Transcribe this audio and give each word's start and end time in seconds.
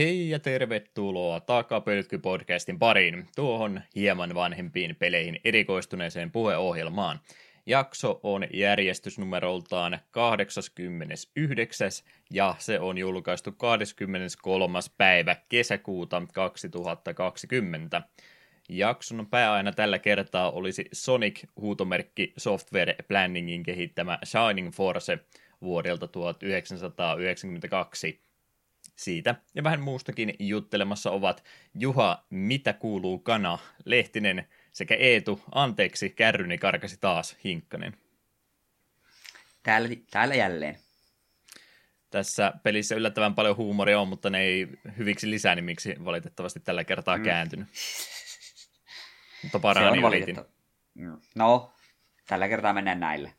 Hei 0.00 0.30
ja 0.30 0.38
tervetuloa 0.38 1.40
Takapölkky-podcastin 1.40 2.78
pariin, 2.78 3.26
tuohon 3.36 3.80
hieman 3.94 4.34
vanhempiin 4.34 4.96
peleihin 4.96 5.40
erikoistuneeseen 5.44 6.30
puheohjelmaan. 6.30 7.20
Jakso 7.66 8.20
on 8.22 8.46
järjestysnumeroltaan 8.52 9.98
89. 10.10 11.90
ja 12.30 12.54
se 12.58 12.80
on 12.80 12.98
julkaistu 12.98 13.52
23. 13.52 14.78
päivä 14.98 15.36
kesäkuuta 15.48 16.22
2020. 16.34 18.02
Jakson 18.68 19.26
pääaina 19.30 19.72
tällä 19.72 19.98
kertaa 19.98 20.50
olisi 20.50 20.84
Sonic-huutomerkki 20.92 22.32
Software 22.36 22.96
Planningin 23.08 23.62
kehittämä 23.62 24.18
Shining 24.24 24.72
Force 24.72 25.18
vuodelta 25.62 26.08
1992. 26.08 28.29
Siitä 29.00 29.34
ja 29.54 29.64
vähän 29.64 29.80
muustakin 29.80 30.34
juttelemassa 30.38 31.10
ovat 31.10 31.44
Juha 31.74 32.24
Mitä 32.30 32.72
kuuluu 32.72 33.18
kana, 33.18 33.58
Lehtinen 33.84 34.48
sekä 34.72 34.94
Eetu 34.94 35.42
Anteeksi, 35.54 36.10
kärryni 36.10 36.58
karkasi 36.58 36.96
taas 37.00 37.36
Hinkkanen. 37.44 37.96
Täällä, 39.62 39.88
täällä 40.10 40.34
jälleen. 40.34 40.78
Tässä 42.10 42.52
pelissä 42.62 42.94
yllättävän 42.94 43.34
paljon 43.34 43.56
huumoria 43.56 44.00
on, 44.00 44.08
mutta 44.08 44.30
ne 44.30 44.40
ei 44.40 44.68
hyviksi 44.98 45.30
lisänimiksi 45.30 45.94
valitettavasti 46.04 46.60
tällä 46.60 46.84
kertaa 46.84 47.16
mm. 47.16 47.24
kääntynyt. 47.24 47.68
Mutta 49.42 49.58
parhaani 49.58 50.06
yritin. 50.06 50.36
No, 51.34 51.72
tällä 52.26 52.48
kertaa 52.48 52.72
mennään 52.72 53.00
näille. 53.00 53.32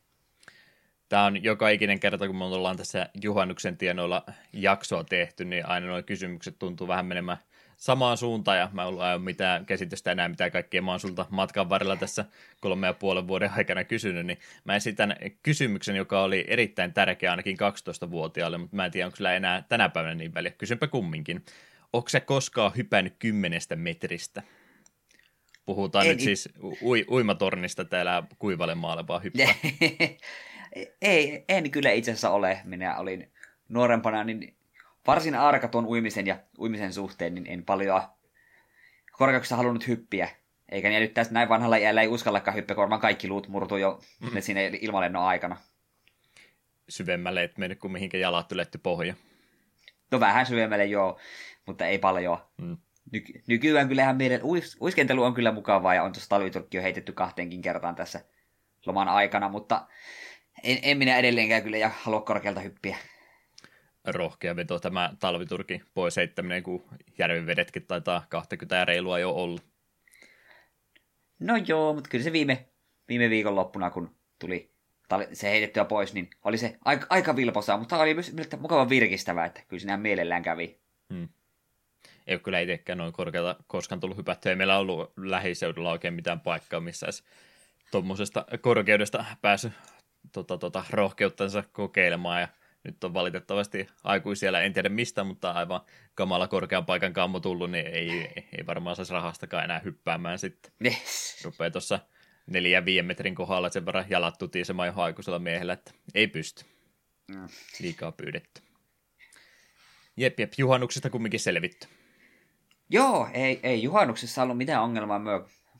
Tämä 1.11 1.25
on 1.25 1.43
joka 1.43 1.69
ikinen 1.69 1.99
kerta, 1.99 2.27
kun 2.27 2.35
me 2.35 2.43
ollaan 2.43 2.77
tässä 2.77 3.09
juhannuksen 3.21 3.77
tienoilla 3.77 4.25
jaksoa 4.53 5.03
tehty, 5.03 5.45
niin 5.45 5.65
aina 5.65 5.87
nuo 5.87 6.03
kysymykset 6.03 6.59
tuntuu 6.59 6.87
vähän 6.87 7.05
menemään 7.05 7.37
samaan 7.77 8.17
suuntaan, 8.17 8.57
ja 8.57 8.69
mä 8.73 8.81
en 8.81 8.87
ole 8.87 9.19
mitään 9.19 9.65
käsitystä 9.65 10.11
enää, 10.11 10.29
mitä 10.29 10.49
kaikkea 10.49 10.81
mä 10.81 10.91
oon 10.91 10.99
sulta 10.99 11.25
matkan 11.29 11.69
varrella 11.69 11.95
tässä 11.95 12.25
kolme 12.61 12.87
ja 12.87 12.93
puolen 12.93 13.27
vuoden 13.27 13.51
aikana 13.57 13.83
kysynyt, 13.83 14.25
niin 14.25 14.37
mä 14.65 14.75
esitän 14.75 15.15
kysymyksen, 15.43 15.95
joka 15.95 16.23
oli 16.23 16.45
erittäin 16.47 16.93
tärkeä 16.93 17.31
ainakin 17.31 17.57
12-vuotiaalle, 17.57 18.57
mutta 18.57 18.75
mä 18.75 18.85
en 18.85 18.91
tiedä, 18.91 19.07
onko 19.07 19.15
sillä 19.15 19.35
enää 19.35 19.63
tänä 19.69 19.89
päivänä 19.89 20.15
niin 20.15 20.33
väliä. 20.33 20.51
Kysynpä 20.51 20.87
kumminkin. 20.87 21.45
Onko 21.93 22.09
se 22.09 22.19
koskaan 22.19 22.71
hypännyt 22.77 23.15
kymmenestä 23.19 23.75
metristä? 23.75 24.43
Puhutaan 25.65 26.05
ei, 26.05 26.11
nyt 26.11 26.21
siis 26.21 26.49
ui, 26.81 27.05
uimatornista 27.09 27.85
täällä 27.85 28.23
Kuivalemaalle 28.39 29.07
vaan 29.07 29.23
hyppää. 29.23 29.55
ei, 31.01 31.45
en 31.49 31.71
kyllä 31.71 31.91
itse 31.91 32.11
asiassa 32.11 32.29
ole. 32.29 32.61
Minä 32.63 32.97
olin 32.97 33.31
nuorempana 33.69 34.23
niin 34.23 34.55
varsin 35.07 35.35
arka 35.35 35.67
tuon 35.67 35.85
uimisen 35.85 36.27
ja 36.27 36.37
uimisen 36.59 36.93
suhteen, 36.93 37.35
niin 37.35 37.47
en 37.47 37.65
paljon 37.65 38.01
korkeuksessa 39.11 39.55
halunnut 39.55 39.87
hyppiä. 39.87 40.29
Eikä 40.69 40.89
niin 40.89 41.01
nyt 41.01 41.13
tässä 41.13 41.33
näin 41.33 41.49
vanhalla 41.49 41.75
iällä 41.75 42.01
ei 42.01 42.07
uskallakaan 42.07 42.57
hyppiä, 42.57 42.75
kun 42.75 42.99
kaikki 43.01 43.27
luut 43.27 43.47
murtuu 43.47 43.77
jo 43.77 44.01
mm. 44.19 44.41
siinä 44.41 44.61
ilmalennon 44.61 45.23
aikana. 45.23 45.57
Syvemmälle 46.89 47.43
et 47.43 47.57
mennyt 47.57 47.79
kuin 47.79 47.91
mihinkä 47.91 48.17
jalat 48.17 48.51
yletty 48.51 48.77
pohja. 48.77 49.13
No 50.11 50.19
vähän 50.19 50.45
syvemmälle 50.45 50.85
joo, 50.85 51.19
mutta 51.65 51.85
ei 51.85 51.97
paljon. 51.97 52.37
Mm. 52.57 52.77
Ny- 53.11 53.41
nykyään 53.47 53.87
kyllähän 53.87 54.17
meidän 54.17 54.41
uis- 54.41 54.77
uiskentelu 54.81 55.23
on 55.23 55.33
kyllä 55.33 55.51
mukavaa 55.51 55.95
ja 55.95 56.03
on 56.03 56.11
tuossa 56.11 56.29
talviturkki 56.29 56.77
jo 56.77 56.83
heitetty 56.83 57.13
kahteenkin 57.13 57.61
kertaan 57.61 57.95
tässä 57.95 58.25
loman 58.85 59.09
aikana, 59.09 59.49
mutta 59.49 59.87
en, 60.63 60.79
en 60.81 60.97
minä 60.97 61.17
edelleenkään 61.17 61.63
kyllä 61.63 61.77
ja 61.77 61.91
halua 62.03 62.21
korkealta 62.21 62.59
hyppiä. 62.59 62.97
Rohkea 64.05 64.55
veto 64.55 64.79
tämä 64.79 65.13
talviturki 65.19 65.81
pois 65.93 66.17
heittäminen, 66.17 66.63
kun 66.63 66.85
järvivedetkin 67.17 67.85
taitaa 67.85 68.25
20 68.29 68.85
reilua 68.85 69.19
jo 69.19 69.31
olla. 69.31 69.61
No 71.39 71.55
joo, 71.67 71.93
mutta 71.93 72.09
kyllä 72.09 72.23
se 72.23 72.31
viime, 72.31 72.65
viime 73.09 73.29
viikon 73.29 73.55
loppuna, 73.55 73.89
kun 73.89 74.15
tuli 74.39 74.71
se 75.33 75.49
heitettyä 75.49 75.85
pois, 75.85 76.13
niin 76.13 76.29
oli 76.43 76.57
se 76.57 76.77
aika, 76.85 77.07
aika 77.09 77.35
vilposaa, 77.35 77.77
mutta 77.77 77.97
oli 77.97 78.13
myös 78.13 78.31
mukava 78.59 78.89
virkistävää, 78.89 79.45
että 79.45 79.61
kyllä 79.67 79.81
sinä 79.81 79.97
mielellään 79.97 80.43
kävi. 80.43 80.79
Hmm. 81.13 81.29
Ei 82.27 82.35
ole 82.35 82.39
kyllä 82.39 82.59
itsekään 82.59 82.97
noin 82.97 83.13
korkealta 83.13 83.63
koskaan 83.67 83.99
tullut 83.99 84.17
hypättyä. 84.17 84.49
Ei 84.49 84.55
meillä 84.55 84.77
ollut 84.77 85.13
lähiseudulla 85.17 85.91
oikein 85.91 86.13
mitään 86.13 86.39
paikkaa, 86.39 86.79
missä 86.79 87.07
tuommoisesta 87.91 88.45
korkeudesta 88.61 89.25
päässyt 89.41 89.73
tota, 90.31 90.57
tota, 90.57 90.83
rohkeuttansa 90.89 91.63
kokeilemaan 91.71 92.41
ja 92.41 92.47
nyt 92.83 93.03
on 93.03 93.13
valitettavasti 93.13 93.87
aikuisia, 94.03 94.61
en 94.61 94.73
tiedä 94.73 94.89
mistä, 94.89 95.23
mutta 95.23 95.51
aivan 95.51 95.81
kamala 96.15 96.47
korkean 96.47 96.85
paikan 96.85 97.13
kammo 97.13 97.39
tullut, 97.39 97.71
niin 97.71 97.87
ei, 97.87 98.11
ei 98.57 98.65
varmaan 98.67 98.95
saisi 98.95 99.13
rahastakaan 99.13 99.63
enää 99.63 99.79
hyppäämään 99.79 100.39
sitten. 100.39 100.71
Yes. 100.85 101.41
Rupeaa 101.43 101.71
tuossa 101.71 101.99
neljä 102.45 102.85
viiden 102.85 103.05
metrin 103.05 103.35
kohdalla 103.35 103.69
sen 103.69 103.85
verran 103.85 104.05
jalat 104.09 104.37
tutisemaan 104.37 104.87
jo 104.87 104.93
aikuisella 104.95 105.39
miehellä, 105.39 105.73
että 105.73 105.91
ei 106.13 106.27
pysty. 106.27 106.65
Mm. 107.27 107.47
Liikaa 107.79 108.11
pyydetty. 108.11 108.61
Jep, 110.17 110.39
jep, 110.39 110.53
juhannuksesta 110.57 111.09
kumminkin 111.09 111.39
selvitty. 111.39 111.87
Joo, 112.89 113.29
ei, 113.33 113.59
ei 113.63 113.83
juhannuksessa 113.83 114.43
ollut 114.43 114.57
mitään 114.57 114.83
ongelmaa. 114.83 115.19
Me 115.19 115.31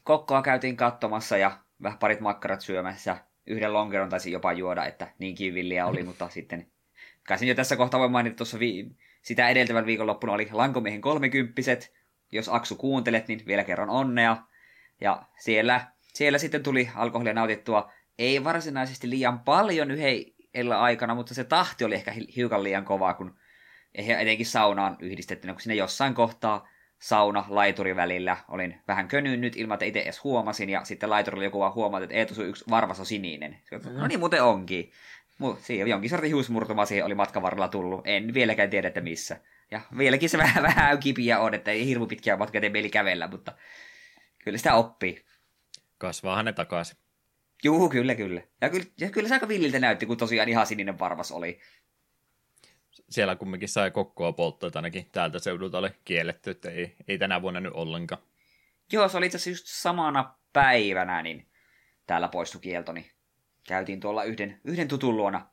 kokkoa 0.03 0.41
käytiin 0.41 0.77
katsomassa 0.77 1.37
ja 1.37 1.59
vähän 1.83 1.97
parit 1.97 2.19
makkarat 2.19 2.61
syömässä 2.61 3.17
yhden 3.47 3.73
lonkeron 3.73 4.09
taisi 4.09 4.31
jopa 4.31 4.53
juoda, 4.53 4.85
että 4.85 5.07
niin 5.19 5.35
kivilliä 5.35 5.85
oli, 5.85 6.03
mutta 6.03 6.29
sitten 6.29 6.67
kai 7.27 7.47
jo 7.47 7.55
tässä 7.55 7.75
kohtaa 7.75 7.99
voi 7.99 8.09
mainita 8.09 8.35
tuossa 8.35 8.59
vi- 8.59 8.91
sitä 9.21 9.49
edeltävän 9.49 9.85
viikonloppuna 9.85 10.33
oli 10.33 10.47
Lankomiehen 10.51 11.01
kolmekymppiset. 11.01 11.93
Jos 12.31 12.49
Aksu 12.49 12.75
kuuntelet, 12.75 13.27
niin 13.27 13.43
vielä 13.47 13.63
kerran 13.63 13.89
onnea. 13.89 14.37
Ja 15.01 15.23
siellä, 15.39 15.87
siellä 16.13 16.37
sitten 16.37 16.63
tuli 16.63 16.89
alkoholia 16.95 17.33
nautittua 17.33 17.91
ei 18.19 18.43
varsinaisesti 18.43 19.09
liian 19.09 19.39
paljon 19.39 19.91
yhdellä 19.91 20.81
aikana, 20.81 21.15
mutta 21.15 21.33
se 21.33 21.43
tahti 21.43 21.83
oli 21.83 21.95
ehkä 21.95 22.13
hiukan 22.35 22.63
liian 22.63 22.85
kovaa, 22.85 23.13
kun 23.13 23.35
etenkin 23.95 24.45
saunaan 24.45 24.97
yhdistettynä, 24.99 25.53
kun 25.53 25.61
sinne 25.61 25.75
jossain 25.75 26.13
kohtaa 26.13 26.67
sauna 27.01 27.45
laituri 27.49 27.95
välillä. 27.95 28.37
Olin 28.47 28.81
vähän 28.87 29.07
könynnyt 29.07 29.55
ilman, 29.55 29.75
että 29.75 29.85
itse 29.85 29.99
edes 29.99 30.23
huomasin, 30.23 30.69
ja 30.69 30.83
sitten 30.83 31.09
laiturilla 31.09 31.43
joku 31.43 31.59
vaan 31.59 31.73
huomasi, 31.73 32.03
että 32.03 32.15
Eetu, 32.15 32.35
sun 32.35 32.45
yksi 32.45 32.65
varvas 32.69 32.99
on 32.99 33.05
sininen. 33.05 33.57
No 33.93 34.07
niin, 34.07 34.19
muuten 34.19 34.43
onkin. 34.43 34.91
Siinä 35.59 35.89
jonkin 35.89 36.09
sortin 36.09 36.27
hiusmurtuma 36.27 36.85
siihen 36.85 37.05
oli 37.05 37.15
matkan 37.15 37.43
varrella 37.43 37.67
tullut. 37.67 38.01
En 38.07 38.33
vieläkään 38.33 38.69
tiedä, 38.69 38.87
että 38.87 39.01
missä. 39.01 39.37
Ja 39.71 39.81
vieläkin 39.97 40.29
se 40.29 40.37
vähän, 40.45 40.63
vähän 40.63 40.99
kipiä 40.99 41.39
on, 41.39 41.53
että 41.53 41.71
ei 41.71 41.85
hirmu 41.85 42.07
pitkiä 42.07 42.37
matkaa 42.37 42.61
tee 42.61 42.89
kävellä, 42.89 43.27
mutta 43.27 43.51
kyllä 44.43 44.57
sitä 44.57 44.73
oppii. 44.73 45.25
Kasvaahan 45.97 46.45
ne 46.45 46.53
takaisin. 46.53 46.97
Juu, 47.63 47.89
kyllä, 47.89 48.15
kyllä. 48.15 48.41
Ja 48.61 48.69
kyllä, 48.69 48.85
ja 48.99 49.09
kyllä 49.09 49.27
se 49.27 49.33
aika 49.33 49.47
villiltä 49.47 49.79
näytti, 49.79 50.05
kun 50.05 50.17
tosiaan 50.17 50.49
ihan 50.49 50.67
sininen 50.67 50.99
varvas 50.99 51.31
oli 51.31 51.59
siellä 53.11 53.35
kumminkin 53.35 53.69
sai 53.69 53.91
kokkoa 53.91 54.31
polttoa, 54.31 54.67
että 54.67 54.79
ainakin 54.79 55.09
täältä 55.11 55.39
seudulta 55.39 55.77
oli 55.77 55.89
kielletty, 56.05 56.49
että 56.49 56.69
ei, 56.69 56.95
ei 57.07 57.17
tänä 57.17 57.41
vuonna 57.41 57.59
nyt 57.59 57.73
ollenkaan. 57.73 58.21
Joo, 58.91 59.09
se 59.09 59.17
oli 59.17 59.25
itse 59.25 59.35
asiassa 59.35 59.49
just 59.49 59.65
samana 59.67 60.35
päivänä, 60.53 61.21
niin 61.21 61.47
täällä 62.07 62.27
poistui 62.27 62.61
kielto, 62.61 62.91
niin 62.91 63.05
käytiin 63.67 63.99
tuolla 63.99 64.23
yhden, 64.23 64.61
yhden 64.63 64.87
tutun 64.87 65.17
luona 65.17 65.47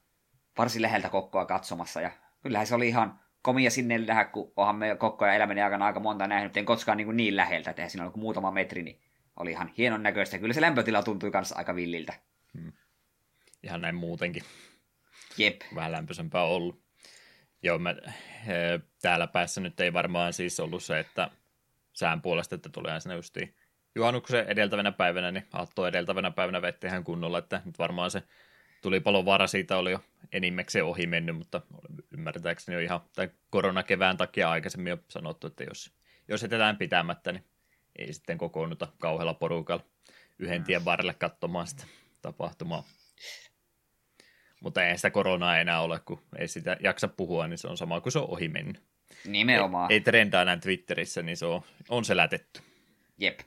varsin 0.59 0.83
läheltä 0.83 1.09
kokkoa 1.09 1.47
katsomassa, 1.47 2.01
ja 2.01 2.11
kyllähän 2.43 2.67
se 2.67 2.75
oli 2.75 2.89
ihan 2.89 3.21
komia 3.43 3.71
sinne 3.71 3.99
nähdä, 3.99 4.25
kun 4.25 4.53
onhan 4.57 4.77
me 4.77 4.97
kokkoja 4.97 5.35
elämän 5.35 5.59
aikana 5.59 5.87
aika 5.87 6.01
monta 6.01 6.27
nähnyt, 6.27 6.57
en 6.57 6.65
koskaan 6.65 6.99
niin, 6.99 7.17
niin 7.17 7.37
läheltä, 7.37 7.71
että 7.71 7.89
siinä 7.89 8.05
oli 8.05 8.13
muutama 8.17 8.51
metri, 8.51 8.83
niin 8.83 9.01
oli 9.37 9.51
ihan 9.51 9.71
hienon 9.79 10.03
näköistä. 10.03 10.39
Kyllä 10.39 10.55
se 10.55 10.61
lämpötila 10.61 11.03
tuntui 11.03 11.31
kanssa 11.31 11.57
aika 11.57 11.75
villiltä. 11.75 12.13
Hmm. 12.61 12.73
Ihan 13.63 13.81
näin 13.81 13.95
muutenkin. 13.95 14.43
Jep. 15.39 15.61
Vähän 15.75 15.93
lämpöisempää 15.93 16.43
ollut. 16.43 16.88
Joo, 17.63 17.79
mä, 17.79 17.95
he, 18.47 18.81
täällä 19.03 19.27
päässä 19.27 19.61
nyt 19.61 19.81
ei 19.81 19.93
varmaan 19.93 20.33
siis 20.33 20.61
ollut 20.61 20.83
se, 20.83 20.99
että 20.99 21.31
sään 21.93 22.23
puolesta, 22.23 22.55
että 22.55 22.69
tulee 22.69 23.01
sinne 23.01 23.17
justiin 23.17 23.55
juhannuksen 23.95 24.47
edeltävänä 24.47 24.93
päivänä, 24.93 25.31
niin 25.33 25.47
Atto 25.53 25.87
edeltävänä 25.87 26.31
päivänä 26.31 26.63
vetti 26.63 26.87
ihan 26.87 27.05
kunnolla, 27.05 27.39
että 27.39 27.63
nyt 27.65 27.79
varmaan 27.79 28.11
se 28.11 28.23
tuli 28.83 29.05
vara 29.05 29.47
siitä 29.47 29.77
oli 29.77 29.91
jo 29.91 30.01
enimmäkseen 30.33 30.85
ohi 30.85 31.07
mennyt, 31.07 31.37
mutta 31.37 31.61
ymmärtääkseni 32.11 32.75
jo 32.75 32.81
ihan 32.81 33.01
tai 33.17 33.31
koronakevään 33.51 34.17
takia 34.17 34.51
aikaisemmin 34.51 34.91
jo 34.91 34.99
sanottu, 35.09 35.47
että 35.47 35.65
jos, 35.65 35.93
jos 36.29 36.43
jätetään 36.43 36.77
pitämättä, 36.77 37.33
niin 37.33 37.45
ei 37.97 38.13
sitten 38.13 38.39
kokoonnuta 38.39 38.89
kauhealla 38.99 39.35
porukalla 39.35 39.85
yhden 40.39 40.65
tien 40.65 40.85
varrelle 40.85 41.15
katsomaan 41.15 41.67
sitä 41.67 41.85
tapahtumaa. 42.23 42.85
Mutta 44.61 44.85
ei 44.85 44.97
sitä 44.97 45.11
koronaa 45.11 45.59
enää 45.59 45.81
ole, 45.81 46.01
kun 46.05 46.21
ei 46.39 46.49
sitä 46.49 46.77
jaksa 46.81 47.09
puhua, 47.09 47.49
niin 47.49 47.59
se 47.59 47.69
on 47.69 47.77
sama 47.77 48.01
kuin 48.01 48.13
se 48.13 48.19
on 48.19 48.31
ohi 48.31 48.49
mennyt. 48.49 48.83
Nimenomaan. 49.27 49.91
Ei, 49.91 49.97
ei 49.97 50.01
trendaa 50.01 50.43
enää 50.43 50.57
Twitterissä, 50.57 51.23
niin 51.23 51.37
se 51.37 51.47
on, 51.47 51.63
on 51.89 52.05
selätetty. 52.05 52.61
Jep. 53.19 53.41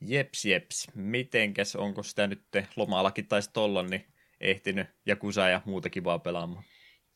Jeps, 0.00 0.44
jeps. 0.44 0.88
Mitenkäs, 0.94 1.76
onko 1.76 2.02
sitä 2.02 2.26
nyt 2.26 2.42
lomallakin 2.76 3.26
taisi 3.26 3.50
olla, 3.56 3.82
niin 3.82 4.06
ehtinyt 4.40 4.86
Jakusa 5.06 5.48
ja 5.48 5.60
muuta 5.64 5.90
kivaa 5.90 6.18
pelaamaan? 6.18 6.64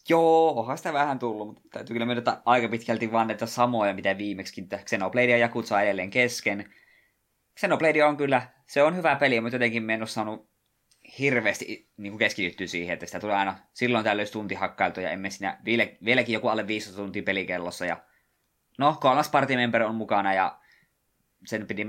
Joo, 0.08 0.60
onhan 0.60 0.78
sitä 0.78 0.92
vähän 0.92 1.18
tullut, 1.18 1.46
mutta 1.46 1.62
täytyy 1.72 1.94
kyllä 1.94 2.06
myöntää 2.06 2.42
aika 2.44 2.68
pitkälti 2.68 3.12
vaan 3.12 3.26
näitä 3.26 3.46
samoja, 3.46 3.94
mitä 3.94 4.18
viimeksi. 4.18 4.68
Xenoblade 4.84 5.30
ja 5.30 5.38
Jakutsa 5.38 5.80
edelleen 5.80 6.10
kesken. 6.10 6.74
Xenoblade 7.60 8.04
on 8.04 8.16
kyllä, 8.16 8.48
se 8.66 8.82
on 8.82 8.96
hyvä 8.96 9.16
peli, 9.16 9.40
mutta 9.40 9.54
jotenkin 9.54 9.82
me 9.82 9.94
en 9.94 10.00
ole 10.00 10.08
saanut 10.08 10.49
hirveästi 11.18 11.88
niin 11.96 12.12
kuin 12.12 12.18
keskityttyä 12.18 12.66
siihen, 12.66 12.94
että 12.94 13.06
sitä 13.06 13.20
tulee 13.20 13.36
aina 13.36 13.58
silloin 13.72 14.04
tällöin 14.04 14.32
tunti 14.32 14.54
hakkailtu 14.54 15.00
ja 15.00 15.10
emme 15.10 15.30
siinä, 15.30 15.60
vielä, 15.64 15.86
vieläkin 16.04 16.32
joku 16.32 16.48
alle 16.48 16.66
15 16.66 17.02
tuntia 17.02 17.22
pelikellossa 17.22 17.86
ja 17.86 17.96
no, 18.78 18.96
kolmas 19.00 19.28
party 19.28 19.56
member 19.56 19.82
on 19.82 19.94
mukana 19.94 20.34
ja 20.34 20.58
sen 21.46 21.66
pidi 21.66 21.86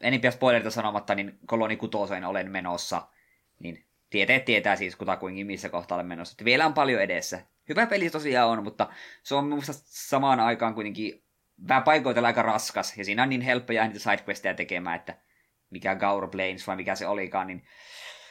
enimpiä 0.00 0.30
spoilerita 0.30 0.70
sanomatta, 0.70 1.14
niin 1.14 1.38
koloni 1.46 1.76
kutoseen 1.76 2.24
olen 2.24 2.50
menossa, 2.50 3.08
niin 3.58 3.86
tieteet 4.10 4.44
tietää 4.44 4.76
siis 4.76 4.96
kutakuinkin 4.96 5.46
missä 5.46 5.68
kohtaa 5.68 5.96
olen 5.96 6.06
menossa. 6.06 6.32
Että 6.32 6.44
vielä 6.44 6.66
on 6.66 6.74
paljon 6.74 7.02
edessä. 7.02 7.40
Hyvä 7.68 7.86
peli 7.86 8.10
tosiaan 8.10 8.48
on, 8.48 8.64
mutta 8.64 8.88
se 9.22 9.34
on 9.34 9.44
minusta 9.44 9.72
samaan 9.84 10.40
aikaan 10.40 10.74
kuitenkin 10.74 11.22
vähän 11.68 11.82
paikoitella 11.82 12.28
aika 12.28 12.42
raskas, 12.42 12.98
ja 12.98 13.04
siinä 13.04 13.22
on 13.22 13.28
niin 13.28 13.40
helppo 13.40 13.72
jäädä 13.72 13.88
niitä 13.88 14.00
sidequesteja 14.00 14.54
tekemään, 14.54 14.96
että 14.96 15.18
mikä 15.70 15.94
Gaur 15.94 16.28
Plains 16.28 16.66
vai 16.66 16.76
mikä 16.76 16.94
se 16.94 17.06
olikaan, 17.06 17.46
niin 17.46 17.66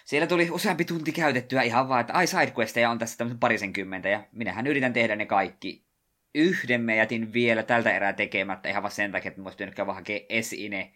siellä 0.05 0.27
tuli 0.27 0.49
useampi 0.51 0.85
tunti 0.85 1.11
käytettyä 1.11 1.61
ihan 1.61 1.89
vaan, 1.89 2.01
että 2.01 2.13
ai 2.13 2.27
sidequesteja 2.27 2.89
on 2.89 2.99
tässä 2.99 3.17
tämmöisen 3.17 3.39
parisenkymmentä, 3.39 4.09
ja 4.09 4.23
minähän 4.31 4.67
yritän 4.67 4.93
tehdä 4.93 5.15
ne 5.15 5.25
kaikki. 5.25 5.85
Yhden 6.35 6.81
me 6.81 6.95
jätin 6.95 7.33
vielä 7.33 7.63
tältä 7.63 7.95
erää 7.95 8.13
tekemättä, 8.13 8.69
ihan 8.69 8.83
vaan 8.83 8.91
sen 8.91 9.11
takia, 9.11 9.29
että 9.29 9.41
olisi 9.41 9.57
pitänyt 9.57 9.75
käydä 9.75 9.93
hakea 9.93 10.19
esine 10.29 10.93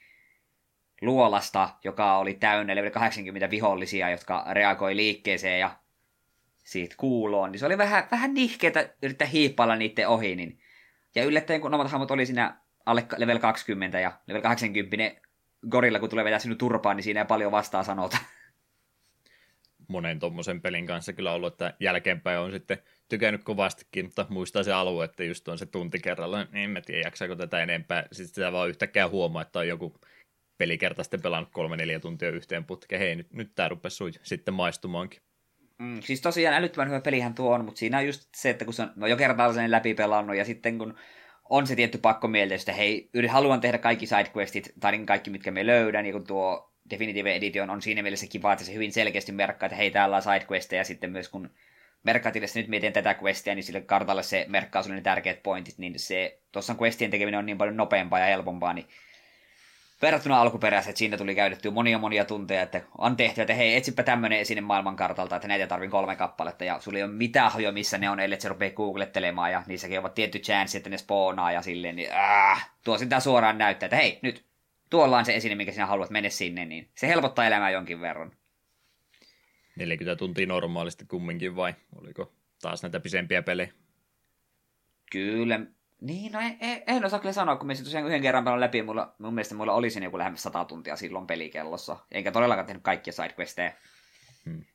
luolasta, 1.01 1.69
joka 1.83 2.17
oli 2.17 2.33
täynnä 2.33 2.75
level 2.75 2.91
80 2.91 3.50
vihollisia, 3.50 4.09
jotka 4.09 4.45
reagoi 4.51 4.95
liikkeeseen 4.95 5.59
ja 5.59 5.75
siitä 6.63 6.95
kuuloon. 6.97 7.51
Niin 7.51 7.59
se 7.59 7.65
oli 7.65 7.77
vähän, 7.77 8.07
vähän 8.12 8.33
nihkeetä 8.33 8.89
yrittää 9.03 9.27
hiippailla 9.27 9.75
niiden 9.75 10.07
ohi, 10.07 10.35
niin 10.35 10.59
ja 11.15 11.23
yllättäen, 11.23 11.62
kun 11.62 11.73
omat 11.73 11.91
hahmot 11.91 12.12
oli 12.12 12.25
siinä 12.25 12.57
alle 12.85 13.05
level 13.17 13.39
20 13.39 14.00
ja 14.00 14.12
level 14.27 14.41
80 14.41 15.21
gorilla, 15.69 16.00
kun 16.00 16.09
tulee 16.09 16.25
vetää 16.25 16.39
sinun 16.39 16.57
turpaan, 16.57 16.95
niin 16.95 17.03
siinä 17.03 17.19
ei 17.21 17.25
paljon 17.25 17.51
vastaa 17.51 17.83
sanota. 17.83 18.17
Monen 19.89 20.19
tuommoisen 20.19 20.62
pelin 20.62 20.86
kanssa 20.86 21.13
kyllä 21.13 21.31
ollut, 21.31 21.53
että 21.53 21.74
jälkeenpäin 21.80 22.39
on 22.39 22.51
sitten 22.51 22.77
tykännyt 23.09 23.44
kovastikin, 23.44 24.06
mutta 24.06 24.25
muistaa 24.30 24.63
se 24.63 24.74
alue, 24.74 25.06
että 25.06 25.24
just 25.24 25.47
on 25.47 25.57
se 25.57 25.65
tunti 25.65 26.00
kerralla, 26.00 26.44
niin 26.44 26.63
en 26.63 26.69
mä 26.69 26.81
tiedä, 26.81 27.07
jaksaako 27.07 27.36
tätä 27.36 27.63
enempää. 27.63 28.03
Sitten 28.12 28.36
sitä 28.36 28.51
vaan 28.51 28.69
yhtäkkiä 28.69 29.09
huomaa, 29.09 29.41
että 29.41 29.59
on 29.59 29.68
joku 29.68 30.00
pelikerta 30.57 31.03
sitten 31.03 31.21
pelannut 31.21 31.50
kolme 31.51 31.77
neljä 31.77 32.00
tuntia 32.00 32.30
yhteen 32.30 32.65
putkeen. 32.65 33.01
Hei, 33.01 33.15
nyt, 33.15 33.33
nyt 33.33 33.51
tämä 33.56 33.69
rupesi 33.69 34.03
sitten 34.24 34.53
maistumaankin. 34.53 35.21
Mm, 35.77 36.01
siis 36.01 36.21
tosiaan 36.21 36.56
älyttömän 36.56 36.88
hyvä 36.88 37.01
pelihän 37.01 37.33
tuo 37.33 37.53
on, 37.53 37.65
mutta 37.65 37.80
siinä 37.80 37.97
on 37.97 38.06
just 38.06 38.30
se, 38.36 38.50
että 38.50 38.65
kun 38.65 38.74
se 38.74 38.81
on 38.81 38.91
no 38.95 39.07
jo 39.07 39.18
kertaa 39.18 39.53
sen 39.53 39.71
läpi 39.71 39.94
pelannut 39.94 40.36
ja 40.36 40.45
sitten 40.45 40.77
kun 40.77 40.95
on 41.50 41.68
se 41.68 41.75
tietty 41.75 41.97
pakko 41.97 42.27
mieltä, 42.27 42.56
että 42.56 42.74
hei, 42.74 43.09
haluan 43.30 43.62
tehdä 43.62 43.77
kaikki 43.77 44.06
sidequestit 44.06 44.74
tai 44.80 44.91
niin 44.91 45.06
kaikki, 45.06 45.30
mitkä 45.30 45.51
me 45.51 45.65
löydän, 45.65 46.03
niin 46.03 46.13
kun 46.13 46.27
tuo 46.27 46.69
Definitive 46.89 47.36
Edition 47.36 47.69
on 47.69 47.81
siinä 47.81 48.01
mielessä 48.01 48.27
kiva, 48.27 48.53
että 48.53 48.65
se 48.65 48.74
hyvin 48.74 48.91
selkeästi 48.91 49.31
merkkaa, 49.31 49.68
että 49.68 49.77
hei, 49.77 49.91
täällä 49.91 50.15
on 50.15 50.21
sidequesteja, 50.21 50.80
ja 50.80 50.86
sitten 50.86 51.12
myös 51.12 51.30
kun 51.30 51.50
merkkaatille 52.03 52.47
nyt 52.56 52.68
mietin 52.68 52.94
tätä 52.94 53.15
questia, 53.24 53.56
niin 53.56 53.63
sille 53.63 53.81
kartalle 53.81 54.24
se 54.24 54.45
merkkaa 54.50 54.83
sulle 54.83 54.95
ne 54.95 55.01
tärkeät 55.01 55.44
pointit, 55.44 55.77
niin 55.77 56.00
se, 56.00 56.39
tuossa 56.51 56.75
questien 56.81 57.12
tekeminen 57.12 57.38
on 57.38 57.45
niin 57.45 57.57
paljon 57.57 57.77
nopeampaa 57.77 58.19
ja 58.19 58.25
helpompaa, 58.25 58.74
niin 58.74 58.88
verrattuna 60.01 60.41
alkuperäiseen, 60.41 60.89
että 60.89 61.00
siinä 61.00 61.18
tuli 61.18 61.36
käytetty 61.36 61.69
monia 61.69 61.97
monia 61.97 62.25
tunteja, 62.25 62.62
että 62.62 62.81
on 62.97 63.18
tehty, 63.18 63.41
että 63.41 63.53
hei, 63.53 63.75
etsipä 63.75 64.03
tämmöinen 64.03 64.39
esine 64.39 64.62
maailmankartalta, 64.62 65.36
että 65.36 65.47
näitä 65.47 65.68
tarvin 65.68 65.89
kolme 65.89 66.15
kappaletta, 66.15 66.63
ja 66.63 66.80
sulla 66.80 66.97
ei 66.97 67.03
ole 67.03 67.12
mitään 67.12 67.51
hajoa, 67.51 67.71
missä 67.71 67.97
ne 67.97 68.09
on, 68.09 68.19
ellei 68.19 68.41
se 68.41 68.50
rupeaa 68.50 68.71
googlettelemaan, 68.71 69.51
ja 69.51 69.63
niissäkin 69.68 70.00
ovat 70.00 70.13
tietty 70.13 70.39
chance, 70.39 70.77
että 70.77 70.89
ne 70.89 70.97
spoonaa, 70.97 71.51
ja 71.51 71.62
silleen, 71.62 71.95
niin 71.95 72.13
äh, 72.13 72.69
tuo 72.83 72.97
sitä 72.97 73.19
suoraan 73.19 73.57
näyttää, 73.57 73.88
että 73.88 73.95
hei, 73.95 74.19
nyt 74.21 74.49
tuolla 74.89 75.18
on 75.18 75.25
se 75.25 75.36
esine, 75.36 75.56
mikä 75.56 75.71
sinä 75.71 75.86
haluat 75.86 76.09
mennä 76.09 76.30
sinne, 76.30 76.65
niin 76.65 76.89
se 76.95 77.07
helpottaa 77.07 77.45
elämää 77.45 77.69
jonkin 77.69 78.01
verran. 78.01 78.31
40 79.75 80.15
tuntia 80.15 80.47
normaalisti 80.47 81.06
kumminkin, 81.06 81.56
vai 81.56 81.74
oliko 81.95 82.33
taas 82.62 82.83
näitä 82.83 83.00
pisempiä 83.00 83.41
pelejä? 83.41 83.71
Kyllä, 85.12 85.59
niin, 86.01 86.31
no 86.31 86.39
en, 86.39 86.83
en 86.88 87.06
osaa 87.06 87.19
kyllä 87.19 87.33
sanoa, 87.33 87.56
kun 87.56 87.68
me 87.68 87.75
tosiaan 87.75 88.07
yhden 88.07 88.21
kerran 88.21 88.44
pelon 88.44 88.59
läpi, 88.59 88.81
mulla, 88.81 89.15
mun 89.18 89.33
mielestä 89.33 89.56
mulla 89.56 89.74
oli 89.74 89.89
siinä 89.89 90.06
joku 90.06 90.18
lähemmäs 90.18 90.44
100 90.44 90.65
tuntia 90.65 90.95
silloin 90.95 91.27
pelikellossa. 91.27 91.97
Enkä 92.12 92.31
todellakaan 92.31 92.65
tehnyt 92.65 92.83
kaikkia 92.83 93.13
sidequesteja. 93.13 93.71
Hmm. 94.45 94.65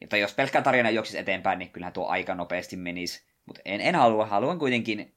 Mutta 0.00 0.16
jos 0.16 0.34
pelkkä 0.34 0.62
tarina 0.62 0.90
juoksisi 0.90 1.18
eteenpäin, 1.18 1.58
niin 1.58 1.70
kyllähän 1.70 1.92
tuo 1.92 2.06
aika 2.06 2.34
nopeasti 2.34 2.76
menisi. 2.76 3.26
Mutta 3.46 3.60
en, 3.64 3.80
en 3.80 3.94
halua, 3.94 4.26
haluan 4.26 4.58
kuitenkin, 4.58 5.16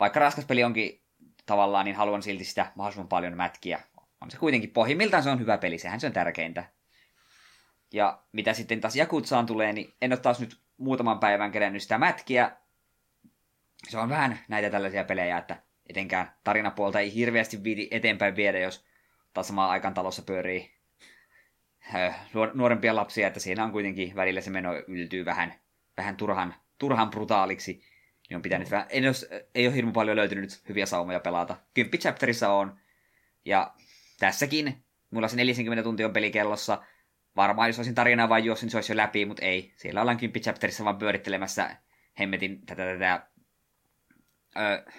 vaikka 0.00 0.20
raskas 0.20 0.44
peli 0.44 0.64
onkin 0.64 1.03
tavallaan, 1.46 1.84
niin 1.84 1.96
haluan 1.96 2.22
silti 2.22 2.44
sitä 2.44 2.72
mahdollisimman 2.74 3.08
paljon 3.08 3.36
mätkiä. 3.36 3.80
On 4.20 4.30
se 4.30 4.38
kuitenkin 4.38 4.70
pohjimmiltaan 4.70 5.22
se 5.22 5.30
on 5.30 5.40
hyvä 5.40 5.58
peli, 5.58 5.78
sehän 5.78 6.00
se 6.00 6.06
on 6.06 6.12
tärkeintä. 6.12 6.64
Ja 7.92 8.22
mitä 8.32 8.52
sitten 8.54 8.80
taas 8.80 8.96
Jakutsaan 8.96 9.46
tulee, 9.46 9.72
niin 9.72 9.94
en 10.02 10.12
ole 10.12 10.20
taas 10.20 10.40
nyt 10.40 10.60
muutaman 10.76 11.18
päivän 11.18 11.52
kerännyt 11.52 11.82
sitä 11.82 11.98
mätkiä, 11.98 12.56
se 13.88 13.98
on 13.98 14.08
vähän 14.08 14.38
näitä 14.48 14.70
tällaisia 14.70 15.04
pelejä, 15.04 15.38
että 15.38 15.62
etenkään 15.88 16.34
tarinapuolta 16.44 17.00
ei 17.00 17.14
hirveästi 17.14 17.64
viidi 17.64 17.88
eteenpäin 17.90 18.36
viedä, 18.36 18.58
jos 18.58 18.84
taas 19.34 19.46
samaan 19.46 19.70
aikaan 19.70 19.94
talossa 19.94 20.22
pyörii 20.22 20.74
nuorempia 22.54 22.96
lapsia, 22.96 23.26
että 23.26 23.40
siinä 23.40 23.64
on 23.64 23.72
kuitenkin 23.72 24.16
välillä 24.16 24.40
se 24.40 24.50
meno 24.50 24.74
yltyy 24.88 25.24
vähän, 25.24 25.54
vähän 25.96 26.16
turhan, 26.16 26.54
turhan 26.78 27.10
brutaaliksi. 27.10 27.82
Niin 28.28 28.36
on 28.36 28.42
pitänyt 28.42 28.70
vähän, 28.70 28.86
en 28.90 29.04
jos, 29.04 29.26
ei 29.54 29.66
ole 29.66 29.74
hirveän 29.74 29.92
paljon 29.92 30.16
löytynyt 30.16 30.62
hyviä 30.68 30.86
saumoja 30.86 31.20
pelata. 31.20 31.56
Kymppi 31.74 31.98
chapterissa 31.98 32.52
on, 32.52 32.80
ja 33.44 33.74
tässäkin, 34.18 34.84
mulla 35.10 35.28
se 35.28 35.36
40 35.36 35.82
tuntia 35.82 36.06
on 36.06 36.12
pelikellossa, 36.12 36.84
varmaan 37.36 37.68
jos 37.68 37.78
olisin 37.78 37.94
tarinaa 37.94 38.28
vain 38.28 38.44
juossin, 38.44 38.66
niin 38.66 38.70
se 38.70 38.76
olisi 38.76 38.92
jo 38.92 38.96
läpi, 38.96 39.26
mutta 39.26 39.44
ei. 39.44 39.72
Siellä 39.76 40.00
ollaan 40.00 40.16
kymppi 40.16 40.40
chapterissa 40.40 40.84
vaan 40.84 40.98
pyörittelemässä 40.98 41.76
hemmetin 42.18 42.66
tätä, 42.66 42.84
tätä 42.84 43.26
äh, 44.56 44.94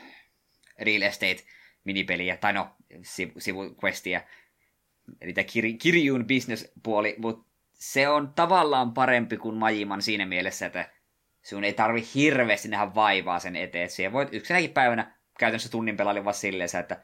real 0.80 1.02
estate 1.02 1.44
minipeliä, 1.84 2.38
tai 2.38 2.54
no, 2.54 2.76
sivu, 3.02 3.32
sivuquestia, 3.38 4.22
eli 5.22 5.34
tämä 5.34 5.46
kir, 5.46 5.66
kirjuun 5.82 6.28
business-puoli, 6.28 7.16
mutta 7.18 7.50
se 7.74 8.10
on 8.10 8.34
tavallaan 8.34 8.94
parempi 8.94 9.38
kuin 9.38 9.56
Majiman 9.56 10.02
siinä 10.02 10.26
mielessä, 10.26 10.66
että 10.66 10.90
sun 11.46 11.64
ei 11.64 11.74
tarvi 11.74 12.04
hirveästi 12.16 12.68
nähdä 12.68 12.96
vaivaa 12.96 13.40
sen 13.40 13.56
eteen. 13.56 13.90
Siellä 13.90 14.14
voit 14.14 14.30
yksinäkin 14.32 14.70
päivänä 14.70 15.16
käytännössä 15.40 15.70
tunnin 15.70 15.98
pelailin 15.98 16.26
vaan 16.26 16.34
silleen, 16.34 16.70
että 16.80 17.04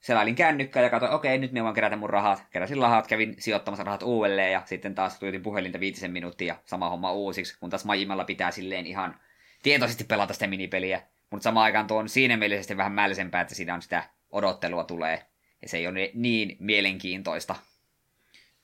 selailin 0.00 0.34
kännykkää 0.34 0.82
ja 0.82 0.90
katsoin, 0.90 1.12
okei, 1.12 1.38
nyt 1.38 1.52
me 1.52 1.64
voin 1.64 1.74
kerätä 1.74 1.96
mun 1.96 2.10
rahat. 2.10 2.46
Keräsin 2.50 2.78
rahat, 2.78 3.06
kävin 3.06 3.36
sijoittamassa 3.38 3.84
rahat 3.84 4.02
uudelleen 4.02 4.52
ja 4.52 4.62
sitten 4.64 4.94
taas 4.94 5.18
tuijotin 5.18 5.42
puhelinta 5.42 5.80
viitisen 5.80 6.10
minuuttia 6.10 6.54
ja 6.54 6.60
sama 6.64 6.90
homma 6.90 7.12
uusiksi, 7.12 7.58
kun 7.58 7.70
taas 7.70 7.84
Majimalla 7.84 8.24
pitää 8.24 8.50
silleen 8.50 8.86
ihan 8.86 9.20
tietoisesti 9.62 10.04
pelata 10.04 10.32
sitä 10.32 10.46
minipeliä. 10.46 11.02
Mutta 11.30 11.44
samaan 11.44 11.64
aikaan 11.64 11.86
tuo 11.86 11.98
on 11.98 12.08
siinä 12.08 12.36
mielessä 12.36 12.76
vähän 12.76 12.92
mällisempää, 12.92 13.40
että 13.40 13.54
siinä 13.54 13.74
on 13.74 13.82
sitä 13.82 14.02
odottelua 14.30 14.84
tulee. 14.84 15.26
Ja 15.62 15.68
se 15.68 15.76
ei 15.76 15.86
ole 15.86 16.10
niin 16.14 16.56
mielenkiintoista. 16.60 17.54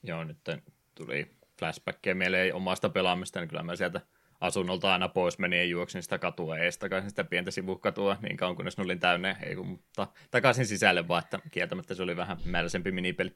Joo, 0.02 0.24
nyt 0.24 0.38
tuli 0.94 1.30
flashbackia 1.58 2.14
mieleen 2.14 2.54
omasta 2.54 2.88
pelaamista, 2.88 3.40
niin 3.40 3.48
kyllä 3.48 3.62
mä 3.62 3.76
sieltä 3.76 4.00
asunnolta 4.40 4.92
aina 4.92 5.08
pois 5.08 5.38
meni 5.38 5.58
ja 5.58 5.64
juoksin 5.64 6.02
sitä 6.02 6.18
katua 6.18 6.58
ees 6.58 6.78
takaisin 6.78 7.10
sitä 7.10 7.24
pientä 7.24 7.50
sivukatua 7.50 8.16
niin 8.22 8.36
kauan 8.36 8.56
kunnes 8.56 8.78
ne 8.78 8.84
olin 8.84 9.00
täynnä, 9.00 9.36
ei 9.42 9.56
kun, 9.56 9.66
mutta 9.66 10.06
takaisin 10.30 10.66
sisälle 10.66 11.08
vaan, 11.08 11.24
että 11.24 11.38
kieltämättä 11.50 11.94
se 11.94 12.02
oli 12.02 12.16
vähän 12.16 12.36
määräisempi 12.44 12.92
minipeli. 12.92 13.34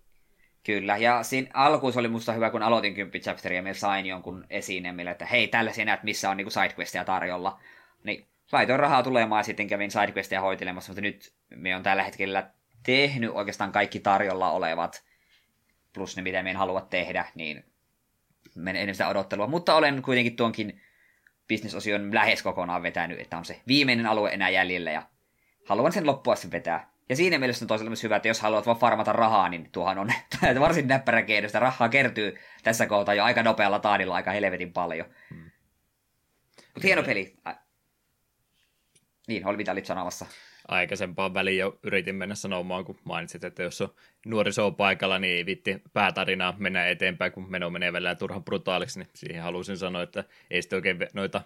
Kyllä, 0.64 0.96
ja 0.96 1.22
siinä 1.22 1.50
alkuun 1.54 1.92
oli 1.98 2.08
musta 2.08 2.32
hyvä, 2.32 2.50
kun 2.50 2.62
aloitin 2.62 2.94
10 2.94 3.20
chapteria, 3.20 3.62
ja 3.62 3.74
sain 3.74 4.06
jonkun 4.06 4.44
esineen, 4.50 4.94
millä, 4.94 5.10
että 5.10 5.26
hei, 5.26 5.48
tällä 5.48 5.72
sinä 5.72 5.84
näet, 5.84 6.02
missä 6.02 6.30
on 6.30 6.36
niinku 6.36 6.50
sidequestia 6.50 7.04
tarjolla. 7.04 7.60
Niin 8.04 8.26
laitoin 8.52 8.80
rahaa 8.80 9.02
tulemaan 9.02 9.40
ja 9.40 9.44
sitten 9.44 9.66
kävin 9.66 9.90
sidequestia 9.90 10.40
hoitelemassa, 10.40 10.90
mutta 10.92 11.00
nyt 11.00 11.34
me 11.56 11.76
on 11.76 11.82
tällä 11.82 12.02
hetkellä 12.02 12.50
tehnyt 12.86 13.30
oikeastaan 13.34 13.72
kaikki 13.72 14.00
tarjolla 14.00 14.50
olevat, 14.50 15.04
plus 15.92 16.16
ne 16.16 16.22
mitä 16.22 16.42
me 16.42 16.50
en 16.50 16.56
halua 16.56 16.80
tehdä, 16.80 17.24
niin 17.34 17.64
menen 18.54 18.94
sitä 18.94 19.08
odottelua. 19.08 19.46
Mutta 19.46 19.74
olen 19.74 20.02
kuitenkin 20.02 20.36
tuonkin 20.36 20.80
bisnesosion 21.48 22.14
lähes 22.14 22.42
kokonaan 22.42 22.82
vetänyt, 22.82 23.20
että 23.20 23.38
on 23.38 23.44
se 23.44 23.60
viimeinen 23.68 24.06
alue 24.06 24.30
enää 24.30 24.50
jäljellä 24.50 24.92
ja 24.92 25.02
haluan 25.64 25.92
sen 25.92 26.06
loppua 26.06 26.36
sen 26.36 26.50
vetää. 26.50 26.94
Ja 27.08 27.16
siinä 27.16 27.38
mielessä 27.38 27.64
on 27.64 27.68
toisaalta 27.68 27.90
myös 27.90 28.02
hyvä, 28.02 28.16
että 28.16 28.28
jos 28.28 28.40
haluat 28.40 28.66
vaan 28.66 28.78
farmata 28.78 29.12
rahaa, 29.12 29.48
niin 29.48 29.70
tuohan 29.72 29.98
on 29.98 30.08
varsin 30.60 30.88
näppärä 30.88 31.22
keino. 31.22 31.48
Sitä 31.48 31.58
rahaa 31.58 31.88
kertyy 31.88 32.38
tässä 32.62 32.86
kohtaa 32.86 33.14
jo 33.14 33.24
aika 33.24 33.42
nopealla 33.42 33.78
taadilla 33.78 34.14
aika 34.14 34.30
helvetin 34.30 34.72
paljon. 34.72 35.06
Hmm. 35.30 35.50
Mutta 36.74 36.86
hieno 36.86 37.02
peli. 37.02 37.36
Niin, 39.28 39.46
oli 39.46 39.56
mitä 39.56 39.72
olit 39.72 39.86
sanomassa. 39.86 40.26
Aikaisempaan 40.68 41.34
väliin 41.34 41.58
jo 41.58 41.78
yritin 41.82 42.14
mennä 42.14 42.34
sanomaan, 42.34 42.84
kun 42.84 42.98
mainitsit, 43.04 43.44
että 43.44 43.62
jos 43.62 43.80
on 43.80 43.94
nuoriso 44.26 44.70
paikalla, 44.70 45.18
niin 45.18 45.36
ei 45.36 45.46
vitti 45.46 45.82
päätarinaa 45.92 46.54
mennä 46.58 46.86
eteenpäin, 46.86 47.32
kun 47.32 47.50
meno 47.50 47.70
menee 47.70 47.92
välillä 47.92 48.14
turhan 48.14 48.44
brutaaliksi, 48.44 48.98
niin 48.98 49.08
siihen 49.14 49.42
halusin 49.42 49.76
sanoa, 49.76 50.02
että 50.02 50.24
ei 50.50 50.62
sitten 50.62 50.76
oikein 50.76 50.98
noita 51.12 51.42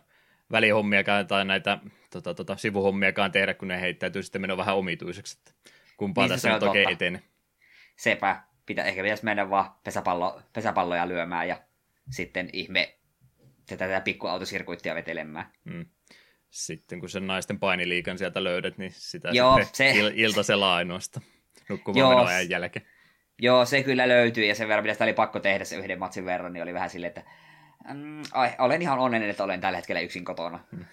välihommiakaan 0.53 1.27
tai 1.27 1.45
näitä 1.45 1.79
tota, 2.11 2.35
tota, 2.35 2.57
sivuhommiakaan 2.57 3.33
tehdä, 3.33 3.55
kun 3.55 3.69
ne 3.69 3.81
heittäytyy 3.81 4.23
sitten 4.23 4.41
meno 4.41 4.57
vähän 4.57 4.77
omituiseksi, 4.77 5.39
että 5.39 5.71
kumpaa 5.97 6.25
niin 6.25 6.31
tässä 6.31 6.53
nyt 6.53 6.63
oikein 6.63 6.89
etene. 6.89 7.23
Sepä, 7.97 8.43
Pitä, 8.67 8.85
ehkä 8.85 9.03
pitäisi 9.03 9.25
mennä 9.25 9.51
vaan 9.51 9.71
pesäpallo, 9.85 10.43
pesäpalloja 10.53 11.09
lyömään 11.09 11.49
ja 11.49 11.61
sitten 12.11 12.51
ihme 12.53 12.95
tätä, 13.67 13.87
tätä 13.87 14.01
pikkuautosirkuittia 14.01 14.95
vetelemään. 14.95 15.47
Hmm 15.71 15.87
sitten 16.51 17.01
kun 17.01 17.09
sen 17.09 17.27
naisten 17.27 17.59
painiliikan 17.59 18.19
sieltä 18.19 18.45
löydät, 18.45 18.79
niin 18.79 18.93
sitä 18.95 19.29
Joo, 19.33 19.63
sitten 19.63 19.95
se... 19.95 20.01
il- 20.01 20.13
iltasella 20.15 20.75
ainoasta 20.75 21.21
nukkumaan 21.69 22.27
ajan 22.27 22.51
jälkeen. 22.51 22.87
Joo, 23.39 23.65
se 23.65 23.83
kyllä 23.83 24.09
löytyy 24.09 24.45
ja 24.45 24.55
sen 24.55 24.69
verran, 24.69 24.85
mitä 24.85 24.95
sitä 24.95 25.05
oli 25.05 25.13
pakko 25.13 25.41
tehdä 25.41 25.65
se 25.65 25.77
yhden 25.77 25.99
matsin 25.99 26.25
verran, 26.25 26.53
niin 26.53 26.63
oli 26.63 26.75
vähän 26.75 26.91
silleen, 26.91 27.09
että 27.09 27.23
mm, 27.95 28.23
ai, 28.33 28.51
olen 28.59 28.83
ihan 28.83 28.99
onnellinen, 28.99 29.31
että 29.31 29.45
olen 29.45 29.61
tällä 29.61 29.79
hetkellä 29.79 30.01
yksin 30.01 30.25
kotona. 30.25 30.65
Hmm. 30.77 30.85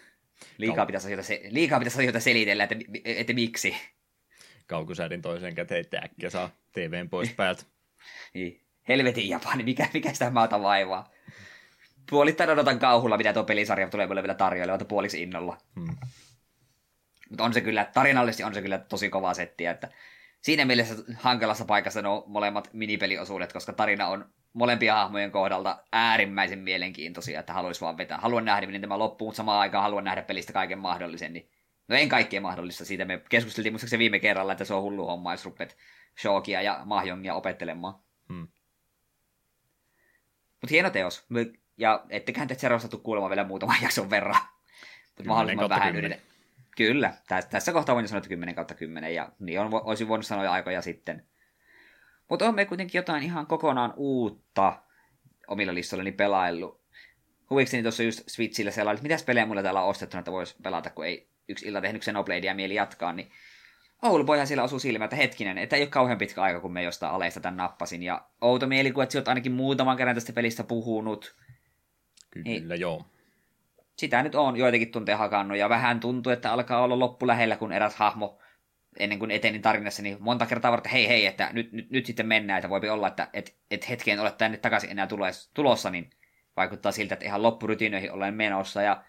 Liikaa 0.57 0.85
pitäisi 0.85 1.07
asioita, 1.07 1.23
se, 1.23 1.41
liikaa 1.49 1.79
pitäisi 1.79 1.97
asioita 1.97 2.19
selitellä, 2.19 2.63
että, 2.63 2.75
että, 2.75 3.09
että 3.15 3.33
miksi. 3.33 3.75
Kaukusäädin 4.67 5.21
toiseen 5.21 5.55
käteen, 5.55 5.81
että 5.81 5.99
äkkiä 5.99 6.29
saa 6.29 6.49
TVn 6.71 7.09
pois 7.09 7.33
päältä. 7.33 7.63
niin. 8.33 8.61
Helvetin 8.87 9.29
Japani, 9.29 9.63
mikä, 9.63 9.89
mikä 9.93 10.13
sitä 10.13 10.29
maata 10.29 10.61
vaivaa 10.61 11.14
puolittain 12.09 12.49
odotan 12.49 12.79
kauhulla, 12.79 13.17
mitä 13.17 13.33
tuo 13.33 13.43
pelisarja 13.43 13.89
tulee 13.89 14.07
mulle 14.07 14.23
vielä 14.23 14.33
tarjoilemaan 14.33 14.85
puoliksi 14.85 15.21
innolla. 15.21 15.57
Hmm. 15.75 15.95
Mutta 17.29 17.43
on 17.43 17.53
se 17.53 17.61
kyllä, 17.61 17.85
tarinallisesti 17.93 18.43
on 18.43 18.53
se 18.53 18.61
kyllä 18.61 18.77
tosi 18.77 19.09
kova 19.09 19.33
settiä, 19.33 19.71
että 19.71 19.89
siinä 20.41 20.65
mielessä 20.65 20.95
hankalassa 21.15 21.65
paikassa 21.65 22.01
nuo 22.01 22.23
molemmat 22.27 22.69
minipeliosuudet, 22.73 23.53
koska 23.53 23.73
tarina 23.73 24.07
on 24.07 24.29
molempia 24.53 24.95
hahmojen 24.95 25.31
kohdalta 25.31 25.83
äärimmäisen 25.91 26.59
mielenkiintoisia, 26.59 27.39
että 27.39 27.53
haluaisi 27.53 27.81
vaan 27.81 27.97
vetää. 27.97 28.17
Haluan 28.17 28.45
nähdä, 28.45 28.67
miten 28.67 28.81
tämä 28.81 28.99
loppuu, 28.99 29.27
mutta 29.27 29.37
samaan 29.37 29.59
aikaan 29.59 29.83
haluan 29.83 30.03
nähdä 30.03 30.21
pelistä 30.21 30.53
kaiken 30.53 30.79
mahdollisen. 30.79 31.33
Niin... 31.33 31.49
No 31.87 31.95
en 31.95 32.09
kaikkea 32.09 32.41
mahdollista, 32.41 32.85
siitä 32.85 33.05
me 33.05 33.21
keskusteltiin 33.29 33.73
muistaakseni 33.73 33.99
viime 33.99 34.19
kerralla, 34.19 34.51
että 34.51 34.65
se 34.65 34.73
on 34.73 34.81
hullu 34.81 35.05
homma, 35.05 35.33
jos 35.33 35.45
rupet 35.45 35.77
Shokia 36.21 36.61
ja 36.61 36.81
Mahjongia 36.85 37.35
opettelemaan. 37.35 37.93
Hmm. 38.29 38.47
Mutta 40.61 40.71
hieno 40.71 40.89
teos. 40.89 41.25
Ja 41.77 42.05
etteköhän 42.09 42.47
te 42.47 42.55
Zerosta 42.55 42.97
kuulemaan 42.97 43.29
vielä 43.29 43.43
muutaman 43.43 43.81
jakson 43.83 44.09
verran. 44.09 44.41
Mutta 45.07 45.23
mahdollisimman 45.27 45.69
vähän 45.69 45.95
yritän. 45.95 46.19
Kyllä, 46.77 47.13
tässä, 47.27 47.49
tässä 47.49 47.73
kohtaa 47.73 47.95
voin 47.95 48.07
sanoa, 48.07 48.17
että 48.17 48.29
10 48.29 48.55
kautta 48.55 48.73
10, 48.73 49.15
ja 49.15 49.29
niin 49.39 49.59
on, 49.59 49.69
olisin 49.73 50.07
voinut 50.07 50.25
sanoa 50.25 50.43
jo 50.43 50.51
aikoja 50.51 50.81
sitten. 50.81 51.25
Mutta 52.29 52.45
on 52.47 52.55
me 52.55 52.65
kuitenkin 52.65 52.99
jotain 52.99 53.23
ihan 53.23 53.47
kokonaan 53.47 53.93
uutta 53.95 54.81
omilla 55.47 55.73
listoillani 55.73 56.11
pelaillut. 56.11 56.81
Huvikseni 57.49 57.83
tuossa 57.83 58.03
just 58.03 58.23
Switchillä 58.27 58.71
sellainen, 58.71 58.97
että 58.97 59.03
mitäs 59.03 59.23
pelejä 59.23 59.45
mulla 59.45 59.63
täällä 59.63 59.81
on 59.81 59.89
ostettu, 59.89 60.17
että 60.17 60.31
voisi 60.31 60.55
pelata, 60.63 60.89
kun 60.89 61.05
ei 61.05 61.29
yksi 61.47 61.67
ilta 61.67 61.81
tehnyt 61.81 62.01
Xenobladea 62.01 62.55
mieli 62.55 62.75
jatkaa, 62.75 63.13
niin 63.13 63.31
Oulupojan 64.01 64.47
siellä 64.47 64.63
osui 64.63 64.79
silmä, 64.79 65.05
että 65.05 65.15
hetkinen, 65.15 65.57
että 65.57 65.75
ei 65.75 65.81
ole 65.81 65.89
kauhean 65.89 66.17
pitkä 66.17 66.41
aika, 66.41 66.59
kun 66.59 66.73
me 66.73 66.83
jostain 66.83 67.13
aleista 67.13 67.39
tämän 67.39 67.57
nappasin. 67.57 68.03
Ja 68.03 68.21
outo 68.41 68.67
mieli, 68.67 68.91
kun 68.91 69.03
et 69.03 69.11
sä 69.11 69.19
oot 69.19 69.27
ainakin 69.27 69.51
muutaman 69.51 69.97
kerran 69.97 70.15
tästä 70.15 70.33
pelistä 70.33 70.63
puhunut. 70.63 71.35
Kyllä, 72.43 72.73
niin, 72.75 72.81
joo. 72.81 73.05
Sitä 73.97 74.23
nyt 74.23 74.35
on 74.35 74.57
joitakin 74.57 74.91
tunteja 74.91 75.17
hakannut, 75.17 75.57
ja 75.57 75.69
vähän 75.69 75.99
tuntuu, 75.99 76.31
että 76.31 76.51
alkaa 76.51 76.83
olla 76.83 76.99
loppu 76.99 77.27
lähellä, 77.27 77.57
kun 77.57 77.71
eräs 77.71 77.95
hahmo 77.95 78.39
ennen 78.99 79.19
kuin 79.19 79.31
etenin 79.31 79.61
tarinassa, 79.61 80.03
niin 80.03 80.17
monta 80.19 80.45
kertaa 80.45 80.71
varten, 80.71 80.91
hei 80.91 81.07
hei, 81.07 81.25
että 81.25 81.49
nyt, 81.53 81.71
nyt, 81.71 81.91
nyt 81.91 82.05
sitten 82.05 82.27
mennään, 82.27 82.57
että 82.57 82.69
voipi 82.69 82.89
olla, 82.89 83.07
että 83.07 83.27
et, 83.33 83.55
et 83.71 83.89
hetkeen 83.89 84.19
ole 84.19 84.31
tänne 84.31 84.57
takaisin 84.57 84.91
enää 84.91 85.07
tulos, 85.07 85.49
tulossa, 85.53 85.89
niin 85.89 86.09
vaikuttaa 86.57 86.91
siltä, 86.91 87.13
että 87.13 87.25
ihan 87.25 87.43
loppurytinöihin 87.43 88.11
olen 88.11 88.33
menossa, 88.33 88.81
ja 88.81 89.03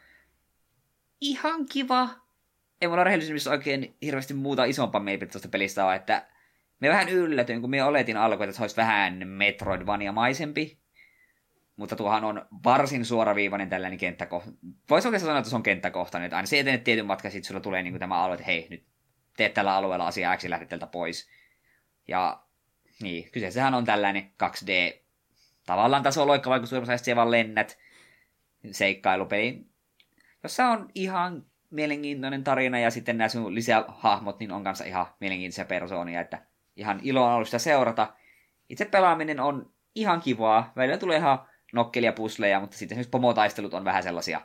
ihan 1.21 1.67
kiva. 1.73 2.09
Ei 2.81 2.89
mulla 2.89 3.05
rehellisyydessä 3.05 3.51
oikein 3.51 3.97
hirveästi 4.03 4.35
muuta 4.35 4.65
isompaa 4.65 5.01
mielipidettä 5.01 5.33
tuosta 5.33 5.49
pelistä 5.49 5.87
ole, 5.87 5.95
että 5.95 6.27
me 6.81 6.89
vähän 6.89 7.09
yllätyin, 7.09 7.61
kun 7.61 7.71
me 7.71 7.85
oletin 7.85 8.17
alkuun, 8.17 8.45
että 8.45 8.57
se 8.57 8.63
olisi 8.63 8.77
vähän 8.77 9.29
Metroidvania-maisempi, 9.29 10.79
mutta 11.77 11.97
tuohan 11.97 12.25
on 12.25 12.47
varsin 12.65 13.05
suoraviivainen 13.05 13.69
tällainen 13.69 13.99
kenttäkohta. 13.99 14.51
Voisi 14.91 15.09
oikeastaan 15.09 15.29
sanoa, 15.29 15.39
että 15.39 15.51
se 15.51 15.57
on 15.57 15.63
kenttäkohtainen, 15.63 16.27
että 16.27 16.37
aina 16.37 16.47
se 16.47 16.61
etenet 16.61 16.85
tietyn 16.85 17.07
matka, 17.07 17.31
sitten 17.31 17.49
sulla 17.49 17.61
tulee 17.61 17.83
niin 17.83 17.93
kuin 17.93 18.01
tämä 18.01 18.23
alue, 18.23 18.35
että 18.35 18.47
hei, 18.47 18.67
nyt 18.71 18.87
teet 19.37 19.55
tällä 19.55 19.75
alueella 19.75 20.07
asiaa 20.07 20.37
X 20.37 20.45
ja 20.45 20.87
pois. 20.93 21.29
Ja 22.09 22.43
niin, 23.03 23.31
kyseessähän 23.31 23.75
on 23.75 23.85
tällainen 23.85 24.31
2D 24.43 25.01
tavallaan 25.67 26.03
tasoloikka, 26.03 26.51
vaikka 26.51 26.67
suurimman 26.67 26.99
siellä 26.99 27.17
vaan 27.17 27.31
lennät 27.31 27.79
seikkailupeli, 28.71 29.67
jossa 30.43 30.67
on 30.67 30.89
ihan 30.95 31.47
mielenkiintoinen 31.71 32.45
tarina 32.45 32.79
ja 32.79 32.91
sitten 32.91 33.19
nämä 33.19 33.29
sun 33.29 33.55
lisähahmot 33.55 34.39
niin 34.39 34.53
on 34.53 34.65
kanssa 34.65 34.85
ihan 34.85 35.07
mielenkiintoisia 35.21 35.65
persoonia, 35.65 36.21
että 36.21 36.47
ihan 36.77 37.01
ilo 37.03 37.27
on 37.27 37.33
ollut 37.33 37.49
sitä 37.49 37.59
seurata. 37.59 38.15
Itse 38.69 38.85
pelaaminen 38.85 39.41
on 39.41 39.73
ihan 39.95 40.21
kivaa, 40.21 40.73
välillä 40.77 40.99
tulee 40.99 41.19
ihan 41.19 41.49
nokkelia 41.73 42.13
pusleja, 42.13 42.61
mutta 42.61 42.77
sitten 42.77 42.95
esimerkiksi 42.95 43.11
pomotaistelut 43.11 43.75
on 43.75 43.85
vähän 43.85 44.03
sellaisia 44.03 44.41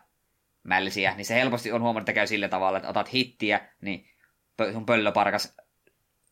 mällisiä, 0.64 1.16
niin 1.16 1.26
se 1.26 1.36
helposti 1.36 1.72
on 1.72 1.82
huomannut, 1.82 2.10
että 2.10 2.20
käy 2.20 2.28
sillä 2.28 2.48
tavalla, 2.48 2.78
että 2.78 2.90
otat 2.90 3.14
hittiä, 3.14 3.60
niin 3.82 4.06
sun 4.74 4.86
pöllöparkas 4.86 5.56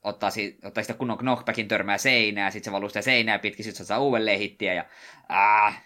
ottaa, 0.04 0.30
si- 0.30 0.58
ottaa 0.64 0.84
sitä 0.84 0.94
kunnon 0.94 1.18
knockbackin 1.18 1.68
törmää 1.68 1.98
seinää, 1.98 2.52
sitten 2.52 2.72
se 2.72 2.76
valuu 2.76 2.90
sitä 2.90 3.02
seinää 3.02 3.40
pitkin, 3.40 3.66
sitten 3.66 3.86
saa 3.86 4.00
uudelleen 4.00 4.40
hittiä, 4.40 4.74
ja 4.74 4.86
äh, 5.32 5.84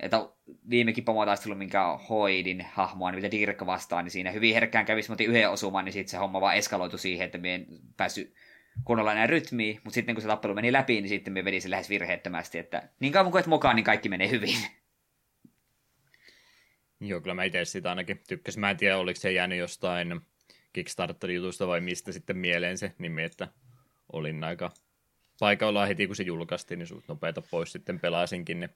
että 0.00 0.28
viimekin 0.70 1.04
pomotaistelu, 1.04 1.54
minkä 1.54 1.98
hoidin 2.08 2.66
hahmoa, 2.72 3.10
niin 3.10 3.22
mitä 3.22 3.30
Dirk 3.30 3.66
vastaan, 3.66 4.04
niin 4.04 4.10
siinä 4.12 4.30
hyvin 4.30 4.54
herkkään 4.54 4.86
kävisi, 4.86 5.10
mutta 5.10 5.24
yhden 5.24 5.50
osuman, 5.50 5.84
niin 5.84 5.92
sitten 5.92 6.10
se 6.10 6.16
homma 6.16 6.40
vaan 6.40 6.56
eskaloitu 6.56 6.98
siihen, 6.98 7.26
että 7.26 7.38
me 7.38 7.54
en 7.54 7.66
päässyt 7.96 8.34
kunnolla 8.84 9.12
enää 9.12 9.26
rytmiä, 9.26 9.80
mutta 9.84 9.94
sitten 9.94 10.14
kun 10.14 10.22
se 10.22 10.28
tappelu 10.28 10.54
meni 10.54 10.72
läpi, 10.72 11.00
niin 11.00 11.08
sitten 11.08 11.32
me 11.32 11.44
vedin 11.44 11.62
sen 11.62 11.70
lähes 11.70 11.90
virheettömästi, 11.90 12.58
että 12.58 12.88
niin 13.00 13.12
kauan 13.12 13.32
kuin 13.32 13.40
et 13.40 13.46
mukaan, 13.46 13.76
niin 13.76 13.84
kaikki 13.84 14.08
menee 14.08 14.30
hyvin. 14.30 14.56
Joo, 17.00 17.20
kyllä 17.20 17.34
mä 17.34 17.44
itse 17.44 17.64
sitä 17.64 17.88
ainakin 17.88 18.20
tykkäsin. 18.28 18.60
Mä 18.60 18.70
en 18.70 18.76
tiedä, 18.76 18.98
oliko 18.98 19.20
se 19.20 19.32
jäänyt 19.32 19.58
jostain 19.58 20.20
Kickstarter-jutusta 20.72 21.66
vai 21.66 21.80
mistä 21.80 22.12
sitten 22.12 22.36
mieleen 22.36 22.78
se 22.78 22.92
nimi, 22.98 23.22
että 23.22 23.48
olin 24.12 24.44
aika 24.44 24.70
paikalla 25.40 25.86
heti, 25.86 26.06
kun 26.06 26.16
se 26.16 26.22
julkaistiin, 26.22 26.78
niin 26.78 26.86
suut 26.86 27.08
nopeita 27.08 27.42
pois 27.42 27.72
sitten 27.72 28.00
pelasinkin, 28.00 28.60
niin 28.60 28.70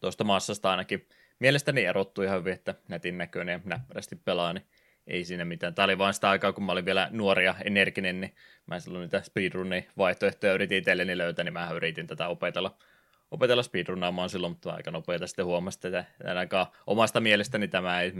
tuosta 0.00 0.24
massasta 0.24 0.70
ainakin 0.70 1.08
mielestäni 1.38 1.84
erottui 1.84 2.24
ihan 2.24 2.38
hyvin, 2.38 2.52
että 2.52 2.74
netin 2.88 3.18
näköinen 3.18 3.52
ja 3.52 3.60
näppärästi 3.64 4.16
pelaa, 4.16 4.52
niin 4.52 4.66
ei 5.06 5.24
siinä 5.24 5.44
mitään. 5.44 5.74
Tämä 5.74 5.84
oli 5.84 5.98
vain 5.98 6.14
sitä 6.14 6.30
aikaa, 6.30 6.52
kun 6.52 6.64
mä 6.64 6.72
olin 6.72 6.84
vielä 6.84 7.08
nuori 7.12 7.44
ja 7.44 7.54
energinen, 7.64 8.20
niin 8.20 8.34
mä 8.66 8.80
silloin 8.80 9.02
niitä 9.02 9.22
speedrunin 9.22 9.88
vaihtoehtoja 9.98 10.54
yritin 10.54 10.78
itselleni 10.78 11.18
löytää, 11.18 11.44
niin 11.44 11.52
mä 11.52 11.70
yritin 11.70 12.06
tätä 12.06 12.28
opetella, 12.28 12.76
opetella 13.30 13.62
speedrunnaamaan 13.62 14.28
silloin, 14.28 14.50
mutta 14.50 14.72
aika 14.72 14.90
nopeita 14.90 15.26
sitten 15.26 15.44
huomasin, 15.44 15.94
että 15.94 16.04
ainakaan 16.28 16.66
omasta 16.86 17.20
mielestäni 17.20 17.68
tämä 17.68 18.00
ei 18.00 18.12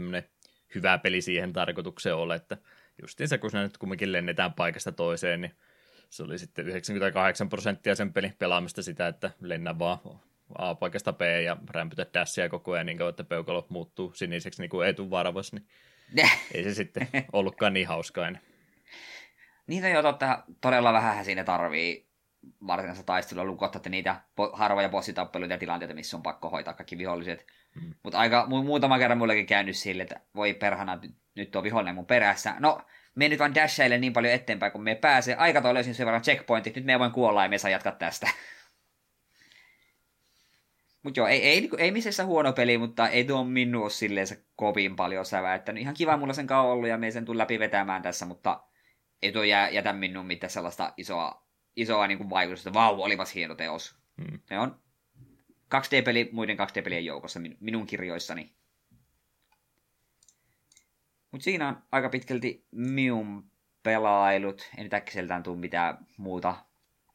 hyvä 0.75 0.97
peli 0.97 1.21
siihen 1.21 1.53
tarkoitukseen 1.53 2.15
ole, 2.15 2.35
että 2.35 2.57
justiin 3.01 3.27
se, 3.27 3.37
kun 3.37 3.51
se 3.51 3.57
nyt 3.57 3.77
kumminkin 3.77 4.11
lennetään 4.11 4.53
paikasta 4.53 4.91
toiseen, 4.91 5.41
niin 5.41 5.55
se 6.09 6.23
oli 6.23 6.37
sitten 6.37 6.67
98 6.67 7.49
prosenttia 7.49 7.95
sen 7.95 8.13
pelin 8.13 8.35
pelaamista 8.39 8.83
sitä, 8.83 9.07
että 9.07 9.31
lennä 9.41 9.79
vaan 9.79 9.99
A-paikasta 10.57 11.13
B 11.13 11.21
ja 11.43 11.57
rämpytä 11.69 12.05
dashia 12.13 12.49
koko 12.49 12.71
ajan 12.71 12.85
niin 12.85 12.97
kauan, 12.97 13.09
että 13.09 13.23
peukalo 13.23 13.65
muuttuu 13.69 14.13
siniseksi 14.13 14.61
niin 14.61 14.69
kuin 14.69 14.87
etuvarvas, 14.87 15.53
niin 15.53 15.67
ei 16.53 16.63
se 16.63 16.73
sitten 16.73 17.07
ollutkaan 17.33 17.73
niin 17.73 17.87
hauskaa 17.87 18.27
enää. 18.27 18.41
Niitä 19.67 19.89
jo 19.89 20.01
totta, 20.01 20.43
todella 20.61 20.93
vähän 20.93 21.25
siinä 21.25 21.43
tarvii 21.43 22.05
varsinaisessa 22.67 23.05
taistelua 23.05 23.45
lukottaa, 23.45 23.79
että 23.79 23.89
niitä 23.89 24.21
harvoja 24.53 24.89
bossitappeluita 24.89 25.53
ja 25.53 25.57
tilanteita, 25.57 25.93
missä 25.93 26.17
on 26.17 26.23
pakko 26.23 26.49
hoitaa 26.49 26.73
kaikki 26.73 26.97
viholliset. 26.97 27.45
Hmm. 27.79 27.93
Mutta 28.03 28.17
aika 28.17 28.47
mu- 28.49 28.65
muutama 28.65 28.99
kerran 28.99 29.17
mullekin 29.17 29.45
käynyt 29.45 29.77
sille, 29.77 30.03
että 30.03 30.19
voi 30.35 30.53
perhana, 30.53 30.99
nyt 31.35 31.55
on 31.55 31.63
vihollinen 31.63 31.95
mun 31.95 32.05
perässä. 32.05 32.55
No, 32.59 32.81
me 33.15 33.29
nyt 33.29 33.39
vaan 33.39 33.55
dashaille 33.55 33.97
niin 33.97 34.13
paljon 34.13 34.33
eteenpäin, 34.33 34.71
kun 34.71 34.83
me 34.83 34.95
pääsee. 34.95 35.35
Aikataulu 35.35 35.73
löysin 35.73 35.95
sen 35.95 36.05
verran 36.05 36.21
checkpointit, 36.21 36.75
nyt 36.75 36.85
me 36.85 36.99
voin 36.99 37.11
kuolla 37.11 37.43
ja 37.43 37.49
me 37.49 37.57
saa 37.57 37.71
jatkaa 37.71 37.91
tästä. 37.91 38.29
Mutta 41.05 41.19
joo, 41.19 41.27
ei, 41.27 41.43
ei, 41.43 41.57
ei, 41.57 41.69
ei 41.77 41.91
missään 41.91 42.27
huono 42.27 42.53
peli, 42.53 42.77
mutta 42.77 43.09
ei 43.09 43.23
tuo 43.23 43.43
minun 43.43 43.83
ole 43.83 43.89
silleen 43.89 44.27
se 44.27 44.45
kovin 44.55 44.95
paljon 44.95 45.25
säväyttänyt. 45.25 45.81
Ihan 45.81 45.93
kiva 45.93 46.17
mulla 46.17 46.33
sen 46.33 46.47
kauan 46.47 46.71
ollut 46.71 46.89
ja 46.89 46.97
me 46.97 47.11
sen 47.11 47.25
tuli 47.25 47.37
läpi 47.37 47.59
vetämään 47.59 48.01
tässä, 48.01 48.25
mutta 48.25 48.63
ei 49.21 49.31
tuo 49.31 49.43
jää, 49.43 49.69
jätä 49.69 49.93
minun 49.93 50.25
mitään 50.25 50.49
sellaista 50.49 50.93
isoa, 50.97 51.47
isoa 51.75 52.07
niin 52.07 52.17
kuin 52.17 52.29
vaikutusta. 52.29 52.73
Vau, 52.73 53.01
olipas 53.01 53.35
hieno 53.35 53.55
teos. 53.55 53.95
Hmm. 54.17 54.39
Se 54.45 54.59
on 54.59 54.79
2D-peli 55.75 56.29
muiden 56.31 56.57
2D-pelien 56.57 57.05
joukossa 57.05 57.39
minun 57.59 57.87
kirjoissani. 57.87 58.55
Mutta 61.31 61.43
siinä 61.43 61.67
on 61.67 61.77
aika 61.91 62.09
pitkälti 62.09 62.65
minun 62.71 63.51
pelailut. 63.83 64.69
En 64.77 64.83
nyt 64.83 64.93
äkkiseltään 64.93 65.43
tule 65.43 65.57
mitään 65.57 65.97
muuta 66.17 66.55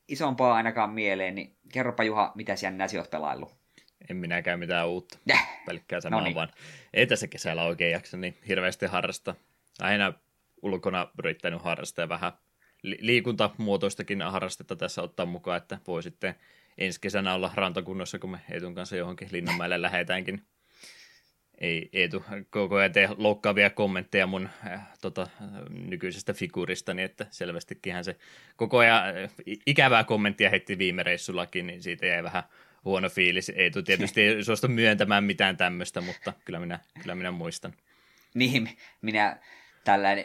isompaa 0.09 0.55
ainakaan 0.55 0.91
mieleen, 0.91 1.35
niin 1.35 1.57
kerropa 1.73 2.05
Juha, 2.05 2.33
mitä 2.35 2.55
jännää 2.63 2.89
sinä 2.89 3.03
oot 3.03 3.11
pelaillut? 3.11 3.60
En 4.09 4.17
minäkään 4.17 4.59
mitään 4.59 4.89
uutta. 4.89 5.19
Jäh. 5.27 5.65
Pelkkää 5.67 6.01
samaa 6.01 6.21
No 6.21 6.25
niin. 6.25 6.35
vaan. 6.35 6.49
Ei 6.95 7.07
tässä 7.07 7.27
kesällä 7.27 7.63
oikein 7.63 7.93
jaksa 7.93 8.17
niin 8.17 8.37
hirveästi 8.49 8.87
harrastaa. 8.87 9.35
Aina 9.81 10.13
ulkona 10.63 11.09
yrittänyt 11.19 11.63
harrastaa 11.63 12.03
ja 12.03 12.09
vähän 12.09 12.33
li- 12.83 12.99
liikuntamuotoistakin 13.01 14.23
harrastetta 14.23 14.77
tässä 14.77 15.03
ottaa 15.03 15.27
mukaan, 15.27 15.57
että 15.57 15.79
voi 15.87 16.03
sitten 16.03 16.35
ensi 16.79 17.01
kesänä 17.01 17.35
olla 17.35 17.51
rantakunnossa, 17.55 18.19
kun 18.19 18.31
me 18.31 18.41
Eetun 18.51 18.75
kanssa 18.75 18.97
johonkin 18.97 19.29
Linnanmäelle 19.33 19.83
lähetäänkin. 19.83 20.43
Ei 21.59 21.89
Eetu 21.93 22.25
koko 22.51 22.77
ajan 22.77 22.93
tee 22.93 23.09
loukkaavia 23.17 23.71
kommentteja 23.71 24.27
mun 24.27 24.49
äh, 24.67 24.89
tota, 25.01 25.23
äh, 25.23 25.49
nykyisestä 25.69 26.33
figuristani, 26.33 27.03
että 27.03 27.27
selvästikin 27.31 28.05
se 28.05 28.17
koko 28.57 28.79
ajan 28.79 29.03
äh, 29.07 29.31
ikävää 29.67 30.05
kommenttia 30.05 30.51
heitti 30.51 30.79
viime 30.79 31.03
reissullakin, 31.03 31.67
niin 31.67 31.83
siitä 31.83 32.07
jäi 32.07 32.23
vähän 32.23 32.43
huono 32.85 33.09
fiilis. 33.09 33.53
Eetu 33.55 33.83
tietysti 33.83 34.21
ei 34.23 34.45
suostu 34.45 34.69
myöntämään 34.69 35.25
mitään 35.25 35.57
tämmöistä, 35.57 36.01
mutta 36.01 36.33
kyllä 36.45 36.61
minä, 36.61 36.79
kyllä 37.03 37.15
minä 37.15 37.31
muistan. 37.31 37.75
Niin, 38.35 38.69
minä 39.03 39.41
tällainen 39.85 40.25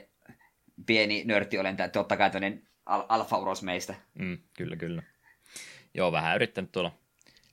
pieni 0.86 1.24
nörtti 1.24 1.58
olen, 1.58 1.78
totta 1.92 2.18
kai 2.18 2.30
tämmöinen 2.30 2.68
al- 2.86 3.06
alfa-uros 3.10 3.64
meistä. 3.64 3.96
Mm, 4.20 4.38
kyllä, 4.58 4.76
kyllä. 4.76 5.04
Joo, 5.94 6.12
vähän 6.12 6.36
yrittänyt 6.36 6.72
tuolla 6.72 6.92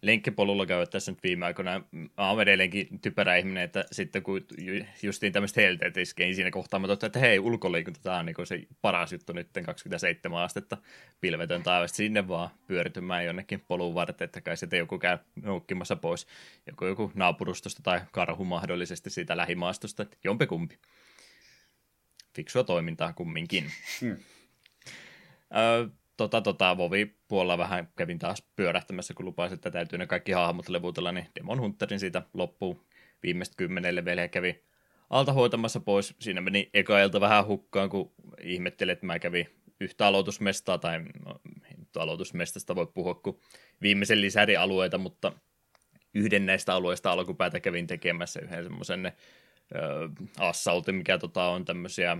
lenkkipolulla 0.02 0.66
käydä 0.66 0.86
tässä 0.86 1.12
nyt 1.12 1.22
viime 1.22 1.46
aikoina. 1.46 1.82
Mä 1.90 2.30
oon 2.30 2.42
edelleenkin 2.42 3.00
typerä 3.00 3.36
ihminen, 3.36 3.62
että 3.62 3.84
sitten 3.92 4.22
kun 4.22 4.44
ju- 4.58 4.84
justiin 5.02 5.32
tämmöistä 5.32 5.60
helteet 5.60 5.96
iskee, 5.96 6.26
niin 6.26 6.34
siinä 6.34 6.50
kohtaa 6.50 6.80
mä 6.80 6.86
totean, 6.86 7.08
että 7.08 7.18
hei, 7.18 7.38
ulkoliikunta, 7.38 8.00
tämä 8.02 8.18
on 8.18 8.26
niin 8.26 8.46
se 8.46 8.62
paras 8.82 9.12
juttu 9.12 9.32
nyt 9.32 9.48
27 9.66 10.42
astetta 10.42 10.76
pilvetön 11.20 11.62
taivasta 11.62 11.96
sinne 11.96 12.28
vaan 12.28 12.50
pyöritymään 12.66 13.24
jonnekin 13.24 13.64
polun 13.68 13.94
varten, 13.94 14.24
että 14.24 14.40
kai 14.40 14.56
sitten 14.56 14.78
joku 14.78 14.98
käy 14.98 15.18
noukkimassa 15.42 15.96
pois, 15.96 16.26
joku, 16.66 16.84
joku 16.84 17.12
naapurustosta 17.14 17.82
tai 17.82 18.00
karhu 18.12 18.44
mahdollisesti 18.44 19.10
siitä 19.10 19.36
lähimaastosta, 19.36 20.02
että 20.02 20.16
jompikumpi. 20.24 20.78
Fiksua 22.34 22.64
toimintaa 22.64 23.12
kumminkin. 23.12 23.72
Hmm. 24.00 24.16
Öö, 25.56 25.88
tota, 26.16 26.40
tota, 26.40 26.76
Vovi 26.76 27.16
puolella 27.28 27.58
vähän 27.58 27.88
kävin 27.96 28.18
taas 28.18 28.42
pyörähtämässä, 28.56 29.14
kun 29.14 29.26
lupasin, 29.26 29.54
että 29.54 29.70
täytyy 29.70 29.98
ne 29.98 30.06
kaikki 30.06 30.32
hahmot 30.32 30.68
levutella, 30.68 31.12
niin 31.12 31.26
Demon 31.40 31.60
Hunterin 31.60 32.00
siitä 32.00 32.22
loppuun 32.34 32.84
viimeistä 33.22 33.54
kymmenelle 33.56 34.04
vielä 34.04 34.28
kävi 34.28 34.64
alta 35.10 35.32
hoitamassa 35.32 35.80
pois. 35.80 36.14
Siinä 36.20 36.40
meni 36.40 36.70
eka 36.74 37.00
ilta 37.00 37.20
vähän 37.20 37.46
hukkaan, 37.46 37.90
kun 37.90 38.12
ihmettelin, 38.40 38.92
että 38.92 39.06
mä 39.06 39.18
kävin 39.18 39.48
yhtä 39.80 40.06
aloitusmestaa, 40.06 40.78
tai 40.78 41.00
no, 41.24 41.40
aloitusmestasta 41.96 42.76
voi 42.76 42.86
puhua, 42.86 43.14
kun 43.14 43.40
viimeisen 43.82 44.20
lisärialueita, 44.20 44.98
mutta 44.98 45.32
yhden 46.14 46.46
näistä 46.46 46.74
alueista 46.74 47.12
alkupäätä 47.12 47.60
kävin 47.60 47.86
tekemässä 47.86 48.40
yhden 48.40 48.64
semmoisen 48.64 49.12
assaultin, 50.38 50.94
mikä 50.94 51.18
tota, 51.18 51.48
on 51.48 51.64
tämmöisiä 51.64 52.18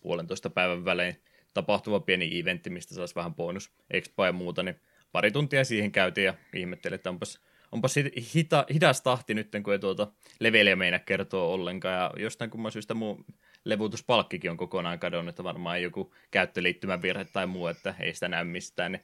puolentoista 0.00 0.50
päivän 0.50 0.84
välein 0.84 1.22
tapahtuva 1.56 2.00
pieni 2.00 2.38
eventti, 2.38 2.70
mistä 2.70 2.94
saisi 2.94 3.14
vähän 3.14 3.34
bonus 3.34 3.70
expa 3.90 4.26
ja 4.26 4.32
muuta, 4.32 4.62
niin 4.62 4.80
pari 5.12 5.30
tuntia 5.30 5.64
siihen 5.64 5.92
käytiin 5.92 6.24
ja 6.24 6.34
ihmettelin, 6.54 6.94
että 6.94 7.10
onpas, 7.10 7.40
onpas 7.72 7.94
hita, 8.34 8.66
hidas 8.74 9.02
tahti 9.02 9.34
nyt, 9.34 9.48
kun 9.64 9.72
ei 9.72 9.78
tuota 9.78 10.12
leveliä 10.40 10.76
meina 10.76 10.98
kertoa 10.98 11.48
ollenkaan, 11.48 11.94
ja 11.94 12.22
jostain 12.22 12.50
kumman 12.50 12.72
syystä 12.72 12.94
mun 12.94 13.24
levutuspalkkikin 13.64 14.50
on 14.50 14.56
kokonaan 14.56 14.98
kadonnut, 14.98 15.32
että 15.32 15.44
varmaan 15.44 15.82
joku 15.82 16.14
käyttöliittymän 16.30 17.02
virhe 17.02 17.24
tai 17.24 17.46
muu, 17.46 17.66
että 17.66 17.94
ei 18.00 18.14
sitä 18.14 18.28
näy 18.28 18.44
mistään, 18.44 18.92
niin 18.92 19.02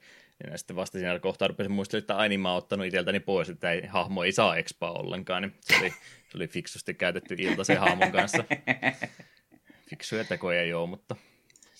ja 0.51 0.57
sitten 0.57 0.75
vasta 0.75 0.99
siinä 0.99 1.19
kohtaa 1.19 1.47
rupesin 1.47 1.71
muistelemaan, 1.71 2.03
että 2.03 2.17
aina 2.17 2.37
mä 2.37 2.49
oon 2.49 2.57
ottanut 2.57 2.85
itseltäni 2.85 3.19
pois, 3.19 3.49
että 3.49 3.71
ei, 3.71 3.85
hahmo 3.85 4.23
ei 4.23 4.31
saa 4.31 4.55
expaa 4.55 4.91
ollenkaan, 4.91 5.41
niin 5.41 5.53
se 5.61 5.79
oli, 5.81 5.89
se 6.29 6.37
oli 6.37 6.47
fiksusti 6.47 6.93
käytetty 6.93 7.35
ilta 7.37 7.63
sen 7.63 7.79
hahmon 7.79 8.11
kanssa. 8.11 8.43
Fiksuja 9.89 10.23
tekoja 10.23 10.61
ei 10.61 10.73
ole, 10.73 10.89
mutta 10.89 11.15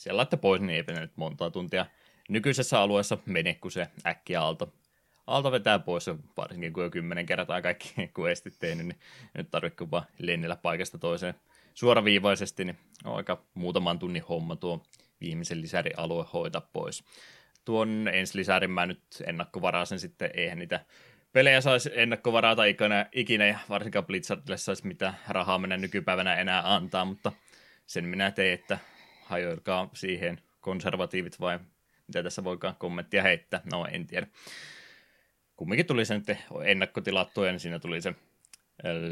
siellä 0.03 0.17
laittaa 0.17 0.39
pois, 0.39 0.61
niin 0.61 0.85
ne 0.87 0.99
nyt 0.99 1.17
montaa 1.17 1.51
tuntia. 1.51 1.85
Nykyisessä 2.29 2.79
alueessa 2.79 3.17
mene, 3.25 3.53
kun 3.53 3.71
se 3.71 3.87
äkkiä 4.05 4.41
alta, 4.41 4.67
alta 5.27 5.51
vetää 5.51 5.79
pois, 5.79 6.09
varsinkin 6.37 6.73
kun 6.73 6.83
jo 6.83 6.89
kymmenen 6.89 7.25
kertaa 7.25 7.61
kaikki 7.61 7.93
questit 8.19 8.59
tehnyt, 8.59 8.87
niin 8.87 8.99
nyt 9.37 9.51
tarvitsee 9.51 9.91
vaan 9.91 10.05
lennellä 10.19 10.55
paikasta 10.55 10.97
toiseen. 10.97 11.33
Suoraviivaisesti, 11.73 12.65
niin 12.65 12.77
on 13.05 13.15
aika 13.15 13.43
muutaman 13.53 13.99
tunnin 13.99 14.23
homma 14.23 14.55
tuo 14.55 14.83
viimeisen 15.21 15.61
lisärialue 15.61 16.25
hoita 16.33 16.61
pois. 16.61 17.03
Tuon 17.65 18.09
ensi 18.13 18.37
lisärin 18.37 18.71
mä 18.71 18.85
nyt 18.85 19.03
ennakkovarasen 19.25 19.99
sitten, 19.99 20.31
eihän 20.33 20.59
niitä 20.59 20.85
pelejä 21.33 21.61
saisi 21.61 21.89
ennakkovarata 21.93 22.65
ikinä, 22.65 23.05
ikinä 23.11 23.47
ja 23.47 23.59
varsinkaan 23.69 24.05
Blizzardille 24.05 24.57
saisi 24.57 24.87
mitä 24.87 25.13
rahaa 25.27 25.59
mennä 25.59 25.77
nykypäivänä 25.77 26.35
enää 26.35 26.73
antaa, 26.75 27.05
mutta 27.05 27.31
sen 27.85 28.05
minä 28.05 28.31
tein, 28.31 28.53
että 28.53 28.77
hajoilkaa 29.33 29.89
siihen 29.93 30.41
konservatiivit 30.61 31.39
vai 31.39 31.59
mitä 32.07 32.23
tässä 32.23 32.43
voikaan 32.43 32.75
kommenttia 32.79 33.23
heittää, 33.23 33.61
no 33.71 33.87
en 33.91 34.07
tiedä. 34.07 34.27
Kumminkin 35.55 35.85
tuli 35.85 36.05
se 36.05 36.17
nyt 36.17 36.37
ennakkotilattua 36.63 37.45
ja 37.45 37.51
niin 37.51 37.59
siinä 37.59 37.79
tuli 37.79 38.01
se 38.01 38.15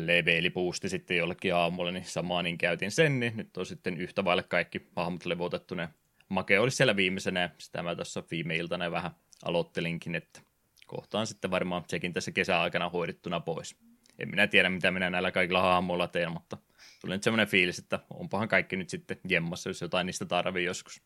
levelipuusti 0.06 0.90
sitten 0.90 1.18
jollekin 1.18 1.56
aamulle, 1.56 1.92
niin 1.92 2.06
samaan 2.06 2.44
niin 2.44 2.58
käytin 2.58 2.92
sen, 2.92 3.20
niin 3.20 3.38
nyt 3.38 3.58
on 3.58 3.66
sitten 3.66 3.98
yhtä 3.98 4.26
vaille 4.26 4.44
kaikki 4.44 4.88
hahmot 4.96 5.26
levotettu, 5.26 5.76
ne 5.76 5.90
Make 6.30 6.60
olisi 6.60 6.78
siellä 6.78 6.96
viimeisenä, 6.96 7.50
sitä 7.58 7.84
mä 7.84 7.96
tuossa 7.96 8.24
viime 8.32 8.56
iltana 8.56 8.92
vähän 8.92 9.12
aloittelinkin, 9.46 10.16
että 10.16 10.42
kohtaan 10.88 11.28
sitten 11.28 11.52
varmaan 11.52 11.84
sekin 11.88 12.14
tässä 12.14 12.32
kesäaikana 12.32 12.90
hoidettuna 12.90 13.40
pois. 13.40 13.76
En 14.20 14.30
minä 14.30 14.48
tiedä, 14.48 14.70
mitä 14.70 14.92
minä 14.92 15.10
näillä 15.10 15.32
kaikilla 15.32 15.62
hahmoilla 15.62 16.08
teen, 16.08 16.32
mutta 16.32 16.58
tuli 17.02 17.14
nyt 17.14 17.24
semmoinen 17.24 17.48
fiilis, 17.48 17.80
että 17.80 18.00
onpahan 18.10 18.48
kaikki 18.48 18.76
nyt 18.76 18.90
sitten 18.90 19.18
jemmassa, 19.30 19.70
jos 19.70 19.82
jotain 19.82 20.06
niistä 20.06 20.26
tarvii 20.26 20.66
joskus. 20.66 21.02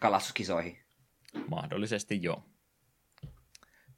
Kalastuskisoihin. 0.00 0.78
Mahdollisesti 1.48 2.22
joo. 2.22 2.44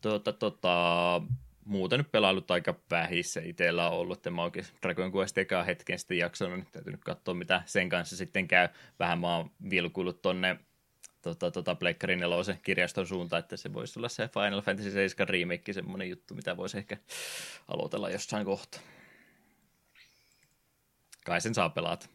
Tota, 0.00 0.32
tota, 0.32 1.22
muuten 1.64 1.98
nyt 1.98 2.12
pelailut 2.12 2.50
aika 2.50 2.74
vähissä 2.90 3.40
itsellä 3.44 3.90
on 3.90 3.98
ollut, 3.98 4.18
että 4.18 4.30
mä 4.30 4.42
oikein 4.42 4.66
Dragon 4.82 5.12
Quest 5.16 5.38
ekaa 5.38 5.62
hetken 5.62 5.98
sitten 5.98 6.18
jaksanut, 6.18 6.58
niin 6.58 6.68
täytyy 6.72 6.92
nyt 6.92 7.04
katsoa, 7.04 7.34
mitä 7.34 7.62
sen 7.66 7.88
kanssa 7.88 8.16
sitten 8.16 8.48
käy. 8.48 8.68
Vähän 8.98 9.18
mä 9.18 9.36
oon 9.36 9.50
vilkuillut 9.70 10.22
tonne 10.22 10.58
tota, 11.22 11.50
tota 11.50 11.74
Pleikkarin 11.74 12.18
nelosen 12.18 12.58
kirjaston 12.62 13.06
suuntaan, 13.06 13.40
että 13.40 13.56
se 13.56 13.72
voisi 13.72 13.98
olla 13.98 14.08
se 14.08 14.28
Final 14.28 14.62
Fantasy 14.62 14.90
7 14.90 15.28
remake, 15.28 15.72
semmoinen 15.72 16.10
juttu, 16.10 16.34
mitä 16.34 16.56
voisi 16.56 16.78
ehkä 16.78 16.96
aloitella 17.68 18.10
jossain 18.10 18.44
kohtaa. 18.44 18.80
Kai 21.24 21.40
sen 21.40 21.54
saa 21.54 21.68
pelata. 21.68 22.06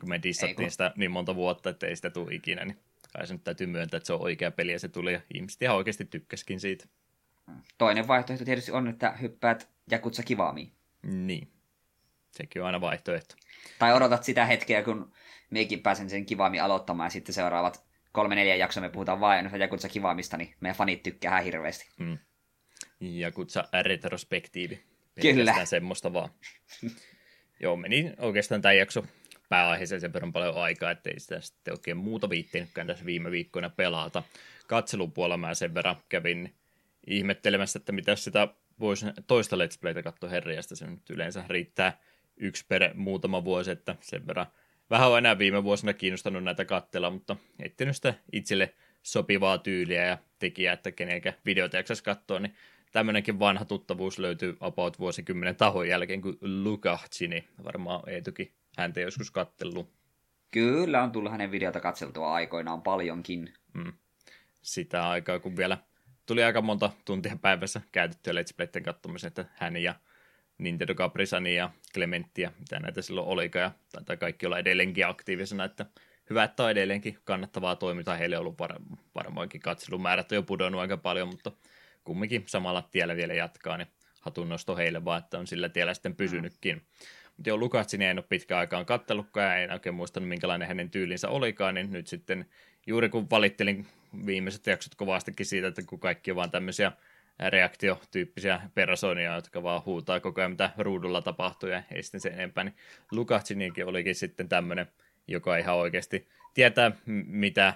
Kun 0.00 0.08
me 0.08 0.20
dissattiin 0.22 0.56
kun- 0.56 0.70
sitä 0.70 0.92
niin 0.96 1.10
monta 1.10 1.34
vuotta, 1.34 1.70
että 1.70 1.86
ei 1.86 1.96
sitä 1.96 2.10
tule 2.10 2.34
ikinä, 2.34 2.64
niin 2.64 2.78
kai 3.12 3.26
se 3.26 3.34
nyt 3.34 3.44
täytyy 3.44 3.66
myöntää, 3.66 3.96
että 3.98 4.06
se 4.06 4.12
on 4.12 4.22
oikea 4.22 4.50
peli 4.50 4.72
ja 4.72 4.78
se 4.78 4.88
tuli 4.88 5.12
ja 5.12 5.20
ihmiset 5.34 5.62
ihan 5.62 5.76
oikeasti 5.76 6.04
tykkäskin 6.04 6.60
siitä. 6.60 6.86
Toinen 7.78 8.08
vaihtoehto 8.08 8.44
tietysti 8.44 8.72
on, 8.72 8.88
että 8.88 9.12
hyppäät 9.12 9.68
Jakutsa 9.90 10.22
Kivaamiin. 10.22 10.72
Niin. 11.02 11.52
Sekin 12.30 12.62
on 12.62 12.66
aina 12.66 12.80
vaihtoehto. 12.80 13.34
Tai 13.78 13.94
odotat 13.94 14.24
sitä 14.24 14.46
hetkeä, 14.46 14.82
kun 14.82 15.12
mekin 15.50 15.80
pääsen 15.82 16.10
sen 16.10 16.26
Kivaami 16.26 16.60
aloittamaan 16.60 17.06
ja 17.06 17.10
sitten 17.10 17.34
seuraavat 17.34 17.84
kolme 18.12 18.34
neljä 18.34 18.56
jaksoa 18.56 18.80
me 18.80 18.88
puhutaan 18.88 19.20
vain 19.20 19.36
ainoastaan 19.36 19.60
Jakutsa 19.60 19.88
Kivaamista, 19.88 20.36
niin 20.36 20.54
meidän 20.60 20.76
fanit 20.76 21.02
tykkää 21.02 21.30
ihan 21.30 21.44
hirveästi. 21.44 21.86
Mm. 21.98 22.18
Ja 23.00 23.32
kutsa 23.32 23.64
retrospektiivi. 23.82 24.76
Kyllä. 25.20 25.34
Pelkästään 25.36 25.66
semmoista 25.66 26.12
vaan. 26.12 26.28
Joo, 27.60 27.76
meni 27.76 28.12
oikeastaan 28.18 28.62
tämä 28.62 28.72
jakso 28.72 29.04
pääaiheeseen 29.48 30.00
sen 30.00 30.12
verran 30.12 30.32
paljon 30.32 30.56
aikaa, 30.56 30.90
ettei 30.90 31.20
sitä 31.20 31.40
sitten 31.40 31.74
oikein 31.74 31.96
muuta 31.96 32.30
viittinytkään 32.30 32.86
tässä 32.86 33.04
viime 33.04 33.30
viikkoina 33.30 33.70
pelata. 33.70 34.22
Katselupuolella 34.66 35.36
mä 35.36 35.54
sen 35.54 35.74
verran 35.74 35.96
kävin 36.08 36.54
ihmettelemässä, 37.06 37.78
että 37.78 37.92
mitä 37.92 38.16
sitä 38.16 38.48
voisi 38.80 39.06
toista 39.26 39.56
Let's 39.56 39.78
Playtä 39.80 40.02
katsoa 40.02 40.30
herriästä. 40.30 40.76
Se 40.76 40.86
nyt 40.86 41.10
yleensä 41.10 41.44
riittää 41.48 42.00
yksi 42.36 42.64
per 42.68 42.94
muutama 42.94 43.44
vuosi, 43.44 43.70
että 43.70 43.96
sen 44.00 44.26
verran 44.26 44.46
vähän 44.90 45.08
on 45.08 45.18
enää 45.18 45.38
viime 45.38 45.64
vuosina 45.64 45.92
kiinnostanut 45.92 46.44
näitä 46.44 46.64
kattella, 46.64 47.10
mutta 47.10 47.36
etsinyt 47.58 47.96
sitä 47.96 48.14
itselle 48.32 48.74
sopivaa 49.02 49.58
tyyliä 49.58 50.06
ja 50.06 50.18
tekijää, 50.38 50.74
että 50.74 50.92
kenenkä 50.92 51.32
videota 51.46 51.76
jaksaisi 51.76 52.04
katsoa, 52.04 52.40
niin 52.40 52.54
tämmöinenkin 52.92 53.38
vanha 53.38 53.64
tuttavuus 53.64 54.18
löytyy 54.18 54.56
about 54.60 54.98
vuosikymmenen 54.98 55.56
tahon 55.56 55.88
jälkeen, 55.88 56.22
kun 56.22 56.38
Lukahti, 56.40 57.28
niin 57.28 57.48
varmaan 57.64 58.08
Eetukin 58.08 58.52
häntä 58.76 59.00
joskus 59.00 59.30
kattellut 59.30 59.98
Kyllä 60.50 61.02
on 61.02 61.12
tullut 61.12 61.32
hänen 61.32 61.50
videota 61.50 61.80
katseltua 61.80 62.34
aikoinaan 62.34 62.82
paljonkin. 62.82 63.54
mm. 63.74 63.92
sitä 64.62 65.08
aikaa, 65.08 65.38
kun 65.38 65.56
vielä 65.56 65.78
tuli 66.26 66.42
aika 66.42 66.62
monta 66.62 66.90
tuntia 67.04 67.36
päivässä 67.42 67.80
käytettyä 67.92 68.32
Let's 68.32 68.56
Playten 68.56 68.82
katsomisen, 68.82 69.28
että 69.28 69.44
hän 69.54 69.76
ja 69.76 69.94
Nintendo 70.58 70.94
Caprisani 70.94 71.56
ja 71.56 71.70
Clementia, 71.94 72.52
mitä 72.58 72.80
näitä 72.80 73.02
silloin 73.02 73.28
olikaan, 73.28 73.62
ja 73.62 73.70
taitaa 73.92 74.16
kaikki 74.16 74.46
olla 74.46 74.58
edelleenkin 74.58 75.06
aktiivisena, 75.06 75.64
että 75.64 75.86
hyvä, 76.30 76.44
että 76.44 76.64
on 76.64 76.70
edelleenkin 76.70 77.18
kannattavaa 77.24 77.76
toimintaa. 77.76 78.16
Heille 78.16 78.36
on 78.36 78.40
ollut 78.40 78.58
var- 78.58 78.80
varmaankin 79.14 79.60
katselumäärät 79.60 80.32
on 80.32 80.36
jo 80.36 80.42
pudonnut 80.42 80.80
aika 80.80 80.96
paljon, 80.96 81.28
mutta 81.28 81.52
kumminkin 82.08 82.44
samalla 82.46 82.82
tiellä 82.82 83.16
vielä 83.16 83.34
jatkaa, 83.34 83.76
niin 83.76 83.88
hatunnosto 84.20 84.76
heille 84.76 85.04
vaan, 85.04 85.18
että 85.18 85.38
on 85.38 85.46
sillä 85.46 85.68
tiellä 85.68 85.94
sitten 85.94 86.16
pysynytkin. 86.16 86.76
Mm. 86.76 86.82
Mutta 87.36 87.50
joo, 87.50 87.58
Lukatsin 87.58 88.02
ei 88.02 88.12
ole 88.12 88.22
pitkä 88.22 88.58
aikaan 88.58 88.86
kattelutkaan 88.86 89.46
ja 89.46 89.56
en 89.56 89.72
oikein 89.72 89.94
muistanut, 89.94 90.28
minkälainen 90.28 90.68
hänen 90.68 90.90
tyylinsä 90.90 91.28
olikaan, 91.28 91.74
niin 91.74 91.92
nyt 91.92 92.06
sitten 92.06 92.46
juuri 92.86 93.08
kun 93.08 93.30
valittelin 93.30 93.86
viimeiset 94.26 94.66
jaksot 94.66 94.94
kovastikin 94.94 95.46
siitä, 95.46 95.68
että 95.68 95.82
kun 95.82 96.00
kaikki 96.00 96.30
on 96.30 96.36
vaan 96.36 96.50
tämmöisiä 96.50 96.92
reaktiotyyppisiä 97.48 98.60
persoonia, 98.74 99.34
jotka 99.34 99.62
vaan 99.62 99.82
huutaa 99.86 100.20
koko 100.20 100.40
ajan, 100.40 100.50
mitä 100.50 100.70
ruudulla 100.78 101.22
tapahtuu, 101.22 101.68
ja 101.68 101.82
ei 101.92 102.02
sitten 102.02 102.20
sen 102.20 102.32
enempää, 102.32 102.64
niin 102.64 102.76
Lukatsinikin 103.10 103.86
olikin 103.86 104.14
sitten 104.14 104.48
tämmöinen, 104.48 104.86
joka 105.28 105.56
ihan 105.56 105.76
oikeasti 105.76 106.28
tietää, 106.54 106.92
mitä 107.26 107.74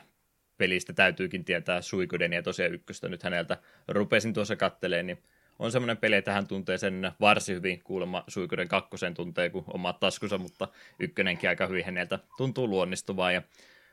pelistä 0.59 0.93
täytyykin 0.93 1.45
tietää 1.45 1.81
Suikoden 1.81 2.33
ja 2.33 2.43
tosiaan 2.43 2.75
ykköstä. 2.75 3.09
Nyt 3.09 3.23
häneltä 3.23 3.59
rupesin 3.89 4.35
tuossa 4.35 4.57
katteleen, 4.57 5.07
niin 5.07 5.23
on 5.59 5.73
semmoinen 5.73 5.97
peli, 5.97 6.17
että 6.17 6.33
hän 6.33 6.47
tuntee 6.47 6.79
sen 6.79 7.13
varsin 7.21 7.57
hyvin. 7.57 7.83
Kuulemma 7.85 8.25
Suikoden 8.29 8.69
kakkosen 8.69 9.15
tuntee 9.15 9.51
kuin 9.51 9.65
omat 9.69 10.01
taskunsa, 10.01 10.39
mutta 10.39 10.69
ykkönenkin 10.99 11.49
aika 11.51 11.67
hyvin 11.67 11.85
häneltä 11.85 12.19
tuntuu 12.37 12.69
luonnistuvaa 12.69 13.33
ja 13.33 13.43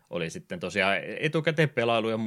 oli 0.10 0.30
sitten 0.30 0.60
tosiaan 0.60 0.98
etukäteen 1.20 1.70
pelailu 1.70 2.10
ja 2.10 2.20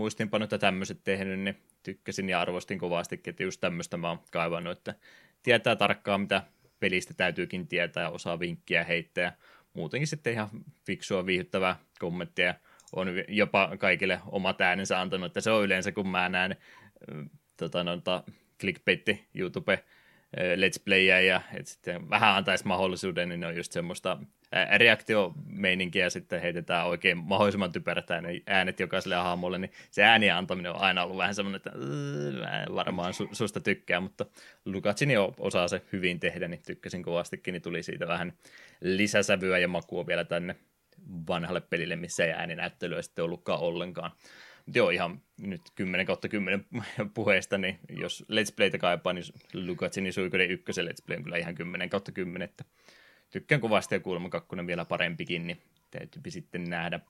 ja 0.50 0.58
tämmöiset 0.58 1.00
tehnyt, 1.04 1.40
niin 1.40 1.62
tykkäsin 1.82 2.28
ja 2.28 2.40
arvostin 2.40 2.78
kovasti, 2.78 3.20
että 3.26 3.42
just 3.42 3.60
tämmöistä 3.60 3.96
mä 3.96 4.08
oon 4.08 4.20
kaivannut, 4.30 4.78
että 4.78 4.94
tietää 5.42 5.76
tarkkaan, 5.76 6.20
mitä 6.20 6.42
pelistä 6.80 7.14
täytyykin 7.14 7.66
tietää 7.68 8.02
ja 8.02 8.10
osaa 8.10 8.40
vinkkiä 8.40 8.84
heittää. 8.84 9.36
Muutenkin 9.74 10.06
sitten 10.06 10.32
ihan 10.32 10.48
fiksua 10.86 11.26
viihyttävää 11.26 11.76
kommenttia 11.98 12.54
on 12.92 13.08
jopa 13.28 13.76
kaikille 13.78 14.20
omat 14.26 14.60
äänensä 14.60 15.00
antanut, 15.00 15.26
että 15.26 15.40
se 15.40 15.50
on 15.50 15.64
yleensä 15.64 15.92
kun 15.92 16.08
mä 16.08 16.28
näen 16.28 16.56
tota, 17.56 17.84
noita 17.84 18.24
clickbaitti 18.60 19.28
YouTube 19.34 19.84
let's 20.36 20.82
playä 20.84 21.20
ja 21.20 21.40
että 21.54 21.70
sitten 21.70 22.10
vähän 22.10 22.34
antaisi 22.34 22.66
mahdollisuuden, 22.66 23.28
niin 23.28 23.40
ne 23.40 23.46
on 23.46 23.56
just 23.56 23.72
semmoista 23.72 24.18
reaktiomeininkiä 24.76 26.10
sitten 26.10 26.40
heitetään 26.40 26.86
oikein 26.86 27.18
mahdollisimman 27.18 27.72
typerät 27.72 28.06
äänet 28.46 28.80
jokaiselle 28.80 29.14
hahmolle, 29.14 29.58
niin 29.58 29.72
se 29.90 30.02
äänien 30.02 30.34
antaminen 30.34 30.72
on 30.72 30.80
aina 30.80 31.04
ollut 31.04 31.16
vähän 31.16 31.34
semmoinen, 31.34 31.56
että 31.56 31.72
varmaan 32.74 33.12
su- 33.12 33.34
susta 33.34 33.60
tykkää, 33.60 34.00
mutta 34.00 34.26
Lukatsini 34.64 35.14
osaa 35.38 35.68
se 35.68 35.82
hyvin 35.92 36.20
tehdä, 36.20 36.48
niin 36.48 36.62
tykkäsin 36.66 37.02
kovastikin, 37.02 37.52
niin 37.52 37.62
tuli 37.62 37.82
siitä 37.82 38.08
vähän 38.08 38.32
lisäsävyä 38.80 39.58
ja 39.58 39.68
makua 39.68 40.06
vielä 40.06 40.24
tänne 40.24 40.56
vanhalle 41.28 41.60
pelille, 41.60 41.96
missä 41.96 42.24
ei 42.24 42.32
ääninäyttelyä 42.32 43.02
sitten 43.02 43.24
ollutkaan 43.24 43.60
ollenkaan. 43.60 44.10
Mutta 44.66 44.78
joo, 44.78 44.90
ihan 44.90 45.22
nyt 45.40 45.60
10 45.74 46.06
kautta 46.06 46.28
10 46.28 46.66
puheesta, 47.14 47.58
niin 47.58 47.78
jos 47.88 48.24
Let's 48.32 48.54
Playtä 48.56 48.78
kaipaa, 48.78 49.12
niin 49.12 49.24
Lukatsini 49.54 50.12
Suikoden 50.12 50.50
ykkösen 50.50 50.86
Let's 50.86 51.04
Play 51.06 51.16
on 51.16 51.24
kyllä 51.24 51.36
ihan 51.36 51.54
10 51.54 51.90
kautta 51.90 52.12
10, 52.12 52.48
että 52.48 52.64
tykkään 53.30 53.60
kovasti 53.60 53.94
ja 53.94 54.00
kuulemma 54.00 54.28
kakkonen 54.28 54.66
vielä 54.66 54.84
parempikin, 54.84 55.46
niin 55.46 55.62
täytyy 55.90 56.22
sitten 56.28 56.64
nähdä, 56.64 57.00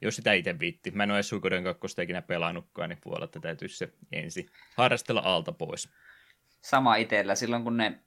jos 0.00 0.16
sitä 0.16 0.32
itse 0.32 0.58
viitti. 0.58 0.90
Mä 0.90 1.02
en 1.02 1.10
ole 1.10 1.22
Suikoden 1.22 1.64
kakkosta 1.64 2.02
ikinä 2.02 2.22
pelannutkaan, 2.22 2.90
niin 2.90 3.24
että 3.24 3.40
täytyisi 3.40 3.76
se 3.76 3.92
ensin 4.12 4.50
harrastella 4.76 5.20
alta 5.24 5.52
pois. 5.52 5.88
Sama 6.62 6.96
itsellä. 6.96 7.34
Silloin 7.34 7.64
kun 7.64 7.76
ne 7.76 7.98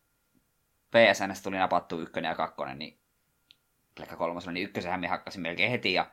PSN 0.91 1.43
tuli 1.43 1.57
napattu 1.57 2.01
ykkönen 2.01 2.29
ja 2.29 2.35
kakkonen, 2.35 2.79
niin 2.79 3.00
Pleikka 4.01 4.17
kolmosella, 4.17 4.53
niin 4.53 4.63
ykkösenhän 4.63 4.99
me 4.99 5.07
hakkasin 5.07 5.41
melkein 5.41 5.71
heti, 5.71 5.93
ja 5.93 6.11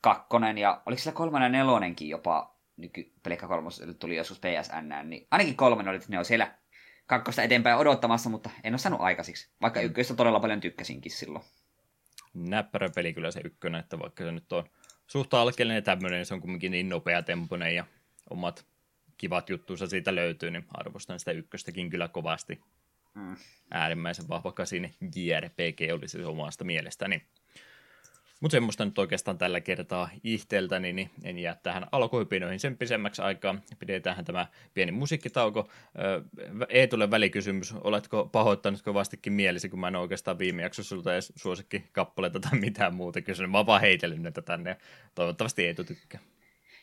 kakkonen, 0.00 0.58
ja 0.58 0.82
oliko 0.86 1.02
sillä 1.02 1.14
kolmannen 1.14 1.54
ja 1.54 1.58
nelonenkin 1.58 2.08
jopa, 2.08 2.56
nyky 2.76 3.12
Pleikka 3.22 3.48
kolmosella 3.48 3.94
tuli 3.94 4.16
joskus 4.16 4.40
PSN, 4.40 5.10
niin 5.10 5.26
ainakin 5.30 5.56
kolmen 5.56 5.88
oli, 5.88 5.96
että 5.96 6.08
ne 6.10 6.18
on 6.18 6.24
siellä 6.24 6.54
kakkosta 7.06 7.42
eteenpäin 7.42 7.78
odottamassa, 7.78 8.30
mutta 8.30 8.50
en 8.64 8.72
ole 8.72 8.78
saanut 8.78 9.00
aikaisiksi, 9.00 9.50
vaikka 9.60 9.80
mm. 9.80 9.86
ykköstä 9.86 10.14
todella 10.14 10.40
paljon 10.40 10.60
tykkäsinkin 10.60 11.12
silloin. 11.12 11.44
Näppärä 12.34 12.88
peli 12.94 13.14
kyllä 13.14 13.30
se 13.30 13.40
ykkönen, 13.44 13.80
että 13.80 13.98
vaikka 13.98 14.24
se 14.24 14.32
nyt 14.32 14.52
on 14.52 14.64
suht 15.06 15.34
alkeellinen 15.34 15.78
ja 15.78 15.82
tämmöinen, 15.82 16.18
niin 16.18 16.26
se 16.26 16.34
on 16.34 16.40
kumminkin 16.40 16.72
niin 16.72 16.88
nopea 16.88 17.22
tempoinen 17.22 17.74
ja 17.74 17.84
omat 18.30 18.66
kivat 19.16 19.50
juttuunsa 19.50 19.86
siitä 19.86 20.14
löytyy, 20.14 20.50
niin 20.50 20.66
arvostan 20.74 21.18
sitä 21.18 21.30
ykköstäkin 21.30 21.90
kyllä 21.90 22.08
kovasti. 22.08 22.60
Mm. 23.16 23.36
Äärimmäisen 23.70 24.28
vahva 24.28 24.52
kasini 24.52 24.94
JRPG 25.16 25.80
olisi 25.94 26.18
se 26.18 26.26
omasta 26.26 26.64
mielestäni. 26.64 27.22
Mutta 28.40 28.54
semmoista 28.54 28.84
nyt 28.84 28.98
oikeastaan 28.98 29.38
tällä 29.38 29.60
kertaa 29.60 30.10
ihteeltäni, 30.24 30.92
niin 30.92 31.10
en 31.24 31.38
jää 31.38 31.56
tähän 31.62 31.86
alkuhypinoihin 31.92 32.60
sen 32.60 32.78
pisemmäksi 32.78 33.22
aikaa. 33.22 33.58
Pidetään 33.78 34.24
tämä 34.24 34.46
pieni 34.74 34.92
musiikkitauko. 34.92 35.70
Ei 36.68 36.88
tule 36.88 37.10
välikysymys, 37.10 37.72
oletko 37.72 38.28
pahoittanut 38.32 38.82
kovastikin 38.82 39.32
mielisi, 39.32 39.68
kun 39.68 39.80
mä 39.80 39.88
en 39.88 39.96
oikeastaan 39.96 40.38
viime 40.38 40.62
jaksossa 40.62 40.88
sulta 40.88 41.12
edes 41.12 41.32
suosikki 41.36 41.84
kappaleita 41.92 42.40
tai 42.40 42.58
mitään 42.58 42.94
muuta 42.94 43.22
kysynyt. 43.22 43.50
Mä 43.50 43.58
oon 43.58 43.66
vaan 43.66 43.80
heitellyt 43.80 44.22
näitä 44.22 44.42
tänne 44.42 44.70
ja 44.70 44.76
toivottavasti 45.14 45.66
Eetu 45.66 45.84
tykkää. 45.84 46.20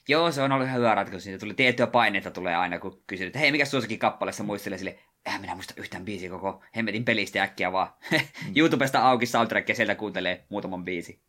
Joo, 0.07 0.31
se 0.31 0.41
on 0.41 0.51
ollut 0.51 0.67
ihan 0.67 0.79
hyvä 0.79 0.95
ratkaisu. 0.95 1.23
Siitä 1.23 1.39
tuli 1.39 1.53
tiettyä 1.53 1.87
paineita 1.87 2.31
tulee 2.31 2.55
aina, 2.55 2.79
kun 2.79 3.03
kysyt, 3.07 3.27
että 3.27 3.39
hei, 3.39 3.51
mikä 3.51 3.65
suosikin 3.65 3.99
kappaleessa 3.99 4.43
muistelee 4.43 4.77
sille, 4.77 4.99
eihän 5.25 5.41
minä 5.41 5.55
muista 5.55 5.73
yhtään 5.77 6.05
biisiä 6.05 6.29
koko 6.29 6.63
hemmetin 6.75 7.05
pelistä 7.05 7.43
äkkiä 7.43 7.71
vaan. 7.71 7.93
Mm. 8.11 8.19
YouTubesta 8.57 8.99
auki 8.99 9.25
soundtrack 9.25 9.69
ja 9.69 9.75
sieltä 9.75 9.95
kuuntelee 9.95 10.45
muutaman 10.49 10.85
biisi 10.85 11.21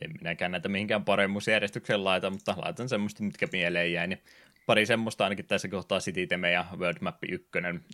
en 0.00 0.12
minäkään 0.20 0.50
näitä 0.50 0.68
mihinkään 0.68 1.04
paremmuusjärjestykseen 1.04 2.04
laita, 2.04 2.30
mutta 2.30 2.54
laitan 2.56 2.88
semmoista, 2.88 3.22
mitkä 3.22 3.46
mieleen 3.52 3.92
jäi. 3.92 4.06
Niin 4.06 4.22
pari 4.66 4.86
semmoista 4.86 5.24
ainakin 5.24 5.46
tässä 5.46 5.68
kohtaa 5.68 5.98
City 5.98 6.26
Teme 6.26 6.50
ja 6.50 6.64
World 6.76 6.98
Map 7.00 7.16
1 7.28 7.48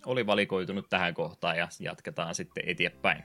oli 0.05 0.25
valikoitunut 0.25 0.89
tähän 0.89 1.13
kohtaan 1.13 1.57
ja 1.57 1.67
jatketaan 1.79 2.35
sitten 2.35 2.63
eteenpäin. 2.67 3.23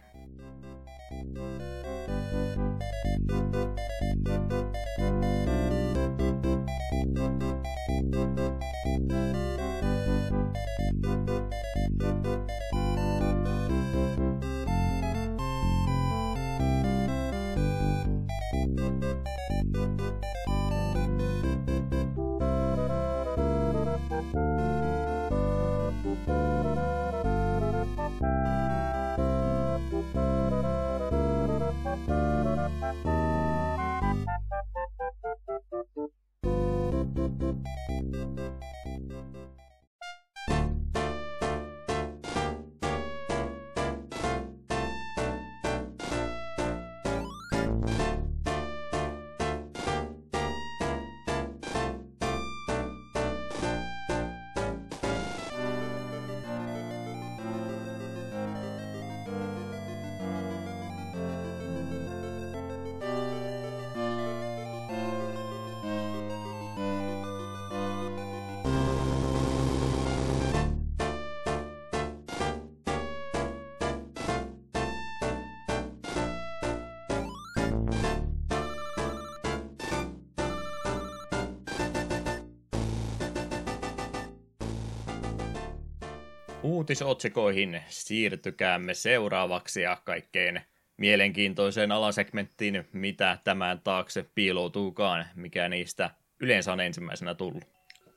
Uutisotsikoihin 86.76 87.82
siirtykäämme 87.88 88.94
seuraavaksi 88.94 89.82
ja 89.82 89.96
kaikkein 90.04 90.60
mielenkiintoiseen 90.96 91.92
alasegmenttiin, 91.92 92.88
mitä 92.92 93.38
tämän 93.44 93.80
taakse 93.80 94.26
piiloutuukaan, 94.34 95.26
mikä 95.34 95.68
niistä 95.68 96.10
yleensä 96.40 96.72
on 96.72 96.80
ensimmäisenä 96.80 97.34
tullut. 97.34 97.64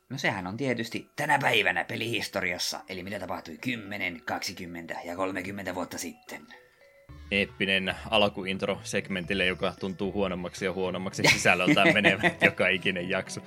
No 0.10 0.18
sehän 0.18 0.48
on 0.48 0.58
tietysti 0.58 1.10
tänä 1.16 1.40
päivänä 1.40 1.84
pelihistoriassa, 1.84 2.80
eli 2.90 3.04
mitä 3.04 3.20
tapahtui 3.20 3.58
10, 3.58 4.22
20 4.26 4.96
ja 5.06 5.16
30 5.16 5.76
vuotta 5.76 5.98
sitten. 5.98 6.42
eeppinen 7.32 7.96
alkuintro-segmentille, 8.10 9.46
joka 9.46 9.74
tuntuu 9.80 10.14
huonommaksi 10.14 10.66
ja 10.66 10.74
huonommaksi 10.74 11.24
sisällöltään 11.34 11.94
menevä 11.94 12.32
joka 12.42 12.68
ikinen 12.68 13.10
jakso. 13.10 13.42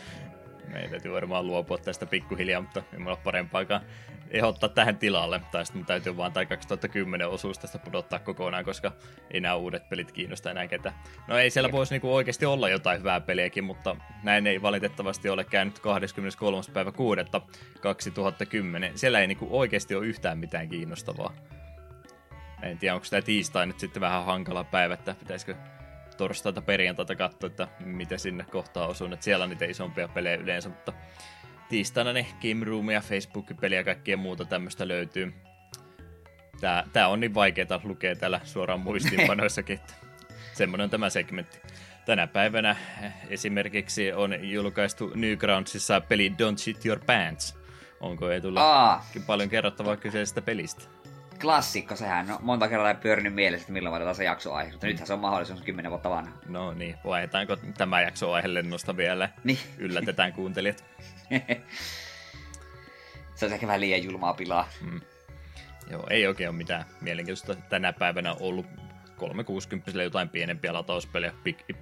Meidän 0.73 0.91
täytyy 0.91 1.13
varmaan 1.13 1.47
luopua 1.47 1.79
tästä 1.79 2.07
pikkuhiljaa, 2.07 2.61
mutta 2.61 2.83
ei 2.93 2.99
mulla 2.99 3.13
ole 3.13 3.25
parempaakaan 3.25 3.83
ehdottaa 4.31 4.69
tähän 4.69 4.97
tilalle. 4.97 5.41
Tai 5.51 5.67
sitten 5.67 5.87
täytyy 5.87 6.17
vaan 6.17 6.33
tai 6.33 6.47
2010 6.47 7.29
osuus 7.29 7.59
tästä 7.59 7.79
pudottaa 7.79 8.19
kokonaan, 8.19 8.65
koska 8.65 8.93
ei 9.31 9.41
nämä 9.41 9.55
uudet 9.55 9.89
pelit 9.89 10.13
kiinnosta 10.13 10.51
enää 10.51 10.69
ketä. 10.69 10.93
No 11.29 11.39
ei 11.39 11.51
siellä 11.51 11.73
voisi 11.73 11.95
niinku 11.95 12.15
oikeasti 12.15 12.47
olla 12.47 12.69
jotain 12.69 12.99
hyvää 12.99 13.21
peliäkin, 13.21 13.65
mutta 13.65 13.97
näin 14.23 14.47
ei 14.47 14.63
valitettavasti 14.63 15.29
ole 15.29 15.45
käynyt 15.45 15.79
23. 15.79 16.63
päivä 16.73 16.93
6. 16.93 17.21
2010. 17.81 18.99
Siellä 18.99 19.21
ei 19.21 19.27
niinku 19.27 19.49
oikeasti 19.51 19.95
ole 19.95 20.07
yhtään 20.07 20.39
mitään 20.39 20.69
kiinnostavaa. 20.69 21.33
En 22.63 22.79
tiedä, 22.79 22.95
onko 22.95 23.07
tämä 23.11 23.23
tiistai 23.23 23.67
nyt 23.67 23.81
sitten 23.81 24.01
vähän 24.01 24.25
hankala 24.25 24.65
päivä, 24.65 24.95
että 24.95 25.15
pitäisikö 25.19 25.55
torstaita 26.23 26.63
perjantaita 26.63 27.17
katsoa, 27.17 27.47
että 27.47 27.69
mitä 27.85 28.19
sinne 28.19 28.45
kohtaa 28.51 28.87
osuu. 28.87 29.07
Että 29.07 29.25
siellä 29.25 29.43
on 29.43 29.51
niitä 29.51 29.65
isompia 29.65 30.09
pelejä 30.09 30.37
yleensä, 30.37 30.69
mutta 30.69 30.93
tiistaina 31.69 32.13
ne 32.13 32.27
Game 32.43 32.65
Roomia, 32.65 33.01
Facebook-peliä 33.01 33.79
ja 33.79 33.85
kaikkea 33.85 34.17
muuta 34.17 34.45
tämmöistä 34.45 34.89
löytyy. 34.89 35.33
Tää, 36.61 36.85
tää 36.93 37.09
on 37.09 37.21
niin 37.21 37.35
vaikeaa 37.35 37.81
lukea 37.85 38.17
täällä 38.17 38.41
suoraan 38.45 38.81
muistiinpanoissakin, 38.81 39.75
että 39.75 39.95
semmoinen 40.53 40.85
on 40.85 40.91
tämä 40.91 41.11
segmentti. 41.11 41.61
Tänä 42.05 42.27
päivänä 42.27 42.77
esimerkiksi 43.29 44.13
on 44.13 44.51
julkaistu 44.51 45.13
Newgroundsissa 45.15 46.01
peli 46.01 46.33
Don't 46.43 46.59
Shit 46.59 46.87
Your 46.87 47.01
Pants. 47.07 47.59
Onko 48.01 48.31
ei 48.31 48.41
tulla 48.41 49.01
paljon 49.27 49.49
kerrottavaa 49.49 49.97
kyseisestä 49.97 50.43
pelistä? 50.43 51.02
Klassikko, 51.41 51.97
sehän 51.97 52.31
on 52.31 52.39
monta 52.41 52.69
kertaa 52.69 52.95
pyörinyt 52.95 53.35
mielessä, 53.35 53.63
että 53.63 53.73
milloin 53.73 53.91
vaihdetaan 53.91 54.15
se 54.15 54.25
jaksoaihe, 54.25 54.73
mutta 54.73 54.87
nythän 54.87 55.07
se 55.07 55.13
on 55.13 55.21
mahdollisuus 55.21 55.63
10 55.63 55.91
vuotta 55.91 56.11
vanha. 56.11 56.33
No 56.49 56.75
niin, 56.75 56.97
vaihdetaanko 57.05 57.57
tämä 57.57 58.01
jaksoaihe 58.01 58.55
lennosta 58.55 58.97
vielä? 58.97 59.29
Niin. 59.45 59.59
Yllätetään 59.79 60.33
kuuntelijat. 60.43 60.85
se 63.35 63.47
on 63.47 63.53
ehkä 63.53 63.67
vähän 63.67 63.81
liian 63.81 64.05
julmaa 64.05 64.35
pilaa. 64.35 64.69
Mm. 64.81 65.01
Joo, 65.91 66.07
ei 66.11 66.27
oikein 66.27 66.49
ole 66.49 66.57
mitään 66.57 66.85
mielenkiintoista 67.01 67.55
tänä 67.69 67.93
päivänä 67.93 68.35
ollut 68.41 68.67
360 69.17 70.03
jotain 70.03 70.29
pienempiä 70.29 70.73
latauspelejä, 70.73 71.33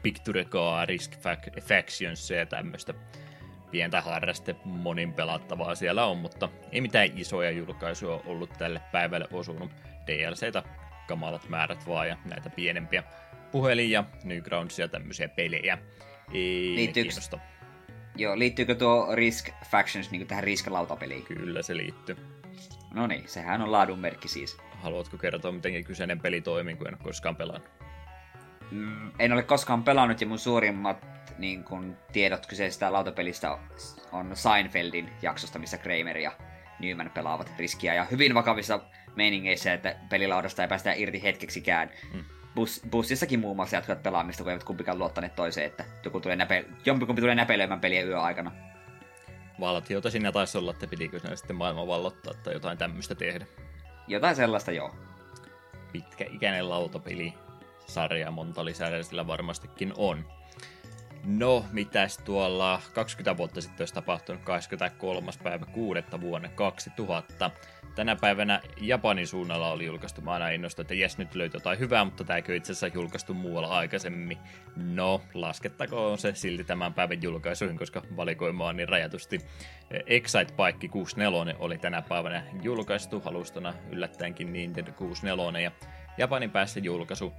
Picture 0.02 0.44
Car, 0.44 0.88
Risk 0.88 1.12
Factions 1.60 2.30
ja 2.30 2.46
tämmöistä 2.46 2.94
pientä 3.70 4.00
harraste 4.00 4.56
monin 4.64 5.12
pelattavaa 5.12 5.74
siellä 5.74 6.06
on, 6.06 6.18
mutta 6.18 6.48
ei 6.72 6.80
mitään 6.80 7.09
isoja 7.18 7.50
julkaisuja 7.50 8.20
ollut 8.26 8.50
tälle 8.59 8.80
päivälle 8.92 9.28
osunut. 9.33 9.70
DLCtä 10.06 10.62
kamalat 11.09 11.48
määrät 11.48 11.88
vaan 11.88 12.09
ja 12.09 12.16
näitä 12.24 12.50
pienempiä 12.50 13.02
puhelin- 13.52 13.90
ja 13.90 14.04
Newgroundsia 14.24 14.88
tämmöisiä 14.88 15.28
pelejä. 15.28 15.78
Ei 16.35 16.72
Liittyykö, 16.74 17.09
kiinnosta. 17.09 17.38
Joo, 18.16 18.38
liittyykö 18.38 18.74
tuo 18.74 19.09
Risk 19.14 19.48
Factions 19.70 20.11
niin 20.11 20.26
tähän 20.26 20.44
Risk-lautapeliin? 20.44 21.22
Kyllä 21.22 21.62
se 21.62 21.76
liittyy. 21.76 22.16
No 22.94 23.06
niin, 23.06 23.28
sehän 23.28 23.62
on 23.62 23.72
laadun 23.72 23.98
merkki 23.98 24.28
siis. 24.28 24.56
Haluatko 24.83 25.18
kertoa, 25.18 25.52
miten 25.52 25.85
kyseinen 25.85 26.20
peli 26.20 26.40
toimii, 26.40 26.74
kun 26.74 26.87
en 26.87 26.94
ole 26.94 27.02
koskaan 27.04 27.37
pelannut? 27.37 27.68
Mm, 28.70 29.11
en 29.18 29.33
ole 29.33 29.42
koskaan 29.42 29.85
pelannut 29.85 30.20
ja 30.20 30.26
mun 30.26 30.38
suurimmat 30.38 31.06
niin 31.40 31.64
kun, 31.64 31.96
tiedot 32.12 32.46
kyseisestä 32.46 32.92
lautapelistä 32.92 33.59
on 34.12 34.37
Seinfeldin 34.37 35.12
jaksosta, 35.22 35.59
missä 35.59 35.79
Kramer 35.79 36.18
ja 36.18 36.33
Newman 36.79 37.11
pelaavat 37.14 37.53
riskiä 37.59 37.94
ja 37.94 38.05
hyvin 38.05 38.35
vakavissa 38.35 38.81
meiningeissä, 39.16 39.72
että 39.72 39.96
pelilaudasta 40.09 40.62
ei 40.62 40.68
päästä 40.68 40.92
irti 40.92 41.22
hetkeksikään. 41.22 41.90
Mm. 42.14 42.24
Bus, 42.55 42.83
bussissakin 42.90 43.40
muun 43.40 43.57
muassa 43.57 43.76
jatkuvat 43.76 44.03
pelaamista, 44.03 44.42
kun 44.42 44.53
eivät 44.53 44.64
kumpikaan 44.64 44.98
luottaneet 44.98 45.35
toiseen, 45.37 45.66
että 45.66 45.85
joku 46.05 46.20
tulee 46.20 46.37
näpe, 46.37 46.64
jompikumpi 46.85 47.20
tulee 47.20 47.35
näpelöimään 47.35 47.81
peliä 47.81 48.03
yöaikana. 48.03 48.53
Valtiota 49.61 50.11
siinä 50.11 50.33
taisi 50.33 50.59
olla, 50.59 50.70
että 50.70 50.87
pidikö 50.87 51.20
ne 51.29 51.37
sitten 51.37 51.57
maailman 51.57 51.87
vallottaa 51.87 52.35
tai 52.35 52.53
jotain 52.53 52.79
tämmöistä 52.79 53.14
tehdä. 53.14 53.46
Jotain 54.09 54.37
sellaista, 54.37 54.72
joo. 54.72 54.96
Pitkäikäinen 55.92 56.68
lautapeli 56.68 57.35
sarja, 57.87 58.31
monta 58.31 58.64
lisää 58.64 59.03
sillä 59.03 59.26
varmastikin 59.26 59.92
on. 59.96 60.39
No, 61.24 61.64
mitäs 61.72 62.18
tuolla 62.18 62.80
20 62.94 63.37
vuotta 63.37 63.61
sitten 63.61 63.83
olisi 63.83 63.94
tapahtunut 63.94 64.42
23. 64.44 65.30
päivä 65.42 65.66
6. 65.66 66.02
vuonna 66.20 66.48
2000. 66.48 67.50
Tänä 67.94 68.16
päivänä 68.16 68.61
Japanin 68.80 69.26
suunnalla 69.26 69.72
oli 69.72 69.87
julkaistu, 69.87 70.20
mä 70.20 70.33
aina 70.33 70.48
innostunut, 70.48 70.85
että 70.85 71.02
jes 71.02 71.18
nyt 71.18 71.35
löytyy 71.35 71.56
jotain 71.56 71.78
hyvää, 71.78 72.04
mutta 72.04 72.24
tämä 72.24 72.37
ei 72.37 72.56
itse 72.56 72.72
asiassa 72.72 72.87
julkaistu 72.87 73.35
muualla 73.35 73.68
aikaisemmin. 73.68 74.38
No, 74.76 75.22
laskettakoon 75.35 76.18
se 76.18 76.35
silti 76.35 76.64
tämän 76.64 76.94
päivän 76.94 77.22
julkaisuihin, 77.22 77.78
koska 77.78 78.02
valikoima 78.16 78.66
on 78.66 78.76
niin 78.76 78.88
rajatusti. 78.88 79.40
Excite 80.06 80.54
Bike 80.54 80.88
64 80.88 81.54
oli 81.59 81.78
tänä 81.78 82.02
päivänä 82.02 82.42
julkaistu 82.62 83.22
alustana 83.24 83.74
yllättäenkin 83.90 84.52
Nintendo 84.52 84.92
64 84.92 85.61
ja 85.61 85.70
Japanin 86.18 86.50
päässä 86.50 86.80
julkaisu. 86.80 87.33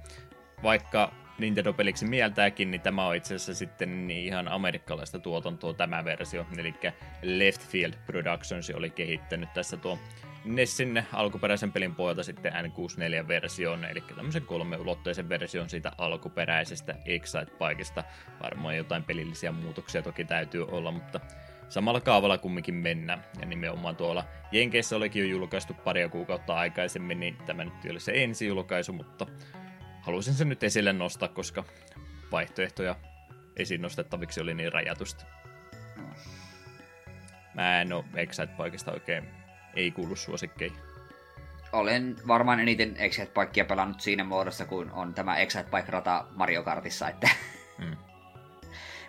Vaikka 0.62 1.12
Nintendo-peliksi 1.38 2.04
mieltääkin, 2.04 2.70
niin 2.70 2.80
tämä 2.80 3.06
on 3.06 3.16
itse 3.16 3.34
asiassa 3.34 3.54
sitten 3.54 4.06
niin 4.06 4.26
ihan 4.26 4.48
amerikkalaista 4.48 5.18
tuotantoa 5.18 5.74
tämä 5.74 6.04
versio. 6.04 6.46
Eli 6.58 6.74
Left 7.22 7.68
Field 7.68 7.94
Productions 8.06 8.70
oli 8.70 8.90
kehittänyt 8.90 9.52
tässä 9.52 9.76
tuo 9.76 9.98
Nessin 10.44 11.04
alkuperäisen 11.12 11.72
pelin 11.72 11.94
pohjalta 11.94 12.22
sitten 12.22 12.52
N64-versioon, 12.52 13.84
eli 13.84 14.00
tämmöisen 14.16 14.42
kolmeulotteisen 14.42 15.28
version 15.28 15.70
siitä 15.70 15.92
alkuperäisestä 15.98 16.94
Excite 17.04 17.52
Bikeista. 17.58 18.04
Varmaan 18.42 18.76
jotain 18.76 19.04
pelillisiä 19.04 19.52
muutoksia 19.52 20.02
toki 20.02 20.24
täytyy 20.24 20.66
olla, 20.66 20.90
mutta 20.90 21.20
samalla 21.68 22.00
kaavalla 22.00 22.38
kumminkin 22.38 22.74
mennä. 22.74 23.18
Ja 23.40 23.46
nimenomaan 23.46 23.96
tuolla 23.96 24.24
Jenkeissä 24.52 24.96
olikin 24.96 25.22
jo 25.22 25.28
julkaistu 25.28 25.74
paria 25.74 26.08
kuukautta 26.08 26.54
aikaisemmin, 26.54 27.20
niin 27.20 27.36
tämä 27.46 27.64
nyt 27.64 27.74
ole 27.90 28.00
se 28.00 28.12
ensi 28.14 28.46
julkaisu, 28.46 28.92
mutta 28.92 29.26
halusin 30.02 30.34
sen 30.34 30.48
nyt 30.48 30.62
esille 30.62 30.92
nostaa, 30.92 31.28
koska 31.28 31.64
vaihtoehtoja 32.32 32.96
esiin 33.56 33.82
nostettaviksi 33.82 34.40
oli 34.40 34.54
niin 34.54 34.72
rajatusti. 34.72 35.24
Mä 37.54 37.80
en 37.80 37.92
ole 37.92 38.04
Excite 38.14 38.52
paikasta 38.56 38.92
oikein, 38.92 39.28
ei 39.74 39.90
kuulu 39.90 40.16
suosikkeihin. 40.16 40.78
Olen 41.72 42.16
varmaan 42.28 42.60
eniten 42.60 42.96
Excite 42.96 43.32
Bikea 43.40 43.64
pelannut 43.64 44.00
siinä 44.00 44.24
muodossa, 44.24 44.66
kun 44.66 44.90
on 44.90 45.14
tämä 45.14 45.36
Excite 45.36 45.70
Bike-rata 45.70 46.24
Mario 46.30 46.62
Kartissa, 46.62 47.08
että... 47.08 47.28
Mm. 47.78 47.96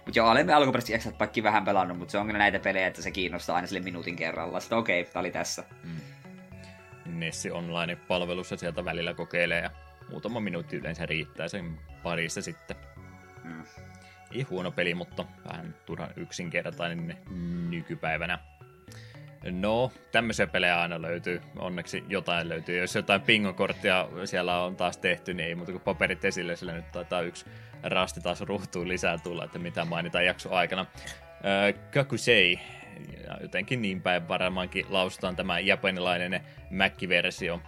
Mutta 0.05 0.19
joo, 0.19 0.29
olemme 0.29 0.53
alkuperäisesti 0.53 0.93
Excite 0.93 1.17
Bike 1.17 1.43
vähän 1.43 1.65
pelannut, 1.65 1.97
mutta 1.97 2.11
se 2.11 2.17
on 2.17 2.25
kyllä 2.25 2.39
näitä 2.39 2.59
pelejä, 2.59 2.87
että 2.87 3.01
se 3.01 3.11
kiinnostaa 3.11 3.55
aina 3.55 3.67
sille 3.67 3.81
minuutin 3.81 4.15
kerralla. 4.15 4.59
Sitten 4.59 4.77
okei, 4.77 5.01
okay, 5.01 5.13
tää 5.13 5.19
oli 5.19 5.31
tässä. 5.31 5.63
Mm. 5.83 5.99
Nessi 7.05 7.51
Online-palvelussa 7.51 8.57
sieltä 8.57 8.85
välillä 8.85 9.13
kokeilee 9.13 9.61
ja 9.61 9.69
muutama 10.13 10.39
minuutti 10.39 10.75
yleensä 10.75 11.05
riittää 11.05 11.47
sen 11.47 11.79
parissa 12.03 12.41
sitten. 12.41 12.75
Mm. 13.43 13.63
Ei 14.31 14.41
huono 14.41 14.71
peli, 14.71 14.93
mutta 14.93 15.25
vähän 15.49 15.75
turhan 15.85 16.09
yksinkertainen 16.15 17.17
nykypäivänä. 17.69 18.39
No, 19.51 19.91
tämmöisiä 20.11 20.47
pelejä 20.47 20.81
aina 20.81 21.01
löytyy. 21.01 21.41
Onneksi 21.59 22.03
jotain 22.07 22.49
löytyy. 22.49 22.77
Jos 22.79 22.95
jotain 22.95 23.21
pingokorttia 23.21 24.07
siellä 24.25 24.63
on 24.63 24.75
taas 24.75 24.97
tehty, 24.97 25.33
niin 25.33 25.47
ei 25.47 25.55
muuta 25.55 25.71
kuin 25.71 25.81
paperit 25.81 26.25
esille, 26.25 26.55
sillä 26.55 26.73
nyt 26.73 26.91
taitaa 26.91 27.21
yksi 27.21 27.45
rasti 27.83 28.21
taas 28.21 28.41
ruhtuu 28.41 28.87
lisää 28.87 29.17
tulla, 29.17 29.45
että 29.45 29.59
mitä 29.59 29.85
mainitaan 29.85 30.25
jakso 30.25 30.51
aikana. 30.51 30.85
Öö, 31.45 31.73
Kakusei, 31.93 32.59
ja 33.27 33.37
jotenkin 33.41 33.81
niin 33.81 34.01
päin 34.01 34.27
varmaankin 34.27 34.85
lausutaan 34.89 35.35
tämä 35.35 35.59
japanilainen 35.59 36.41
Mac-versio 36.69 37.61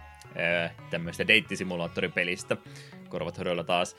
tämmöistä 0.90 1.28
deittisimulaattoripelistä. 1.28 2.56
Korvat 3.08 3.38
hodoilla 3.38 3.64
taas. 3.64 3.96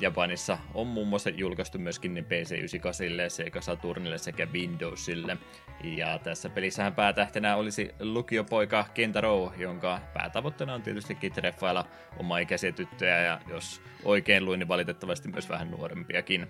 Japanissa 0.00 0.58
on 0.74 0.86
muun 0.86 1.08
muassa 1.08 1.30
julkaistu 1.30 1.78
myöskin 1.78 2.14
niin 2.14 2.24
PC98, 2.24 3.28
Sega 3.28 3.60
Saturnille 3.60 4.18
sekä 4.18 4.46
Windowsille. 4.52 5.36
Ja 5.84 6.18
tässä 6.18 6.50
pelissähän 6.50 6.94
päätähtenä 6.94 7.56
olisi 7.56 7.90
lukiopoika 8.00 8.84
Kentaro, 8.94 9.52
jonka 9.56 10.00
päätavoitteena 10.14 10.74
on 10.74 10.82
tietysti 10.82 11.30
treffailla 11.34 11.86
oma 12.16 12.38
ikäisiä 12.38 12.72
tyttöjä 12.72 13.20
ja 13.20 13.40
jos 13.48 13.82
oikein 14.04 14.44
luin, 14.44 14.58
niin 14.58 14.68
valitettavasti 14.68 15.28
myös 15.28 15.48
vähän 15.48 15.70
nuorempiakin. 15.70 16.46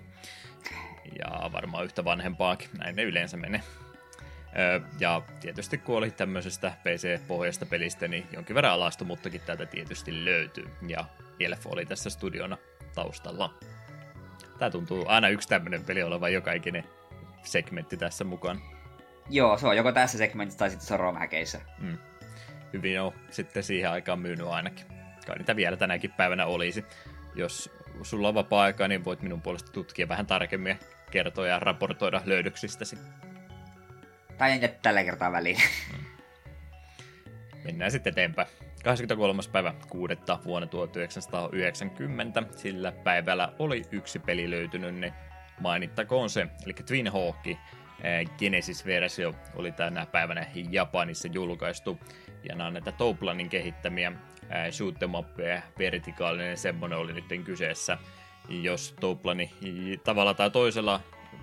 Ja 1.18 1.50
varmaan 1.52 1.84
yhtä 1.84 2.04
vanhempaakin, 2.04 2.68
näin 2.78 2.96
ne 2.96 3.02
yleensä 3.02 3.36
menee. 3.36 3.60
Ja 5.00 5.22
tietysti 5.40 5.78
kun 5.78 5.96
oli 5.96 6.10
tämmöisestä 6.10 6.72
PC-pohjasta 6.84 7.66
pelistä, 7.66 8.08
niin 8.08 8.26
jonkin 8.32 8.54
verran 8.54 8.72
alastomuttakin 8.72 9.40
täältä 9.40 9.66
tietysti 9.66 10.24
löytyy. 10.24 10.70
Ja 10.86 11.04
Elf 11.40 11.66
oli 11.66 11.86
tässä 11.86 12.10
studiona 12.10 12.56
taustalla. 12.94 13.54
Tää 14.58 14.70
tuntuu 14.70 15.04
aina 15.08 15.28
yksi 15.28 15.48
tämmöinen 15.48 15.84
peli 15.84 16.02
olevan 16.02 16.32
joka 16.32 16.52
ikinen 16.52 16.84
segmentti 17.42 17.96
tässä 17.96 18.24
mukaan. 18.24 18.62
Joo, 19.28 19.58
se 19.58 19.66
on 19.66 19.76
joko 19.76 19.92
tässä 19.92 20.18
segmentissä 20.18 20.58
tai 20.58 20.70
sitten 20.70 20.86
se 20.86 20.94
on 20.94 21.00
romhäkeissä. 21.00 21.60
Mm. 21.78 21.98
Hyvin 22.72 23.00
on 23.00 23.12
sitten 23.30 23.62
siihen 23.62 23.90
aikaan 23.90 24.18
myynyt 24.18 24.46
ainakin. 24.46 24.86
kai 25.26 25.36
niitä 25.36 25.56
vielä 25.56 25.76
tänäkin 25.76 26.12
päivänä 26.12 26.46
olisi. 26.46 26.84
Jos 27.34 27.70
sulla 28.02 28.28
on 28.28 28.34
vapaa-aikaa, 28.34 28.88
niin 28.88 29.04
voit 29.04 29.22
minun 29.22 29.42
puolesta 29.42 29.72
tutkia 29.72 30.08
vähän 30.08 30.26
tarkemmin 30.26 30.78
kertoa 31.10 31.46
ja 31.46 31.58
raportoida 31.58 32.22
löydöksistäsi. 32.24 32.98
Tai 34.40 34.52
en 34.52 34.60
tällä 34.82 35.04
kertaa 35.04 35.32
väliin. 35.32 35.56
Mennään 37.64 37.90
sitten 37.90 38.10
eteenpäin. 38.10 38.48
23. 38.84 39.42
päivä 39.52 39.74
6. 39.88 40.14
vuonna 40.44 40.66
1990. 40.66 42.42
Sillä 42.56 42.92
päivällä 42.92 43.52
oli 43.58 43.82
yksi 43.90 44.18
peli 44.18 44.50
löytynyt, 44.50 44.94
niin 44.94 45.12
mainittakoon 45.60 46.30
se. 46.30 46.46
Eli 46.64 46.72
Twin 46.72 47.12
Hawk 47.12 47.46
Genesis-versio 48.38 49.34
oli 49.54 49.72
tänä 49.72 50.06
päivänä 50.06 50.46
Japanissa 50.70 51.28
julkaistu. 51.32 52.00
Ja 52.48 52.54
nämä 52.54 52.66
on 52.66 52.72
näitä 52.72 52.92
Toplanin 52.92 53.48
kehittämiä 53.48 54.12
shoot'em 54.70 55.70
vertikaalinen 55.78 56.56
semmonen 56.56 56.98
oli 56.98 57.12
nyt 57.12 57.44
kyseessä. 57.44 57.98
Jos 58.48 58.94
Toplani 59.00 59.50
tavalla 60.04 60.34
tai 60.34 60.50
toisella 60.50 61.00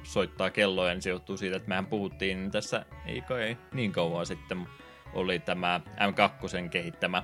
soittaa 0.08 0.50
kelloja, 0.50 0.93
niin 0.93 1.02
se 1.02 1.10
johtuu 1.10 1.38
siitä, 1.38 1.58
että 1.58 1.70
mehän 1.70 1.86
puhuttiin 1.86 2.52
tässä 2.52 2.86
ei 3.06 3.22
kai 3.22 3.58
niin 3.74 3.91
kauan 3.91 4.26
sitten 4.26 4.67
oli 5.13 5.39
tämä 5.39 5.82
M2 5.86 6.70
kehittämä 6.70 7.24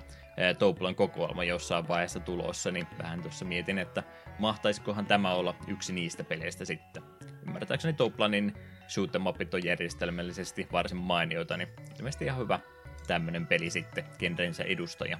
Touplan 0.59 0.95
kokoelma 0.95 1.43
jossain 1.43 1.87
vaiheessa 1.87 2.19
tulossa, 2.19 2.71
niin 2.71 2.87
vähän 2.97 3.21
tuossa 3.21 3.45
mietin, 3.45 3.77
että 3.77 4.03
mahtaisikohan 4.39 5.05
tämä 5.05 5.33
olla 5.33 5.55
yksi 5.67 5.93
niistä 5.93 6.23
peleistä 6.23 6.65
sitten. 6.65 7.03
Ymmärtääkseni 7.47 7.93
Touplanin 7.93 8.53
shoot'em 8.87 9.27
on 9.53 9.63
järjestelmällisesti 9.63 10.67
varsin 10.71 10.97
mainioita, 10.97 11.57
niin 11.57 11.69
ilmeisesti 11.97 12.25
ihan 12.25 12.39
hyvä 12.39 12.59
tämmönen 13.07 13.47
peli 13.47 13.69
sitten, 13.69 14.03
genrensä 14.19 14.63
edustaja. 14.63 15.17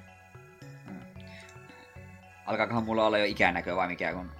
Hmm. 0.86 1.00
Alkaakohan 2.46 2.84
mulla 2.84 3.06
olla 3.06 3.18
jo 3.18 3.24
ikänäkö 3.24 3.76
vai 3.76 3.88
mikä, 3.88 4.12
kun 4.12 4.30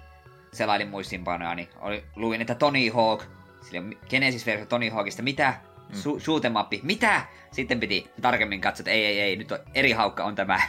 selailin 0.55 0.87
muistinpanoja, 0.87 1.55
niin 1.55 1.69
oli, 1.75 2.03
luin, 2.15 2.41
että 2.41 2.55
Tony 2.55 2.89
Hawk, 2.89 3.23
sillä 3.61 3.95
Genesis-versio 4.09 4.65
Tony 4.65 4.89
Hawkista, 4.89 5.23
mitä? 5.23 5.53
Mm. 5.89 5.95
Su- 5.95 6.19
shoot'em 6.19 6.79
mitä? 6.83 7.21
Sitten 7.51 7.79
piti 7.79 8.11
tarkemmin 8.21 8.61
katsoa, 8.61 8.81
että 8.81 8.91
ei, 8.91 9.05
ei, 9.05 9.19
ei, 9.19 9.35
nyt 9.35 9.51
on 9.51 9.59
eri 9.73 9.91
haukka 9.91 10.23
on 10.23 10.35
tämä. 10.35 10.61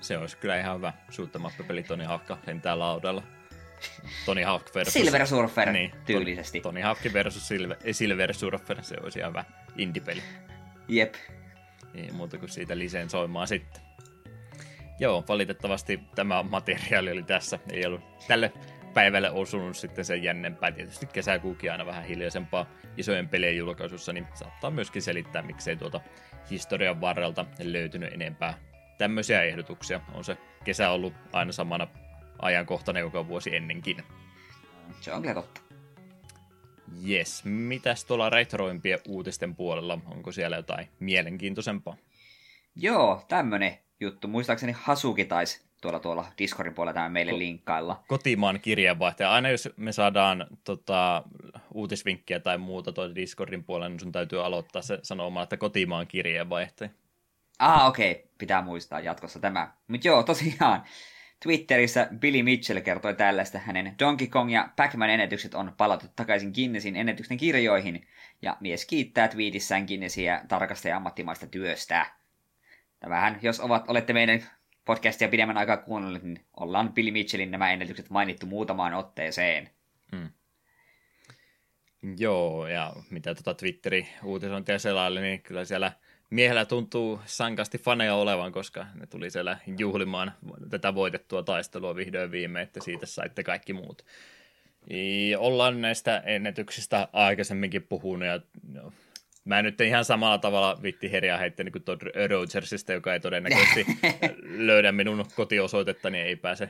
Se 0.00 0.18
olisi 0.18 0.36
kyllä 0.36 0.60
ihan 0.60 0.76
hyvä 0.76 0.92
shoot'em 1.10 1.64
peli 1.64 1.82
Tony 1.82 2.04
Hawk 2.04 2.22
lentää 2.46 2.78
laudalla. 2.78 3.22
Tony 4.26 4.42
Hawk 4.42 4.74
versus... 4.74 4.92
Silver 4.92 5.26
Surfer 5.26 5.72
niin, 5.72 5.92
tyylisesti. 6.06 6.60
Tony 6.60 6.80
Hawk 6.80 6.98
versus 7.12 7.48
Silver, 7.48 7.76
Silver 7.92 8.34
Surfer, 8.34 8.84
se 8.84 8.96
olisi 9.02 9.18
ihan 9.18 9.30
hyvä 9.30 9.44
indie-peli. 9.76 10.22
Jep. 10.88 11.14
Ei 11.94 12.10
muuta 12.12 12.38
kuin 12.38 12.50
siitä 12.50 12.78
liseen 12.78 13.10
soimaan 13.10 13.48
sitten. 13.48 13.82
Joo, 15.00 15.24
valitettavasti 15.28 16.00
tämä 16.14 16.42
materiaali 16.42 17.10
oli 17.10 17.22
tässä. 17.22 17.58
Ei 17.72 17.86
ollut 17.86 18.00
tälle 18.28 18.52
päivälle 18.94 19.30
osunut 19.30 19.76
sitten 19.76 20.04
sen 20.04 20.22
jännempää. 20.22 20.72
Tietysti 20.72 21.06
kesäkuukin 21.06 21.72
aina 21.72 21.86
vähän 21.86 22.04
hiljaisempaa 22.04 22.66
isojen 22.96 23.28
pelien 23.28 23.56
julkaisussa, 23.56 24.12
niin 24.12 24.26
saattaa 24.34 24.70
myöskin 24.70 25.02
selittää, 25.02 25.42
miksei 25.42 25.76
tuota 25.76 26.00
historian 26.50 27.00
varrelta 27.00 27.46
löytynyt 27.62 28.12
enempää 28.12 28.58
tämmöisiä 28.98 29.42
ehdotuksia. 29.42 30.00
On 30.14 30.24
se 30.24 30.36
kesä 30.64 30.90
ollut 30.90 31.14
aina 31.32 31.52
samana 31.52 31.88
ajankohtana 32.42 32.98
joka 32.98 33.28
vuosi 33.28 33.56
ennenkin. 33.56 34.02
Se 35.00 35.12
on 35.12 35.22
kyllä 35.22 35.34
totta. 35.34 35.60
Yes, 37.08 37.44
mitäs 37.44 38.04
tuolla 38.04 38.30
retroimpien 38.30 38.98
uutisten 39.08 39.56
puolella? 39.56 39.98
Onko 40.06 40.32
siellä 40.32 40.56
jotain 40.56 40.88
mielenkiintoisempaa? 41.00 41.96
Joo, 42.76 43.24
tämmönen 43.28 43.78
juttu. 44.00 44.28
Muistaakseni 44.28 44.74
Hasuki 44.76 45.24
taisi 45.24 45.68
tuolla, 45.80 46.00
tuolla 46.00 46.26
Discordin 46.38 46.74
puolella 46.74 46.94
tämä 46.94 47.08
meille 47.08 47.38
linkkailla. 47.38 48.02
Kotimaan 48.08 48.60
kirjeenvaihtaja. 48.60 49.32
Aina 49.32 49.48
jos 49.48 49.68
me 49.76 49.92
saadaan 49.92 50.46
tota, 50.64 51.22
uutisvinkkiä 51.74 52.40
tai 52.40 52.58
muuta 52.58 52.92
tuolta 52.92 53.14
Discordin 53.14 53.64
puolella, 53.64 53.88
niin 53.88 54.00
sun 54.00 54.12
täytyy 54.12 54.44
aloittaa 54.44 54.82
se 54.82 54.98
sanomaan, 55.02 55.42
että 55.42 55.56
kotimaan 55.56 56.06
kirjeenvaihtaja. 56.06 56.90
Ah, 57.58 57.86
okei. 57.86 58.10
Okay. 58.10 58.22
Pitää 58.38 58.62
muistaa 58.62 59.00
jatkossa 59.00 59.40
tämä. 59.40 59.72
Mutta 59.88 60.08
joo, 60.08 60.22
tosiaan. 60.22 60.82
Twitterissä 61.42 62.08
Billy 62.18 62.42
Mitchell 62.42 62.80
kertoi 62.80 63.14
tällaista. 63.14 63.58
Hänen 63.58 63.94
Donkey 63.98 64.26
Kong 64.26 64.52
ja 64.52 64.68
Pac-Man 64.76 65.10
ennätykset 65.10 65.54
on 65.54 65.74
palattu 65.76 66.06
takaisin 66.16 66.52
Guinnessin 66.54 66.96
ennätysten 66.96 67.36
kirjoihin. 67.36 68.06
Ja 68.42 68.56
mies 68.60 68.86
kiittää 68.86 69.28
tweetissään 69.28 69.84
Guinnessiä 69.86 70.44
tarkasta 70.48 70.88
ja 70.88 70.96
ammattimaista 70.96 71.46
työstä. 71.46 72.06
Tämähän, 73.00 73.38
jos 73.42 73.60
ovat, 73.60 73.88
olette 73.88 74.12
meidän 74.12 74.42
podcastia 74.84 75.28
pidemmän 75.28 75.56
aikaa 75.58 75.76
kuunnelleet, 75.76 76.22
niin 76.22 76.44
ollaan 76.56 76.92
Billy 76.92 77.10
Mitchellin 77.10 77.50
nämä 77.50 77.72
ennätykset 77.72 78.10
mainittu 78.10 78.46
muutamaan 78.46 78.94
otteeseen. 78.94 79.70
Hmm. 80.16 80.30
Joo, 82.18 82.66
ja 82.66 82.92
mitä 83.10 83.34
tuota 83.34 83.54
Twitterin 83.54 84.06
uutisointia 84.24 84.78
selaili, 84.78 85.20
niin 85.20 85.42
kyllä 85.42 85.64
siellä 85.64 85.92
miehellä 86.30 86.64
tuntuu 86.64 87.20
sankasti 87.24 87.78
faneja 87.78 88.14
olevan, 88.14 88.52
koska 88.52 88.86
ne 88.94 89.06
tuli 89.06 89.30
siellä 89.30 89.58
juhlimaan 89.78 90.32
tätä 90.70 90.94
voitettua 90.94 91.42
taistelua 91.42 91.96
vihdoin 91.96 92.30
viime, 92.30 92.62
että 92.62 92.80
siitä 92.80 93.06
saitte 93.06 93.42
kaikki 93.42 93.72
muut. 93.72 94.04
Ja 95.30 95.38
ollaan 95.38 95.80
näistä 95.80 96.22
ennätyksistä 96.26 97.08
aikaisemminkin 97.12 97.82
puhunut, 97.82 98.28
ja 98.28 98.40
no, 98.72 98.92
Mä 99.48 99.58
en 99.58 99.64
nyt 99.64 99.80
ihan 99.80 100.04
samalla 100.04 100.38
tavalla 100.38 100.78
vitti 100.82 101.12
herjaa 101.12 101.38
heittänyt 101.38 101.72
kuin 101.72 101.82
Todd 101.82 102.02
Rogersista, 102.30 102.92
joka 102.92 103.12
ei 103.12 103.20
todennäköisesti 103.20 103.86
löydä 104.66 104.92
minun 104.92 105.26
kotiosoitetta, 105.36 106.10
niin 106.10 106.26
ei 106.26 106.36
pääse 106.36 106.68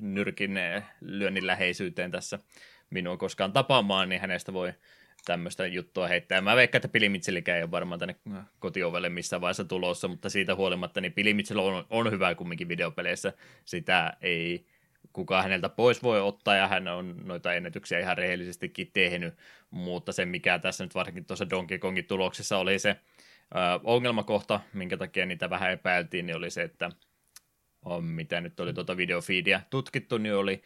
nyrkin 0.00 0.56
eh, 0.56 0.82
lyönnin 1.00 1.46
läheisyyteen 1.46 2.10
tässä 2.10 2.38
minua 2.90 3.16
koskaan 3.16 3.52
tapaamaan, 3.52 4.08
niin 4.08 4.20
hänestä 4.20 4.52
voi 4.52 4.72
tämmöistä 5.24 5.66
juttua 5.66 6.08
heittää. 6.08 6.40
Mä 6.40 6.56
veikkaan, 6.56 6.78
että 6.78 6.92
Billy 6.92 7.08
Mitchellikään 7.08 7.58
ei 7.58 7.62
ole 7.62 7.70
varmaan 7.70 7.98
tänne 7.98 8.16
kotiovelle 8.58 9.08
missään 9.08 9.40
vaiheessa 9.40 9.64
tulossa, 9.64 10.08
mutta 10.08 10.30
siitä 10.30 10.54
huolimatta 10.54 11.00
niin 11.00 11.14
Billy 11.14 11.34
Mitchell 11.34 11.58
on, 11.58 11.86
on 11.90 12.10
hyvä 12.10 12.34
kumminkin 12.34 12.68
videopeleissä. 12.68 13.32
Sitä 13.64 14.16
ei 14.20 14.66
kuka 15.12 15.42
häneltä 15.42 15.68
pois 15.68 16.02
voi 16.02 16.20
ottaa, 16.20 16.56
ja 16.56 16.68
hän 16.68 16.88
on 16.88 17.16
noita 17.24 17.54
ennätyksiä 17.54 17.98
ihan 17.98 18.18
rehellisestikin 18.18 18.90
tehnyt, 18.92 19.34
mutta 19.70 20.12
se 20.12 20.24
mikä 20.24 20.58
tässä 20.58 20.84
nyt 20.84 20.94
varsinkin 20.94 21.24
tuossa 21.24 21.50
Donkey 21.50 21.78
Kongin 21.78 22.04
tuloksessa 22.04 22.58
oli 22.58 22.78
se 22.78 22.88
ö, 22.90 22.96
ongelmakohta, 23.84 24.60
minkä 24.72 24.96
takia 24.96 25.26
niitä 25.26 25.50
vähän 25.50 25.72
epäiltiin, 25.72 26.26
niin 26.26 26.36
oli 26.36 26.50
se, 26.50 26.62
että 26.62 26.90
on, 27.84 28.04
mitä 28.04 28.40
nyt 28.40 28.60
oli 28.60 28.74
tuota 28.74 28.96
videofeedia 28.96 29.60
tutkittu, 29.70 30.18
niin 30.18 30.34
oli 30.34 30.62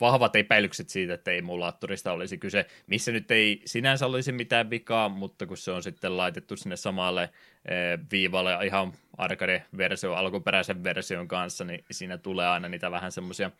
vahvat 0.00 0.36
epäilykset 0.36 0.88
siitä, 0.88 1.14
että 1.14 1.30
emulaattorista 1.30 2.12
olisi 2.12 2.38
kyse, 2.38 2.66
missä 2.86 3.12
nyt 3.12 3.30
ei 3.30 3.62
sinänsä 3.64 4.06
olisi 4.06 4.32
mitään 4.32 4.70
vikaa, 4.70 5.08
mutta 5.08 5.46
kun 5.46 5.56
se 5.56 5.70
on 5.70 5.82
sitten 5.82 6.16
laitettu 6.16 6.56
sinne 6.56 6.76
samalle 6.76 7.22
eh, 7.22 7.98
viivalle 8.12 8.66
ihan 8.66 8.92
arcade-versio 9.18 10.14
alkuperäisen 10.14 10.84
version 10.84 11.28
kanssa, 11.28 11.64
niin 11.64 11.84
siinä 11.90 12.18
tulee 12.18 12.46
aina 12.48 12.68
niitä 12.68 12.90
vähän 12.90 13.12
semmoisia 13.12 13.50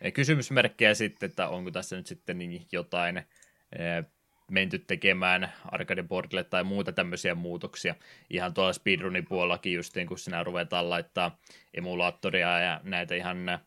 eh, 0.00 0.12
kysymysmerkkejä 0.12 0.94
sitten, 0.94 1.30
että 1.30 1.48
onko 1.48 1.70
tässä 1.70 1.96
nyt 1.96 2.06
sitten 2.06 2.38
niin 2.38 2.66
jotain 2.72 3.16
eh, 3.16 4.04
menty 4.50 4.78
tekemään 4.78 5.52
arcade 5.64 6.02
boardille 6.02 6.44
tai 6.44 6.64
muuta 6.64 6.92
tämmöisiä 6.92 7.34
muutoksia. 7.34 7.94
Ihan 8.30 8.54
tuolla 8.54 8.72
speedrunin 8.72 9.26
puolellakin 9.28 9.72
justiin, 9.72 10.06
kun 10.06 10.18
sinä 10.18 10.44
ruvetaan 10.44 10.90
laittaa 10.90 11.38
emulaattoria 11.74 12.60
ja 12.60 12.80
näitä 12.84 13.14
ihan 13.14 13.58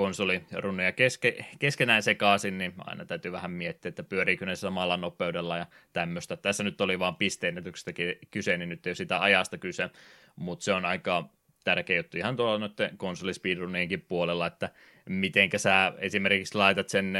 konsolirunneja 0.00 0.92
keske, 0.92 1.44
keskenään 1.58 2.02
sekaisin, 2.02 2.58
niin 2.58 2.72
aina 2.78 3.04
täytyy 3.04 3.32
vähän 3.32 3.50
miettiä, 3.50 3.88
että 3.88 4.02
pyöriikö 4.02 4.46
ne 4.46 4.56
samalla 4.56 4.96
nopeudella 4.96 5.56
ja 5.56 5.66
tämmöistä. 5.92 6.36
Tässä 6.36 6.64
nyt 6.64 6.80
oli 6.80 6.98
vaan 6.98 7.16
pisteennätyksestä 7.16 7.92
kyse, 8.30 8.56
niin 8.56 8.68
nyt 8.68 8.86
ei 8.86 8.90
ole 8.90 8.94
sitä 8.94 9.20
ajasta 9.20 9.58
kyse, 9.58 9.90
mutta 10.36 10.64
se 10.64 10.72
on 10.72 10.84
aika 10.84 11.28
tärkeä 11.64 11.96
juttu 11.96 12.16
ihan 12.16 12.36
tuolla 12.36 12.58
noiden 12.58 12.96
konsolispeedrunienkin 12.96 14.00
puolella, 14.00 14.46
että 14.46 14.70
mitenkä 15.08 15.58
sä 15.58 15.92
esimerkiksi 15.98 16.58
laitat 16.58 16.88
sen 16.88 17.14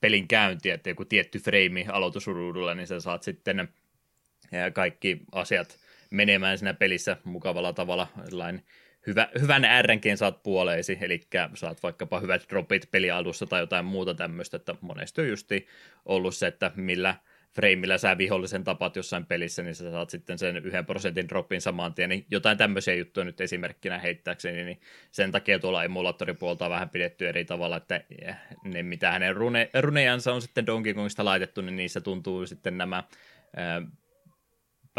pelin 0.00 0.28
käyntiä, 0.28 0.74
että 0.74 0.90
joku 0.90 1.04
tietty 1.04 1.38
frame 1.38 1.86
aloitusruudulla, 1.88 2.74
niin 2.74 2.86
sä 2.86 3.00
saat 3.00 3.22
sitten 3.22 3.68
kaikki 4.72 5.20
asiat 5.32 5.78
menemään 6.10 6.58
siinä 6.58 6.74
pelissä 6.74 7.16
mukavalla 7.24 7.72
tavalla, 7.72 8.06
hyvä, 9.06 9.28
hyvän 9.40 9.66
RNGn 9.82 10.16
saat 10.16 10.42
puoleisi, 10.42 10.98
eli 11.00 11.20
saat 11.54 11.82
vaikkapa 11.82 12.20
hyvät 12.20 12.44
dropit 12.50 12.90
pelialussa 12.90 13.46
tai 13.46 13.60
jotain 13.60 13.84
muuta 13.84 14.14
tämmöistä, 14.14 14.56
että 14.56 14.74
monesti 14.80 15.20
on 15.20 15.28
justi 15.28 15.66
ollut 16.04 16.34
se, 16.34 16.46
että 16.46 16.72
millä 16.76 17.14
freimillä 17.54 17.98
sä 17.98 18.18
vihollisen 18.18 18.64
tapat 18.64 18.96
jossain 18.96 19.26
pelissä, 19.26 19.62
niin 19.62 19.74
sä 19.74 19.90
saat 19.90 20.10
sitten 20.10 20.38
sen 20.38 20.56
yhden 20.56 20.86
prosentin 20.86 21.28
dropin 21.28 21.60
saman 21.60 21.94
tien, 21.94 22.08
niin 22.08 22.26
jotain 22.30 22.58
tämmöisiä 22.58 22.94
juttuja 22.94 23.24
nyt 23.24 23.40
esimerkkinä 23.40 23.98
heittääkseni, 23.98 24.64
niin 24.64 24.80
sen 25.10 25.32
takia 25.32 25.58
tuolla 25.58 25.84
emulaattoripuolta 25.84 26.64
on 26.64 26.70
vähän 26.70 26.90
pidetty 26.90 27.28
eri 27.28 27.44
tavalla, 27.44 27.76
että 27.76 28.04
ne 28.64 28.82
mitä 28.82 29.12
hänen 29.12 29.36
rune, 29.36 29.70
runejansa 29.80 30.32
on 30.32 30.42
sitten 30.42 30.66
Donkey 30.66 30.94
Kongista 30.94 31.24
laitettu, 31.24 31.60
niin 31.60 31.76
niissä 31.76 32.00
tuntuu 32.00 32.46
sitten 32.46 32.78
nämä 32.78 33.04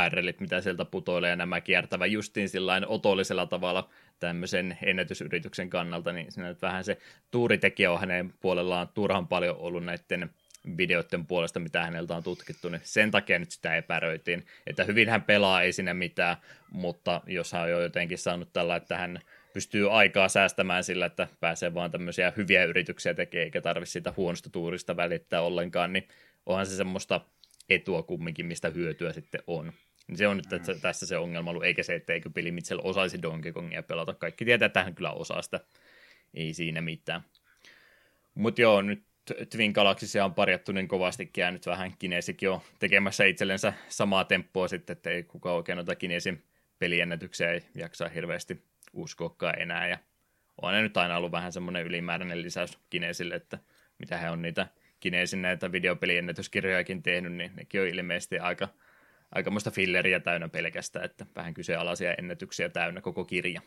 barrelit, 0.02 0.40
mitä 0.40 0.62
sieltä 0.62 0.86
putoilee, 0.86 1.30
ja 1.30 1.36
nämä 1.36 1.62
kiertävä 1.62 2.06
justiin 2.06 2.50
sillä 2.50 2.82
otollisella 2.88 3.46
tavalla 3.46 3.90
tämmöisen 4.20 4.78
ennätysyrityksen 4.84 5.70
kannalta, 5.70 6.12
niin 6.12 6.32
siinä 6.32 6.50
nyt 6.50 6.62
vähän 6.62 6.84
se 6.84 6.98
tuuritekijä 7.32 7.92
on 7.92 8.00
hänen 8.00 8.34
puolellaan 8.40 8.88
turhan 8.88 9.28
paljon 9.28 9.58
ollut 9.58 9.86
näiden 9.86 10.30
videoiden 10.78 11.26
puolesta, 11.26 11.60
mitä 11.60 11.84
häneltä 11.84 12.16
on 12.16 12.24
tutkittu, 12.24 12.70
niin 12.70 12.82
sen 12.84 13.12
takia 13.12 13.40
nyt 13.40 13.52
sitä 13.52 13.76
epäröitiin, 13.76 14.46
että 14.68 14.84
hyvin 14.84 15.10
hän 15.10 15.22
pelaa, 15.22 15.62
ei 15.62 15.74
sinne 15.74 15.94
mitään, 15.94 16.38
mutta 16.72 17.22
jos 17.28 17.52
hän 17.52 17.62
on 17.62 17.70
jo 17.70 17.82
jotenkin 17.82 18.18
saanut 18.18 18.54
tällä, 18.54 18.76
että 18.76 18.98
hän 18.98 19.20
pystyy 19.54 19.92
aikaa 19.98 20.30
säästämään 20.30 20.84
sillä, 20.84 21.06
että 21.06 21.28
pääsee 21.40 21.74
vaan 21.74 21.92
tämmöisiä 21.92 22.34
hyviä 22.38 22.66
yrityksiä 22.66 23.14
tekemään, 23.14 23.44
eikä 23.44 23.62
tarvitse 23.62 23.92
siitä 23.92 24.14
huonosta 24.18 24.50
tuurista 24.50 24.98
välittää 24.98 25.42
ollenkaan, 25.42 25.94
niin 25.94 26.08
onhan 26.46 26.66
se 26.66 26.76
semmoista 26.76 27.22
etua 27.70 28.04
kumminkin, 28.04 28.46
mistä 28.46 28.70
hyötyä 28.70 29.14
sitten 29.14 29.44
on. 29.48 29.74
Niin 30.12 30.18
se 30.18 30.28
on 30.28 30.38
nyt 30.38 30.54
että 30.54 30.76
tässä 30.76 31.06
se 31.06 31.18
ongelma 31.18 31.50
ollut, 31.50 31.64
eikä 31.64 31.84
se, 31.84 31.96
että 31.96 32.14
eikö 32.14 32.30
Peli 32.30 32.52
Mitchell 32.52 32.82
osaisi 32.84 33.22
Donkey 33.22 33.54
Kongia 33.54 33.84
pelata. 33.84 34.14
Kaikki 34.14 34.46
tietää, 34.46 34.66
että 34.66 34.84
hän 34.84 34.96
kyllä 34.96 35.12
osaa 35.12 35.42
sitä. 35.42 35.60
Ei 36.34 36.54
siinä 36.54 36.82
mitään. 36.82 37.22
Mutta 38.36 38.62
joo, 38.62 38.82
nyt 38.82 39.04
Twin 39.50 39.72
Galaxysia 39.72 40.26
on 40.26 40.34
parjattu 40.34 40.72
niin 40.72 40.88
kovastikin, 40.88 41.42
ja 41.42 41.52
nyt 41.52 41.66
vähän 41.66 41.94
Kinesikin 42.00 42.50
on 42.50 42.62
tekemässä 42.80 43.26
itsellensä 43.26 43.74
samaa 43.88 44.24
temppua 44.24 44.68
sitten, 44.68 44.98
että 44.98 45.10
ei 45.10 45.24
kukaan 45.24 45.56
oikein 45.56 45.76
noita 45.76 45.96
Kinesin 45.96 46.44
peliennätyksiä 46.80 47.52
ei 47.52 47.62
jaksa 47.76 48.10
hirveästi 48.10 48.64
uskoakaan 48.94 49.62
enää, 49.62 49.88
ja 49.88 49.98
on 50.62 50.74
ne 50.74 50.82
nyt 50.82 50.98
aina 50.98 51.18
ollut 51.18 51.32
vähän 51.32 51.54
semmoinen 51.54 51.86
ylimääräinen 51.86 52.42
lisäys 52.42 52.78
Kinesille, 52.90 53.36
että 53.36 53.60
mitä 54.00 54.18
he 54.18 54.30
on 54.30 54.42
niitä 54.42 54.68
Kinesin 55.00 55.42
näitä 55.42 55.72
videopeliennätyskirjojakin 55.72 57.04
tehnyt, 57.04 57.34
niin 57.34 57.52
nekin 57.56 57.82
on 57.82 57.88
ilmeisesti 57.88 58.40
aika, 58.40 58.68
aikamoista 59.32 59.72
filleriä 59.72 60.20
täynnä 60.20 60.50
pelkästään, 60.50 61.06
että 61.06 61.26
vähän 61.36 61.54
kyseenalaisia 61.54 62.14
ennätyksiä 62.14 62.70
täynnä 62.70 63.02
koko 63.02 63.26
kirja. 63.26 63.62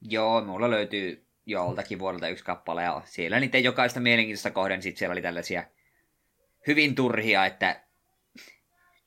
Joo, 0.00 0.44
mulla 0.44 0.70
löytyy 0.70 1.26
joltakin 1.46 1.98
vuodelta 1.98 2.28
yksi 2.28 2.44
kappale, 2.44 2.82
ja 2.82 3.02
siellä 3.04 3.40
niitä 3.40 3.58
jokaista 3.58 4.00
mielenkiintoista 4.00 4.50
kohden, 4.50 4.82
sitten 4.82 4.98
siellä 4.98 5.12
oli 5.12 5.22
tällaisia 5.22 5.64
hyvin 6.66 6.94
turhia, 6.94 7.46
että 7.46 7.80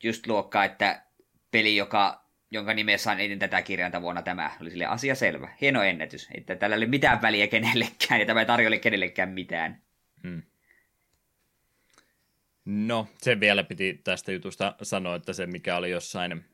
just 0.03 0.27
luokkaa, 0.27 0.65
että 0.65 1.01
peli, 1.51 1.75
joka, 1.75 2.25
jonka 2.51 2.73
nimessä 2.73 3.11
on 3.11 3.19
eniten 3.19 3.39
tätä 3.39 3.61
kirjainta 3.61 4.01
vuonna 4.01 4.21
tämä, 4.21 4.51
oli 4.61 4.69
sille 4.71 4.85
asia 4.85 5.15
selvä. 5.15 5.49
Hieno 5.61 5.83
ennätys, 5.83 6.29
että 6.33 6.55
tällä 6.55 6.75
ei 6.75 6.77
ole 6.77 6.85
mitään 6.85 7.21
väliä 7.21 7.47
kenellekään, 7.47 8.19
ja 8.19 8.25
tämä 8.25 8.39
ei 8.39 8.45
tarjolle 8.45 8.79
kenellekään 8.79 9.29
mitään. 9.29 9.81
Hmm. 10.23 10.41
No, 12.65 13.07
se 13.17 13.39
vielä 13.39 13.63
piti 13.63 14.01
tästä 14.03 14.31
jutusta 14.31 14.75
sanoa, 14.81 15.15
että 15.15 15.33
se 15.33 15.45
mikä 15.45 15.77
oli 15.77 15.91
jossain 15.91 16.45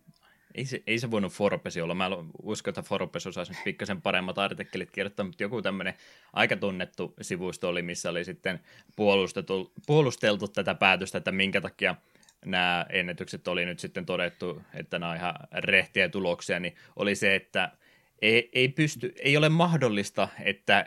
ei 0.56 0.66
se, 0.66 0.84
ei 0.88 1.00
se 1.00 1.12
voinut 1.12 1.34
Forbesi 1.34 1.82
olla. 1.82 1.96
Mä 1.96 2.10
uskon, 2.44 2.72
että 2.72 2.82
Forbes 2.82 3.28
osaisi 3.28 3.54
pikkasen 3.64 4.02
paremmat 4.02 4.38
artikkelit 4.38 4.92
kirjoittaa, 4.92 5.26
mutta 5.26 5.44
joku 5.44 5.62
tämmöinen 5.62 5.94
aika 6.34 6.58
tunnettu 6.58 7.14
sivusto 7.22 7.70
oli, 7.70 7.82
missä 7.82 8.10
oli 8.10 8.26
sitten 8.26 8.60
puolusteltu, 8.96 9.74
puolusteltu 9.88 10.48
tätä 10.48 10.76
päätöstä, 10.76 11.18
että 11.18 11.32
minkä 11.32 11.62
takia 11.62 11.96
nämä 12.46 12.86
ennätykset 12.90 13.48
oli 13.48 13.66
nyt 13.66 13.80
sitten 13.80 14.06
todettu, 14.06 14.62
että 14.74 15.00
nämä 15.00 15.12
on 15.12 15.18
ihan 15.18 15.36
rehtiä 15.52 16.10
tuloksia, 16.10 16.60
niin 16.60 16.76
oli 16.96 17.16
se, 17.16 17.36
että 17.36 17.72
ei, 18.22 18.50
ei, 18.54 18.68
pysty, 18.68 19.14
ei 19.20 19.38
ole 19.38 19.50
mahdollista, 19.50 20.28
että 20.44 20.86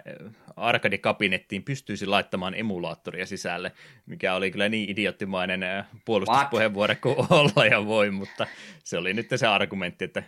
arkadikabinettiin 0.57 1.63
pystyisi 1.63 2.07
laittamaan 2.07 2.55
emulaattoria 2.55 3.27
sisälle, 3.27 3.73
mikä 4.07 4.35
oli 4.35 4.51
kyllä 4.51 4.69
niin 4.69 4.91
idioottimainen 4.91 5.85
puolustuspuheenvuoro 6.05 6.95
kuin 7.01 7.17
olla 7.31 7.67
ja 7.67 7.87
voi, 7.87 8.11
mutta 8.11 8.47
se 8.85 8.99
oli 8.99 9.15
nyt 9.15 9.27
se 9.37 9.47
argumentti, 9.47 10.05
että 10.05 10.23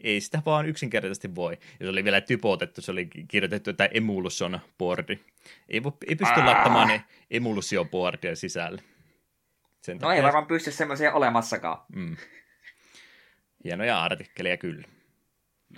ei 0.00 0.20
sitä 0.20 0.42
vaan 0.46 0.66
yksinkertaisesti 0.66 1.34
voi. 1.34 1.52
Ja 1.52 1.86
se 1.86 1.88
oli 1.88 2.04
vielä 2.04 2.20
typotettu, 2.20 2.82
se 2.82 2.92
oli 2.92 3.08
kirjoitettu, 3.28 3.70
että 3.70 3.88
emulsion 3.94 4.60
boardi. 4.78 5.18
Ei, 5.68 5.82
ei 6.08 6.16
pysty 6.16 6.40
laittamaan 6.44 6.88
ne 6.88 7.04
emulsion 7.30 7.88
boardia 7.88 8.36
sisälle. 8.36 8.82
Sen 9.80 9.96
no 9.96 10.00
takia... 10.00 10.16
ei 10.16 10.22
varmaan 10.22 10.46
pysty 10.46 10.70
semmoisia 10.70 11.12
olemassakaan. 11.12 11.78
Mm. 11.94 12.16
Hienoja 13.64 14.02
artikkeleja 14.02 14.56
kyllä. 14.56 14.88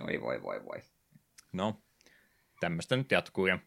Oi 0.00 0.20
voi 0.20 0.42
voi 0.42 0.64
voi. 0.64 0.78
No, 1.52 1.82
tämmöistä 2.60 2.96
nyt 2.96 3.10
jatkuu 3.10 3.46
ja 3.46 3.58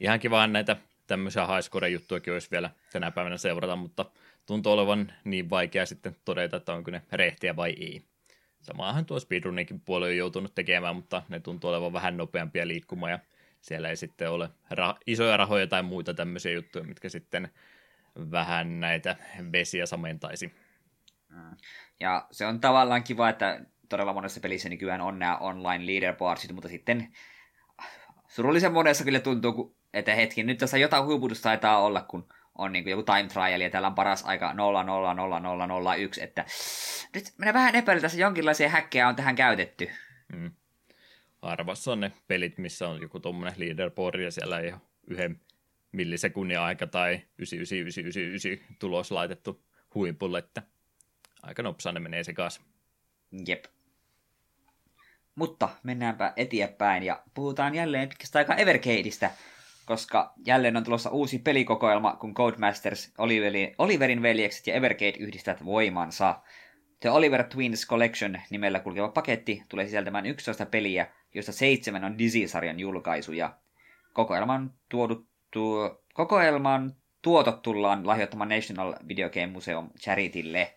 ihan 0.00 0.20
kiva 0.20 0.46
näitä 0.46 0.76
tämmöisiä 1.06 1.46
highscore-juttuakin 1.46 2.32
olisi 2.32 2.50
vielä 2.50 2.70
tänä 2.92 3.10
päivänä 3.10 3.36
seurata, 3.36 3.76
mutta 3.76 4.04
tuntuu 4.46 4.72
olevan 4.72 5.12
niin 5.24 5.50
vaikea 5.50 5.86
sitten 5.86 6.16
todeta, 6.24 6.56
että 6.56 6.72
onko 6.72 6.90
ne 6.90 7.02
rehtiä 7.12 7.56
vai 7.56 7.70
ei. 7.70 8.02
Samaahan 8.60 9.06
tuo 9.06 9.20
speedrunikin 9.20 9.80
puoli 9.80 10.06
on 10.06 10.16
joutunut 10.16 10.54
tekemään, 10.54 10.96
mutta 10.96 11.22
ne 11.28 11.40
tuntuu 11.40 11.70
olevan 11.70 11.92
vähän 11.92 12.16
nopeampia 12.16 12.68
liikkumaan 12.68 13.12
ja 13.12 13.18
siellä 13.60 13.88
ei 13.88 13.96
sitten 13.96 14.30
ole 14.30 14.50
ra- 14.74 14.98
isoja 15.06 15.36
rahoja 15.36 15.66
tai 15.66 15.82
muita 15.82 16.14
tämmöisiä 16.14 16.52
juttuja, 16.52 16.84
mitkä 16.84 17.08
sitten 17.08 17.48
vähän 18.30 18.80
näitä 18.80 19.16
vesiä 19.52 19.86
samentaisi. 19.86 20.52
Mm. 21.28 21.56
Ja 22.00 22.26
se 22.30 22.46
on 22.46 22.60
tavallaan 22.60 23.02
kiva, 23.02 23.28
että 23.28 23.60
todella 23.88 24.12
monessa 24.12 24.40
pelissä 24.40 24.68
nykyään 24.68 25.00
on 25.00 25.18
nämä 25.18 25.36
online 25.36 25.86
leaderboardsit, 25.86 26.52
mutta 26.52 26.68
sitten 26.68 27.12
surullisen 28.28 28.72
monessa 28.72 29.04
kyllä 29.04 29.20
tuntuu, 29.20 29.79
että 29.94 30.14
hetki, 30.14 30.42
nyt 30.42 30.58
tässä 30.58 30.78
jotain 30.78 31.04
huiputusta 31.04 31.42
taitaa 31.42 31.82
olla, 31.82 32.02
kun 32.02 32.28
on 32.54 32.72
niin 32.72 32.84
kuin 32.84 32.90
joku 32.90 33.02
time 33.02 33.28
trial 33.28 33.60
ja 33.60 33.70
täällä 33.70 33.88
on 33.88 33.94
paras 33.94 34.24
aika 34.24 34.54
00001, 34.54 36.22
että 36.22 36.44
nyt 37.14 37.24
minä 37.38 37.52
vähän 37.52 37.74
epäilen, 37.74 38.02
tässä 38.02 38.18
jonkinlaisia 38.18 38.68
häkkejä 38.68 39.08
on 39.08 39.16
tähän 39.16 39.36
käytetty. 39.36 39.90
Hmm. 40.36 40.50
Arvassa 41.42 41.92
on 41.92 42.00
ne 42.00 42.12
pelit, 42.28 42.58
missä 42.58 42.88
on 42.88 43.02
joku 43.02 43.20
tuommoinen 43.20 43.54
leaderboard 43.60 44.20
ja 44.20 44.30
siellä 44.30 44.60
ei 44.60 44.72
ole 44.72 44.80
yhden 45.06 45.40
millisekunnin 45.92 46.60
aika 46.60 46.86
tai 46.86 47.20
99999 47.38 48.76
tulos 48.78 49.10
laitettu 49.10 49.64
huipulle, 49.94 50.38
että 50.38 50.62
aika 51.42 51.62
nopsaan 51.62 51.94
ne 51.94 52.00
menee 52.00 52.22
kanssa. 52.34 52.60
Jep. 53.46 53.64
Mutta 55.34 55.68
mennäänpä 55.82 56.32
eteenpäin 56.36 57.02
ja 57.02 57.22
puhutaan 57.34 57.74
jälleen 57.74 58.08
pitkästä 58.08 58.38
aikaa 58.38 58.56
Evercadeista, 58.56 59.30
koska 59.90 60.32
jälleen 60.46 60.76
on 60.76 60.84
tulossa 60.84 61.10
uusi 61.10 61.38
pelikokoelma, 61.38 62.16
kun 62.16 62.34
Codemasters, 62.34 63.12
Oliverin, 63.18 63.74
Oliverin 63.78 64.22
veljekset 64.22 64.66
ja 64.66 64.74
Evercade 64.74 65.18
yhdistävät 65.18 65.64
voimansa. 65.64 66.40
The 67.00 67.10
Oliver 67.10 67.44
Twins 67.44 67.86
Collection 67.86 68.40
nimellä 68.50 68.80
kulkeva 68.80 69.08
paketti 69.08 69.62
tulee 69.68 69.86
sisältämään 69.86 70.26
11 70.26 70.66
peliä, 70.66 71.06
joista 71.34 71.52
seitsemän 71.52 72.04
on 72.04 72.18
Dizzy-sarjan 72.18 72.80
julkaisuja. 72.80 73.56
Kokoelman, 74.12 74.74
tuoduttu, 74.88 75.76
kokoelman 76.14 76.94
tuotot 77.22 77.62
tullaan 77.62 78.06
lahjoittamaan 78.06 78.48
National 78.48 78.94
Video 79.08 79.30
Game 79.30 79.46
Museum 79.46 79.90
Charitylle. 80.00 80.74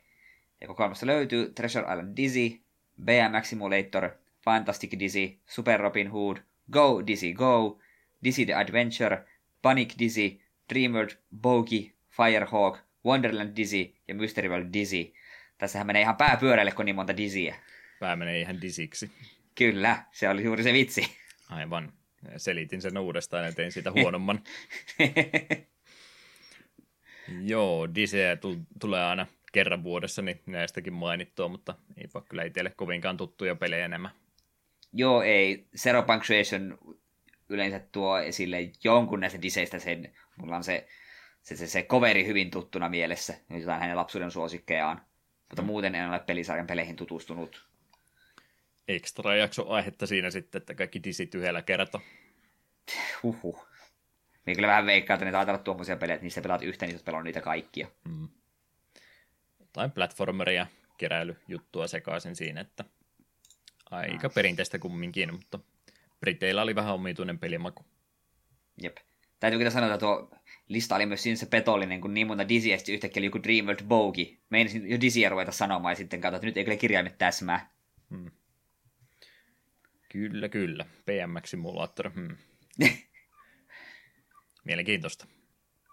Ja 0.62 0.68
kokoelmasta 0.68 1.06
löytyy 1.06 1.52
Treasure 1.56 1.94
Island 1.94 2.18
Dizzy, 2.18 2.60
BMX 3.04 3.46
Simulator, 3.46 4.10
Fantastic 4.46 5.00
Dizzy, 5.00 5.38
Super 5.46 5.80
Robin 5.80 6.12
Hood, 6.12 6.38
Go 6.72 7.04
Dizzy 7.08 7.34
Go, 7.34 7.80
Dizzy 8.24 8.46
the 8.46 8.54
Adventure, 8.54 9.24
Panic 9.62 9.94
Dizzy, 10.00 10.40
Dreamworld 10.74 11.12
Bogey, 11.42 11.92
Firehawk, 12.10 12.78
Wonderland 13.06 13.56
Dizzy 13.56 13.94
ja 14.08 14.16
Mystery 14.16 14.50
World 14.50 14.74
Dizzy. 14.74 15.14
Tässähän 15.58 15.88
menee 15.88 16.02
ihan 16.02 16.16
pää 16.16 16.38
pyörälle, 16.38 16.72
kun 16.72 16.86
niin 16.86 16.96
monta 16.96 17.18
Dizzyä. 17.18 17.56
Pää 18.00 18.16
menee 18.16 18.42
ihan 18.42 18.62
Dizzyksi. 18.62 19.12
Kyllä, 19.56 20.04
se 20.12 20.30
oli 20.30 20.44
juuri 20.44 20.64
se 20.64 20.74
vitsi. 20.74 21.18
Aivan. 21.50 21.94
Selitin 22.38 22.82
sen 22.82 22.98
uudestaan 22.98 23.46
ja 23.46 23.52
tein 23.52 23.72
siitä 23.72 23.92
huonomman. 23.92 24.44
Joo, 27.42 27.96
Dizzyä 27.96 28.38
tulee 28.80 29.04
aina 29.04 29.28
kerran 29.52 29.84
vuodessa, 29.84 30.22
niin 30.22 30.42
näistäkin 30.46 30.94
mainittua, 30.94 31.48
mutta 31.48 31.76
eipä 31.98 32.22
kyllä 32.30 32.44
itselle 32.44 32.74
kovinkaan 32.76 33.18
tuttuja 33.18 33.56
pelejä 33.56 33.86
enemmän. 33.86 34.12
Joo, 34.94 35.22
ei. 35.22 35.68
Zero 35.78 36.04
Punctuation 36.04 36.78
yleensä 37.54 37.80
tuo 37.92 38.20
esille 38.20 38.58
jonkun 38.84 39.20
näistä 39.20 39.42
diseistä 39.42 39.80
sen, 39.80 40.16
mulla 40.36 40.56
on 40.56 40.64
se, 40.64 40.88
se, 41.42 41.56
se, 41.56 41.68
se 41.68 41.84
coveri 41.84 42.26
hyvin 42.26 42.52
tuttuna 42.52 42.90
mielessä, 42.90 43.34
jotain 43.50 43.80
hänen 43.80 43.98
lapsuuden 43.98 44.32
suosikkejaan. 44.32 45.02
Mutta 45.50 45.62
mm. 45.62 45.66
muuten 45.66 45.96
en 45.96 46.10
ole 46.10 46.20
pelisarjan 46.20 46.68
peleihin 46.68 46.96
tutustunut. 46.96 47.68
Ekstra 48.88 49.36
jakso 49.36 49.70
aihetta 49.70 50.08
siinä 50.08 50.32
sitten, 50.32 50.60
että 50.60 50.76
kaikki 50.76 51.04
disit 51.04 51.36
yhdellä 51.36 51.62
kertaa. 51.62 52.02
Huhhuh. 53.24 53.68
Niin 54.46 54.56
kyllä 54.56 54.68
vähän 54.68 54.86
veikkaa, 54.86 55.14
että 55.14 55.26
ne 55.26 55.32
taitaa 55.32 55.54
olla 55.54 55.64
tuommoisia 55.64 55.98
pelejä, 55.98 56.16
että 56.16 56.24
niistä 56.24 56.42
pelaat 56.42 56.62
yhtä, 56.62 56.86
niin 56.86 57.00
pelannut 57.06 57.26
niitä 57.26 57.42
kaikkia. 57.42 57.88
Mm. 58.10 58.28
Jotain 59.60 59.92
platformeria, 59.92 60.68
keräilyjuttua 60.98 61.88
sekaisin 61.88 62.36
siinä, 62.36 62.62
että 62.62 62.84
Aika 63.94 64.30
perinteistä 64.30 64.80
kumminkin, 64.80 65.34
mutta 65.34 65.60
Briteillä 66.24 66.62
oli 66.62 66.76
vähän 66.76 66.94
omituinen 66.94 67.40
pelimaku. 67.40 67.86
Jep. 68.82 68.98
Täytyy 69.40 69.58
kyllä 69.58 69.72
sanoa, 69.72 69.94
että 69.94 70.06
tuo 70.06 70.32
lista 70.68 70.96
oli 70.96 71.06
myös 71.06 71.24
siinä 71.24 71.36
se 71.36 71.46
petollinen, 71.46 72.02
kun 72.02 72.14
niin 72.14 72.28
monta 72.28 72.50
Dizzyä 72.50 72.78
yhtäkkiä 72.90 73.20
oli 73.20 73.26
joku 73.26 73.44
Dreamworld 73.44 73.84
Bogi. 73.84 74.42
Meinasin 74.50 74.90
jo 74.90 75.02
Dizzyä 75.02 75.30
ruveta 75.30 75.52
sanomaan 75.52 75.92
ja 75.92 75.96
sitten 75.96 76.22
katsoin, 76.22 76.36
että 76.36 76.46
nyt 76.46 76.58
ei 76.58 76.64
kyllä 76.64 76.78
kirjaimet 76.78 77.18
täsmää. 77.18 77.70
Hmm. 78.10 78.32
Kyllä, 80.10 80.50
kyllä. 80.50 80.86
BMX-simulaattori. 80.86 82.10
Hmm. 82.16 82.38
Mielenkiintoista. 84.66 85.28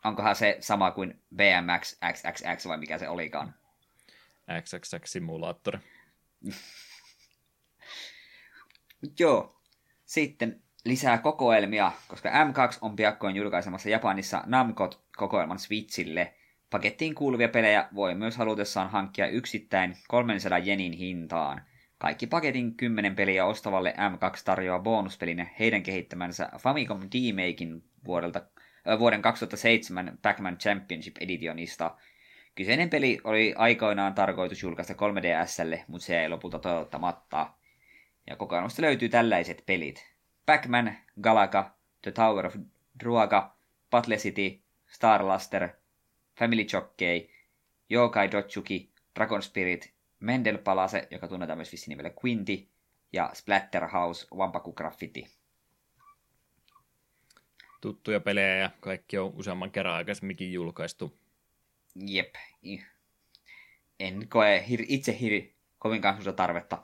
Onkohan 0.05 0.37
se 0.37 0.57
sama 0.61 0.91
kuin 0.91 1.23
BMX 1.35 1.99
XXX 2.13 2.69
vai 2.69 2.79
mikä 2.79 2.99
se 2.99 3.09
olikaan? 3.09 3.55
XXX-simulaattori. 4.63 5.79
Joo. 9.19 9.60
Sitten 10.11 10.63
lisää 10.85 11.19
kokoelmia, 11.19 11.93
koska 12.09 12.29
M2 12.29 12.79
on 12.81 12.97
piakkoin 12.97 13.37
julkaisemassa 13.37 13.91
Japanissa 13.91 14.43
Namcot-kokoelman 14.47 15.59
Switchille. 15.59 16.35
Pakettiin 16.71 17.15
kuuluvia 17.15 17.49
pelejä 17.49 17.89
voi 17.95 18.15
myös 18.15 18.37
halutessaan 18.37 18.91
hankkia 18.91 19.27
yksittäin 19.27 19.97
300 20.09 20.59
jenin 20.59 20.93
hintaan. 20.93 21.63
Kaikki 21.99 22.27
paketin 22.27 22.75
10 22.75 23.17
peliä 23.17 23.47
ostavalle 23.47 23.95
M2 23.97 24.43
tarjoaa 24.45 24.79
bonuspelinä 24.79 25.47
heidän 25.59 25.83
kehittämänsä 25.83 26.49
Famicom 26.59 27.01
D-Makin 27.01 27.83
vuodelta, 28.05 28.43
äh, 28.89 28.99
vuoden 28.99 29.23
2007 29.23 30.19
Pac-Man 30.23 30.59
Championship 30.59 31.17
Editionista. 31.21 31.97
Kyseinen 32.55 32.91
peli 32.91 33.19
oli 33.25 33.55
aikoinaan 33.57 34.15
tarkoitus 34.15 34.63
julkaista 34.63 34.95
3DSlle, 34.95 35.85
mutta 35.87 36.07
se 36.07 36.23
ei 36.23 36.29
lopulta 36.29 36.59
toteuttamatta. 36.59 37.60
Ja 38.27 38.37
kokoelmasta 38.37 38.83
löytyy 38.83 39.09
tällaiset 39.09 39.63
pelit. 39.67 40.11
Pac-Man, 40.47 40.97
Galaga, 41.21 41.75
The 42.03 42.11
Tower 42.11 42.47
of 42.47 42.57
Druaga, 43.01 43.57
Battle 43.91 44.17
City, 44.17 44.63
Star 44.89 45.27
Luster, 45.27 45.69
Family 46.39 46.67
Jockey, 46.73 47.29
Yokai 47.91 48.33
Dotsuki, 48.33 48.91
Dragon 49.15 49.43
Spirit, 49.43 49.93
Mendel 50.21 50.59
Palase, 50.59 51.09
joka 51.11 51.29
tunnetaan 51.29 51.59
myös 51.59 51.73
vissiin 51.73 51.89
nimellä 51.89 52.11
Quinty, 52.25 52.69
ja 53.13 53.31
Splatterhouse, 53.35 54.27
Wampaku 54.35 54.73
Graffiti. 54.73 55.27
Tuttuja 57.81 58.21
pelejä 58.21 58.57
ja 58.57 58.71
kaikki 58.81 59.19
on 59.19 59.33
useamman 59.35 59.71
kerran 59.71 59.95
aikaisemminkin 59.95 60.53
julkaistu. 60.53 61.19
Jep. 61.95 62.35
En 64.01 64.29
koe 64.29 64.65
hir- 64.69 64.85
itse 64.89 65.19
hiri 65.21 65.55
kovinkaan 65.79 66.35
tarvetta 66.37 66.83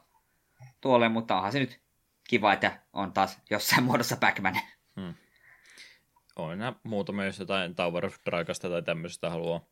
tuolle, 0.81 1.09
mutta 1.09 1.37
onhan 1.37 1.53
se 1.53 1.59
nyt 1.59 1.81
kiva, 2.29 2.53
että 2.53 2.81
on 2.93 3.13
taas 3.13 3.39
jossain 3.51 3.85
muodossa 3.89 4.17
Pac-Man. 4.17 4.61
Hmm. 5.01 5.15
On 6.37 6.59
nämä 6.59 6.73
muutamia, 6.83 7.27
jos 7.27 7.39
jotain 7.39 7.75
Tower 7.75 8.07
of 8.07 8.17
Dragasta 8.27 8.69
tai 8.69 8.83
tämmöistä 8.83 9.31
haluaa 9.31 9.65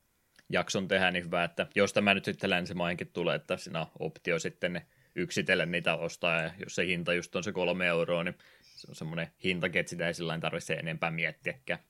jakson 0.48 0.88
tehdä, 0.88 1.11
niin 1.11 1.24
hyvä, 1.24 1.44
että 1.44 1.66
jos 1.74 1.92
tämä 1.92 2.14
nyt 2.14 2.24
sitten 2.24 2.50
länsimaihinkin 2.50 3.12
tulee, 3.12 3.36
että 3.36 3.57
siinä 3.57 3.80
on 3.80 3.86
optio 3.98 4.38
sitten 4.38 4.72
ne 4.72 4.86
yksitellen 5.14 5.70
niitä 5.70 5.96
ostaa, 5.96 6.42
ja 6.42 6.50
jos 6.59 6.74
se 6.74 6.86
hinta 6.86 7.14
just 7.14 7.36
on 7.36 7.44
se 7.44 7.52
kolme 7.52 7.86
euroa, 7.86 8.24
niin 8.24 8.38
se 8.62 8.86
on 8.90 8.94
semmoinen 8.94 9.28
hintakin, 9.44 9.80
että 9.80 9.90
sitä 9.90 10.07
ei 10.07 10.14
sillä 10.14 10.38
tarvitse 10.38 10.74
enempää 10.74 11.11
miettiäkään. 11.11 11.80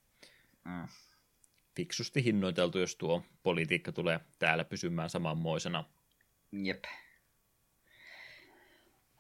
Mm. 0.65 0.89
Fiksusti 1.77 2.25
hinnoiteltu, 2.25 2.79
jos 2.79 2.97
tuo 2.97 3.23
politiikka 3.43 3.93
tulee 3.93 4.21
täällä 4.39 4.65
pysymään 4.65 5.11
samanmoisena. 5.11 5.85
Jep. 6.53 6.85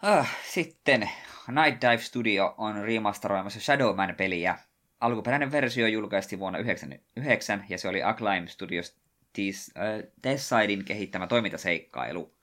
Ah, 0.06 0.36
sitten 0.50 1.10
Night 1.48 1.80
Dive 1.80 1.98
Studio 1.98 2.54
on 2.58 2.82
remasteroimassa 2.82 3.60
Shadowman-peliä. 3.60 4.58
Alkuperäinen 5.00 5.52
versio 5.52 5.86
julkaistiin 5.86 6.38
vuonna 6.38 6.58
1999 6.58 7.64
ja 7.68 7.78
se 7.78 7.88
oli 7.88 8.02
Acclaim 8.02 8.46
Studios 8.46 8.96
Deathsidein 10.24 10.80
äh, 10.80 10.84
kehittämä 10.84 11.26
toimintaseikkailu. 11.26 12.34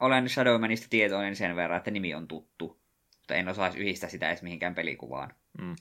Olen 0.00 0.28
Shadowmanista 0.28 0.86
tietoinen 0.90 1.36
sen 1.36 1.56
verran, 1.56 1.78
että 1.78 1.90
nimi 1.90 2.14
on 2.14 2.28
tuttu, 2.28 2.80
mutta 3.18 3.34
en 3.34 3.48
osaisi 3.48 3.78
yhdistää 3.78 4.10
sitä 4.10 4.28
edes 4.28 4.42
mihinkään 4.42 4.74
pelikuvaan. 4.74 5.34
Mm. 5.58 5.76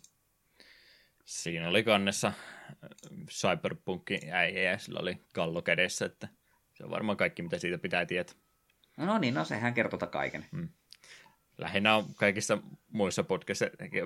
Siinä 1.25 1.69
oli 1.69 1.83
kannessa 1.83 2.27
äh, 2.27 2.33
Cyberpunkin 3.29 4.33
äijä 4.33 4.71
ja 4.71 4.77
sillä 4.77 4.99
oli 4.99 5.17
kallo 5.33 5.61
kädessä, 5.61 6.05
että 6.05 6.27
se 6.73 6.83
on 6.83 6.91
varmaan 6.91 7.17
kaikki, 7.17 7.41
mitä 7.41 7.57
siitä 7.57 7.77
pitää 7.77 8.05
tietää. 8.05 8.42
No, 8.97 9.17
niin, 9.17 9.33
no 9.33 9.45
sehän 9.45 9.73
kertoo 9.73 10.07
kaiken. 10.07 10.45
Mm. 10.51 10.69
Lähinnä 11.57 11.95
on 11.95 12.05
kaikissa 12.15 12.57
muissa 12.91 13.25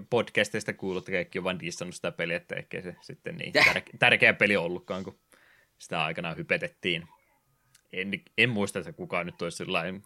podcasteista 0.09 0.73
kuullut, 0.73 1.01
että 1.03 1.11
kaikki 1.11 1.37
on 1.39 1.43
vain 1.43 1.59
dissannut 1.59 1.95
sitä 1.95 2.11
peliä, 2.11 2.37
että 2.37 2.55
ehkä 2.55 2.81
se 2.81 2.95
sitten 3.01 3.37
niin 3.37 3.53
tär- 3.55 3.97
tärkeä 3.99 4.33
peli 4.33 4.57
ollutkaan, 4.57 5.03
kun 5.03 5.19
sitä 5.77 6.03
aikanaan 6.03 6.37
hypetettiin. 6.37 7.07
En, 7.93 8.11
en 8.37 8.49
muista, 8.49 8.79
että 8.79 8.93
kukaan 8.93 9.25
nyt 9.25 9.41
olisi 9.41 9.57
sellainen 9.57 10.01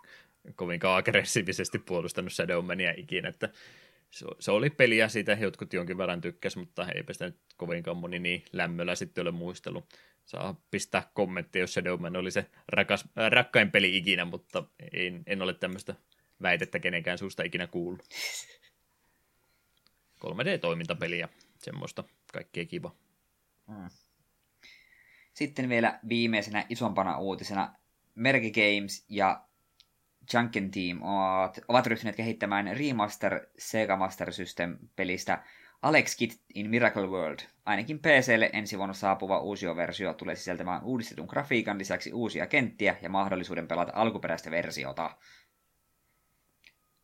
kovinkaan 0.55 0.97
aggressiivisesti 0.97 1.79
puolustanut 1.79 2.33
Shadowmania 2.33 2.93
ikinä, 2.97 3.29
että 3.29 3.49
se, 4.11 4.25
se 4.39 4.51
oli 4.51 4.69
peli 4.69 4.97
ja 4.97 5.09
siitä 5.09 5.31
jotkut 5.31 5.73
jonkin 5.73 5.97
verran 5.97 6.21
tykkäs, 6.21 6.57
mutta 6.57 6.87
eipä 6.95 7.13
sitä 7.13 7.25
nyt 7.25 7.39
kovinkaan 7.57 7.97
moni 7.97 8.19
niin 8.19 8.43
lämmöllä 8.51 8.95
sitten 8.95 9.21
ole 9.21 9.31
muistellut 9.31 9.85
saa 10.31 10.61
pistää 10.71 11.11
kommenttia, 11.13 11.61
jos 11.61 11.73
Shadowman 11.73 12.15
oli 12.15 12.31
se 12.31 12.45
rakas, 12.67 13.05
äh, 13.17 13.31
rakkain 13.31 13.71
peli 13.71 13.97
ikinä, 13.97 14.25
mutta 14.25 14.63
en, 14.93 15.23
en 15.25 15.41
ole 15.41 15.53
tämmöistä 15.53 15.95
väitettä 16.41 16.79
kenenkään 16.79 17.17
suusta 17.17 17.43
ikinä 17.43 17.67
kuullut. 17.67 18.03
3D-toimintapeliä, 20.25 21.29
semmoista 21.57 22.03
kaikkea 22.33 22.65
kiva. 22.65 22.95
Hmm. 23.67 23.89
Sitten 25.33 25.69
vielä 25.69 25.99
viimeisenä 26.09 26.65
isompana 26.69 27.17
uutisena 27.17 27.75
Merge 28.15 28.51
Games 28.51 29.05
ja 29.09 29.43
Junkin 30.33 30.71
Team 30.71 31.01
ovat, 31.01 31.59
ovat 31.67 31.87
ryhtyneet 31.87 32.15
kehittämään 32.15 32.77
remaster 32.77 33.47
Sega 33.57 33.95
Master 33.95 34.33
System 34.33 34.77
pelistä 34.95 35.43
Alex 35.81 36.15
Kidd 36.15 36.31
in 36.55 36.69
Miracle 36.69 37.07
World. 37.07 37.39
Ainakin 37.65 37.99
PClle 37.99 38.49
ensi 38.53 38.77
vuonna 38.77 38.93
saapuva 38.93 39.39
uusi 39.39 39.65
versio 39.75 40.13
tulee 40.13 40.35
sisältämään 40.35 40.83
uudistetun 40.83 41.25
grafiikan 41.25 41.77
lisäksi 41.77 42.13
uusia 42.13 42.47
kenttiä 42.47 42.97
ja 43.01 43.09
mahdollisuuden 43.09 43.67
pelata 43.67 43.91
alkuperäistä 43.95 44.51
versiota. 44.51 45.17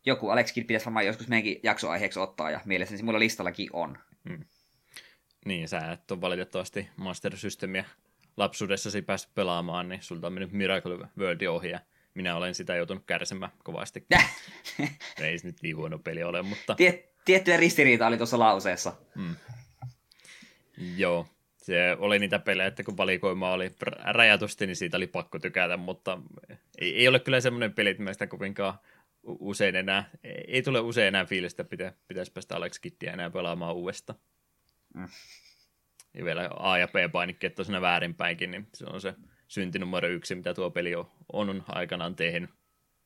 Joku 0.06 0.30
Alex 0.30 0.52
Kidd 0.52 0.66
pitäisi 0.66 0.86
varmaan 0.86 1.06
joskus 1.06 1.28
meidänkin 1.28 1.60
jaksoaiheeksi 1.62 2.18
ottaa, 2.18 2.50
ja 2.50 2.60
mielestäni 2.64 2.98
se 2.98 3.04
mulla 3.04 3.18
listallakin 3.18 3.68
on. 3.72 3.98
Hmm. 4.28 4.44
Niin, 5.44 5.68
sä 5.68 5.92
et 5.92 6.10
ole 6.10 6.20
valitettavasti 6.20 6.88
Master 6.96 7.36
Systemia 7.36 7.84
lapsuudessasi 8.36 9.02
päässyt 9.02 9.34
pelaamaan, 9.34 9.88
niin 9.88 10.02
sulta 10.02 10.26
on 10.26 10.32
mennyt 10.32 10.52
Miracle 10.52 11.08
World 11.18 11.42
ohi, 11.42 11.70
ja 11.70 11.80
minä 12.14 12.36
olen 12.36 12.54
sitä 12.54 12.76
joutunut 12.76 13.04
kärsimään 13.06 13.52
kovasti. 13.64 14.06
Ei 15.20 15.38
se 15.38 15.46
nyt 15.46 15.62
niin 15.62 15.76
huono 15.76 15.98
peli 15.98 16.22
ole, 16.22 16.42
mutta... 16.42 16.74
Tiet, 16.74 17.07
tiettyä 17.28 17.56
ristiriita 17.56 18.06
oli 18.06 18.16
tuossa 18.16 18.38
lauseessa. 18.38 18.92
Mm. 19.14 19.36
Joo, 20.96 21.26
se 21.56 21.96
oli 21.98 22.18
niitä 22.18 22.38
pelejä, 22.38 22.66
että 22.66 22.82
kun 22.82 22.96
valikoima 22.96 23.52
oli 23.52 23.74
rajatusti, 24.04 24.66
niin 24.66 24.76
siitä 24.76 24.96
oli 24.96 25.06
pakko 25.06 25.38
tykätä, 25.38 25.76
mutta 25.76 26.18
ei, 26.78 26.94
ei 26.96 27.08
ole 27.08 27.20
kyllä 27.20 27.40
semmoinen 27.40 27.72
peli, 27.72 27.90
että 27.90 28.02
meistä 28.02 28.26
kovinkaan 28.26 28.78
usein 29.22 29.76
enää, 29.76 30.10
ei 30.48 30.62
tule 30.62 30.80
usein 30.80 31.08
enää 31.08 31.24
fiilistä, 31.24 31.64
pitä, 31.64 31.92
pitäisi 32.08 32.32
päästä 32.32 32.56
Alex 32.56 32.78
Kittiä 32.78 33.12
enää 33.12 33.30
pelaamaan 33.30 33.74
uudestaan. 33.74 34.18
Mm. 34.94 35.08
Ja 36.14 36.24
vielä 36.24 36.50
A- 36.58 36.78
ja 36.78 36.88
B-painikkeet 36.88 37.58
on 37.58 37.64
siinä 37.64 37.80
väärinpäinkin, 37.80 38.50
niin 38.50 38.68
se 38.74 38.84
on 38.86 39.00
se 39.00 39.14
synti 39.48 39.78
numero 39.78 40.08
yksi, 40.08 40.34
mitä 40.34 40.54
tuo 40.54 40.70
peli 40.70 40.94
on, 40.94 41.10
on 41.32 41.64
aikanaan 41.68 42.16
tehnyt. 42.16 42.50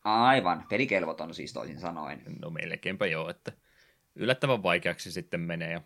Aivan, 0.05 0.67
pelikelvoton 0.71 1.35
siis 1.35 1.53
toisin 1.53 1.81
sanoen. 1.81 2.23
No 2.41 2.51
melkeinpä 2.51 3.07
joo, 3.07 3.31
että 3.31 3.53
yllättävän 4.15 4.63
vaikeaksi 4.63 5.13
sitten 5.13 5.41
menee. 5.41 5.73
Ja 5.73 5.81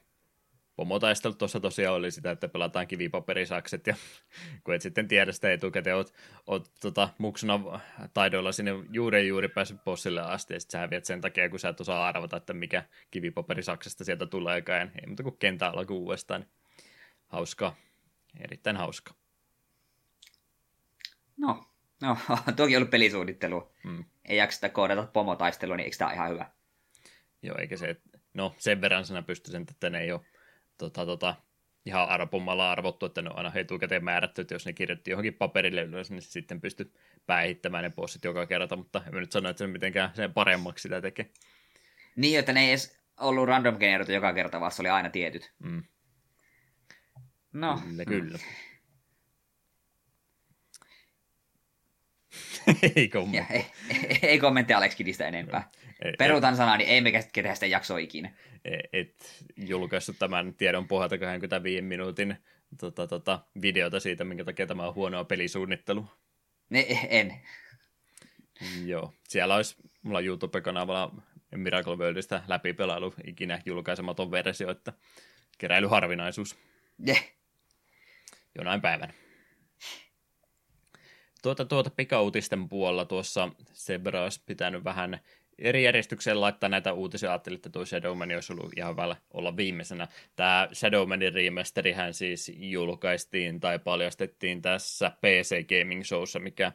tuossa 1.39 1.61
tosiaan 1.61 1.97
oli 1.97 2.11
sitä, 2.11 2.31
että 2.31 2.49
pelataan 2.49 2.87
kivipaperisakset, 2.87 3.87
ja 3.87 3.95
kun 4.65 4.75
et 4.75 4.83
sitten 4.83 5.09
tiedä 5.09 5.33
sitä 5.33 5.53
etukäteen, 5.53 5.97
oot, 5.97 6.15
oot 6.47 6.71
tota, 6.81 7.09
muksuna 7.19 7.81
taidoilla 8.15 8.53
sinne 8.53 8.71
juuri 8.91 9.29
juuri 9.29 9.49
päässyt 9.49 9.85
bossille 9.85 10.21
asti, 10.21 10.55
ja 10.55 10.61
sitten 10.61 10.73
sä 10.73 10.79
häviät 10.79 11.05
sen 11.05 11.21
takia, 11.21 11.49
kun 11.49 11.59
sä 11.59 11.69
et 11.69 11.81
osaa 11.81 12.09
arvata, 12.09 12.37
että 12.37 12.53
mikä 12.53 12.85
kivipaperisaksesta 13.11 14.05
sieltä 14.05 14.27
tuleekaan, 14.27 14.91
ei 15.01 15.07
muuta 15.07 15.23
kuin 15.23 15.39
kenttä 15.39 15.69
alku 15.69 15.95
uudestaan. 15.95 16.47
Hauska, 17.27 17.75
erittäin 18.41 18.77
hauska. 18.77 19.15
No, 21.37 21.65
no 22.01 22.19
toki 22.57 22.77
ollut 22.77 22.91
pelisuunnittelu. 22.91 23.73
Hmm. 23.85 24.05
Ei 24.25 24.37
jakseta 24.37 24.69
koodata 24.69 25.07
pomotaistelua, 25.13 25.77
niin 25.77 25.85
eikö 25.85 25.97
tämä 25.97 26.13
ihan 26.13 26.31
hyvä? 26.31 26.51
Joo, 27.43 27.57
eikä 27.59 27.77
se, 27.77 27.97
no 28.37 28.55
sen 28.59 28.81
verran 28.81 29.05
sinä 29.05 29.23
pystyy 29.23 29.53
sen, 29.53 29.67
että 29.71 29.91
ne 29.91 30.01
ei 30.01 30.13
ole 30.13 30.21
tota, 30.79 31.07
tota, 31.07 31.35
ihan 31.87 32.09
arpomalla 32.09 32.73
arvottu, 32.73 33.07
että 33.07 33.23
ne 33.23 33.31
on 33.31 33.37
aina 33.37 33.53
etukäteen 33.55 34.05
määrätty, 34.05 34.41
että 34.41 34.55
jos 34.55 34.67
ne 34.67 34.73
kirjoitti 34.73 35.11
johonkin 35.11 35.35
paperille 35.35 35.83
ylös, 35.83 36.11
niin 36.11 36.23
sitten 36.23 36.61
pystyy 36.61 36.95
päihittämään 37.27 37.85
ne 37.85 37.91
bossit 37.91 38.25
joka 38.25 38.47
kerta, 38.47 38.77
mutta 38.77 39.03
en 39.07 39.15
nyt 39.15 39.33
sano, 39.33 39.49
että 39.49 39.59
se 39.59 39.67
mitenkään 39.67 40.11
sen 40.15 40.33
paremmaksi 40.33 40.83
sitä 40.83 41.01
tekee. 41.01 41.31
Niin, 42.17 42.39
että 42.39 42.53
ne 42.53 42.61
ei 42.61 42.69
edes 42.69 43.01
ollut 43.21 43.49
random 43.49 43.79
generoitu 43.79 44.13
joka 44.13 44.33
kerta, 44.33 44.61
vaan 44.61 44.73
se 44.73 44.83
oli 44.83 44.89
aina 44.89 45.11
tietyt. 45.11 45.53
Mm. 45.59 45.83
No. 47.53 47.81
Kyllä, 47.85 48.05
kyllä. 48.05 48.39
ei 52.97 53.09
kommentti. 53.09 53.55
ei, 53.55 53.67
ei, 53.91 54.19
ei 54.23 54.39
kommentti 54.39 54.73
Alex 54.75 54.97
Kidistä 54.97 55.27
enempää. 55.29 55.71
Ei, 56.05 56.13
Peruutan 56.19 56.57
sanaa, 56.57 56.77
niin 56.77 56.91
emme 56.91 57.13
käsitellä 57.13 57.55
sitä 57.55 57.67
jaksoa 57.67 57.99
ikinä. 57.99 58.31
et, 58.93 59.45
julkaissut 59.57 60.19
tämän 60.19 60.55
tiedon 60.55 60.89
pohjalta 60.89 61.19
25 61.19 61.83
minuutin 61.83 62.37
tota, 62.81 63.07
tota, 63.07 63.45
videota 63.63 64.01
siitä, 64.01 64.25
minkä 64.25 64.45
takia 64.45 64.67
tämä 64.67 64.87
on 64.87 64.95
huonoa 64.95 65.25
pelisuunnittelu. 65.25 66.07
Ne, 66.71 66.87
en. 67.09 67.35
Joo, 68.85 69.15
siellä 69.29 69.55
olisi 69.55 69.77
mulla 70.03 70.21
YouTube-kanavalla 70.21 71.23
Miracle 71.57 71.97
Worldista 71.97 72.43
läpipelailu 72.49 73.15
ikinä 73.27 73.63
julkaisematon 73.67 74.31
versio, 74.31 74.71
että 74.71 74.93
keräilyharvinaisuus 75.59 76.57
Yeah. 77.09 77.25
jonain 78.59 78.81
päivänä. 78.81 79.13
Tuota, 81.47 81.65
tuota 81.65 81.91
pikautisten 81.91 82.69
puolella 82.69 83.05
tuossa 83.05 83.49
Sebra 83.73 84.23
olisi 84.23 84.43
pitänyt 84.47 84.85
vähän 84.85 85.19
eri 85.59 85.85
järjestykseen 85.85 86.41
laittaa 86.41 86.69
näitä 86.69 86.93
uutisia. 86.93 87.31
Ajattelin, 87.31 87.57
että 87.57 87.71
tuo 87.71 87.87
Shadowman 87.87 88.33
olisi 88.35 88.53
ollut 88.53 88.73
ihan 88.77 88.93
hyvä 88.93 89.17
olla 89.31 89.57
viimeisenä. 89.57 90.09
Tämä 90.37 90.69
Shadowmanin 90.73 91.33
remasterihän 91.33 92.15
siis 92.15 92.53
julkaistiin 92.55 93.61
tai 93.61 93.79
paljastettiin 93.79 94.63
tässä 94.63 95.13
PC 95.21 95.67
Gaming 95.69 96.05
Showssa, 96.05 96.39
mikä 96.39 96.73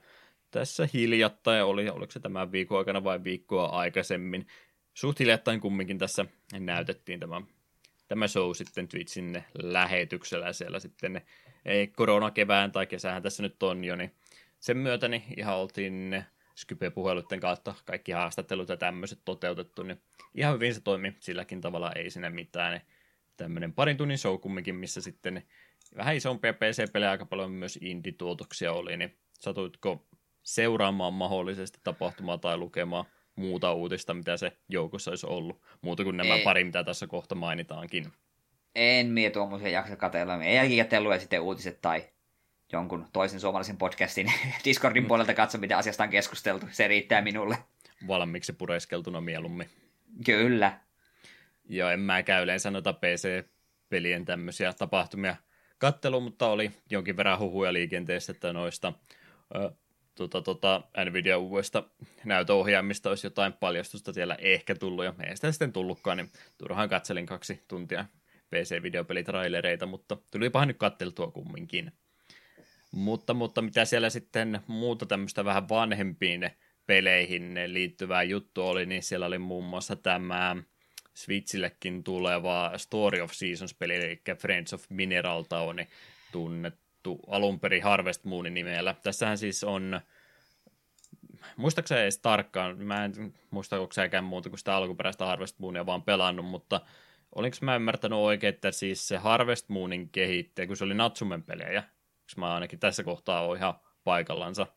tässä 0.51 0.87
hiljattain 0.93 1.63
oli, 1.63 1.89
oliko 1.89 2.11
se 2.11 2.19
tämän 2.19 2.51
viikon 2.51 2.77
aikana 2.77 3.03
vai 3.03 3.23
viikkoa 3.23 3.65
aikaisemmin. 3.65 4.47
Suht 4.93 5.19
hiljattain 5.19 5.61
kumminkin 5.61 5.97
tässä 5.97 6.25
näytettiin 6.59 7.19
tämä, 7.19 7.41
tämä 8.07 8.27
show 8.27 8.51
sitten 8.53 8.87
Twitchin 8.87 9.43
lähetyksellä 9.53 10.53
siellä 10.53 10.79
sitten 10.79 11.21
ei, 11.65 11.87
koronakevään 11.87 12.71
tai 12.71 12.87
kesähän 12.87 13.23
tässä 13.23 13.43
nyt 13.43 13.63
on 13.63 13.83
jo, 13.83 13.95
niin 13.95 14.11
sen 14.61 14.77
myötä 14.77 15.07
niin 15.07 15.23
ihan 15.37 15.57
oltiin 15.57 16.25
Skype-puheluiden 16.55 17.39
kautta 17.39 17.75
kaikki 17.85 18.11
haastattelut 18.11 18.69
ja 18.69 18.77
tämmöiset 18.77 19.19
toteutettu, 19.25 19.83
niin 19.83 20.01
ihan 20.35 20.53
hyvin 20.53 20.73
se 20.73 20.81
toimi 20.81 21.15
silläkin 21.19 21.61
tavalla, 21.61 21.91
ei 21.91 22.09
siinä 22.09 22.29
mitään. 22.29 22.81
Tämmöinen 23.37 23.73
parin 23.73 23.97
tunnin 23.97 24.17
show 24.17 24.39
kumminkin, 24.39 24.75
missä 24.75 25.01
sitten 25.01 25.43
vähän 25.97 26.15
isompia 26.15 26.53
PC-pelejä, 26.53 27.11
aika 27.11 27.25
paljon 27.25 27.51
myös 27.51 27.79
indie-tuotoksia 27.81 28.73
oli, 28.73 28.97
niin 28.97 29.17
satuitko 29.39 30.07
seuraamaan 30.43 31.13
mahdollisesti 31.13 31.79
tapahtumaa 31.83 32.37
tai 32.37 32.57
lukemaan 32.57 33.05
muuta 33.35 33.73
uutista, 33.73 34.13
mitä 34.13 34.37
se 34.37 34.51
joukossa 34.69 35.11
olisi 35.11 35.27
ollut, 35.27 35.61
muuta 35.81 36.03
kuin 36.03 36.17
nämä 36.17 36.35
Ei. 36.35 36.43
pari, 36.43 36.63
mitä 36.63 36.83
tässä 36.83 37.07
kohta 37.07 37.35
mainitaankin. 37.35 38.05
En 38.75 39.07
mie 39.07 39.29
tuommoisia 39.29 39.69
jaksa 39.69 39.95
katella. 39.95 40.43
Ei 40.43 40.55
jälkikäteen 40.55 41.03
lue 41.03 41.19
sitten 41.19 41.41
uutiset 41.41 41.81
tai 41.81 42.03
jonkun 42.71 43.07
toisen 43.13 43.39
suomalaisen 43.39 43.77
podcastin 43.77 44.33
Discordin 44.65 45.05
puolelta 45.05 45.33
katso, 45.33 45.57
mitä 45.57 45.77
asiasta 45.77 46.03
on 46.03 46.09
keskusteltu. 46.09 46.65
Se 46.71 46.87
riittää 46.87 47.21
minulle. 47.21 47.57
Valmiiksi 48.07 48.53
pureskeltuna 48.53 49.21
mieluummin. 49.21 49.69
Kyllä. 50.25 50.79
Ja 51.69 51.91
en 51.91 51.99
mä 51.99 52.23
käy 52.23 52.43
yleensä 52.43 52.71
noita 52.71 52.93
PC-pelien 52.93 54.25
tämmöisiä 54.25 54.73
tapahtumia 54.73 55.35
kattelu, 55.77 56.21
mutta 56.21 56.47
oli 56.47 56.71
jonkin 56.89 57.17
verran 57.17 57.39
huhuja 57.39 57.73
liikenteessä, 57.73 58.31
että 58.31 58.53
noista 58.53 58.93
ö, 59.55 59.71
tota, 60.15 60.41
tota, 60.41 60.81
Nvidia 61.05 61.37
uudesta 61.37 61.83
näytöohjaimista 62.25 63.09
olisi 63.09 63.27
jotain 63.27 63.53
paljastusta 63.53 64.13
siellä 64.13 64.35
ehkä 64.39 64.75
tullut, 64.75 65.05
ja 65.05 65.13
ei 65.27 65.35
sitä 65.35 65.51
sitten 65.51 65.73
tullutkaan, 65.73 66.17
niin 66.17 66.31
turhaan 66.57 66.89
katselin 66.89 67.25
kaksi 67.25 67.63
tuntia 67.67 68.05
PC-videopelitrailereita, 68.49 69.85
mutta 69.85 70.17
tulipahan 70.31 70.67
nyt 70.67 70.77
katteltua 70.77 71.31
kumminkin. 71.31 71.91
Mutta, 72.91 73.33
mutta 73.33 73.61
mitä 73.61 73.85
siellä 73.85 74.09
sitten 74.09 74.59
muuta 74.67 75.05
tämmöistä 75.05 75.45
vähän 75.45 75.69
vanhempiin 75.69 76.49
peleihin 76.87 77.59
liittyvää 77.67 78.23
juttu 78.23 78.67
oli, 78.67 78.85
niin 78.85 79.03
siellä 79.03 79.25
oli 79.25 79.37
muun 79.37 79.63
muassa 79.63 79.95
tämä 79.95 80.55
Switchillekin 81.13 82.03
tuleva 82.03 82.71
Story 82.77 83.21
of 83.21 83.31
Seasons-peli, 83.31 83.95
eli 83.95 84.21
Friends 84.37 84.73
of 84.73 84.85
Mineral 84.89 85.43
Town, 85.43 85.75
tunnettu 86.31 87.19
alun 87.27 87.59
perin 87.59 87.83
Harvest 87.83 88.23
Moonin 88.23 88.53
nimellä. 88.53 88.95
Tässähän 89.03 89.37
siis 89.37 89.63
on, 89.63 90.01
muistaakseni 91.55 92.01
edes 92.01 92.17
tarkkaan, 92.17 92.83
mä 92.83 93.05
en 93.05 93.33
muista, 93.51 93.79
onko 93.79 93.93
säkään 93.93 94.23
muuta 94.23 94.49
kuin 94.49 94.59
sitä 94.59 94.75
alkuperäistä 94.75 95.25
Harvest 95.25 95.59
Moonia 95.59 95.85
vaan 95.85 96.03
pelannut, 96.03 96.45
mutta 96.45 96.81
olinko 97.35 97.57
mä 97.61 97.75
ymmärtänyt 97.75 98.19
oikein, 98.19 98.53
että 98.53 98.71
siis 98.71 99.07
se 99.07 99.17
Harvest 99.17 99.69
Moonin 99.69 100.09
kehittäjä, 100.09 100.67
kun 100.67 100.77
se 100.77 100.83
oli 100.83 100.93
Natsumen 100.93 101.43
pelejä, 101.43 101.83
koska 102.31 102.41
mä 102.41 102.53
ainakin 102.53 102.79
tässä 102.79 103.03
kohtaa 103.03 103.47
on 103.47 103.57
ihan 103.57 103.73
paikallansa, 104.03 104.67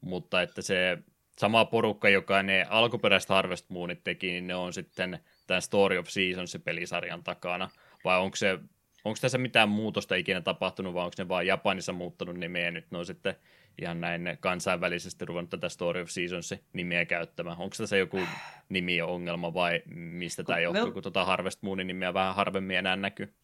mutta 0.00 0.42
että 0.42 0.62
se 0.62 0.98
sama 1.38 1.64
porukka, 1.64 2.08
joka 2.08 2.42
ne 2.42 2.66
alkuperäiset 2.68 3.28
Harvest 3.28 3.70
Moonit 3.70 4.04
teki, 4.04 4.26
niin 4.26 4.46
ne 4.46 4.54
on 4.54 4.72
sitten 4.72 5.18
tämän 5.46 5.62
Story 5.62 5.98
of 5.98 6.08
Seasons 6.08 6.58
pelisarjan 6.64 7.24
takana, 7.24 7.70
vai 8.04 8.18
onko 8.20 8.36
se 8.36 8.58
Onko 9.04 9.18
tässä 9.20 9.38
mitään 9.38 9.68
muutosta 9.68 10.14
ikinä 10.14 10.40
tapahtunut, 10.40 10.94
vai 10.94 11.04
onko 11.04 11.14
ne 11.18 11.28
vaan 11.28 11.46
Japanissa 11.46 11.92
muuttanut 11.92 12.36
nimeä, 12.36 12.64
ja 12.64 12.70
nyt 12.70 12.90
ne 12.90 12.98
on 12.98 13.06
sitten 13.06 13.34
ihan 13.82 14.00
näin 14.00 14.36
kansainvälisesti 14.40 15.24
ruvennut 15.24 15.50
tätä 15.50 15.68
Story 15.68 16.02
of 16.02 16.08
Seasons 16.08 16.54
nimeä 16.72 17.04
käyttämään. 17.04 17.56
Onko 17.58 17.76
tässä 17.78 17.96
joku 17.96 18.20
nimi 18.68 19.02
ongelma, 19.02 19.54
vai 19.54 19.82
mistä 19.94 20.44
tämä 20.44 20.58
johtuu, 20.58 20.86
me- 20.86 20.92
kun 20.92 21.02
tuota 21.02 21.24
Harvest 21.24 21.62
Moonin 21.62 21.86
nimeä 21.86 22.14
vähän 22.14 22.34
harvemmin 22.34 22.76
enää 22.76 22.96
näkyy? 22.96 23.34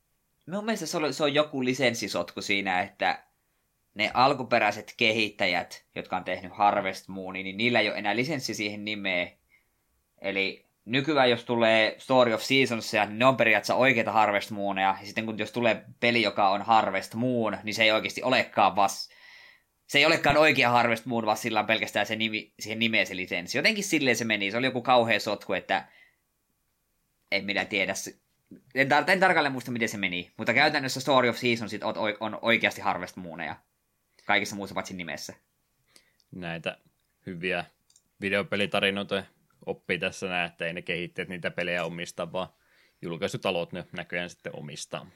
Mun 0.51 0.65
mielestä 0.65 0.87
se 0.87 0.97
on, 0.97 1.15
se 1.15 1.25
on 1.25 1.35
joku 1.35 1.65
lisenssisotku 1.65 2.43
siinä, 2.43 2.81
että 2.81 3.26
ne 3.97 4.11
alkuperäiset 4.15 4.95
kehittäjät, 4.97 5.85
jotka 5.95 6.17
on 6.17 6.25
tehnyt 6.25 6.53
Harvest 6.53 7.09
Moonin, 7.09 7.45
niin 7.45 7.57
niillä 7.57 7.81
ei 7.81 7.89
ole 7.89 7.99
enää 7.99 8.17
lisenssi 8.17 8.55
siihen 8.55 8.85
nimeen. 8.85 9.33
Eli 10.21 10.67
nykyään 10.85 11.31
jos 11.31 11.45
tulee 11.45 11.95
Story 11.99 12.35
of 12.35 12.43
Seasonsia, 12.43 13.07
niin 13.07 13.19
ne 13.19 13.27
on 13.27 13.37
periaatteessa 13.37 13.75
oikeita 13.75 14.13
Harvest 14.13 14.51
Mooneja. 14.51 14.97
Ja 15.01 15.07
sitten 15.07 15.27
kun 15.27 15.39
jos 15.39 15.53
tulee 15.53 15.85
peli, 16.01 16.23
joka 16.23 16.49
on 16.49 16.63
Harvest 16.63 17.15
Moon, 17.15 17.59
niin 17.63 17.75
se 17.75 17.83
ei 17.83 17.93
oikeasti 17.93 18.23
olekaan 18.23 18.77
vas... 18.77 19.09
Se 19.87 19.99
ei 19.99 20.07
olekaan 20.07 20.37
oikea 20.37 20.71
Harvest 20.71 21.07
Moon, 21.07 21.27
vaan 21.27 21.37
sillä 21.37 21.61
on 21.61 21.67
pelkästään 21.67 22.07
se 22.07 22.17
nimi, 22.17 22.53
siihen 22.61 22.79
nimeen 22.79 23.07
se 23.07 23.17
lisenssi. 23.17 23.59
Jotenkin 23.59 23.85
silleen 23.85 24.17
se 24.17 24.25
meni. 24.25 24.51
Se 24.51 24.57
oli 24.57 24.67
joku 24.67 24.83
kauhea 24.83 25.21
sotku, 25.21 25.53
että 25.53 25.89
en 27.33 27.45
minä 27.45 27.65
tiedä. 27.65 27.95
En, 28.75 28.89
tar- 28.89 29.11
en 29.11 29.21
tarkalleen 29.21 29.53
muista, 29.53 29.71
miten 29.71 29.89
se 29.89 29.97
meni. 29.97 30.33
Mutta 30.37 30.55
käytännössä 30.55 31.01
Story 31.01 31.29
of 31.29 31.37
Seasons 31.37 31.75
on, 31.83 31.95
on 32.21 32.39
oikeasti 32.43 32.81
Harvest 32.81 33.17
Mooneja. 33.17 33.57
Kaikissa 34.27 34.57
muussa 34.57 34.75
paitsi 34.75 34.95
nimessä. 34.95 35.35
Näitä 36.31 36.79
hyviä 37.27 37.65
videopelitarinoita 38.21 39.23
oppii 39.67 39.99
tässä 39.99 40.29
näin, 40.29 40.51
että 40.51 40.67
ei 40.67 40.73
ne 40.73 40.83
kehittäjät 40.83 41.29
niitä 41.29 41.51
pelejä 41.51 41.85
omista, 41.85 42.33
vaan 42.33 42.49
julkaisutalot 43.03 43.73
ne 43.73 43.85
näköjään 43.93 44.31
sitten 44.31 44.57
omistaa. 44.57 45.07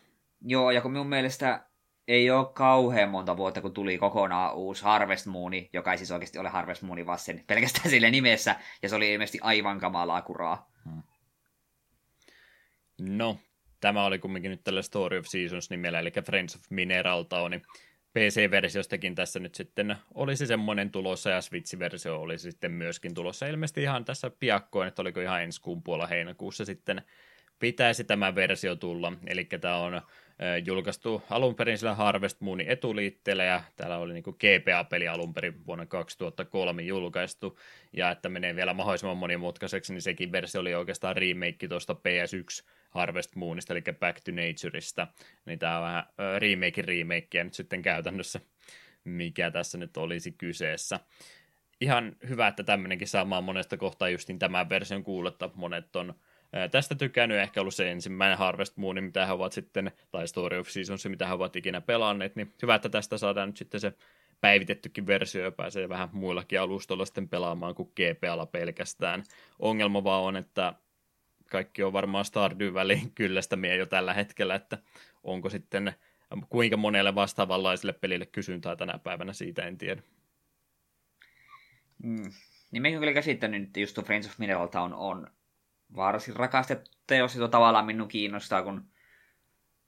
Joo, 0.41 0.71
ja 0.71 0.81
kun 0.81 0.93
minun 0.93 1.07
mielestä 1.07 1.67
ei 2.09 2.31
ole 2.31 2.47
kauhean 2.55 3.09
monta 3.09 3.37
vuotta, 3.37 3.61
kun 3.61 3.75
tuli 3.75 3.99
kokonaan 3.99 4.55
uusi 4.55 4.85
Harvest 4.85 5.27
Mooni, 5.27 5.71
joka 5.73 5.93
ei 5.93 5.99
siis 5.99 6.11
oikeasti 6.11 6.39
ole 6.39 6.49
Harvest 6.49 6.83
Mooni, 6.83 7.07
vaan 7.07 7.19
sen 7.19 7.45
pelkästään 7.47 7.91
sille 7.91 8.11
nimessä, 8.11 8.57
ja 8.83 8.89
se 8.89 8.95
oli 8.95 9.13
ilmeisesti 9.13 9.39
aivan 9.43 9.81
kamalaa 9.81 10.23
kuraa. 10.23 10.71
No, 13.01 13.39
tämä 13.81 14.05
oli 14.05 14.19
kumminkin 14.19 14.51
nyt 14.51 14.65
tällä 14.65 14.83
Story 14.83 15.19
of 15.19 15.27
Seasons 15.27 15.71
nimellä, 15.71 15.99
eli 15.99 16.11
Friends 16.27 16.57
of 16.57 16.63
Mineral 16.71 17.23
Town. 17.23 17.51
niin 17.51 17.63
PC-versiostakin 18.19 19.15
tässä 19.15 19.39
nyt 19.39 19.55
sitten 19.55 19.97
olisi 20.15 20.47
semmoinen 20.47 20.91
tulossa, 20.91 21.31
ja 21.31 21.41
Switch-versio 21.41 22.21
olisi 22.21 22.51
sitten 22.51 22.73
myöskin 22.73 23.15
tulossa 23.15 23.47
ilmeisesti 23.47 23.83
ihan 23.83 24.05
tässä 24.05 24.31
piakkoin, 24.31 24.89
että 24.89 25.03
oliko 25.03 25.21
ihan 25.21 25.43
ensi 25.43 25.61
kuun 25.61 25.83
puolella 25.83 26.07
heinäkuussa 26.07 26.65
sitten 26.65 27.03
pitäisi 27.59 28.05
tämä 28.05 28.35
versio 28.35 28.77
tulla. 28.77 29.13
Eli 29.27 29.45
tämä 29.45 29.77
on 29.77 30.03
julkaistu 30.65 31.23
alun 31.31 31.55
perin 31.55 31.79
sillä 31.79 31.95
Harvest 31.95 32.41
Moonin 32.41 32.69
etuliitteellä, 32.69 33.45
ja 33.45 33.63
täällä 33.77 33.99
oli 33.99 34.13
niin 34.13 34.25
GPA-peli 34.25 35.09
alun 35.09 35.35
perin 35.35 35.67
vuonna 35.67 35.87
2003 35.87 36.83
julkaistu, 36.83 37.59
ja 37.93 38.11
että 38.11 38.29
menee 38.29 38.57
vielä 38.57 38.75
mahdollisimman 38.75 39.17
monimutkaiseksi, 39.17 39.93
niin 39.93 40.03
sekin 40.03 40.33
versio 40.33 40.61
oli 40.61 40.75
oikeastaan 40.75 41.17
remake 41.17 41.69
tuosta 41.69 41.93
PS1 41.95 42.71
Harvest 42.91 43.36
Moonista, 43.36 43.72
eli 43.72 43.82
Back 44.01 44.20
to 44.24 44.30
Natureista, 44.30 45.07
niin 45.47 45.59
tämä 45.59 45.76
on 45.76 45.82
vähän 45.82 46.05
remake 46.38 46.82
remakea 46.82 47.45
nyt 47.45 47.55
sitten 47.55 47.82
käytännössä, 47.82 48.41
mikä 49.05 49.51
tässä 49.51 49.78
nyt 49.78 49.97
olisi 49.97 50.32
kyseessä. 50.32 51.01
Ihan 51.80 52.16
hyvä, 52.28 52.49
että 52.49 52.62
tämmöinenkin 52.62 53.09
saamaan 53.09 53.45
monesta 53.45 53.76
kohtaa 53.76 54.09
justin 54.09 54.38
tämän 54.38 54.68
version 54.68 55.05
kuuletta. 55.05 55.51
Monet 55.55 55.97
on 55.97 56.14
tästä 56.70 56.95
tykännyt, 56.95 57.38
ehkä 57.38 57.61
ollut 57.61 57.74
se 57.74 57.91
ensimmäinen 57.91 58.38
Harvest 58.38 58.76
Moon, 58.76 59.05
mitä 59.05 59.26
he 59.26 59.32
ovat 59.32 59.53
sitten, 59.53 59.93
tai 60.11 60.28
Story 60.28 60.59
of 60.59 60.68
Seasons, 60.68 61.07
mitä 61.07 61.26
he 61.26 61.32
ovat 61.32 61.57
ikinä 61.57 61.80
pelanneet, 61.80 62.36
niin 62.36 62.55
hyvä, 62.62 62.74
että 62.74 62.88
tästä 62.88 63.18
saadaan 63.18 63.49
nyt 63.49 63.57
sitten 63.57 63.80
se 63.80 63.93
päivitettykin 64.41 65.07
versio 65.07 65.45
ja 65.45 65.51
pääsee 65.51 65.88
vähän 65.88 66.09
muillakin 66.12 66.61
alustoilla 66.61 67.05
sitten 67.05 67.28
pelaamaan 67.28 67.74
kuin 67.74 67.93
GPAlla 67.97 68.47
pelkästään. 68.47 69.22
Ongelma 69.59 70.05
vaan 70.05 70.22
on, 70.22 70.36
että 70.36 70.72
kaikki 71.51 71.82
on 71.82 71.92
varmaan 71.92 72.24
Stardew 72.24 72.74
väliin 72.74 73.12
kyllästämiä 73.20 73.74
jo 73.74 73.86
tällä 73.86 74.14
hetkellä, 74.14 74.55
että 74.55 74.78
onko 75.24 75.51
sitten 75.51 75.92
kuinka 76.48 76.76
monelle 76.76 77.14
vastaavanlaiselle 77.14 77.92
pelille 77.92 78.26
kysyntää 78.26 78.76
tänä 78.76 78.98
päivänä, 78.98 79.32
siitä 79.32 79.62
en 79.62 79.78
tiedä. 79.78 80.03
Mm. 82.03 82.32
Niin 82.70 82.82
mekin 82.82 82.98
kyllä 82.98 83.12
käsittänyt, 83.12 83.62
että 83.62 83.80
just 83.80 84.03
Friends 84.03 84.26
of 84.26 84.38
Mineral 84.38 84.66
Town 84.66 84.94
on 84.94 85.30
varsin 85.96 86.36
rakastettu 86.36 86.90
teos, 87.07 87.34
jota 87.34 87.48
tavallaan 87.48 87.86
minun 87.86 88.09
kiinnostaa, 88.09 88.62
kun 88.62 88.90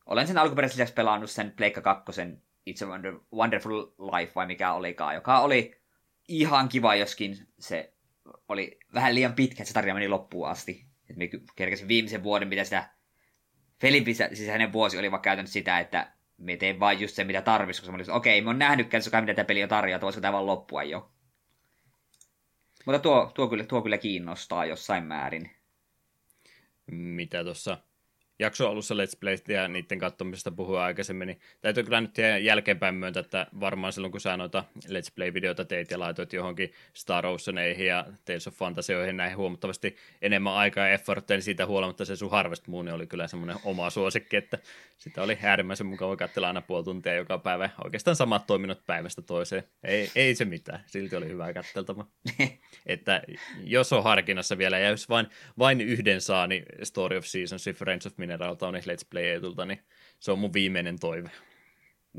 olen 0.06 0.26
sen 0.26 0.38
alkuperäisessä 0.38 0.94
pelannut 0.94 1.30
sen 1.30 1.52
Pleikka 1.56 1.80
2, 1.80 2.22
It's 2.70 2.84
a 2.84 3.14
Wonderful 3.34 3.86
Life, 3.98 4.32
vai 4.34 4.46
mikä 4.46 4.72
olikaan, 4.72 5.14
joka 5.14 5.40
oli 5.40 5.80
ihan 6.28 6.68
kiva, 6.68 6.94
joskin 6.94 7.38
se 7.58 7.92
oli 8.48 8.78
vähän 8.94 9.14
liian 9.14 9.32
pitkä, 9.32 9.62
että 9.62 9.68
se 9.68 9.74
tarina 9.74 9.94
meni 9.94 10.08
loppuun 10.08 10.48
asti. 10.48 10.91
Et 11.12 11.16
me 11.18 11.30
kerkesin 11.56 11.88
viimeisen 11.88 12.22
vuoden, 12.22 12.48
mitä 12.48 12.64
sitä 12.64 12.88
Felipissä 13.80 14.28
hänen 14.50 14.72
vuosi 14.72 14.98
oli 14.98 15.10
vaan 15.10 15.22
käytänyt 15.22 15.50
sitä, 15.50 15.80
että 15.80 16.12
me 16.38 16.56
tein 16.56 16.80
vain 16.80 17.00
just 17.00 17.14
se, 17.14 17.24
mitä 17.24 17.42
tarvitsisi, 17.42 17.82
koska 17.82 17.92
mä 17.92 17.96
olin, 17.96 18.10
okei, 18.10 18.38
okay, 18.38 18.44
mä 18.44 18.50
oon 18.50 18.58
nähnytkään 18.58 19.02
se, 19.02 19.20
mitä 19.20 19.34
tämä 19.34 19.44
peli 19.46 19.62
on 19.62 19.68
tarjoaa, 19.68 20.00
voisiko 20.00 20.20
tämä 20.20 20.32
vaan 20.32 20.46
loppua 20.46 20.82
jo. 20.82 21.12
Mutta 22.86 22.98
tuo, 22.98 23.30
tuo, 23.34 23.48
kyllä, 23.48 23.64
tuo 23.64 23.82
kyllä 23.82 23.98
kiinnostaa 23.98 24.66
jossain 24.66 25.04
määrin. 25.04 25.50
Mitä 26.90 27.44
tuossa 27.44 27.78
jakson 28.38 28.70
alussa 28.70 28.94
Let's 28.94 29.18
Playt 29.20 29.48
ja 29.48 29.68
niiden 29.68 29.98
katsomisesta 29.98 30.50
puhua 30.50 30.84
aikaisemmin, 30.84 31.26
niin 31.26 31.40
täytyy 31.60 31.84
kyllä 31.84 32.00
nyt 32.00 32.16
jälkeenpäin 32.42 32.94
myöntää, 32.94 33.20
että 33.20 33.46
varmaan 33.60 33.92
silloin 33.92 34.12
kun 34.12 34.20
sä 34.20 34.36
noita 34.36 34.64
Let's 34.88 35.12
Play-videoita 35.14 35.64
teit 35.64 35.90
ja 35.90 35.98
laitoit 35.98 36.32
johonkin 36.32 36.72
Star 36.94 37.26
Oceaneihin 37.26 37.86
ja 37.86 38.06
Tales 38.24 38.46
of 38.48 38.54
Fantasioihin 38.54 39.16
näihin 39.16 39.36
huomattavasti 39.36 39.96
enemmän 40.22 40.52
aikaa 40.52 40.86
ja 40.86 40.94
effortteja, 40.94 41.36
niin 41.36 41.42
siitä 41.42 41.66
huolimatta 41.66 42.04
se 42.04 42.16
sun 42.16 42.30
Harvest 42.30 42.66
Moon 42.66 42.88
oli 42.88 43.06
kyllä 43.06 43.26
semmoinen 43.28 43.56
oma 43.64 43.90
suosikki, 43.90 44.36
että 44.36 44.58
sitä 44.98 45.22
oli 45.22 45.38
äärimmäisen 45.42 45.86
mukava 45.86 46.16
katsella 46.16 46.48
aina 46.48 46.60
puoli 46.60 46.84
tuntia 46.84 47.14
joka 47.14 47.38
päivä, 47.38 47.70
oikeastaan 47.84 48.16
samat 48.16 48.46
toiminnot 48.46 48.86
päivästä 48.86 49.22
toiseen. 49.22 49.64
Ei, 49.82 50.10
ei 50.14 50.34
se 50.34 50.44
mitään, 50.44 50.84
silti 50.86 51.16
oli 51.16 51.28
hyvä 51.28 51.52
katseltava. 51.52 52.06
että 52.86 53.22
jos 53.64 53.92
on 53.92 54.04
harkinnassa 54.04 54.58
vielä, 54.58 54.78
ja 54.78 54.88
jos 54.88 55.08
vain, 55.08 55.26
vain 55.58 55.80
yhden 55.80 56.20
saa, 56.20 56.46
niin 56.46 56.64
Story 56.82 57.16
of 57.16 57.24
Seasons, 57.24 57.64
Friends 57.74 58.06
of 58.06 58.16
Mineral 58.32 58.54
Town 58.54 58.74
Let's 58.74 59.06
Play-etulta, 59.10 59.64
niin 59.64 59.82
se 60.20 60.32
on 60.32 60.38
mun 60.38 60.52
viimeinen 60.52 60.98
toive. 60.98 61.30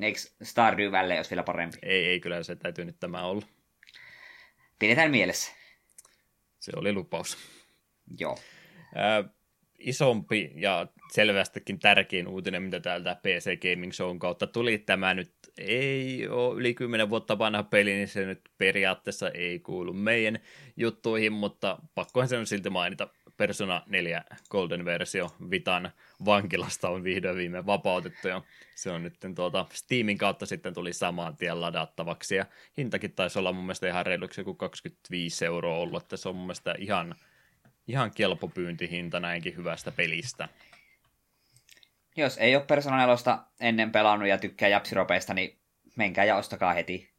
Eikö 0.02 0.20
Stardew 0.44 0.92
Valley 0.92 1.18
olisi 1.18 1.30
vielä 1.30 1.44
parempi? 1.44 1.78
Ei, 1.84 2.06
ei 2.06 2.20
kyllä 2.20 2.44
se 2.44 2.56
täytyy 2.56 2.86
nyt 2.86 3.00
tämä 3.00 3.26
olla. 3.26 3.46
Pidetään 4.80 5.12
mielessä. 5.12 5.52
Se 6.60 6.72
oli 6.76 6.94
lupaus. 6.94 7.38
Joo. 8.20 8.38
Äh, 8.98 9.34
isompi 9.80 10.52
ja 10.56 10.88
selvästikin 11.12 11.80
tärkein 11.80 12.28
uutinen, 12.28 12.64
mitä 12.64 12.80
täältä 12.80 13.16
PC 13.24 13.60
Gaming 13.62 13.92
Shown 13.92 14.20
kautta 14.20 14.48
tuli. 14.48 14.78
Tämä 14.78 15.14
nyt 15.14 15.34
ei 15.58 16.28
ole 16.28 16.60
yli 16.60 16.74
10 16.74 17.10
vuotta 17.10 17.38
vanha 17.38 17.64
peli, 17.64 17.94
niin 17.94 18.08
se 18.08 18.26
nyt 18.26 18.42
periaatteessa 18.58 19.30
ei 19.30 19.60
kuulu 19.60 19.94
meidän 19.94 20.40
juttuihin, 20.78 21.34
mutta 21.34 21.78
pakkohan 21.96 22.30
se 22.30 22.38
on 22.38 22.48
silti 22.48 22.70
mainita. 22.70 23.08
Persona 23.38 23.84
4 23.88 24.24
Golden-versio 24.50 25.36
Vitan 25.50 25.92
vankilasta 26.26 26.90
on 26.90 27.04
vihdoin 27.04 27.38
viime 27.38 27.66
vapautettu 27.66 28.28
ja 28.28 28.42
se 28.76 28.92
on 28.92 29.04
nyt 29.04 29.18
tuota, 29.36 29.66
Steamin 29.74 30.18
kautta 30.18 30.46
sitten 30.46 30.74
tuli 30.74 30.94
samaan 30.94 31.36
tien 31.36 31.62
ladattavaksi 31.62 32.36
ja 32.36 32.46
hintakin 32.78 33.14
taisi 33.14 33.40
olla 33.40 33.54
mun 33.54 33.64
mielestä 33.64 33.88
ihan 33.88 34.06
reiluksi 34.06 34.42
joku 34.42 34.54
25 34.54 35.46
euroa 35.46 35.78
ollut, 35.78 36.04
että 36.04 36.18
se 36.18 36.30
on 36.30 36.36
mun 36.36 36.46
mielestä 36.46 36.76
ihan, 36.78 37.16
ihan 37.88 38.12
kelpo 38.12 38.48
pyyntihinta 38.48 39.20
näinkin 39.20 39.58
hyvästä 39.58 39.92
pelistä. 39.92 40.50
Jos 42.16 42.38
ei 42.38 42.56
ole 42.56 42.66
Persona 42.66 42.98
4 42.98 43.16
ennen 43.60 43.92
pelannut 43.92 44.28
ja 44.28 44.38
tykkää 44.38 44.70
japsiropeista, 44.70 45.34
niin 45.34 45.58
menkää 45.96 46.26
ja 46.26 46.36
ostakaa 46.36 46.74
heti. 46.74 47.14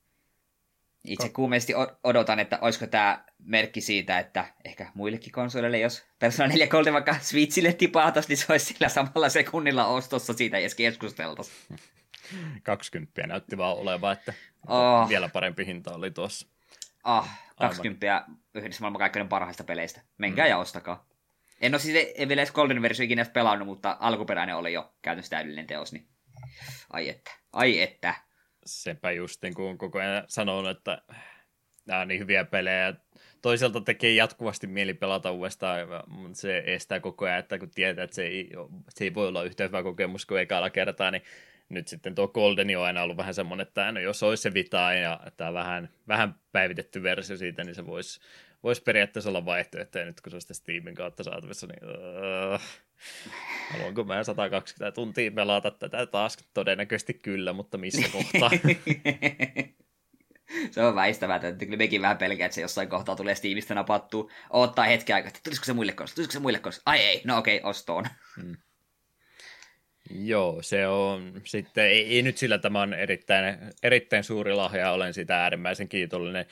Itse 1.04 1.28
kuumeisesti 1.28 1.72
odotan, 2.04 2.38
että 2.38 2.58
olisiko 2.60 2.86
tämä 2.86 3.24
merkki 3.44 3.80
siitä, 3.80 4.18
että 4.18 4.44
ehkä 4.64 4.90
muillekin 4.94 5.32
konsoleille, 5.32 5.78
jos 5.78 6.04
Persona 6.18 6.48
4 6.48 6.66
Golden 6.66 6.92
vaikka 6.92 7.16
Switchille 7.20 7.72
tipahtaisi, 7.72 8.28
niin 8.28 8.36
se 8.36 8.46
olisi 8.48 8.66
sillä 8.66 8.88
samalla 8.88 9.28
sekunnilla 9.28 9.86
ostossa 9.86 10.32
siitä 10.32 10.56
edes 10.58 10.74
keskusteltaisiin. 10.74 11.78
20 12.62 13.26
näytti 13.26 13.56
vaan 13.56 13.76
oleva, 13.76 14.12
että 14.12 14.32
oh. 14.68 15.08
vielä 15.08 15.28
parempi 15.28 15.66
hinta 15.66 15.94
oli 15.94 16.10
tuossa. 16.10 16.46
Ah, 17.04 17.40
20 17.56 18.14
Aivan. 18.14 18.38
yhdessä 18.54 18.80
maailman 18.80 18.98
kaikkein 18.98 19.28
parhaista 19.28 19.64
peleistä. 19.64 20.00
Menkää 20.18 20.46
mm. 20.46 20.50
ja 20.50 20.58
ostakaa. 20.58 21.06
En 21.60 21.74
ole 21.74 21.80
siis 21.80 21.94
vielä 22.28 22.42
edes 22.42 22.52
Golden 22.52 22.82
versio 22.82 23.04
ikinä 23.04 23.24
pelannut, 23.24 23.68
mutta 23.68 23.96
alkuperäinen 24.00 24.56
oli 24.56 24.72
jo 24.72 24.94
käytännössä 25.02 25.30
täydellinen 25.30 25.66
teos, 25.66 25.92
niin 25.92 26.08
ai 26.90 27.08
että, 27.08 27.30
ai 27.52 27.80
että. 27.82 28.14
Sepä 28.66 29.10
justin, 29.10 29.54
kun 29.54 29.78
koko 29.78 29.98
ajan 29.98 30.24
sanonut, 30.28 30.70
että 30.70 31.02
nämä 31.86 32.00
on 32.00 32.08
niin 32.08 32.20
hyviä 32.20 32.44
pelejä. 32.44 32.94
Toisaalta 33.44 33.80
tekee 33.80 34.12
jatkuvasti 34.12 34.66
mieli 34.66 34.94
pelata 34.94 35.30
uudestaan, 35.30 35.88
mutta 36.06 36.38
se 36.38 36.62
estää 36.66 37.00
koko 37.00 37.24
ajan, 37.24 37.38
että 37.38 37.58
kun 37.58 37.70
tietää, 37.70 38.04
että 38.04 38.16
se 38.16 38.26
ei, 38.26 38.50
se 38.88 39.04
ei 39.04 39.14
voi 39.14 39.28
olla 39.28 39.42
yhtä 39.42 39.64
hyvä 39.64 39.82
kokemus 39.82 40.26
kuin 40.26 40.40
ekalla 40.40 40.70
kertaa, 40.70 41.10
niin 41.10 41.22
nyt 41.68 41.88
sitten 41.88 42.14
tuo 42.14 42.28
Golden 42.28 42.78
on 42.78 42.84
aina 42.84 43.02
ollut 43.02 43.16
vähän 43.16 43.34
semmoinen, 43.34 43.66
että 43.66 43.92
no 43.92 44.00
jos 44.00 44.22
olisi 44.22 44.42
se 44.42 44.54
Vita 44.54 44.92
ja 44.92 45.20
tämä 45.36 45.52
vähän, 45.52 45.88
vähän 46.08 46.34
päivitetty 46.52 47.02
versio 47.02 47.36
siitä, 47.36 47.64
niin 47.64 47.74
se 47.74 47.86
voisi 47.86 48.20
vois 48.62 48.80
periaatteessa 48.80 49.30
olla 49.30 49.44
vaihtoehto, 49.44 49.98
ja 49.98 50.04
nyt 50.04 50.20
kun 50.20 50.30
se 50.32 50.40
sitten 50.40 50.54
Steamin 50.54 50.94
kautta 50.94 51.22
saatavissa, 51.22 51.66
niin 51.66 51.90
uh, 51.90 52.60
haluanko 53.72 54.04
mä 54.04 54.24
120 54.24 54.94
tuntia 54.94 55.30
pelata 55.30 55.70
tätä 55.70 56.06
taas? 56.06 56.38
Todennäköisesti 56.54 57.14
kyllä, 57.14 57.52
mutta 57.52 57.78
missä 57.78 58.08
kohtaa? 58.12 58.50
se 60.70 60.82
on 60.82 60.94
väistämätöntä. 60.94 61.64
Kyllä 61.64 61.76
mekin 61.78 62.02
vähän 62.02 62.18
pelkää, 62.18 62.46
että 62.46 62.54
se 62.54 62.60
jossain 62.60 62.88
kohtaa 62.88 63.16
tulee 63.16 63.34
Steamista 63.34 63.74
napattua. 63.74 64.30
Ottaa 64.50 64.84
hetki 64.84 65.12
aikaa, 65.12 65.28
että 65.28 65.40
tulisiko 65.44 65.64
se 65.64 65.72
muille 65.72 65.92
konsolille? 65.92 66.14
Tulisiko 66.14 66.32
se 66.32 66.38
muille 66.42 66.58
konsolille? 66.58 66.82
Ai 66.86 66.98
ei, 67.00 67.22
no 67.24 67.38
okei, 67.38 67.58
okay, 67.58 67.70
ostoon. 67.70 68.04
Hmm. 68.36 68.56
Joo, 70.10 70.62
se 70.62 70.86
on 70.86 71.40
sitten, 71.44 71.84
ei, 71.84 72.14
ei 72.16 72.22
nyt 72.22 72.36
sillä 72.36 72.58
tämä 72.58 72.82
on 72.82 72.94
erittäin, 72.94 73.58
erittäin 73.82 74.24
suuri 74.24 74.54
lahja, 74.54 74.92
olen 74.92 75.14
sitä 75.14 75.42
äärimmäisen 75.42 75.88
kiitollinen. 75.88 76.46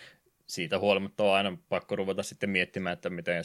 Siitä 0.53 0.78
huolimatta 0.78 1.24
on 1.24 1.34
aina 1.34 1.59
pakko 1.68 1.96
ruveta 1.96 2.22
sitten 2.22 2.50
miettimään, 2.50 2.92
että 2.92 3.11
miten 3.11 3.42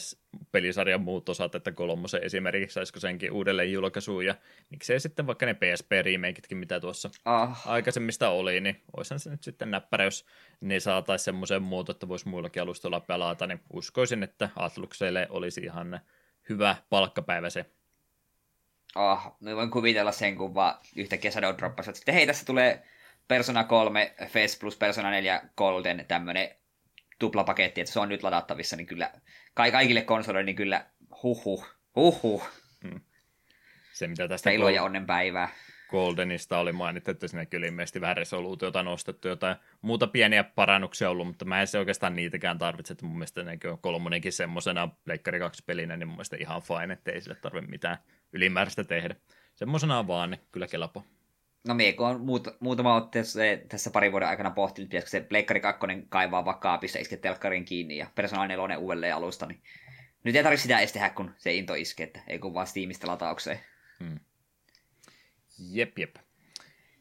pelisarjan 0.52 1.00
muut 1.00 1.28
osat, 1.28 1.54
että 1.54 1.72
kolmosen 1.72 2.22
esimerkiksi 2.22 2.74
saisiko 2.74 3.00
senkin 3.00 3.32
uudelleen 3.32 3.72
julkaisuun, 3.72 4.26
ja 4.26 4.34
miksei 4.70 5.00
sitten 5.00 5.26
vaikka 5.26 5.46
ne 5.46 5.54
PSP-remakeitkin, 5.54 6.58
mitä 6.58 6.80
tuossa 6.80 7.10
ah. 7.24 7.68
aikaisemmista 7.68 8.28
oli, 8.28 8.60
niin 8.60 8.82
olisihan 8.96 9.20
se 9.20 9.30
nyt 9.30 9.42
sitten 9.42 9.70
näppärä, 9.70 10.04
jos 10.04 10.26
ne 10.60 10.80
saataisiin 10.80 11.24
semmoisen 11.24 11.62
muoto, 11.62 11.92
että 11.92 12.08
voisi 12.08 12.28
muillakin 12.28 12.62
alustoilla 12.62 13.00
pelata, 13.00 13.46
niin 13.46 13.60
uskoisin, 13.72 14.22
että 14.22 14.48
Atlukselle 14.56 15.26
olisi 15.30 15.60
ihan 15.60 16.00
hyvä 16.48 16.76
palkkapäivä 16.90 17.50
se 17.50 17.66
Oh, 18.96 19.36
mä 19.40 19.56
voin 19.56 19.70
kuvitella 19.70 20.12
sen, 20.12 20.36
kun 20.36 20.54
vaan 20.54 20.78
yhtäkkiä 20.96 21.30
Shadow 21.30 21.54
droppasi. 21.58 21.94
Sitten 21.94 22.14
hei, 22.14 22.26
tässä 22.26 22.46
tulee 22.46 22.82
Persona 23.28 23.64
3 23.64 24.14
Face 24.26 24.58
plus 24.60 24.76
Persona 24.76 25.10
4 25.10 25.42
Golden 25.56 26.04
tämmönen 26.08 26.58
tuplapaketti, 27.18 27.80
että 27.80 27.92
se 27.92 28.00
on 28.00 28.08
nyt 28.08 28.22
ladattavissa, 28.22 28.76
niin 28.76 28.86
kyllä 28.86 29.10
kaikille 29.54 30.02
konsoleille, 30.02 30.46
niin 30.46 30.56
kyllä 30.56 30.86
huhhuh, 31.22 31.66
huhhuh. 31.96 32.48
Hmm. 32.82 33.00
Se, 33.92 34.06
mitä 34.06 34.28
tästä... 34.28 34.50
Ilo 34.50 34.68
ja 34.68 34.82
onnenpäivää. 34.82 35.48
Goldenista 35.90 36.58
oli 36.58 36.72
mainittu, 36.72 37.10
että 37.10 37.28
siinä 37.28 37.46
kyllä 37.46 37.66
ilmeisesti 37.66 38.00
vähän 38.00 38.16
resoluutiota 38.16 38.82
nostettu, 38.82 39.28
jotain 39.28 39.56
muuta 39.82 40.06
pieniä 40.06 40.44
parannuksia 40.44 41.10
ollut, 41.10 41.26
mutta 41.26 41.44
mä 41.44 41.60
en 41.60 41.66
se 41.66 41.78
oikeastaan 41.78 42.16
niitäkään 42.16 42.58
tarvitse, 42.58 42.92
että 42.92 43.06
mun 43.06 43.18
mielestä 43.18 43.40
on 43.70 43.78
kolmonenkin 43.78 44.32
semmoisena 44.32 44.88
Pleikkari 45.04 45.38
2 45.38 45.62
pelinä, 45.66 45.96
niin 45.96 46.08
mun 46.08 46.16
mielestä 46.16 46.36
ihan 46.40 46.62
fine, 46.62 46.92
että 46.92 47.12
ei 47.12 47.20
sille 47.20 47.34
tarvitse 47.34 47.70
mitään 47.70 47.98
ylimääräistä 48.32 48.84
tehdä. 48.84 49.14
Semmoisena 49.54 50.06
vaan, 50.06 50.30
niin 50.30 50.40
kyllä 50.52 50.66
kelpo. 50.66 51.04
No 51.68 51.74
kun 51.96 52.06
on 52.06 52.20
muut, 52.20 52.48
muutama 52.60 52.96
otteessa 52.96 53.40
tässä 53.68 53.90
parin 53.90 54.12
vuoden 54.12 54.28
aikana 54.28 54.50
pohtinut, 54.50 54.88
pitäisikö 54.88 55.10
se 55.10 55.20
Pleikkari 55.20 55.60
2 55.60 55.80
kaivaa 56.08 56.44
vakaapissa, 56.44 56.98
iske 56.98 57.16
telkkarin 57.16 57.64
kiinni 57.64 57.96
ja 57.96 58.06
Persona 58.14 58.46
4 58.46 58.78
uudelleen 58.78 59.14
alusta, 59.14 59.46
niin 59.46 59.62
nyt 60.24 60.36
ei 60.36 60.42
tarvitse 60.42 60.62
sitä 60.62 60.78
edes 60.78 60.92
tehdä, 60.92 61.10
kun 61.10 61.34
se 61.36 61.54
into 61.54 61.74
iskee, 61.74 62.06
että 62.06 62.20
ei 62.26 62.38
kun 62.38 62.54
vaan 62.54 62.66
Steamista 62.66 63.06
lataukseen. 63.06 63.60
Hmm. 64.00 64.20
Jep, 65.58 65.98
jep. 65.98 66.16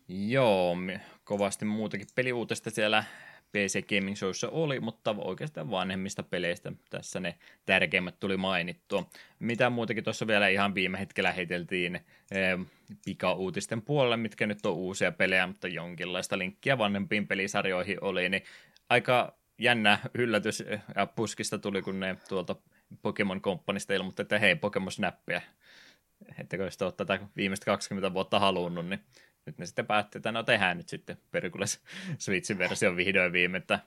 Joo, 0.08 0.78
kovasti 1.24 1.66
muutakin 1.66 2.08
peliuutista 2.16 2.70
siellä 2.70 3.04
PC 3.52 3.88
Gaming 3.88 4.18
Showssa 4.18 4.50
oli, 4.50 4.80
mutta 4.80 5.16
oikeastaan 5.18 5.72
vanhemmista 5.72 6.24
peleistä 6.24 6.72
tässä 6.90 7.20
ne 7.20 7.36
tärkeimmät 7.66 8.20
tuli 8.20 8.38
mainittua. 8.38 9.10
Mitä 9.40 9.70
muutakin 9.70 10.04
tuossa 10.04 10.28
vielä 10.28 10.48
ihan 10.48 10.76
viime 10.76 11.00
hetkellä 11.00 11.32
heiteltiin 11.32 11.96
eh, 11.96 12.60
pika-uutisten 13.06 13.82
puolelle, 13.82 14.18
mitkä 14.18 14.48
nyt 14.48 14.66
on 14.66 14.74
uusia 14.74 15.12
pelejä, 15.12 15.48
mutta 15.48 15.68
jonkinlaista 15.68 16.38
linkkiä 16.38 16.78
vanhempiin 16.78 17.28
pelisarjoihin 17.28 18.04
oli, 18.04 18.30
niin 18.30 18.44
aika 18.90 19.38
jännä 19.58 20.00
yllätys 20.14 20.64
ja 20.96 21.06
puskista 21.06 21.58
tuli, 21.58 21.82
kun 21.82 22.00
ne 22.00 22.18
tuolta 22.30 22.56
Pokemon 23.02 23.42
Companysta 23.42 23.94
ilmoitti, 23.94 24.22
että 24.22 24.40
hei, 24.40 24.56
Pokemon 24.56 24.92
Snappia. 24.92 25.42
Ettekö 26.40 26.72
sitä 26.72 26.86
ole 26.86 26.94
tätä 26.98 27.20
viimeistä 27.36 27.66
20 27.66 28.14
vuotta 28.14 28.40
halunnut, 28.40 28.86
niin 28.86 29.00
nyt 29.48 29.58
ne 29.58 29.66
sitten 29.66 29.88
päätti, 29.88 30.18
että 30.18 30.32
no 30.32 30.44
tehdään 30.44 30.78
nyt 30.78 30.90
sitten 30.90 31.18
Perkules 31.32 31.82
Switchin 32.18 32.58
versio 32.58 32.96
vihdoin 32.96 33.32
viime, 33.32 33.58
että 33.58 33.80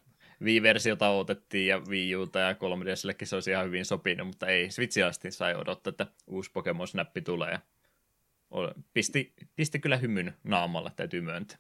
Wii-versiota 0.42 1.08
otettiin 1.08 1.66
ja 1.66 1.78
Wii 1.78 2.16
Uta 2.16 2.38
ja 2.38 2.52
3DSillekin 2.52 3.26
se 3.26 3.36
olisi 3.36 3.50
ihan 3.50 3.66
hyvin 3.66 3.84
sopinut, 3.84 4.26
mutta 4.26 4.46
ei 4.46 4.70
Switchi 4.70 5.02
asti 5.02 5.30
sai 5.30 5.54
odottaa, 5.54 5.90
että 5.90 6.06
uusi 6.26 6.50
Pokemon 6.52 6.88
Snappi 6.88 7.22
tulee. 7.22 7.58
Pisti, 8.92 9.32
pisti 9.56 9.78
kyllä 9.78 9.96
hymyn 9.96 10.34
naamalla, 10.44 10.90
täytyy 10.96 11.20
myöntää. 11.20 11.58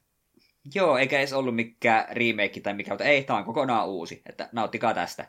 Joo, 0.74 0.98
eikä 0.98 1.18
edes 1.18 1.32
ollut 1.32 1.54
mikään 1.54 2.04
remake 2.16 2.60
tai 2.60 2.74
mikä, 2.74 2.90
mutta 2.90 3.04
ei, 3.04 3.24
tämä 3.24 3.38
on 3.38 3.44
kokonaan 3.44 3.88
uusi, 3.88 4.22
että 4.26 4.48
nauttikaa 4.52 4.94
tästä. 4.94 5.28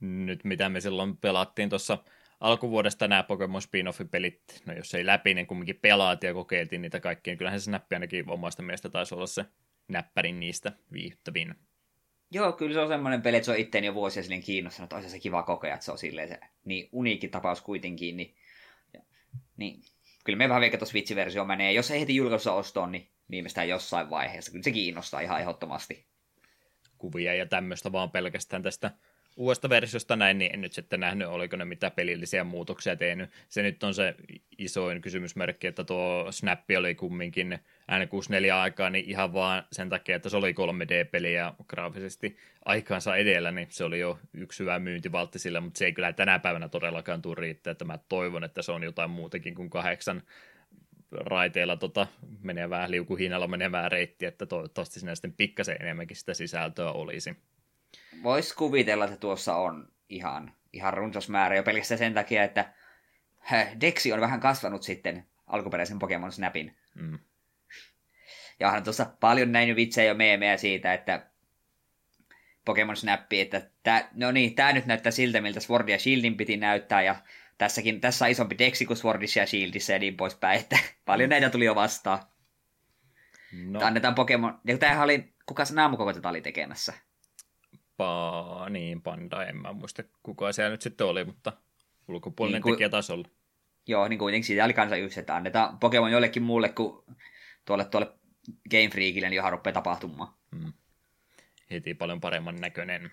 Nyt 0.00 0.44
mitä 0.44 0.68
me 0.68 0.80
silloin 0.80 1.16
pelattiin 1.16 1.68
tuossa 1.68 1.98
alkuvuodesta 2.40 3.08
nämä 3.08 3.22
Pokemon 3.22 3.62
spin-off-pelit, 3.62 4.62
no 4.66 4.72
jos 4.72 4.94
ei 4.94 5.06
läpi, 5.06 5.34
niin 5.34 5.46
kumminkin 5.46 5.78
pelaat 5.82 6.22
ja 6.22 6.34
kokeiltiin 6.34 6.82
niitä 6.82 7.00
kaikkia, 7.00 7.30
niin 7.30 7.38
kyllähän 7.38 7.60
se 7.60 7.64
Snappi 7.64 7.94
ainakin 7.94 8.30
omasta 8.30 8.62
mielestä 8.62 8.88
taisi 8.88 9.14
olla 9.14 9.26
se 9.26 9.44
näppärin 9.88 10.40
niistä 10.40 10.72
viihdyttävin. 10.92 11.54
Joo, 12.30 12.52
kyllä 12.52 12.72
se 12.72 12.80
on 12.80 12.88
semmoinen 12.88 13.22
peli, 13.22 13.36
että 13.36 13.44
se 13.44 13.50
on 13.50 13.58
itteeni 13.58 13.86
jo 13.86 13.94
vuosia 13.94 14.22
silleen 14.22 14.42
kiinnostanut, 14.42 14.86
että 14.86 14.96
olisi 14.96 15.10
se 15.10 15.18
kiva 15.18 15.42
kokea, 15.42 15.74
että 15.74 15.84
se 15.84 15.92
on 15.92 15.98
silleen 15.98 16.28
se 16.28 16.40
niin 16.64 16.88
uniikki 16.92 17.28
tapaus 17.28 17.60
kuitenkin, 17.60 18.16
niin, 18.16 18.34
ja, 18.94 19.00
niin 19.56 19.82
kyllä 20.24 20.36
me 20.36 20.48
vähän 20.48 20.60
vielä 20.60 20.78
Switch-versio 20.84 21.44
menee, 21.44 21.72
jos 21.72 21.90
ei 21.90 22.00
heti 22.00 22.16
julkaisussa 22.16 22.52
ostoon, 22.52 22.92
niin 22.92 23.08
viimeistään 23.30 23.68
jossain 23.68 24.10
vaiheessa, 24.10 24.52
kyllä 24.52 24.62
se 24.62 24.70
kiinnostaa 24.70 25.20
ihan 25.20 25.40
ehdottomasti. 25.40 26.06
Kuvia 26.98 27.34
ja 27.34 27.46
tämmöistä 27.46 27.92
vaan 27.92 28.10
pelkästään 28.10 28.62
tästä 28.62 28.90
uudesta 29.36 29.68
versiosta 29.68 30.16
näin, 30.16 30.38
niin 30.38 30.54
en 30.54 30.60
nyt 30.60 30.72
sitten 30.72 31.00
nähnyt, 31.00 31.28
oliko 31.28 31.56
ne 31.56 31.64
mitä 31.64 31.90
pelillisiä 31.90 32.44
muutoksia 32.44 32.96
tehnyt. 32.96 33.30
Se 33.48 33.62
nyt 33.62 33.82
on 33.82 33.94
se 33.94 34.14
isoin 34.58 35.00
kysymysmerkki, 35.00 35.66
että 35.66 35.84
tuo 35.84 36.26
Snappi 36.30 36.76
oli 36.76 36.94
kumminkin 36.94 37.58
N64-aikaa, 37.92 38.90
niin 38.90 39.04
ihan 39.04 39.32
vaan 39.32 39.64
sen 39.72 39.88
takia, 39.88 40.16
että 40.16 40.28
se 40.28 40.36
oli 40.36 40.52
3D-peli 40.52 41.34
ja 41.34 41.54
graafisesti 41.68 42.36
aikaansa 42.64 43.16
edellä, 43.16 43.50
niin 43.50 43.68
se 43.70 43.84
oli 43.84 43.98
jo 43.98 44.18
yksi 44.34 44.60
hyvä 44.60 44.78
myyntivaltti 44.78 45.38
sillä, 45.38 45.60
mutta 45.60 45.78
se 45.78 45.84
ei 45.84 45.92
kyllä 45.92 46.12
tänä 46.12 46.38
päivänä 46.38 46.68
todellakaan 46.68 47.22
tule 47.22 47.36
riittää, 47.38 47.70
että 47.70 47.84
mä 47.84 47.98
toivon, 48.08 48.44
että 48.44 48.62
se 48.62 48.72
on 48.72 48.82
jotain 48.82 49.10
muutakin 49.10 49.54
kuin 49.54 49.70
kahdeksan 49.70 50.22
raiteilla 51.10 51.76
tota, 51.76 52.06
menevää 52.42 52.90
liukuhiinalla 52.90 53.48
menevää 53.48 53.88
reittiä, 53.88 54.28
että 54.28 54.46
toivottavasti 54.46 55.00
sinä 55.00 55.14
sitten 55.14 55.32
pikkasen 55.32 55.76
enemmänkin 55.80 56.16
sitä 56.16 56.34
sisältöä 56.34 56.92
olisi. 56.92 57.36
Voisi 58.22 58.56
kuvitella, 58.56 59.04
että 59.04 59.16
tuossa 59.16 59.56
on 59.56 59.88
ihan, 60.08 60.52
ihan 60.72 60.94
runsas 60.94 61.28
määrä 61.28 61.56
jo 61.56 61.62
pelkästään 61.62 61.98
sen 61.98 62.14
takia, 62.14 62.44
että 62.44 62.72
Dexi 63.80 64.12
on 64.12 64.20
vähän 64.20 64.40
kasvanut 64.40 64.82
sitten 64.82 65.26
alkuperäisen 65.46 65.98
Pokemon 65.98 66.32
Snapin. 66.32 66.76
Mm. 66.94 67.18
Ja 68.60 68.66
onhan 68.66 68.84
tuossa 68.84 69.06
paljon 69.20 69.52
näin 69.52 69.76
vitsejä 69.76 70.08
ja 70.08 70.14
meemejä 70.14 70.56
siitä, 70.56 70.94
että 70.94 71.26
Pokemon 72.64 72.96
Snappi, 72.96 73.40
että 73.40 73.70
tää, 73.82 74.08
no 74.14 74.32
niin, 74.32 74.54
tämä 74.54 74.72
nyt 74.72 74.86
näyttää 74.86 75.12
siltä, 75.12 75.40
miltä 75.40 75.60
Sword 75.60 75.88
ja 75.88 75.98
Shieldin 75.98 76.36
piti 76.36 76.56
näyttää, 76.56 77.02
ja 77.02 77.16
tässäkin, 77.58 78.00
tässä 78.00 78.24
on 78.24 78.30
isompi 78.30 78.58
Dexi 78.58 78.86
kuin 78.86 78.96
Swordissa 78.96 79.40
ja 79.40 79.46
Shieldissä 79.46 79.92
ja 79.92 79.98
niin 79.98 80.16
poispäin, 80.16 80.60
että 80.60 80.78
paljon 81.04 81.30
näitä 81.30 81.50
tuli 81.50 81.64
jo 81.64 81.74
vastaan. 81.74 82.18
No. 83.52 83.80
Annetaan 83.82 84.14
Pokemon, 84.14 84.60
ja 84.64 84.78
tämähän 84.78 85.04
oli, 85.04 85.34
kuka 85.46 85.64
se 85.64 85.74
naamukoko 85.74 86.12
tätä 86.12 86.28
oli 86.28 86.40
tekemässä? 86.40 86.92
Pa, 87.96 88.66
niin, 88.70 89.02
Panda, 89.02 89.44
en 89.44 89.56
mä 89.56 89.72
muista 89.72 90.02
kuka 90.22 90.52
siellä 90.52 90.70
nyt 90.70 90.82
sitten 90.82 91.06
oli, 91.06 91.24
mutta 91.24 91.52
ulkopuolinen 92.08 92.62
niin, 92.62 92.74
tekijä 92.74 92.88
taas 92.88 93.10
ollut. 93.10 93.32
Joo, 93.86 94.08
niin 94.08 94.18
kuitenkin 94.18 94.46
siitä 94.46 94.64
oli 94.64 94.72
kanssa 94.72 94.96
yksi, 94.96 95.20
että 95.20 95.36
annetaan 95.36 95.78
Pokemon 95.78 96.12
jollekin 96.12 96.42
muulle 96.42 96.68
kuin 96.68 97.04
tuolle, 97.64 97.84
tuolle 97.84 98.12
Game 98.70 98.88
Freakille, 98.88 99.28
niin 99.28 99.36
johon 99.36 99.52
rupeaa 99.52 99.74
tapahtumaan. 99.74 100.34
Hmm. 100.56 100.72
Heti 101.70 101.94
paljon 101.94 102.20
paremman 102.20 102.56
näköinen. 102.56 103.10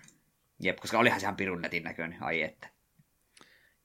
Jep, 0.60 0.76
koska 0.76 0.98
olihan 0.98 1.20
se 1.20 1.24
ihan 1.24 1.36
pirun 1.36 1.62
netin 1.62 1.82
näköinen, 1.82 2.22
ai 2.22 2.42
että. 2.42 2.68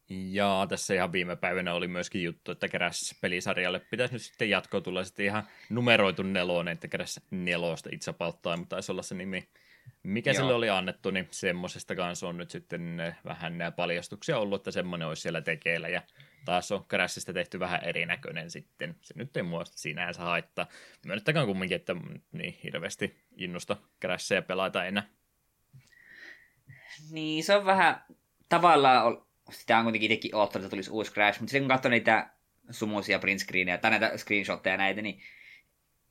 Ja 0.10 0.66
tässä 0.70 0.94
ihan 0.94 1.12
viime 1.12 1.36
päivänä 1.36 1.74
oli 1.74 1.88
myöskin 1.88 2.24
juttu, 2.24 2.52
että 2.52 2.68
keräs 2.68 3.16
pelisarjalle 3.22 3.80
pitäisi 3.80 4.14
nyt 4.14 4.22
sitten 4.22 4.50
jatkoa 4.50 4.82
tulla 4.82 5.04
sitten 5.04 5.26
ihan 5.26 5.48
numeroitu 5.70 6.24
nelonen, 6.24 6.72
että 6.72 6.88
keräs 6.88 7.20
nelosta 7.32 7.90
itse 7.92 8.14
pauttaa, 8.14 8.58
mutta 8.58 8.76
taisi 8.76 8.92
olla 8.92 9.02
se 9.02 9.16
nimi. 9.16 9.50
Mikä 10.04 10.30
Joo. 10.30 10.36
sille 10.36 10.54
oli 10.54 10.70
annettu, 10.70 11.12
niin 11.12 11.28
semmoisesta 11.32 11.96
kanssa 11.96 12.28
on 12.28 12.38
nyt 12.38 12.52
sitten 12.52 13.00
eh, 13.00 13.16
vähän 13.26 13.54
paljastuksia 13.76 14.40
ollut, 14.40 14.62
että 14.62 14.72
semmoinen 14.72 15.08
olisi 15.08 15.22
siellä 15.22 15.42
tekeillä 15.42 15.90
ja 15.90 16.02
taas 16.46 16.72
on 16.72 16.86
Crashista 16.86 17.34
tehty 17.34 17.60
vähän 17.60 17.84
erinäköinen 17.84 18.52
sitten. 18.52 18.96
Se 19.02 19.14
nyt 19.18 19.38
ei 19.38 19.44
muista 19.44 19.78
sinänsä 19.78 20.22
haittaa. 20.22 20.68
Myönnettäkään 21.06 21.46
kumminkin, 21.46 21.76
että 21.76 21.96
niin 22.32 22.60
hirveästi 22.64 23.18
innosta 23.38 23.78
Crashia 24.02 24.42
pelata 24.42 24.86
enää. 24.86 25.04
Niin, 27.12 27.44
se 27.44 27.56
on 27.56 27.66
vähän 27.66 28.04
tavallaan, 28.50 29.22
sitä 29.52 29.78
on 29.78 29.84
kuitenkin 29.84 30.12
itsekin 30.12 30.36
oottanut, 30.36 30.66
että 30.66 30.70
tulisi 30.70 30.92
uusi 30.92 31.12
Crash, 31.12 31.40
mutta 31.40 31.52
sitten 31.52 31.64
kun 31.64 31.76
katsoo 31.76 31.90
niitä 31.90 32.30
sumuisia 32.70 33.20
print 33.20 33.40
screenejä 33.40 33.78
tai 33.78 33.92
näitä 33.92 34.18
screenshotteja 34.18 34.78
näitä, 34.78 35.02
niin 35.02 35.22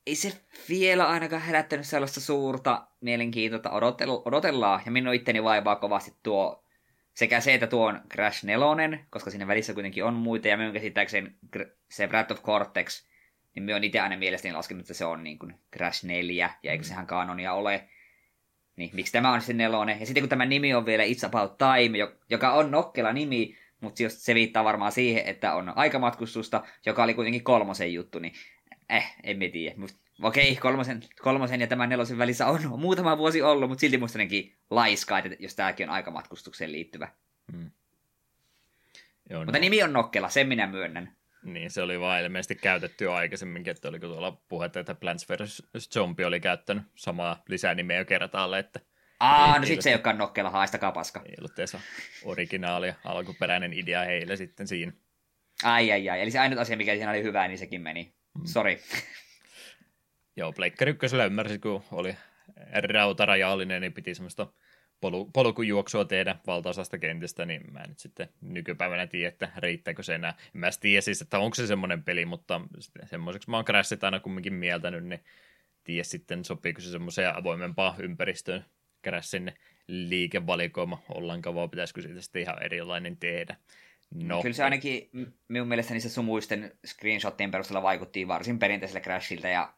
ei 0.08 0.14
se 0.14 0.32
vielä 0.68 1.08
ainakaan 1.08 1.42
herättänyt 1.42 1.86
sellaista 1.86 2.20
suurta 2.20 2.86
mielenkiintoa, 3.00 3.56
että 3.56 3.70
odotellaan. 4.24 4.82
Ja 4.84 4.90
minun 4.90 5.14
itteni 5.14 5.44
vaivaa 5.44 5.76
kovasti 5.76 6.14
tuo 6.22 6.64
sekä 7.14 7.40
se, 7.40 7.54
että 7.54 7.66
tuo 7.66 7.86
on 7.86 8.00
Crash 8.12 8.44
4, 8.44 8.98
koska 9.10 9.30
siinä 9.30 9.46
välissä 9.46 9.74
kuitenkin 9.74 10.04
on 10.04 10.14
muita, 10.14 10.48
ja 10.48 10.56
minun 10.56 10.72
käsittääkseni 10.72 11.32
se 11.90 12.06
Wrath 12.06 12.32
of 12.32 12.42
Cortex, 12.42 13.06
niin 13.54 13.62
minä 13.62 13.74
olen 13.74 13.84
itse 13.84 14.00
aina 14.00 14.16
mielestäni 14.16 14.54
laskenut, 14.54 14.80
että 14.80 14.94
se 14.94 15.04
on 15.04 15.24
niin 15.24 15.38
kuin 15.38 15.54
Crash 15.76 16.04
4, 16.04 16.50
ja 16.62 16.72
eikö 16.72 16.84
sehän 16.84 17.06
kanonia 17.06 17.52
ole. 17.52 17.88
Niin, 18.76 18.90
miksi 18.92 19.12
tämä 19.12 19.32
on 19.32 19.40
se 19.40 19.52
nelonen? 19.52 20.00
Ja 20.00 20.06
sitten 20.06 20.22
kun 20.22 20.28
tämä 20.28 20.46
nimi 20.46 20.74
on 20.74 20.86
vielä 20.86 21.04
It's 21.04 21.26
About 21.26 21.58
Time, 21.58 21.98
joka 22.30 22.52
on 22.52 22.70
nokkela 22.70 23.12
nimi, 23.12 23.56
mutta 23.80 24.02
se 24.08 24.34
viittaa 24.34 24.64
varmaan 24.64 24.92
siihen, 24.92 25.24
että 25.24 25.54
on 25.54 25.72
aikamatkustusta, 25.76 26.64
joka 26.86 27.02
oli 27.02 27.14
kuitenkin 27.14 27.44
kolmosen 27.44 27.94
juttu, 27.94 28.18
niin 28.18 28.32
eh, 28.88 29.14
en 29.22 29.38
tiedä. 29.52 29.76
Okei, 30.22 30.56
kolmosen, 30.56 31.02
kolmosen 31.22 31.60
ja 31.60 31.66
tämän 31.66 31.88
nelosen 31.88 32.18
välissä 32.18 32.46
on 32.46 32.60
muutama 32.80 33.18
vuosi 33.18 33.42
ollut, 33.42 33.68
mutta 33.68 33.80
silti 33.80 33.98
musta 33.98 34.18
laiskaa, 34.70 35.18
että 35.18 35.36
jos 35.38 35.54
tämäkin 35.54 35.88
on 35.88 35.94
aikamatkustukseen 35.94 36.72
liittyvä. 36.72 37.08
Hmm. 37.52 37.70
Joo, 39.30 39.44
mutta 39.44 39.58
no. 39.58 39.60
nimi 39.60 39.82
on 39.82 39.92
Nokkela, 39.92 40.28
sen 40.28 40.48
minä 40.48 40.66
myönnän. 40.66 41.16
Niin, 41.42 41.70
se 41.70 41.82
oli 41.82 42.00
vaan 42.00 42.22
ilmeisesti 42.22 42.54
käytetty 42.54 43.04
jo 43.04 43.12
aikaisemminkin, 43.12 43.70
että 43.70 43.88
oliko 43.88 44.06
tuolla 44.06 44.42
puhetta, 44.48 44.80
että 44.80 44.94
Plants 44.94 45.26
vs. 45.28 45.62
Zombie 45.94 46.26
oli 46.26 46.40
käyttänyt 46.40 46.82
samaa 46.94 47.42
lisänimeä 47.48 47.98
jo 47.98 48.04
kertaalle, 48.04 48.58
että 48.58 48.80
Aa, 49.20 49.54
ei, 49.54 49.60
no 49.60 49.66
sit 49.66 49.82
se 49.82 49.90
ei 49.90 49.94
olekaan 49.94 50.18
Nokkela, 50.18 50.50
haistakaa 50.50 50.92
paska. 50.92 51.22
Ei 51.26 51.34
ollut 51.38 51.54
teessä 51.54 51.80
originaalia, 52.24 52.94
alkuperäinen 53.04 53.72
idea 53.72 54.04
heille 54.04 54.36
sitten 54.36 54.68
siinä. 54.68 54.92
Ai, 55.62 55.92
ai, 55.92 56.10
ai. 56.10 56.20
Eli 56.20 56.30
se 56.30 56.38
ainut 56.38 56.58
asia, 56.58 56.76
mikä 56.76 56.94
siinä 56.94 57.10
oli 57.10 57.22
hyvä, 57.22 57.48
niin 57.48 57.58
sekin 57.58 57.80
meni. 57.80 58.14
Mm. 58.38 58.46
Sori. 58.46 58.80
Joo, 60.36 60.52
Pleikkari 60.52 60.90
ykkösellä 60.90 61.24
ymmärsi, 61.24 61.58
kun 61.58 61.84
oli 61.92 62.16
rautarajallinen, 62.92 63.82
niin 63.82 63.92
piti 63.92 64.14
semmoista 64.14 64.46
polu, 65.00 65.30
polkujuoksua 65.32 66.04
tehdä 66.04 66.36
valtaosasta 66.46 66.98
kentistä, 66.98 67.46
niin 67.46 67.72
mä 67.72 67.80
en 67.80 67.88
nyt 67.88 67.98
sitten 67.98 68.28
nykypäivänä 68.40 69.06
tiedä, 69.06 69.28
että 69.28 69.52
riittääkö 69.56 70.02
se 70.02 70.14
enää. 70.14 70.34
En 70.54 70.60
mä 70.60 70.70
tiedä 70.80 71.00
siis, 71.00 71.22
että 71.22 71.38
onko 71.38 71.54
se 71.54 71.66
semmoinen 71.66 72.02
peli, 72.02 72.24
mutta 72.24 72.60
semmoiseksi 73.04 73.50
mä 73.50 73.56
oon 73.56 73.64
Crashit 73.64 74.04
aina 74.04 74.20
kumminkin 74.20 74.54
mieltänyt, 74.54 75.04
niin 75.04 75.24
tiedä 75.84 76.04
sitten 76.04 76.44
sopiiko 76.44 76.80
se 76.80 76.90
semmoiseen 76.90 77.36
avoimempaan 77.36 78.00
ympäristöön 78.00 78.64
Crashin 79.04 79.52
liikevalikoima 79.86 81.02
ollenkaan, 81.08 81.54
vaan 81.54 81.70
pitäisikö 81.70 82.02
siitä 82.02 82.20
sitten 82.20 82.42
ihan 82.42 82.62
erilainen 82.62 83.16
tehdä. 83.16 83.56
No. 84.14 84.42
Kyllä 84.42 84.54
se 84.54 84.64
ainakin 84.64 85.10
minun 85.48 85.68
mielestä 85.68 85.92
niissä 85.94 86.08
sumuisten 86.08 86.78
screenshottien 86.86 87.50
perusteella 87.50 87.82
vaikutti 87.82 88.28
varsin 88.28 88.58
perinteiselle 88.58 89.00
Crashilta 89.00 89.48
ja 89.48 89.74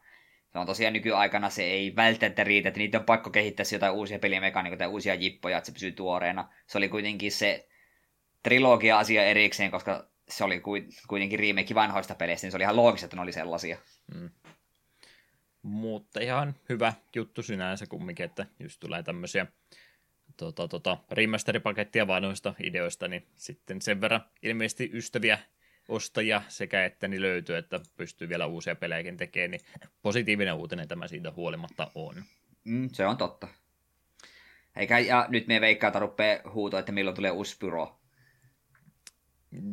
se 0.51 0.59
on 0.59 0.65
tosiaan 0.65 0.93
nykyaikana 0.93 1.49
se 1.49 1.63
ei 1.63 1.95
välttämättä 1.95 2.43
riitä, 2.43 2.67
että 2.67 2.77
niitä 2.77 2.99
on 2.99 3.05
pakko 3.05 3.29
kehittää 3.29 3.65
jotain 3.71 3.93
uusia 3.93 4.19
pelimekaniikoita 4.19 4.83
ja 4.83 4.89
uusia 4.89 5.15
jippoja, 5.15 5.57
että 5.57 5.65
se 5.65 5.71
pysyy 5.71 5.91
tuoreena. 5.91 6.49
Se 6.67 6.77
oli 6.77 6.89
kuitenkin 6.89 7.31
se 7.31 7.69
trilogia-asia 8.43 9.23
erikseen, 9.23 9.71
koska 9.71 10.07
se 10.29 10.43
oli 10.43 10.61
kuitenkin 11.07 11.39
remake 11.39 11.75
vanhoista 11.75 12.15
peleistä, 12.15 12.45
niin 12.45 12.51
se 12.51 12.57
oli 12.57 12.63
ihan 12.63 12.75
loogista, 12.75 13.05
että 13.05 13.15
ne 13.15 13.21
oli 13.21 13.31
sellaisia. 13.31 13.77
Mm. 14.15 14.29
Mutta 15.61 16.19
ihan 16.19 16.55
hyvä 16.69 16.93
juttu 17.15 17.43
sinänsä 17.43 17.85
kumminkin, 17.87 18.25
että 18.25 18.45
just 18.59 18.79
tulee 18.79 19.03
tämmöisiä 19.03 19.47
tota, 20.37 20.67
tota, 20.67 20.97
remasteripakettia 21.11 22.07
vanhoista 22.07 22.53
ideoista, 22.63 23.07
niin 23.07 23.27
sitten 23.35 23.81
sen 23.81 24.01
verran 24.01 24.25
ilmeisesti 24.41 24.89
ystäviä 24.93 25.39
ostajia 25.87 26.41
sekä 26.47 26.85
että 26.85 27.07
niin 27.07 27.21
löytyy, 27.21 27.55
että 27.55 27.79
pystyy 27.97 28.29
vielä 28.29 28.45
uusia 28.45 28.75
pelejäkin 28.75 29.17
tekemään, 29.17 29.51
niin 29.51 29.61
positiivinen 30.01 30.53
uutinen 30.53 30.87
tämä 30.87 31.07
siitä 31.07 31.31
huolimatta 31.35 31.91
on. 31.95 32.23
Mm, 32.63 32.89
se 32.93 33.07
on 33.07 33.17
totta. 33.17 33.47
Eikä, 34.75 34.99
ja 34.99 35.25
nyt 35.29 35.47
me 35.47 35.61
veikkaa 35.61 35.99
rupeaa 35.99 36.51
huuto, 36.53 36.77
että 36.77 36.91
milloin 36.91 37.15
tulee 37.15 37.31
uusi 37.31 37.57
Pyro. 37.59 37.99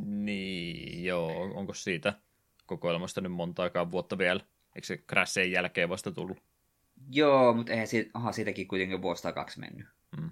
Niin, 0.07 1.05
joo. 1.05 1.43
Onko 1.55 1.75
siitä 1.75 2.15
kokoelmasta 2.67 3.21
nyt 3.21 3.33
montaakaan 3.33 3.91
vuotta 3.91 4.19
vielä 4.19 4.41
Eikö 4.79 4.87
se 4.87 4.97
Crashen 4.97 5.53
jälkeen 5.53 5.89
vasta 5.89 6.13
tullut? 6.13 6.43
Joo, 7.11 7.55
mutta 7.55 7.73
eihän 7.73 7.87
siitä, 7.87 8.11
aha, 8.15 8.33
siitäkin 8.33 8.69
kuitenkin 8.69 9.03
vuosi 9.03 9.23
tai 9.23 9.33
kaksi 9.33 9.61
mennyt. 9.61 9.87
Mm. 10.17 10.31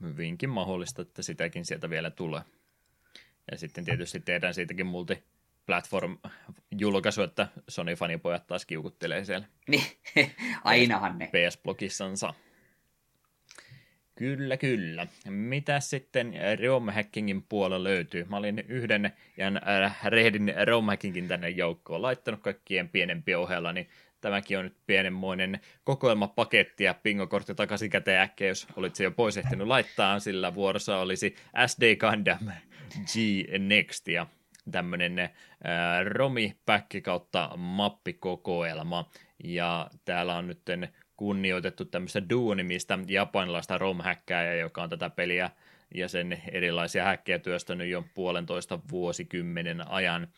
Hyvinkin 0.00 0.50
mahdollista, 0.50 1.02
että 1.02 1.22
sitäkin 1.22 1.64
sieltä 1.64 1.90
vielä 1.90 2.10
tulee. 2.10 2.42
Ja 3.50 3.58
sitten 3.58 3.84
tietysti 3.84 4.20
tehdään 4.20 4.54
siitäkin 4.54 4.86
multi 4.86 5.22
platform-julkaisu, 5.66 7.22
että 7.22 7.48
Sony-fanipojat 7.70 8.46
taas 8.46 8.66
kiukuttelee 8.66 9.24
siellä. 9.24 9.46
Niin, 9.68 9.84
ainahan 10.64 11.18
ne. 11.18 11.26
PS-blogissansa. 11.26 12.34
Kyllä, 14.14 14.56
kyllä. 14.56 15.06
Mitä 15.28 15.80
sitten 15.80 16.34
ROM 16.62 16.88
hackingin 16.88 17.42
puolella 17.42 17.84
löytyy? 17.84 18.24
Mä 18.24 18.36
olin 18.36 18.64
yhden 18.68 19.12
ja 19.36 19.46
äh, 19.82 19.98
rehdin 20.04 20.54
ROM 20.64 20.86
hackingin 20.86 21.28
tänne 21.28 21.48
joukkoon 21.48 22.02
laittanut 22.02 22.40
kaikkien 22.40 22.88
pienempien 22.88 23.38
ohella, 23.38 23.72
niin 23.72 23.88
tämäkin 24.20 24.58
on 24.58 24.64
nyt 24.64 24.76
pienenmoinen 24.86 25.60
kokoelmapaketti 25.84 26.84
ja 26.84 26.94
pingokortti 26.94 27.54
takaisin 27.54 27.90
käteen 27.90 28.20
äkkiä, 28.20 28.48
jos 28.48 28.66
olit 28.76 28.96
se 28.96 29.04
jo 29.04 29.10
pois 29.10 29.36
ehtinyt 29.36 29.66
laittaa, 29.66 30.20
sillä 30.20 30.54
vuorossa 30.54 30.98
olisi 30.98 31.34
SD 31.66 31.96
Gundam 31.96 32.50
G 32.90 33.14
Next 33.58 34.08
ja 34.08 34.26
tämmöinen 34.70 35.18
äh, 35.18 35.30
romi-päkki 36.04 37.00
kautta 37.00 37.50
mappikokoelma. 37.56 39.10
Ja 39.44 39.90
täällä 40.04 40.36
on 40.36 40.46
nyt 40.46 40.62
kunnioitettu 41.16 41.84
tämmöistä 41.84 42.22
duonimista 42.30 42.98
japanilaista 43.08 43.78
rom 43.78 43.98
joka 44.60 44.82
on 44.82 44.90
tätä 44.90 45.10
peliä 45.10 45.50
ja 45.94 46.08
sen 46.08 46.42
erilaisia 46.52 47.04
häkkejä 47.04 47.38
työstänyt 47.38 47.88
jo 47.88 48.04
puolentoista 48.14 48.78
vuosikymmenen 48.90 49.90
ajan. 49.90 50.28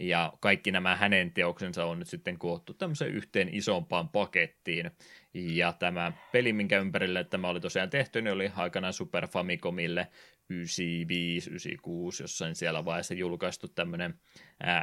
Ja 0.00 0.32
kaikki 0.40 0.70
nämä 0.70 0.96
hänen 0.96 1.32
teoksensa 1.32 1.84
on 1.84 1.98
nyt 1.98 2.08
sitten 2.08 2.38
koottu 2.38 2.74
tämmöiseen 2.74 3.10
yhteen 3.10 3.54
isompaan 3.54 4.08
pakettiin. 4.08 4.90
Ja 5.34 5.72
tämä 5.72 6.12
peli, 6.32 6.52
minkä 6.52 6.78
ympärille 6.78 7.24
tämä 7.24 7.48
oli 7.48 7.60
tosiaan 7.60 7.90
tehty, 7.90 8.22
niin 8.22 8.32
oli 8.32 8.52
aikanaan 8.56 8.92
Super 8.92 9.26
Famicomille 9.26 10.08
95, 10.50 11.50
96, 11.50 12.22
jossain 12.22 12.54
siellä 12.54 12.84
vaiheessa 12.84 13.14
julkaistu 13.14 13.68
tämmöinen 13.68 14.14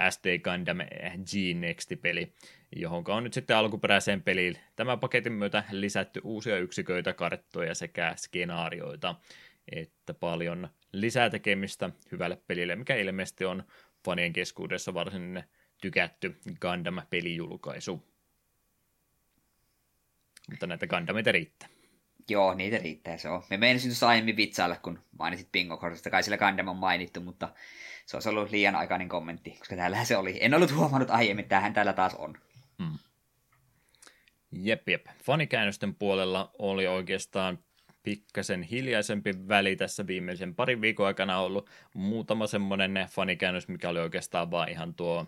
SD 0.10 0.40
Gundam 0.40 0.78
G-Next-peli, 1.26 2.34
johon 2.76 3.04
on 3.08 3.24
nyt 3.24 3.34
sitten 3.34 3.58
alkuperäiseen 3.58 4.22
peliin 4.22 4.58
tämän 4.76 5.00
paketin 5.00 5.34
myötä 5.34 5.64
lisätty 5.72 6.22
uusia 6.24 6.58
yksiköitä, 6.58 7.14
karttoja 7.14 7.76
sekä 7.76 8.14
skenaarioita, 8.18 9.16
että 9.72 10.14
paljon 10.14 10.70
lisää 10.94 11.30
tekemistä 11.30 11.90
hyvälle 12.12 12.38
pelille, 12.48 12.76
mikä 12.76 12.96
ilmeisesti 12.96 13.46
on 13.46 13.64
fanien 14.08 14.34
keskuudessa 14.34 14.94
varsin 14.94 15.44
tykätty 15.82 16.40
Gundam-pelijulkaisu. 16.62 18.04
Mutta 20.50 20.68
näitä 20.68 20.88
Gundamita 20.88 21.32
riittää. 21.32 21.70
Joo, 22.30 22.54
niitä 22.54 22.78
riittää 22.78 23.18
se 23.18 23.30
on. 23.30 23.44
Me 23.50 23.58
meinasin 23.58 23.90
tuossa 23.90 24.08
aiemmin 24.08 24.38
vitsailla, 24.38 24.76
kun 24.76 25.00
mainitsit 25.20 25.52
bingo 25.52 25.78
kortista 25.78 26.10
kai 26.10 26.24
sillä 26.24 26.38
Gundam 26.38 26.68
on 26.68 26.76
mainittu, 26.78 27.22
mutta 27.22 27.54
se 28.06 28.18
olisi 28.18 28.30
ollut 28.30 28.52
liian 28.52 28.76
aikainen 28.76 29.10
kommentti, 29.10 29.52
koska 29.52 29.76
täällähän 29.76 30.06
se 30.06 30.18
oli. 30.18 30.38
En 30.42 30.54
ollut 30.54 30.76
huomannut 30.76 31.10
aiemmin, 31.10 31.44
että 31.44 31.50
tämähän 31.50 31.74
täällä 31.74 31.94
taas 31.94 32.16
on. 32.16 32.38
Hmm. 32.84 33.00
Jep, 34.52 34.90
jep. 34.90 35.06
Fanikäännösten 35.24 35.96
puolella 35.96 36.52
oli 36.60 36.88
oikeastaan 36.88 37.60
pikkasen 38.08 38.64
hiljaisempi 38.64 39.34
väli 39.48 39.76
tässä 39.76 40.08
viimeisen 40.08 40.56
parin 40.56 40.82
viikon 40.82 41.08
aikana 41.08 41.40
ollut. 41.40 41.70
Muutama 41.94 42.48
semmoinen 42.48 43.08
fanikäännös, 43.10 43.68
mikä 43.68 43.90
oli 43.90 44.00
oikeastaan 44.00 44.52
vaan 44.52 44.70
ihan 44.70 44.94
tuo 44.94 45.26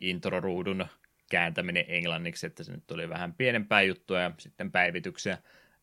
intro-ruudun 0.00 0.86
kääntäminen 1.30 1.84
englanniksi, 1.88 2.46
että 2.46 2.64
se 2.64 2.72
nyt 2.72 2.86
tuli 2.86 3.08
vähän 3.08 3.34
pienempää 3.34 3.82
juttua 3.82 4.20
ja 4.20 4.30
sitten 4.38 4.72
päivityksiä 4.72 5.38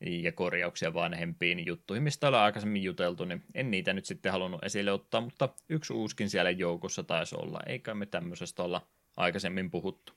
ja 0.06 0.32
korjauksia 0.32 0.94
vanhempiin 0.94 1.66
juttuihin, 1.66 2.04
mistä 2.04 2.28
ollaan 2.28 2.46
aikaisemmin 2.46 2.84
juteltu, 2.84 3.26
niin 3.26 3.44
en 3.54 3.72
niitä 3.72 3.94
nyt 3.94 4.06
sitten 4.06 4.32
halunnut 4.32 4.64
esille 4.64 4.92
ottaa, 4.92 5.22
mutta 5.22 5.50
yksi 5.70 5.94
uuskin 5.94 6.30
siellä 6.30 6.50
joukossa 6.50 7.04
taisi 7.04 7.36
olla, 7.36 7.60
eikä 7.66 7.94
me 7.94 8.06
tämmöisestä 8.06 8.64
olla 8.64 8.88
aikaisemmin 9.18 9.72
puhuttu. 9.72 10.14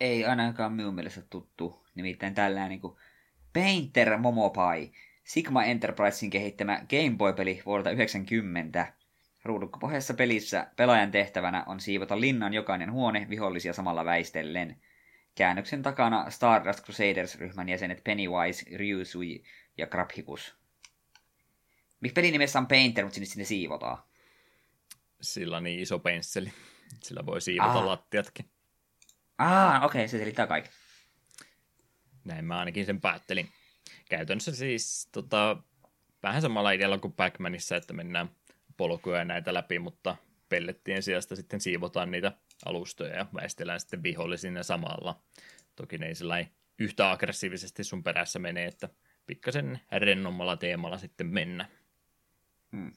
Ei 0.00 0.24
ainakaan 0.24 0.72
minun 0.72 0.94
mielestä 0.94 1.22
tuttu, 1.30 1.86
nimittäin 1.94 2.34
tällainen 2.34 2.68
niin 2.68 2.80
kuin 2.80 2.96
Painter 3.62 4.18
Momopai, 4.18 4.90
Sigma 5.24 5.64
Enterprisein 5.64 6.30
kehittämä 6.30 6.84
Game 6.90 7.16
Boy-peli 7.16 7.62
vuodelta 7.66 7.90
90. 7.90 8.92
Ruudukkopohjassa 9.44 10.14
pelissä 10.14 10.66
pelaajan 10.76 11.10
tehtävänä 11.10 11.64
on 11.66 11.80
siivota 11.80 12.20
linnan 12.20 12.54
jokainen 12.54 12.92
huone 12.92 13.26
vihollisia 13.30 13.72
samalla 13.72 14.04
väistellen– 14.04 14.76
Käännöksen 15.36 15.82
takana 15.82 16.30
Stardust 16.30 16.84
Crusaders-ryhmän 16.84 17.68
jäsenet 17.68 18.04
Pennywise, 18.04 18.76
Ryusui 18.76 19.42
ja 19.78 19.86
Krabhikus. 19.86 20.54
Miksi 22.00 22.14
pelin 22.14 22.32
nimessä 22.32 22.58
on 22.58 22.66
Painter, 22.66 23.04
mutta 23.04 23.14
sinne, 23.14 23.26
sinne 23.26 23.44
siivotaan? 23.44 23.98
Sillä 25.20 25.56
on 25.56 25.64
niin 25.64 25.80
iso 25.80 25.98
pensseli. 25.98 26.52
Sillä 27.02 27.26
voi 27.26 27.40
siivota 27.40 27.72
ah. 27.72 27.84
lattiatkin. 27.84 28.50
Ah, 29.38 29.84
okei, 29.84 30.00
okay, 30.00 30.08
se 30.08 30.18
selittää 30.18 30.46
kaiken. 30.46 30.72
Näin 32.26 32.44
mä 32.44 32.58
ainakin 32.58 32.86
sen 32.86 33.00
päättelin. 33.00 33.48
Käytännössä 34.08 34.52
siis 34.52 35.08
tota, 35.12 35.56
vähän 36.22 36.42
samalla 36.42 36.70
idealla 36.70 36.98
kuin 36.98 37.12
pac 37.12 37.34
että 37.76 37.92
mennään 37.92 38.30
polkuja 38.76 39.24
näitä 39.24 39.54
läpi, 39.54 39.78
mutta 39.78 40.16
pellettien 40.48 41.02
sijasta 41.02 41.36
sitten 41.36 41.60
siivotaan 41.60 42.10
niitä 42.10 42.32
alustoja 42.64 43.16
ja 43.16 43.26
väistellään 43.34 43.80
sitten 43.80 44.02
vihollisina 44.02 44.62
samalla. 44.62 45.20
Toki 45.76 45.98
ne 45.98 46.06
ei 46.06 46.14
sellainen 46.14 46.52
yhtä 46.78 47.10
aggressiivisesti 47.10 47.84
sun 47.84 48.02
perässä 48.02 48.38
menee, 48.38 48.66
että 48.66 48.88
pikkasen 49.26 49.80
rennommalla 49.92 50.56
teemalla 50.56 50.98
sitten 50.98 51.26
mennä. 51.26 51.68
Hmm. 52.72 52.92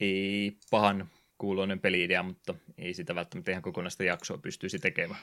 Ei 0.00 0.56
pahan 0.70 1.10
kuuloinen 1.38 1.80
peli-idea, 1.80 2.22
mutta 2.22 2.54
ei 2.78 2.94
sitä 2.94 3.14
välttämättä 3.14 3.50
ihan 3.50 3.62
kokonaista 3.62 4.04
jaksoa 4.04 4.38
pystyisi 4.38 4.78
tekemään. 4.78 5.20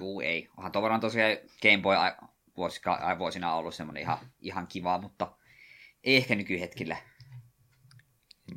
Juu, 0.00 0.20
ei. 0.20 0.48
Onhan 0.56 0.72
tuo 0.72 0.82
varmaan 0.82 1.00
tosiaan 1.00 1.36
Game 1.62 1.82
Boy 1.82 1.96
vuosina 3.18 3.54
ollut 3.54 3.74
semmoinen 3.74 4.02
ihan, 4.02 4.18
ihan 4.40 4.66
kiva, 4.66 4.98
mutta 4.98 5.36
ei 6.04 6.16
ehkä 6.16 6.34
nykyhetkillä. 6.34 6.96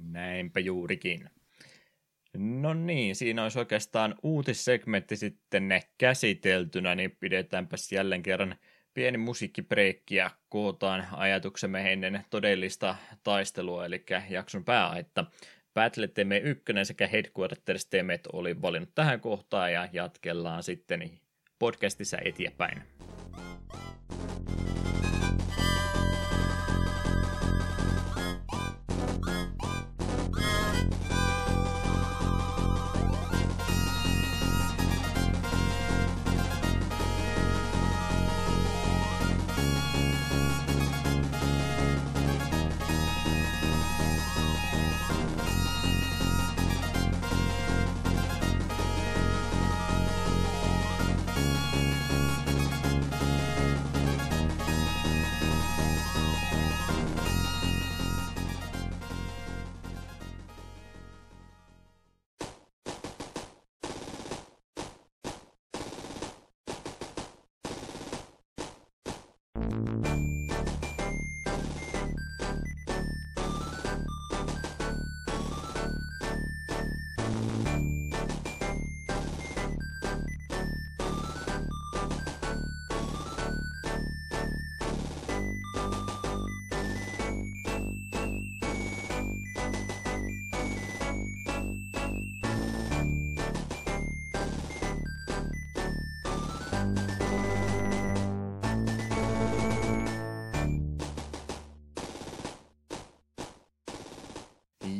Näinpä 0.04 0.60
juurikin. 0.60 1.30
No 2.38 2.74
niin, 2.74 3.16
siinä 3.16 3.44
olisi 3.44 3.60
oikeastaan 3.60 4.16
uutissegmentti 4.24 5.16
sitten 5.18 5.70
käsiteltynä, 5.98 6.96
niin 6.96 7.12
pidetäänpäs 7.20 7.92
jälleen 7.92 8.24
kerran 8.24 8.56
pieni 8.94 9.18
musiikkibreikki 9.18 10.16
ja 10.16 10.32
kootaan 10.50 11.08
ajatuksemme 11.12 11.94
ennen 11.94 12.26
todellista 12.30 12.96
taistelua, 13.24 13.86
eli 13.86 14.06
jakson 14.30 14.66
pääaihetta. 14.66 15.26
Battle 15.74 16.08
Teemme 16.08 16.38
1 16.38 16.64
sekä 16.84 17.08
Headquarters 17.08 17.86
Teemet 17.86 18.28
oli 18.34 18.62
valinnut 18.62 18.96
tähän 18.96 19.22
kohtaan 19.22 19.74
ja 19.74 19.88
jatkellaan 19.94 20.64
sitten 20.64 21.12
podcastissa 21.60 22.18
eteenpäin. 22.26 22.82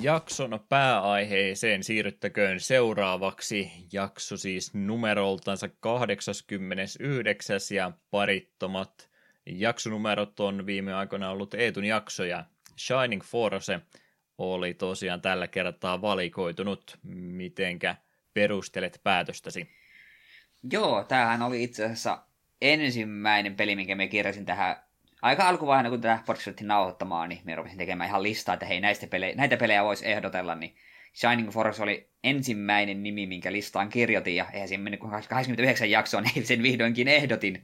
Jakson 0.10 0.60
pääaiheeseen 0.70 1.84
siirryttäköön 1.84 2.60
seuraavaksi. 2.60 3.72
Jakso 3.94 4.38
siis 4.38 4.74
numeroltansa 4.74 5.70
89. 5.80 7.60
ja 7.76 7.92
parittomat 8.12 9.10
jaksonumerot 9.46 10.40
on 10.40 10.66
viime 10.66 10.94
aikoina 10.94 11.30
ollut 11.30 11.54
Eetun 11.54 11.86
jaksoja. 11.86 12.46
Shining 12.78 13.24
Force 13.24 13.80
oli 14.38 14.74
tosiaan 14.74 15.22
tällä 15.22 15.48
kertaa 15.48 16.02
valikoitunut. 16.02 16.98
Mitenkä 17.14 17.96
perustelet 18.34 19.00
päätöstäsi? 19.04 19.70
Joo, 20.72 21.04
tämähän 21.04 21.42
oli 21.42 21.64
itse 21.64 21.86
asiassa 21.86 22.24
ensimmäinen 22.62 23.56
peli, 23.56 23.76
minkä 23.76 23.96
me 23.96 24.08
kirjasin 24.08 24.46
tähän 24.46 24.76
aika 25.22 25.48
alkuvaiheena, 25.48 25.90
kun 25.90 26.02
tätä 26.02 26.24
podcastia 26.26 26.68
nauhoittamaan, 26.68 27.30
niin 27.30 27.42
me 27.44 27.56
rupesin 27.56 27.78
tekemään 27.78 28.10
ihan 28.10 28.24
listaa, 28.24 28.54
että 28.54 28.66
hei, 28.66 28.82
näistä 28.82 29.08
pelejä, 29.08 29.36
näitä 29.36 29.58
pelejä 29.58 29.84
voisi 29.84 30.08
ehdotella, 30.08 30.56
niin 30.56 30.76
Shining 31.14 31.52
Force 31.52 31.84
oli 31.84 32.10
ensimmäinen 32.24 33.04
nimi, 33.04 33.26
minkä 33.26 33.52
listaan 33.52 33.90
kirjoitin, 33.90 34.36
ja 34.36 34.46
eihän 34.54 34.68
siinä 34.68 34.84
mennyt 34.84 35.00
89 35.00 35.90
jaksoa, 35.90 36.22
niin 36.36 36.46
sen 36.46 36.64
vihdoinkin 36.64 37.08
ehdotin. 37.08 37.64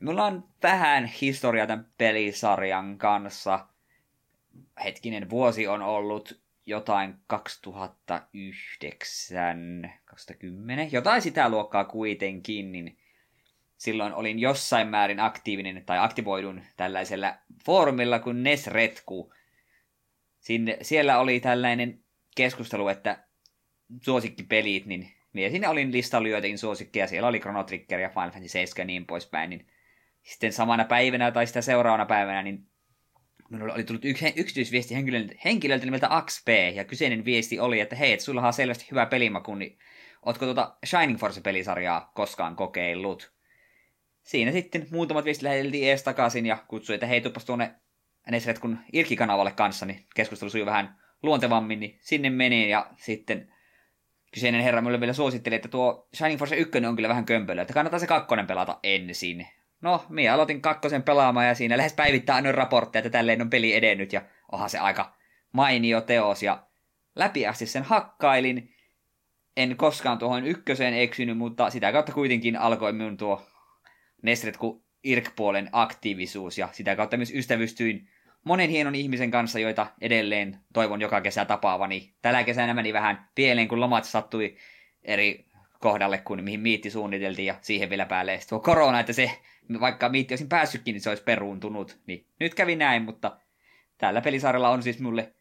Mulla 0.00 0.26
on 0.26 0.44
vähän 0.62 1.06
historiaa 1.06 1.66
tämän 1.66 1.86
pelisarjan 1.98 2.98
kanssa. 2.98 3.66
Hetkinen 4.84 5.30
vuosi 5.30 5.68
on 5.68 5.82
ollut 5.82 6.40
jotain 6.66 7.14
2009, 7.26 9.90
2010, 10.04 10.92
jotain 10.92 11.22
sitä 11.22 11.48
luokkaa 11.48 11.84
kuitenkin, 11.84 12.72
niin 12.72 12.99
silloin 13.80 14.12
olin 14.12 14.38
jossain 14.38 14.88
määrin 14.88 15.20
aktiivinen 15.20 15.84
tai 15.86 15.98
aktivoidun 15.98 16.62
tällaisella 16.76 17.34
foorumilla 17.64 18.18
kuin 18.18 18.42
Nesretku. 18.42 19.32
Sinne, 20.40 20.78
siellä 20.82 21.18
oli 21.18 21.40
tällainen 21.40 22.04
keskustelu, 22.36 22.88
että 22.88 23.24
suosikkipelit, 24.02 24.86
niin 24.86 25.12
minä 25.32 25.50
sinne 25.50 25.68
olin 25.68 25.92
listannut 25.92 26.32
joitakin 26.32 26.58
suosikkeja. 26.58 27.06
Siellä 27.06 27.28
oli 27.28 27.40
Chrono 27.40 27.64
Trigger 27.64 28.00
ja 28.00 28.08
Final 28.08 28.30
Fantasy 28.30 28.48
7 28.48 28.82
ja 28.82 28.86
niin 28.86 29.06
poispäin. 29.06 29.50
Niin 29.50 29.66
sitten 30.22 30.52
samana 30.52 30.84
päivänä 30.84 31.30
tai 31.30 31.46
sitä 31.46 31.62
seuraavana 31.62 32.06
päivänä, 32.06 32.42
niin 32.42 32.66
minulle 33.50 33.72
oli 33.72 33.84
tullut 33.84 34.04
yksi 34.04 34.32
yksityisviesti 34.36 34.94
henkilöltä, 34.94 35.34
henkilöltä 35.44 35.84
nimeltä 35.84 36.22
XP, 36.26 36.48
ja 36.74 36.84
kyseinen 36.84 37.24
viesti 37.24 37.58
oli, 37.60 37.80
että 37.80 37.96
hei, 37.96 38.12
et 38.12 38.20
sulla 38.20 38.46
on 38.46 38.52
selvästi 38.52 38.86
hyvä 38.90 39.06
pelimaku, 39.06 39.54
niin 39.54 39.78
ootko 40.22 40.44
tuota 40.44 40.76
Shining 40.86 41.18
Force-pelisarjaa 41.18 42.10
koskaan 42.14 42.56
kokeillut? 42.56 43.39
Siinä 44.22 44.52
sitten 44.52 44.86
muutamat 44.90 45.24
viestit 45.24 45.42
läheteltiin 45.42 45.88
ees 45.88 46.02
takaisin 46.02 46.46
ja 46.46 46.58
kutsui, 46.68 46.94
että 46.94 47.06
hei, 47.06 47.20
tuppas 47.20 47.44
tuonne 47.44 47.74
Nesretkun 48.30 48.78
Irki-kanavalle 48.92 49.52
kanssa, 49.52 49.86
niin 49.86 50.06
keskustelu 50.14 50.50
sujui 50.50 50.66
vähän 50.66 50.96
luontevammin, 51.22 51.80
niin 51.80 51.98
sinne 52.00 52.30
menin 52.30 52.68
ja 52.68 52.90
sitten 52.96 53.52
kyseinen 54.32 54.60
herra 54.60 54.80
mulle 54.80 55.00
vielä 55.00 55.12
suositteli, 55.12 55.54
että 55.54 55.68
tuo 55.68 56.08
Shining 56.16 56.38
Force 56.38 56.56
1 56.56 56.86
on 56.86 56.96
kyllä 56.96 57.08
vähän 57.08 57.24
kömpelö, 57.24 57.62
että 57.62 57.74
kannattaa 57.74 58.00
se 58.00 58.06
kakkonen 58.06 58.46
pelata 58.46 58.78
ensin. 58.82 59.46
No, 59.80 60.04
minä 60.08 60.34
aloitin 60.34 60.60
kakkosen 60.60 61.02
pelaamaan 61.02 61.46
ja 61.46 61.54
siinä 61.54 61.76
lähes 61.76 61.92
päivittää 61.92 62.36
aina 62.36 62.52
raportteja, 62.52 63.00
että 63.00 63.10
tälleen 63.10 63.42
on 63.42 63.50
peli 63.50 63.74
edennyt 63.74 64.12
ja 64.12 64.22
onhan 64.52 64.70
se 64.70 64.78
aika 64.78 65.16
mainio 65.52 66.00
teos 66.00 66.42
ja 66.42 66.66
läpi 67.16 67.46
asti 67.46 67.66
sen 67.66 67.82
hakkailin. 67.82 68.74
En 69.56 69.76
koskaan 69.76 70.18
tuohon 70.18 70.46
ykköseen 70.46 70.94
eksynyt, 70.94 71.38
mutta 71.38 71.70
sitä 71.70 71.92
kautta 71.92 72.12
kuitenkin 72.12 72.56
alkoi 72.56 72.92
minun 72.92 73.16
tuo 73.16 73.46
Nesret 74.22 74.56
kuin 74.56 74.82
Irk-puolen 75.04 75.68
aktiivisuus 75.72 76.58
ja 76.58 76.68
sitä 76.72 76.96
kautta 76.96 77.16
myös 77.16 77.32
ystävystyin 77.34 78.08
monen 78.44 78.70
hienon 78.70 78.94
ihmisen 78.94 79.30
kanssa, 79.30 79.58
joita 79.58 79.86
edelleen 80.00 80.58
toivon 80.72 81.00
joka 81.00 81.20
kesä 81.20 81.44
tapaavani. 81.44 82.14
Tällä 82.22 82.44
kesänä 82.44 82.74
meni 82.74 82.92
vähän 82.92 83.28
pieleen, 83.34 83.68
kun 83.68 83.80
lomat 83.80 84.04
sattui 84.04 84.56
eri 85.02 85.46
kohdalle 85.80 86.18
kuin 86.18 86.44
mihin 86.44 86.60
miitti 86.60 86.90
suunniteltiin 86.90 87.46
ja 87.46 87.54
siihen 87.60 87.90
vielä 87.90 88.06
päälle 88.06 88.40
tuo 88.48 88.60
korona, 88.60 89.00
että 89.00 89.12
se, 89.12 89.30
vaikka 89.80 90.08
miitti 90.08 90.32
olisin 90.32 90.48
päässytkin, 90.48 90.92
niin 90.92 91.00
se 91.00 91.08
olisi 91.08 91.22
peruuntunut. 91.22 91.98
Niin 92.06 92.26
nyt 92.40 92.54
kävi 92.54 92.76
näin, 92.76 93.02
mutta 93.02 93.36
tällä 93.98 94.20
pelisarjalla 94.20 94.68
on 94.68 94.82
siis 94.82 95.00
mulle 95.00 95.32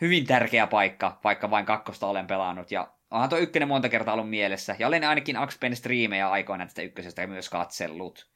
hyvin 0.00 0.26
tärkeä 0.26 0.66
paikka, 0.66 1.20
vaikka 1.24 1.50
vain 1.50 1.66
kakkosta 1.66 2.06
olen 2.06 2.26
pelannut. 2.26 2.70
Ja 2.70 2.92
onhan 3.12 3.28
tuo 3.28 3.38
ykkönen 3.38 3.68
monta 3.68 3.88
kertaa 3.88 4.14
ollut 4.14 4.30
mielessä. 4.30 4.76
Ja 4.78 4.86
olen 4.86 5.04
ainakin 5.04 5.36
Axpen 5.36 5.76
striimejä 5.76 6.30
aikoina 6.30 6.64
tästä 6.64 6.82
ykkösestä 6.82 7.26
myös 7.26 7.48
katsellut. 7.48 8.30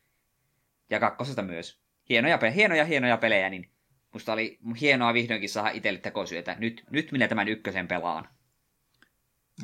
Ja 0.91 1.01
kakkosesta 1.01 1.43
myös. 1.43 1.81
Hienoja, 2.09 2.39
hienoja, 2.55 2.85
hienoja 2.85 3.17
pelejä, 3.17 3.51
niin 3.51 3.71
musta 4.13 4.33
oli 4.33 4.59
hienoa 4.81 5.15
vihdoinkin 5.15 5.49
saada 5.49 5.71
itselle 5.71 5.99
tekosyy, 5.99 6.39
että 6.39 6.57
nyt, 6.59 6.85
nyt 6.91 7.13
minä 7.13 7.29
tämän 7.29 7.49
ykkösen 7.49 7.89
pelaan. 7.89 8.29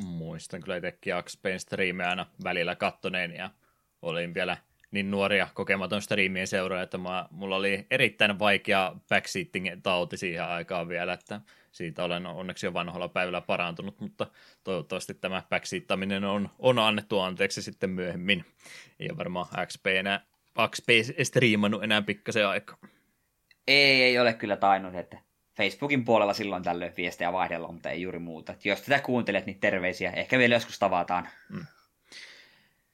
Muistan 0.03 0.61
kyllä 0.61 0.77
itsekin 0.77 1.15
Axpen 1.15 1.59
striimejä 1.59 2.09
aina 2.09 2.25
välillä 2.43 2.75
kattoneen 2.75 3.35
ja 3.35 3.49
olin 4.01 4.33
vielä 4.33 4.57
niin 4.93 5.11
nuoria 5.11 5.47
kokematon 5.53 6.01
striimien 6.01 6.47
seuraaja, 6.47 6.83
että 6.83 6.97
mä, 6.97 7.25
mulla 7.31 7.55
oli 7.55 7.87
erittäin 7.91 8.39
vaikea 8.39 8.95
backseating-tauti 9.09 10.17
siihen 10.17 10.43
aikaan 10.43 10.87
vielä, 10.87 11.13
että 11.13 11.41
siitä 11.71 12.03
olen 12.03 12.25
onneksi 12.25 12.65
jo 12.65 12.73
vanhoilla 12.73 13.07
päivillä 13.07 13.41
parantunut, 13.41 13.99
mutta 13.99 14.27
toivottavasti 14.63 15.13
tämä 15.13 15.43
backseattaminen 15.49 16.23
on, 16.23 16.49
on 16.59 16.79
annettu 16.79 17.19
anteeksi 17.19 17.61
sitten 17.61 17.89
myöhemmin. 17.89 18.45
Ei 18.99 19.07
ole 19.09 19.17
varmaan 19.17 19.47
XP 19.65 19.87
enää, 19.87 20.21
XP 20.69 20.89
striimannut 21.23 21.83
enää 21.83 22.01
pikkasen 22.01 22.47
aikaa. 22.47 22.77
Ei, 23.67 24.03
ei 24.03 24.19
ole 24.19 24.33
kyllä 24.33 24.55
tainnut, 24.55 24.95
että 24.95 25.17
Facebookin 25.57 26.05
puolella 26.05 26.33
silloin 26.33 26.63
tällöin 26.63 26.93
viestejä 26.97 27.33
vaihdella, 27.33 27.71
mutta 27.71 27.89
ei 27.89 28.01
juuri 28.01 28.19
muuta. 28.19 28.55
Jos 28.63 28.81
tätä 28.81 28.99
kuuntelet, 28.99 29.45
niin 29.45 29.59
terveisiä. 29.59 30.11
Ehkä 30.11 30.37
vielä 30.37 30.55
joskus 30.55 30.79
tavataan. 30.79 31.27
Mm. 31.49 31.65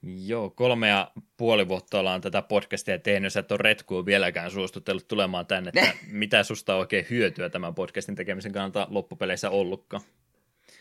Joo, 0.04 0.50
kolme 0.50 0.88
ja 0.88 1.12
puoli 1.38 1.68
vuotta 1.68 2.00
ollaan 2.00 2.22
tätä 2.22 2.42
podcastia 2.42 3.00
tehnyt, 3.00 3.34
sä 3.34 3.40
et 3.40 3.52
ole 3.52 3.60
Retkuun 3.64 4.06
vieläkään 4.06 4.52
suostutellut 4.52 5.08
tulemaan 5.08 5.46
tänne, 5.46 5.72
että 5.76 5.94
mitä 6.12 6.44
susta 6.44 6.74
on 6.74 6.80
oikein 6.80 7.06
hyötyä 7.10 7.50
tämän 7.50 7.76
podcastin 7.76 8.16
tekemisen 8.16 8.52
kannalta 8.52 8.88
loppupeleissä 8.90 9.50
ollutkaan? 9.50 10.04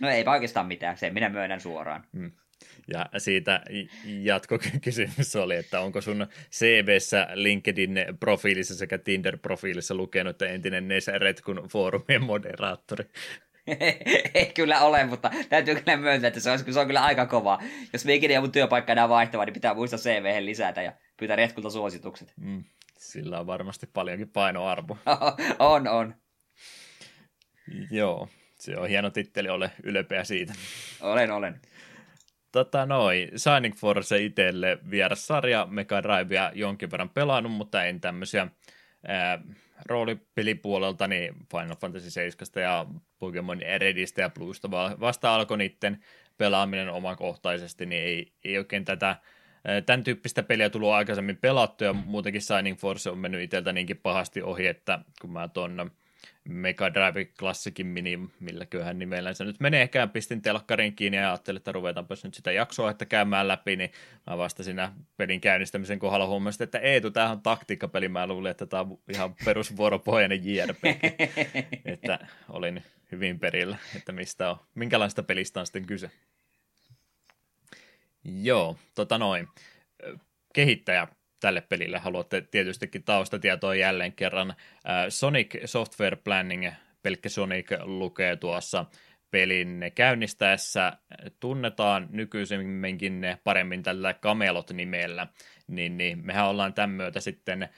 No 0.01 0.09
ei 0.11 0.25
oikeastaan 0.27 0.67
mitään, 0.67 0.97
se 0.97 1.11
minä 1.11 1.29
myönnän 1.29 1.61
suoraan. 1.61 2.05
Hmm. 2.17 2.33
Ja 2.89 3.07
siitä 3.19 3.61
jatkokysymys 4.05 5.37
oli, 5.37 5.57
että 5.57 5.81
onko 5.81 6.01
sun 6.01 6.27
CVssä, 6.53 7.29
LinkedIn-profiilissa 7.35 8.75
sekä 8.75 8.99
Tinder-profiilissa 8.99 9.95
lukenut, 9.95 10.31
että 10.31 10.47
entinen 10.47 10.89
Nes 10.89 11.07
Retkun 11.07 11.69
foorumien 11.73 12.23
moderaattori? 12.23 13.05
Ei 14.35 14.53
kyllä 14.55 14.81
ole, 14.81 15.05
mutta 15.05 15.31
täytyy 15.49 15.75
kyllä 15.75 15.97
myöntää, 15.97 16.29
että 16.29 16.41
se 16.41 16.51
on, 16.51 16.59
se 16.59 16.81
on 16.81 16.87
kyllä 16.87 17.05
aika 17.05 17.27
kova. 17.27 17.59
Jos 17.93 18.05
me 18.05 18.15
ikinä 18.15 18.35
joku 18.35 18.49
työpaikka 18.49 18.93
enää 18.93 19.09
vaihtamaan, 19.09 19.47
niin 19.47 19.55
pitää 19.55 19.75
muistaa 19.75 19.99
cv 19.99 20.37
lisätä 20.41 20.83
ja 20.83 20.93
pyytää 21.17 21.37
retkulta 21.37 21.71
suositukset. 21.71 22.33
Mm, 22.37 22.65
sillä 22.99 23.41
on 23.41 23.47
varmasti 23.47 23.87
paljonkin 23.87 24.29
painoarvo. 24.29 24.99
on, 25.59 25.89
on. 25.89 26.15
Joo, 27.91 28.29
se 28.59 28.77
on 28.77 28.89
hieno 28.89 29.11
titteli, 29.11 29.49
ole 29.49 29.71
ylpeä 29.83 30.25
siitä. 30.25 30.53
Olen, 31.01 31.31
olen. 31.31 31.61
Tota 32.53 32.87
noin, 32.87 33.31
Shining 33.37 33.75
Force 33.75 34.19
itselle 34.19 34.79
vieras 34.91 35.27
sarja, 35.27 35.67
Mega 35.71 36.03
Drivea 36.03 36.53
jonkin 36.55 36.91
verran 36.91 37.11
pelannut, 37.11 37.53
mutta 37.53 37.85
en 37.85 38.01
tämmöisiä 38.01 38.49
ää, 39.07 39.39
roolipelipuolelta 39.89 41.09
niin 41.09 41.35
Final 41.51 41.77
Fantasy 41.77 42.11
7 42.11 42.63
ja 42.63 42.87
Pokemon 43.19 43.61
Redistä 43.79 44.21
ja 44.21 44.31
Bluesta 44.31 44.71
vasta 44.71 45.35
alkoi 45.35 45.59
niiden 45.59 46.05
pelaaminen 46.39 46.89
omakohtaisesti, 46.89 47.87
niin 47.87 48.03
ei, 48.03 48.33
ei 48.45 48.59
oikein 48.59 48.85
tätä 48.85 49.17
tämän 49.87 50.05
tyyppistä 50.05 50.43
peliä 50.43 50.71
tullut 50.71 50.91
aikaisemmin 50.91 51.37
pelattu 51.37 51.85
ja 51.85 51.93
muutenkin 51.93 52.43
Signing 52.43 52.79
Force 52.79 53.11
on 53.11 53.19
mennyt 53.19 53.43
itseltä 53.43 53.73
niinkin 53.73 53.97
pahasti 53.97 54.43
ohi, 54.43 54.67
että 54.67 54.99
kun 55.21 55.33
mä 55.33 55.49
tuon 55.49 55.91
Mega 56.49 56.95
Drive 56.95 57.25
Classicin 57.25 57.87
mini, 57.87 58.21
millä 58.41 58.67
köyhän 58.67 58.99
nimellä 58.99 59.33
se 59.35 59.45
nyt 59.45 59.61
menee. 59.61 59.83
Ehkä 59.83 60.07
pistin 60.07 60.43
telkkarin 60.43 60.97
kiinni 60.97 61.17
ja 61.17 61.31
ajattelin, 61.31 61.57
että 61.57 61.73
ruvetaanpa 61.73 62.15
nyt 62.25 62.35
sitä 62.35 62.53
jaksoa, 62.53 62.91
että 62.91 63.07
käymään 63.07 63.49
läpi, 63.49 63.77
niin 63.77 63.93
mä 64.27 64.39
vasta 64.39 64.63
siinä 64.65 64.93
pelin 65.17 65.41
käynnistämisen 65.41 65.99
kohdalla 65.99 66.27
huomasin, 66.27 66.63
että 66.63 66.79
Eetu, 66.79 67.11
tämähän 67.11 67.37
on 67.37 67.43
taktiikkapeli. 67.43 68.09
Mä 68.09 68.27
luulin, 68.27 68.51
että 68.51 68.67
tämä 68.67 68.81
on 68.81 68.99
ihan 69.13 69.35
perusvuoropohjainen 69.45 70.41
JRP. 70.45 70.85
että 71.93 72.19
olin 72.49 72.83
hyvin 73.13 73.39
perillä, 73.39 73.77
että 73.97 74.13
mistä 74.13 74.51
on, 74.51 74.57
minkälaista 74.75 75.23
pelistä 75.23 75.61
on 75.61 75.67
sitten 75.67 75.87
kyse. 75.87 76.11
Joo, 78.25 78.77
tota 78.95 79.19
noin. 79.19 79.49
Kehittäjä 80.53 81.09
tälle 81.41 81.61
pelille 81.61 81.99
haluatte 81.99 82.41
tietystikin 82.41 83.05
taustatietoa 83.05 83.75
jälleen 83.75 84.13
kerran. 84.13 84.55
Sonic 85.09 85.55
Software 85.65 86.17
Planning, 86.17 86.67
pelkkä 87.03 87.29
Sonic 87.29 87.71
lukee 87.81 88.37
tuossa 88.37 88.85
pelin 89.31 89.93
käynnistäessä 89.95 90.93
tunnetaan 91.41 92.09
nykyisemminkin 92.11 93.23
paremmin 93.45 93.83
tällä 93.83 94.15
Camelot-nimellä, 94.15 95.27
niin, 95.67 95.97
niin 95.99 96.27
mehän 96.27 96.47
ollaan 96.47 96.75
tämän 96.75 96.91
myötä 96.91 97.21
sitten 97.21 97.69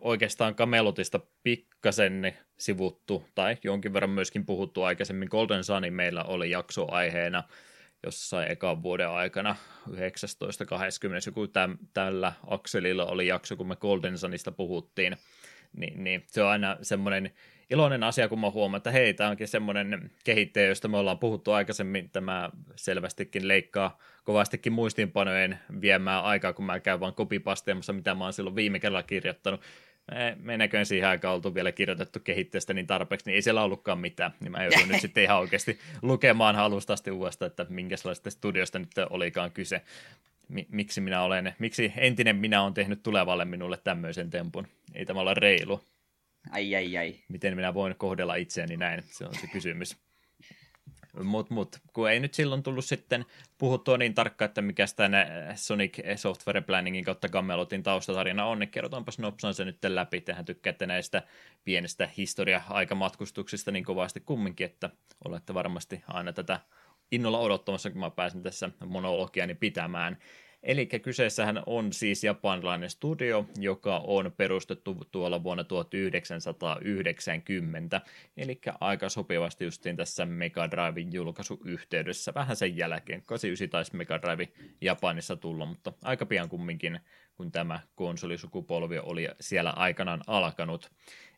Oikeastaan 0.00 0.54
Camelotista 0.54 1.20
pikkasen 1.42 2.36
sivuttu, 2.58 3.24
tai 3.34 3.56
jonkin 3.64 3.92
verran 3.92 4.10
myöskin 4.10 4.46
puhuttu 4.46 4.82
aikaisemmin. 4.82 5.28
Golden 5.30 5.64
Sun 5.64 5.82
meillä 5.90 6.24
oli 6.24 6.50
jakso 6.50 6.86
aiheena 6.90 7.42
jossain 8.02 8.50
ekan 8.50 8.82
vuoden 8.82 9.08
aikana, 9.08 9.56
19.20. 9.90 9.96
joku 11.26 11.46
täm, 11.46 11.78
tällä 11.94 12.32
akselilla 12.46 13.06
oli 13.06 13.26
jakso, 13.26 13.56
kun 13.56 13.68
me 13.68 13.76
Golden 13.76 14.18
Sunista 14.18 14.52
puhuttiin. 14.52 15.16
Niin, 15.76 16.04
niin 16.04 16.24
se 16.26 16.42
on 16.42 16.48
aina 16.48 16.76
semmoinen 16.82 17.30
iloinen 17.70 18.02
asia, 18.02 18.28
kun 18.28 18.40
mä 18.40 18.50
huomaan, 18.50 18.76
että 18.78 18.90
hei, 18.90 19.14
tämä 19.14 19.30
onkin 19.30 19.48
semmoinen 19.48 20.10
kehittäjä, 20.24 20.68
josta 20.68 20.88
me 20.88 20.96
ollaan 20.96 21.18
puhuttu 21.18 21.52
aikaisemmin. 21.52 22.10
Tämä 22.10 22.50
selvästikin 22.76 23.48
leikkaa 23.48 23.98
kovastikin 24.24 24.72
muistiinpanojen 24.72 25.58
viemään 25.80 26.24
aikaa, 26.24 26.52
kun 26.52 26.64
mä 26.64 26.80
käyn 26.80 27.00
vaan 27.00 27.14
kopipasteemassa, 27.14 27.92
mitä 27.92 28.14
mä 28.14 28.24
oon 28.24 28.32
silloin 28.32 28.56
viime 28.56 28.80
kerralla 28.80 29.02
kirjoittanut. 29.02 29.60
Me, 30.10 30.36
me 30.40 30.56
näköjään 30.56 30.86
siihen 30.86 31.08
aikaan 31.08 31.34
oltu 31.34 31.54
vielä 31.54 31.72
kirjoitettu 31.72 32.20
kehittäjästä 32.20 32.74
niin 32.74 32.86
tarpeeksi, 32.86 33.26
niin 33.26 33.34
ei 33.34 33.42
siellä 33.42 33.62
ollutkaan 33.62 33.98
mitään. 33.98 34.30
Niin 34.40 34.52
mä 34.52 34.64
joudun 34.64 34.88
nyt 34.88 35.00
sitten 35.00 35.22
ihan 35.22 35.38
oikeasti 35.38 35.78
lukemaan 36.02 36.56
alusta 36.56 36.92
asti 36.92 37.10
uudestaan, 37.10 37.46
että 37.46 37.66
minkälaista 37.68 38.30
studiosta 38.30 38.78
nyt 38.78 38.90
olikaan 39.10 39.50
kyse. 39.50 39.82
Miksi 40.68 41.00
minä 41.00 41.22
olen, 41.22 41.54
miksi 41.58 41.92
entinen 41.96 42.36
minä 42.36 42.62
on 42.62 42.74
tehnyt 42.74 43.02
tulevalle 43.02 43.44
minulle 43.44 43.76
tämmöisen 43.76 44.30
tempun. 44.30 44.66
Ei 44.94 45.06
tämä 45.06 45.20
ole 45.20 45.34
reilu. 45.34 45.80
Ai, 46.50 46.76
ai, 46.76 46.96
ai. 46.96 47.14
Miten 47.28 47.56
minä 47.56 47.74
voin 47.74 47.94
kohdella 47.96 48.34
itseäni 48.34 48.76
näin, 48.76 49.02
se 49.06 49.24
on 49.24 49.34
se 49.34 49.46
kysymys. 49.46 49.96
Mutta 51.22 51.54
mut, 51.54 51.78
kun 51.92 52.10
ei 52.10 52.20
nyt 52.20 52.34
silloin 52.34 52.62
tullut 52.62 52.84
sitten 52.84 53.24
puhuttua 53.58 53.98
niin 53.98 54.14
tarkkaan, 54.14 54.46
että 54.46 54.62
mikä 54.62 54.86
tämän 54.96 55.26
Sonic 55.54 55.98
Software 56.16 56.60
Planningin 56.60 57.04
kautta 57.04 57.28
Camelotin 57.28 57.82
taustatarina 57.82 58.44
on, 58.44 58.58
niin 58.58 58.70
kerrotaanpas 58.70 59.18
nopsaan 59.18 59.54
se 59.54 59.64
nyt 59.64 59.78
läpi. 59.88 60.20
Tehän 60.20 60.44
tykkäätte 60.44 60.86
näistä 60.86 61.22
pienestä 61.64 62.08
historia-aikamatkustuksista 62.16 63.70
niin 63.70 63.84
kovasti 63.84 64.20
kumminkin, 64.20 64.64
että 64.64 64.90
olette 65.24 65.54
varmasti 65.54 66.02
aina 66.08 66.32
tätä 66.32 66.60
innolla 67.12 67.38
odottamassa, 67.38 67.90
kun 67.90 68.00
mä 68.00 68.10
pääsen 68.10 68.42
tässä 68.42 68.70
monologiani 68.86 69.54
pitämään. 69.54 70.18
Eli 70.62 70.86
kyseessähän 70.86 71.62
on 71.66 71.92
siis 71.92 72.24
japanilainen 72.24 72.90
studio, 72.90 73.46
joka 73.58 73.98
on 73.98 74.32
perustettu 74.36 74.96
tuolla 75.10 75.42
vuonna 75.42 75.64
1990, 75.64 78.00
eli 78.36 78.60
aika 78.80 79.08
sopivasti 79.08 79.64
justiin 79.64 79.96
tässä 79.96 80.26
Mega 80.26 80.70
Driven 80.70 81.12
julkaisuyhteydessä, 81.12 82.34
vähän 82.34 82.56
sen 82.56 82.76
jälkeen, 82.76 83.22
89 83.22 83.70
taisi 83.70 83.96
Mega 83.96 84.22
Drive 84.22 84.48
Japanissa 84.80 85.36
tulla, 85.36 85.66
mutta 85.66 85.92
aika 86.02 86.26
pian 86.26 86.48
kumminkin, 86.48 87.00
kun 87.40 87.52
tämä 87.52 87.80
konsolisukupolvi 87.94 88.98
oli 88.98 89.28
siellä 89.40 89.70
aikanaan 89.70 90.20
alkanut. 90.26 90.90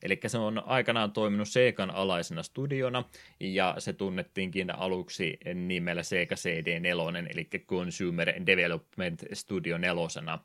Eli 0.02 0.20
se 0.26 0.38
on 0.38 0.62
aikanaan 0.66 1.12
toiminut 1.12 1.48
Segan 1.48 1.90
alaisena 1.90 2.42
studiona, 2.42 3.04
ja 3.40 3.74
se 3.78 3.92
tunnettiinkin 3.92 4.78
aluksi 4.78 5.38
nimellä 5.54 6.02
Sega 6.02 6.34
CD4, 6.34 7.26
eli 7.30 7.48
Consumer 7.66 8.32
Development 8.46 9.24
Studio 9.32 9.78
4. 9.78 10.38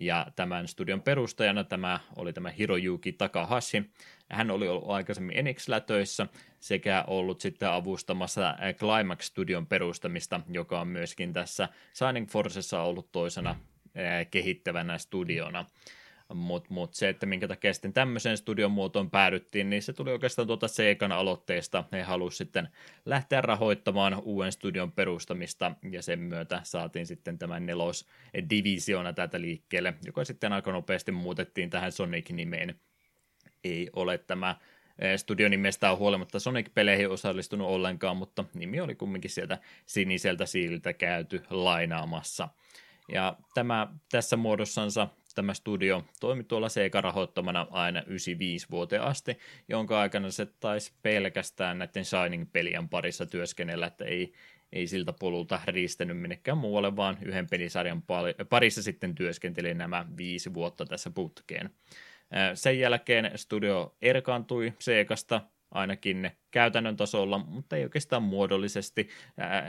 Ja 0.00 0.26
tämän 0.36 0.68
studion 0.68 1.02
perustajana 1.02 1.64
tämä 1.64 2.00
oli 2.16 2.32
tämä 2.32 2.50
Hiroyuki 2.50 3.12
Takahashi. 3.12 3.90
Hän 4.30 4.50
oli 4.50 4.68
ollut 4.68 4.90
aikaisemmin 4.90 5.38
Enixillä 5.38 5.80
töissä 5.80 6.26
sekä 6.58 7.04
ollut 7.06 7.40
sitten 7.40 7.70
avustamassa 7.70 8.54
Climax 8.78 9.24
Studion 9.24 9.66
perustamista, 9.66 10.40
joka 10.50 10.80
on 10.80 10.88
myöskin 10.88 11.32
tässä 11.32 11.68
Signing 11.92 12.28
Forcessa 12.28 12.82
ollut 12.82 13.12
toisena 13.12 13.56
kehittävänä 14.30 14.98
studiona. 14.98 15.66
Mutta 16.34 16.74
mut 16.74 16.94
se, 16.94 17.08
että 17.08 17.26
minkä 17.26 17.48
takia 17.48 17.74
sitten 17.74 17.92
tämmöiseen 17.92 18.36
studion 18.36 18.70
muotoon 18.70 19.10
päädyttiin, 19.10 19.70
niin 19.70 19.82
se 19.82 19.92
tuli 19.92 20.12
oikeastaan 20.12 20.46
tuota 20.46 20.68
Seikan 20.68 21.12
aloitteesta. 21.12 21.84
He 21.92 22.02
halusivat 22.02 22.38
sitten 22.38 22.68
lähteä 23.04 23.40
rahoittamaan 23.40 24.22
uuden 24.22 24.52
studion 24.52 24.92
perustamista, 24.92 25.72
ja 25.90 26.02
sen 26.02 26.18
myötä 26.18 26.60
saatiin 26.64 27.06
sitten 27.06 27.38
tämän 27.38 27.66
nelos 27.66 28.06
divisiona 28.50 29.12
tätä 29.12 29.40
liikkeelle, 29.40 29.94
joka 30.04 30.24
sitten 30.24 30.52
aika 30.52 30.72
nopeasti 30.72 31.12
muutettiin 31.12 31.70
tähän 31.70 31.92
Sonic-nimeen. 31.92 32.80
Ei 33.64 33.90
ole 33.92 34.18
tämä 34.18 34.56
studion 35.16 35.50
nimestään 35.50 35.98
huolimatta 35.98 36.38
Sonic-peleihin 36.38 37.10
osallistunut 37.10 37.68
ollenkaan, 37.68 38.16
mutta 38.16 38.44
nimi 38.54 38.80
oli 38.80 38.94
kumminkin 38.94 39.30
sieltä 39.30 39.58
siniseltä 39.86 40.46
siiltä 40.46 40.92
käyty 40.92 41.42
lainaamassa. 41.50 42.48
Ja 43.12 43.36
tämä 43.54 43.88
tässä 44.10 44.36
muodossansa 44.36 45.08
tämä 45.34 45.54
studio 45.54 46.04
toimi 46.20 46.44
tuolla 46.44 46.68
Sega 46.68 47.00
rahoittamana 47.00 47.66
aina 47.70 48.02
95 48.06 48.66
vuoteen 48.70 49.02
asti, 49.02 49.38
jonka 49.68 50.00
aikana 50.00 50.30
se 50.30 50.46
taisi 50.46 50.92
pelkästään 51.02 51.78
näiden 51.78 52.04
Shining-pelien 52.04 52.88
parissa 52.88 53.26
työskennellä, 53.26 53.86
että 53.86 54.04
ei, 54.04 54.32
ei 54.72 54.86
siltä 54.86 55.12
polulta 55.12 55.60
riistänyt 55.66 56.18
minnekään 56.18 56.58
muualle, 56.58 56.96
vaan 56.96 57.18
yhden 57.22 57.46
pelisarjan 57.50 58.02
parissa 58.48 58.82
sitten 58.82 59.14
työskenteli 59.14 59.74
nämä 59.74 60.06
viisi 60.16 60.54
vuotta 60.54 60.86
tässä 60.86 61.10
putkeen. 61.10 61.70
Sen 62.54 62.78
jälkeen 62.78 63.30
studio 63.36 63.96
erkaantui 64.02 64.72
Segasta 64.78 65.40
ainakin 65.70 66.30
käytännön 66.50 66.96
tasolla, 66.96 67.38
mutta 67.38 67.76
ei 67.76 67.84
oikeastaan 67.84 68.22
muodollisesti. 68.22 69.08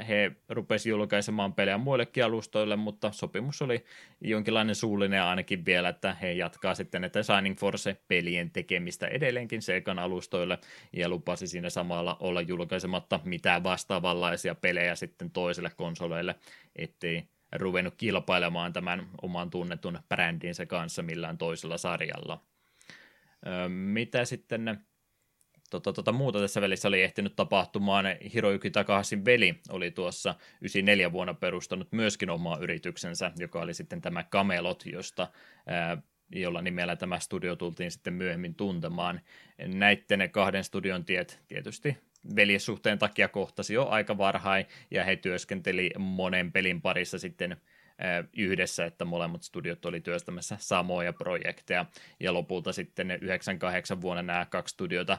He 0.07 0.31
rupesivat 0.49 0.91
julkaisemaan 0.91 1.53
pelejä 1.53 1.77
muillekin 1.77 2.25
alustoille, 2.25 2.75
mutta 2.75 3.11
sopimus 3.11 3.61
oli 3.61 3.85
jonkinlainen 4.21 4.75
suullinen 4.75 5.23
ainakin 5.23 5.65
vielä, 5.65 5.89
että 5.89 6.13
he 6.13 6.31
jatkaa 6.31 6.75
sitten 6.75 7.01
näitä 7.01 7.23
Signing 7.23 7.57
Force-pelien 7.57 8.51
tekemistä 8.51 9.07
edelleenkin 9.07 9.61
Segan 9.61 9.99
alustoille, 9.99 10.57
ja 10.93 11.09
lupasi 11.09 11.47
siinä 11.47 11.69
samalla 11.69 12.17
olla 12.19 12.41
julkaisematta 12.41 13.19
mitään 13.23 13.63
vastaavanlaisia 13.63 14.55
pelejä 14.55 14.95
sitten 14.95 15.31
toisille 15.31 15.71
konsoleille, 15.75 16.35
ettei 16.75 17.23
ruvennut 17.55 17.95
kilpailemaan 17.97 18.73
tämän 18.73 19.07
oman 19.21 19.49
tunnetun 19.49 19.99
brändinsä 20.09 20.65
kanssa 20.65 21.03
millään 21.03 21.37
toisella 21.37 21.77
sarjalla. 21.77 22.43
Mitä 23.67 24.25
sitten 24.25 24.85
tota, 25.71 25.93
tota, 25.93 26.11
muuta 26.11 26.39
tässä 26.39 26.61
välissä 26.61 26.87
oli 26.87 27.01
ehtinyt 27.01 27.35
tapahtumaan. 27.35 28.05
Hiroyuki 28.33 28.71
Takahashin 28.71 29.25
veli 29.25 29.59
oli 29.69 29.91
tuossa 29.91 30.35
94 30.61 31.11
vuonna 31.11 31.33
perustanut 31.33 31.91
myöskin 31.91 32.29
omaa 32.29 32.57
yrityksensä, 32.57 33.31
joka 33.39 33.61
oli 33.61 33.73
sitten 33.73 34.01
tämä 34.01 34.23
Camelot, 34.23 34.83
josta 34.85 35.27
ää, 35.67 35.97
jolla 36.31 36.61
nimellä 36.61 36.95
tämä 36.95 37.19
studio 37.19 37.55
tultiin 37.55 37.91
sitten 37.91 38.13
myöhemmin 38.13 38.55
tuntemaan. 38.55 39.21
Näitten 39.67 40.29
kahden 40.31 40.63
studion 40.63 41.05
tiet 41.05 41.39
tietysti 41.47 41.97
veljessuhteen 42.35 42.99
takia 42.99 43.27
kohtasi 43.27 43.73
jo 43.73 43.87
aika 43.87 44.17
varhain, 44.17 44.65
ja 44.91 45.03
he 45.03 45.15
työskenteli 45.15 45.91
monen 45.97 46.51
pelin 46.51 46.81
parissa 46.81 47.19
sitten 47.19 47.57
yhdessä, 48.37 48.85
että 48.85 49.05
molemmat 49.05 49.43
studiot 49.43 49.85
oli 49.85 50.01
työstämässä 50.01 50.57
samoja 50.59 51.13
projekteja, 51.13 51.85
ja 52.19 52.33
lopulta 52.33 52.73
sitten 52.73 53.11
98 53.11 54.01
vuonna 54.01 54.21
nämä 54.23 54.45
kaksi 54.45 54.73
studiota 54.73 55.17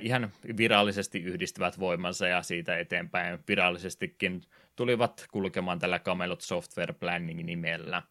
ihan 0.00 0.32
virallisesti 0.56 1.22
yhdistävät 1.22 1.78
voimansa, 1.78 2.26
ja 2.26 2.42
siitä 2.42 2.78
eteenpäin 2.78 3.38
virallisestikin 3.48 4.42
tulivat 4.76 5.26
kulkemaan 5.32 5.78
tällä 5.78 5.98
Camelot 5.98 6.40
Software 6.40 6.92
Planning 6.92 7.44
nimellä. 7.44 8.02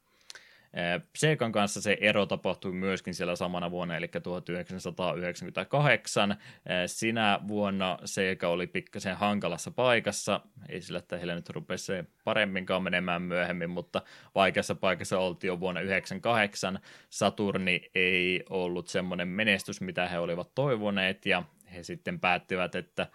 Segan 1.18 1.52
kanssa 1.52 1.81
se 1.81 1.98
ero 2.02 2.26
tapahtui 2.26 2.72
myöskin 2.72 3.14
siellä 3.14 3.35
samana 3.35 3.72
vuonna, 3.72 3.98
eli 3.98 4.07
1998. 4.07 6.35
Sinä 6.85 7.39
vuonna 7.48 7.98
Sega 8.06 8.48
oli 8.48 8.68
pikkasen 8.68 9.15
hankalassa 9.15 9.72
paikassa, 9.72 10.41
ei 10.69 10.81
sillä, 10.81 10.99
että 10.99 11.18
heillä 11.18 11.35
nyt 11.35 11.49
rupesi 11.49 11.93
paremminkaan 12.23 12.84
menemään 12.84 13.22
myöhemmin, 13.22 13.69
mutta 13.69 14.02
vaikeassa 14.35 14.76
paikassa 14.76 15.19
oltiin 15.19 15.48
jo 15.48 15.60
vuonna 15.60 15.81
1998. 15.81 16.80
Saturni 17.10 17.89
ei 17.95 18.43
ollut 18.49 18.88
semmoinen 18.88 19.27
menestys, 19.27 19.81
mitä 19.81 20.07
he 20.07 20.19
olivat 20.19 20.56
toivoneet, 20.56 21.26
ja 21.26 21.43
he 21.73 21.84
sitten 21.84 22.19
päättivät, 22.19 22.76
että 22.76 23.07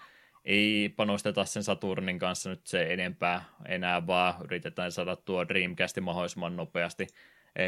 ei 0.45 0.95
panosteta 0.97 1.45
sen 1.45 1.63
Saturnin 1.63 2.19
kanssa 2.19 2.51
nyt 2.51 2.67
se 2.67 2.93
enempää 2.93 3.45
enää, 3.69 4.07
vaan 4.07 4.35
yritetään 4.45 4.93
saada 4.93 5.17
tuo 5.17 5.49
Dreamcast 5.49 6.01
mahdollisimman 6.01 6.57
nopeasti 6.57 7.07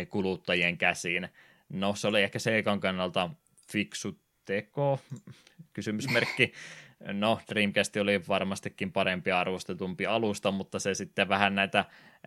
kuluttajien 0.09 0.79
käsiin. 0.79 1.29
No 1.69 1.95
se 1.95 2.09
oli 2.09 2.23
ehkä 2.23 2.39
Segan 2.39 2.81
kannalta 2.81 3.31
fiksu 3.73 4.19
teko, 4.45 5.01
kysymysmerkki. 5.73 6.53
No, 7.13 7.41
Dreamcast 7.49 7.97
oli 7.97 8.21
varmastikin 8.29 8.93
parempi 8.93 9.33
arvostetumpi 9.33 10.07
alusta, 10.07 10.51
mutta 10.51 10.79
se 10.79 10.95
sitten 10.95 11.29
vähän 11.29 11.55
näitä 11.55 11.79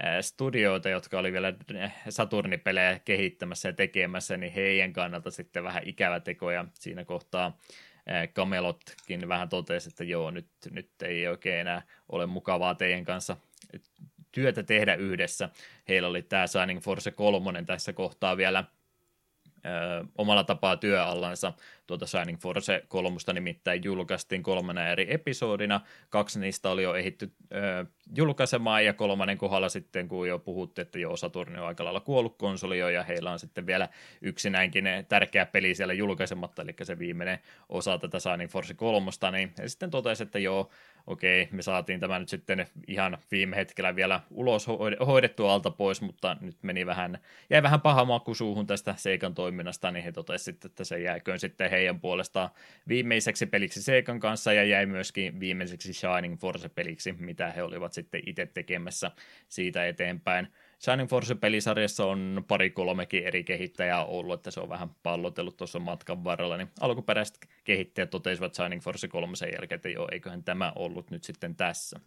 eh, 0.04 0.22
studioita, 0.22 0.90
jotka 0.90 1.20
oli 1.20 1.34
vielä 1.34 1.54
eh, 1.74 1.94
Saturni-pelejä 2.10 3.00
kehittämässä 3.00 3.70
ja 3.70 3.74
tekemässä, 3.74 4.38
niin 4.38 4.54
heidän 4.54 4.94
kannalta 4.94 5.32
sitten 5.32 5.64
vähän 5.64 5.84
ikävä 5.86 6.20
teko, 6.20 6.52
ja 6.52 6.66
siinä 6.74 7.06
kohtaa 7.06 7.58
Camelotkin 8.34 9.28
vähän 9.28 9.50
totesi, 9.50 9.90
että 9.90 10.04
joo, 10.04 10.32
nyt, 10.32 10.48
nyt 10.72 10.90
ei 11.04 11.28
oikein 11.28 11.60
enää 11.60 11.82
ole 12.10 12.26
mukavaa 12.26 12.76
teidän 12.76 13.06
kanssa 13.06 13.38
työtä 14.32 14.64
tehdä 14.64 14.96
yhdessä. 14.96 15.50
Heillä 15.88 16.08
oli 16.08 16.22
tämä 16.22 16.48
Signing 16.48 16.82
Force 16.82 17.12
3 17.12 17.64
tässä 17.64 17.94
kohtaa 17.94 18.38
vielä 18.38 18.64
ö, 19.66 20.06
omalla 20.18 20.44
tapaa 20.44 20.78
työallansa. 20.78 21.54
Tuota 21.88 22.08
Shining 22.08 22.40
Force 22.40 22.84
kolmusta 22.88 23.34
nimittäin 23.34 23.84
julkaistiin 23.84 24.44
kolmena 24.44 24.88
eri 24.88 25.06
episodina. 25.10 25.82
Kaksi 26.10 26.40
niistä 26.40 26.70
oli 26.70 26.84
jo 26.84 26.96
ehitty 26.96 27.32
ö, 27.52 27.86
julkaisemaan 28.16 28.86
ja 28.86 28.94
kolmannen 28.94 29.38
kohdalla 29.38 29.70
sitten, 29.70 30.08
kun 30.08 30.28
jo 30.28 30.40
puhuttiin, 30.40 30.86
että 30.86 31.00
jo 31.00 31.18
Saturni 31.18 31.60
on 31.60 31.68
aika 31.68 31.84
lailla 31.84 32.00
kuollut 32.00 32.38
konsoli 32.38 32.80
jo, 32.80 32.90
ja 32.90 33.04
heillä 33.04 33.32
on 33.32 33.40
sitten 33.40 33.66
vielä 33.66 33.90
yksi 34.22 34.50
näinkin 34.50 34.86
tärkeä 35.10 35.46
peli 35.46 35.76
siellä 35.76 35.94
julkaisematta, 35.94 36.62
eli 36.62 36.76
se 36.84 37.00
viimeinen 37.00 37.40
osa 37.70 37.98
tätä 37.98 38.20
Shining 38.20 38.52
Force 38.52 38.74
kolmosta, 38.74 39.32
niin 39.32 39.54
he 39.58 39.68
sitten 39.68 39.92
totesi, 39.92 40.24
että 40.24 40.40
joo, 40.40 40.70
okei, 41.08 41.48
me 41.52 41.62
saatiin 41.62 42.00
tämä 42.00 42.20
nyt 42.20 42.30
sitten 42.30 42.68
ihan 42.88 43.18
viime 43.32 43.56
hetkellä 43.56 43.96
vielä 43.96 44.20
ulos 44.32 44.68
hoidettua 45.08 45.54
alta 45.54 45.72
pois, 45.72 46.02
mutta 46.02 46.38
nyt 46.42 46.58
meni 46.62 46.86
vähän, 46.86 47.20
jäi 47.50 47.64
vähän 47.64 47.82
paha 47.82 48.06
maku 48.06 48.36
suuhun 48.36 48.68
tästä 48.68 48.96
Seikan 48.98 49.34
toiminnasta, 49.34 49.92
niin 49.92 50.04
he 50.04 50.12
totesivat, 50.12 50.66
että 50.66 50.84
se 50.84 51.00
jääköön 51.00 51.40
sitten 51.40 51.70
heidän 51.70 52.00
puolestaan 52.00 52.50
viimeiseksi 52.88 53.46
peliksi 53.46 53.82
Seikan 53.82 54.20
kanssa 54.20 54.54
ja 54.54 54.64
jäi 54.64 54.86
myöskin 54.86 55.40
viimeiseksi 55.40 55.94
Shining 55.94 56.40
Force-peliksi, 56.40 57.12
mitä 57.12 57.52
he 57.52 57.64
olivat 57.64 57.94
sitten 57.94 58.22
itse 58.26 58.46
tekemässä 58.46 59.12
siitä 59.50 59.88
eteenpäin. 59.88 60.48
Shining 60.82 61.10
Force-pelisarjassa 61.10 62.06
on 62.06 62.46
pari 62.48 62.70
kolmekin 62.70 63.24
eri 63.24 63.44
kehittäjää 63.44 64.06
ollut, 64.06 64.34
että 64.34 64.52
se 64.52 64.60
on 64.60 64.70
vähän 64.70 64.90
pallotellut 65.04 65.58
tuossa 65.58 65.80
matkan 65.80 66.24
varrella, 66.24 66.58
niin 66.58 66.70
alkuperäiset 66.80 67.40
kehittäjät 67.64 68.10
totesivat 68.10 68.56
Shining 68.56 68.82
Force 68.82 69.08
3 69.08 69.34
jälkeen, 69.54 69.76
että 69.76 69.90
joo, 69.90 70.08
eiköhän 70.12 70.44
tämä 70.44 70.74
ollut 70.76 71.12
nyt 71.12 71.24
sitten 71.24 71.56
tässä. 71.56 72.00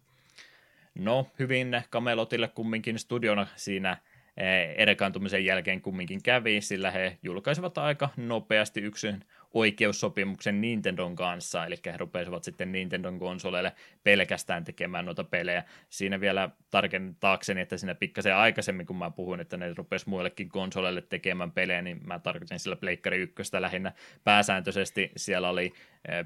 No, 0.95 1.27
hyvin 1.39 1.81
Kamelotille 1.89 2.47
kumminkin 2.47 2.99
studiona 2.99 3.47
siinä 3.55 3.97
eh, 4.37 4.75
erkaantumisen 4.77 5.45
jälkeen 5.45 5.81
kumminkin 5.81 6.23
kävi, 6.23 6.61
sillä 6.61 6.91
he 6.91 7.17
julkaisivat 7.23 7.77
aika 7.77 8.09
nopeasti 8.17 8.81
yksin 8.81 9.25
oikeussopimuksen 9.55 10.61
Nintendon 10.61 11.15
kanssa, 11.15 11.65
eli 11.65 11.75
he 11.85 11.97
rupesivat 11.97 12.43
sitten 12.43 12.71
Nintendon 12.71 13.19
konsoleille 13.19 13.71
pelkästään 14.03 14.63
tekemään 14.63 15.05
noita 15.05 15.23
pelejä. 15.23 15.63
Siinä 15.89 16.19
vielä 16.19 16.49
tarkentaakseni, 16.71 17.61
että 17.61 17.77
siinä 17.77 17.95
pikkasen 17.95 18.35
aikaisemmin, 18.35 18.85
kun 18.85 18.95
mä 18.95 19.11
puhuin, 19.11 19.39
että 19.39 19.57
ne 19.57 19.73
rupesi 19.73 20.09
muillekin 20.09 20.49
konsoleille 20.49 21.01
tekemään 21.01 21.51
pelejä, 21.51 21.81
niin 21.81 22.07
mä 22.07 22.19
tarkoitin 22.19 22.59
sillä 22.59 22.75
Pleikkari 22.75 23.17
1 23.17 23.43
lähinnä 23.59 23.91
pääsääntöisesti. 24.23 25.11
Siellä 25.15 25.49
oli 25.49 25.73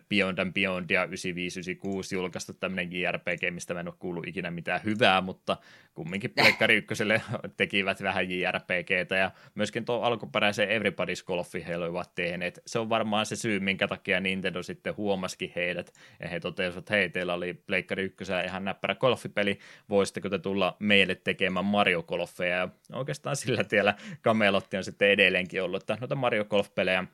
Beyond 0.09 0.37
and 0.37 0.53
Beyond 0.53 0.89
ja 0.89 1.03
9596 1.03 2.15
julkaistu 2.15 2.53
tämmöinen 2.53 2.93
JRPG, 2.93 3.53
mistä 3.53 3.73
mä 3.73 3.79
en 3.79 3.87
ole 3.87 3.95
kuullut 3.99 4.27
ikinä 4.27 4.51
mitään 4.51 4.81
hyvää, 4.83 5.21
mutta 5.21 5.57
kumminkin 5.93 6.31
Pleikkari 6.31 6.75
1 6.75 7.03
tekivät 7.57 8.03
vähän 8.03 8.31
JRPGtä 8.31 9.15
ja 9.15 9.31
myöskin 9.55 9.85
tuo 9.85 10.01
alkuperäisen 10.01 10.69
Everybody's 10.69 11.25
Golfi 11.25 11.65
he 11.67 11.77
olivat 11.77 12.15
tehneet. 12.15 12.61
Se 12.65 12.79
on 12.79 12.89
varmaan 12.89 13.25
se 13.25 13.35
syy, 13.35 13.59
minkä 13.59 13.87
takia 13.87 14.19
Nintendo 14.19 14.63
sitten 14.63 14.97
huomasikin 14.97 15.51
heidät. 15.55 15.93
Ja 16.19 16.27
he 16.27 16.39
totesivat, 16.39 16.77
että 16.77 16.93
hei, 16.93 17.09
teillä 17.09 17.33
oli 17.33 17.53
Pleikkari 17.53 18.03
1 18.03 18.23
ihan 18.45 18.65
näppärä 18.65 18.95
golfipeli, 18.95 19.59
voisitteko 19.89 20.29
te 20.29 20.39
tulla 20.39 20.77
meille 20.79 21.15
tekemään 21.15 21.65
Mario 21.65 22.03
Golfeja? 22.03 22.57
Ja 22.57 22.69
oikeastaan 22.93 23.35
sillä 23.35 23.63
tiellä 23.63 23.95
Kamelotti 24.21 24.77
on 24.77 24.83
sitten 24.83 25.09
edelleenkin 25.09 25.63
ollut, 25.63 25.83
että 25.83 25.97
noita 25.99 26.15
Mario 26.15 26.45
Golf-pelejä 26.45 27.05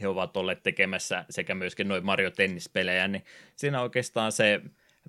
he 0.00 0.08
ovat 0.08 0.36
olleet 0.36 0.62
tekemässä 0.62 1.24
sekä 1.30 1.54
myöskin 1.54 1.88
noin 1.88 2.04
Mario 2.04 2.30
Tennis-pelejä, 2.30 3.08
niin 3.08 3.24
siinä 3.56 3.82
oikeastaan 3.82 4.32
se 4.32 4.60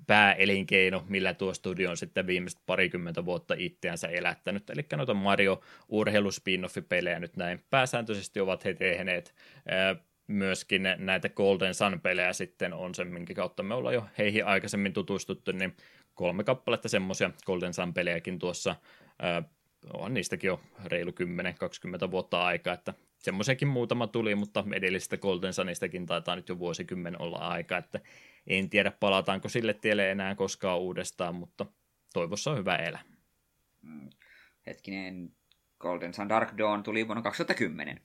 pääelinkeino, 0.06 1.04
millä 1.08 1.34
tuo 1.34 1.54
studio 1.54 1.90
on 1.90 1.96
sitten 1.96 2.26
viimeiset 2.26 2.60
parikymmentä 2.66 3.24
vuotta 3.24 3.54
itseänsä 3.58 4.08
elättänyt. 4.08 4.70
Eli 4.70 4.86
noita 4.96 5.14
Mario 5.14 5.60
urheiluspin-off-pelejä 5.88 7.18
nyt 7.18 7.36
näin 7.36 7.64
pääsääntöisesti 7.70 8.40
ovat 8.40 8.64
he 8.64 8.74
tehneet. 8.74 9.34
Myöskin 10.26 10.82
näitä 10.98 11.28
Golden 11.28 11.74
Sun-pelejä 11.74 12.32
sitten 12.32 12.72
on 12.72 12.94
se, 12.94 13.04
minkä 13.04 13.34
kautta 13.34 13.62
me 13.62 13.74
ollaan 13.74 13.94
jo 13.94 14.06
heihin 14.18 14.46
aikaisemmin 14.46 14.92
tutustuttu, 14.92 15.52
niin 15.52 15.76
kolme 16.14 16.44
kappaletta 16.44 16.88
semmoisia 16.88 17.30
Golden 17.46 17.74
Sun-pelejäkin 17.74 18.38
tuossa 18.38 18.76
on 19.92 20.14
niistäkin 20.14 20.48
jo 20.48 20.60
reilu 20.84 21.10
10-20 22.06 22.10
vuotta 22.10 22.44
aikaa, 22.44 22.74
että 22.74 22.94
semmoisiakin 23.20 23.68
muutama 23.68 24.06
tuli, 24.06 24.34
mutta 24.34 24.64
edellisestä 24.74 25.16
Golden 25.16 25.52
Sunistakin 25.52 26.06
taitaa 26.06 26.36
nyt 26.36 26.48
jo 26.48 26.58
vuosikymmen 26.58 27.22
olla 27.22 27.38
aika, 27.38 27.76
että 27.76 28.00
en 28.46 28.70
tiedä 28.70 28.90
palataanko 28.90 29.48
sille 29.48 29.74
tielle 29.74 30.10
enää 30.10 30.34
koskaan 30.34 30.80
uudestaan, 30.80 31.34
mutta 31.34 31.66
toivossa 32.12 32.50
on 32.50 32.58
hyvä 32.58 32.76
elä. 32.76 32.98
Mm. 33.82 34.10
Hetkinen, 34.66 35.32
Golden 35.78 36.14
Sun 36.14 36.28
Dark 36.28 36.58
Dawn 36.58 36.82
tuli 36.82 37.06
vuonna 37.06 37.22
2010. 37.22 38.00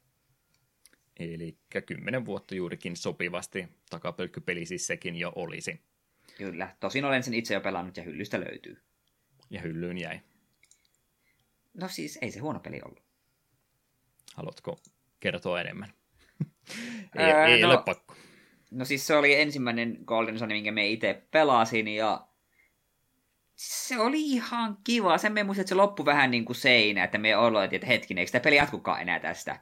Eli 1.19 1.57
kymmenen 1.85 2.25
vuotta 2.25 2.55
juurikin 2.55 2.95
sopivasti 2.95 3.67
takapölkkypeli 3.89 4.65
siis 4.65 4.87
sekin 4.87 5.15
jo 5.15 5.31
olisi. 5.35 5.81
Kyllä, 6.37 6.75
tosin 6.79 7.05
olen 7.05 7.23
sen 7.23 7.33
itse 7.33 7.53
jo 7.53 7.61
pelannut 7.61 7.97
ja 7.97 8.03
hyllystä 8.03 8.39
löytyy. 8.39 8.81
Ja 9.49 9.61
hyllyyn 9.61 9.97
jäi. 9.97 10.19
No 11.73 11.87
siis 11.87 12.19
ei 12.21 12.31
se 12.31 12.39
huono 12.39 12.59
peli 12.59 12.81
ollut. 12.85 13.03
Haluatko 14.35 14.79
kertoa 15.25 15.61
enemmän? 15.61 15.93
ei, 17.19 17.31
Ää, 17.31 17.45
ei 17.45 17.61
no, 17.61 17.69
ole 17.69 17.77
pakko. 17.85 18.15
No 18.71 18.85
siis 18.85 19.07
se 19.07 19.15
oli 19.15 19.41
ensimmäinen 19.41 19.97
Golden 20.05 20.39
Sun, 20.39 20.47
minkä 20.47 20.71
me 20.71 20.87
itse 20.87 21.23
pelasin 21.31 21.87
ja 21.87 22.27
se 23.55 23.99
oli 23.99 24.21
ihan 24.21 24.77
kiva. 24.83 25.17
Sen 25.17 25.33
me 25.33 25.43
muistin, 25.43 25.61
että 25.61 25.69
se 25.69 25.75
loppui 25.75 26.05
vähän 26.05 26.31
niin 26.31 26.45
kuin 26.45 26.55
seinä, 26.55 27.03
että 27.03 27.17
me 27.17 27.37
oloitin, 27.37 27.77
että 27.77 27.87
hetkinen, 27.87 28.21
eikö 28.21 28.31
tämä 28.31 28.43
peli 28.43 28.55
jatkukaan 28.55 29.01
enää 29.01 29.19
tästä. 29.19 29.59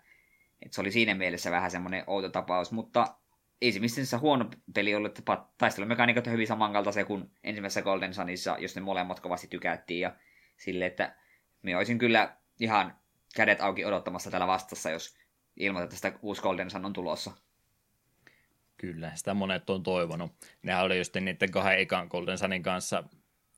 Et 0.62 0.74
se 0.74 0.82
oli 0.82 0.92
siinä 0.92 1.16
mielessä 1.16 1.52
vähän 1.52 1.72
semmoinen 1.72 2.04
outo 2.08 2.30
tapaus, 2.30 2.72
mutta 2.72 3.16
ei 3.62 3.72
se 3.72 3.80
missään 3.80 4.22
huono 4.22 4.50
peli 4.74 4.96
ollut, 4.96 5.20
että 5.20 5.38
taistelumekaniikat 5.58 6.28
on 6.28 6.34
hyvin 6.34 6.48
samankaltaisia 6.48 7.06
kuin 7.06 7.32
ensimmäisessä 7.44 7.82
Golden 7.82 8.14
Sunissa, 8.14 8.58
jos 8.60 8.76
ne 8.76 8.82
molemmat 8.82 9.20
kovasti 9.20 9.48
tykättiin 9.48 10.02
ja 10.02 10.16
sille, 10.58 10.86
että 10.86 11.16
me 11.62 11.78
olisin 11.78 11.98
kyllä 11.98 12.38
ihan 12.60 12.96
kädet 13.36 13.62
auki 13.62 13.86
odottamassa 13.86 14.32
täällä 14.32 14.48
vastassa, 14.48 14.90
jos 14.90 15.23
ilmoitetaan, 15.58 16.14
että 16.14 16.20
uusi 16.22 16.42
Golden 16.42 16.70
Sun 16.72 16.86
on 16.86 16.94
tulossa. 16.94 17.32
Kyllä, 18.78 19.12
sitä 19.16 19.34
monet 19.34 19.70
on 19.70 19.84
toivonut. 19.84 20.32
Nehän 20.64 20.84
oli 20.84 20.98
just 20.98 21.16
niiden 21.16 21.52
kahden 21.52 21.80
ekan 21.80 22.08
Golden 22.08 22.38
Sunin 22.38 22.64
kanssa 22.64 23.04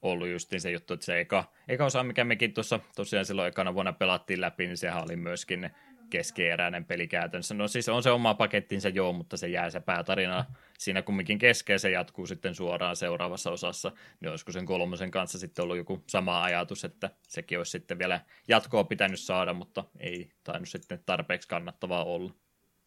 ollut 0.02 0.28
just 0.28 0.52
se 0.58 0.72
juttu, 0.72 0.94
että 0.94 1.06
se 1.06 1.20
eka, 1.20 1.52
eka 1.68 1.86
osa, 1.86 2.04
mikä 2.04 2.24
mekin 2.24 2.54
tuossa 2.54 2.80
tosiaan 2.96 3.26
silloin 3.26 3.48
ekana 3.48 3.74
vuonna 3.74 3.94
pelattiin 3.94 4.42
läpi, 4.42 4.66
niin 4.68 4.78
sehän 4.78 5.04
oli 5.04 5.16
myöskin 5.16 5.70
keskeeräinen 6.10 6.86
peli 6.86 7.08
käytännössä. 7.08 7.54
No 7.54 7.68
siis 7.68 7.90
on 7.90 8.04
se 8.04 8.12
oma 8.12 8.34
pakettinsa 8.34 8.90
joo, 8.90 9.14
mutta 9.14 9.38
se 9.38 9.48
jää 9.48 9.70
se 9.70 9.80
päätarina 9.80 10.46
siinä 10.78 11.02
kumminkin 11.02 11.40
keskeä, 11.40 11.78
se 11.78 11.90
jatkuu 11.90 12.28
sitten 12.28 12.56
suoraan 12.56 12.96
seuraavassa 12.96 13.52
osassa. 13.52 13.92
Niin 14.20 14.30
olisiko 14.30 14.52
sen 14.52 14.66
kolmosen 14.66 15.12
kanssa 15.12 15.40
sitten 15.40 15.64
ollut 15.64 15.78
joku 15.78 16.04
sama 16.08 16.44
ajatus, 16.44 16.86
että 16.86 17.10
sekin 17.28 17.58
olisi 17.58 17.72
sitten 17.72 18.00
vielä 18.00 18.22
jatkoa 18.48 18.84
pitänyt 18.84 19.20
saada, 19.20 19.54
mutta 19.54 19.84
ei 20.00 20.32
tainnut 20.44 20.70
sitten 20.70 21.00
tarpeeksi 21.06 21.48
kannattavaa 21.48 22.04
olla. 22.04 22.34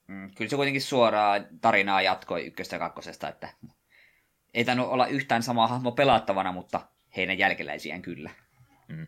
Mm, 0.07 0.31
kyllä 0.35 0.51
se 0.51 0.57
kuitenkin 0.57 0.83
suoraa 0.83 1.37
tarinaa 1.61 2.03
jatkoi 2.03 2.47
ykköstä 2.47 2.77
ja 2.77 2.81
kakkosesta, 2.81 3.29
että 3.29 3.49
ei 4.55 4.65
tainnut 4.65 4.89
olla 4.89 5.07
yhtään 5.07 5.43
samaa 5.43 5.69
hahmo 5.69 5.93
pelattavana, 5.93 6.53
mutta 6.53 6.81
heidän 7.17 7.39
jälkeläisiään 7.39 8.03
kyllä. 8.03 8.31
Mm. 8.89 9.07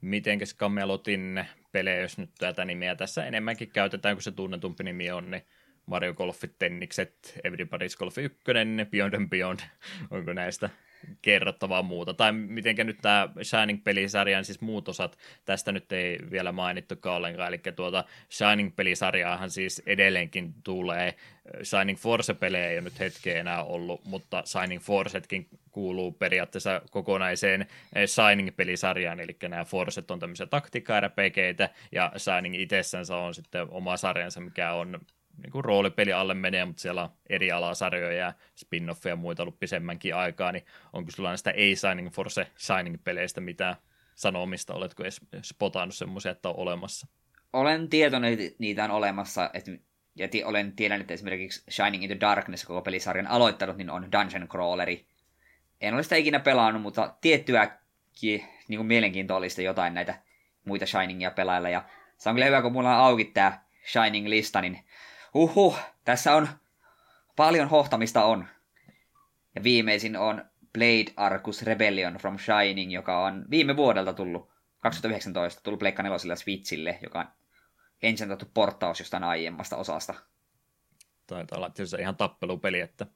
Mitenkäs 0.00 0.54
Camelotin 0.54 1.44
pelejä, 1.72 2.00
jos 2.00 2.18
nyt 2.18 2.30
tätä 2.38 2.64
nimeä 2.64 2.94
tässä 2.94 3.26
enemmänkin 3.26 3.70
käytetään, 3.70 4.16
kun 4.16 4.22
se 4.22 4.32
tunnetumpi 4.32 4.84
nimi 4.84 5.10
on, 5.10 5.30
niin 5.30 5.42
Mario 5.86 6.14
Golfit, 6.14 6.58
Tennikset, 6.58 7.40
Everybody's 7.46 7.98
Golf 7.98 8.18
1, 8.18 8.38
Beyond 8.90 9.14
and 9.14 9.28
Beyond, 9.28 9.60
onko 10.10 10.32
näistä 10.32 10.70
kerrottavaa 11.22 11.82
muuta. 11.82 12.14
Tai 12.14 12.32
mitenkä 12.32 12.84
nyt 12.84 12.98
tämä 13.02 13.28
Shining-pelisarjan 13.42 14.44
siis 14.44 14.60
muut 14.60 14.88
osat, 14.88 15.18
tästä 15.44 15.72
nyt 15.72 15.92
ei 15.92 16.18
vielä 16.30 16.52
mainittukaan 16.52 17.16
ollenkaan, 17.16 17.48
eli 17.48 17.60
tuota 17.76 18.04
Shining-pelisarjaahan 18.30 19.50
siis 19.50 19.82
edelleenkin 19.86 20.54
tulee. 20.64 21.14
Shining 21.62 21.98
Force-pelejä 21.98 22.68
ei 22.68 22.76
ole 22.76 22.84
nyt 22.84 23.00
hetkeä 23.00 23.40
enää 23.40 23.64
ollut, 23.64 24.04
mutta 24.04 24.42
Shining 24.46 24.82
Forceetkin 24.82 25.48
kuuluu 25.70 26.12
periaatteessa 26.12 26.82
kokonaiseen 26.90 27.66
Shining-pelisarjaan, 28.06 29.20
eli 29.20 29.36
nämä 29.48 29.64
Forcet 29.64 30.10
on 30.10 30.18
tämmöisiä 30.18 30.46
taktiikka 30.46 30.94
ja 31.92 32.12
Shining 32.16 32.60
itsessänsä 32.60 33.16
on 33.16 33.34
sitten 33.34 33.70
oma 33.70 33.96
sarjansa, 33.96 34.40
mikä 34.40 34.72
on 34.72 35.00
niin 35.42 35.52
kuin 35.52 35.64
roolipeli 35.64 36.12
alle 36.12 36.34
menee, 36.34 36.64
mutta 36.64 36.82
siellä 36.82 37.02
on 37.02 37.10
eri 37.30 37.52
alasarjoja 37.52 38.18
ja 38.18 38.32
spin-offeja 38.54 39.08
ja 39.08 39.16
muita 39.16 39.42
ollut 39.42 39.60
pisemmänkin 39.60 40.14
aikaa, 40.14 40.52
niin 40.52 40.64
onko 40.92 41.10
sulla 41.10 41.28
näistä 41.28 41.50
ei-Signing 41.50 42.10
Force 42.10 42.46
Signing-peleistä 42.56 43.40
mitään 43.40 43.76
sanomista? 44.14 44.74
Oletko 44.74 45.02
edes 45.02 45.20
spotannut 45.42 45.94
semmoisia, 45.94 46.32
että 46.32 46.48
on 46.48 46.56
olemassa? 46.56 47.06
Olen 47.52 47.88
tietoinen, 47.88 48.32
että 48.32 48.56
niitä 48.58 48.84
on 48.84 48.90
olemassa, 48.90 49.50
että 49.54 49.70
ja 50.16 50.28
t- 50.28 50.44
olen 50.44 50.72
tiedän, 50.72 51.00
että 51.00 51.14
esimerkiksi 51.14 51.62
Shining 51.70 52.04
into 52.04 52.20
Darkness, 52.20 52.64
koko 52.64 52.82
pelisarjan 52.82 53.26
aloittanut, 53.26 53.76
niin 53.76 53.90
on 53.90 54.12
Dungeon 54.12 54.48
Crawleri. 54.48 55.06
En 55.80 55.94
ole 55.94 56.02
sitä 56.02 56.16
ikinä 56.16 56.40
pelannut, 56.40 56.82
mutta 56.82 57.14
tiettyä 57.20 57.78
niin 58.22 58.78
kuin 58.78 58.86
mielenkiintoista 58.86 59.62
jotain 59.62 59.94
näitä 59.94 60.22
muita 60.64 60.86
Shiningia 60.86 61.30
pelailla. 61.30 61.68
Ja 61.68 61.84
se 62.16 62.28
on 62.28 62.34
kyllä 62.34 62.46
hyvä, 62.46 62.62
kun 62.62 62.72
mulla 62.72 62.96
on 62.96 63.04
auki 63.04 63.24
tämä 63.24 63.60
Shining-lista, 63.92 64.60
niin 64.60 64.84
uhu, 65.38 65.76
tässä 66.04 66.34
on 66.34 66.48
paljon 67.36 67.68
hohtamista 67.68 68.24
on. 68.24 68.46
Ja 69.54 69.62
viimeisin 69.62 70.16
on 70.16 70.44
Blade 70.72 71.12
Arcus 71.16 71.62
Rebellion 71.62 72.14
from 72.14 72.38
Shining, 72.38 72.92
joka 72.92 73.24
on 73.24 73.44
viime 73.50 73.76
vuodelta 73.76 74.12
tullut, 74.12 74.50
2019, 74.78 75.60
tullut 75.62 75.78
Pleikka 75.78 76.02
4 76.02 76.36
Switchille, 76.36 76.98
joka 77.02 77.18
on 77.18 77.26
ensin 78.02 78.28
porttaus 78.54 79.00
jostain 79.00 79.24
aiemmasta 79.24 79.76
osasta. 79.76 80.14
Taitaa 81.26 81.56
olla 81.56 81.70
tietysti 81.70 81.96
ihan 82.00 82.16
tappelupeli, 82.16 82.80
että 82.80 83.06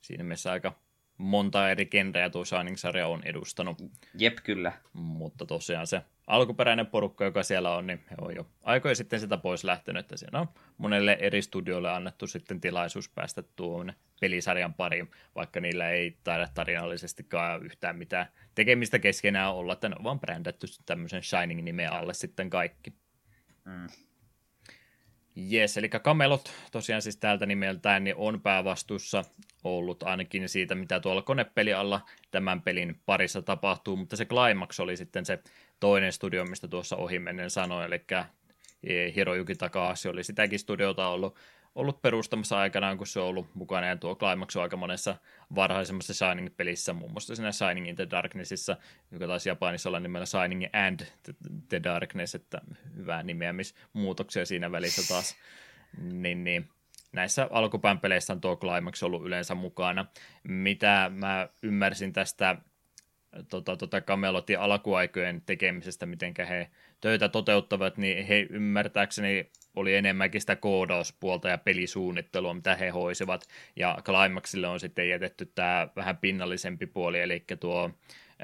siinä 0.00 0.24
mielessä 0.24 0.52
aika 0.52 0.72
monta 1.18 1.70
eri 1.70 1.86
genreä 1.86 2.30
tuo 2.30 2.44
Shining-sarja 2.44 3.06
on 3.06 3.22
edustanut. 3.24 3.78
Jep, 4.18 4.38
kyllä. 4.44 4.72
Mutta 4.92 5.46
tosiaan 5.46 5.86
se 5.86 6.02
alkuperäinen 6.26 6.86
porukka, 6.86 7.24
joka 7.24 7.42
siellä 7.42 7.76
on, 7.76 7.86
niin 7.86 8.04
he 8.10 8.16
on 8.20 8.36
jo 8.36 8.46
aikoja 8.62 8.94
sitten 8.94 9.20
sitä 9.20 9.36
pois 9.36 9.64
lähtenyt, 9.64 10.00
että 10.00 10.16
siinä 10.16 10.40
on 10.40 10.48
monelle 10.78 11.18
eri 11.20 11.42
studioille 11.42 11.90
annettu 11.90 12.26
sitten 12.26 12.60
tilaisuus 12.60 13.08
päästä 13.08 13.42
tuon 13.56 13.92
pelisarjan 14.20 14.74
pariin, 14.74 15.10
vaikka 15.34 15.60
niillä 15.60 15.90
ei 15.90 16.16
taida 16.24 16.48
tarinallisestikaan 16.54 17.62
yhtään 17.62 17.96
mitään 17.96 18.26
tekemistä 18.54 18.98
keskenään 18.98 19.54
olla, 19.54 19.72
että 19.72 19.88
ne 19.88 19.96
on 19.98 20.04
vaan 20.04 20.20
brändätty 20.20 20.66
tämmöisen 20.86 21.22
Shining-nimen 21.22 21.92
alle 21.92 22.14
sitten 22.14 22.50
kaikki. 22.50 22.92
Mm. 23.64 23.88
Jes, 25.36 25.76
eli 25.76 25.88
Kamelot 25.88 26.52
tosiaan 26.72 27.02
siis 27.02 27.16
täältä 27.16 27.46
nimeltään 27.46 28.04
niin 28.04 28.16
on 28.16 28.40
päävastuussa 28.40 29.24
ollut 29.64 30.02
ainakin 30.02 30.48
siitä, 30.48 30.74
mitä 30.74 31.00
tuolla 31.00 31.22
konepelialla 31.22 32.00
tämän 32.30 32.62
pelin 32.62 33.00
parissa 33.06 33.42
tapahtuu, 33.42 33.96
mutta 33.96 34.16
se 34.16 34.24
Climax 34.24 34.80
oli 34.80 34.96
sitten 34.96 35.26
se 35.26 35.38
toinen 35.82 36.12
studio, 36.12 36.44
mistä 36.44 36.68
tuossa 36.68 36.96
ohimennen 36.96 37.50
sanoin, 37.50 37.86
eli 37.86 38.04
Hirojuki 39.14 39.54
Takahashi 39.54 40.08
oli 40.08 40.24
sitäkin 40.24 40.58
studiota 40.58 41.08
ollut 41.08 41.36
ollut 41.74 42.02
perustamassa 42.02 42.58
aikanaan, 42.58 42.98
kun 42.98 43.06
se 43.06 43.20
on 43.20 43.26
ollut 43.26 43.54
mukana, 43.54 43.86
ja 43.86 43.96
tuo 43.96 44.16
Climax 44.16 44.56
on 44.56 44.62
aika 44.62 44.76
monessa 44.76 45.16
varhaisemmassa 45.54 46.14
Shining-pelissä, 46.14 46.92
muun 46.92 47.12
muassa 47.12 47.36
siinä 47.36 47.52
Shining 47.52 47.88
in 47.88 47.96
the 47.96 48.10
Darknessissa, 48.10 48.76
joka 49.10 49.26
taisi 49.26 49.48
Japanissa 49.48 49.88
olla 49.88 50.00
nimellä 50.00 50.26
Shining 50.26 50.64
and 50.72 51.00
the 51.68 51.82
Darkness, 51.84 52.34
että 52.34 52.60
hyvää 52.96 53.22
nimeämismuutoksia 53.22 54.46
siinä 54.46 54.72
välissä 54.72 55.14
taas. 55.14 55.36
Niin, 55.98 56.44
niin 56.44 56.68
näissä 57.12 57.48
alkupään 57.50 58.00
peleissä 58.00 58.32
on 58.32 58.40
tuo 58.40 58.56
Climax 58.56 59.02
ollut 59.02 59.26
yleensä 59.26 59.54
mukana. 59.54 60.06
Mitä 60.44 61.10
mä 61.14 61.48
ymmärsin 61.62 62.12
tästä 62.12 62.56
tota, 63.48 63.76
tota 63.76 64.00
Camelotin 64.00 64.58
alkuaikojen 64.58 65.42
tekemisestä, 65.46 66.06
miten 66.06 66.34
he 66.48 66.70
töitä 67.00 67.28
toteuttavat, 67.28 67.96
niin 67.96 68.26
he 68.26 68.46
ymmärtääkseni 68.50 69.50
oli 69.76 69.94
enemmänkin 69.94 70.40
sitä 70.40 70.56
koodauspuolta 70.56 71.48
ja 71.48 71.58
pelisuunnittelua, 71.58 72.54
mitä 72.54 72.76
he 72.76 72.88
hoisivat, 72.88 73.48
ja 73.76 73.98
Climaxille 74.04 74.68
on 74.68 74.80
sitten 74.80 75.08
jätetty 75.08 75.46
tämä 75.46 75.88
vähän 75.96 76.16
pinnallisempi 76.16 76.86
puoli, 76.86 77.20
eli 77.20 77.44
tuo 77.60 77.90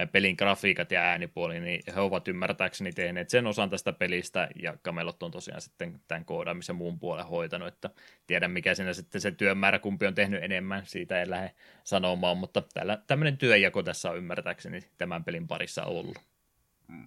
pelin 0.07 0.35
grafiikat 0.39 0.93
ja 0.93 1.01
äänipuoli, 1.01 1.61
niin 1.61 1.83
he 1.95 2.01
ovat 2.01 2.29
ymmärtääkseni 2.29 2.93
tehneet 2.93 3.31
sen 3.31 3.47
osan 3.47 3.71
tästä 3.71 3.93
pelistä, 3.93 4.49
ja 4.63 4.77
Camelot 4.85 5.23
on 5.23 5.31
tosiaan 5.31 5.61
sitten 5.61 6.01
tämän 6.09 6.25
koodaamisen 6.25 6.77
muun 6.77 6.99
puolen 6.99 7.27
hoitanut, 7.27 7.69
että 7.69 7.91
tiedän 8.27 8.51
mikä 8.51 8.75
siinä 8.75 8.93
sitten 8.93 9.21
se 9.21 9.31
työmäärä, 9.31 9.79
kumpi 9.79 10.07
on 10.07 10.15
tehnyt 10.15 10.43
enemmän, 10.43 10.87
siitä 10.87 11.23
en 11.23 11.31
lähde 11.31 11.51
sanomaan, 11.85 12.39
mutta 12.39 12.63
täällä 12.75 13.03
tämmöinen 13.07 13.39
työjako 13.39 13.83
tässä 13.83 14.11
on 14.11 14.17
ymmärtääkseni 14.17 14.81
tämän 14.99 15.25
pelin 15.25 15.49
parissa 15.49 15.85
ollut. 15.85 16.19
Mm. 16.89 17.07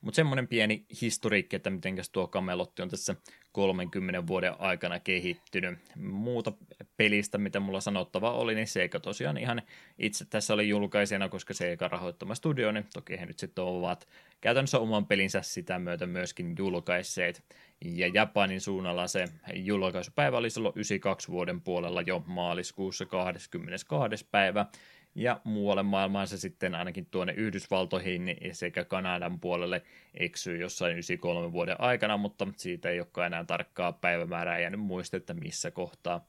Mutta 0.00 0.16
semmoinen 0.16 0.48
pieni 0.48 0.86
historiikki, 1.00 1.56
että 1.56 1.70
miten 1.70 1.96
tuo 2.12 2.26
kamelotti 2.26 2.82
on 2.82 2.88
tässä 2.88 3.16
30 3.52 4.26
vuoden 4.26 4.54
aikana 4.58 5.00
kehittynyt. 5.00 5.78
Muuta 5.96 6.52
pelistä, 6.96 7.38
mitä 7.38 7.60
mulla 7.60 7.80
sanottava 7.80 8.32
oli, 8.32 8.54
niin 8.54 8.66
Seika 8.66 9.00
tosiaan 9.00 9.38
ihan 9.38 9.62
itse 9.98 10.24
tässä 10.24 10.54
oli 10.54 10.68
julkaisena, 10.68 11.28
koska 11.28 11.54
Seika 11.54 11.88
rahoittama 11.88 12.34
studio, 12.34 12.72
niin 12.72 12.86
toki 12.94 13.20
he 13.20 13.26
nyt 13.26 13.38
sitten 13.38 13.64
ovat 13.64 14.08
käytännössä 14.40 14.78
oman 14.78 15.06
pelinsä 15.06 15.42
sitä 15.42 15.78
myötä 15.78 16.06
myöskin 16.06 16.54
julkaisseet. 16.58 17.44
Ja 17.84 18.10
Japanin 18.14 18.60
suunnalla 18.60 19.06
se 19.06 19.24
julkaisupäivä 19.54 20.38
oli 20.38 20.50
silloin 20.50 20.72
92 20.76 21.28
vuoden 21.28 21.60
puolella 21.60 22.02
jo 22.02 22.24
maaliskuussa 22.26 23.06
22. 23.06 24.26
päivä, 24.30 24.66
ja 25.14 25.40
muualle 25.44 25.82
maailmaan 25.82 26.26
se 26.26 26.38
sitten 26.38 26.74
ainakin 26.74 27.06
tuonne 27.06 27.32
Yhdysvaltoihin 27.32 28.36
sekä 28.52 28.84
Kanadan 28.84 29.40
puolelle 29.40 29.82
eksyy 30.14 30.56
jossain 30.56 30.92
93 30.92 31.52
vuoden 31.52 31.80
aikana, 31.80 32.16
mutta 32.16 32.46
siitä 32.56 32.90
ei 32.90 33.00
olekaan 33.00 33.26
enää 33.26 33.44
tarkkaa 33.44 33.92
päivämäärää 33.92 34.58
jäänyt 34.58 34.80
muista, 34.80 35.16
että 35.16 35.34
missä 35.34 35.70
kohtaa 35.70 36.26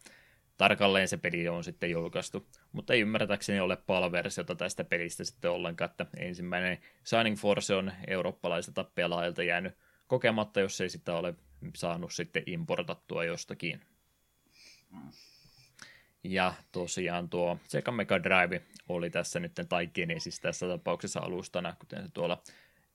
tarkalleen 0.57 1.07
se 1.07 1.17
peli 1.17 1.47
on 1.47 1.63
sitten 1.63 1.91
julkaistu. 1.91 2.47
Mutta 2.71 2.93
ei 2.93 3.01
ymmärtäkseni 3.01 3.59
ole 3.59 3.75
palversiota 3.77 4.55
tästä 4.55 4.83
pelistä 4.83 5.23
sitten 5.23 5.51
ollenkaan, 5.51 5.91
että 5.91 6.05
ensimmäinen 6.17 6.77
Shining 7.05 7.37
Force 7.37 7.75
on 7.75 7.91
eurooppalaiselta 8.07 8.83
pelaajilta 8.83 9.43
jäänyt 9.43 9.77
kokematta, 10.07 10.59
jos 10.59 10.81
ei 10.81 10.89
sitä 10.89 11.13
ole 11.13 11.35
saanut 11.75 12.13
sitten 12.13 12.43
importattua 12.45 13.23
jostakin. 13.23 13.81
Ja 16.23 16.53
tosiaan 16.71 17.29
tuo 17.29 17.59
Sega 17.67 17.91
Mega 17.91 18.23
Drive 18.23 18.61
oli 18.89 19.09
tässä 19.09 19.39
nyt 19.39 19.51
tai 19.69 19.87
Genesis 19.87 20.39
tässä 20.39 20.67
tapauksessa 20.67 21.19
alustana, 21.19 21.75
kuten 21.79 22.03
se 22.03 22.09
tuolla 22.13 22.41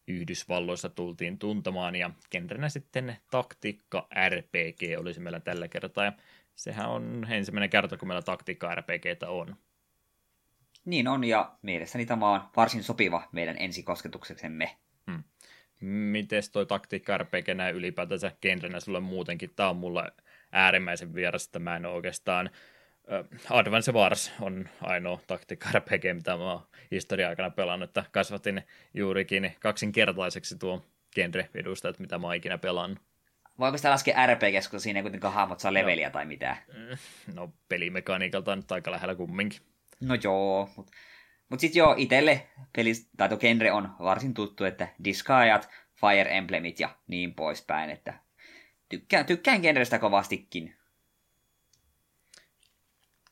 Yhdysvalloissa 0.08 0.88
tultiin 0.88 1.38
tuntemaan, 1.38 1.96
ja 1.96 2.10
genrenä 2.30 2.68
sitten 2.68 3.16
taktiikka 3.30 4.08
RPG 4.28 4.80
olisi 4.98 5.20
meillä 5.20 5.40
tällä 5.40 5.68
kertaa, 5.68 6.04
ja 6.04 6.12
sehän 6.54 6.90
on 6.90 7.26
ensimmäinen 7.30 7.70
kerta, 7.70 7.96
kun 7.96 8.08
meillä 8.08 8.22
taktiikka 8.22 8.74
RPGtä 8.74 9.28
on. 9.28 9.56
Niin 10.84 11.08
on, 11.08 11.24
ja 11.24 11.52
mielestäni 11.62 12.06
tämä 12.06 12.30
on 12.30 12.40
varsin 12.56 12.82
sopiva 12.82 13.28
meidän 13.32 13.56
ensikosketukseksemme. 13.58 14.76
Hmm. 15.10 15.22
Mites 15.80 16.50
toi 16.50 16.66
taktiikka 16.66 17.18
RPG 17.18 17.48
näin 17.54 17.76
ylipäätänsä 17.76 18.32
genrenä 18.42 18.80
sulle 18.80 19.00
muutenkin? 19.00 19.50
Tämä 19.56 19.70
on 19.70 19.76
mulle 19.76 20.12
äärimmäisen 20.52 21.14
vieras, 21.14 21.46
että 21.46 21.58
mä 21.58 21.76
en 21.76 21.86
oikeastaan 21.86 22.50
Advance 23.50 23.92
Wars 23.92 24.32
on 24.40 24.68
ainoa 24.80 25.20
taktiikka 25.26 25.68
RPG, 25.72 26.04
mitä 26.14 26.36
mä 26.36 26.52
oon 26.52 26.66
historian 26.90 27.30
aikana 27.30 27.50
pelannut, 27.50 27.90
että 27.90 28.04
kasvatin 28.10 28.62
juurikin 28.94 29.52
kaksinkertaiseksi 29.60 30.58
tuo 30.58 30.84
genre 31.14 31.48
edustajat, 31.54 31.98
mitä 31.98 32.18
mä 32.18 32.26
oon 32.26 32.36
ikinä 32.36 32.58
pelannut. 32.58 32.98
Voiko 33.58 33.76
sitä 33.76 33.90
laskea 33.90 34.26
RPG, 34.26 34.54
koska 34.56 34.78
siinä 34.78 34.98
ei 34.98 35.02
kuitenkaan 35.02 35.34
hahmot 35.34 35.60
saa 35.60 35.74
leveliä 35.74 36.08
no, 36.08 36.12
tai 36.12 36.24
mitään? 36.24 36.56
Mm, 36.68 36.96
no 37.34 37.52
pelimekaniikalta 37.68 38.52
on 38.52 38.58
nyt 38.58 38.72
aika 38.72 38.90
lähellä 38.90 39.14
kumminkin. 39.14 39.60
No 40.00 40.14
joo, 40.22 40.70
mutta 40.76 40.92
mut 41.48 41.60
sitten 41.60 41.80
joo, 41.80 41.94
itelle 41.98 42.46
peli, 42.76 42.92
tai 43.16 43.28
tuo 43.28 43.38
genre 43.38 43.72
on 43.72 43.88
varsin 43.98 44.34
tuttu, 44.34 44.64
että 44.64 44.88
Disgaeat, 45.04 45.68
Fire 45.94 46.36
Emblemit 46.36 46.80
ja 46.80 46.88
niin 47.06 47.34
poispäin, 47.34 47.90
että 47.90 48.14
tykkään, 48.88 49.26
tykkään 49.26 49.60
genrestä 49.60 49.98
kovastikin 49.98 50.76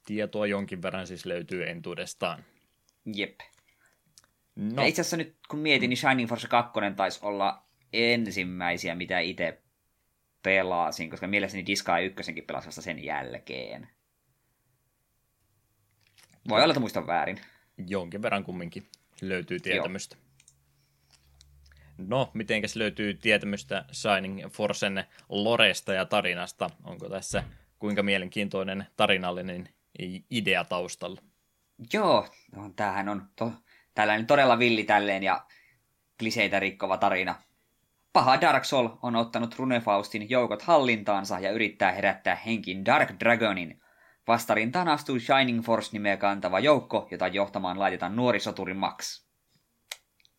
tietoa 0.05 0.47
jonkin 0.47 0.83
verran 0.83 1.07
siis 1.07 1.27
löytyy 1.27 1.69
entuudestaan. 1.69 2.45
Jep. 3.15 3.41
No. 4.57 4.83
Ja 4.83 4.89
itse 4.89 5.01
asiassa 5.01 5.17
nyt 5.17 5.37
kun 5.49 5.59
mietin, 5.59 5.91
niin 5.91 5.97
Shining 5.97 6.29
Force 6.29 6.49
2 6.49 6.73
taisi 6.97 7.21
olla 7.23 7.63
ensimmäisiä, 7.93 8.95
mitä 8.95 9.21
itse 9.21 9.63
pelasin, 10.43 11.11
koska 11.11 11.27
mielestäni 11.27 11.67
Disgaea 11.67 12.05
1 12.05 12.43
pelasi 12.43 12.67
vasta 12.67 12.83
sen 12.83 13.05
jälkeen. 13.05 13.89
Voi 16.49 16.63
olla, 16.63 16.73
että 16.73 16.81
muistan 16.81 17.07
väärin. 17.07 17.41
Jonkin 17.87 18.23
verran 18.23 18.45
kumminkin 18.45 18.87
löytyy 19.21 19.61
tietämystä. 19.61 20.17
Joo. 20.17 20.23
No, 21.99 22.31
mitenkäs 22.35 22.77
löytyy 22.77 23.15
tietämystä 23.15 23.85
Shining 23.93 24.51
Forcen 24.51 25.05
loresta 25.29 25.95
ja 25.95 26.05
tarinasta? 26.05 26.71
Onko 26.85 27.09
tässä 27.09 27.45
kuinka 27.79 28.03
mielenkiintoinen 28.03 28.87
tarinallinen 28.97 29.69
idea 30.31 30.65
taustalla. 30.65 31.21
Joo, 31.93 32.29
no, 32.57 32.71
tämähän 32.77 33.09
on 33.09 33.29
to, 33.37 33.53
tällainen 33.95 34.27
todella 34.27 34.59
villi 34.59 34.85
tälleen 34.85 35.23
ja 35.23 35.47
kliseitä 36.19 36.61
rikkova 36.61 36.97
tarina. 36.97 37.43
Paha 38.13 38.41
Dark 38.41 38.65
Soul 38.65 38.89
on 39.03 39.17
ottanut 39.17 39.55
Runefaustin 39.55 40.31
joukot 40.31 40.63
hallintaansa 40.63 41.39
ja 41.39 41.51
yrittää 41.51 41.93
herättää 41.93 42.37
henkin 42.37 42.85
Dark 42.85 43.11
Dragonin. 43.21 43.83
Vastarintaan 44.29 44.89
astuu 44.89 45.19
Shining 45.19 45.65
Force-nimeä 45.65 46.17
kantava 46.17 46.61
joukko, 46.61 47.09
jota 47.11 47.29
johtamaan 47.29 47.79
laitetaan 47.79 48.17
nuori 48.17 48.41
soturi 48.41 48.75
Max. 48.75 49.27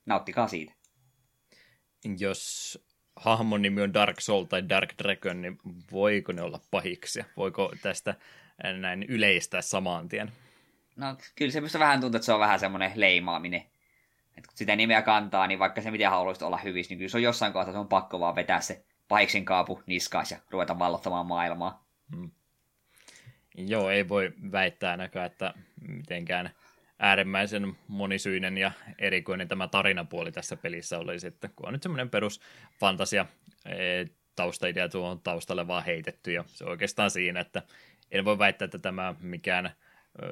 Nauttikaa 0.06 0.48
siitä. 0.48 0.74
Jos 2.20 2.80
hahmon 3.16 3.62
nimi 3.62 3.82
on 3.82 3.94
Dark 3.94 4.20
Soul 4.22 4.44
tai 4.44 4.70
Dark 4.70 4.94
Dragon, 5.04 5.42
niin 5.42 5.58
voiko 5.92 6.32
ne 6.32 6.42
olla 6.42 6.60
pahiksi? 6.72 7.24
Voiko 7.38 7.74
tästä 7.82 8.16
näin 8.80 9.04
yleistää 9.04 9.62
samaan 9.62 10.10
tien. 10.10 10.32
No 10.96 11.18
kyllä 11.36 11.70
se 11.70 11.80
vähän 11.80 12.02
tuntuu, 12.02 12.16
että 12.16 12.26
se 12.26 12.34
on 12.34 12.40
vähän 12.40 12.60
semmoinen 12.60 12.92
leimaaminen. 12.96 13.62
Että 14.38 14.48
kun 14.48 14.58
sitä 14.58 14.76
nimeä 14.76 15.02
kantaa, 15.02 15.48
niin 15.48 15.60
vaikka 15.60 15.82
se 15.82 15.92
miten 15.92 16.10
haluaisit 16.10 16.44
olla 16.44 16.58
hyvissä, 16.58 16.92
niin 16.92 16.98
kyllä 16.98 17.10
se 17.10 17.18
on 17.18 17.24
jossain 17.24 17.54
kohtaa 17.54 17.74
se 17.74 17.80
on 17.80 17.88
pakko 17.88 18.20
vaan 18.20 18.36
vetää 18.36 18.62
se 18.62 18.86
pahiksin 19.08 19.46
kaapu 19.46 19.84
niskaas 19.86 20.32
ja 20.32 20.38
ruveta 20.50 20.80
vallottamaan 20.80 21.26
maailmaa. 21.26 21.86
Hmm. 22.16 22.32
Joo, 23.58 23.90
ei 23.90 24.10
voi 24.10 24.34
väittää 24.52 24.92
ainakaan, 24.92 25.26
että 25.26 25.54
mitenkään 25.88 26.50
äärimmäisen 27.00 27.78
monisyinen 27.88 28.58
ja 28.58 28.72
erikoinen 28.98 29.48
tämä 29.48 29.68
tarinapuoli 29.68 30.32
tässä 30.32 30.58
pelissä 30.58 31.00
olisi, 31.00 31.28
että 31.28 31.50
kun 31.56 31.68
on 31.68 31.74
nyt 31.74 31.84
semmoinen 31.84 32.10
perus 32.10 32.42
fantasia 32.80 33.26
e, 33.66 34.06
taustaidea 34.36 34.90
tuohon 34.90 35.22
taustalle 35.22 35.68
vaan 35.68 35.86
heitetty 35.86 36.32
ja 36.32 36.44
se 36.48 36.64
on 36.64 36.70
oikeastaan 36.70 37.12
siinä, 37.12 37.40
että 37.40 37.62
en 38.12 38.26
voi 38.26 38.40
väittää, 38.40 38.66
että 38.66 38.80
tämä 38.80 39.16
mikään 39.20 39.72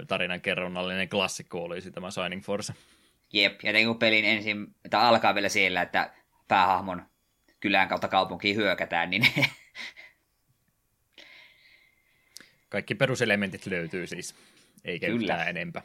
tarinan 0.07 0.41
kerronnallinen 0.41 1.09
klassikko 1.09 1.63
olisi 1.63 1.91
tämä 1.91 2.11
Shining 2.11 2.43
Force. 2.43 2.73
Jep, 3.33 3.59
ja 3.63 3.85
kun 3.85 3.99
pelin 3.99 4.25
ensin, 4.25 4.75
tai 4.89 5.03
alkaa 5.03 5.35
vielä 5.35 5.49
siellä, 5.49 5.81
että 5.81 6.11
päähahmon 6.47 7.05
kylään 7.59 7.87
kautta 7.87 8.07
kaupunkiin 8.07 8.55
hyökätään, 8.55 9.09
niin 9.09 9.27
Kaikki 12.71 12.95
peruselementit 12.95 13.65
löytyy 13.65 14.07
siis, 14.07 14.35
eikä 14.85 15.07
Kyllä. 15.07 15.19
yhtään 15.19 15.49
enempää. 15.49 15.81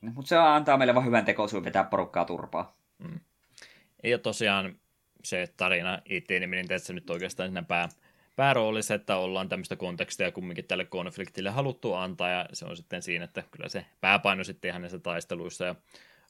No, 0.00 0.12
mutta 0.14 0.28
se 0.28 0.36
antaa 0.36 0.76
meille 0.76 0.94
vaan 0.94 1.06
hyvän 1.06 1.24
tekoisuuden 1.24 1.64
vetää 1.64 1.84
porukkaa 1.84 2.24
turpaa. 2.24 2.76
Mm. 2.98 3.20
Ja 4.04 4.18
tosiaan 4.18 4.78
se 5.24 5.48
tarina 5.56 5.98
eteneminen 6.06 6.68
tässä 6.68 6.92
nyt 6.92 7.10
oikeastaan 7.10 7.48
siinä 7.48 7.62
pää, 7.62 7.88
pääroolissa, 8.36 8.94
että 8.94 9.16
ollaan 9.16 9.48
tämmöistä 9.48 9.76
kontekstia 9.76 10.32
kumminkin 10.32 10.64
tälle 10.64 10.84
konfliktille 10.84 11.50
haluttu 11.50 11.94
antaa, 11.94 12.30
ja 12.30 12.48
se 12.52 12.64
on 12.64 12.76
sitten 12.76 13.02
siinä, 13.02 13.24
että 13.24 13.42
kyllä 13.50 13.68
se 13.68 13.86
pääpaino 14.00 14.44
sitten 14.44 14.68
ihan 14.68 14.82
näissä 14.82 14.98
taisteluissa 14.98 15.64
ja 15.64 15.74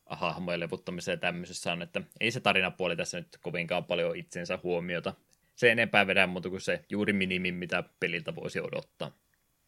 hahmojen 0.07 0.61
levuttamisessa 0.61 1.11
ja 1.11 1.16
tämmöisessä 1.16 1.73
on, 1.73 1.83
että 1.83 2.03
ei 2.20 2.31
se 2.31 2.41
tarinapuoli 2.41 2.97
tässä 2.97 3.19
nyt 3.19 3.39
kovinkaan 3.43 3.85
paljon 3.85 4.16
itsensä 4.16 4.59
huomiota. 4.62 5.15
Se 5.55 5.73
enempää 5.73 6.07
vedä 6.07 6.27
muuta 6.27 6.51
kuin 6.51 6.61
se 6.61 6.85
juuri 6.91 7.12
minimi, 7.12 7.53
mitä 7.53 7.85
peliltä 8.01 8.35
voisi 8.35 8.61
odottaa. 8.61 9.12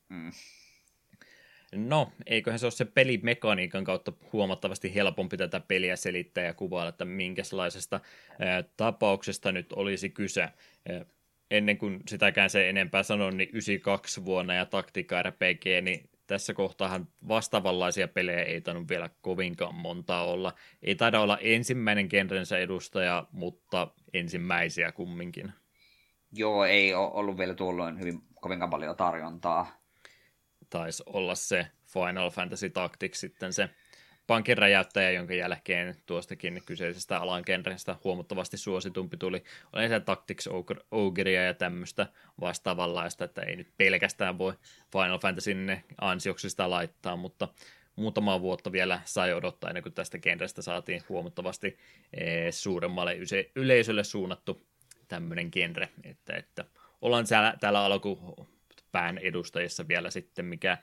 Mm. 0.09 0.32
No, 1.73 2.12
eiköhän 2.27 2.59
se 2.59 2.66
ole 2.66 2.70
se 2.70 2.85
pelimekaniikan 2.85 3.85
kautta 3.85 4.12
huomattavasti 4.32 4.94
helpompi 4.94 5.36
tätä 5.36 5.60
peliä 5.60 5.97
selittää 5.97 6.44
ja 6.44 6.55
kuvailla, 6.55 6.89
että 6.89 7.05
minkälaisesta 7.05 8.01
ää, 8.39 8.65
tapauksesta 8.77 9.52
nyt 9.52 9.73
olisi 9.73 10.10
kyse. 10.10 10.43
Ää, 10.43 11.05
ennen 11.50 11.78
kuin 11.78 12.00
sitäkään 12.08 12.50
se 12.50 12.68
enempää 12.68 13.02
sanon, 13.02 13.36
niin 13.36 13.48
92 13.52 14.24
vuonna 14.24 14.54
ja 14.54 14.66
taktiikka 14.66 15.22
RPG, 15.22 15.64
niin 15.82 16.10
tässä 16.26 16.54
kohtaahan 16.54 17.08
vastaavanlaisia 17.28 18.08
pelejä 18.08 18.42
ei 18.42 18.60
tainnut 18.60 18.88
vielä 18.88 19.10
kovinkaan 19.20 19.74
montaa 19.74 20.24
olla. 20.24 20.54
Ei 20.82 20.94
taida 20.94 21.20
olla 21.20 21.38
ensimmäinen 21.40 22.06
genrensä 22.10 22.58
edustaja, 22.58 23.26
mutta 23.32 23.88
ensimmäisiä 24.14 24.92
kumminkin. 24.92 25.52
Joo, 26.32 26.64
ei 26.64 26.94
ole 26.94 27.10
ollut 27.12 27.38
vielä 27.38 27.54
tuolloin 27.54 28.00
hyvin 28.00 28.20
kovinkaan 28.40 28.70
paljon 28.70 28.96
tarjontaa 28.96 29.78
taisi 30.70 31.02
olla 31.06 31.34
se 31.34 31.66
Final 31.86 32.30
Fantasy 32.30 32.70
Tactics 32.70 33.20
sitten 33.20 33.52
se 33.52 33.68
pankin 34.28 34.59
räjäyttäjä, 34.59 35.10
jonka 35.10 35.34
jälkeen 35.34 35.96
tuostakin 36.06 36.62
kyseisestä 36.66 37.18
alan 37.18 37.42
genrestä 37.46 37.96
huomattavasti 38.05 38.56
suositumpi 38.56 39.16
tuli. 39.16 39.44
Oli 39.72 39.88
se 39.88 40.00
Tactics 40.00 40.48
Ogrea 40.90 41.42
ja 41.42 41.55
tämmöistä 41.55 42.06
vastaavanlaista, 42.40 43.24
että 43.24 43.42
ei 43.42 43.56
nyt 43.56 43.68
pelkästään 43.76 44.38
voi 44.38 44.52
Final 44.92 45.18
Fantasyn 45.18 45.82
ansioksi 46.00 46.50
sitä 46.50 46.70
laittaa, 46.70 47.16
mutta 47.16 47.48
muutama 47.96 48.40
vuotta 48.40 48.72
vielä 48.72 49.00
sai 49.05 49.32
odottaa 49.32 49.70
ennen 49.70 49.82
kuin 49.82 49.92
tästä 49.92 50.18
genrestä 50.18 50.62
saatiin 50.62 51.02
huomattavasti 51.09 51.78
eh, 52.12 52.52
suuremmalle 52.52 53.16
yleisölle 53.55 54.05
suunnattu 54.05 54.60
tämmöinen 55.09 55.48
genre, 55.52 55.88
että, 56.05 56.36
että 56.36 56.64
ollaan 57.00 57.26
täällä, 57.26 57.55
täällä 57.60 57.84
alku 57.84 58.46
pään 58.92 59.18
edustajissa 59.18 59.88
vielä 59.88 60.10
sitten, 60.10 60.44
mikä 60.44 60.78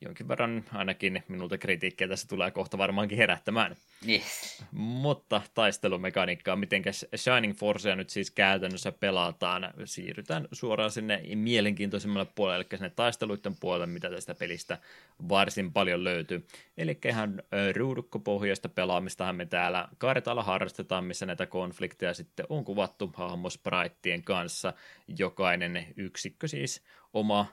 jonkin 0.00 0.28
verran 0.28 0.64
ainakin 0.72 1.22
minulta 1.28 1.58
kritiikkiä 1.58 2.08
tässä 2.08 2.28
tulee 2.28 2.50
kohta 2.50 2.78
varmaankin 2.78 3.18
herättämään. 3.18 3.76
Yes. 4.08 4.64
Mutta 4.72 5.42
taistelumekaniikkaa, 5.54 6.56
miten 6.56 6.82
Shining 7.16 7.54
Forcea 7.54 7.96
nyt 7.96 8.10
siis 8.10 8.30
käytännössä 8.30 8.92
pelataan, 8.92 9.72
siirrytään 9.84 10.48
suoraan 10.52 10.90
sinne 10.90 11.22
mielenkiintoisemmalle 11.34 12.26
puolelle, 12.34 12.66
eli 12.70 12.78
sinne 12.78 12.90
taisteluiden 12.90 13.56
puolelle, 13.60 13.86
mitä 13.86 14.10
tästä 14.10 14.34
pelistä 14.34 14.78
varsin 15.28 15.72
paljon 15.72 16.04
löytyy. 16.04 16.46
Eli 16.78 16.98
ihan 17.04 17.42
ruudukkopohjaista 17.76 18.68
pelaamistahan 18.68 19.36
me 19.36 19.46
täällä 19.46 19.88
kartalla 19.98 20.42
harrastetaan, 20.42 21.04
missä 21.04 21.26
näitä 21.26 21.46
konflikteja 21.46 22.14
sitten 22.14 22.46
on 22.48 22.64
kuvattu 22.64 23.12
hahmospraittien 23.16 24.22
kanssa. 24.22 24.72
Jokainen 25.18 25.86
yksikkö 25.96 26.48
siis 26.48 26.82
oma 27.16 27.46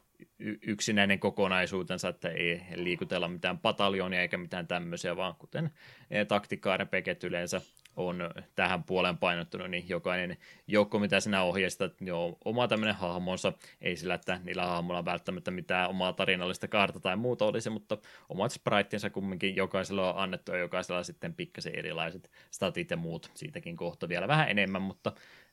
yksinäinen 0.62 1.20
kokonaisuutensa, 1.20 2.10
että 2.10 2.30
ei 2.30 2.62
liikutella 2.76 3.28
mitään 3.28 3.58
pataljonia 3.58 4.22
eikä 4.22 4.38
mitään 4.38 4.68
tämmöisiä, 4.68 5.16
vaan 5.16 5.36
kuten 5.36 5.72
e, 6.12 6.26
taktiikka 6.26 6.78
RPG 6.78 7.24
yleensä 7.24 7.62
on 7.96 8.30
tähän 8.56 8.84
puoleen 8.84 9.18
painottunut, 9.18 9.70
niin 9.70 9.90
jokainen 9.90 10.38
joukko, 10.68 11.00
mitä 11.00 11.20
sinä 11.20 11.44
ohjeistat, 11.44 12.02
niin 12.02 12.14
on 12.14 12.36
oma 12.46 12.68
tämmöinen 12.68 12.96
hahmonsa, 12.96 13.54
ei 13.82 13.96
sillä, 13.96 14.14
että 14.14 14.40
niillä 14.44 14.66
hahmolla 14.66 15.06
välttämättä 15.06 15.52
mitään 15.52 15.90
omaa 15.90 16.14
tarinallista 16.14 16.68
kaarta 16.68 17.00
tai 17.00 17.16
muuta 17.16 17.46
olisi, 17.46 17.70
mutta 17.70 17.98
omat 18.30 18.52
spritetinsa 18.52 19.10
kumminkin 19.10 19.56
jokaisella 19.56 20.14
on 20.14 20.24
annettu 20.24 20.52
ja 20.52 20.58
jokaisella 20.58 21.04
sitten 21.04 21.34
pikkasen 21.34 21.76
erilaiset 21.76 22.32
statit 22.52 22.92
ja 22.92 22.98
muut, 22.98 23.32
siitäkin 23.34 23.78
kohta 23.78 24.10
vielä 24.10 24.28
vähän 24.28 24.50
enemmän, 24.50 24.82
mutta 24.82 25.12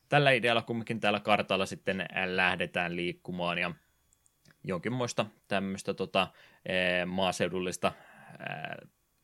tällä 0.09 0.31
idealla 0.31 0.63
kumminkin 0.63 1.01
täällä 1.01 1.21
kartalla 1.21 1.67
sitten 1.67 2.07
lähdetään 2.27 2.97
liikkumaan 2.97 3.59
ja 3.59 3.73
jonkinmoista 4.65 5.27
tämmöistä 5.49 5.95
tota, 5.95 6.29
maaseudullista 7.07 7.93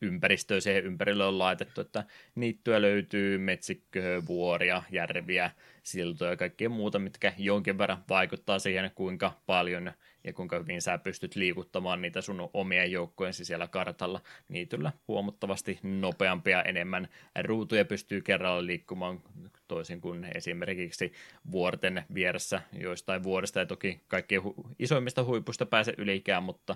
ympäristöä 0.01 0.59
siihen 0.59 0.85
ympärille 0.85 1.25
on 1.25 1.39
laitettu, 1.39 1.81
että 1.81 2.03
niittyä 2.35 2.81
löytyy, 2.81 3.37
metsikköä, 3.37 4.25
vuoria, 4.25 4.83
järviä, 4.91 5.51
siltoja 5.83 6.31
ja 6.31 6.37
kaikkea 6.37 6.69
muuta, 6.69 6.99
mitkä 6.99 7.33
jonkin 7.37 7.77
verran 7.77 8.03
vaikuttaa 8.09 8.59
siihen, 8.59 8.91
kuinka 8.95 9.31
paljon 9.45 9.91
ja 10.23 10.33
kuinka 10.33 10.59
hyvin 10.59 10.81
sä 10.81 10.97
pystyt 10.97 11.35
liikuttamaan 11.35 12.01
niitä 12.01 12.21
sun 12.21 12.49
omia 12.53 12.85
joukkojen 12.85 13.33
siellä 13.33 13.67
kartalla. 13.67 14.21
Niityllä 14.49 14.91
huomattavasti 15.07 15.79
nopeampia 15.83 16.63
enemmän 16.63 17.07
ruutuja 17.41 17.85
pystyy 17.85 18.21
kerralla 18.21 18.65
liikkumaan 18.65 19.21
toisin 19.67 20.01
kuin 20.01 20.27
esimerkiksi 20.35 21.13
vuorten 21.51 22.03
vieressä. 22.13 22.61
Joistain 22.73 23.23
vuodesta, 23.23 23.59
ja 23.59 23.65
toki 23.65 24.01
kaikkien 24.07 24.41
hu- 24.41 24.69
isoimmista 24.79 25.23
huipusta 25.23 25.65
pääse 25.65 25.93
ylikään, 25.97 26.43
mutta 26.43 26.75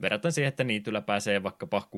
verrattuna 0.00 0.32
siihen, 0.32 0.48
että 0.48 0.64
niityllä 0.64 1.00
pääsee 1.00 1.42
vaikkapa 1.42 1.88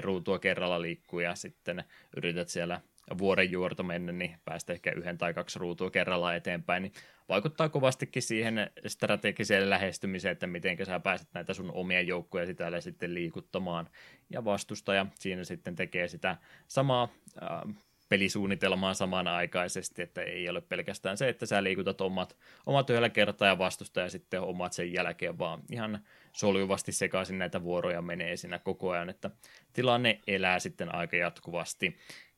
6-10 0.00 0.04
ruutua 0.04 0.38
kerralla 0.38 0.82
liikkuu 0.82 1.20
ja 1.20 1.34
sitten 1.34 1.84
yrität 2.16 2.48
siellä 2.48 2.80
vuoren 3.18 3.50
juorto 3.50 3.82
mennä, 3.82 4.12
niin 4.12 4.36
päästä 4.44 4.72
ehkä 4.72 4.92
yhden 4.92 5.18
tai 5.18 5.34
kaksi 5.34 5.58
ruutua 5.58 5.90
kerralla 5.90 6.34
eteenpäin, 6.34 6.82
niin 6.82 6.92
vaikuttaa 7.28 7.68
kovastikin 7.68 8.22
siihen 8.22 8.70
strategiseen 8.86 9.70
lähestymiseen, 9.70 10.32
että 10.32 10.46
miten 10.46 10.86
sä 10.86 11.00
pääset 11.00 11.28
näitä 11.34 11.54
sun 11.54 11.72
omia 11.72 12.00
joukkoja 12.00 12.46
sitä 12.46 12.80
sitten 12.80 13.14
liikuttamaan, 13.14 13.88
ja 14.30 14.44
vastustaja 14.44 15.06
siinä 15.14 15.44
sitten 15.44 15.76
tekee 15.76 16.08
sitä 16.08 16.36
samaa 16.68 17.08
äh, 17.42 17.74
pelisuunnitelmaa 18.10 18.94
samanaikaisesti, 18.94 20.02
että 20.02 20.22
ei 20.22 20.48
ole 20.48 20.60
pelkästään 20.60 21.16
se, 21.16 21.28
että 21.28 21.46
sä 21.46 21.62
liikutat 21.62 22.00
omat, 22.00 22.36
omat 22.66 22.90
yhdellä 22.90 23.08
kertaa 23.08 23.48
ja 23.48 23.58
vastustaja 23.58 24.10
sitten 24.10 24.40
omat 24.40 24.72
sen 24.72 24.92
jälkeen, 24.92 25.38
vaan 25.38 25.62
ihan 25.70 26.00
soljuvasti 26.32 26.92
sekaisin 26.92 27.38
näitä 27.38 27.62
vuoroja 27.62 28.02
menee 28.02 28.36
siinä 28.36 28.58
koko 28.58 28.90
ajan, 28.90 29.10
että 29.10 29.30
tilanne 29.72 30.20
elää 30.26 30.58
sitten 30.58 30.94
aika 30.94 31.16
jatkuvasti. 31.16 31.96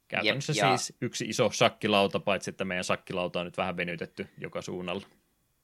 Käytännössä 0.09 0.53
Jep, 0.53 0.65
ja... 0.65 0.77
siis 0.77 0.97
yksi 1.01 1.24
iso 1.24 1.51
sakkilauta, 1.51 2.20
paitsi 2.20 2.51
että 2.51 2.65
meidän 2.65 2.85
sakkilauta 2.85 3.40
on 3.40 3.47
nyt 3.47 3.57
vähän 3.57 3.77
venytetty 3.77 4.28
joka 4.39 4.62
suunnalla. 4.62 5.07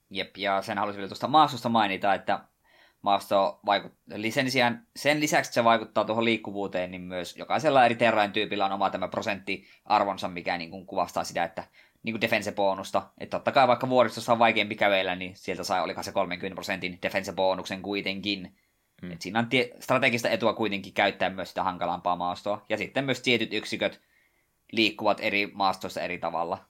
Jep, 0.09 0.37
ja 0.37 0.61
sen 0.61 0.77
halusin 0.77 0.97
vielä 0.97 1.09
tuosta 1.09 1.27
maastosta 1.27 1.69
mainita, 1.69 2.13
että 2.13 2.39
maasto 3.01 3.59
vaikut... 3.65 3.91
Eli 4.11 4.31
sen, 4.31 4.51
sijaan, 4.51 4.87
sen 4.95 5.19
lisäksi, 5.19 5.49
että 5.49 5.53
se 5.53 5.63
vaikuttaa 5.63 6.05
tuohon 6.05 6.25
liikkuvuuteen, 6.25 6.91
niin 6.91 7.01
myös 7.01 7.37
jokaisella 7.37 7.85
eri 7.85 7.95
terrain-tyypillä 7.95 8.65
on 8.65 8.71
oma 8.71 8.89
tämä 8.89 9.07
prosenttiarvonsa, 9.07 10.27
mikä 10.27 10.57
niin 10.57 10.71
kuin 10.71 10.85
kuvastaa 10.85 11.23
sitä, 11.23 11.43
että 11.43 11.63
niin 12.03 12.13
kuin 12.13 12.21
defense-bonusta. 12.21 13.01
Että 13.17 13.37
totta 13.37 13.51
kai 13.51 13.67
vaikka 13.67 13.89
vuoristossa 13.89 14.31
on 14.31 14.39
vaikeampi 14.39 14.75
kävellä, 14.75 15.15
niin 15.15 15.35
sieltä 15.35 15.63
sai 15.63 15.81
olikaan 15.83 16.03
se 16.03 16.11
30 16.11 16.55
prosentin 16.55 16.99
defense-bonuksen 17.01 17.81
kuitenkin. 17.81 18.57
Hmm. 19.01 19.11
Et 19.11 19.21
siinä 19.21 19.39
on 19.39 19.47
tie- 19.47 19.69
strategista 19.79 20.29
etua 20.29 20.53
kuitenkin 20.53 20.93
käyttää 20.93 21.29
myös 21.29 21.49
sitä 21.49 21.63
hankalampaa 21.63 22.15
maastoa. 22.15 22.65
Ja 22.69 22.77
sitten 22.77 23.05
myös 23.05 23.21
tietyt 23.21 23.53
yksiköt 23.53 24.01
liikkuvat 24.71 25.17
eri 25.21 25.51
maastoissa 25.53 26.01
eri 26.01 26.17
tavalla. 26.17 26.65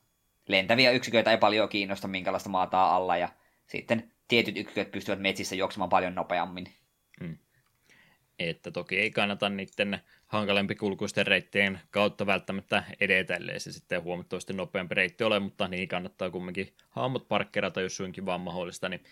Lentäviä 0.48 0.92
yksiköitä 0.92 1.32
ei 1.32 1.38
paljon 1.38 1.70
kiinnosta, 1.70 2.08
minkälaista 2.08 2.50
maataa 2.50 2.96
alla, 2.96 3.18
ja 3.18 3.30
sitten 3.68 4.12
tietyt 4.30 4.58
yksiköt 4.58 4.92
pystyvät 4.92 5.20
metsissä 5.20 5.56
juoksemaan 5.56 5.90
paljon 5.90 6.16
nopeammin. 6.16 6.66
Hmm. 7.24 7.38
että 8.40 8.72
toki 8.72 9.00
ei 9.00 9.12
kannata 9.12 9.50
niiden 9.50 10.00
hankalempi 10.28 10.76
kulkuisten 10.76 11.28
reittien 11.28 11.80
kautta 11.92 12.26
välttämättä 12.26 12.84
edetä, 13.00 13.36
ellei 13.36 13.60
se 13.60 13.72
sitten 13.72 14.04
huomattavasti 14.04 14.54
nopeampi 14.54 14.96
reitti 14.96 15.24
ole, 15.24 15.40
mutta 15.40 15.68
niin 15.68 15.88
kannattaa 15.88 16.30
kumminkin 16.30 16.74
haamut 16.90 17.28
parkkerata, 17.28 17.82
jos 17.82 17.98
suinkin 17.98 18.26
vaan 18.26 18.42
mahdollista, 18.42 18.90
niin 18.90 19.04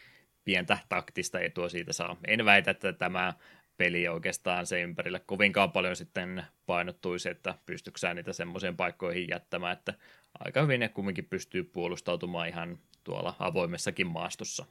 pientä 0.43 0.77
taktista 0.89 1.39
etua 1.39 1.69
siitä 1.69 1.93
saa. 1.93 2.17
En 2.27 2.45
väitä, 2.45 2.71
että 2.71 2.93
tämä 2.93 3.33
peli 3.77 4.07
oikeastaan 4.07 4.65
se 4.65 4.81
ympärillä 4.81 5.19
kovinkaan 5.19 5.71
paljon 5.71 5.95
sitten 5.95 6.43
painottuisi, 6.65 7.29
että 7.29 7.55
pystyksään 7.65 8.15
niitä 8.15 8.33
semmoiseen 8.33 8.77
paikkoihin 8.77 9.27
jättämään, 9.29 9.73
että 9.73 9.93
aika 10.39 10.61
hyvin 10.61 10.79
ne 10.79 10.89
kumminkin 10.89 11.25
pystyy 11.25 11.63
puolustautumaan 11.63 12.47
ihan 12.47 12.79
tuolla 13.03 13.35
avoimessakin 13.39 14.07
maastossa. 14.07 14.65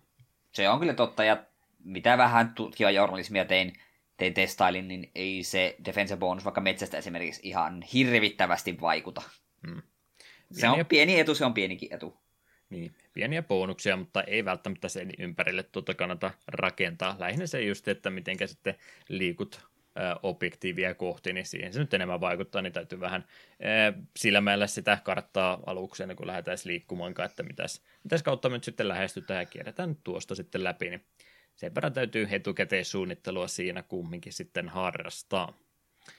Se 0.56 0.68
on 0.68 0.80
kyllä 0.80 0.94
totta, 0.94 1.24
ja 1.24 1.44
mitä 1.84 2.18
vähän 2.18 2.54
tutkijajournalismia 2.54 3.44
tein, 3.44 3.72
tein 4.16 4.34
testailin, 4.34 4.88
niin 4.88 5.10
ei 5.14 5.42
se 5.42 5.76
defense 5.84 6.16
bonus 6.16 6.44
vaikka 6.44 6.60
metsästä 6.60 6.98
esimerkiksi 6.98 7.40
ihan 7.44 7.82
hirvittävästi 7.82 8.80
vaikuta. 8.80 9.22
Hmm. 9.66 9.82
Se 10.52 10.68
on 10.68 10.86
pieni 10.86 11.20
etu, 11.20 11.34
se 11.34 11.44
on 11.44 11.54
pienikin 11.54 11.92
etu. 11.92 12.16
Niin, 12.70 12.94
pieniä 13.12 13.42
bonuksia, 13.42 13.96
mutta 13.96 14.22
ei 14.22 14.44
välttämättä 14.44 14.88
sen 14.88 15.10
ympärille 15.18 15.62
tuota 15.62 15.94
kannata 15.94 16.30
rakentaa. 16.48 17.16
Lähinnä 17.18 17.46
se 17.46 17.60
just, 17.60 17.88
että 17.88 18.10
miten 18.10 18.36
sitten 18.46 18.74
liikut 19.08 19.66
objektiivia 20.22 20.94
kohti, 20.94 21.32
niin 21.32 21.46
siihen 21.46 21.72
se 21.72 21.80
nyt 21.80 21.94
enemmän 21.94 22.20
vaikuttaa, 22.20 22.62
niin 22.62 22.72
täytyy 22.72 23.00
vähän 23.00 23.24
silmäillä 24.16 24.66
sitä 24.66 24.98
karttaa 25.04 25.60
aluksi 25.66 26.02
ennen 26.02 26.16
kuin 26.16 26.26
lähdetään 26.26 26.58
liikkumaan, 26.64 27.14
että 27.24 27.42
mitäs, 27.42 27.82
mitäs 28.04 28.22
kautta 28.22 28.48
me 28.48 28.56
nyt 28.56 28.64
sitten 28.64 28.88
lähestytään 28.88 29.40
ja 29.40 29.46
kierretään 29.46 29.96
tuosta 30.04 30.34
sitten 30.34 30.64
läpi, 30.64 30.90
niin 30.90 31.04
sen 31.56 31.74
verran 31.74 31.92
täytyy 31.92 32.28
etukäteissuunnittelua 32.30 33.48
siinä 33.48 33.82
kumminkin 33.82 34.32
sitten 34.32 34.68
harrastaa. 34.68 35.52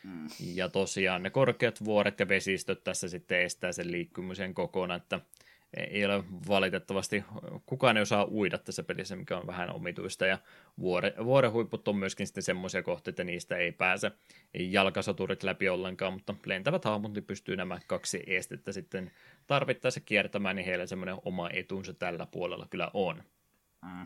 Mm. 0.04 0.28
Ja 0.54 0.70
tosiaan 0.70 1.24
ne 1.24 1.30
korkeat 1.30 1.86
vuoret 1.86 2.20
ja 2.20 2.28
vesistöt 2.28 2.84
tässä 2.84 3.08
sitten 3.08 3.42
estää 3.42 3.72
sen 3.72 3.92
liikkumisen 3.92 4.54
kokonaan, 4.54 5.02
että 5.02 5.20
ei 5.74 6.06
ole 6.06 6.24
valitettavasti, 6.48 7.24
kukaan 7.66 7.98
ei 7.98 8.04
osaa 8.04 8.28
uida 8.32 8.58
tässä 8.58 8.84
pelissä, 8.84 9.16
mikä 9.16 9.38
on 9.38 9.48
vähän 9.48 9.76
omituista, 9.76 10.26
ja 10.26 10.38
vuore, 10.80 11.14
vuorehuiput 11.24 11.88
on 11.88 11.96
myöskin 11.96 12.28
sitten 12.28 12.44
semmoisia 12.44 12.84
kohteita, 12.84 13.10
että 13.10 13.24
niistä 13.24 13.58
ei 13.58 13.72
pääse 13.72 14.12
jalkasoturit 14.54 15.44
läpi 15.44 15.70
ollenkaan, 15.70 16.14
mutta 16.14 16.36
lentävät 16.46 16.86
hahmot 16.86 17.14
niin 17.14 17.26
pystyy 17.26 17.56
nämä 17.56 17.80
kaksi 17.88 18.24
estettä 18.28 18.72
sitten 18.72 19.12
tarvittaessa 19.48 20.00
kiertämään, 20.00 20.56
niin 20.56 20.66
heillä 20.66 20.86
semmoinen 20.86 21.18
oma 21.26 21.50
etunsa 21.54 21.94
tällä 21.94 22.26
puolella 22.26 22.68
kyllä 22.70 22.92
on. 22.94 23.24
Mm. 23.86 24.06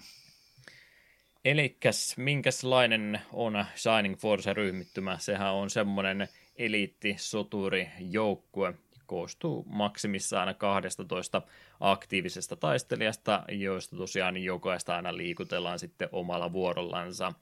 Elikkäs, 1.45 2.17
minkälainen 2.17 3.21
on 3.33 3.65
Shining 3.75 4.17
Force-ryhmittymä? 4.17 5.17
Sehän 5.19 5.53
on 5.53 5.69
semmoinen 5.69 6.27
eliittisoturi-joukkue, 6.55 8.73
koostuu 9.11 9.65
maksimissaan 9.69 10.47
aina 10.47 10.53
12 10.53 11.41
aktiivisesta 11.79 12.55
taistelijasta, 12.55 13.43
joista 13.49 13.97
tosiaan 13.97 14.37
jokaista 14.37 14.95
aina 14.95 15.17
liikutellaan 15.17 15.79
sitten 15.79 16.09
omalla 16.11 16.53
vuorollansa. 16.53 17.33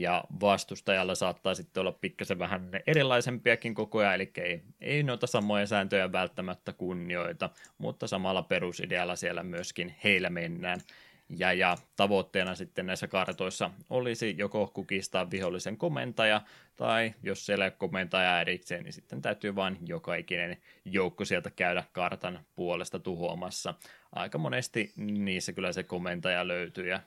Ja 0.00 0.24
vastustajalla 0.40 1.14
saattaa 1.14 1.54
sitten 1.54 1.80
olla 1.80 1.92
pikkasen 1.92 2.38
vähän 2.38 2.70
erilaisempiakin 2.86 3.74
koko 3.74 3.98
ajan, 3.98 4.14
eli 4.14 4.30
ei, 4.36 4.62
ei 4.80 5.02
noita 5.02 5.26
samoja 5.26 5.66
sääntöjä 5.66 6.12
välttämättä 6.12 6.72
kunnioita, 6.72 7.50
mutta 7.78 8.06
samalla 8.06 8.42
perusidealla 8.42 9.16
siellä 9.16 9.42
myöskin 9.42 9.94
heillä 10.04 10.30
mennään. 10.30 10.80
Ja, 11.36 11.52
ja 11.52 11.76
tavoitteena 11.96 12.54
sitten 12.54 12.86
näissä 12.86 13.08
kartoissa 13.08 13.70
olisi 13.90 14.34
joko 14.38 14.70
kukistaa 14.74 15.30
vihollisen 15.30 15.76
komentaja, 15.76 16.40
tai 16.76 17.14
jos 17.22 17.46
siellä 17.46 17.64
ei 17.64 17.70
komentaja 17.70 18.40
erikseen, 18.40 18.84
niin 18.84 18.92
sitten 18.92 19.22
täytyy 19.22 19.54
vain 19.54 19.78
joka 19.86 20.14
ikinen 20.14 20.56
joukko 20.84 21.24
sieltä 21.24 21.50
käydä 21.50 21.84
kartan 21.92 22.40
puolesta 22.56 22.98
tuhoamassa. 22.98 23.74
Aika 24.12 24.38
monesti 24.38 24.92
niissä 24.96 25.52
kyllä 25.52 25.72
se 25.72 25.82
komentaja 25.82 26.48
löytyy, 26.48 26.88
ja 26.88 27.00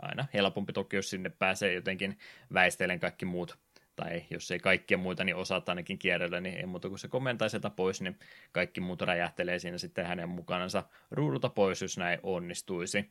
aina 0.00 0.26
helpompi 0.34 0.72
toki, 0.72 0.96
jos 0.96 1.10
sinne 1.10 1.30
pääsee 1.30 1.72
jotenkin 1.72 2.18
väistelen 2.52 3.00
kaikki 3.00 3.24
muut 3.24 3.58
tai 3.96 4.24
jos 4.30 4.50
ei 4.50 4.58
kaikkia 4.58 4.98
muita, 4.98 5.24
niin 5.24 5.36
osaat 5.36 5.68
ainakin 5.68 5.98
kierrellä, 5.98 6.40
niin 6.40 6.56
ei 6.56 6.66
muuta 6.66 6.88
kuin 6.88 6.98
se 6.98 7.08
komentaa 7.08 7.48
sieltä 7.48 7.70
pois, 7.70 8.00
niin 8.00 8.18
kaikki 8.52 8.80
muut 8.80 9.02
räjähtelee 9.02 9.58
siinä 9.58 9.78
sitten 9.78 10.06
hänen 10.06 10.28
mukanansa 10.28 10.84
ruudulta 11.10 11.48
pois, 11.48 11.82
jos 11.82 11.98
näin 11.98 12.18
onnistuisi. 12.22 13.10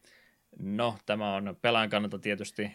No, 0.60 0.98
tämä 1.06 1.36
on 1.36 1.58
pelaajan 1.62 1.90
kannalta 1.90 2.20
tietysti 2.20 2.72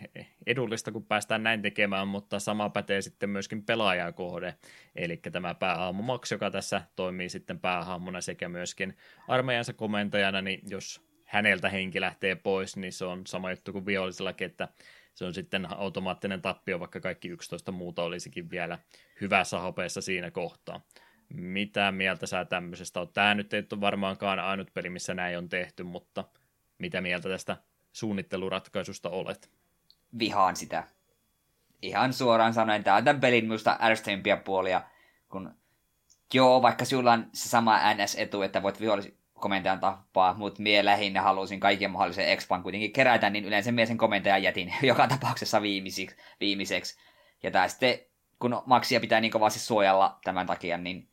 edullista, 0.47 0.93
kun 0.93 1.07
päästään 1.07 1.43
näin 1.43 1.63
tekemään, 1.63 2.09
mutta 2.09 2.39
sama 2.39 2.71
pätee 2.71 3.03
sitten 3.03 3.31
myöskin 3.31 3.65
pelaajan 3.65 4.15
kohde. 4.15 4.55
Eli 4.97 5.17
tämä 5.17 5.55
päähahmo 5.55 6.21
joka 6.31 6.51
tässä 6.51 6.83
toimii 6.97 7.29
sitten 7.29 7.61
päähahmona 7.61 8.21
sekä 8.21 8.49
myöskin 8.49 8.97
armeijansa 9.29 9.73
komentajana, 9.73 10.43
niin 10.43 10.61
jos 10.69 11.09
häneltä 11.25 11.69
henki 11.69 12.01
lähtee 12.01 12.35
pois, 12.35 12.77
niin 12.77 12.93
se 12.93 13.05
on 13.05 13.27
sama 13.27 13.51
juttu 13.51 13.73
kuin 13.73 13.87
vihollisellakin, 13.87 14.47
että 14.47 14.69
se 15.15 15.25
on 15.25 15.35
sitten 15.35 15.69
automaattinen 15.77 16.43
tappio, 16.43 16.81
vaikka 16.81 17.01
kaikki 17.01 17.29
11 17.29 17.73
muuta 17.73 18.03
olisikin 18.03 18.51
vielä 18.51 18.79
hyvässä 19.21 19.59
hopeessa 19.59 20.01
siinä 20.01 20.31
kohtaa. 20.31 20.81
Mitä 21.35 21.93
mieltä 21.93 22.27
sä 22.27 22.45
tämmöisestä 22.45 23.01
on? 23.01 23.09
Tämä 23.13 23.35
nyt 23.35 23.55
ei 23.55 23.63
ole 23.73 23.81
varmaankaan 23.81 24.39
ainut 24.39 24.75
peli, 24.75 24.91
missä 24.91 25.15
näin 25.15 25.39
on 25.39 25.49
tehty, 25.49 25.83
mutta 25.83 26.25
mitä 26.79 27.01
mieltä 27.01 27.29
tästä 27.29 27.57
suunnitteluratkaisusta 27.99 29.11
olet? 29.11 29.51
Vihaan 30.19 30.57
sitä. 30.57 30.85
Ihan 31.83 32.13
suoraan 32.13 32.55
sanoen, 32.55 32.85
tämä 32.85 32.97
on 32.97 33.05
tämän 33.05 33.21
pelin 33.21 33.45
minusta 33.45 33.79
ärsyttävimpiä 33.81 34.37
puolia, 34.37 34.83
kun 35.29 35.55
joo, 36.35 36.63
vaikka 36.63 36.85
sinulla 36.85 37.13
on 37.13 37.27
se 37.33 37.49
sama 37.49 37.95
NS-etu, 37.95 38.43
että 38.43 38.63
voit 38.63 38.79
komentajan 39.35 39.81
tappaa, 39.81 40.35
mutta 40.35 40.63
mie 40.63 40.85
lähinnä 40.85 41.23
halusin 41.23 41.61
kaiken 41.61 41.91
mahdollisen 41.91 42.29
expan 42.29 42.63
kuitenkin 42.63 42.93
kerätä, 42.93 43.31
niin 43.31 43.45
yleensä 43.45 43.73
mie 43.73 43.87
sen 43.87 43.99
komentajan 43.99 44.43
jätin 44.43 44.75
joka 44.83 45.09
tapauksessa 45.09 45.63
viimeisiksi. 45.63 46.17
viimeiseksi. 46.41 46.99
Ja 47.43 47.51
tää 47.51 47.69
sitten, 47.69 47.99
kun 48.39 48.63
Maxia 48.67 49.01
pitää 49.01 49.21
niin 49.21 49.31
kovasti 49.31 49.61
suojella 49.61 50.19
tämän 50.25 50.47
takia, 50.47 50.79
niin 50.79 51.09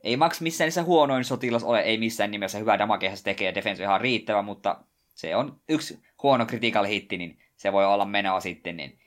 ei 0.00 0.16
Max 0.16 0.40
missään 0.40 0.66
niissä 0.66 0.82
huonoin 0.82 1.24
sotilas 1.24 1.64
ole, 1.64 1.80
ei 1.80 1.98
missään 1.98 2.30
nimessä 2.30 2.58
hyvä 2.58 2.78
damakeha 2.78 3.16
se 3.16 3.24
tekee, 3.24 3.54
defense 3.54 3.82
ihan 3.82 4.00
riittävä, 4.00 4.42
mutta 4.42 4.84
se 5.18 5.36
on 5.36 5.60
yksi 5.68 6.02
huono 6.22 6.46
critical 6.46 6.84
hitti, 6.84 7.18
niin 7.18 7.38
se 7.56 7.72
voi 7.72 7.86
olla 7.86 8.04
menoa 8.04 8.40
sitten, 8.40 8.76
niin 8.76 8.98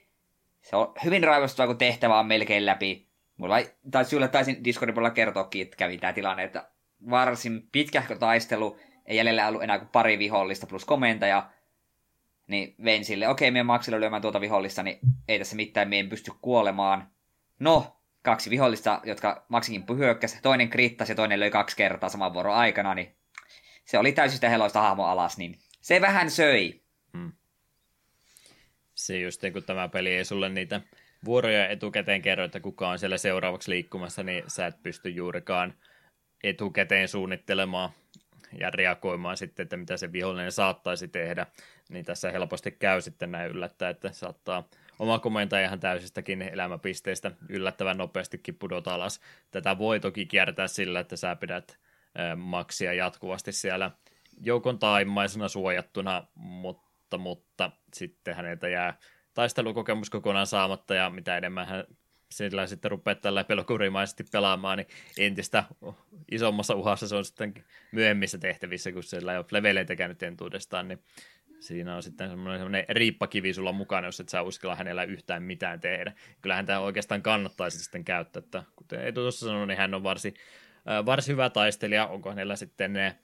se 0.62 0.76
on 0.76 0.92
hyvin 1.04 1.24
raivostavaa, 1.24 1.66
kun 1.66 1.78
tehtävä 1.78 2.18
on 2.18 2.26
melkein 2.26 2.66
läpi. 2.66 3.08
Mulla 3.36 3.58
ei, 3.58 3.70
tai 3.90 4.04
sulle 4.04 4.28
taisin 4.28 4.64
Discordin 4.64 4.94
puolella 4.94 5.14
kertoakin, 5.14 5.62
että 5.62 5.76
kävi 5.76 5.98
tämä 5.98 6.12
tilanne, 6.12 6.44
että 6.44 6.70
varsin 7.10 7.68
pitkähkö 7.72 8.18
taistelu, 8.18 8.78
ei 9.06 9.16
jäljellä 9.16 9.48
ollut 9.48 9.62
enää 9.62 9.78
kuin 9.78 9.88
pari 9.88 10.18
vihollista 10.18 10.66
plus 10.66 10.84
komentaja, 10.84 11.50
niin 12.46 12.74
vein 12.84 13.04
sille, 13.04 13.28
okei, 13.28 13.48
okay, 13.48 13.52
meidän 13.52 13.66
maksilla 13.66 14.00
lyömään 14.00 14.22
tuota 14.22 14.40
vihollista, 14.40 14.82
niin 14.82 14.98
ei 15.28 15.38
tässä 15.38 15.56
mitään, 15.56 15.92
en 15.92 16.08
pysty 16.08 16.32
kuolemaan. 16.42 17.10
No, 17.60 17.96
kaksi 18.22 18.50
vihollista, 18.50 19.00
jotka 19.04 19.44
maksikin 19.48 19.84
hyökkäsi, 19.96 20.42
toinen 20.42 20.70
krittasi 20.70 21.12
ja 21.12 21.16
toinen 21.16 21.40
löi 21.40 21.50
kaksi 21.50 21.76
kertaa 21.76 22.08
saman 22.08 22.34
vuoron 22.34 22.54
aikana, 22.54 22.94
niin 22.94 23.16
se 23.84 23.98
oli 23.98 24.12
täysin 24.12 24.36
sitä 24.36 24.48
heloista 24.48 24.80
hahmo 24.80 25.04
alas, 25.04 25.38
niin 25.38 25.61
se 25.82 26.00
vähän 26.00 26.30
söi. 26.30 26.80
Hmm. 27.16 27.32
Se 28.94 29.18
just 29.18 29.42
kun 29.52 29.62
tämä 29.62 29.88
peli 29.88 30.10
ei 30.10 30.24
sulle 30.24 30.48
niitä 30.48 30.80
vuoroja 31.24 31.68
etukäteen 31.68 32.22
kerro, 32.22 32.44
että 32.44 32.60
kuka 32.60 32.88
on 32.88 32.98
siellä 32.98 33.18
seuraavaksi 33.18 33.70
liikkumassa, 33.70 34.22
niin 34.22 34.44
sä 34.46 34.66
et 34.66 34.82
pysty 34.82 35.08
juurikaan 35.08 35.74
etukäteen 36.44 37.08
suunnittelemaan 37.08 37.90
ja 38.58 38.70
reagoimaan 38.70 39.36
sitten, 39.36 39.64
että 39.64 39.76
mitä 39.76 39.96
se 39.96 40.12
vihollinen 40.12 40.52
saattaisi 40.52 41.08
tehdä, 41.08 41.46
niin 41.88 42.04
tässä 42.04 42.30
helposti 42.30 42.70
käy 42.70 43.00
sitten 43.00 43.32
näin 43.32 43.50
yllättää, 43.50 43.90
että 43.90 44.12
saattaa 44.12 44.68
oma 44.98 45.18
komentaja 45.18 45.66
ihan 45.66 45.80
täysistäkin 45.80 46.42
elämäpisteistä 46.42 47.30
yllättävän 47.48 47.98
nopeastikin 47.98 48.54
pudota 48.54 48.94
alas. 48.94 49.20
Tätä 49.50 49.78
voi 49.78 50.00
toki 50.00 50.26
kiertää 50.26 50.68
sillä, 50.68 51.00
että 51.00 51.16
sä 51.16 51.36
pidät 51.36 51.78
maksia 52.36 52.92
jatkuvasti 52.92 53.52
siellä 53.52 53.90
joukon 54.40 54.78
taimaisena 54.78 55.48
suojattuna, 55.48 56.26
mutta, 56.34 57.18
mutta 57.18 57.70
sitten 57.94 58.36
häneltä 58.36 58.68
jää 58.68 58.98
taistelukokemus 59.34 60.10
kokonaan 60.10 60.46
saamatta 60.46 60.94
ja 60.94 61.10
mitä 61.10 61.36
enemmän 61.36 61.66
hän 61.66 61.84
sillä 62.32 62.66
sitten 62.66 62.90
rupeaa 62.90 63.14
tällä 63.14 63.44
pelokurimaisesti 63.44 64.24
pelaamaan, 64.32 64.78
niin 64.78 64.88
entistä 65.18 65.64
isommassa 66.30 66.74
uhassa 66.74 67.08
se 67.08 67.16
on 67.16 67.24
sitten 67.24 67.54
myöhemmissä 67.92 68.38
tehtävissä, 68.38 68.92
kun 68.92 69.02
siellä 69.02 69.32
ei 69.32 69.38
ole 69.38 69.46
leveleitä 69.50 69.96
käynyt 69.96 70.22
entuudestaan, 70.22 70.88
niin 70.88 70.98
siinä 71.60 71.96
on 71.96 72.02
sitten 72.02 72.30
semmoinen, 72.30 72.58
semmoinen 72.60 72.84
riippakivi 72.88 73.54
sulla 73.54 73.72
mukana, 73.72 74.08
jos 74.08 74.20
et 74.20 74.28
saa 74.28 74.42
uskalla 74.42 74.76
hänellä 74.76 75.04
yhtään 75.04 75.42
mitään 75.42 75.80
tehdä. 75.80 76.12
Kyllähän 76.40 76.66
tämä 76.66 76.78
oikeastaan 76.78 77.22
kannattaisi 77.22 77.78
sitten 77.78 78.04
käyttää, 78.04 78.40
että 78.40 78.62
kuten 78.76 79.06
Etu 79.06 79.20
tuossa 79.20 79.46
sanoi, 79.46 79.66
niin 79.66 79.78
hän 79.78 79.94
on 79.94 80.02
varsin, 80.02 80.34
äh, 80.90 81.06
varsin 81.06 81.32
hyvä 81.32 81.50
taistelija, 81.50 82.06
onko 82.06 82.28
hänellä 82.30 82.56
sitten 82.56 82.92
ne 82.92 83.18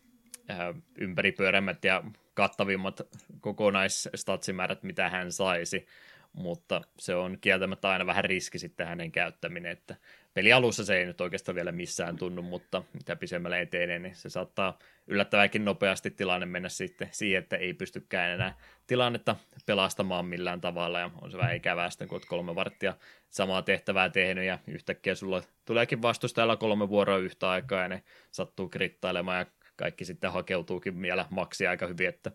äh, 0.50 0.58
ympäripyöreämmät 0.98 1.84
ja 1.84 2.04
kattavimmat 2.34 3.00
kokonaistatsimäärät, 3.40 4.82
mitä 4.82 5.08
hän 5.08 5.32
saisi, 5.32 5.86
mutta 6.32 6.80
se 6.98 7.14
on 7.14 7.38
kieltämättä 7.40 7.88
aina 7.88 8.06
vähän 8.06 8.24
riski 8.24 8.58
sitten 8.58 8.86
hänen 8.86 9.12
käyttäminen, 9.12 9.72
että 9.72 9.96
peli 10.34 10.52
alussa 10.52 10.84
se 10.84 10.98
ei 10.98 11.06
nyt 11.06 11.20
oikeastaan 11.20 11.54
vielä 11.54 11.72
missään 11.72 12.16
tunnu, 12.16 12.42
mutta 12.42 12.82
mitä 12.92 13.16
pisemmälle 13.16 13.60
etenee, 13.60 13.98
niin 13.98 14.14
se 14.14 14.28
saattaa 14.28 14.78
yllättäväkin 15.06 15.64
nopeasti 15.64 16.10
tilanne 16.10 16.46
mennä 16.46 16.68
sitten 16.68 17.08
siihen, 17.12 17.42
että 17.42 17.56
ei 17.56 17.74
pystykään 17.74 18.30
enää 18.30 18.54
tilannetta 18.86 19.36
pelastamaan 19.66 20.26
millään 20.26 20.60
tavalla, 20.60 20.98
ja 20.98 21.10
on 21.22 21.30
se 21.30 21.38
vähän 21.38 21.56
ikävää 21.56 21.90
sitten, 21.90 22.08
kun 22.08 22.20
kolme 22.28 22.54
varttia 22.54 22.94
samaa 23.30 23.62
tehtävää 23.62 24.08
tehnyt, 24.10 24.44
ja 24.44 24.58
yhtäkkiä 24.66 25.14
sulla 25.14 25.42
tuleekin 25.64 26.02
vastustajalla 26.02 26.56
kolme 26.56 26.88
vuoroa 26.88 27.18
yhtä 27.18 27.50
aikaa, 27.50 27.82
ja 27.82 27.88
ne 27.88 28.02
sattuu 28.30 28.68
krittailemaan, 28.68 29.38
ja 29.38 29.46
kaikki 29.78 30.04
sitten 30.04 30.32
hakeutuukin 30.32 31.02
vielä 31.02 31.26
maksi 31.30 31.66
aika 31.66 31.86
hyvin, 31.86 32.08
että 32.08 32.30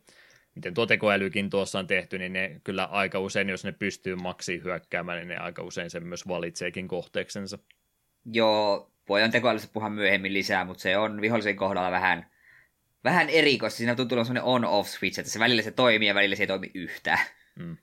miten 0.55 0.73
tuo 0.73 0.85
tekoälykin 0.85 1.49
tuossa 1.49 1.79
on 1.79 1.87
tehty, 1.87 2.17
niin 2.17 2.33
ne 2.33 2.61
kyllä 2.63 2.85
aika 2.85 3.19
usein, 3.19 3.49
jos 3.49 3.65
ne 3.65 3.71
pystyy 3.71 4.15
maksiin 4.15 4.63
hyökkäämään, 4.63 5.17
niin 5.17 5.27
ne 5.27 5.37
aika 5.37 5.63
usein 5.63 5.89
sen 5.89 6.07
myös 6.07 6.27
valitseekin 6.27 6.87
kohteeksensa. 6.87 7.59
Joo, 8.25 8.91
voidaan 9.09 9.31
tekoälystä 9.31 9.73
puhua 9.73 9.89
myöhemmin 9.89 10.33
lisää, 10.33 10.65
mutta 10.65 10.81
se 10.81 10.97
on 10.97 11.21
vihollisen 11.21 11.55
kohdalla 11.55 11.91
vähän, 11.91 12.31
vähän 13.03 13.29
erikoista. 13.29 13.77
Siinä 13.77 13.95
tuntuu 13.95 14.15
olevan 14.15 14.25
sellainen 14.25 14.43
on-off 14.43 14.89
switch, 14.89 15.19
että 15.19 15.31
se 15.31 15.39
välillä 15.39 15.61
se 15.61 15.71
toimii 15.71 16.07
ja 16.07 16.15
välillä 16.15 16.35
se 16.35 16.43
ei 16.43 16.47
toimi 16.47 16.71
yhtään. 16.73 17.19
Mm. 17.55 17.77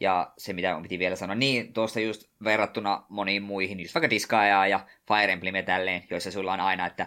Ja 0.00 0.32
se, 0.38 0.52
mitä 0.52 0.76
on 0.76 0.82
piti 0.82 0.98
vielä 0.98 1.16
sanoa, 1.16 1.34
niin 1.34 1.72
tuosta 1.72 2.00
just 2.00 2.24
verrattuna 2.44 3.04
moniin 3.08 3.42
muihin, 3.42 3.80
just 3.80 3.94
vaikka 3.94 4.10
Disgaea 4.10 4.66
ja 4.66 4.86
Fire 5.08 5.32
Emblem 5.32 5.64
tälleen, 5.64 6.04
joissa 6.10 6.30
sulla 6.30 6.52
on 6.52 6.60
aina, 6.60 6.86
että 6.86 7.06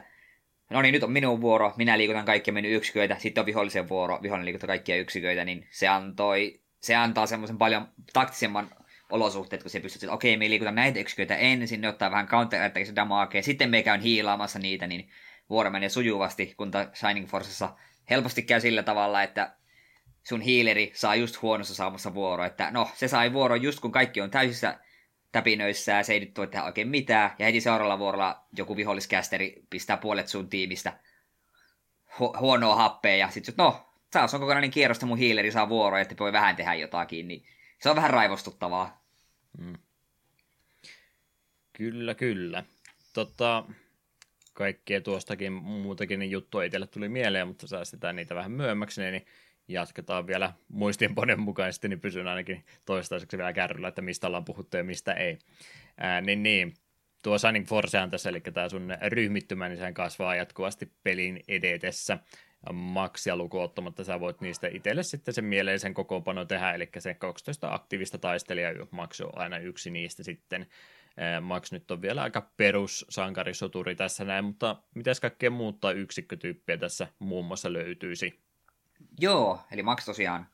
no 0.71 0.81
niin, 0.81 0.93
nyt 0.93 1.03
on 1.03 1.11
minun 1.11 1.41
vuoro, 1.41 1.73
minä 1.77 1.97
liikutan 1.97 2.25
kaikkia 2.25 2.53
minun 2.53 2.71
yksiköitä, 2.71 3.15
sitten 3.19 3.41
on 3.41 3.45
vihollisen 3.45 3.89
vuoro, 3.89 4.19
vihollinen 4.21 4.45
liikuttaa 4.45 4.67
kaikkia 4.67 4.97
yksiköitä, 4.97 5.45
niin 5.45 5.67
se 5.71 5.87
antoi, 5.87 6.61
se 6.81 6.95
antaa 6.95 7.25
semmoisen 7.25 7.57
paljon 7.57 7.87
taktisemman 8.13 8.69
olosuhteet, 9.11 9.61
kun 9.61 9.71
se 9.71 9.79
pystyy, 9.79 10.07
että 10.07 10.13
okei, 10.13 10.37
me 10.37 10.49
liikutaan 10.49 10.75
näitä 10.75 10.99
yksiköitä 10.99 11.35
ensin, 11.35 11.81
ne 11.81 11.89
ottaa 11.89 12.11
vähän 12.11 12.27
counter 12.27 12.71
damakea, 12.95 13.43
sitten 13.43 13.69
me 13.69 13.83
käyn 13.83 14.01
hiilaamassa 14.01 14.59
niitä, 14.59 14.87
niin 14.87 15.09
vuoro 15.49 15.69
menee 15.69 15.89
sujuvasti, 15.89 16.53
kun 16.57 16.71
Shining 16.93 17.27
Forcessa 17.27 17.75
helposti 18.09 18.41
käy 18.41 18.61
sillä 18.61 18.83
tavalla, 18.83 19.23
että 19.23 19.55
sun 20.23 20.41
hiileri 20.41 20.91
saa 20.95 21.15
just 21.15 21.41
huonossa 21.41 21.75
saamassa 21.75 22.13
vuoro, 22.13 22.43
että 22.43 22.71
no, 22.71 22.89
se 22.95 23.07
sai 23.07 23.33
vuoro 23.33 23.55
just 23.55 23.79
kun 23.79 23.91
kaikki 23.91 24.21
on 24.21 24.31
täysissä 24.31 24.79
täpinöissä 25.31 25.91
ja 25.91 26.03
se 26.03 26.13
ei 26.13 26.19
nyt 26.19 26.37
voi 26.37 26.47
tehdä 26.47 26.65
oikein 26.65 26.87
mitään, 26.87 27.31
ja 27.39 27.45
heti 27.45 27.61
seuraavalla 27.61 27.99
vuorolla 27.99 28.45
joku 28.57 28.75
viholliskästeri 28.75 29.63
pistää 29.69 29.97
puolet 29.97 30.27
sun 30.27 30.49
tiimistä 30.49 30.99
hu- 32.19 32.39
huonoa 32.39 32.75
happea, 32.75 33.15
ja 33.15 33.29
sitten 33.29 33.55
no, 33.57 33.93
taas 34.11 34.33
on 34.33 34.39
kokonainen 34.39 34.71
kierrosta 34.71 35.05
mun 35.05 35.17
hiileri 35.17 35.51
saa 35.51 35.69
vuoro, 35.69 35.97
että 35.97 36.15
voi 36.19 36.31
vähän 36.31 36.55
tehdä 36.55 36.73
jotakin, 36.73 37.27
niin 37.27 37.45
se 37.79 37.89
on 37.89 37.95
vähän 37.95 38.09
raivostuttavaa. 38.09 39.03
Mm. 39.57 39.77
Kyllä, 41.73 42.15
kyllä. 42.15 42.63
Tota, 43.13 43.65
kaikkea 44.53 45.01
tuostakin 45.01 45.53
muutakin 45.53 46.19
niin 46.19 46.31
juttua 46.31 46.63
itselle 46.63 46.87
tuli 46.87 47.09
mieleen, 47.09 47.47
mutta 47.47 47.67
säästetään 47.67 48.15
niitä 48.15 48.35
vähän 48.35 48.51
myöhemmäksi, 48.51 49.01
niin 49.01 49.25
jatketaan 49.67 50.27
vielä 50.27 50.53
muistiinpanen 50.67 51.39
mukaisesti, 51.39 51.89
niin 51.89 51.99
pysyn 51.99 52.27
ainakin 52.27 52.65
toistaiseksi 52.85 53.37
vielä 53.37 53.53
kärryllä, 53.53 53.87
että 53.87 54.01
mistä 54.01 54.27
ollaan 54.27 54.45
puhuttu 54.45 54.77
ja 54.77 54.83
mistä 54.83 55.13
ei. 55.13 55.37
Ää, 55.97 56.21
niin, 56.21 56.43
niin. 56.43 56.73
Tuo 57.23 57.37
Shining 57.37 57.67
on 58.03 58.09
tässä, 58.09 58.29
eli 58.29 58.41
tämä 58.41 58.69
sun 58.69 58.93
ryhmittymä, 59.07 59.67
niin 59.67 59.77
sehän 59.77 59.93
kasvaa 59.93 60.35
jatkuvasti 60.35 60.91
pelin 61.03 61.43
edetessä 61.47 62.17
maksia 62.73 63.37
lukuottamatta, 63.37 64.03
sä 64.03 64.19
voit 64.19 64.41
niistä 64.41 64.67
itselle 64.67 65.03
sitten 65.03 65.33
sen 65.33 65.45
mieleisen 65.45 65.93
kokoonpano 65.93 66.45
tehdä, 66.45 66.73
eli 66.73 66.89
se 66.99 67.13
12 67.13 67.73
aktiivista 67.73 68.17
taistelijaa 68.17 68.87
maksu 68.91 69.23
on 69.23 69.37
aina 69.37 69.57
yksi 69.57 69.91
niistä 69.91 70.23
sitten. 70.23 70.67
Max 71.41 71.71
nyt 71.71 71.91
on 71.91 72.01
vielä 72.01 72.21
aika 72.21 72.51
perus 72.57 73.05
sankarisoturi 73.09 73.95
tässä 73.95 74.25
näin, 74.25 74.45
mutta 74.45 74.83
mitäs 74.95 75.19
kaikkea 75.19 75.49
muuttaa 75.49 75.91
yksikkötyyppiä 75.91 76.77
tässä 76.77 77.07
muun 77.19 77.45
muassa 77.45 77.73
löytyisi? 77.73 78.39
Joo, 79.19 79.59
eli 79.71 79.83
Max 79.83 80.05
tosiaan 80.05 80.47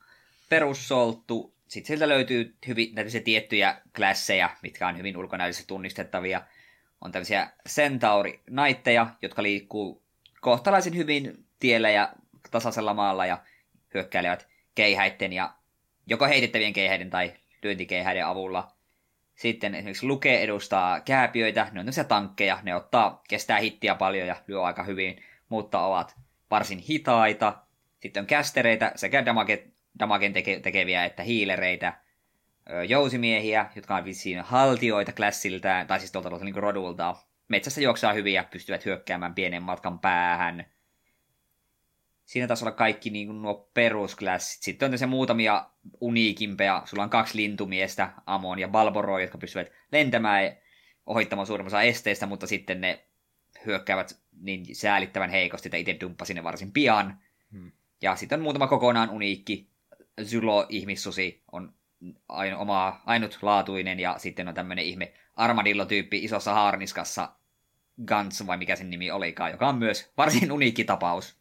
perussolttu, 0.48 1.54
sitten 1.68 1.86
sieltä 1.86 2.08
löytyy 2.08 2.54
hyvin 2.66 2.94
näitä 2.94 3.20
tiettyjä 3.24 3.80
klasseja, 3.96 4.50
mitkä 4.62 4.88
on 4.88 4.98
hyvin 4.98 5.16
ulkonäöllisesti 5.16 5.66
tunnistettavia. 5.66 6.42
On 7.00 7.12
tämmöisiä 7.12 7.50
centauri 7.68 8.40
naitteja, 8.50 9.06
jotka 9.22 9.42
liikkuu 9.42 10.02
kohtalaisen 10.40 10.96
hyvin 10.96 11.44
tiellä 11.60 11.90
ja 11.90 12.12
tasaisella 12.50 12.94
maalla 12.94 13.26
ja 13.26 13.38
hyökkäilevät 13.94 14.48
keihäitten 14.74 15.32
ja 15.32 15.54
joko 16.06 16.26
heitettävien 16.26 16.72
keihäiden 16.72 17.10
tai 17.10 17.34
lyöntikeihäiden 17.62 18.26
avulla. 18.26 18.72
Sitten 19.34 19.74
esimerkiksi 19.74 20.06
Luke 20.06 20.40
edustaa 20.40 21.00
kääpiöitä, 21.00 21.68
ne 21.72 21.80
on 21.80 22.06
tankkeja, 22.08 22.58
ne 22.62 22.74
ottaa, 22.74 23.22
kestää 23.28 23.58
hittiä 23.58 23.94
paljon 23.94 24.26
ja 24.26 24.36
lyö 24.46 24.62
aika 24.62 24.82
hyvin, 24.82 25.22
mutta 25.48 25.80
ovat 25.80 26.16
varsin 26.50 26.78
hitaita. 26.78 27.56
Sitten 28.00 28.20
on 28.20 28.26
kästereitä 28.26 28.92
sekä 28.96 29.26
damage, 29.26 29.66
damagen 29.98 30.32
teke, 30.32 30.60
tekeviä 30.60 31.04
että 31.04 31.22
hiilereitä, 31.22 31.92
jousimiehiä, 32.88 33.70
jotka 33.76 33.96
on 33.96 34.04
vissiin 34.04 34.40
haltioita 34.40 35.12
klassiltään, 35.12 35.86
tai 35.86 35.98
siis 35.98 36.12
tuolta, 36.12 36.44
niin 36.44 36.54
rodulta. 36.54 37.16
Metsässä 37.48 37.80
juoksaa 37.80 38.12
hyvin 38.12 38.34
ja 38.34 38.44
pystyvät 38.44 38.84
hyökkäämään 38.84 39.34
pienen 39.34 39.62
matkan 39.62 39.98
päähän– 39.98 40.64
siinä 42.28 42.46
taisi 42.46 42.64
olla 42.64 42.76
kaikki 42.76 43.10
niin 43.10 43.26
kuin 43.26 43.42
nuo 43.42 43.70
perusklassit. 43.74 44.62
Sitten 44.62 44.86
on 44.86 44.90
tässä 44.90 45.06
muutamia 45.06 45.70
uniikimpeja. 46.00 46.82
Sulla 46.84 47.02
on 47.02 47.10
kaksi 47.10 47.36
lintumiestä, 47.36 48.12
Amon 48.26 48.58
ja 48.58 48.68
Balboro, 48.68 49.18
jotka 49.18 49.38
pystyvät 49.38 49.72
lentämään 49.92 50.44
ja 50.44 50.52
ohittamaan 51.06 51.46
suurin 51.46 51.66
osa 51.66 51.82
esteistä, 51.82 52.26
mutta 52.26 52.46
sitten 52.46 52.80
ne 52.80 53.04
hyökkäävät 53.66 54.20
niin 54.40 54.76
säälittävän 54.76 55.30
heikosti, 55.30 55.68
että 55.68 55.76
itse 55.76 55.96
dumppasin 56.00 56.36
ne 56.36 56.44
varsin 56.44 56.72
pian. 56.72 57.18
Hmm. 57.52 57.72
Ja 58.02 58.16
sitten 58.16 58.38
on 58.38 58.42
muutama 58.42 58.66
kokonaan 58.66 59.10
uniikki. 59.10 59.68
Zylo-ihmissusi 60.22 61.42
on 61.52 61.72
ain, 62.28 62.56
oma, 62.56 63.00
ainutlaatuinen 63.06 64.00
ja 64.00 64.18
sitten 64.18 64.48
on 64.48 64.54
tämmöinen 64.54 64.84
ihme 64.84 65.12
armadillo-tyyppi 65.36 66.24
isossa 66.24 66.54
haarniskassa 66.54 67.32
Guns, 68.06 68.46
vai 68.46 68.56
mikä 68.56 68.76
sen 68.76 68.90
nimi 68.90 69.10
olikaan, 69.10 69.50
joka 69.50 69.68
on 69.68 69.78
myös 69.78 70.12
varsin 70.16 70.52
uniikki 70.52 70.84
tapaus 70.84 71.38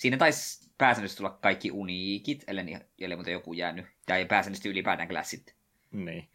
siinä 0.00 0.16
taisi 0.16 0.70
pääsäännöllisesti 0.78 1.18
tulla 1.18 1.38
kaikki 1.42 1.70
uniikit, 1.70 2.44
ellei, 2.46 2.76
ellei 3.00 3.16
muuten 3.16 3.32
joku 3.32 3.52
jäänyt. 3.52 3.86
Tai 4.06 4.24
pääsäännöllisesti 4.24 4.68
ylipäätään 4.68 5.08
klassit. 5.08 5.54
Niin. 5.90 6.28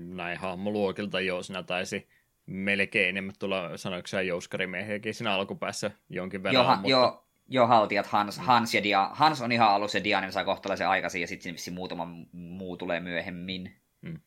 Näin 0.00 0.38
hahmoluokilta 0.38 1.20
jo 1.20 1.42
siinä 1.42 1.62
taisi 1.62 2.08
melkein 2.46 3.08
enemmän 3.08 3.34
tulla, 3.38 3.76
sanoiko 3.76 4.06
sä 4.06 4.22
jouskarimiehiäkin 4.22 5.14
siinä 5.14 5.32
alkupäässä 5.32 5.90
jonkin 6.08 6.42
verran. 6.42 6.64
Joo, 6.64 6.74
mutta... 6.74 6.88
jo, 6.88 7.26
jo 7.48 7.66
haltijat 7.66 8.06
Hans, 8.06 8.38
Hans, 8.38 8.74
ja 8.74 8.82
Dia, 8.82 9.10
Hans 9.12 9.40
on 9.40 9.52
ihan 9.52 9.68
alussa 9.68 9.98
ja 9.98 10.04
Dianen 10.04 10.32
saa 10.32 10.44
kohtalaisen 10.44 10.88
aikaisin 10.88 11.20
ja 11.20 11.26
sitten 11.26 11.74
muutama 11.74 12.08
muu 12.32 12.76
tulee 12.76 13.00
myöhemmin. 13.00 13.74
Hmm. 14.06 14.20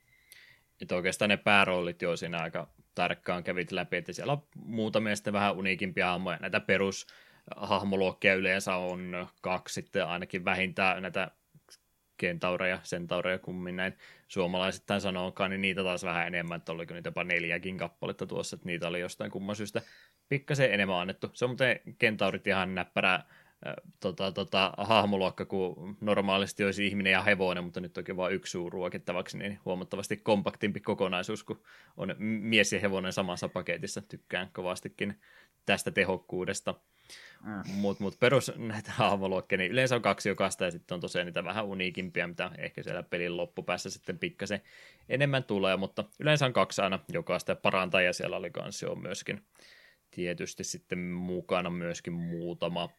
Että 0.82 0.96
oikeastaan 0.96 1.30
ne 1.30 1.38
pääroolit 1.38 2.02
jo 2.02 2.18
siinä 2.18 2.42
aika 2.42 2.68
tarkkaan 2.96 3.44
kävit 3.44 3.72
läpi, 3.72 3.98
että 3.98 4.14
siellä 4.14 4.34
on 4.34 4.44
muutamia 4.56 5.16
sitten 5.16 5.34
vähän 5.34 5.56
uniikimpia 5.56 6.08
hahmoja, 6.08 6.38
näitä 6.42 6.60
perus 6.60 7.08
hahmoluokkia 7.56 8.36
yleensä 8.36 8.76
on 8.76 9.28
kaksi 9.42 9.74
sitten 9.74 10.08
ainakin 10.08 10.46
vähintään 10.46 11.02
näitä 11.02 11.32
kentaureja, 12.18 12.80
sentaureja, 12.84 13.40
kummin 13.40 13.76
näin 13.76 13.98
suomalaisittain 14.28 15.02
sanookaan, 15.02 15.50
niin 15.50 15.62
niitä 15.62 15.84
taas 15.84 16.04
vähän 16.04 16.28
enemmän, 16.28 16.58
että 16.58 16.72
oliko 16.72 16.94
niitä 16.94 17.08
jopa 17.08 17.24
neljäkin 17.24 17.78
kappaletta 17.78 18.26
tuossa, 18.26 18.56
että 18.56 18.66
niitä 18.66 18.88
oli 18.88 19.00
jostain 19.00 19.32
kumman 19.32 19.56
syystä 19.56 19.82
pikkasen 20.30 20.74
enemmän 20.74 20.96
annettu. 20.96 21.32
Se 21.34 21.46
on 21.46 21.50
muuten 21.50 21.80
kentaurit 22.00 22.48
ihan 22.48 22.76
näppärä 22.76 23.14
äh, 23.16 23.24
tota, 24.00 24.32
tota, 24.32 24.74
hahmoluokka, 24.78 25.46
kun 25.46 25.98
normaalisti 26.02 26.66
olisi 26.66 26.88
ihminen 26.88 27.14
ja 27.14 27.22
hevonen, 27.22 27.64
mutta 27.64 27.80
nyt 27.80 27.98
onkin 27.98 28.18
vain 28.18 28.34
yksi 28.34 28.52
suu 28.52 28.70
ruokittavaksi, 28.70 29.38
niin 29.38 29.60
huomattavasti 29.66 30.18
kompaktimpi 30.18 30.80
kokonaisuus, 30.80 31.44
kun 31.44 31.64
on 31.98 32.16
mies 32.20 32.74
ja 32.74 32.80
hevonen 32.80 33.14
samassa 33.14 33.50
paketissa. 33.50 34.02
Tykkään 34.02 34.50
kovastikin 34.54 35.22
tästä 35.66 35.92
tehokkuudesta. 35.92 36.76
Mm. 37.44 37.72
Mutta 37.72 38.04
mut 38.04 38.20
perus 38.20 38.52
näitä 38.56 38.92
hahmoluokkia, 38.92 39.58
niin 39.58 39.72
yleensä 39.72 39.96
on 39.96 40.02
kaksi 40.02 40.30
jokaista 40.30 40.66
ja 40.66 40.72
sitten 40.72 40.96
on 40.96 41.02
tosiaan 41.02 41.26
niitä 41.26 41.44
vähän 41.44 41.66
uniikimpia, 41.66 42.28
mitä 42.28 42.52
ehkä 42.58 42.84
siellä 42.84 43.04
pelin 43.04 43.38
loppupäässä 43.38 43.90
sitten 43.90 44.20
pikkasen 44.20 44.62
enemmän 45.10 45.44
tulee, 45.44 45.78
mutta 45.78 46.04
yleensä 46.20 46.46
on 46.46 46.54
kaksi 46.54 46.82
aina 46.82 47.00
jokaista 47.14 47.52
ja 47.52 47.56
parantaja 47.56 48.14
siellä 48.14 48.38
oli 48.38 48.52
kanssa 48.52 48.92
on 48.92 49.02
myöskin 49.02 49.42
tietysti 50.18 50.64
sitten 50.64 51.00
mukana 51.00 51.70
myöskin 51.70 52.14
muutama. 52.14 52.90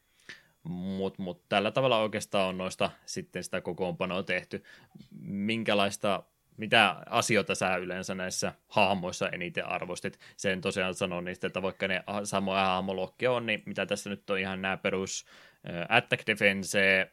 Mutta 0.62 1.22
mut, 1.22 1.48
tällä 1.48 1.70
tavalla 1.70 1.98
oikeastaan 1.98 2.48
on 2.48 2.58
noista 2.58 2.90
sitten 3.06 3.44
sitä 3.44 3.60
kokoonpanoa 3.60 4.22
tehty. 4.22 4.64
Minkälaista 5.20 6.22
mitä 6.56 6.96
asioita 7.06 7.54
sä 7.54 7.76
yleensä 7.76 8.14
näissä 8.14 8.52
hahmoissa 8.68 9.28
eniten 9.28 9.66
arvostit? 9.66 10.18
Sen 10.36 10.60
tosiaan 10.60 10.94
sanon 10.94 11.24
niistä, 11.24 11.46
että 11.46 11.62
vaikka 11.62 11.88
ne 11.88 12.04
samoja 12.24 12.64
hahmolokkia 12.64 13.32
on, 13.32 13.46
niin 13.46 13.62
mitä 13.66 13.86
tässä 13.86 14.10
nyt 14.10 14.30
on 14.30 14.38
ihan 14.38 14.62
nämä 14.62 14.76
perus 14.76 15.26
Attack 15.88 16.26
Defense, 16.26 17.10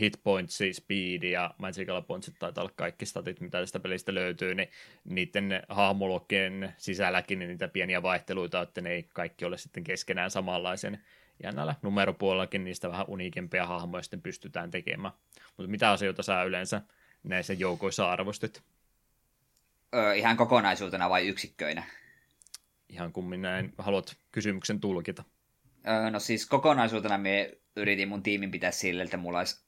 hit 0.00 0.20
points, 0.22 0.58
speed 0.72 1.22
ja 1.22 1.54
magical 1.58 2.02
points 2.02 2.30
taitaa 2.38 2.64
olla 2.64 2.72
kaikki 2.76 3.06
statit, 3.06 3.40
mitä 3.40 3.58
tästä 3.60 3.80
pelistä 3.80 4.14
löytyy, 4.14 4.54
niin 4.54 4.68
niiden 5.04 5.62
hahmolokkien 5.68 6.74
sisälläkin 6.78 7.38
niin 7.38 7.48
niitä 7.48 7.68
pieniä 7.68 8.02
vaihteluita, 8.02 8.62
että 8.62 8.80
ne 8.80 8.90
ei 8.90 9.02
kaikki 9.02 9.44
ole 9.44 9.58
sitten 9.58 9.84
keskenään 9.84 10.30
samanlaisen. 10.30 11.00
Ja 11.42 11.52
näillä 11.52 11.74
numeropuolellakin 11.82 12.64
niistä 12.64 12.90
vähän 12.90 13.06
uniikempia 13.08 13.66
hahmoja 13.66 14.02
sitten 14.02 14.22
pystytään 14.22 14.70
tekemään. 14.70 15.14
Mutta 15.56 15.70
mitä 15.70 15.90
asioita 15.90 16.22
sä 16.22 16.42
yleensä 16.42 16.82
näissä 17.22 17.52
joukoissa 17.52 18.12
arvostit? 18.12 18.62
Öö, 19.94 20.14
ihan 20.14 20.36
kokonaisuutena 20.36 21.10
vai 21.10 21.28
yksikköinä? 21.28 21.82
Ihan 22.88 23.12
kummin 23.12 23.42
näin 23.42 23.74
haluat 23.78 24.16
kysymyksen 24.32 24.80
tulkita. 24.80 25.24
Öö, 25.88 26.10
no 26.10 26.18
siis 26.18 26.46
kokonaisuutena 26.46 27.18
me 27.18 27.58
yritin 27.76 28.08
mun 28.08 28.22
tiimin 28.22 28.50
pitää 28.50 28.70
sille, 28.70 29.02
että 29.02 29.16
mulla 29.16 29.38
olisi 29.38 29.64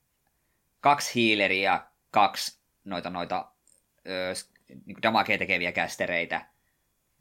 kaksi 0.80 1.14
hiileriä 1.14 1.70
ja 1.72 1.86
kaksi 2.10 2.58
noita, 2.84 3.10
noita 3.10 3.50
niin 4.86 4.96
damagea 5.02 5.38
tekeviä 5.38 5.72
kästereitä. 5.72 6.46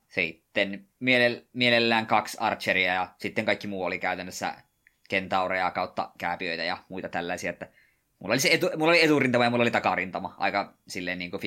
Sitten 0.08 0.88
mielellään 1.54 2.08
kaksi 2.08 2.38
archeria 2.40 2.94
ja 2.94 3.14
sitten 3.18 3.46
kaikki 3.46 3.68
muu 3.68 3.84
oli 3.84 4.00
käytännössä 4.00 4.56
kentaureja 5.10 5.72
kautta 5.72 6.12
kääpiöitä 6.18 6.64
ja 6.64 6.78
muita 6.90 7.10
tällaisia, 7.10 7.50
että 7.50 7.70
mulla 8.20 8.34
oli, 8.34 8.40
se 8.40 8.50
etu, 8.52 8.70
mulla 8.78 8.92
oli 8.92 9.04
eturintama 9.04 9.44
ja 9.44 9.50
mulla 9.50 9.62
oli 9.62 9.72
takarintama, 9.72 10.36
aika 10.38 10.74
silleen 10.88 11.20
niin 11.20 11.32
kuin 11.32 11.42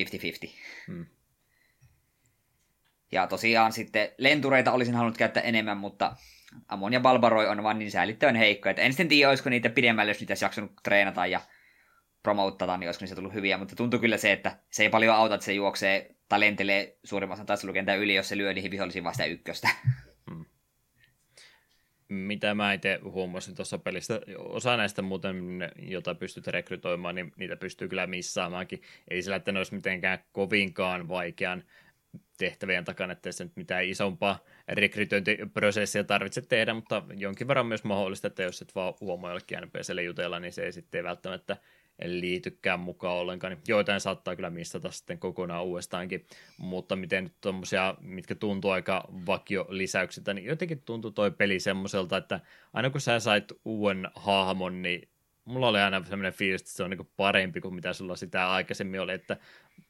50-50. 0.47 0.49
Hmm. 0.87 1.05
Ja 3.11 3.27
tosiaan 3.27 3.71
sitten 3.71 4.11
lentureita 4.17 4.71
olisin 4.71 4.95
halunnut 4.95 5.17
käyttää 5.17 5.43
enemmän, 5.43 5.77
mutta 5.77 6.15
Amon 6.67 6.93
ja 6.93 6.99
Balbaroi 6.99 7.47
on 7.47 7.63
vaan 7.63 7.79
niin 7.79 7.91
säällittävän 7.91 8.35
heikkoja, 8.35 8.71
että 8.71 8.81
en 8.81 8.91
sitten 8.93 9.07
tiedä, 9.07 9.29
olisiko 9.29 9.49
niitä 9.49 9.69
pidemmälle, 9.69 10.11
jos 10.11 10.19
niitä 10.19 10.31
olisi 10.31 10.45
jaksanut 10.45 10.71
treenata 10.83 11.27
ja 11.27 11.41
promouttata, 12.23 12.77
niin 12.77 12.87
olisiko 12.87 13.03
niistä 13.03 13.15
tullut 13.15 13.33
hyviä, 13.33 13.57
mutta 13.57 13.75
tuntuu 13.75 13.99
kyllä 13.99 14.17
se, 14.17 14.31
että 14.31 14.57
se 14.71 14.83
ei 14.83 14.89
paljon 14.89 15.15
auta, 15.15 15.35
että 15.35 15.45
se 15.45 15.53
juoksee 15.53 16.15
tai 16.29 16.39
lentelee 16.39 16.97
suurimmassa 17.03 17.45
taistelukentän 17.45 17.99
yli, 17.99 18.15
jos 18.15 18.29
se 18.29 18.37
lyö 18.37 18.53
niihin 18.53 18.71
vihollisiin 18.71 19.03
vasta 19.03 19.25
ykköstä. 19.25 19.69
Hmm. 20.29 20.45
Mitä 22.09 22.55
mä 22.55 22.73
itse 22.73 22.99
huomasin 23.03 23.55
tuossa 23.55 23.77
pelissä, 23.77 24.21
osa 24.37 24.77
näistä 24.77 25.01
muuten, 25.01 25.37
jota 25.79 26.15
pystyt 26.15 26.47
rekrytoimaan, 26.47 27.15
niin 27.15 27.31
niitä 27.37 27.55
pystyy 27.55 27.87
kyllä 27.87 28.07
missaamaankin. 28.07 28.81
Ei 29.07 29.21
sillä, 29.21 29.35
että 29.35 29.51
ne 29.51 29.59
olisi 29.59 29.75
mitenkään 29.75 30.19
kovinkaan 30.31 31.07
vaikean 31.07 31.63
tehtävien 32.37 32.85
takana, 32.85 33.13
että 33.13 33.31
se 33.31 33.43
nyt 33.43 33.55
mitään 33.55 33.85
isompaa 33.85 34.39
rekrytointiprosessia 34.67 36.03
tarvitse 36.03 36.41
tehdä, 36.41 36.73
mutta 36.73 37.03
jonkin 37.15 37.47
verran 37.47 37.65
myös 37.65 37.83
mahdollista, 37.83 38.27
että 38.27 38.43
jos 38.43 38.61
et 38.61 38.75
vaan 38.75 38.93
huomaa 39.01 39.29
jollekin 39.29 39.59
NPClle 39.61 40.03
jutella, 40.03 40.39
niin 40.39 40.53
se 40.53 40.63
ei 40.63 40.71
sitten 40.71 41.03
välttämättä 41.03 41.57
liitykään 42.05 42.79
mukaan 42.79 43.15
ollenkaan, 43.15 43.53
niin 43.53 43.63
joitain 43.67 44.01
saattaa 44.01 44.35
kyllä 44.35 44.49
missata 44.49 44.91
sitten 44.91 45.19
kokonaan 45.19 45.65
uudestaankin, 45.65 46.27
mutta 46.57 46.95
miten 46.95 47.23
nyt 47.23 47.33
tuommoisia, 47.41 47.95
mitkä 48.01 48.35
tuntuu 48.35 48.71
aika 48.71 49.07
vakio 49.25 49.65
lisäyksiltä, 49.69 50.33
niin 50.33 50.45
jotenkin 50.45 50.81
tuntuu 50.81 51.11
toi 51.11 51.31
peli 51.31 51.59
semmoiselta, 51.59 52.17
että 52.17 52.39
aina 52.73 52.89
kun 52.89 53.01
sä 53.01 53.19
sait 53.19 53.53
uuden 53.65 54.07
hahmon, 54.15 54.81
niin 54.81 55.09
mulla 55.45 55.67
oli 55.67 55.79
aina 55.79 56.03
semmoinen 56.03 56.33
fiilis, 56.33 56.61
että 56.61 56.73
se 56.73 56.83
on 56.83 56.89
niin 56.89 57.09
parempi 57.17 57.61
kuin 57.61 57.75
mitä 57.75 57.93
sulla 57.93 58.15
sitä 58.15 58.51
aikaisemmin 58.51 59.01
oli, 59.01 59.13
että 59.13 59.37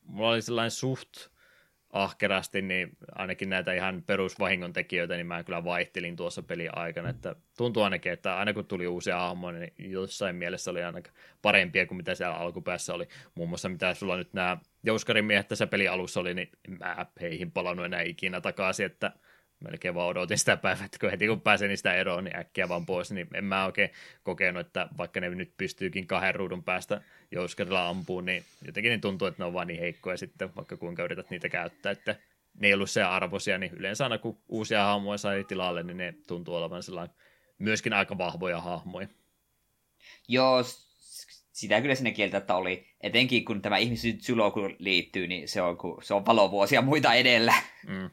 mulla 0.04 0.30
oli 0.30 0.42
sellainen 0.42 0.72
suht 0.72 1.10
ahkerasti, 1.90 2.62
niin 2.62 2.90
ainakin 3.16 3.50
näitä 3.50 3.74
ihan 3.74 4.04
perusvahingon 4.06 4.74
tekijöitä, 4.74 5.16
niin 5.16 5.28
mä 5.28 5.44
kyllä 5.44 5.64
vaihtelin 5.64 6.16
tuossa 6.16 6.44
pelin 6.44 6.78
aikana, 6.78 7.10
että 7.10 7.36
tuntuu 7.58 7.84
ainakin, 7.84 8.12
että 8.12 8.38
aina 8.38 8.54
kun 8.54 8.66
tuli 8.66 8.88
uusia 8.88 9.20
hahmoja, 9.20 9.60
niin 9.60 9.74
jossain 9.92 10.36
mielessä 10.36 10.72
oli 10.72 10.84
aina 10.84 11.02
parempia 11.42 11.86
kuin 11.86 11.98
mitä 11.98 12.16
siellä 12.16 12.36
alkupäässä 12.36 12.94
oli. 12.94 13.08
Muun 13.36 13.50
muassa 13.50 13.70
mitä 13.70 13.94
sulla 13.94 14.18
nyt 14.18 14.34
nämä 14.34 14.58
Jouskarin 14.84 15.26
miehet 15.26 15.48
tässä 15.48 15.68
pelin 15.68 15.92
alussa 15.92 16.20
oli, 16.20 16.34
niin 16.34 16.50
mä 16.80 17.06
heihin 17.22 17.52
palannut 17.52 17.86
enää 17.86 18.02
ikinä 18.02 18.42
takaisin, 18.42 18.86
että 18.86 19.12
melkein 19.60 19.96
vaan 19.96 20.08
odotin 20.08 20.38
sitä 20.38 20.58
päivää, 20.58 20.86
että 20.86 21.00
kun 21.00 21.10
heti 21.10 21.28
kun 21.28 21.42
pääsen 21.42 21.70
niistä 21.70 21.94
eroon, 21.94 22.24
niin 22.24 22.40
äkkiä 22.40 22.70
vaan 22.70 22.86
pois, 22.86 23.12
niin 23.12 23.28
en 23.34 23.44
mä 23.44 23.66
oikein 23.66 23.90
kokenut, 24.24 24.68
että 24.68 24.88
vaikka 24.98 25.20
ne 25.20 25.30
nyt 25.30 25.52
pystyykin 25.58 26.08
kahden 26.08 26.36
ruudun 26.36 26.64
päästä 26.64 27.02
jouskarilla 27.32 27.88
ampuun, 27.88 28.26
niin 28.26 28.44
jotenkin 28.66 28.90
niin 28.90 29.02
tuntuu, 29.02 29.28
että 29.28 29.44
ne 29.44 29.46
on 29.46 29.54
vaan 29.54 29.68
niin 29.68 29.80
heikkoja 29.80 30.18
sitten, 30.18 30.56
vaikka 30.56 30.78
kuinka 30.78 31.04
yrität 31.04 31.30
niitä 31.30 31.50
käyttää, 31.50 31.92
että 31.92 32.16
ne 32.60 32.68
ei 32.68 32.74
ollut 32.74 32.90
se 32.90 33.04
arvoisia, 33.04 33.58
niin 33.58 33.74
yleensä 33.74 34.04
aina 34.04 34.18
kun 34.18 34.38
uusia 34.50 34.84
hahmoja 34.84 35.18
sai 35.18 35.44
tilalle, 35.44 35.84
niin 35.84 35.98
ne 35.98 36.14
tuntuu 36.28 36.56
olevan 36.56 36.84
sellainen 36.84 37.16
myöskin 37.60 37.94
aika 37.94 38.18
vahvoja 38.18 38.62
hahmoja. 38.62 39.08
Joo, 40.28 40.64
sitä 41.52 41.82
kyllä 41.82 41.96
sinne 41.96 42.12
kieltä, 42.12 42.38
että 42.38 42.56
oli, 42.56 42.88
etenkin 43.02 43.46
kun 43.46 43.62
tämä 43.62 43.78
ihmisen 43.78 44.18
kun 44.54 44.76
liittyy, 44.80 45.28
niin 45.28 45.48
se 45.48 45.62
on, 45.62 45.78
se 46.04 46.14
on 46.14 46.26
valovuosia 46.26 46.82
muita 46.82 47.14
edellä. 47.14 47.54
Mm 47.88 48.10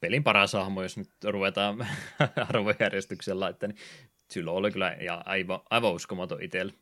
pelin 0.00 0.24
paras 0.24 0.52
hahmo, 0.52 0.82
jos 0.82 0.98
nyt 0.98 1.10
ruvetaan 1.24 1.86
arvojärjestyksellä 2.48 3.40
laittaa, 3.40 3.68
niin 3.68 3.78
Sylo 4.30 4.54
oli 4.54 4.70
kyllä 4.70 4.96
ja 5.00 5.22
aivan, 5.26 5.60
aivan 5.70 5.92
uskomaton 5.92 6.42
itsellä. 6.42 6.72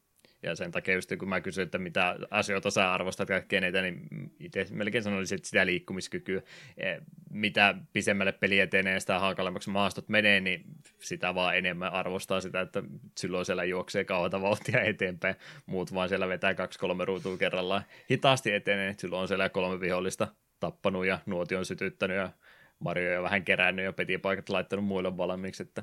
Ja 0.42 0.54
sen 0.54 0.70
takia 0.70 0.94
just 0.94 1.12
kun 1.18 1.28
mä 1.28 1.40
kysyin, 1.40 1.64
että 1.64 1.78
mitä 1.78 2.16
asioita 2.30 2.70
sä 2.70 2.92
arvostat 2.92 3.28
kaikkea 3.28 3.60
niitä, 3.60 3.82
niin 3.82 4.08
itse 4.40 4.66
melkein 4.70 5.04
sanoisin, 5.04 5.36
että 5.36 5.48
sitä 5.48 5.66
liikkumiskykyä, 5.66 6.42
e, 6.76 6.96
mitä 7.30 7.74
pisemmälle 7.92 8.32
peli 8.32 8.60
etenee 8.60 9.00
sitä 9.00 9.18
hankalemmaksi 9.18 9.70
maastot 9.70 10.08
menee, 10.08 10.40
niin 10.40 10.64
sitä 11.00 11.34
vaan 11.34 11.56
enemmän 11.56 11.92
arvostaa 11.92 12.40
sitä, 12.40 12.60
että 12.60 12.82
silloin 13.16 13.46
siellä 13.46 13.64
juoksee 13.64 14.04
kauata 14.04 14.42
vauhtia 14.42 14.80
eteenpäin. 14.82 15.34
Muut 15.66 15.94
vaan 15.94 16.08
siellä 16.08 16.28
vetää 16.28 16.54
kaksi-kolme 16.54 17.04
ruutua 17.04 17.36
kerrallaan 17.36 17.82
hitaasti 18.10 18.52
etenee, 18.52 18.94
silloin 18.98 19.22
on 19.22 19.28
siellä 19.28 19.48
kolme 19.48 19.80
vihollista 19.80 20.28
tappanut 20.60 21.06
ja 21.06 21.18
nuoti 21.26 21.56
on 21.56 21.64
sytyttänyt 21.64 22.16
ja 22.16 22.30
Mario 22.78 23.12
jo 23.12 23.22
vähän 23.22 23.44
kerännyt 23.44 23.84
ja 23.84 23.92
petipaikat 23.92 24.48
laittanut 24.48 24.84
muille 24.84 25.16
valmiiksi, 25.16 25.62
että 25.62 25.82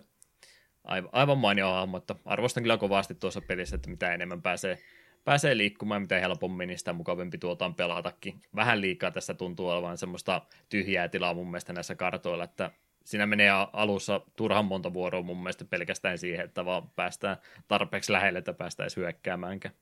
aivan, 0.83 1.09
aivan 1.13 1.37
mainio 1.37 1.71
hahmo, 1.71 1.97
että 1.97 2.15
arvostan 2.25 2.63
kyllä 2.63 2.77
kovasti 2.77 3.15
tuossa 3.15 3.41
pelissä, 3.41 3.75
että 3.75 3.89
mitä 3.89 4.13
enemmän 4.13 4.41
pääsee, 4.41 4.77
pääsee 5.23 5.57
liikkumaan, 5.57 6.01
mitä 6.01 6.19
helpommin, 6.19 6.67
niin 6.67 6.77
sitä 6.77 6.93
mukavampi 6.93 7.37
tuotaan 7.37 7.75
pelatakin. 7.75 8.41
Vähän 8.55 8.81
liikaa 8.81 9.11
tässä 9.11 9.33
tuntuu 9.33 9.69
olevan 9.69 9.97
semmoista 9.97 10.41
tyhjää 10.69 11.07
tilaa 11.07 11.33
mun 11.33 11.47
mielestä 11.47 11.73
näissä 11.73 11.95
kartoilla, 11.95 12.43
että 12.43 12.71
siinä 13.03 13.25
menee 13.25 13.49
alussa 13.73 14.21
turhan 14.35 14.65
monta 14.65 14.93
vuoroa 14.93 15.21
mun 15.21 15.37
mielestä 15.37 15.65
pelkästään 15.65 16.17
siihen, 16.17 16.45
että 16.45 16.65
vaan 16.65 16.89
päästään 16.89 17.37
tarpeeksi 17.67 18.11
lähelle, 18.11 18.39
että 18.39 18.53
päästään 18.53 18.89
hyökkäämäänkään. 18.95 19.75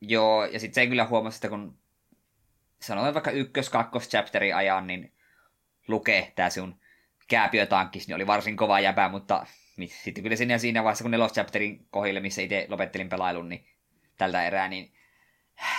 Joo, 0.00 0.44
ja 0.44 0.60
sitten 0.60 0.82
se 0.84 0.86
kyllä 0.86 1.06
huomasi, 1.06 1.36
että 1.36 1.48
kun 1.48 1.78
sanotaan 2.80 3.14
vaikka 3.14 3.30
ykkös, 3.30 3.70
kakkos 3.70 4.08
chapterin 4.08 4.56
ajan, 4.56 4.86
niin 4.86 5.12
lukee 5.88 6.32
tämä 6.36 6.50
sun 6.50 6.80
kääpiötankkis, 7.28 8.08
niin 8.08 8.14
oli 8.14 8.26
varsin 8.26 8.56
kova 8.56 8.80
jäpä, 8.80 9.08
mutta 9.08 9.46
sitten 9.86 10.22
kyllä 10.22 10.36
siinä, 10.36 10.58
siinä 10.58 10.84
vaiheessa, 10.84 11.04
kun 11.04 11.10
nelos 11.10 11.32
chapterin 11.32 11.86
kohdille, 11.90 12.20
missä 12.20 12.42
itse 12.42 12.66
lopettelin 12.68 13.08
pelailun, 13.08 13.48
niin 13.48 13.66
tältä 14.18 14.46
erää, 14.46 14.68
niin 14.68 14.92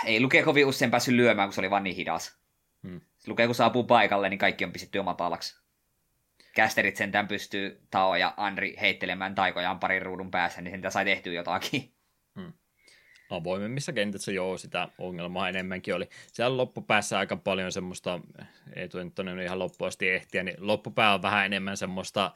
ei 0.05 0.21
lukee 0.21 0.43
kovin 0.43 0.65
usein 0.65 0.91
päässyt 0.91 1.15
lyömään, 1.15 1.47
kun 1.47 1.53
se 1.53 1.61
oli 1.61 1.69
vaan 1.69 1.83
niin 1.83 1.95
hidas. 1.95 2.39
Hmm. 2.83 3.01
Lukee, 3.27 3.45
kun 3.45 3.55
saapuu 3.55 3.83
paikalle, 3.83 4.29
niin 4.29 4.37
kaikki 4.37 4.65
on 4.65 4.71
pistetty 4.71 4.99
omatalaksi. 4.99 5.61
Kästerit 6.55 6.95
sentään 6.95 7.27
pystyy 7.27 7.81
Tao 7.91 8.15
ja 8.15 8.33
Andri 8.37 8.75
heittelemään 8.81 9.35
taikojaan 9.35 9.79
parin 9.79 10.01
ruudun 10.01 10.31
päässä, 10.31 10.61
niin 10.61 10.81
sen 10.81 10.91
sai 10.91 11.05
tehtyä 11.05 11.33
jotakin 11.33 11.93
avoimemmissa 13.29 13.93
kentissä 13.93 14.31
joo, 14.31 14.57
sitä 14.57 14.87
ongelmaa 14.97 15.49
enemmänkin 15.49 15.95
oli. 15.95 16.09
Siellä 16.33 16.57
loppupäässä 16.57 17.19
aika 17.19 17.37
paljon 17.37 17.71
semmoista, 17.71 18.19
ei 18.75 18.83
nyt 18.83 19.43
ihan 19.43 19.59
loppuasti 19.59 20.09
ehtiä, 20.09 20.43
niin 20.43 20.57
loppupää 20.59 21.13
on 21.13 21.21
vähän 21.21 21.45
enemmän 21.45 21.77
semmoista 21.77 22.31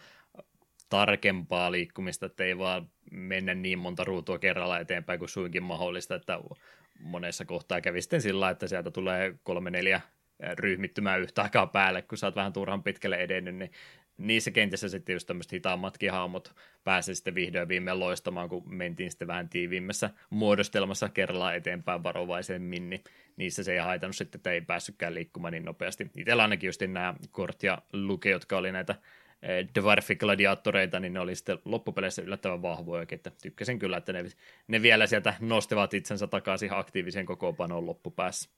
tarkempaa 0.89 1.71
liikkumista, 1.71 2.25
että 2.25 2.43
ei 2.43 2.57
vaan 2.57 2.89
mennä 3.11 3.53
niin 3.53 3.79
monta 3.79 4.03
ruutua 4.03 4.39
kerralla 4.39 4.79
eteenpäin 4.79 5.19
kuin 5.19 5.29
suinkin 5.29 5.63
mahdollista, 5.63 6.15
että 6.15 6.39
monessa 6.99 7.45
kohtaa 7.45 7.81
kävi 7.81 8.01
sitten 8.01 8.21
sillä, 8.21 8.49
että 8.49 8.67
sieltä 8.67 8.91
tulee 8.91 9.35
kolme 9.43 9.69
neljä 9.71 10.01
ryhmittymää 10.53 11.17
yhtä 11.17 11.41
aikaa 11.41 11.67
päälle, 11.67 12.01
kun 12.01 12.17
sä 12.17 12.27
oot 12.27 12.35
vähän 12.35 12.53
turhan 12.53 12.83
pitkälle 12.83 13.15
edennyt, 13.15 13.55
niin 13.55 13.71
niissä 14.17 14.51
kentissä 14.51 14.89
sitten 14.89 15.13
just 15.13 15.27
tämmöiset 15.27 15.51
hitaammatkin 15.51 16.11
hahmot 16.11 16.55
pääsi 16.83 17.15
sitten 17.15 17.35
vihdoin 17.35 17.67
viimein 17.67 17.99
loistamaan, 17.99 18.49
kun 18.49 18.63
mentiin 18.75 19.11
sitten 19.11 19.27
vähän 19.27 19.49
tiiviimmässä 19.49 20.09
muodostelmassa 20.29 21.09
kerrallaan 21.09 21.55
eteenpäin 21.55 22.03
varovaisemmin, 22.03 22.89
niin 22.89 23.03
niissä 23.37 23.63
se 23.63 23.73
ei 23.73 23.79
haitannut 23.79 24.15
sitten, 24.15 24.39
että 24.39 24.51
ei 24.51 24.61
päässytkään 24.61 25.13
liikkumaan 25.13 25.51
niin 25.53 25.65
nopeasti. 25.65 26.11
Itsellä 26.17 26.43
ainakin 26.43 26.67
just 26.67 26.81
nämä 26.81 27.15
Kort 27.31 27.59
Luke, 27.93 28.29
jotka 28.29 28.57
oli 28.57 28.71
näitä 28.71 28.95
eh, 29.41 29.67
dwarfigladiaattoreita, 29.75 30.99
niin 30.99 31.13
ne 31.13 31.19
oli 31.19 31.35
sitten 31.35 31.59
loppupeleissä 31.65 32.21
yllättävän 32.21 32.61
vahvoja, 32.61 33.05
että 33.11 33.31
tykkäsin 33.41 33.79
kyllä, 33.79 33.97
että 33.97 34.13
ne, 34.13 34.25
ne 34.67 34.81
vielä 34.81 35.07
sieltä 35.07 35.33
nostivat 35.39 35.93
itsensä 35.93 36.27
takaisin 36.27 36.73
aktiivisen 36.73 37.25
kokoonpanoon 37.25 37.85
loppupäässä. 37.85 38.49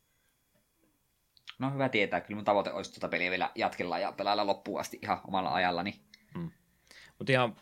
No 1.59 1.71
hyvä 1.71 1.89
tietää, 1.89 2.21
kyllä 2.21 2.35
mun 2.35 2.45
tavoite 2.45 2.71
olisi 2.71 2.93
tuota 2.93 3.07
peliä 3.07 3.31
vielä 3.31 3.51
jatkella 3.55 3.99
ja 3.99 4.11
pelailla 4.11 4.45
loppuun 4.45 4.79
asti 4.79 4.99
ihan 5.01 5.21
omalla 5.27 5.53
ajallani. 5.53 5.95
Hmm. 6.33 6.51
Mutta 7.17 7.31
ihan 7.31 7.55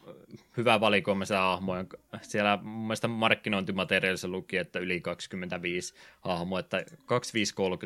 hyvä 0.58 0.80
valikoima 0.80 1.26
se 1.26 1.36
hahmoja. 1.36 1.86
Siellä 2.22 2.60
mun 2.62 2.88
mielestä 2.88 3.08
markkinointimateriaalissa 3.08 4.28
luki, 4.28 4.58
että 4.58 4.80
yli 4.80 5.02
25 5.02 5.94
hahmoa, 6.22 6.60
että 6.60 6.86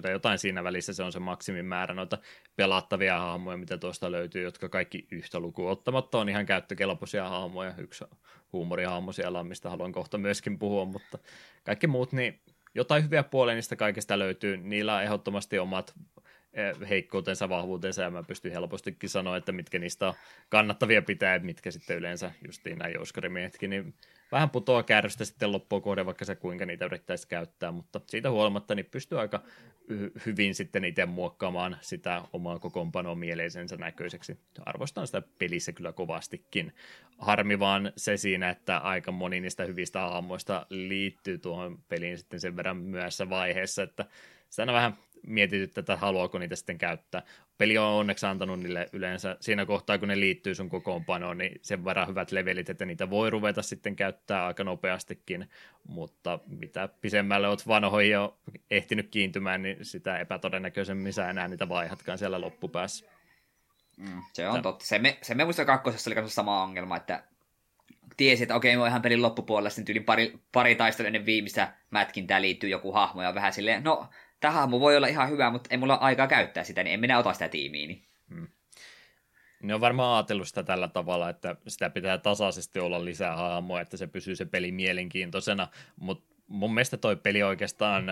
25-30, 0.07 0.11
jotain 0.11 0.39
siinä 0.39 0.63
välissä 0.63 0.93
se 0.93 1.03
on 1.03 1.11
se 1.11 1.19
maksimimäärä 1.19 1.93
noita 1.93 2.17
pelattavia 2.55 3.19
hahmoja, 3.19 3.57
mitä 3.57 3.77
tuosta 3.77 4.11
löytyy, 4.11 4.43
jotka 4.43 4.69
kaikki 4.69 5.07
yhtä 5.11 5.39
lukuun 5.39 5.71
ottamatta 5.71 6.17
on 6.17 6.29
ihan 6.29 6.45
käyttökelpoisia 6.45 7.29
hahmoja. 7.29 7.73
Yksi 7.77 8.05
huumorihahmo 8.53 9.11
siellä 9.11 9.39
on, 9.39 9.47
mistä 9.47 9.69
haluan 9.69 9.91
kohta 9.91 10.17
myöskin 10.17 10.59
puhua, 10.59 10.85
mutta 10.85 11.19
kaikki 11.63 11.87
muut, 11.87 12.11
niin 12.11 12.41
jotain 12.75 13.03
hyviä 13.03 13.23
puolia 13.23 13.55
niistä 13.55 13.75
kaikista 13.75 14.19
löytyy. 14.19 14.57
Niillä 14.57 14.95
on 14.95 15.03
ehdottomasti 15.03 15.59
omat 15.59 15.93
Eh, 16.57 16.89
heikkoutensa, 16.89 17.49
vahvuutensa, 17.49 18.01
ja 18.01 18.09
mä 18.09 18.23
pystyn 18.23 18.51
helpostikin 18.51 19.09
sanoa, 19.09 19.37
että 19.37 19.51
mitkä 19.51 19.79
niistä 19.79 20.07
on 20.07 20.13
kannattavia 20.49 21.01
pitää, 21.01 21.39
mitkä 21.39 21.71
sitten 21.71 21.97
yleensä 21.97 22.31
justiin 22.45 22.77
nämä 22.77 22.89
jouskarimiehetkin, 22.89 23.69
niin 23.69 23.93
vähän 24.31 24.49
putoaa 24.49 24.83
kärrystä 24.83 25.25
sitten 25.25 25.51
loppuun 25.51 25.81
kohde, 25.81 26.05
vaikka 26.05 26.25
se 26.25 26.35
kuinka 26.35 26.65
niitä 26.65 26.85
yrittäisi 26.85 27.27
käyttää, 27.27 27.71
mutta 27.71 28.01
siitä 28.07 28.31
huolimatta 28.31 28.75
niin 28.75 28.85
pystyy 28.85 29.19
aika 29.19 29.43
hyvin 30.25 30.55
sitten 30.55 30.85
itse 30.85 31.05
muokkaamaan 31.05 31.77
sitä 31.81 32.21
omaa 32.33 32.59
kokoonpanoa 32.59 33.15
mieleisensä 33.15 33.77
näköiseksi. 33.77 34.39
Arvostan 34.65 35.07
sitä 35.07 35.21
pelissä 35.39 35.71
kyllä 35.71 35.91
kovastikin. 35.91 36.75
Harmi 37.17 37.59
vaan 37.59 37.93
se 37.97 38.17
siinä, 38.17 38.49
että 38.49 38.77
aika 38.77 39.11
moni 39.11 39.39
niistä 39.41 39.65
hyvistä 39.65 39.99
hahmoista 39.99 40.65
liittyy 40.69 41.37
tuohon 41.37 41.79
peliin 41.89 42.17
sitten 42.17 42.39
sen 42.39 42.55
verran 42.55 42.77
myöhässä 42.77 43.29
vaiheessa, 43.29 43.83
että 43.83 44.05
sitä 44.49 44.73
vähän 44.73 44.97
mietityt, 45.27 45.77
että 45.77 45.97
haluaako 45.97 46.39
niitä 46.39 46.55
sitten 46.55 46.77
käyttää. 46.77 47.23
Peli 47.57 47.77
on 47.77 47.85
onneksi 47.85 48.25
antanut 48.25 48.59
niille 48.59 48.89
yleensä 48.93 49.37
siinä 49.39 49.65
kohtaa, 49.65 49.97
kun 49.97 50.07
ne 50.07 50.19
liittyy 50.19 50.55
sun 50.55 50.69
kokoonpanoon, 50.69 51.37
niin 51.37 51.59
sen 51.61 51.85
verran 51.85 52.07
hyvät 52.07 52.31
levelit, 52.31 52.69
että 52.69 52.85
niitä 52.85 53.09
voi 53.09 53.29
ruveta 53.29 53.61
sitten 53.61 53.95
käyttää 53.95 54.45
aika 54.45 54.63
nopeastikin, 54.63 55.49
mutta 55.87 56.39
mitä 56.47 56.89
pisemmälle 57.01 57.47
oot 57.47 57.67
vanhoihin 57.67 58.11
jo 58.11 58.39
ehtinyt 58.71 59.07
kiintymään, 59.11 59.61
niin 59.61 59.85
sitä 59.85 60.19
epätodennäköisemmin 60.19 61.13
sä 61.13 61.29
enää 61.29 61.47
niitä 61.47 61.69
vaihatkaan 61.69 62.17
siellä 62.17 62.41
loppupäässä. 62.41 63.05
Mm, 63.97 64.21
se 64.33 64.49
on 64.49 64.61
totta. 64.61 64.85
Se 64.85 64.99
me, 64.99 65.17
se 65.21 65.35
me 65.35 65.43
muista 65.43 65.65
kakkosessa 65.65 66.11
oli 66.11 66.29
sama 66.29 66.63
ongelma, 66.63 66.97
että 66.97 67.23
tiesi, 68.17 68.43
että 68.43 68.55
okei, 68.55 68.77
mä 68.77 68.87
ihan 68.87 69.01
pelin 69.01 69.21
loppupuolella, 69.21 69.69
sitten 69.69 69.93
yli 69.93 69.99
pari, 69.99 70.39
pari 70.51 70.75
taistelua 70.75 71.07
ennen 71.07 71.25
viimeistä 71.25 71.73
mätkintää 71.89 72.41
liittyy 72.41 72.69
joku 72.69 72.91
hahmo, 72.91 73.21
ja 73.21 73.35
vähän 73.35 73.53
silleen, 73.53 73.83
no, 73.83 74.09
tämä 74.39 74.53
hahmo 74.53 74.79
voi 74.79 74.97
olla 74.97 75.07
ihan 75.07 75.29
hyvä, 75.29 75.49
mutta 75.49 75.67
ei 75.71 75.77
mulla 75.77 75.97
ole 75.97 76.05
aikaa 76.05 76.27
käyttää 76.27 76.63
sitä, 76.63 76.83
niin 76.83 76.93
en 76.93 76.99
minä 76.99 77.19
ota 77.19 77.33
sitä 77.33 77.49
tiimiini. 77.49 78.07
Hmm. 78.29 78.47
Ne 79.63 79.75
on 79.75 79.81
varmaan 79.81 80.17
ajatellut 80.17 80.47
sitä 80.47 80.63
tällä 80.63 80.87
tavalla, 80.87 81.29
että 81.29 81.55
sitä 81.67 81.89
pitää 81.89 82.17
tasaisesti 82.17 82.79
olla 82.79 83.05
lisää 83.05 83.35
hahmoa, 83.35 83.81
että 83.81 83.97
se 83.97 84.07
pysyy 84.07 84.35
se 84.35 84.45
peli 84.45 84.71
mielenkiintoisena, 84.71 85.67
mutta 85.95 86.35
mun 86.47 86.73
mielestä 86.73 86.97
toi 86.97 87.15
peli 87.15 87.43
oikeastaan 87.43 88.05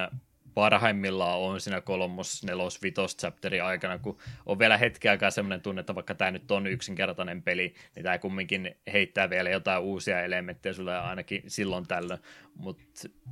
parhaimmillaan 0.56 1.40
on 1.40 1.62
siinä 1.62 1.82
kolmos, 1.82 2.44
nelos, 2.44 2.82
vitos 2.82 3.18
chapterin 3.18 3.64
aikana, 3.64 4.00
kun 4.00 4.18
on 4.46 4.60
vielä 4.60 4.78
hetki 4.78 5.10
aikaa 5.10 5.32
semmoinen 5.32 5.62
tunne, 5.62 5.80
että 5.80 5.96
vaikka 5.96 6.16
tämä 6.16 6.32
nyt 6.32 6.52
on 6.52 6.68
yksinkertainen 6.68 7.44
peli, 7.44 7.74
niin 7.96 8.04
tämä 8.04 8.18
kumminkin 8.18 8.76
heittää 8.94 9.30
vielä 9.30 9.50
jotain 9.50 9.84
uusia 9.84 10.22
elementtejä 10.22 10.74
sulle 10.74 10.98
ainakin 10.98 11.44
silloin 11.48 11.88
tällöin, 11.88 12.20
mutta 12.56 12.84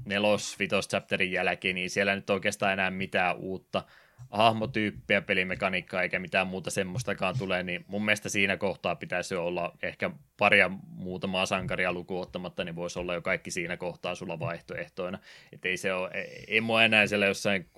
nelos, 0.06 0.60
vitos 0.60 0.88
chapterin 0.88 1.32
jälkeen, 1.32 1.76
niin 1.76 1.90
siellä 1.90 2.16
nyt 2.16 2.30
oikeastaan 2.30 2.74
enää 2.74 2.91
mitään 2.91 3.36
uutta 3.38 3.84
hahmotyyppiä, 4.30 5.22
pelimekaniikkaa 5.22 6.02
eikä 6.02 6.19
mitään 6.19 6.48
muuta 6.48 6.72
semmoistakaan 6.72 7.38
tule, 7.38 7.64
niin 7.64 7.85
mun 7.88 8.06
mielestä 8.06 8.30
siinä 8.30 8.57
kohtaa 8.57 8.95
pitäisi 8.95 9.35
olla 9.35 9.77
ehkä 9.84 10.11
paria 10.38 10.69
muutamaa 10.88 11.45
sankaria 11.45 11.94
lukuun 11.94 12.22
ottamatta, 12.22 12.64
niin 12.64 12.76
voisi 12.76 12.99
olla 12.99 13.14
jo 13.14 13.22
kaikki 13.22 13.52
siinä 13.52 13.77
kohtaa 13.77 14.15
sulla 14.15 14.40
vaihtoehtoina. 14.40 15.19
Että 15.52 15.68
ei 15.68 15.77
se 15.77 15.94
ole, 15.94 16.10
ei 16.48 16.61
mua 16.61 16.84
enää 16.84 17.07
siellä 17.07 17.26
jossain 17.26 17.69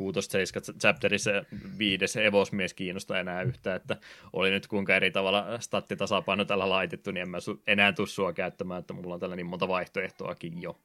6-7 0.73 0.79
chapterissa 0.79 1.31
viides 1.77 2.15
evosmies 2.15 2.73
kiinnosta 2.73 3.19
enää 3.19 3.41
yhtä, 3.41 3.75
että 3.75 3.97
oli 4.33 4.51
nyt 4.51 4.67
kuinka 4.67 4.95
eri 4.95 5.11
tavalla 5.11 5.59
stattitasapaino 5.59 6.45
tällä 6.45 6.69
laitettu, 6.69 7.11
niin 7.11 7.21
en 7.21 7.29
mä 7.29 7.37
enää 7.67 7.91
tuu 7.91 8.05
sua 8.05 8.33
käyttämään, 8.33 8.79
että 8.79 8.93
mulla 8.93 9.13
on 9.13 9.19
tällä 9.19 9.35
niin 9.35 9.45
monta 9.45 9.67
vaihtoehtoakin 9.67 10.61
jo. 10.61 10.79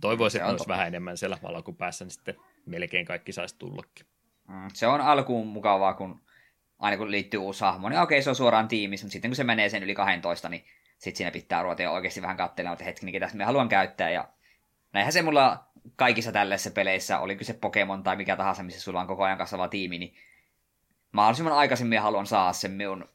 Toivoisin, 0.00 0.40
että 0.40 0.50
olisi 0.50 0.68
vähän 0.68 0.86
enemmän 0.86 1.16
siellä 1.16 1.38
valakupäässä, 1.42 2.04
niin 2.04 2.12
sitten 2.12 2.36
melkein 2.66 3.06
kaikki 3.06 3.32
saisi 3.32 3.58
tullakin. 3.58 4.06
Mm, 4.48 4.68
se 4.74 4.86
on 4.86 5.00
alkuun 5.00 5.46
mukavaa, 5.46 5.94
kun 5.94 6.22
aina 6.78 6.96
kun 6.96 7.10
liittyy 7.10 7.40
uusi 7.40 7.60
hahmo, 7.60 7.88
niin 7.88 8.00
okei, 8.00 8.22
se 8.22 8.30
on 8.30 8.36
suoraan 8.36 8.68
tiimissä, 8.68 9.06
mutta 9.06 9.12
sitten 9.12 9.30
kun 9.30 9.36
se 9.36 9.44
menee 9.44 9.68
sen 9.68 9.82
yli 9.82 9.94
12, 9.94 10.48
niin 10.48 10.64
sitten 10.98 11.16
siinä 11.16 11.30
pitää 11.30 11.62
ruveta 11.62 11.82
jo 11.82 11.92
oikeasti 11.92 12.22
vähän 12.22 12.36
katselemaan, 12.36 12.72
että 12.72 12.84
hetki, 12.84 13.12
ketä 13.12 13.30
me 13.34 13.44
haluan 13.44 13.68
käyttää. 13.68 14.10
Ja 14.10 14.28
näinhän 14.92 15.12
se 15.12 15.22
mulla 15.22 15.64
kaikissa 15.96 16.32
tällaisissa 16.32 16.70
peleissä, 16.70 17.18
oli 17.18 17.36
kyse 17.36 17.52
Pokemon 17.52 18.02
tai 18.02 18.16
mikä 18.16 18.36
tahansa, 18.36 18.62
missä 18.62 18.80
sulla 18.80 19.00
on 19.00 19.06
koko 19.06 19.24
ajan 19.24 19.38
kasvava 19.38 19.68
tiimi, 19.68 19.98
niin 19.98 20.14
mahdollisimman 21.12 21.52
aikaisemmin 21.52 22.00
haluan 22.00 22.26
saada 22.26 22.52
sen 22.52 22.70
minun 22.70 23.08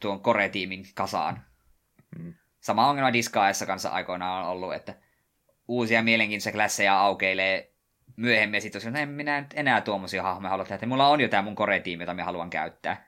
tuon 0.00 0.20
Kore-tiimin 0.20 0.84
kasaan. 0.94 1.42
Hmm. 2.18 2.34
Sama 2.60 2.88
ongelma 2.88 3.12
Disgaessa 3.12 3.66
kanssa 3.66 3.88
aikoinaan 3.88 4.44
on 4.44 4.50
ollut, 4.50 4.74
että 4.74 4.94
uusia 5.68 6.02
mielenkiintoisia 6.02 6.52
klasseja 6.52 7.00
aukeilee 7.00 7.75
myöhemmin 8.16 8.62
sitten 8.62 8.88
että 8.88 9.00
en 9.00 9.08
minä 9.08 9.40
nyt 9.40 9.50
enää 9.54 9.80
tuommoisia 9.80 10.22
hahmoja 10.22 10.50
halua 10.50 10.64
tehdä, 10.64 10.86
mulla 10.86 11.08
on 11.08 11.20
jo 11.20 11.28
tämä 11.28 11.42
mun 11.42 11.56
core-tiimi, 11.56 12.02
jota 12.02 12.14
minä 12.14 12.24
haluan 12.24 12.50
käyttää. 12.50 13.06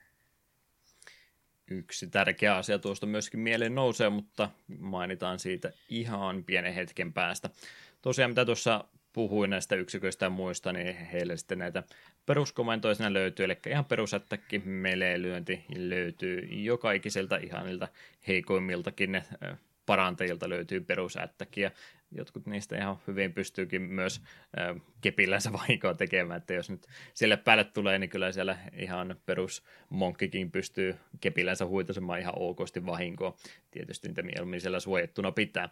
Yksi 1.70 2.06
tärkeä 2.06 2.56
asia 2.56 2.78
tuosta 2.78 3.06
myöskin 3.06 3.40
mieleen 3.40 3.74
nousee, 3.74 4.08
mutta 4.08 4.50
mainitaan 4.78 5.38
siitä 5.38 5.72
ihan 5.88 6.44
pienen 6.44 6.74
hetken 6.74 7.12
päästä. 7.12 7.50
Tosiaan 8.02 8.30
mitä 8.30 8.44
tuossa 8.44 8.84
puhuin 9.12 9.50
näistä 9.50 9.74
yksiköistä 9.76 10.26
ja 10.26 10.30
muista, 10.30 10.72
niin 10.72 10.96
heille 10.96 11.36
sitten 11.36 11.58
näitä 11.58 11.82
peruskomentoja 12.26 12.94
siinä 12.94 13.12
löytyy, 13.12 13.44
eli 13.44 13.58
ihan 13.66 13.84
perusättäkki, 13.84 14.58
melee-lyönti 14.58 15.64
löytyy 15.76 16.48
joka 16.50 16.92
ikiseltä 16.92 17.36
ihan 17.36 17.66
niiltä 17.66 17.88
heikoimmiltakin 18.28 19.12
ne 19.12 19.22
parantajilta 19.86 20.48
löytyy 20.48 20.80
perusättäkin, 20.80 21.62
ja 21.62 21.70
jotkut 22.12 22.46
niistä 22.46 22.76
ihan 22.76 22.98
hyvin 23.06 23.32
pystyykin 23.32 23.82
myös 23.82 24.22
kepillänsä 25.00 25.52
vahinkoa 25.52 25.94
tekemään, 25.94 26.38
että 26.38 26.54
jos 26.54 26.70
nyt 26.70 26.86
sille 27.14 27.36
päälle 27.36 27.64
tulee, 27.64 27.98
niin 27.98 28.10
kyllä 28.10 28.32
siellä 28.32 28.58
ihan 28.72 29.16
perusmonkkikin 29.26 30.50
pystyy 30.50 30.96
kepillänsä 31.20 31.66
huitasemaan 31.66 32.20
ihan 32.20 32.34
okosti 32.36 32.86
vahinkoa. 32.86 33.36
Tietysti 33.70 34.08
niitä 34.08 34.22
mieluummin 34.22 34.60
siellä 34.60 34.80
suojattuna 34.80 35.32
pitää. 35.32 35.68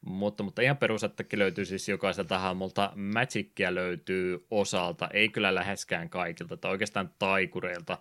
Mutta, 0.00 0.42
mutta 0.42 0.62
ihan 0.62 0.76
perusattakin 0.76 1.38
löytyy 1.38 1.64
siis 1.64 1.88
jokaiselta 1.88 2.38
hahmolta. 2.38 2.92
Magicia 2.96 3.74
löytyy 3.74 4.46
osalta, 4.50 5.08
ei 5.12 5.28
kyllä 5.28 5.54
läheskään 5.54 6.10
kaikilta, 6.10 6.56
tai 6.56 6.70
oikeastaan 6.70 7.10
taikureilta 7.18 7.98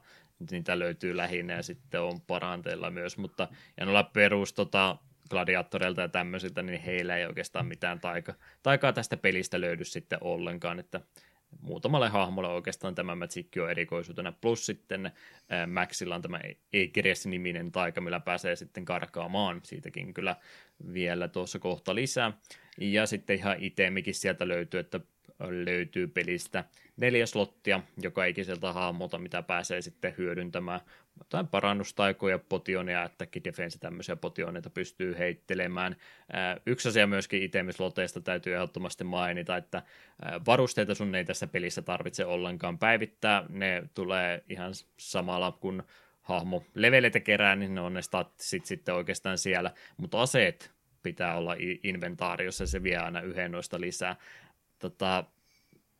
niitä 0.52 0.80
löytyy 0.80 1.18
lähinnä 1.18 1.54
ja 1.54 1.64
sitten 1.64 2.02
on 2.02 2.22
paranteilla 2.22 2.92
myös, 2.92 3.18
mutta 3.18 3.48
ja 3.78 3.86
noilla 3.86 4.04
perus 4.04 4.54
tota, 4.54 4.98
gladiattoreilta 5.30 6.02
ja 6.02 6.10
tämmöisiltä, 6.10 6.64
niin 6.64 6.82
heillä 6.82 7.18
ei 7.18 7.26
oikeastaan 7.26 7.66
mitään 7.66 8.00
taika, 8.00 8.34
taikaa 8.64 8.94
tästä 8.94 9.18
pelistä 9.18 9.62
löydy 9.62 9.86
sitten 9.86 10.20
ollenkaan, 10.22 10.80
että 10.80 11.02
muutamalle 11.62 12.10
hahmolle 12.10 12.50
oikeastaan 12.50 12.96
tämä 12.96 13.16
Magic 13.16 13.58
on 13.64 13.72
erikoisuutena, 13.72 14.32
plus 14.32 14.66
sitten 14.66 15.12
Maxilla 15.68 16.16
on 16.16 16.22
tämä 16.22 16.40
Egeres-niminen 16.74 17.72
taika, 17.72 18.02
millä 18.02 18.20
pääsee 18.20 18.56
sitten 18.56 18.86
karkaamaan, 18.86 19.62
siitäkin 19.64 20.14
kyllä 20.14 20.36
vielä 20.94 21.28
tuossa 21.28 21.60
kohta 21.60 21.96
lisää, 21.96 22.34
ja 22.78 23.06
sitten 23.06 23.36
ihan 23.36 23.56
itemikin 23.60 24.16
sieltä 24.16 24.48
löytyy, 24.48 24.80
että 24.80 25.00
löytyy 25.40 26.08
pelistä 26.08 26.64
neljä 26.98 27.26
slottia 27.26 27.82
joka 28.02 28.26
ikiseltä 28.26 28.74
hahmolta, 28.74 29.18
mitä 29.18 29.44
pääsee 29.44 29.82
sitten 29.82 30.14
hyödyntämään. 30.18 30.82
Jotain 31.20 31.48
parannustaikoja, 31.48 32.40
potioneja, 32.40 33.04
että 33.04 33.28
defense 33.44 33.80
tämmöisiä 33.80 34.16
potioneita 34.16 34.70
pystyy 34.70 35.18
heittelemään. 35.18 35.96
Yksi 36.66 36.90
asia 36.90 37.08
myöskin 37.08 37.44
itemisloteista 37.44 38.22
täytyy 38.22 38.54
ehdottomasti 38.54 39.04
mainita, 39.04 39.58
että 39.58 39.84
varusteita 40.48 40.96
sun 40.96 41.16
ei 41.16 41.26
tässä 41.26 41.48
pelissä 41.48 41.82
tarvitse 41.82 42.26
ollenkaan 42.26 42.78
päivittää. 42.78 43.46
Ne 43.50 43.84
tulee 43.94 44.44
ihan 44.50 44.72
samalla 44.98 45.52
kuin 45.52 45.84
hahmo 46.22 46.64
leveleitä 46.76 47.20
kerää, 47.20 47.56
niin 47.56 47.76
ne 47.76 47.82
on 47.82 47.94
ne 47.94 48.02
statsit 48.02 48.66
sitten 48.66 48.96
oikeastaan 48.96 49.38
siellä, 49.38 49.72
mutta 49.98 50.22
aseet 50.22 50.72
pitää 51.04 51.36
olla 51.36 51.56
inventaariossa, 51.84 52.68
se 52.68 52.84
vie 52.84 52.98
aina 52.98 53.22
yhden 53.22 53.52
noista 53.52 53.82
lisää 53.82 54.16
tota, 54.80 55.24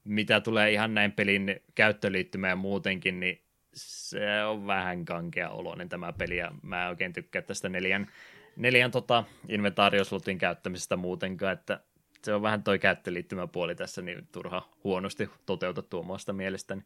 mitä 0.04 0.42
tulee 0.42 0.72
ihan 0.72 0.94
näin 0.94 1.12
pelin 1.12 1.62
käyttöliittymään 1.76 2.58
muutenkin, 2.58 3.20
niin 3.20 3.42
se 3.74 4.44
on 4.44 4.68
vähän 4.68 5.06
kankea 5.06 5.50
oloinen 5.50 5.90
tämä 5.90 6.14
peli, 6.14 6.38
ja 6.38 6.52
mä 6.62 6.84
en 6.84 6.90
oikein 6.90 7.14
tykkää 7.14 7.42
tästä 7.42 7.70
neljän, 7.70 8.08
neljän 8.56 8.92
tota, 8.92 9.24
inventaarioslotin 9.48 10.38
käyttämisestä 10.38 10.98
muutenkaan, 10.98 11.54
että 11.54 11.80
se 12.24 12.34
on 12.34 12.42
vähän 12.42 12.64
toi 12.64 12.80
käyttöliittymäpuoli 12.80 13.76
tässä 13.76 14.02
niin 14.02 14.28
turha 14.32 14.70
huonosti 14.84 15.30
toteutettu 15.46 16.00
omasta 16.00 16.34
mielestäni. 16.34 16.82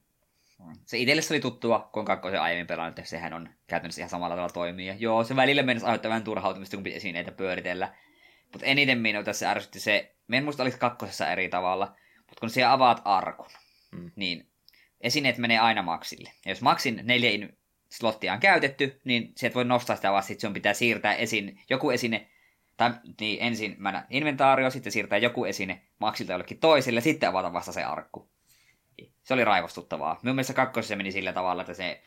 Se 0.85 0.97
itselle 0.97 1.21
se 1.21 1.33
oli 1.33 1.41
tuttua, 1.41 1.89
kun 1.93 2.05
kakkosen 2.05 2.41
aiemmin 2.41 2.67
pelannut, 2.67 2.99
että 2.99 3.09
sehän 3.09 3.33
on 3.33 3.49
käytännössä 3.67 4.01
ihan 4.01 4.09
samalla 4.09 4.35
tavalla 4.35 4.53
toimii. 4.53 4.87
Ja 4.87 4.95
joo, 4.99 5.23
se 5.23 5.35
välillä 5.35 5.63
mennessä 5.63 5.87
aiheuttaa 5.87 6.09
vähän 6.09 6.23
turhautumista, 6.23 6.77
kun 6.77 6.83
piti 6.83 6.95
esineitä 6.95 7.31
pyöritellä. 7.31 7.93
Mutta 8.51 8.65
eniten 8.65 8.97
minua 8.97 9.23
tässä 9.23 9.51
ärsytti 9.51 9.79
se, 9.79 10.12
en 10.31 10.43
muista 10.43 10.63
olisi 10.63 10.77
kakkosessa 10.77 11.31
eri 11.31 11.49
tavalla, 11.49 11.95
mutta 12.17 12.39
kun 12.39 12.49
siellä 12.49 12.73
avaat 12.73 13.01
arkun, 13.05 13.49
mm. 13.91 14.11
niin 14.15 14.47
esineet 15.01 15.37
menee 15.37 15.59
aina 15.59 15.81
maksille. 15.81 16.31
Ja 16.45 16.51
jos 16.51 16.61
maksin 16.61 16.99
neljä 17.03 17.29
in- 17.29 17.57
slottia 17.89 18.33
on 18.33 18.39
käytetty, 18.39 19.01
niin 19.03 19.31
sieltä 19.37 19.55
voi 19.55 19.65
nostaa 19.65 19.95
sitä 19.95 20.11
vaan, 20.11 20.23
sitten 20.23 20.47
sun 20.47 20.53
pitää 20.53 20.73
siirtää 20.73 21.13
esin, 21.13 21.59
joku 21.69 21.89
esine, 21.89 22.27
tai 22.77 22.91
niin 23.19 23.37
ensin 23.41 23.75
mä 23.77 24.05
inventaario, 24.09 24.69
sitten 24.69 24.91
siirtää 24.91 25.17
joku 25.17 25.45
esine 25.45 25.81
maksilta 25.99 26.31
jollekin 26.31 26.59
toiselle, 26.59 27.01
sitten 27.01 27.29
avata 27.29 27.53
vasta 27.53 27.71
se 27.71 27.83
arkku. 27.83 28.29
Se 29.23 29.33
oli 29.33 29.43
raivostuttavaa. 29.43 30.19
Minun 30.23 30.35
mielestä 30.35 30.53
kakkosessa 30.53 30.95
meni 30.95 31.11
sillä 31.11 31.33
tavalla, 31.33 31.61
että 31.61 31.73
se 31.73 32.03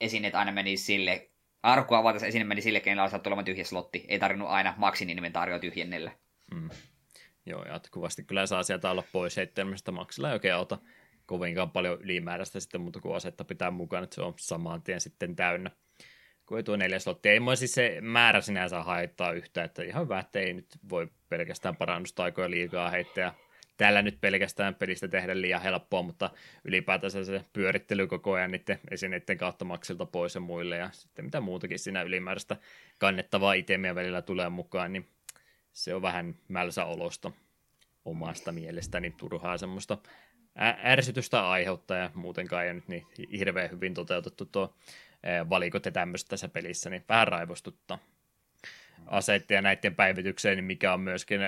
esineet 0.00 0.34
aina 0.34 0.52
meni 0.52 0.76
sille, 0.76 1.30
arkku 1.62 1.94
avata 1.94 2.26
esine 2.26 2.44
meni 2.44 2.62
sille, 2.62 2.80
kenellä 2.80 3.02
olisi 3.02 3.16
olemaan 3.16 3.44
tyhjä 3.44 3.64
slotti. 3.64 4.04
Ei 4.08 4.18
tarvinnut 4.18 4.48
aina 4.48 4.74
maksin 4.76 5.10
inventaario 5.10 5.58
tyhjennellä. 5.58 6.12
Mm. 6.54 6.70
Joo, 7.46 7.64
jatkuvasti 7.64 8.24
kyllä 8.24 8.46
saa 8.46 8.62
sieltä 8.62 8.90
olla 8.90 9.04
pois 9.12 9.36
heittelmästä. 9.36 9.92
Maksilla 9.92 10.28
ei 10.28 10.32
oikein 10.32 10.54
auta 10.54 10.78
kovinkaan 11.26 11.70
paljon 11.70 12.02
ylimääräistä 12.02 12.60
sitten, 12.60 12.80
mutta 12.80 13.00
kun 13.00 13.16
asetta 13.16 13.44
pitää 13.44 13.70
mukaan, 13.70 14.04
että 14.04 14.14
se 14.14 14.22
on 14.22 14.34
saman 14.36 14.82
tien 14.82 15.00
sitten 15.00 15.36
täynnä. 15.36 15.70
Kun 16.46 16.56
ei 16.56 16.62
tuo 16.62 16.76
neljä 16.76 16.98
slottia. 16.98 17.32
Ei 17.32 17.56
siis 17.56 17.74
se 17.74 17.98
määrä 18.00 18.40
sinänsä 18.40 18.82
haittaa 18.82 19.32
yhtä, 19.32 19.64
että 19.64 19.82
ihan 19.82 20.04
hyvä, 20.04 20.18
että 20.18 20.38
ei 20.38 20.52
nyt 20.52 20.66
voi 20.90 21.08
pelkästään 21.28 21.76
parannustaikoja 21.76 22.50
liikaa 22.50 22.90
heittää. 22.90 23.34
Täällä 23.76 24.02
nyt 24.02 24.20
pelkästään 24.20 24.74
pelistä 24.74 25.08
tehdä 25.08 25.40
liian 25.40 25.62
helppoa, 25.62 26.02
mutta 26.02 26.30
ylipäätänsä 26.64 27.24
se 27.24 27.44
pyörittely 27.52 28.06
koko 28.06 28.32
ajan 28.32 28.50
niiden 28.50 28.80
esineiden 28.90 29.38
kautta 29.38 29.64
maksilta 29.64 30.06
pois 30.06 30.34
ja 30.34 30.40
muille 30.40 30.76
ja 30.76 30.90
sitten 30.92 31.24
mitä 31.24 31.40
muutakin 31.40 31.78
siinä 31.78 32.02
ylimääräistä 32.02 32.56
kannettavaa 32.98 33.52
itemiä 33.52 33.94
välillä 33.94 34.22
tulee 34.22 34.48
mukaan, 34.48 34.92
niin 34.92 35.08
se 35.74 35.94
on 35.94 36.02
vähän 36.02 36.34
mälsä 36.48 36.84
olosta 36.84 37.32
omasta 38.04 38.52
mielestäni 38.52 39.10
turhaa 39.10 39.58
semmoista 39.58 39.98
ärsytystä 40.84 41.50
aiheuttaa 41.50 41.96
ja 41.96 42.10
muutenkaan 42.14 42.66
ei 42.66 42.74
nyt 42.74 42.88
niin 42.88 43.06
hirveän 43.38 43.70
hyvin 43.70 43.94
toteutettu 43.94 44.44
tuo 44.44 44.74
valikot 45.50 45.84
ja 45.84 45.92
tämmöistä 45.92 46.28
tässä 46.28 46.48
pelissä, 46.48 46.90
niin 46.90 47.04
vähän 47.08 47.28
raivostuttaa. 47.28 47.98
Aseet 49.06 49.50
ja 49.50 49.62
näiden 49.62 49.94
päivitykseen, 49.94 50.56
niin 50.56 50.64
mikä 50.64 50.94
on 50.94 51.00
myöskin 51.00 51.40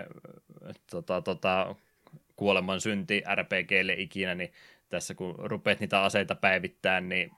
tota, 0.90 1.22
tota, 1.22 1.74
kuoleman 2.36 2.80
synti 2.80 3.22
RPGlle 3.34 3.92
ikinä, 3.92 4.34
niin 4.34 4.52
tässä 4.88 5.14
kun 5.14 5.34
rupeat 5.38 5.80
niitä 5.80 6.02
aseita 6.02 6.34
päivittämään, 6.34 7.08
niin 7.08 7.30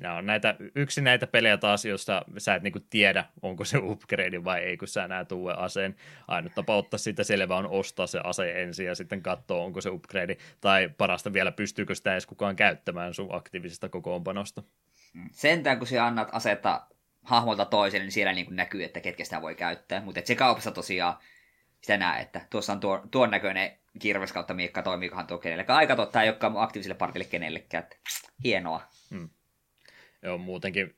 nämä 0.00 0.16
on 0.16 0.26
näitä, 0.26 0.56
yksi 0.74 1.00
näitä 1.00 1.26
pelejä 1.26 1.56
taas, 1.56 1.84
jossa 1.84 2.22
sä 2.38 2.54
et 2.54 2.62
niinku 2.62 2.80
tiedä, 2.90 3.24
onko 3.42 3.64
se 3.64 3.78
upgrade 3.78 4.44
vai 4.44 4.60
ei, 4.60 4.76
kun 4.76 4.88
sä 4.88 5.08
näet 5.08 5.32
uuden 5.32 5.58
aseen. 5.58 5.96
Ainut 6.28 6.54
tapa 6.54 6.76
ottaa 6.76 6.98
siitä 6.98 7.24
selvä 7.24 7.56
on 7.56 7.66
ostaa 7.66 8.06
se 8.06 8.20
ase 8.24 8.62
ensin 8.62 8.86
ja 8.86 8.94
sitten 8.94 9.22
katsoa, 9.22 9.64
onko 9.64 9.80
se 9.80 9.90
upgrade. 9.90 10.36
Tai 10.60 10.90
parasta 10.98 11.32
vielä, 11.32 11.52
pystyykö 11.52 11.94
sitä 11.94 12.12
edes 12.12 12.26
kukaan 12.26 12.56
käyttämään 12.56 13.14
sun 13.14 13.34
aktiivisesta 13.34 13.88
kokoonpanosta. 13.88 14.62
Sentään, 15.32 15.78
kun 15.78 15.86
sä 15.86 16.06
annat 16.06 16.28
asetta 16.32 16.86
hahmolta 17.22 17.64
toiselle, 17.64 18.04
niin 18.04 18.12
siellä 18.12 18.32
niin 18.32 18.56
näkyy, 18.56 18.84
että 18.84 19.00
ketkä 19.00 19.24
sitä 19.24 19.42
voi 19.42 19.54
käyttää. 19.54 20.02
Mutta 20.02 20.20
se 20.24 20.34
kaupassa 20.34 20.70
tosiaan 20.70 21.16
sitä 21.80 21.96
näe, 21.96 22.22
että 22.22 22.40
tuossa 22.50 22.72
on 22.72 22.80
tuo, 22.80 23.02
tuon 23.10 23.30
näköinen 23.30 23.78
kirves 23.98 24.32
kautta 24.32 24.54
miekka, 24.54 24.82
toimiikohan 24.82 25.26
tuo 25.26 25.38
kenellekään. 25.38 25.78
Aika 25.78 25.96
totta, 25.96 26.22
ei 26.22 26.28
olekaan 26.28 26.56
aktiiviselle 26.56 26.94
partille 26.94 27.24
kenellekään. 27.24 27.84
Hienoa. 28.44 28.82
Joo, 30.22 30.38
muutenkin 30.38 30.94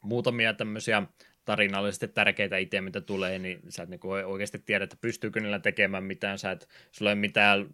muutamia 0.00 0.54
tämmöisiä 0.54 1.02
tarinallisesti 1.44 2.08
tärkeitä 2.08 2.56
itse, 2.56 2.80
mitä 2.80 3.00
tulee, 3.00 3.38
niin 3.38 3.60
sä 3.68 3.82
et 3.82 3.88
niinku 3.88 4.10
oikeasti 4.10 4.58
tiedä, 4.58 4.84
että 4.84 4.96
pystyykö 5.00 5.40
niillä 5.40 5.58
tekemään 5.58 6.04
mitään, 6.04 6.38
sä 6.38 6.50
et, 6.50 6.68
sulla 6.92 7.10
ei 7.10 7.16
mitään 7.16 7.66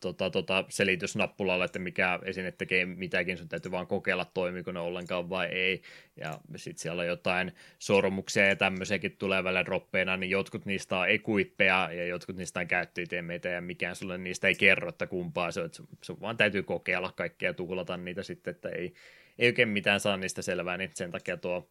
tota, 0.00 0.30
tota, 0.30 0.64
selitysnappulalla, 0.68 1.64
että 1.64 1.78
mikä 1.78 2.18
esine 2.24 2.52
tekee 2.52 2.86
mitäkin, 2.86 3.38
sun 3.38 3.48
täytyy 3.48 3.70
vaan 3.70 3.86
kokeilla, 3.86 4.24
toimiiko 4.24 4.72
ne 4.72 4.80
ollenkaan 4.80 5.30
vai 5.30 5.46
ei. 5.46 5.82
Ja 6.16 6.38
sitten 6.56 6.82
siellä 6.82 7.00
on 7.00 7.08
jotain 7.08 7.52
sormuksia 7.78 8.46
ja 8.46 8.56
tämmöisiäkin 8.56 9.16
tulee 9.16 9.44
välillä 9.44 9.64
droppeina, 9.64 10.16
niin 10.16 10.30
jotkut 10.30 10.66
niistä 10.66 10.98
on 10.98 11.10
ekuippeja 11.10 11.88
ja 11.92 12.06
jotkut 12.06 12.36
niistä 12.36 12.60
on 12.60 12.66
käyttöitemeitä 12.66 13.48
ja 13.48 13.60
mikään 13.60 13.96
sulle 13.96 14.18
niistä 14.18 14.48
ei 14.48 14.54
kerro, 14.54 14.88
että 14.88 15.06
kumpaa 15.06 15.50
se 15.50 15.60
on. 15.60 15.70
Sun 16.02 16.20
vaan 16.20 16.36
täytyy 16.36 16.62
kokeilla 16.62 17.12
kaikkea 17.16 17.50
ja 17.50 17.54
tuhlata 17.54 17.96
niitä 17.96 18.22
sitten, 18.22 18.54
että 18.54 18.68
ei, 18.68 18.94
ei 19.40 19.48
oikein 19.48 19.68
mitään 19.68 20.00
saa 20.00 20.16
niistä 20.16 20.42
selvää, 20.42 20.76
niin 20.76 20.90
sen 20.94 21.10
takia 21.10 21.36
tuo 21.36 21.70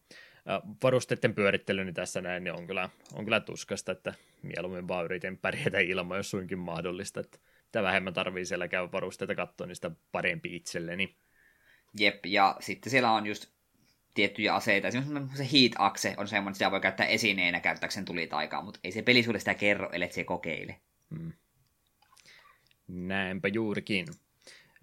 varusteiden 0.82 1.34
pyörittely 1.34 1.84
niin 1.84 1.94
tässä 1.94 2.20
näin 2.20 2.44
niin 2.44 2.54
on, 2.54 2.66
kyllä, 2.66 2.88
on 3.12 3.24
kyllä 3.24 3.40
tuskasta, 3.40 3.92
että 3.92 4.14
mieluummin 4.42 4.88
vaan 4.88 5.04
yritin 5.04 5.38
pärjätä 5.38 5.78
ilman, 5.78 6.16
jos 6.16 6.30
suinkin 6.30 6.58
mahdollista, 6.58 7.20
että 7.20 7.38
mitä 7.64 7.82
vähemmän 7.82 8.14
tarvii 8.14 8.46
siellä 8.46 8.68
käydä 8.68 8.92
varusteita 8.92 9.34
katsoa, 9.34 9.66
niin 9.66 9.74
sitä 9.74 9.90
parempi 10.12 10.56
itselleni. 10.56 11.16
Jep, 11.98 12.26
ja 12.26 12.56
sitten 12.60 12.90
siellä 12.90 13.12
on 13.12 13.26
just 13.26 13.46
tiettyjä 14.14 14.54
aseita. 14.54 14.88
Esimerkiksi 14.88 15.36
se 15.36 15.48
heat 15.52 15.72
axe 15.78 16.14
on 16.16 16.28
semmoinen, 16.28 16.50
että 16.50 16.58
sitä 16.58 16.70
voi 16.70 16.80
käyttää 16.80 17.06
esineenä 17.06 17.60
käyttääkseen 17.60 18.04
tulitaikaa, 18.04 18.62
mutta 18.62 18.80
ei 18.84 18.92
se 18.92 19.02
peli 19.02 19.22
sulle 19.22 19.38
sitä 19.38 19.54
kerro, 19.54 19.90
ellei 19.92 20.12
se 20.12 20.24
kokeile. 20.24 20.80
Hmm. 21.10 21.32
Näinpä 22.88 23.48
juurikin. 23.48 24.06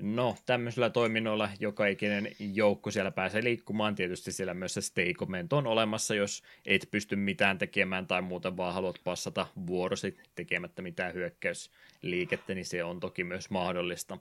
No, 0.02 0.36
tämmöisellä 0.46 0.90
toiminnoilla 0.90 1.50
joka 1.60 1.88
ikinen 1.88 2.32
joukko 2.40 2.92
siellä 2.92 3.12
pääsee 3.12 3.44
liikkumaan. 3.44 3.96
Tietysti 3.96 4.32
siellä 4.32 4.54
myös 4.54 4.74
se 4.74 4.82
stay 4.82 5.14
on 5.52 5.68
olemassa, 5.68 6.16
jos 6.16 6.44
et 6.66 6.88
pysty 6.92 7.16
mitään 7.16 7.58
tekemään 7.58 8.08
tai 8.08 8.22
muuten 8.22 8.58
vaan 8.58 8.74
haluat 8.74 9.00
passata 9.04 9.48
vuorosi 9.68 10.18
tekemättä 10.36 10.82
mitään 10.82 11.14
hyökkäysliikettä, 11.14 12.54
niin 12.54 12.66
se 12.66 12.84
on 12.84 13.00
toki 13.00 13.24
myös 13.24 13.50
mahdollista. 13.50 14.18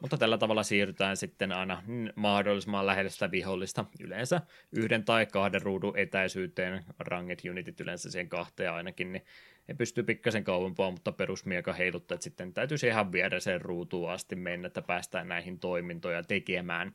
Mutta 0.00 0.18
tällä 0.18 0.38
tavalla 0.38 0.62
siirrytään 0.62 1.16
sitten 1.16 1.52
aina 1.52 1.82
mahdollisimman 2.14 2.86
lähelle 2.86 3.10
sitä 3.10 3.30
vihollista, 3.30 3.84
yleensä 4.00 4.40
yhden 4.72 5.04
tai 5.04 5.26
kahden 5.26 5.62
ruudun 5.62 5.98
etäisyyteen, 5.98 6.84
ranget 6.98 7.42
unitit 7.50 7.80
yleensä 7.80 8.10
siihen 8.10 8.28
kahteen 8.28 8.72
ainakin, 8.72 9.12
niin 9.12 9.24
ne 9.70 9.74
pystyy 9.74 10.04
pikkasen 10.04 10.44
kauempaa, 10.44 10.90
mutta 10.90 11.12
perusmieka 11.12 11.72
heiluttaa, 11.72 12.14
että 12.14 12.24
sitten 12.24 12.54
täytyisi 12.54 12.86
ihan 12.86 13.12
viereseen 13.12 13.60
ruutuun 13.60 14.10
asti 14.10 14.36
mennä, 14.36 14.66
että 14.66 14.82
päästään 14.82 15.28
näihin 15.28 15.58
toimintoja 15.58 16.22
tekemään. 16.22 16.94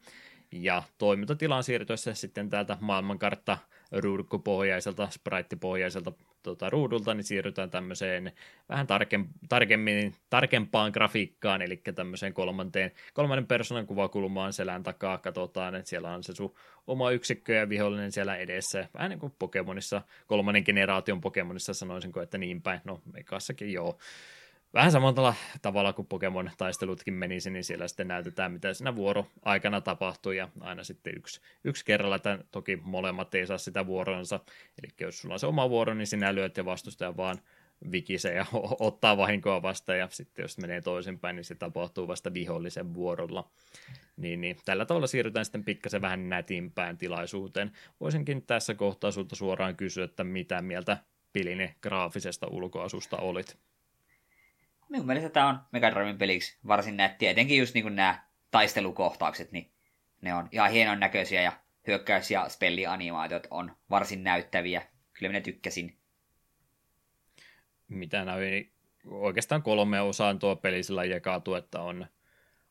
Ja 0.51 0.83
toimintatilaan 0.97 1.63
siirtyessä 1.63 2.13
sitten 2.13 2.49
täältä 2.49 2.77
maailmankartta 2.81 3.57
ruudukkopohjaiselta, 3.95 5.07
sprite-pohjaiselta 5.11 6.11
tuota, 6.43 6.69
ruudulta, 6.69 7.13
niin 7.13 7.23
siirrytään 7.23 7.69
tämmöiseen 7.69 8.31
vähän 8.69 8.87
tarkem, 8.87 9.27
tarkemmin, 9.49 10.15
tarkempaan 10.29 10.91
grafiikkaan, 10.91 11.61
eli 11.61 11.81
tämmöiseen 11.95 12.33
kolmanteen, 12.33 12.91
kolmannen 13.13 13.47
persoonan 13.47 13.87
kuvakulmaan 13.87 14.53
selän 14.53 14.83
takaa, 14.83 15.17
katsotaan, 15.17 15.75
että 15.75 15.89
siellä 15.89 16.13
on 16.13 16.23
se 16.23 16.35
sun 16.35 16.55
oma 16.87 17.11
yksikkö 17.11 17.53
ja 17.53 17.69
vihollinen 17.69 18.11
siellä 18.11 18.35
edessä, 18.35 18.89
vähän 18.93 19.09
niin 19.09 19.19
kuin 19.19 19.33
Pokemonissa, 19.39 20.01
kolmannen 20.27 20.63
generaation 20.65 21.21
Pokemonissa 21.21 21.73
sanoisinko, 21.73 22.21
että 22.21 22.37
niin 22.37 22.61
päin, 22.61 22.81
no 22.83 23.01
ekassakin 23.15 23.73
joo, 23.73 23.97
vähän 24.75 24.91
samalla 24.91 25.33
tavalla 25.61 25.93
kuin 25.93 26.07
Pokemon 26.07 26.51
taistelutkin 26.57 27.13
menisi, 27.13 27.49
niin 27.49 27.63
siellä 27.63 27.87
sitten 27.87 28.07
näytetään, 28.07 28.51
mitä 28.51 28.73
siinä 28.73 28.95
vuoro 28.95 29.27
aikana 29.41 29.81
tapahtuu, 29.81 30.31
ja 30.31 30.49
aina 30.59 30.83
sitten 30.83 31.17
yksi, 31.17 31.41
yksi 31.63 31.85
kerralla, 31.85 32.15
että 32.15 32.39
toki 32.51 32.75
molemmat 32.75 33.35
ei 33.35 33.47
saa 33.47 33.57
sitä 33.57 33.85
vuoronsa, 33.85 34.39
eli 34.83 34.91
jos 34.99 35.21
sulla 35.21 35.35
on 35.35 35.39
se 35.39 35.47
oma 35.47 35.69
vuoro, 35.69 35.93
niin 35.93 36.07
sinä 36.07 36.35
lyöt 36.35 36.57
ja 36.57 36.65
vastustaja 36.65 37.17
vaan 37.17 37.37
vikise 37.91 38.33
ja 38.33 38.45
ottaa 38.79 39.17
vahinkoa 39.17 39.61
vasta, 39.61 39.95
ja 39.95 40.07
sitten 40.11 40.43
jos 40.43 40.57
menee 40.57 40.81
toisinpäin, 40.81 41.35
niin 41.35 41.43
se 41.43 41.55
tapahtuu 41.55 42.07
vasta 42.07 42.33
vihollisen 42.33 42.93
vuorolla. 42.93 43.49
Niin, 44.17 44.41
niin 44.41 44.57
tällä 44.65 44.85
tavalla 44.85 45.07
siirrytään 45.07 45.45
sitten 45.45 45.63
pikkasen 45.63 46.01
vähän 46.01 46.29
nätimpään 46.29 46.97
tilaisuuteen. 46.97 47.71
Voisinkin 47.99 48.41
tässä 48.41 48.73
kohtaa 48.73 49.11
sulta 49.11 49.35
suoraan 49.35 49.75
kysyä, 49.75 50.05
että 50.05 50.23
mitä 50.23 50.61
mieltä 50.61 50.97
Pilinen 51.33 51.75
graafisesta 51.81 52.47
ulkoasusta 52.47 53.17
olit? 53.17 53.57
Minun 54.89 55.05
mielestä 55.05 55.29
tämä 55.29 55.49
on 55.49 55.59
Mega 55.71 55.91
Driven 55.91 56.17
peliksi 56.17 56.59
varsin 56.67 56.97
nätti. 56.97 57.27
Etenkin 57.27 57.57
just 57.57 57.73
niin 57.73 57.95
nämä 57.95 58.23
taistelukohtaukset, 58.51 59.51
niin 59.51 59.71
ne 60.21 60.33
on 60.33 60.49
ihan 60.51 60.71
hienon 60.71 60.99
näköisiä 60.99 61.41
ja 61.41 61.51
hyökkäys- 61.87 62.31
ja 62.31 62.49
spellianimaatiot 62.49 63.47
on 63.51 63.77
varsin 63.89 64.23
näyttäviä. 64.23 64.81
Kyllä 65.13 65.29
minä 65.29 65.41
tykkäsin. 65.41 65.97
Mitä 67.87 68.25
näin, 68.25 68.73
oikeastaan 69.05 69.63
kolme 69.63 70.01
osaan 70.01 70.39
tuo 70.39 70.55
peli 70.55 70.83
sillä 70.83 71.03
jakautuu, 71.03 71.53
että 71.53 71.81
on, 71.81 72.07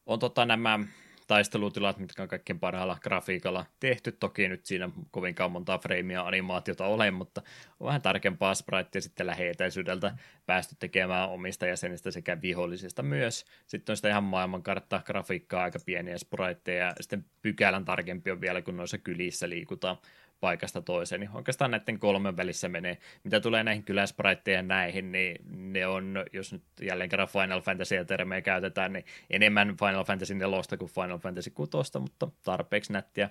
on 0.07 0.19
tota 0.19 0.47
nämä 0.47 0.81
taistelutilat, 1.27 1.99
mitkä 1.99 2.23
on 2.23 2.29
kaikkein 2.29 2.61
parhaalla 2.61 2.99
grafiikalla 3.03 3.67
tehty. 3.81 4.13
Toki 4.13 4.49
nyt 4.49 4.67
siinä 4.67 4.91
kovinkaan 5.11 5.53
montaa 5.53 5.79
freimiä 5.79 6.23
animaatiota 6.23 6.87
ole, 6.87 7.11
mutta 7.11 7.43
on 7.81 7.87
vähän 7.87 8.03
tarkempaa 8.03 8.55
spritea 8.55 9.01
sitten 9.01 9.27
läheetäisyydeltä 9.27 10.17
päästy 10.47 10.77
tekemään 10.79 11.29
omista 11.29 11.67
jäsenistä 11.67 12.11
sekä 12.11 12.43
vihollisista 12.43 13.03
myös. 13.03 13.45
Sitten 13.67 13.93
on 13.93 13.97
sitä 13.97 14.09
ihan 14.09 14.25
maailmankartta 14.25 15.01
grafiikkaa, 15.05 15.63
aika 15.63 15.79
pieniä 15.87 16.19
spriteja 16.19 16.85
ja 16.85 16.93
sitten 17.01 17.25
pykälän 17.43 17.85
tarkempi 17.85 18.31
on 18.31 18.41
vielä, 18.41 18.63
kun 18.63 18.77
noissa 18.77 18.99
kylissä 18.99 19.49
liikutaan 19.49 19.97
paikasta 20.45 20.83
toiseen, 20.83 21.21
niin 21.21 21.31
oikeastaan 21.35 21.71
näiden 21.71 21.99
kolmen 21.99 22.37
välissä 22.37 22.69
menee. 22.69 22.99
Mitä 23.25 23.41
tulee 23.41 23.65
näihin 23.65 23.85
kyläspraitteihin 23.85 24.69
näihin, 24.69 25.13
niin 25.13 25.37
ne 25.73 25.87
on, 25.87 26.25
jos 26.33 26.53
nyt 26.53 26.63
jälleen 26.83 27.11
kerran 27.11 27.29
Final 27.29 27.61
Fantasy 27.61 28.05
termejä 28.05 28.43
käytetään, 28.43 28.93
niin 28.93 29.05
enemmän 29.31 29.77
Final 29.77 30.05
Fantasy 30.05 30.35
4 30.35 30.59
kuin 30.79 30.91
Final 30.91 31.19
Fantasy 31.19 31.51
6, 31.51 31.99
mutta 31.99 32.29
tarpeeksi 32.43 32.93
nättiä 32.93 33.31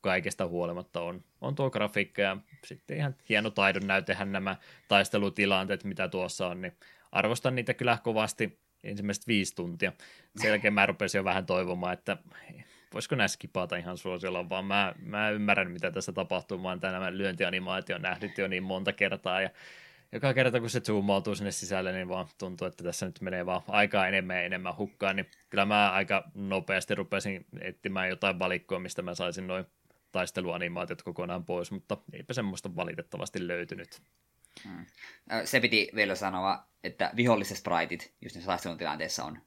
kaikesta 0.00 0.46
huolimatta 0.46 1.00
on, 1.00 1.24
on 1.40 1.54
tuo 1.54 1.70
grafiikka 1.70 2.22
ja 2.22 2.36
sitten 2.66 2.96
ihan 2.96 3.14
hieno 3.28 3.50
taidon 3.50 3.86
näytehän 3.86 4.32
nämä 4.32 4.56
taistelutilanteet, 4.88 5.84
mitä 5.84 6.08
tuossa 6.08 6.46
on, 6.46 6.60
niin 6.62 6.72
arvostan 7.12 7.54
niitä 7.54 7.74
kyllä 7.74 7.98
kovasti 8.04 8.58
ensimmäiset 8.84 9.26
viisi 9.26 9.54
tuntia. 9.54 9.92
Sen 10.36 10.48
jälkeen 10.48 10.74
mä 10.74 10.86
rupesin 10.86 11.18
jo 11.18 11.24
vähän 11.24 11.46
toivomaan, 11.46 11.92
että 11.92 12.16
voisiko 12.94 13.14
näissä 13.14 13.34
skipata 13.34 13.76
ihan 13.76 13.98
suosiolla, 13.98 14.48
vaan 14.48 14.64
mä, 14.64 14.94
mä 15.04 15.30
ymmärrän, 15.30 15.70
mitä 15.70 15.90
tässä 15.90 16.12
tapahtuu. 16.12 16.66
Oon 16.66 16.80
tämä 16.80 17.16
lyöntianimaatio 17.16 17.98
nähnyt 17.98 18.38
jo 18.38 18.48
niin 18.48 18.62
monta 18.62 18.92
kertaa, 18.92 19.40
ja 19.40 19.50
joka 20.12 20.34
kerta 20.34 20.60
kun 20.60 20.70
se 20.70 20.80
zoomautuu 20.80 21.34
sinne 21.34 21.50
sisälle, 21.50 21.92
niin 21.92 22.08
vaan 22.08 22.26
tuntuu, 22.38 22.66
että 22.66 22.84
tässä 22.84 23.06
nyt 23.06 23.20
menee 23.20 23.46
vaan 23.46 23.62
aikaa 23.68 24.08
enemmän 24.08 24.36
ja 24.36 24.42
enemmän 24.42 24.76
hukkaan, 24.76 25.16
niin 25.16 25.26
kyllä 25.50 25.66
mä 25.66 25.92
aika 25.92 26.30
nopeasti 26.34 26.94
rupesin 26.94 27.46
etsimään 27.60 28.08
jotain 28.08 28.38
valikkoa, 28.38 28.78
mistä 28.78 29.02
mä 29.02 29.14
saisin 29.14 29.46
noin 29.46 29.64
taisteluanimaatiot 30.12 31.02
kokonaan 31.02 31.44
pois, 31.44 31.70
mutta 31.70 31.96
eipä 32.12 32.32
semmoista 32.32 32.76
valitettavasti 32.76 33.48
löytynyt. 33.48 34.02
Hmm. 34.64 34.86
Se 35.44 35.60
piti 35.60 35.88
vielä 35.94 36.14
sanoa, 36.14 36.66
että 36.84 37.10
viholliset 37.16 37.58
spritit 37.58 38.14
just 38.20 38.34
näissä 38.34 38.50
taistelutilanteissa 38.50 39.24
on 39.24 39.38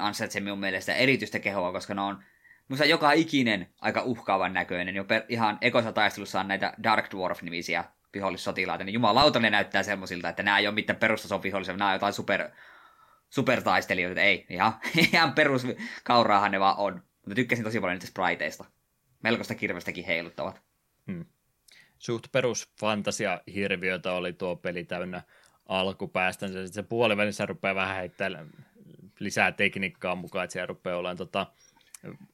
ansaitsee 0.00 0.40
minun 0.40 0.60
mielestä 0.60 0.94
erityistä 0.94 1.38
kehoa, 1.38 1.72
koska 1.72 1.94
ne 1.94 2.00
on 2.00 2.22
Musta 2.68 2.84
joka 2.84 3.12
ikinen 3.12 3.68
aika 3.80 4.02
uhkaavan 4.02 4.52
näköinen. 4.52 4.94
Jo 4.94 5.04
per, 5.04 5.22
ihan 5.28 5.58
ekossa 5.60 5.92
taistelussa 5.92 6.40
on 6.40 6.48
näitä 6.48 6.74
Dark 6.82 7.10
Dwarf-nimisiä 7.10 7.84
vihollissotilaita, 8.14 8.84
niin 8.84 8.94
jumalauta 8.94 9.40
ne 9.40 9.50
näyttää 9.50 9.82
semmoisilta, 9.82 10.28
että 10.28 10.42
nämä 10.42 10.58
ei 10.58 10.66
ole 10.66 10.74
mitään 10.74 10.98
perustason 10.98 11.42
vihollisia, 11.42 11.76
nämä 11.76 11.88
on 11.88 11.94
jotain 11.94 12.12
super, 12.12 12.50
supertaistelijoita. 13.30 14.20
Ei, 14.20 14.46
ihan, 14.50 14.72
ihan 15.12 15.32
perus 15.32 15.66
kauraahan 16.04 16.50
ne 16.50 16.60
vaan 16.60 16.78
on. 16.78 16.94
Mutta 16.94 17.34
tykkäsin 17.34 17.64
tosi 17.64 17.80
paljon 17.80 17.98
niistä 17.98 18.10
spriteista. 18.10 18.64
Melkoista 19.22 19.54
kirvestäkin 19.54 20.04
heiluttavat. 20.04 20.62
Hmm. 21.06 21.24
Suht 21.98 22.32
perus 22.32 22.72
fantasia 22.80 23.40
hirviötä 23.54 24.12
oli 24.12 24.32
tuo 24.32 24.56
peli 24.56 24.84
täynnä 24.84 25.22
alkupäästä. 25.66 26.48
Se, 26.48 26.66
se 26.66 26.82
puolivälissä 26.82 27.46
rupeaa 27.46 27.74
vähän 27.74 27.96
heittämään 27.96 28.50
lisää 29.18 29.52
tekniikkaa 29.52 30.14
mukaan, 30.14 30.44
että 30.44 30.52
siellä 30.52 30.66
rupeaa 30.66 30.98
olemaan 30.98 31.16
tota, 31.16 31.46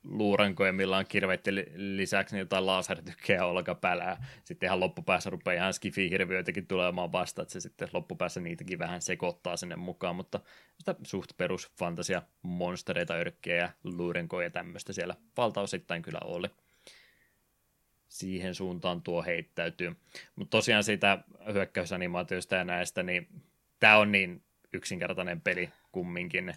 luurankoja, 0.05 0.73
millä 0.73 0.97
on 0.97 1.07
kirveitten 1.09 1.55
lisäksi 1.75 2.35
niin 2.35 2.41
jotain 2.41 2.67
lasertykkejä 2.67 3.45
olkapälää. 3.45 4.27
Sitten 4.45 4.67
ihan 4.67 4.81
loppupäässä 4.81 5.31
rupeaa 5.31 5.55
ihan 5.57 5.75
skifi-hirviöitäkin 5.75 6.67
tulemaan 6.67 7.13
vasta, 7.13 7.43
että 7.43 7.53
se 7.53 7.61
sitten 7.61 7.89
loppupäässä 7.93 8.41
niitäkin 8.41 8.79
vähän 8.79 9.03
sekoittaa 9.03 9.57
sinne 9.57 9.77
mukaan, 9.77 10.17
mutta 10.17 10.41
sitä 10.79 10.95
suht 11.03 11.37
perus 11.37 11.71
fantasia 11.79 12.23
monstereita, 12.43 13.15
ja 13.47 13.73
luurankoja 13.85 14.47
ja 14.47 14.51
tämmöistä 14.51 14.93
siellä 14.93 15.15
valtaosittain 15.37 16.03
kyllä 16.03 16.21
oli. 16.25 16.49
Siihen 18.09 18.55
suuntaan 18.55 19.03
tuo 19.03 19.23
heittäytyy. 19.23 19.97
Mutta 20.37 20.51
tosiaan 20.51 20.85
siitä 20.85 21.19
hyökkäysanimaatioista 21.53 22.55
ja 22.55 22.65
näistä, 22.65 23.03
niin 23.03 23.29
tämä 23.81 23.97
on 23.97 24.13
niin 24.13 24.43
yksinkertainen 24.73 25.41
peli 25.41 25.71
kumminkin, 25.93 26.55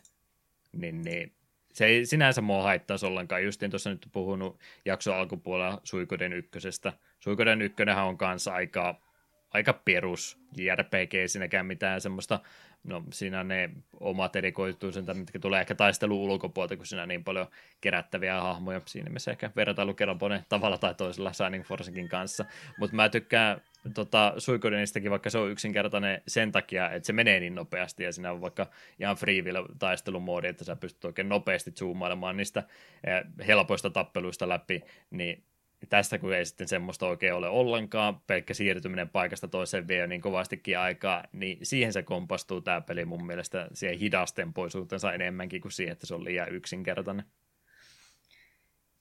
niin, 0.72 1.02
niin 1.02 1.34
se 1.74 1.86
ei 1.86 2.06
sinänsä 2.06 2.42
mua 2.42 2.64
haittaisi 2.64 3.06
ollenkaan. 3.06 3.44
Justiin 3.44 3.72
tuossa 3.72 3.90
nyt 3.90 4.08
puhunut 4.12 4.60
jakso 4.86 5.14
alkupuolella 5.14 5.82
Suikoden 5.84 6.34
ykkösestä. 6.34 6.94
Suikoden 7.20 7.62
ykkönenhän 7.62 8.06
on 8.06 8.18
kanssa 8.18 8.54
aika, 8.54 8.96
aika 9.50 9.74
perus 9.74 10.38
JRPG, 10.58 11.14
siinäkään 11.28 11.66
mitään 11.66 12.02
semmoista, 12.02 12.40
no 12.84 13.04
siinä 13.12 13.44
ne 13.44 13.70
omat 14.00 14.36
erikoituisensa, 14.36 15.14
mitkä 15.14 15.40
tulee 15.40 15.62
ehkä 15.62 15.76
taistelu 15.76 16.24
ulkopuolta, 16.24 16.78
kun 16.78 16.86
siinä 16.86 17.02
on 17.04 17.08
niin 17.08 17.24
paljon 17.24 17.48
kerättäviä 17.82 18.42
hahmoja. 18.42 18.82
Siinä 18.86 19.10
mielessä 19.10 19.32
ehkä 19.32 19.52
vertailukelpoinen 19.56 20.46
tavalla 20.50 20.78
tai 20.78 20.96
toisella 20.96 21.34
Shining 21.34 21.64
Forcekin 21.64 22.10
kanssa. 22.10 22.46
Mutta 22.78 22.96
mä 22.96 23.10
tykkään 23.10 23.62
tota, 23.94 24.34
Suikodenistakin, 24.38 25.12
vaikka 25.12 25.30
se 25.30 25.38
on 25.38 25.52
yksinkertainen 25.52 26.22
sen 26.28 26.52
takia, 26.52 26.90
että 26.92 27.08
se 27.08 27.14
menee 27.14 27.40
niin 27.40 27.56
nopeasti 27.56 28.04
ja 28.04 28.14
siinä 28.14 28.32
on 28.32 28.42
vaikka 28.42 28.68
ihan 29.00 29.16
freeville 29.16 29.60
taistelumoodi, 29.80 30.48
että 30.48 30.64
sä 30.64 30.76
pystyt 30.76 31.06
oikein 31.06 31.30
nopeasti 31.30 31.72
zoomailemaan 31.72 32.38
niistä 32.38 32.64
eh, 33.04 33.48
helpoista 33.48 33.90
tappeluista 33.90 34.50
läpi, 34.50 34.84
niin 35.12 35.44
tästä 35.90 36.18
kun 36.18 36.34
ei 36.34 36.46
sitten 36.46 36.68
semmoista 36.68 37.08
oikein 37.08 37.34
ole 37.34 37.48
ollenkaan, 37.48 38.20
pelkkä 38.28 38.54
siirtyminen 38.54 39.10
paikasta 39.10 39.48
toiseen 39.48 39.88
vie 39.88 40.08
niin 40.08 40.22
kovastikin 40.22 40.80
aikaa, 40.80 41.24
niin 41.32 41.58
siihen 41.64 41.94
se 41.94 42.04
kompastuu 42.04 42.62
tämä 42.62 42.82
peli 42.82 43.06
mun 43.06 43.26
mielestä 43.26 43.68
siihen 43.74 44.00
hidastempoisuutensa 44.00 45.14
enemmänkin 45.14 45.62
kuin 45.62 45.72
siihen, 45.72 45.92
että 45.92 46.06
se 46.06 46.16
on 46.16 46.24
liian 46.24 46.50
yksinkertainen. 46.50 47.26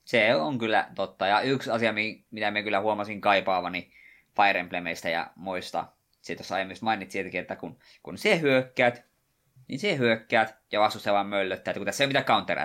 Se 0.05 0.35
on 0.35 0.59
kyllä 0.59 0.89
totta, 0.95 1.27
ja 1.27 1.41
yksi 1.41 1.71
asia, 1.71 1.95
mitä 2.31 2.51
me 2.51 2.63
kyllä 2.63 2.81
huomasin 2.81 3.21
kaipaavani, 3.21 3.93
Fire 4.37 4.61
Emblemistä 4.61 5.09
ja 5.09 5.31
muista. 5.37 5.87
Sitten 6.13 6.37
tuossa 6.37 6.55
aiemmin 6.55 6.77
mainitsin 6.81 7.37
että 7.37 7.57
kun, 7.57 7.79
kun 8.03 8.19
se 8.19 8.41
hyökkäät, 8.41 9.05
niin 9.69 9.79
se 9.79 9.97
hyökkäät 9.99 10.59
ja 10.73 10.81
vastustaja 10.81 11.15
vaan 11.15 11.27
möllöttää, 11.27 11.73
että 11.73 11.79
kun 11.79 11.87
tässä 11.87 12.05
ei 12.05 12.07
ole 12.07 12.11
mitään 12.11 12.25
counter 12.25 12.59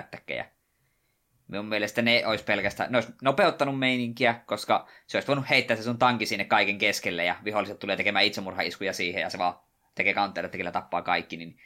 Minun 1.48 1.66
mielestä 1.66 2.02
ne 2.02 2.22
olisi 2.26 2.44
pelkästään, 2.44 2.92
ne 2.92 2.98
olisi 2.98 3.12
nopeuttanut 3.22 3.78
meininkiä, 3.78 4.40
koska 4.46 4.88
se 5.06 5.16
olisi 5.16 5.28
voinut 5.28 5.50
heittää 5.50 5.76
se 5.76 5.82
sun 5.82 5.98
tanki 5.98 6.26
sinne 6.26 6.44
kaiken 6.44 6.78
keskelle 6.78 7.24
ja 7.24 7.36
viholliset 7.44 7.78
tulee 7.78 7.96
tekemään 7.96 8.24
itsemurhaiskuja 8.24 8.92
siihen 8.92 9.22
ja 9.22 9.30
se 9.30 9.38
vaan 9.38 9.54
tekee 9.94 10.14
counter 10.14 10.48
tappaa 10.72 11.02
kaikki, 11.02 11.36
niin 11.36 11.58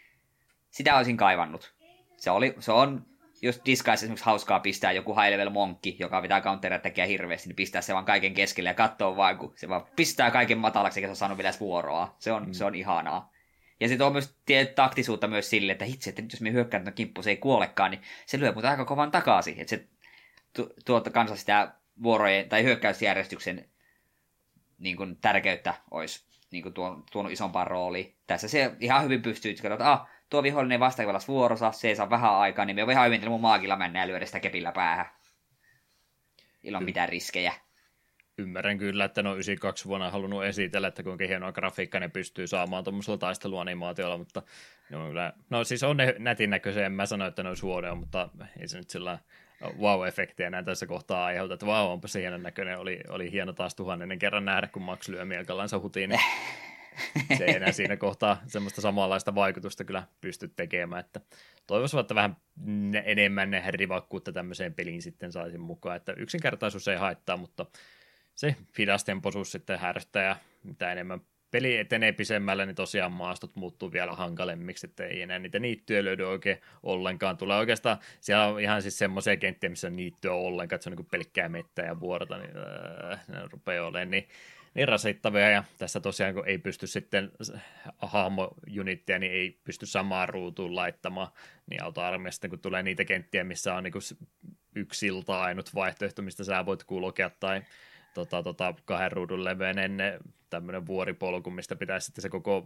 sitä 0.70 0.96
olisin 0.96 1.16
kaivannut. 1.16 1.74
Se, 2.16 2.30
oli, 2.30 2.54
se 2.58 2.72
on 2.72 3.06
jos 3.42 3.60
Disguise 3.66 3.92
esimerkiksi 3.92 4.24
hauskaa 4.24 4.60
pistää 4.60 4.92
joku 4.92 5.14
high 5.14 5.30
level 5.30 5.50
monkki, 5.50 5.96
joka 5.98 6.22
pitää 6.22 6.40
counter 6.40 6.78
tekee 6.78 7.08
hirveästi, 7.08 7.48
niin 7.48 7.56
pistää 7.56 7.82
se 7.82 7.94
vaan 7.94 8.04
kaiken 8.04 8.34
keskelle 8.34 8.70
ja 8.70 8.74
katsoo 8.74 9.16
vaan, 9.16 9.38
kun 9.38 9.52
se 9.56 9.68
vaan 9.68 9.86
pistää 9.96 10.30
kaiken 10.30 10.58
matalaksi, 10.58 11.00
eikä 11.00 11.06
se 11.06 11.10
ole 11.10 11.16
saanut 11.16 11.38
vielä 11.38 11.52
vuoroa. 11.60 12.16
Se 12.18 12.32
on, 12.32 12.46
mm. 12.46 12.52
se 12.52 12.64
on 12.64 12.74
ihanaa. 12.74 13.31
Ja 13.80 13.88
sitten 13.88 14.06
on 14.06 14.12
myös 14.12 14.36
taktisuutta 14.74 15.28
myös 15.28 15.50
sille, 15.50 15.72
että 15.72 15.84
hitse, 15.84 16.10
että 16.10 16.22
jos 16.32 16.40
me 16.40 16.52
hyökkään 16.52 16.84
tuon 16.84 16.94
kimppu, 16.94 17.22
se 17.22 17.30
ei 17.30 17.36
kuolekaan, 17.36 17.90
niin 17.90 18.02
se 18.26 18.40
lyö 18.40 18.52
mutta 18.52 18.70
aika 18.70 18.84
kovan 18.84 19.10
takaisin. 19.10 19.60
Että 19.60 19.70
se 19.70 19.88
tu- 20.52 20.74
tuota 20.84 21.10
kanssa 21.10 21.36
sitä 21.36 21.74
vuorojen 22.02 22.48
tai 22.48 22.64
hyökkäysjärjestyksen 22.64 23.68
niin 24.78 24.96
kuin, 24.96 25.16
tärkeyttä 25.16 25.74
olisi 25.90 26.24
niin 26.50 26.62
kuin, 26.62 26.74
tuon, 26.74 27.04
tuonut 27.12 27.32
isompaan 27.32 27.66
rooliin. 27.66 28.16
Tässä 28.26 28.48
se 28.48 28.76
ihan 28.80 29.04
hyvin 29.04 29.22
pystyy, 29.22 29.50
että 29.52 29.92
ah, 29.92 30.08
tuo 30.30 30.42
vihollinen 30.42 30.80
vastaavalas 30.80 31.28
vuorossa, 31.28 31.72
se 31.72 31.88
ei 31.88 31.96
saa 31.96 32.10
vähän 32.10 32.34
aikaa, 32.34 32.64
niin 32.64 32.76
me 32.76 32.86
voi 32.86 32.92
ihan 32.92 33.06
hyvin 33.06 33.28
mun 33.28 33.40
maagilla 33.40 33.76
mennä 33.76 34.00
ja 34.00 34.06
lyödä 34.06 34.26
sitä 34.26 34.40
kepillä 34.40 34.72
päähän. 34.72 35.06
Ilman 36.62 36.84
mitään 36.84 37.08
riskejä. 37.08 37.54
Ymmärrän 38.42 38.78
kyllä, 38.78 39.04
että 39.04 39.22
no 39.22 39.34
92 39.34 39.84
vuonna 39.84 40.10
halunnut 40.10 40.44
esitellä, 40.44 40.88
että 40.88 41.02
kuinka 41.02 41.26
hienoa 41.26 41.52
grafiikka 41.52 42.00
ne 42.00 42.08
pystyy 42.08 42.46
saamaan 42.46 42.84
tuommoisella 42.84 43.18
taisteluanimaatiolla, 43.18 44.18
mutta 44.18 44.42
no, 44.90 45.06
kyllä, 45.06 45.32
no 45.50 45.64
siis 45.64 45.82
on 45.82 45.96
ne 45.96 46.14
nätin 46.18 46.50
näköisiä, 46.50 46.86
en 46.86 46.92
mä 46.92 47.06
sano, 47.06 47.26
että 47.26 47.42
ne 47.42 47.48
olisi 47.48 47.62
huonoja, 47.62 47.94
mutta 47.94 48.28
ei 48.60 48.68
se 48.68 48.78
nyt 48.78 48.90
sillä 48.90 49.18
wow-efektiä 49.62 50.50
näin 50.50 50.64
tässä 50.64 50.86
kohtaa 50.86 51.24
aiheuta, 51.24 51.54
että 51.54 51.66
wow, 51.66 51.92
onpa 51.92 52.08
se 52.08 52.20
hienon 52.20 52.42
näköinen, 52.42 52.78
oli, 52.78 53.00
oli 53.08 53.32
hieno 53.32 53.52
taas 53.52 53.74
tuhannen 53.74 54.18
kerran 54.18 54.44
nähdä, 54.44 54.66
kun 54.66 54.82
Max 54.82 55.08
lyö 55.08 55.24
mielkallansa 55.24 55.78
hutiin, 55.78 56.10
niin 56.10 56.20
se 57.38 57.44
ei 57.44 57.56
enää 57.56 57.72
siinä 57.72 57.96
kohtaa 57.96 58.42
semmoista 58.46 58.80
samanlaista 58.80 59.34
vaikutusta 59.34 59.84
kyllä 59.84 60.02
pysty 60.20 60.48
tekemään, 60.48 61.00
että 61.00 61.20
toivoisivat, 61.66 62.04
että 62.04 62.14
vähän 62.14 62.36
enemmän 63.04 63.62
rivakkuutta 63.68 64.32
tämmöiseen 64.32 64.74
peliin 64.74 65.02
sitten 65.02 65.32
saisin 65.32 65.60
mukaan, 65.60 65.96
että 65.96 66.12
yksinkertaisuus 66.12 66.88
ei 66.88 66.96
haittaa, 66.96 67.36
mutta 67.36 67.66
se 68.34 68.56
hidastempoisuus 68.78 69.52
sitten 69.52 69.78
härstää 69.78 70.24
ja 70.24 70.36
mitä 70.64 70.92
enemmän 70.92 71.20
peli 71.50 71.76
etenee 71.76 72.12
pisemmälle, 72.12 72.66
niin 72.66 72.76
tosiaan 72.76 73.12
maastot 73.12 73.56
muuttuu 73.56 73.92
vielä 73.92 74.12
hankalemmiksi, 74.12 74.86
että 74.86 75.06
ei 75.06 75.22
enää 75.22 75.38
niitä 75.38 75.58
niittyjä 75.58 76.04
löydy 76.04 76.24
oikein 76.24 76.60
ollenkaan. 76.82 77.36
Tulee 77.36 77.58
oikeastaan, 77.58 77.98
siellä 78.20 78.46
on 78.46 78.60
ihan 78.60 78.82
siis 78.82 78.98
semmoisia 78.98 79.36
kenttiä, 79.36 79.70
missä 79.70 79.86
on 79.86 79.96
niittyä 79.96 80.32
ollenkaan, 80.32 80.76
että 80.76 80.84
se 80.84 80.90
on 80.90 80.96
niin 80.96 81.06
pelkkää 81.10 81.48
mettä 81.48 81.82
ja 81.82 82.00
vuorta, 82.00 82.38
niin 82.38 82.50
äh, 83.12 83.20
ne 83.28 83.48
rupeaa 83.52 83.86
olemaan 83.86 84.10
niin 84.10 84.28
niin 84.74 84.88
rasittavia, 84.88 85.50
ja 85.50 85.64
tässä 85.78 86.00
tosiaan 86.00 86.34
kun 86.34 86.48
ei 86.48 86.58
pysty 86.58 86.86
sitten 86.86 87.32
hahmojunittia, 87.98 89.18
niin 89.18 89.32
ei 89.32 89.60
pysty 89.64 89.86
samaan 89.86 90.28
ruutuun 90.28 90.76
laittamaan, 90.76 91.28
niin 91.70 91.82
auto 91.82 92.00
sitten 92.30 92.50
kun 92.50 92.58
tulee 92.58 92.82
niitä 92.82 93.04
kenttiä, 93.04 93.44
missä 93.44 93.74
on 93.74 93.82
niin 93.82 93.94
yksi 94.74 94.98
silta 94.98 95.40
ainut 95.40 95.74
vaihtoehto, 95.74 96.22
mistä 96.22 96.44
sä 96.44 96.66
voit 96.66 96.84
kulkea, 96.84 97.30
tai 97.30 97.62
tota, 98.14 98.42
tota, 98.42 98.74
kahden 98.84 99.12
ruudun 99.12 99.44
leveinen 99.44 99.98
tämmöinen 100.50 100.86
vuoripolku, 100.86 101.50
mistä 101.50 101.76
pitäisi 101.76 102.04
sitten 102.04 102.22
se 102.22 102.28
koko 102.28 102.64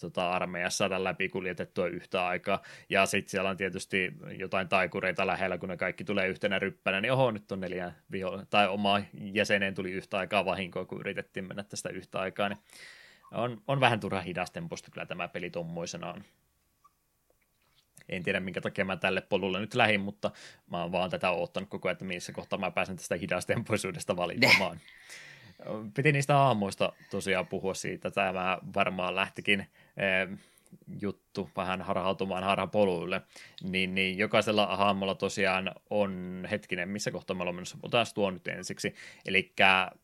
tota, 0.00 0.30
armeijassa 0.30 0.76
saada 0.76 1.04
läpi 1.04 1.28
kuljetettua 1.28 1.86
yhtä 1.86 2.26
aikaa. 2.26 2.62
Ja 2.88 3.06
sitten 3.06 3.30
siellä 3.30 3.50
on 3.50 3.56
tietysti 3.56 4.12
jotain 4.38 4.68
taikureita 4.68 5.26
lähellä, 5.26 5.58
kun 5.58 5.68
ne 5.68 5.76
kaikki 5.76 6.04
tulee 6.04 6.28
yhtenä 6.28 6.58
ryppänä, 6.58 7.00
niin 7.00 7.12
oho, 7.12 7.30
nyt 7.30 7.52
on 7.52 7.60
neljä 7.60 7.92
viho, 8.12 8.42
tai 8.50 8.68
oma 8.68 9.00
jäseneen 9.12 9.74
tuli 9.74 9.92
yhtä 9.92 10.18
aikaa 10.18 10.44
vahinkoa, 10.44 10.84
kun 10.84 11.00
yritettiin 11.00 11.48
mennä 11.48 11.64
tästä 11.64 11.88
yhtä 11.88 12.18
aikaa, 12.18 12.48
niin 12.48 12.58
on, 13.30 13.62
on 13.66 13.80
vähän 13.80 14.00
turha 14.00 14.20
hidastemposta 14.20 14.90
kyllä 14.90 15.06
tämä 15.06 15.28
peli 15.28 15.50
on. 16.02 16.24
En 18.08 18.22
tiedä, 18.22 18.40
minkä 18.40 18.60
takia 18.60 18.84
mä 18.84 18.96
tälle 18.96 19.20
polulle 19.20 19.60
nyt 19.60 19.74
lähin, 19.74 20.00
mutta 20.00 20.30
mä 20.70 20.82
oon 20.82 20.92
vaan 20.92 21.10
tätä 21.10 21.30
oottanut 21.30 21.68
koko 21.68 21.88
ajan, 21.88 21.92
että 21.92 22.04
missä 22.04 22.32
kohtaa 22.32 22.58
mä 22.58 22.70
pääsen 22.70 22.96
tästä 22.96 23.16
hidastempoisuudesta 23.16 24.16
valitsemaan. 24.16 24.80
Piti 25.94 26.12
niistä 26.12 26.38
aamuista 26.38 26.92
tosiaan 27.10 27.46
puhua 27.46 27.74
siitä. 27.74 28.10
Tämä 28.10 28.58
varmaan 28.74 29.16
lähtikin 29.16 29.60
eh, 29.60 30.38
juttu 31.00 31.25
vähän 31.56 31.82
harhautumaan 31.82 32.44
harhapoluille, 32.44 33.22
niin, 33.62 33.94
niin 33.94 34.18
jokaisella 34.18 34.76
hahmolla 34.76 35.14
tosiaan 35.14 35.72
on, 35.90 36.42
hetkinen, 36.50 36.88
missä 36.88 37.10
kohtaa 37.10 37.36
me 37.36 37.42
ollaan 37.42 37.54
menossa, 37.54 37.78
otetaan 37.82 38.06
tuo 38.14 38.30
nyt 38.30 38.48
ensiksi, 38.48 38.94
eli 39.26 39.52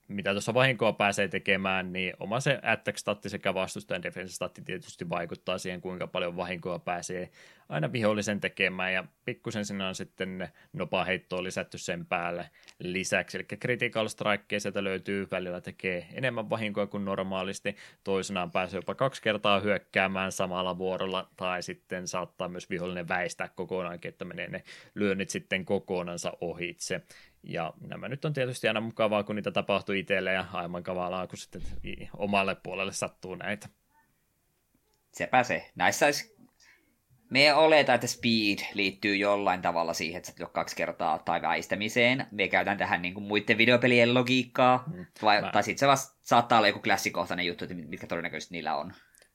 mitä 0.09 0.33
tuossa 0.33 0.55
vahinkoa 0.55 0.93
pääsee 0.93 1.29
tekemään, 1.29 1.93
niin 1.93 2.15
oma 2.21 2.41
se 2.41 2.61
attack-statti 2.63 3.29
sekä 3.29 3.55
vastustajan 3.55 4.03
defense-statti 4.03 4.63
tietysti 4.63 5.09
vaikuttaa 5.09 5.59
siihen, 5.59 5.81
kuinka 5.81 6.07
paljon 6.07 6.37
vahinkoa 6.37 6.79
pääsee 6.79 7.31
aina 7.69 7.93
vihollisen 7.93 8.41
tekemään, 8.41 8.93
ja 8.93 9.05
pikkusen 9.25 9.65
sinne 9.65 9.85
on 9.85 9.95
sitten 9.95 10.49
nopea 10.73 11.05
heittoa 11.05 11.43
lisätty 11.43 11.79
sen 11.79 12.07
päälle 12.07 12.51
lisäksi, 12.79 13.39
eli 13.39 13.45
critical 13.45 14.09
strike 14.09 14.61
sieltä 14.61 14.85
löytyy, 14.85 15.29
välillä 15.31 15.61
tekee 15.61 16.07
enemmän 16.13 16.51
vahinkoa 16.51 16.87
kuin 16.87 17.05
normaalisti, 17.05 17.77
toisenaan 18.05 18.51
pääsee 18.51 18.79
jopa 18.79 18.95
kaksi 18.95 19.23
kertaa 19.23 19.61
hyökkäämään 19.61 20.33
samalla 20.33 20.79
vuorolla, 20.79 21.22
tai 21.37 21.63
sitten 21.63 22.09
saattaa 22.09 22.49
myös 22.49 22.71
vihollinen 22.71 23.09
väistää 23.09 23.49
kokonaankin, 23.49 24.09
että 24.09 24.25
menee 24.25 24.49
ne 24.49 24.65
lyönnit 24.95 25.31
sitten 25.31 25.65
kokonansa 25.65 26.33
ohitse. 26.41 27.01
Ja 27.43 27.73
nämä 27.81 28.09
nyt 28.09 28.25
on 28.25 28.33
tietysti 28.33 28.69
aina 28.69 28.81
mukavaa, 28.81 29.25
kun 29.25 29.37
niitä 29.37 29.51
tapahtuu 29.51 29.95
itselle 29.95 30.33
ja 30.33 30.45
aivan 30.53 30.83
kavalaa, 30.83 31.27
kun 31.27 31.39
sitten 31.39 31.63
omalle 32.17 32.55
puolelle 32.55 32.93
sattuu 32.93 33.35
näitä. 33.35 33.69
Sepä 35.13 35.43
se. 35.43 35.71
Näissä 35.75 36.07
olisi... 36.07 36.33
Me 37.31 37.55
oletaan, 37.55 37.95
että 37.95 38.07
speed 38.07 38.59
liittyy 38.75 39.17
jollain 39.17 39.63
tavalla 39.63 39.95
siihen, 39.95 40.19
että 40.19 40.33
sä 40.39 40.47
kaksi 40.53 40.77
kertaa 40.77 41.19
tai 41.19 41.43
väistämiseen. 41.43 42.27
Me 42.31 42.49
käytän 42.49 42.79
tähän 42.79 43.03
niin 43.03 43.15
kuin 43.15 43.25
muiden 43.25 43.59
videopelien 43.59 44.15
logiikkaa. 44.15 44.85
Mm. 44.93 45.07
Vai, 45.23 45.43
Mä... 45.43 45.51
Tai 45.53 45.63
sitten 45.63 45.79
se 45.79 45.87
vasta 45.87 46.19
saattaa 46.21 46.59
olla 46.59 46.69
joku 46.69 46.81
klassikohtainen 46.81 47.47
juttu, 47.47 47.65
mitkä 47.89 48.07
todennäköisesti 48.07 48.55
niillä 48.55 48.77
on 48.77 48.93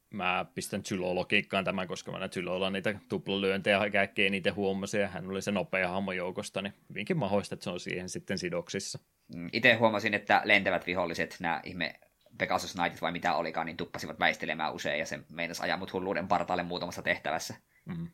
mä 0.09 0.45
pistän 0.55 0.83
Tylo-logiikkaan 0.83 1.65
tämän, 1.65 1.87
koska 1.87 2.11
mä 2.11 2.19
näin 2.19 2.31
Tylolla 2.31 2.69
niitä 2.69 2.99
tuplalyöntejä 3.09 3.89
kaikkea 3.91 4.29
niitä 4.29 4.53
huomasin, 4.53 5.01
ja 5.01 5.07
hän 5.07 5.29
oli 5.29 5.41
se 5.41 5.51
nopea 5.51 5.89
hahmo 5.89 6.11
joukosta, 6.11 6.61
niin 6.61 6.73
hyvinkin 6.89 7.17
mahdollista, 7.17 7.55
että 7.55 7.63
se 7.63 7.69
on 7.69 7.79
siihen 7.79 8.09
sitten 8.09 8.37
sidoksissa. 8.37 8.99
Mm, 9.35 9.49
Itse 9.53 9.73
huomasin, 9.73 10.13
että 10.13 10.41
lentävät 10.43 10.87
viholliset, 10.87 11.37
nämä 11.39 11.61
ihme 11.63 11.93
Pegasus 12.37 12.73
Knightit 12.73 13.01
vai 13.01 13.11
mitä 13.11 13.35
olikaan, 13.35 13.65
niin 13.65 13.77
tuppasivat 13.77 14.19
väistelemään 14.19 14.73
usein, 14.73 14.99
ja 14.99 15.05
se 15.05 15.19
meinasi 15.31 15.63
ajaa 15.63 15.77
mut 15.77 15.93
hulluuden 15.93 16.27
partaalle 16.27 16.63
muutamassa 16.63 17.01
tehtävässä. 17.01 17.55
Mm. 17.85 18.07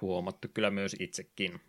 Huomattu 0.00 0.48
kyllä 0.54 0.70
myös 0.70 0.96
itsekin. 0.98 1.60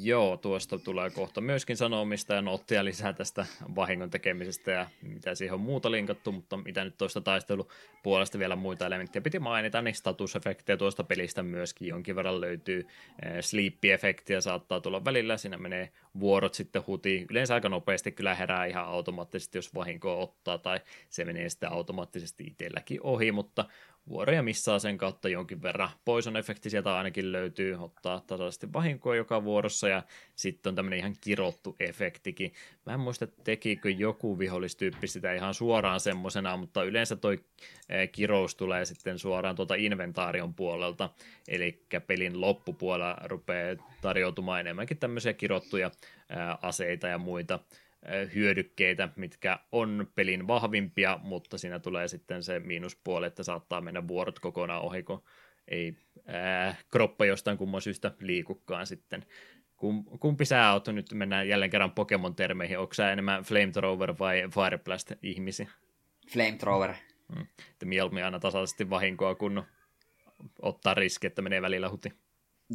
Joo, 0.00 0.36
tuosta 0.36 0.78
tulee 0.78 1.10
kohta 1.10 1.40
myöskin 1.40 1.76
sanomista 1.76 2.34
ja 2.34 2.42
noottia 2.42 2.84
lisää 2.84 3.12
tästä 3.12 3.46
vahingon 3.74 4.10
tekemisestä 4.10 4.70
ja 4.70 4.86
mitä 5.02 5.34
siihen 5.34 5.54
on 5.54 5.60
muuta 5.60 5.90
linkattu, 5.90 6.32
mutta 6.32 6.56
mitä 6.56 6.84
nyt 6.84 6.96
tuosta 6.98 7.20
taistelupuolesta 7.20 8.38
vielä 8.38 8.56
muita 8.56 8.86
elementtejä 8.86 9.22
piti 9.22 9.38
mainita, 9.38 9.82
niin 9.82 9.94
statusefektejä 9.94 10.76
tuosta 10.76 11.04
pelistä 11.04 11.42
myöskin 11.42 11.88
jonkin 11.88 12.16
verran 12.16 12.40
löytyy. 12.40 12.86
Eh, 13.22 13.32
sleep-efektiä 13.40 14.40
saattaa 14.40 14.80
tulla 14.80 15.04
välillä, 15.04 15.36
siinä 15.36 15.56
menee 15.56 15.92
vuorot 16.20 16.54
sitten 16.54 16.82
huti. 16.86 17.26
Yleensä 17.30 17.54
aika 17.54 17.68
nopeasti 17.68 18.12
kyllä 18.12 18.34
herää 18.34 18.64
ihan 18.64 18.84
automaattisesti, 18.84 19.58
jos 19.58 19.74
vahinkoa 19.74 20.16
ottaa, 20.16 20.58
tai 20.58 20.80
se 21.08 21.24
menee 21.24 21.48
sitten 21.48 21.72
automaattisesti 21.72 22.44
itselläkin 22.44 23.00
ohi, 23.02 23.32
mutta 23.32 23.64
vuoroja 24.08 24.42
missaa 24.42 24.78
sen 24.78 24.98
kautta 24.98 25.28
jonkin 25.28 25.62
verran. 25.62 25.90
Poison 26.04 26.36
efekti 26.36 26.70
sieltä 26.70 26.96
ainakin 26.96 27.32
löytyy, 27.32 27.76
ottaa 27.80 28.22
tasaisesti 28.26 28.72
vahinkoa 28.72 29.16
joka 29.16 29.44
vuorossa 29.44 29.88
ja 29.88 30.02
sitten 30.36 30.70
on 30.70 30.74
tämmöinen 30.74 30.98
ihan 30.98 31.16
kirottu 31.20 31.76
efektikin. 31.80 32.52
Mä 32.86 32.92
en 32.94 33.00
muista, 33.00 33.26
tekikö 33.26 33.90
joku 33.90 34.38
vihollistyyppi 34.38 35.06
sitä 35.06 35.32
ihan 35.32 35.54
suoraan 35.54 36.00
semmosena, 36.00 36.56
mutta 36.56 36.84
yleensä 36.84 37.16
toi 37.16 37.38
eh, 37.88 38.10
kirous 38.12 38.54
tulee 38.54 38.84
sitten 38.84 39.18
suoraan 39.18 39.56
tuolta 39.56 39.74
inventaarion 39.74 40.54
puolelta, 40.54 41.10
eli 41.48 41.82
pelin 42.06 42.40
loppupuolella 42.40 43.16
rupeaa 43.24 43.76
tarjoutumaan 44.02 44.60
enemmänkin 44.60 44.98
tämmöisiä 44.98 45.32
kirottuja 45.32 45.86
eh, 45.86 46.36
aseita 46.62 47.08
ja 47.08 47.18
muita 47.18 47.58
hyödykkeitä, 48.34 49.08
mitkä 49.16 49.58
on 49.72 50.10
pelin 50.14 50.46
vahvimpia, 50.46 51.20
mutta 51.22 51.58
siinä 51.58 51.78
tulee 51.78 52.08
sitten 52.08 52.42
se 52.42 52.60
miinuspuoli, 52.60 53.26
että 53.26 53.42
saattaa 53.42 53.80
mennä 53.80 54.08
vuorot 54.08 54.38
kokonaan 54.38 54.82
ohi, 54.82 55.02
kun 55.02 55.22
ei 55.68 55.96
ää, 56.26 56.74
kroppa 56.90 57.24
jostain 57.24 57.58
kumman 57.58 57.82
syystä 57.82 58.12
liikukaan 58.20 58.86
sitten. 58.86 59.26
Kumpi 60.20 60.44
sä 60.44 60.72
oot 60.72 60.88
nyt, 60.88 61.12
mennään 61.12 61.48
jälleen 61.48 61.70
kerran 61.70 61.92
Pokemon-termeihin, 61.92 62.78
onko 62.78 62.94
sä 62.94 63.12
enemmän 63.12 63.42
Flamethrower 63.42 64.14
vai 64.18 64.42
Fireblast-ihmisiä? 64.54 65.68
Flamethrower. 66.32 66.94
Hmm. 67.34 67.46
Että 67.72 67.86
mieluummin 67.86 68.24
aina 68.24 68.40
tasaisesti 68.40 68.90
vahinkoa, 68.90 69.34
kun 69.34 69.64
ottaa 70.62 70.94
riski, 70.94 71.26
että 71.26 71.42
menee 71.42 71.62
välillä 71.62 71.90
huti. 71.90 72.12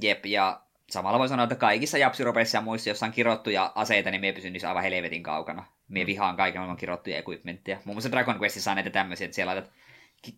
Jep, 0.02 0.26
ja 0.26 0.62
samalla 0.90 1.20
voi 1.20 1.30
sanoa, 1.30 1.44
että 1.44 1.56
kaikissa 1.56 1.98
japsiropeissa 1.98 2.58
ja 2.58 2.62
muissa, 2.62 2.90
jossa 2.90 3.06
on 3.06 3.12
kirottuja 3.12 3.72
aseita, 3.76 4.12
niin 4.12 4.22
me 4.22 4.32
pysyn 4.32 4.54
niissä 4.54 4.70
aivan 4.70 4.84
helvetin 4.84 5.24
kaukana. 5.24 5.66
Mie 5.88 6.04
mm. 6.04 6.08
vihaan 6.08 6.38
kaiken 6.38 6.60
maailman 6.60 6.78
kirottuja 6.78 7.18
equipmentteja. 7.18 7.80
Muun 7.86 7.96
muassa 7.96 8.12
Dragon 8.12 8.40
Questissa 8.42 8.72
on 8.72 8.76
näitä 8.76 8.90
tämmöisiä, 8.90 9.26
että 9.26 9.36
siellä 9.36 9.50
laitat 9.50 9.72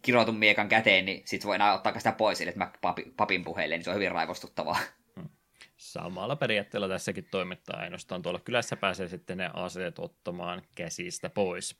kirotun 0.01 0.37
miekan 0.37 0.69
käteen, 0.69 1.05
niin 1.05 1.21
sit 1.25 1.45
voi 1.45 1.55
enää 1.55 1.73
ottaa 1.73 1.97
sitä 1.97 2.11
pois, 2.11 2.41
että 2.41 2.57
mä 2.57 2.71
papi, 2.81 3.13
papin 3.17 3.43
puheille, 3.43 3.75
niin 3.75 3.83
se 3.83 3.89
on 3.89 3.95
hyvin 3.95 4.11
raivostuttavaa. 4.11 4.79
Mm. 5.15 5.29
Samalla 5.77 6.35
periaatteella 6.35 6.87
tässäkin 6.87 7.27
toimittaa 7.31 7.79
ainoastaan 7.79 8.21
tuolla 8.21 8.39
kylässä 8.39 8.75
pääsee 8.75 9.07
sitten 9.07 9.37
ne 9.37 9.49
aseet 9.53 9.99
ottamaan 9.99 10.61
käsistä 10.75 11.29
pois. 11.29 11.75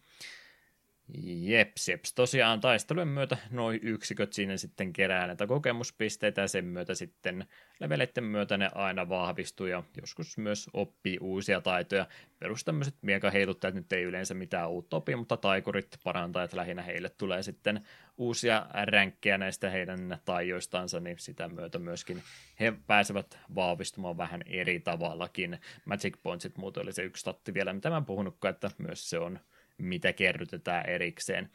Jeps, 1.16 1.90
jeps. 1.90 2.14
Tosiaan 2.14 2.60
taistelujen 2.60 3.08
myötä 3.08 3.38
noin 3.52 3.80
yksiköt 3.84 4.34
siinä 4.34 4.58
sitten 4.58 4.94
kerää 4.94 5.28
näitä 5.28 5.48
kokemuspisteitä 5.48 6.42
ja 6.42 6.48
sen 6.48 6.66
myötä 6.66 6.96
sitten 6.96 7.46
leveleiden 7.80 8.24
myötä 8.24 8.58
ne 8.58 8.70
aina 8.76 9.10
vahvistuu 9.10 9.68
ja 9.68 9.84
joskus 10.02 10.38
myös 10.38 10.70
oppii 10.74 11.18
uusia 11.22 11.62
taitoja. 11.62 12.08
Perus 12.40 12.64
tämmöiset 12.64 12.96
miekaheiluttajat 13.02 13.76
nyt 13.76 13.94
ei 13.94 14.04
yleensä 14.04 14.34
mitään 14.34 14.70
uutta 14.70 14.98
opi, 14.98 15.16
mutta 15.16 15.38
taikurit 15.38 15.88
parantajat 16.04 16.54
lähinnä 16.54 16.82
heille 16.82 17.10
tulee 17.10 17.44
sitten 17.44 17.82
uusia 18.18 18.68
ränkkejä 18.84 19.38
näistä 19.38 19.70
heidän 19.70 20.18
taijoistansa, 20.26 21.00
niin 21.00 21.20
sitä 21.20 21.48
myötä 21.48 21.80
myöskin 21.80 22.24
he 22.60 22.74
pääsevät 22.88 23.40
vahvistumaan 23.56 24.18
vähän 24.18 24.42
eri 24.46 24.80
tavallakin. 24.80 25.60
Magic 25.86 26.18
Pointsit 26.24 26.58
muuten 26.58 26.84
oli 26.84 26.94
se 26.94 27.04
yksi 27.04 27.22
statti 27.22 27.54
vielä, 27.54 27.74
mitä 27.74 27.90
mä 27.90 27.98
en 27.98 28.06
puhunutkaan, 28.06 28.54
että 28.54 28.72
myös 28.78 29.10
se 29.10 29.20
on 29.20 29.40
mitä 29.78 30.14
kerrytetään 30.14 30.90
erikseen. 30.90 31.50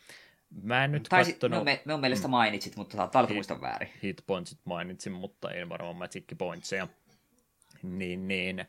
Mä 0.63 0.85
en 0.85 0.93
nyt 0.93 1.07
Taisi, 1.09 1.33
kattonut... 1.33 1.65
me, 1.65 1.83
me 1.85 1.95
on 1.95 2.01
mielestä 2.01 2.29
mainitsit, 2.29 2.77
mutta 2.77 2.97
saattaa 2.97 3.23
olla 3.23 3.35
muistan 3.35 3.61
väärin. 3.61 3.89
Hit 4.03 4.23
pointsit 4.27 4.59
mainitsin, 4.65 5.13
mutta 5.13 5.51
en 5.51 5.69
varmaan 5.69 5.97
magic 5.97 6.25
pointseja. 6.39 6.89
Niin, 7.83 8.29
niin. 8.29 8.65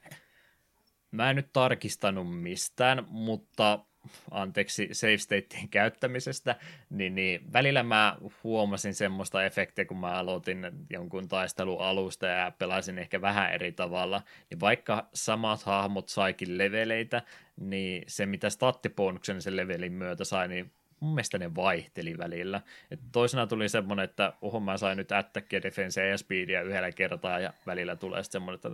Mä 1.11 1.29
en 1.29 1.35
nyt 1.35 1.53
tarkistanut 1.53 2.41
mistään, 2.41 3.05
mutta 3.09 3.85
anteeksi 4.31 4.89
save 4.91 5.17
statein 5.17 5.69
käyttämisestä, 5.69 6.55
niin, 6.89 7.15
niin 7.15 7.53
välillä 7.53 7.83
mä 7.83 8.17
huomasin 8.43 8.93
semmoista 8.93 9.43
efektiä, 9.43 9.85
kun 9.85 9.99
mä 9.99 10.11
aloitin 10.11 10.71
jonkun 10.89 11.27
taistelualusta 11.27 12.25
ja 12.25 12.51
pelasin 12.59 12.99
ehkä 12.99 13.21
vähän 13.21 13.53
eri 13.53 13.71
tavalla, 13.71 14.21
niin 14.49 14.59
vaikka 14.59 15.07
samat 15.13 15.63
hahmot 15.63 16.09
saikin 16.09 16.57
leveleitä, 16.57 17.21
niin 17.59 18.03
se 18.07 18.25
mitä 18.25 18.49
stattibonuksen 18.49 19.41
sen 19.41 19.55
levelin 19.55 19.93
myötä 19.93 20.23
sai, 20.23 20.47
niin 20.47 20.71
mun 21.03 21.13
mielestä 21.13 21.37
ne 21.37 21.55
vaihteli 21.55 22.17
välillä. 22.17 22.61
Et 22.91 22.99
toisena 23.11 23.47
tuli 23.47 23.69
semmoinen, 23.69 24.03
että 24.03 24.33
oho 24.41 24.59
mä 24.59 24.77
sain 24.77 24.97
nyt 24.97 25.11
attackia, 25.11 25.61
defensea 25.61 26.05
ja 26.05 26.17
speedia 26.17 26.61
yhdellä 26.61 26.91
kertaa 26.91 27.39
ja 27.39 27.53
välillä 27.65 27.95
tulee 27.95 28.23
semmoinen, 28.23 28.55
että 28.55 28.69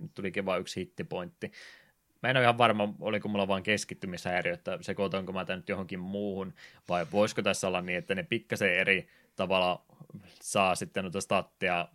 nyt 0.00 0.14
tulikin 0.14 0.44
vain 0.44 0.60
yksi 0.60 0.80
hittipointti. 0.80 1.52
Mä 2.22 2.30
en 2.30 2.36
ole 2.36 2.44
ihan 2.44 2.58
varma, 2.58 2.94
oliko 3.00 3.28
mulla 3.28 3.48
vaan 3.48 3.62
keskittymishäiriö, 3.62 4.54
että 4.54 4.78
sekoitanko 4.80 5.32
mä 5.32 5.44
tämän 5.44 5.58
nyt 5.58 5.68
johonkin 5.68 6.00
muuhun, 6.00 6.54
vai 6.88 7.06
voisiko 7.12 7.42
tässä 7.42 7.68
olla 7.68 7.80
niin, 7.80 7.98
että 7.98 8.14
ne 8.14 8.22
pikkasen 8.22 8.74
eri 8.74 9.08
tavalla 9.36 9.82
saa 10.40 10.74
sitten 10.74 11.04
noita 11.04 11.20
statteja 11.20 11.88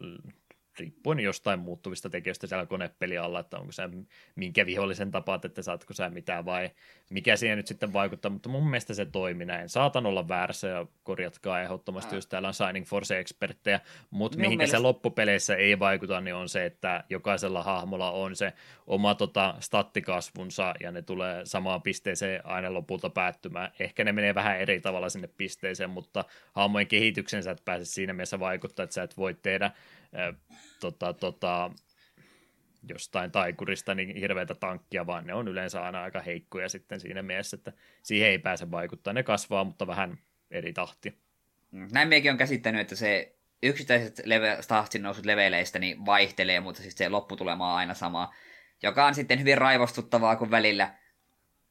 riippuen 0.79 1.19
jostain 1.19 1.59
muuttuvista 1.59 2.09
tekijöistä 2.09 2.47
siellä 2.47 2.65
konepeli 2.65 3.17
alla, 3.17 3.39
että 3.39 3.57
onko 3.57 3.71
se 3.71 3.83
minkä 4.35 4.65
vihollisen 4.65 5.11
tapaat, 5.11 5.45
että 5.45 5.61
saatko 5.61 5.93
sä 5.93 6.09
mitään 6.09 6.45
vai 6.45 6.69
mikä 7.09 7.35
siihen 7.35 7.57
nyt 7.57 7.67
sitten 7.67 7.93
vaikuttaa, 7.93 8.31
mutta 8.31 8.49
mun 8.49 8.69
mielestä 8.69 8.93
se 8.93 9.05
toimi 9.05 9.45
näin. 9.45 9.69
Saatan 9.69 10.05
olla 10.05 10.27
väärässä 10.27 10.67
ja 10.67 10.85
korjatkaa 11.03 11.61
ehdottomasti, 11.61 12.15
jos 12.15 12.27
täällä 12.27 12.47
on 12.47 12.53
Signing 12.53 12.85
Force-eksperttejä, 12.85 13.79
mutta 14.09 14.37
mihinkä 14.37 14.57
mielestä... 14.57 14.77
se 14.77 14.81
loppupeleissä 14.81 15.55
ei 15.55 15.79
vaikuta, 15.79 16.21
niin 16.21 16.35
on 16.35 16.49
se, 16.49 16.65
että 16.65 17.03
jokaisella 17.09 17.63
hahmolla 17.63 18.11
on 18.11 18.35
se 18.35 18.53
oma 18.87 19.15
tota, 19.15 19.55
stattikasvunsa 19.59 20.73
ja 20.79 20.91
ne 20.91 21.01
tulee 21.01 21.45
samaan 21.45 21.81
pisteeseen 21.81 22.45
aina 22.45 22.73
lopulta 22.73 23.09
päättymään. 23.09 23.71
Ehkä 23.79 24.03
ne 24.03 24.11
menee 24.11 24.35
vähän 24.35 24.59
eri 24.59 24.81
tavalla 24.81 25.09
sinne 25.09 25.29
pisteeseen, 25.37 25.89
mutta 25.89 26.25
hahmojen 26.53 26.87
kehityksen 26.87 27.43
sä 27.43 27.51
et 27.51 27.61
pääse 27.65 27.85
siinä 27.85 28.13
mielessä 28.13 28.39
vaikuttaa, 28.39 28.83
että 28.83 28.93
sä 28.93 29.03
et 29.03 29.17
voi 29.17 29.33
tehdä 29.33 29.71
tota, 30.79 31.13
tota, 31.13 31.71
jostain 32.89 33.31
taikurista 33.31 33.95
niin 33.95 34.15
hirveätä 34.15 34.55
tankkia, 34.55 35.07
vaan 35.07 35.27
ne 35.27 35.34
on 35.34 35.47
yleensä 35.47 35.84
aina 35.84 36.03
aika 36.03 36.21
heikkoja 36.21 36.69
sitten 36.69 36.99
siinä 36.99 37.21
mielessä, 37.21 37.57
että 37.57 37.73
siihen 38.03 38.29
ei 38.29 38.39
pääse 38.39 38.71
vaikuttaa. 38.71 39.13
Ne 39.13 39.23
kasvaa, 39.23 39.63
mutta 39.63 39.88
vähän 39.88 40.17
eri 40.51 40.73
tahti. 40.73 41.21
Mm, 41.71 41.88
näin 41.91 42.07
mekin 42.07 42.31
on 42.31 42.38
käsittänyt, 42.38 42.81
että 42.81 42.95
se 42.95 43.35
yksittäiset 43.63 44.21
leve, 44.25 44.57
tahtin 44.67 45.03
nousut 45.03 45.25
leveleistä 45.25 45.79
niin 45.79 46.05
vaihtelee, 46.05 46.59
mutta 46.59 46.81
siis 46.81 46.95
se 46.95 47.09
lopputulema 47.09 47.71
on 47.71 47.77
aina 47.77 47.93
sama, 47.93 48.34
joka 48.84 49.05
on 49.05 49.15
sitten 49.15 49.39
hyvin 49.39 49.57
raivostuttavaa, 49.57 50.35
kun 50.35 50.51
välillä 50.51 50.93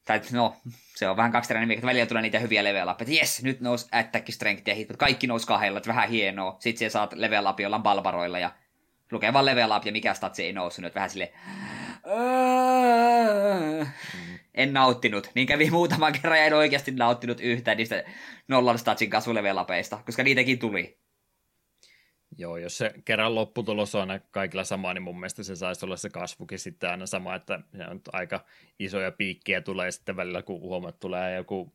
tai 0.07 0.21
no, 0.31 0.55
se 0.95 1.09
on 1.09 1.17
vähän 1.17 1.31
kaksiteräinen 1.31 1.77
että 1.77 1.87
välillä 1.87 2.05
tulee 2.05 2.21
niitä 2.21 2.39
hyviä 2.39 2.63
level 2.63 2.87
että 2.87 3.03
jes, 3.07 3.43
nyt 3.43 3.61
nous 3.61 3.87
attack 3.91 4.31
strength 4.31 4.67
ja 4.67 4.75
hit, 4.75 4.87
kaikki 4.97 5.27
nous 5.27 5.45
kahdella, 5.45 5.77
että 5.77 5.87
vähän 5.87 6.09
hienoa. 6.09 6.55
Sitten 6.59 6.79
siellä 6.79 6.91
saat 6.91 7.13
level 7.13 7.45
up 7.45 7.59
jollain 7.59 7.83
balvaroilla 7.83 8.39
ja 8.39 8.51
lukee 9.11 9.33
vaan 9.33 9.45
level 9.45 9.71
up 9.77 9.85
ja 9.85 9.91
mikä 9.91 10.13
statsi 10.13 10.43
ei 10.43 10.53
noussut, 10.53 10.95
vähän 10.95 11.09
silleen... 11.09 11.29
Mm. 12.05 13.87
En 14.53 14.73
nauttinut. 14.73 15.31
Niin 15.35 15.47
kävi 15.47 15.69
muutaman 15.69 16.13
kerran 16.13 16.39
ja 16.39 16.45
en 16.45 16.53
oikeasti 16.53 16.91
nauttinut 16.91 17.39
yhtään 17.39 17.77
niistä 17.77 18.03
nollan 18.47 18.79
statsin 18.79 19.09
kasvulevelapeista, 19.09 19.99
koska 20.05 20.23
niitäkin 20.23 20.59
tuli. 20.59 20.99
Joo, 22.37 22.57
jos 22.57 22.77
se 22.77 22.93
kerran 23.05 23.35
lopputulos 23.35 23.95
on 23.95 24.01
aina 24.01 24.19
kaikilla 24.31 24.63
sama, 24.63 24.93
niin 24.93 25.01
mun 25.01 25.19
mielestä 25.19 25.43
se 25.43 25.55
saisi 25.55 25.85
olla 25.85 25.97
se 25.97 26.09
kasvukin 26.09 26.59
sitten 26.59 26.89
aina 26.89 27.05
sama, 27.05 27.35
että 27.35 27.59
se 27.77 27.83
on 27.87 28.01
aika 28.11 28.45
isoja 28.79 29.11
piikkiä 29.11 29.61
tulee 29.61 29.91
sitten 29.91 30.15
välillä, 30.15 30.41
kun 30.41 30.61
huomaat, 30.61 30.99
tulee 30.99 31.35
joku 31.35 31.73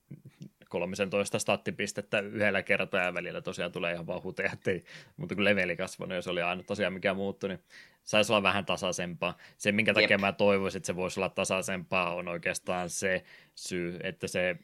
13 0.69 1.39
stattipistettä 1.39 2.21
yhdellä 2.21 2.63
kertaa 2.63 3.03
ja 3.03 3.15
välillä 3.15 3.41
tosiaan 3.41 3.73
tulee 3.73 3.93
ihan 3.93 4.07
vaan 4.07 4.23
huteja, 4.23 4.53
ettei, 4.53 4.85
mutta 5.17 5.35
kun 5.35 5.45
leveli 5.45 5.77
kasvanut, 5.77 6.17
jos 6.17 6.29
oli 6.29 6.43
aina 6.43 6.63
tosiaan 6.63 6.93
mikä 6.93 7.15
muuttu, 7.15 7.49
niin 7.49 7.61
saisi 8.05 8.33
olla 8.33 8.43
vähän 8.43 8.65
tasaisempaa. 8.65 9.37
Se, 9.59 9.73
minkä 9.73 9.95
takia 9.95 10.15
Jep. 10.15 10.21
mä 10.21 10.33
toivoisin, 10.33 10.77
että 10.79 10.87
se 10.87 10.97
voisi 10.97 11.21
olla 11.21 11.29
tasaisempaa, 11.29 12.15
on 12.15 12.29
oikeastaan 12.29 12.91
se 12.91 13.25
syy, 13.55 13.99
että 14.03 14.27
se 14.27 14.57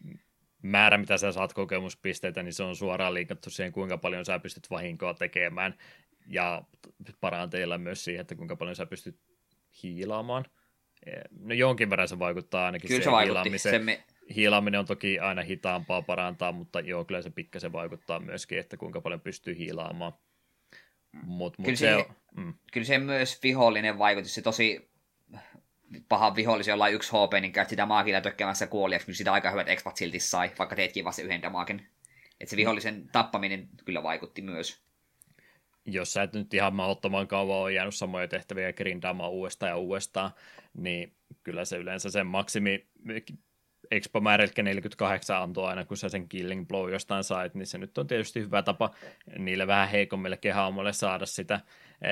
määrä, 0.62 0.98
mitä 0.98 1.18
sä 1.18 1.32
saat 1.32 1.52
kokemuspisteitä, 1.52 2.42
niin 2.42 2.52
se 2.52 2.62
on 2.62 2.76
suoraan 2.76 3.14
liikattu 3.14 3.50
siihen, 3.50 3.72
kuinka 3.72 3.98
paljon 3.98 4.24
sä 4.24 4.38
pystyt 4.38 4.70
vahinkoa 4.70 5.14
tekemään, 5.14 5.74
ja 6.26 6.62
paranteilla 7.20 7.78
myös 7.78 8.04
siihen, 8.04 8.20
että 8.20 8.34
kuinka 8.34 8.56
paljon 8.56 8.76
sä 8.76 8.86
pystyt 8.86 9.20
hiilaamaan. 9.82 10.44
No 11.40 11.54
jonkin 11.54 11.90
verran 11.90 12.08
se 12.08 12.18
vaikuttaa 12.18 12.66
ainakin 12.66 12.88
Kyllä 12.88 13.04
se 13.04 13.10
vaikutti. 13.10 13.58
Se 13.58 13.78
me... 13.78 14.04
Hiilaaminen 14.36 14.80
on 14.80 14.86
toki 14.86 15.18
aina 15.18 15.42
hitaampaa 15.42 16.02
parantaa, 16.02 16.52
mutta 16.52 16.80
joo, 16.80 17.04
kyllä 17.04 17.22
se 17.22 17.30
pikkasen 17.30 17.72
vaikuttaa 17.72 18.20
myöskin, 18.20 18.58
että 18.58 18.76
kuinka 18.76 19.00
paljon 19.00 19.20
pystyy 19.20 19.58
hiilaamaan. 19.58 20.12
Mut, 21.12 21.58
mut 21.58 21.64
kyllä, 21.64 21.76
se, 21.76 21.86
se, 21.86 22.06
mm. 22.36 22.54
kyllä 22.72 22.84
se 22.84 22.98
myös 22.98 23.42
vihollinen 23.42 23.98
vaikutus, 23.98 24.34
se 24.34 24.42
tosi 24.42 24.87
paha 26.08 26.36
vihollisen, 26.36 26.72
jolla 26.72 26.84
on 26.84 26.92
yksi 26.92 27.10
HP, 27.12 27.40
niin 27.40 27.52
käyt 27.52 27.68
sitä 27.68 27.86
maagilla 27.86 28.20
tökkäämässä 28.20 28.66
kuoliaksi, 28.66 29.06
kyllä 29.06 29.16
sitä 29.16 29.32
aika 29.32 29.50
hyvät 29.50 29.68
expat 29.68 29.96
silti 29.96 30.20
sai, 30.20 30.50
vaikka 30.58 30.76
teetkin 30.76 31.04
vasta 31.04 31.22
yhden 31.22 31.42
damagen. 31.42 31.86
Että 32.40 32.50
se 32.50 32.56
vihollisen 32.56 33.08
tappaminen 33.12 33.68
kyllä 33.84 34.02
vaikutti 34.02 34.42
myös. 34.42 34.82
Jos 35.84 36.12
sä 36.12 36.22
et 36.22 36.32
nyt 36.32 36.54
ihan 36.54 36.74
mahdottoman 36.74 37.28
kauan 37.28 37.58
ole 37.58 37.72
jäänyt 37.72 37.94
samoja 37.94 38.28
tehtäviä 38.28 38.72
grindaamaan 38.72 39.30
uudestaan 39.30 39.70
ja 39.70 39.76
uudestaan, 39.76 40.30
niin 40.74 41.16
kyllä 41.42 41.64
se 41.64 41.76
yleensä 41.76 42.10
sen 42.10 42.26
maksimi 42.26 42.86
expo 43.90 44.20
määrä, 44.20 44.44
eli 44.44 44.52
48 44.62 45.42
antoi 45.42 45.68
aina, 45.68 45.84
kun 45.84 45.96
sä 45.96 46.08
sen 46.08 46.28
killing 46.28 46.68
blow 46.68 46.90
jostain 46.90 47.24
sait, 47.24 47.54
niin 47.54 47.66
se 47.66 47.78
nyt 47.78 47.98
on 47.98 48.06
tietysti 48.06 48.40
hyvä 48.40 48.62
tapa 48.62 48.90
niille 49.38 49.66
vähän 49.66 49.88
heikommille 49.88 50.36
kehaamoille 50.36 50.92
saada 50.92 51.26
sitä 51.26 51.60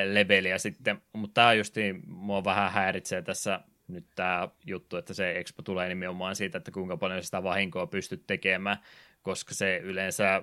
leveliä 0.05 0.59
sitten, 0.59 1.03
mutta 1.13 1.35
tämä 1.35 1.53
just 1.53 1.75
mua 2.07 2.45
vähän 2.45 2.73
häiritsee 2.73 3.23
tässä 3.23 3.61
nyt 3.89 4.07
tämä 4.15 4.49
juttu, 4.67 4.97
että 4.97 5.15
se 5.15 5.39
expo 5.39 5.63
tulee 5.63 5.89
nimenomaan 5.89 6.37
siitä, 6.37 6.59
että 6.59 6.71
kuinka 6.71 6.97
paljon 6.97 7.23
sitä 7.23 7.43
vahinkoa 7.43 7.87
pystyt 7.87 8.27
tekemään, 8.27 8.79
koska 9.23 9.55
se 9.55 9.77
yleensä 9.77 10.43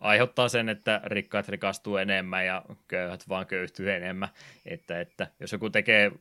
aiheuttaa 0.00 0.48
sen, 0.48 0.68
että 0.68 1.00
rikkaat 1.04 1.48
rikastuu 1.48 1.96
enemmän 1.96 2.46
ja 2.46 2.62
köyhät 2.88 3.28
vaan 3.28 3.46
köyhtyy 3.46 3.92
enemmän. 3.92 4.28
Että, 4.66 5.00
että 5.00 5.26
jos 5.40 5.52
joku 5.52 5.70
tekee 5.70 6.12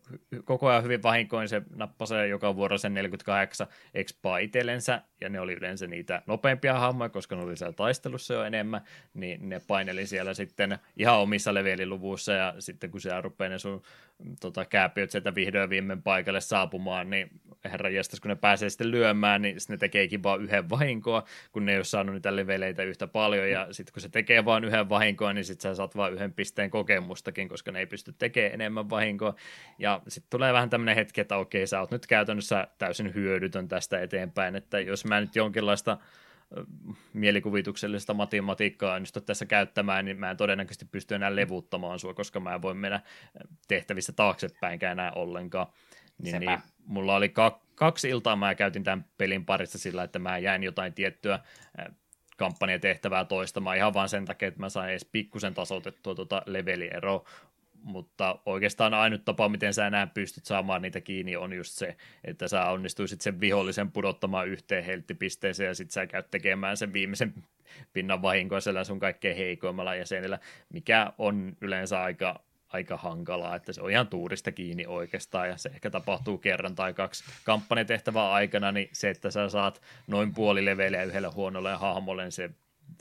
koko 0.44 0.68
ajan 0.68 0.84
hyvin 0.84 1.04
vahinkoin, 1.04 1.50
se 1.50 1.62
nappasee 1.76 2.28
joka 2.28 2.56
vuoro 2.56 2.78
sen 2.78 2.94
48 2.94 3.68
expaa 3.94 4.38
itsellensä, 4.38 5.02
ja 5.22 5.30
ne 5.30 5.40
oli 5.40 5.54
yleensä 5.54 5.88
niitä 5.88 6.22
nopeimpia 6.28 6.80
hahmoja, 6.80 7.10
koska 7.10 7.36
ne 7.36 7.44
oli 7.44 7.58
siellä 7.58 7.74
taistelussa 7.74 8.34
jo 8.34 8.44
enemmän, 8.44 8.82
niin 9.14 9.50
ne 9.50 9.62
paineli 9.68 10.08
siellä 10.08 10.34
sitten 10.34 10.80
ihan 10.98 11.20
omissa 11.20 11.54
leveliluvuissa, 11.54 12.32
ja 12.32 12.54
sitten 12.60 12.92
kun 12.92 13.02
siellä 13.02 13.22
rupeaa 13.22 13.50
ne 13.50 13.60
sun 13.60 13.82
tota, 14.40 14.66
kääpiöt 14.66 15.12
sieltä 15.12 15.36
vihdoin 15.36 15.70
viimein 15.70 16.02
paikalle 16.02 16.42
saapumaan, 16.42 17.10
niin 17.10 17.30
herra 17.66 17.90
jästäs, 17.90 18.20
kun 18.20 18.30
ne 18.30 18.36
pääsee 18.36 18.70
sitten 18.70 18.92
lyömään, 18.92 19.42
niin 19.42 19.58
ne 19.70 19.78
tekeekin 19.78 20.24
vaan 20.24 20.42
yhden 20.42 20.70
vahinkoa, 20.70 21.24
kun 21.52 21.66
ne 21.66 21.72
ei 21.72 21.78
ole 21.78 21.84
saanut 21.84 22.16
niitä 22.16 22.36
leveleitä 22.36 22.84
yhtä 22.84 23.08
paljon, 23.08 23.51
ja 23.52 23.68
sitten 23.74 23.94
kun 23.94 24.02
se 24.02 24.10
tekee 24.10 24.46
vain 24.46 24.64
yhden 24.64 24.90
vahinkoa, 24.90 25.34
niin 25.34 25.46
sitten 25.46 25.72
sä 25.72 25.76
saat 25.76 25.96
vain 25.96 26.14
yhden 26.14 26.34
pisteen 26.34 26.70
kokemustakin, 26.70 27.50
koska 27.50 27.72
ne 27.72 27.80
ei 27.80 27.86
pysty 27.86 28.14
tekemään 28.18 28.54
enemmän 28.54 28.90
vahinkoa, 28.90 29.36
ja 29.80 30.02
sitten 30.08 30.30
tulee 30.30 30.54
vähän 30.54 30.70
tämmöinen 30.70 30.96
hetki, 30.96 31.22
että 31.22 31.38
okei, 31.38 31.68
sä 31.68 31.80
oot 31.80 31.92
nyt 31.92 32.08
käytännössä 32.08 32.68
täysin 32.78 33.14
hyödytön 33.14 33.68
tästä 33.68 34.02
eteenpäin, 34.02 34.56
että 34.56 34.80
jos 34.80 35.06
mä 35.06 35.22
nyt 35.22 35.36
jonkinlaista 35.36 35.98
mielikuvituksellista 37.14 38.14
matematiikkaa 38.14 38.96
onnistu 38.96 39.22
tässä 39.22 39.46
käyttämään, 39.46 40.06
niin 40.06 40.20
mä 40.20 40.32
en 40.32 40.38
todennäköisesti 40.38 40.86
pysty 40.86 41.16
enää 41.16 41.36
levuttamaan 41.36 42.00
sua, 42.00 42.14
koska 42.14 42.40
mä 42.40 42.56
en 42.56 42.62
voi 42.62 42.74
mennä 42.74 43.02
tehtävissä 43.68 44.14
taaksepäinkään 44.14 44.92
enää 44.92 45.12
ollenkaan. 45.12 45.68
Niin, 46.18 46.40
niin, 46.40 46.60
mulla 46.86 47.16
oli 47.16 47.30
ka- 47.30 47.62
kaksi 47.76 48.10
iltaa, 48.10 48.36
mä 48.36 48.56
käytin 48.56 48.84
tämän 48.84 49.06
pelin 49.18 49.46
parissa 49.46 49.78
sillä, 49.78 50.04
että 50.04 50.20
mä 50.20 50.38
jäin 50.38 50.64
jotain 50.64 50.94
tiettyä 50.94 51.40
kampanjatehtävää 52.42 53.26
toistamaan 53.26 53.78
ihan 53.78 53.94
vain 53.94 54.10
sen 54.10 54.26
takia, 54.26 54.48
että 54.48 54.60
mä 54.60 54.70
sain 54.70 54.90
edes 54.90 55.06
pikkusen 55.06 55.54
tasoitettua 55.54 56.16
tuota 56.16 56.42
levelieroa, 56.46 57.24
mutta 57.84 58.40
oikeastaan 58.46 58.94
ainut 58.94 59.26
tapa, 59.26 59.50
miten 59.50 59.74
sä 59.74 59.88
enää 59.88 60.08
pystyt 60.08 60.46
saamaan 60.46 60.82
niitä 60.82 61.02
kiinni, 61.02 61.36
on 61.36 61.54
just 61.54 61.72
se, 61.72 61.98
että 62.24 62.48
sä 62.48 62.66
onnistuisit 62.66 63.22
sen 63.22 63.40
vihollisen 63.40 63.92
pudottamaan 63.92 64.48
yhteen 64.48 64.84
helttipisteeseen 64.84 65.68
ja 65.68 65.76
sitten 65.76 65.94
sä 65.94 66.08
käyt 66.08 66.32
tekemään 66.32 66.78
sen 66.78 66.94
viimeisen 66.94 67.34
pinnan 67.94 68.22
vahinkoa 68.22 68.60
sun 68.84 69.00
kaikkein 69.00 69.38
heikoimmalla 69.38 69.96
jäsenellä, 69.96 70.40
mikä 70.74 71.14
on 71.18 71.58
yleensä 71.62 72.02
aika 72.02 72.44
aika 72.74 72.98
hankalaa, 72.98 73.56
että 73.56 73.74
se 73.74 73.82
on 73.82 73.92
ihan 73.92 74.08
tuurista 74.08 74.52
kiinni 74.52 74.86
oikeastaan, 74.86 75.50
ja 75.50 75.58
se 75.58 75.70
ehkä 75.70 75.90
tapahtuu 75.90 76.38
kerran 76.38 76.76
tai 76.76 76.94
kaksi 76.94 77.24
kampanjatehtävää 77.44 78.32
aikana, 78.32 78.72
niin 78.72 78.90
se, 78.92 79.10
että 79.10 79.32
sä 79.32 79.50
saat 79.50 79.82
noin 80.08 80.34
puoli 80.34 80.66
leveliä 80.66 81.04
yhdelle 81.04 81.28
huonolle 81.28 81.74
hahmolle, 81.76 82.24
niin 82.24 82.32
se 82.32 82.50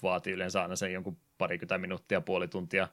vaatii 0.02 0.32
yleensä 0.32 0.62
aina 0.62 0.76
sen 0.76 0.92
jonkun 0.92 1.16
parikymmentä 1.38 1.78
minuuttia, 1.78 2.20
puoli 2.20 2.48
tuntia 2.48 2.88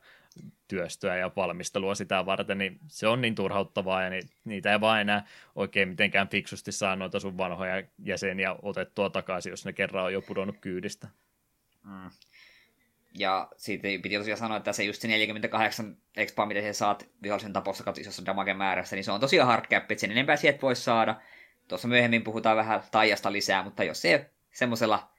työstöä 0.68 1.18
ja 1.18 1.32
valmistelua 1.36 1.96
sitä 1.96 2.26
varten, 2.26 2.58
niin 2.58 2.80
se 2.88 3.08
on 3.08 3.22
niin 3.22 3.36
turhauttavaa 3.36 4.04
ja 4.04 4.10
niitä 4.46 4.72
ei 4.72 4.82
vaan 4.82 5.02
enää 5.02 5.28
oikein 5.56 5.90
mitenkään 5.90 6.28
fiksusti 6.28 6.72
saa 6.72 6.96
noita 6.96 7.20
sun 7.20 7.38
vanhoja 7.38 7.84
jäseniä 8.04 8.56
otettua 8.62 9.10
takaisin, 9.10 9.50
jos 9.50 9.66
ne 9.66 9.74
kerran 9.74 10.06
on 10.06 10.14
jo 10.14 10.22
pudonnut 10.22 10.58
kyydistä. 10.62 11.08
Mm. 11.84 12.10
Ja 13.18 13.48
siitä 13.58 13.88
piti 14.04 14.18
tosiaan 14.18 14.38
sanoa, 14.38 14.58
että 14.58 14.74
se 14.74 14.84
just 14.84 15.02
se 15.02 15.08
48 15.08 15.98
expa, 16.18 16.46
mitä 16.46 16.62
sä 16.62 16.74
saat 16.74 17.10
vihollisen 17.24 17.54
tapossa 17.54 17.84
kautta 17.84 18.02
isossa 18.02 18.26
damagen 18.26 18.58
määrässä, 18.58 18.96
niin 18.96 19.04
se 19.04 19.12
on 19.12 19.20
tosiaan 19.20 19.48
hard 19.48 19.66
cap, 19.66 19.92
että 19.92 20.02
sen 20.02 20.12
enempää 20.12 20.36
sieltä 20.36 20.62
voisi 20.62 20.82
saada. 20.82 21.22
Tuossa 21.68 21.88
myöhemmin 21.88 22.24
puhutaan 22.24 22.58
vähän 22.58 22.84
taijasta 22.92 23.32
lisää, 23.32 23.64
mutta 23.64 23.84
jos 23.84 24.02
se 24.02 24.30
semmoisella 24.54 25.12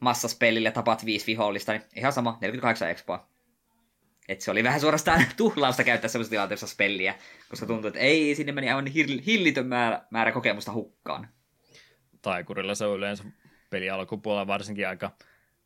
massaspelillä 0.00 0.70
tapat 0.70 1.04
viisi 1.04 1.26
vihollista, 1.26 1.72
niin 1.72 1.82
ihan 1.96 2.12
sama, 2.12 2.38
48 2.40 2.90
expa. 2.90 3.28
Et 4.28 4.40
se 4.40 4.50
oli 4.50 4.64
vähän 4.64 4.80
suorastaan 4.80 5.24
tuhlausta 5.36 5.84
käyttää 5.84 6.08
semmoisessa 6.08 6.30
tilanteessa 6.30 6.66
spelliä, 6.66 7.14
koska 7.48 7.66
tuntuu, 7.66 7.88
että 7.88 8.00
ei, 8.00 8.34
sinne 8.34 8.52
meni 8.52 8.70
aivan 8.70 8.86
hillitön 9.26 9.66
määrä, 9.66 10.02
määrä 10.10 10.32
kokemusta 10.32 10.72
hukkaan. 10.72 11.28
Taikurilla 12.22 12.74
se 12.74 12.84
on 12.84 12.96
yleensä 12.96 13.24
peli 13.70 13.90
alkupuolella 13.90 14.46
varsinkin 14.46 14.88
aika, 14.88 15.10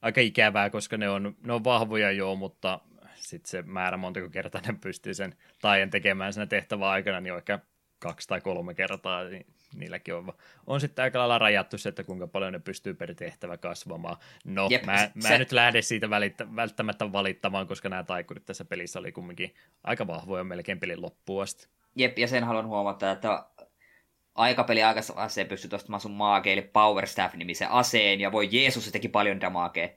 aika 0.02 0.20
ikävää, 0.20 0.70
koska 0.70 0.96
ne 0.96 1.08
on, 1.08 1.36
ne 1.46 1.52
on 1.52 1.64
vahvoja 1.64 2.10
joo, 2.10 2.36
mutta 2.36 2.80
sitten 3.14 3.50
se 3.50 3.62
määrä 3.62 3.96
montako 3.96 4.28
kertaa 4.30 4.60
ne 4.66 4.78
pystyy 4.80 5.14
sen 5.14 5.34
taian 5.60 5.90
tekemään 5.90 6.32
siinä 6.32 6.46
tehtävän 6.46 6.88
aikana, 6.88 7.20
niin 7.20 7.32
on 7.32 7.38
ehkä 7.38 7.58
kaksi 7.98 8.28
tai 8.28 8.40
kolme 8.40 8.74
kertaa, 8.74 9.24
niin 9.24 9.46
niilläkin 9.74 10.14
on, 10.14 10.32
on 10.66 10.80
sitten 10.80 11.02
aika 11.02 11.18
lailla 11.18 11.38
rajattu 11.38 11.78
se, 11.78 11.88
että 11.88 12.04
kuinka 12.04 12.26
paljon 12.26 12.52
ne 12.52 12.58
pystyy 12.58 12.94
per 12.94 13.14
tehtävä 13.14 13.56
kasvamaan. 13.56 14.16
No, 14.44 14.68
Jep, 14.70 14.84
mä, 14.84 14.96
se... 14.96 15.10
mä 15.22 15.34
en 15.34 15.38
nyt 15.38 15.52
lähde 15.52 15.82
siitä 15.82 16.10
välittä, 16.10 16.56
välttämättä 16.56 17.12
valittamaan, 17.12 17.66
koska 17.66 17.88
nämä 17.88 18.04
taikurit 18.04 18.46
tässä 18.46 18.64
pelissä 18.64 18.98
oli 18.98 19.12
kumminkin 19.12 19.54
aika 19.84 20.06
vahvoja 20.06 20.44
melkein 20.44 20.80
pelin 20.80 21.02
loppuun 21.02 21.42
asti. 21.42 21.68
Jep, 21.96 22.18
ja 22.18 22.28
sen 22.28 22.44
haluan 22.44 22.66
huomata, 22.66 23.10
että 23.10 23.44
aikapeli 24.38 24.82
aikassa 24.82 25.28
se 25.28 25.44
pystyy 25.44 25.70
ostamaan 25.74 26.00
sun 26.00 26.12
maakeille 26.12 26.62
Power 26.62 27.06
Staff-nimisen 27.06 27.70
aseen, 27.70 28.20
ja 28.20 28.32
voi 28.32 28.48
Jeesus, 28.52 28.84
se 28.84 28.90
teki 28.90 29.08
paljon 29.08 29.40
damakea. 29.40 29.88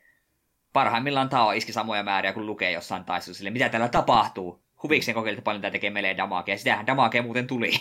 Parhaimmillaan 0.73 1.29
Tao 1.29 1.51
iski 1.51 1.73
samoja 1.73 2.03
määriä 2.03 2.33
kuin 2.33 2.45
lukee 2.45 2.71
jossain 2.71 3.05
taistelussa, 3.05 3.51
mitä 3.51 3.69
täällä 3.69 3.89
tapahtuu. 3.89 4.63
Huvikseen 4.83 5.15
kokeilta 5.15 5.41
paljon 5.41 5.61
tämä 5.61 5.71
tekee 5.71 5.89
meille 5.89 6.17
damakea, 6.17 6.57
sitähän 6.57 6.87
damakea 6.87 7.23
muuten 7.23 7.47
tuli. 7.47 7.71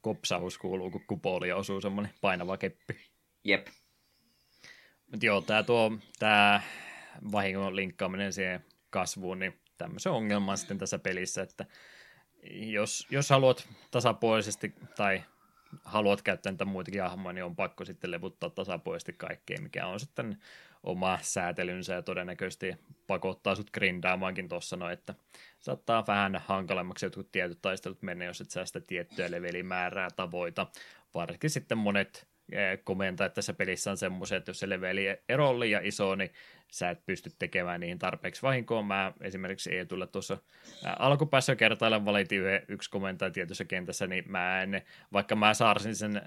Kopsaus 0.00 0.58
kuuluu, 0.58 0.90
kun 0.90 1.04
kupolia 1.06 1.56
osuu 1.56 1.80
semmoinen 1.80 2.12
painava 2.20 2.56
keppi. 2.56 2.96
Jep. 3.44 3.66
Mutta 5.10 5.26
joo, 5.26 5.40
tämä 5.40 5.62
tuo, 5.62 5.92
tämä 6.18 6.60
vahingon 7.32 7.76
linkkaaminen 7.76 8.32
siihen 8.32 8.64
kasvuun, 8.90 9.38
niin 9.38 9.60
tämmöisen 9.78 10.12
ongelman 10.12 10.58
sitten 10.58 10.78
tässä 10.78 10.98
pelissä, 10.98 11.42
että 11.42 11.66
jos, 12.50 13.06
jos 13.10 13.30
haluat 13.30 13.68
tasapuolisesti 13.90 14.74
tai 14.96 15.22
haluat 15.84 16.22
käyttää 16.22 16.52
niitä 16.52 16.64
muitakin 16.64 17.02
hahmoja, 17.02 17.32
niin 17.32 17.44
on 17.44 17.56
pakko 17.56 17.84
sitten 17.84 18.10
levuttaa 18.10 18.50
tasapuolisesti 18.50 19.12
kaikkea, 19.12 19.60
mikä 19.60 19.86
on 19.86 20.00
sitten 20.00 20.38
oma 20.82 21.18
säätelynsä 21.22 21.94
ja 21.94 22.02
todennäköisesti 22.02 22.76
pakottaa 23.06 23.54
sut 23.54 23.70
grindaamaankin 23.70 24.48
tuossa 24.48 24.76
no, 24.76 24.90
että 24.90 25.14
saattaa 25.60 26.04
vähän 26.06 26.42
hankalemmaksi 26.46 27.06
jotkut 27.06 27.32
tietyt 27.32 27.62
taistelut 27.62 28.02
mennä, 28.02 28.24
jos 28.24 28.40
et 28.40 28.50
saa 28.50 28.66
sitä 28.66 28.80
tiettyä 28.80 29.30
levelimäärää 29.30 30.08
tavoita. 30.16 30.66
Varsinkin 31.14 31.50
sitten 31.50 31.78
monet 31.78 32.28
Eh, 32.52 32.78
komentaa 32.84 33.28
tässä 33.28 33.52
pelissä 33.52 33.90
on 33.90 33.96
semmoisia, 33.96 34.38
että 34.38 34.50
jos 34.50 34.58
se 34.58 34.68
leveli 34.68 35.04
ero 35.28 35.48
on 35.48 35.60
liian 35.60 35.86
iso, 35.86 36.14
niin 36.14 36.30
sä 36.72 36.90
et 36.90 37.06
pysty 37.06 37.30
tekemään 37.38 37.80
niihin 37.80 37.98
tarpeeksi 37.98 38.42
vahinkoa. 38.42 38.82
Mä 38.82 39.12
esimerkiksi 39.20 39.74
ei 39.74 39.86
tulla 39.86 40.06
tuossa 40.06 40.38
alkupäässä 40.98 41.56
kertaalleen 41.56 42.04
valitin 42.04 42.42
yksi 42.68 42.90
komentaja 42.90 43.30
tietyssä 43.30 43.64
kentässä, 43.64 44.06
niin 44.06 44.24
mä 44.26 44.62
en, 44.62 44.82
vaikka 45.12 45.36
mä 45.36 45.54
saarsin 45.54 45.96
sen 45.96 46.22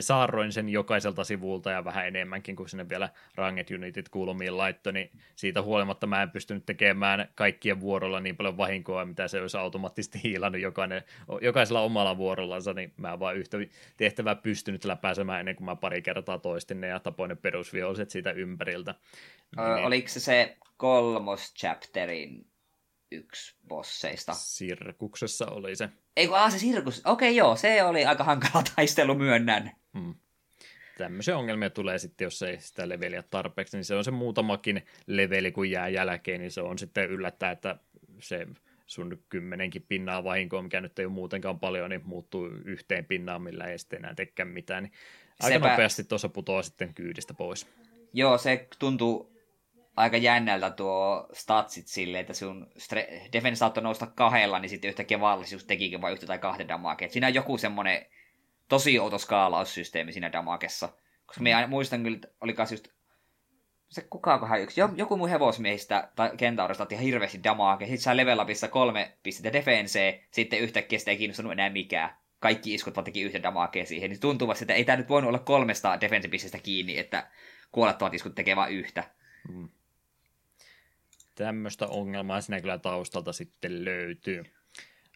saarroin 0.00 0.52
sen 0.52 0.68
jokaiselta 0.68 1.24
sivulta 1.24 1.70
ja 1.70 1.84
vähän 1.84 2.06
enemmänkin, 2.06 2.56
kuin 2.56 2.68
sinne 2.68 2.88
vielä 2.88 3.08
ranget 3.34 3.70
unitit 3.70 4.08
kulmiin 4.08 4.56
laittoi, 4.56 4.92
niin 4.92 5.10
siitä 5.36 5.62
huolimatta 5.62 6.06
mä 6.06 6.22
en 6.22 6.30
pystynyt 6.30 6.66
tekemään 6.66 7.28
kaikkien 7.34 7.80
vuorolla 7.80 8.20
niin 8.20 8.36
paljon 8.36 8.56
vahinkoa, 8.56 9.04
mitä 9.04 9.28
se 9.28 9.40
olisi 9.40 9.56
automaattisesti 9.56 10.20
hiilannut 10.24 10.60
jokainen, 10.60 11.02
jokaisella 11.40 11.80
omalla 11.80 12.16
vuorollansa, 12.16 12.72
niin 12.72 12.92
mä 12.96 13.18
vaan 13.18 13.36
yhtä 13.36 13.56
tehtävää 13.96 14.34
pystynyt 14.34 14.84
läpääsemään 14.84 15.40
ennen 15.40 15.56
kuin 15.56 15.64
mä 15.64 15.76
pari 15.76 16.02
kertaa 16.02 16.38
toistin 16.38 16.80
ne 16.80 16.86
ja 16.86 17.00
tapoin 17.00 17.28
ne 17.28 17.34
perusviholliset 17.34 18.10
siitä 18.10 18.30
ympäriltä. 18.30 18.94
Ö, 19.58 19.74
niin. 19.74 19.86
Oliko 19.86 20.08
se 20.08 20.20
se 20.20 20.56
kolmos 20.76 21.54
chapterin 21.54 22.46
yksi 23.10 23.56
bosseista? 23.68 24.34
Sirkuksessa 24.34 25.46
oli 25.46 25.76
se. 25.76 25.88
Ei 26.16 26.28
kun, 26.28 26.50
se 26.50 26.58
sirkus. 26.58 27.02
Okei, 27.04 27.36
joo, 27.36 27.56
se 27.56 27.84
oli 27.84 28.04
aika 28.04 28.24
hankala 28.24 28.64
taistelu, 28.76 29.14
myönnän. 29.14 29.70
Hmm. 29.98 30.14
Tämmöisiä 30.98 31.36
ongelmia 31.36 31.70
tulee 31.70 31.98
sitten, 31.98 32.26
jos 32.26 32.42
ei 32.42 32.60
sitä 32.60 32.88
leveliä 32.88 33.22
tarpeeksi, 33.22 33.76
niin 33.76 33.84
se 33.84 33.94
on 33.94 34.04
se 34.04 34.10
muutamakin 34.10 34.82
leveli, 35.06 35.52
kun 35.52 35.70
jää 35.70 35.88
jälkeen, 35.88 36.40
niin 36.40 36.50
se 36.50 36.60
on 36.60 36.78
sitten 36.78 37.10
yllättää, 37.10 37.50
että 37.50 37.76
se 38.20 38.46
sun 38.86 39.22
kymmenenkin 39.28 39.84
pinnaa 39.88 40.24
vahinkoa, 40.24 40.62
mikä 40.62 40.80
nyt 40.80 40.98
ei 40.98 41.04
ole 41.04 41.12
muutenkaan 41.12 41.60
paljon, 41.60 41.90
niin 41.90 42.02
muuttuu 42.04 42.46
yhteen 42.64 43.04
pinnaan, 43.04 43.42
millä 43.42 43.64
ei 43.64 43.78
sitten 43.78 43.98
enää 43.98 44.14
tekään 44.14 44.48
mitään. 44.48 44.82
Niin 44.82 44.92
aika 45.42 45.54
Sepä... 45.54 45.70
nopeasti 45.70 46.04
tuossa 46.04 46.28
putoaa 46.28 46.62
sitten 46.62 46.94
kyydistä 46.94 47.34
pois. 47.34 47.66
Joo, 48.12 48.38
se 48.38 48.68
tuntuu 48.78 49.33
aika 49.96 50.16
jännältä 50.16 50.70
tuo 50.70 51.28
statsit 51.32 51.86
silleen, 51.86 52.20
että 52.20 52.34
sun 52.34 52.66
stre- 52.78 53.28
defense 53.32 53.58
saattoi 53.58 53.82
nousta 53.82 54.06
kahdella, 54.06 54.58
niin 54.58 54.70
sitten 54.70 54.88
yhtäkkiä 54.88 55.20
vallisuus 55.20 55.64
tekikin 55.64 56.00
vain 56.00 56.12
yhtä 56.12 56.26
tai 56.26 56.38
kahden 56.38 56.68
damakea. 56.68 57.08
Siinä 57.08 57.26
on 57.26 57.34
joku 57.34 57.58
semmoinen 57.58 58.06
tosi 58.68 58.98
outo 58.98 59.18
skaalaussysteemi 59.18 60.12
siinä 60.12 60.32
damakessa. 60.32 60.88
Koska 61.26 61.42
me 61.42 61.66
muistan 61.66 62.02
kyllä, 62.02 62.16
että 62.16 62.28
oli 62.40 62.54
just 62.70 62.88
se 63.88 64.02
kukaakohan 64.10 64.60
yksi, 64.60 64.80
joku 64.96 65.16
mun 65.16 65.28
hevosmiehistä 65.28 66.08
tai 66.16 66.30
kentaurista 66.36 66.82
otti 66.82 66.94
ihan 66.94 67.04
hirveästi 67.04 67.44
damakea. 67.44 67.86
Sitten 67.88 68.02
sai 68.02 68.16
level 68.16 68.40
upissa 68.40 68.68
kolme 68.68 69.12
pistettä 69.22 69.52
defensee, 69.52 70.24
sitten 70.30 70.58
yhtäkkiä 70.58 70.98
sitä 70.98 71.10
ei 71.10 71.16
kiinnostanut 71.16 71.52
enää 71.52 71.70
mikään. 71.70 72.16
Kaikki 72.40 72.74
iskut 72.74 72.96
vaan 72.96 73.04
teki 73.04 73.22
yhden 73.22 73.42
damakea 73.42 73.86
siihen. 73.86 74.10
Niin 74.10 74.20
tuntuu 74.20 74.52
että 74.52 74.74
ei 74.74 74.84
tämä 74.84 74.96
nyt 74.96 75.08
voinut 75.08 75.28
olla 75.28 75.38
kolmesta 75.38 76.00
defense 76.00 76.58
kiinni, 76.62 76.98
että 76.98 77.30
kuolettavat 77.72 78.14
iskut 78.14 78.34
tekee 78.34 78.56
vain 78.56 78.74
yhtä. 78.74 79.04
Mm 79.48 79.68
tämmöistä 81.34 81.86
ongelmaa 81.86 82.40
siinä 82.40 82.60
kyllä 82.60 82.78
taustalta 82.78 83.32
sitten 83.32 83.84
löytyy. 83.84 84.44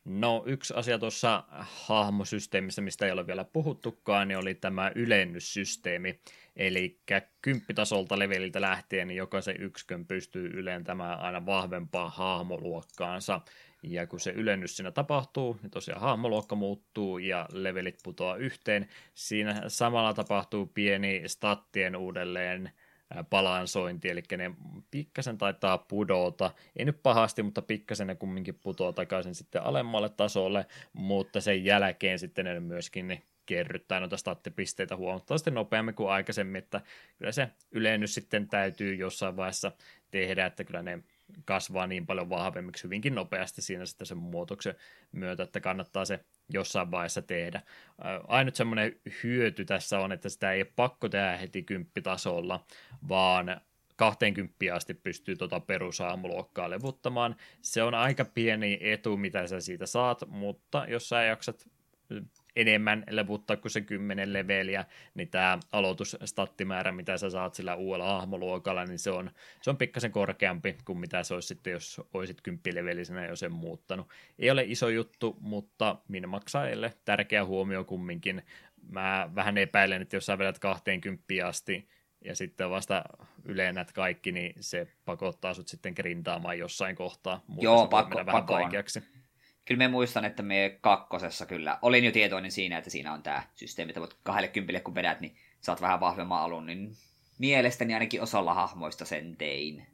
No 0.04 0.42
yksi 0.46 0.74
asia 0.74 0.98
tuossa 0.98 1.44
hahmosysteemissä, 1.58 2.82
mistä 2.82 3.06
ei 3.06 3.12
ole 3.12 3.26
vielä 3.26 3.44
puhuttukaan, 3.44 4.28
niin 4.28 4.38
oli 4.38 4.54
tämä 4.54 4.92
ylennyssysteemi. 4.94 6.20
Eli 6.56 7.00
kymppitasolta 7.42 8.18
leveliltä 8.18 8.60
lähtien 8.60 9.08
niin 9.08 9.16
jokaisen 9.16 9.62
yksikön 9.62 10.06
pystyy 10.06 10.46
ylentämään 10.46 11.20
aina 11.20 11.46
vahvempaa 11.46 12.10
hahmoluokkaansa. 12.10 13.40
Ja 13.82 14.06
kun 14.06 14.20
se 14.20 14.30
ylennys 14.30 14.76
siinä 14.76 14.90
tapahtuu, 14.90 15.58
niin 15.62 15.70
tosiaan 15.70 16.00
hahmoluokka 16.00 16.56
muuttuu 16.56 17.18
ja 17.18 17.48
levelit 17.52 17.98
putoaa 18.02 18.36
yhteen. 18.36 18.88
Siinä 19.14 19.62
samalla 19.68 20.14
tapahtuu 20.14 20.66
pieni 20.66 21.22
stattien 21.26 21.96
uudelleen 21.96 22.70
balansointi, 23.30 24.08
eli 24.08 24.22
ne 24.36 24.50
pikkasen 24.90 25.38
taitaa 25.38 25.78
pudota, 25.78 26.50
ei 26.76 26.84
nyt 26.84 27.02
pahasti, 27.02 27.42
mutta 27.42 27.62
pikkasen 27.62 28.06
ne 28.06 28.14
kumminkin 28.14 28.54
putoaa 28.54 28.92
takaisin 28.92 29.34
sitten 29.34 29.62
alemmalle 29.62 30.08
tasolle, 30.08 30.66
mutta 30.92 31.40
sen 31.40 31.64
jälkeen 31.64 32.18
sitten 32.18 32.44
ne 32.44 32.60
myöskin 32.60 33.08
ne 33.08 33.22
kerryttää 33.46 34.00
noita 34.00 34.16
stattipisteitä 34.16 34.96
huomattavasti 34.96 35.50
nopeammin 35.50 35.94
kuin 35.94 36.10
aikaisemmin, 36.10 36.58
että 36.58 36.80
kyllä 37.18 37.32
se 37.32 37.48
ylennys 37.72 38.14
sitten 38.14 38.48
täytyy 38.48 38.94
jossain 38.94 39.36
vaiheessa 39.36 39.72
tehdä, 40.10 40.46
että 40.46 40.64
kyllä 40.64 40.82
ne 40.82 40.98
kasvaa 41.44 41.86
niin 41.86 42.06
paljon 42.06 42.30
vahvemmiksi 42.30 42.84
hyvinkin 42.84 43.14
nopeasti 43.14 43.62
siinä 43.62 43.86
sitten 43.86 44.06
sen 44.06 44.18
muutoksen 44.18 44.74
myötä, 45.12 45.42
että 45.42 45.60
kannattaa 45.60 46.04
se 46.04 46.24
jossain 46.50 46.90
vaiheessa 46.90 47.22
tehdä. 47.22 47.62
Ainut 48.28 48.54
semmoinen 48.54 49.00
hyöty 49.22 49.64
tässä 49.64 49.98
on, 49.98 50.12
että 50.12 50.28
sitä 50.28 50.52
ei 50.52 50.60
ole 50.60 50.72
pakko 50.76 51.08
tehdä 51.08 51.36
heti 51.36 51.62
kymppitasolla, 51.62 52.64
vaan 53.08 53.60
20 53.96 54.54
asti 54.74 54.94
pystyy 54.94 55.36
tuota 55.36 55.60
perusaamuluokkaa 55.60 56.70
levuttamaan. 56.70 57.36
Se 57.62 57.82
on 57.82 57.94
aika 57.94 58.24
pieni 58.24 58.78
etu, 58.80 59.16
mitä 59.16 59.46
sä 59.46 59.60
siitä 59.60 59.86
saat, 59.86 60.22
mutta 60.28 60.84
jos 60.88 61.08
sä 61.08 61.22
jaksat 61.22 61.68
enemmän 62.56 63.04
levuttaa 63.10 63.56
kuin 63.56 63.72
se 63.72 63.80
10 63.80 64.32
leveliä, 64.32 64.84
niin 65.14 65.28
tämä 65.28 65.58
aloitusstattimäärä, 65.72 66.92
mitä 66.92 67.18
sä 67.18 67.30
saat 67.30 67.54
sillä 67.54 67.74
uudella 67.74 68.12
hahmoluokalla, 68.12 68.84
niin 68.84 68.98
se 68.98 69.10
on, 69.10 69.30
se 69.62 69.70
on 69.70 69.76
pikkasen 69.76 70.12
korkeampi 70.12 70.76
kuin 70.84 70.98
mitä 70.98 71.22
se 71.22 71.34
olisi 71.34 71.48
sitten, 71.48 71.72
jos 71.72 72.00
olisit 72.14 72.40
10 72.40 72.74
levelisenä 72.74 73.26
jo 73.26 73.36
sen 73.36 73.52
muuttanut. 73.52 74.08
Ei 74.38 74.50
ole 74.50 74.64
iso 74.66 74.88
juttu, 74.88 75.36
mutta 75.40 75.96
maksaajille 76.26 76.94
tärkeä 77.04 77.44
huomio 77.44 77.84
kumminkin. 77.84 78.42
Mä 78.90 79.30
vähän 79.34 79.58
epäilen, 79.58 80.02
että 80.02 80.16
jos 80.16 80.26
sä 80.26 80.38
vedät 80.38 80.58
20 80.58 81.24
asti, 81.46 81.88
ja 82.24 82.36
sitten 82.36 82.70
vasta 82.70 83.04
ylennät 83.44 83.92
kaikki, 83.92 84.32
niin 84.32 84.54
se 84.60 84.88
pakottaa 85.04 85.54
sut 85.54 85.68
sitten 85.68 85.92
grindaamaan 85.96 86.58
jossain 86.58 86.96
kohtaa. 86.96 87.44
Joo, 87.60 87.86
pakko, 87.86 88.24
pakko 88.24 88.54
on 88.54 88.70
kyllä 89.68 89.78
me 89.78 89.88
muistan, 89.88 90.24
että 90.24 90.42
me 90.42 90.78
kakkosessa 90.80 91.46
kyllä 91.46 91.78
olin 91.82 92.04
jo 92.04 92.12
tietoinen 92.12 92.52
siinä, 92.52 92.78
että 92.78 92.90
siinä 92.90 93.12
on 93.12 93.22
tämä 93.22 93.42
systeemi, 93.54 93.90
että 93.90 94.00
voit 94.00 94.16
20 94.22 94.80
kun 94.80 94.94
vedät, 94.94 95.20
niin 95.20 95.36
saat 95.60 95.80
vähän 95.80 96.00
vahvemman 96.00 96.40
alun, 96.42 96.66
niin 96.66 96.92
mielestäni 97.38 97.94
ainakin 97.94 98.22
osalla 98.22 98.54
hahmoista 98.54 99.04
sen 99.04 99.36
tein. 99.36 99.86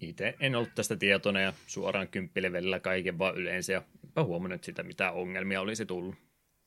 Itse 0.00 0.34
en 0.40 0.54
ollut 0.54 0.74
tästä 0.74 0.96
tietoinen 0.96 1.42
ja 1.42 1.52
suoraan 1.66 2.08
kymppilevelillä 2.08 2.80
kaiken 2.80 3.18
vaan 3.18 3.36
yleensä 3.36 3.72
ja 3.72 3.82
huomannut 4.22 4.64
sitä, 4.64 4.82
mitä 4.82 5.12
ongelmia 5.12 5.60
olisi 5.60 5.86
tullut. 5.86 6.14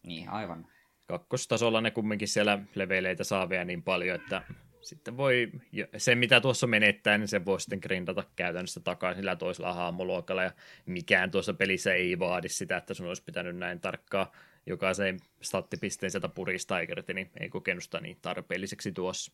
Niin, 0.03 0.29
aivan. 0.29 0.67
Kakkostasolla 1.05 1.81
ne 1.81 1.91
kumminkin 1.91 2.27
siellä 2.27 2.59
leveleitä 2.75 3.23
saa 3.23 3.49
vielä 3.49 3.65
niin 3.65 3.83
paljon, 3.83 4.15
että 4.15 4.41
sitten 4.87 5.17
voi, 5.17 5.51
se 5.97 6.15
mitä 6.15 6.41
tuossa 6.41 6.67
menettää, 6.67 7.17
niin 7.17 7.27
se 7.27 7.45
voi 7.45 7.61
sitten 7.61 7.79
grindata 7.81 8.23
käytännössä 8.35 8.79
takaisin 8.79 9.21
sillä 9.21 9.35
toisella 9.35 9.73
hahmoluokalla, 9.73 10.43
ja 10.43 10.51
mikään 10.85 11.31
tuossa 11.31 11.53
pelissä 11.53 11.93
ei 11.93 12.19
vaadi 12.19 12.49
sitä, 12.49 12.77
että 12.77 12.93
sun 12.93 13.07
olisi 13.07 13.23
pitänyt 13.23 13.57
näin 13.57 13.79
tarkkaa 13.79 14.31
jokaisen 14.65 15.19
stattipisteen 15.41 16.11
sieltä 16.11 16.29
puristaa 16.29 16.79
irti, 16.79 17.13
niin 17.13 17.29
ei 17.39 17.49
kokenut 17.49 17.83
sitä 17.83 17.99
niin 17.99 18.17
tarpeelliseksi 18.21 18.91
tuossa. 18.91 19.31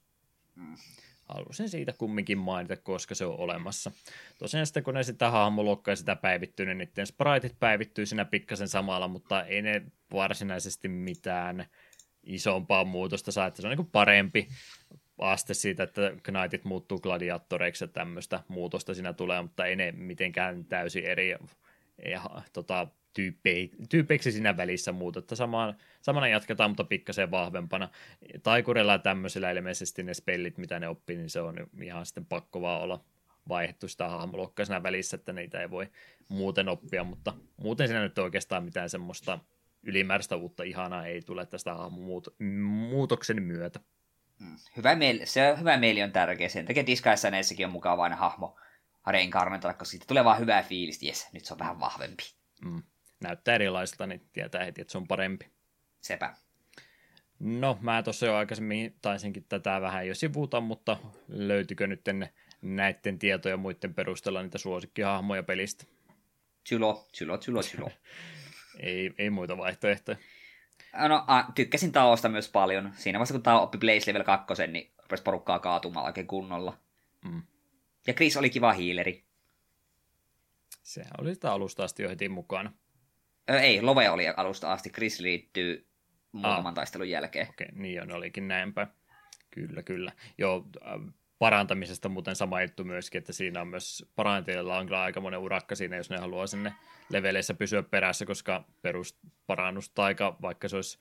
Mm. 0.56 0.76
halusin 1.26 1.70
siitä 1.70 1.94
kumminkin 1.98 2.38
mainita, 2.38 2.78
koska 2.78 3.16
se 3.16 3.26
on 3.26 3.40
olemassa. 3.40 3.92
Tosiaan 4.38 4.66
sitten 4.66 4.84
kun 4.84 4.94
ne 4.94 5.04
sitä 5.04 5.32
hahmoluokkaa 5.32 5.96
sitä 5.96 6.16
päivittyy, 6.16 6.66
niin 6.66 6.78
niiden 6.78 7.08
spriteit 7.08 7.60
päivittyy 7.60 8.06
siinä 8.06 8.26
pikkasen 8.26 8.68
samalla, 8.68 9.08
mutta 9.08 9.44
ei 9.44 9.62
ne 9.62 9.82
varsinaisesti 10.12 10.88
mitään 10.88 11.66
isompaa 12.24 12.86
muutosta 12.86 13.32
saa, 13.32 13.48
että 13.48 13.62
se 13.62 13.68
on 13.68 13.78
niin 13.78 13.88
parempi 13.92 14.48
aste 15.32 15.54
siitä, 15.54 15.84
että 15.84 16.12
Knightit 16.24 16.66
muuttuu 16.66 17.00
gladiattoreiksi 17.00 17.84
ja 17.84 17.88
tämmöistä 17.88 18.44
muutosta 18.48 18.94
siinä 18.94 19.14
tulee, 19.14 19.42
mutta 19.42 19.66
ei 19.66 19.76
ne 19.76 19.92
mitenkään 19.92 20.66
täysin 20.66 21.06
eri 21.06 21.30
ja, 21.30 22.22
tota, 22.54 22.88
tyyppei, 23.14 23.72
tyypeiksi 23.90 24.32
siinä 24.32 24.58
välissä 24.58 24.92
muuta, 24.92 25.36
samaan, 25.36 25.76
samana 26.02 26.28
jatketaan, 26.28 26.70
mutta 26.70 26.84
pikkasen 26.84 27.32
vahvempana. 27.32 27.90
Taikurilla 28.44 28.92
ja 28.92 29.00
tämmöisillä 29.00 29.52
ilmeisesti 29.52 30.04
ne 30.04 30.14
spellit, 30.14 30.58
mitä 30.58 30.80
ne 30.80 30.88
oppii, 30.88 31.18
niin 31.18 31.30
se 31.30 31.42
on 31.42 31.56
ihan 31.82 32.06
sitten 32.06 32.26
pakko 32.26 32.62
vaan 32.62 32.82
olla 32.82 33.04
vaihdettu 33.50 33.88
sitä 33.88 34.10
hahmoluokkaa 34.10 34.66
siinä 34.66 34.84
välissä, 34.84 35.16
että 35.16 35.34
niitä 35.34 35.62
ei 35.62 35.70
voi 35.70 35.88
muuten 36.28 36.70
oppia, 36.70 37.04
mutta 37.04 37.34
muuten 37.58 37.88
siinä 37.88 38.02
nyt 38.02 38.18
oikeastaan 38.18 38.64
mitään 38.64 38.90
semmoista 38.90 39.40
ylimääräistä 39.84 40.36
uutta 40.36 40.64
ihanaa 40.64 41.06
ei 41.06 41.22
tule 41.22 41.46
tästä 41.46 41.74
hahmomuutoksen 41.74 43.44
myötä. 43.44 43.80
Mm. 44.44 44.56
Hyvä 44.78 44.96
mieli, 44.96 45.26
se 45.26 45.56
hyvä 45.60 45.78
mieli 45.78 46.04
on 46.04 46.12
tärkeä. 46.12 46.50
Sen 46.50 46.66
takia 46.66 46.86
Disguise 46.86 47.32
on 47.66 47.72
mukava 47.72 48.04
aina 48.04 48.16
hahmo 48.16 48.60
reinkarnata, 49.08 49.74
koska 49.74 49.86
siitä 49.86 50.06
tulee 50.08 50.24
vaan 50.24 50.40
hyvää 50.40 50.64
fiilistä. 50.64 51.06
Jes, 51.06 51.28
nyt 51.34 51.46
se 51.46 51.54
on 51.54 51.60
vähän 51.60 51.80
vahvempi. 51.80 52.24
Mm 52.66 52.84
näyttää 53.24 53.56
erilaiselta, 53.56 54.08
niin 54.08 54.22
tietää 54.34 54.66
heti, 54.66 54.82
että 54.82 54.92
se 54.92 54.98
on 54.98 55.08
parempi. 55.08 55.46
Sepä. 56.02 56.34
No, 57.40 57.78
mä 57.82 58.04
tuossa 58.04 58.26
jo 58.26 58.36
aikaisemmin 58.36 58.96
taisinkin 59.02 59.46
tätä 59.50 59.82
vähän 59.82 60.08
jo 60.08 60.16
sivuuta, 60.16 60.62
mutta 60.62 60.98
löytyykö 61.28 61.88
nyt 61.88 62.02
näiden 62.62 63.20
tietoja 63.20 63.58
muiden 63.58 63.94
perusteella 63.94 64.44
niitä 64.44 64.58
suosikkihahmoja 64.58 65.44
pelistä? 65.44 65.86
Chylo, 66.70 67.08
chylo, 67.18 67.38
chylo, 67.38 67.62
chylo. 67.62 67.90
ei, 68.80 69.14
ei 69.18 69.30
muita 69.30 69.58
vaihtoehtoja. 69.58 70.18
No, 70.94 71.24
a, 71.28 71.44
tykkäsin 71.56 71.92
Taosta 71.92 72.30
myös 72.30 72.50
paljon. 72.50 72.94
Siinä 72.96 73.20
vaiheessa, 73.20 73.34
kun 73.34 73.44
Tao 73.44 73.64
oppi 73.64 73.78
Blaze 73.78 74.14
Level 74.14 74.24
2, 74.24 74.68
niin 74.68 74.94
rupesi 75.04 75.24
porukkaa 75.24 75.60
kaatumaan 75.60 76.06
oikein 76.06 76.28
kunnolla. 76.28 76.78
Mm. 77.26 77.42
Ja 78.08 78.14
Chris 78.14 78.38
oli 78.38 78.50
kiva 78.50 78.74
hiileri. 78.74 79.26
Sehän 80.84 81.12
oli 81.22 81.34
sitä 81.34 81.52
alusta 81.52 81.84
asti 81.84 82.04
jo 82.04 82.10
heti 82.10 82.30
mukana. 82.30 82.72
Ö, 83.50 83.60
ei, 83.60 83.82
Love 83.82 84.10
oli 84.10 84.28
alusta 84.38 84.72
asti. 84.72 84.90
Chris 84.90 85.20
liittyy 85.20 85.88
muutaman 86.32 86.68
ah. 86.68 86.74
taistelun 86.74 87.10
jälkeen. 87.10 87.50
Okei, 87.50 87.68
okay, 87.70 87.82
niin 87.82 88.02
on, 88.02 88.12
olikin 88.12 88.48
näinpä. 88.48 88.88
Kyllä, 89.52 89.84
kyllä. 89.84 90.12
Joo, 90.38 90.68
äh, 90.88 91.14
parantamisesta 91.40 92.10
muuten 92.10 92.36
sama 92.36 92.62
juttu 92.62 92.84
myöskin, 92.84 93.20
että 93.20 93.34
siinä 93.34 93.62
on 93.62 93.68
myös 93.68 94.06
parantajilla 94.16 94.78
on 94.78 94.86
kyllä 94.86 95.02
aika 95.02 95.22
monen 95.22 95.40
urakka 95.40 95.76
siinä, 95.76 95.96
jos 95.96 96.10
ne 96.10 96.18
haluaa 96.18 96.48
sinne 96.48 96.74
leveleissä 97.10 97.54
pysyä 97.54 97.84
perässä, 97.84 98.26
koska 98.26 98.64
perusparannustaika, 98.82 100.38
vaikka 100.42 100.68
se 100.68 100.76
olisi 100.76 101.00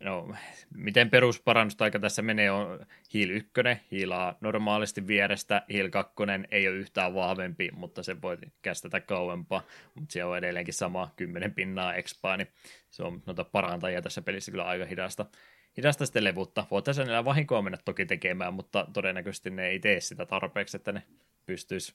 No, 0.00 0.34
miten 0.74 1.10
perusparannustaika 1.10 1.98
tässä 1.98 2.22
menee 2.22 2.50
on 2.50 2.86
Heal 3.14 3.30
1, 3.30 3.52
hiilaa 3.90 4.38
normaalisti 4.40 5.06
vierestä, 5.06 5.62
Heal 5.72 5.88
2 5.88 6.14
ei 6.50 6.68
ole 6.68 6.76
yhtään 6.76 7.14
vahvempi, 7.14 7.70
mutta 7.72 8.02
se 8.02 8.22
voi 8.22 8.38
kästetä 8.62 9.00
kauempaa, 9.00 9.62
mutta 9.94 10.12
se 10.12 10.24
on 10.24 10.38
edelleenkin 10.38 10.74
sama 10.74 11.10
10 11.16 11.54
pinnaa 11.54 11.94
expaa, 11.94 12.36
niin 12.36 12.48
se 12.90 13.02
on 13.02 13.22
noita 13.26 13.44
parantajia 13.44 14.02
tässä 14.02 14.22
pelissä 14.22 14.50
kyllä 14.50 14.64
aika 14.64 14.84
hidasta. 14.84 15.26
Hidasta 15.76 16.06
sitten 16.06 16.24
levutta. 16.24 16.66
Voitaisiin 16.70 17.06
niillä 17.06 17.24
vahinkoa 17.24 17.62
mennä 17.62 17.78
toki 17.84 18.06
tekemään, 18.06 18.54
mutta 18.54 18.86
todennäköisesti 18.92 19.50
ne 19.50 19.66
ei 19.66 19.80
tee 19.80 20.00
sitä 20.00 20.26
tarpeeksi, 20.26 20.76
että 20.76 20.92
ne 20.92 21.02
pystyisi 21.46 21.94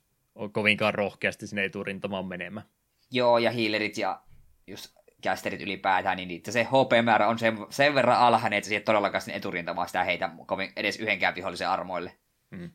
kovinkaan 0.51 0.93
rohkeasti 0.93 1.47
sinne 1.47 1.65
eturintamaan 1.65 2.25
menemään. 2.25 2.65
Joo, 3.11 3.37
ja 3.37 3.51
hiilerit 3.51 3.97
ja 3.97 4.21
just 4.67 4.95
casterit 5.23 5.61
ylipäätään, 5.61 6.17
niin 6.17 6.41
se 6.49 6.63
HP-määrä 6.63 7.27
on 7.27 7.39
sen, 7.39 7.57
sen 7.69 7.95
verran 7.95 8.17
alhainen, 8.17 8.57
että 8.57 8.73
ei 8.73 8.81
todellakaan 8.81 9.21
sinne 9.21 9.37
eturintamaan 9.37 9.87
sitä 9.87 10.03
heitä 10.03 10.29
kovin 10.45 10.73
edes 10.75 10.99
yhdenkään 10.99 11.35
vihollisen 11.35 11.69
armoille. 11.69 12.17
Mm. 12.51 12.71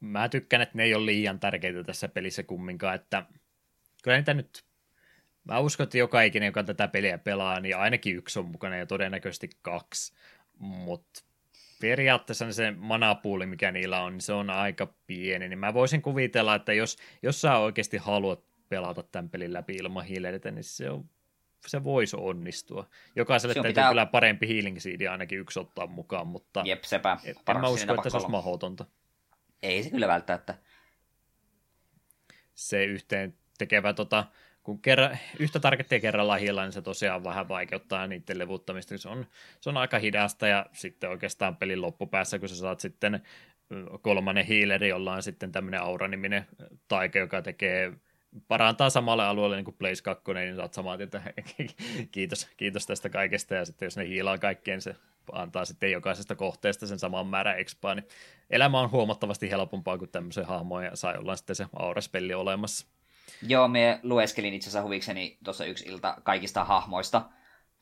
Mä 0.00 0.28
tykkään, 0.28 0.62
että 0.62 0.78
ne 0.78 0.82
ei 0.82 0.94
ole 0.94 1.06
liian 1.06 1.40
tärkeitä 1.40 1.84
tässä 1.84 2.08
pelissä 2.08 2.42
kumminkaan, 2.42 2.94
että 2.94 3.26
kyllä 4.02 4.16
niitä 4.16 4.34
nyt 4.34 4.64
Mä 5.44 5.58
uskon, 5.58 5.84
että 5.84 5.98
joka 5.98 6.22
ikinen, 6.22 6.46
joka 6.46 6.62
tätä 6.62 6.88
peliä 6.88 7.18
pelaa, 7.18 7.60
niin 7.60 7.76
ainakin 7.76 8.16
yksi 8.16 8.38
on 8.38 8.46
mukana 8.46 8.76
ja 8.76 8.86
todennäköisesti 8.86 9.50
kaksi. 9.62 10.14
Mutta 10.58 11.22
periaatteessa 11.80 12.52
se 12.52 12.70
manapuuli, 12.70 13.46
mikä 13.46 13.72
niillä 13.72 14.02
on, 14.02 14.12
niin 14.12 14.20
se 14.20 14.32
on 14.32 14.50
aika 14.50 14.94
pieni. 15.06 15.48
Niin 15.48 15.58
mä 15.58 15.74
voisin 15.74 16.02
kuvitella, 16.02 16.54
että 16.54 16.72
jos, 16.72 16.96
jos 17.22 17.40
sä 17.40 17.56
oikeasti 17.56 17.96
haluat 17.96 18.44
pelata 18.68 19.02
tämän 19.02 19.30
pelin 19.30 19.52
läpi 19.52 19.72
ilman 19.72 20.04
hiileitä, 20.04 20.50
niin 20.50 20.64
se, 20.64 20.90
on, 20.90 21.10
se 21.66 21.84
voisi 21.84 22.16
onnistua. 22.20 22.88
Jokaiselle 23.16 23.54
täytyy 23.54 23.70
pitää... 23.70 23.88
kyllä 23.88 24.06
parempi 24.06 24.48
healing 24.48 24.78
seed 24.78 25.06
ainakin 25.06 25.38
yksi 25.38 25.60
ottaa 25.60 25.86
mukaan, 25.86 26.26
mutta 26.26 26.62
Jep, 26.66 26.82
sepä. 26.84 27.18
En 27.24 27.60
mä 27.60 27.68
usko, 27.68 27.94
että 27.94 28.10
se 28.10 28.16
olisi 28.16 28.30
mahdotonta. 28.30 28.86
Ei 29.62 29.82
se 29.82 29.90
kyllä 29.90 30.08
välttämättä. 30.08 30.54
Se 32.54 32.84
yhteen 32.84 33.34
tekevä, 33.58 33.92
tota, 33.92 34.24
kun 34.62 34.82
kerran, 34.82 35.18
yhtä 35.38 35.60
tarkettia 35.60 36.00
kerrallaan 36.00 36.40
hiilaa, 36.40 36.64
niin 36.64 36.72
se 36.72 36.82
tosiaan 36.82 37.24
vähän 37.24 37.48
vaikeuttaa 37.48 38.06
niiden 38.06 38.38
levuttamista. 38.38 38.98
Se 38.98 39.08
on, 39.08 39.26
se 39.60 39.70
on 39.70 39.76
aika 39.76 39.98
hidasta 39.98 40.46
ja 40.46 40.66
sitten 40.72 41.10
oikeastaan 41.10 41.56
pelin 41.56 41.82
loppupäässä, 41.82 42.38
kun 42.38 42.48
sä 42.48 42.56
saat 42.56 42.80
sitten 42.80 43.22
kolmannen 44.02 44.46
hiileri, 44.46 44.88
jolla 44.88 45.12
on 45.12 45.22
sitten 45.22 45.52
tämmöinen 45.52 45.82
Aura-niminen 45.82 46.46
taike, 46.88 47.18
joka 47.18 47.42
tekee 47.42 47.92
parantaa 48.48 48.90
samalle 48.90 49.24
alueelle 49.24 49.56
niin 49.56 49.64
kuin 49.64 49.76
Blaze 49.78 50.02
2, 50.02 50.32
niin 50.34 50.56
saat 50.56 50.74
samaa 50.74 50.98
että 51.00 51.22
kiitos, 52.12 52.48
kiitos 52.56 52.86
tästä 52.86 53.08
kaikesta, 53.08 53.54
ja 53.54 53.64
sitten 53.64 53.86
jos 53.86 53.96
ne 53.96 54.08
hiilaa 54.08 54.38
kaikkeen, 54.38 54.80
se 54.80 54.96
antaa 55.32 55.64
sitten 55.64 55.92
jokaisesta 55.92 56.34
kohteesta 56.34 56.86
sen 56.86 56.98
saman 56.98 57.26
määrän 57.26 57.58
expaa, 57.58 57.94
niin 57.94 58.08
elämä 58.50 58.80
on 58.80 58.90
huomattavasti 58.90 59.50
helpompaa 59.50 59.98
kuin 59.98 60.10
tämmöisen 60.10 60.46
hahmoja, 60.46 60.90
ja 60.90 60.96
sai 60.96 61.18
olla 61.18 61.36
sitten 61.36 61.56
se 61.56 61.66
auraspelli 61.72 62.34
olemassa. 62.34 62.86
Joo, 63.46 63.68
me 63.68 64.00
lueskelin 64.02 64.54
itse 64.54 64.68
asiassa 64.68 64.82
huvikseni 64.82 65.38
tuossa 65.44 65.64
yksi 65.64 65.88
ilta 65.88 66.16
kaikista 66.22 66.64
hahmoista, 66.64 67.22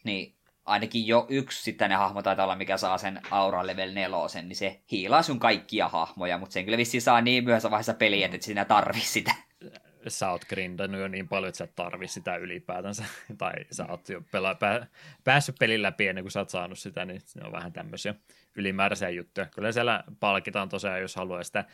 niin 0.04 0.34
ainakin 0.64 1.06
jo 1.06 1.26
yksi 1.28 1.62
sitten 1.62 1.90
ne 1.90 1.96
hahmo 1.96 2.22
taitaa 2.22 2.44
olla, 2.44 2.56
mikä 2.56 2.76
saa 2.76 2.98
sen 2.98 3.20
aura 3.30 3.66
level 3.66 3.92
nelosen, 3.92 4.48
niin 4.48 4.56
se 4.56 4.80
hiilaa 4.90 5.22
sun 5.22 5.38
kaikkia 5.40 5.88
hahmoja, 5.88 6.38
mutta 6.38 6.52
sen 6.52 6.64
kyllä 6.64 6.78
vissiin 6.78 7.02
saa 7.02 7.20
niin 7.20 7.44
myöhässä 7.44 7.70
vaiheessa 7.70 7.94
peliä, 7.94 8.26
että 8.26 8.46
sinä 8.46 8.64
tarvii 8.64 9.00
sitä 9.00 9.34
sä 10.08 10.30
oot 10.30 10.44
grindannut 10.44 11.00
jo 11.00 11.08
niin 11.08 11.28
paljon, 11.28 11.48
että 11.48 11.58
sä 11.58 11.64
et 11.64 11.76
tarvi 11.76 12.08
sitä 12.08 12.36
ylipäätänsä, 12.36 13.04
tai 13.38 13.52
sä 13.70 13.86
oot 13.88 14.08
jo 14.08 14.22
pela, 14.32 14.54
pää, 14.54 14.86
päässyt 15.24 15.56
pelin 15.58 15.82
läpi 15.82 16.08
ennen 16.08 16.24
kuin 16.24 16.32
sä 16.32 16.40
oot 16.40 16.50
saanut 16.50 16.78
sitä, 16.78 17.04
niin 17.04 17.20
ne 17.34 17.46
on 17.46 17.52
vähän 17.52 17.72
tämmöisiä 17.72 18.14
ylimääräisiä 18.56 19.10
juttuja. 19.10 19.46
Kyllä 19.46 19.72
siellä 19.72 20.04
palkitaan 20.20 20.68
tosiaan, 20.68 21.00
jos 21.00 21.16
haluaa 21.16 21.44
sitä 21.44 21.58
äh, 21.58 21.66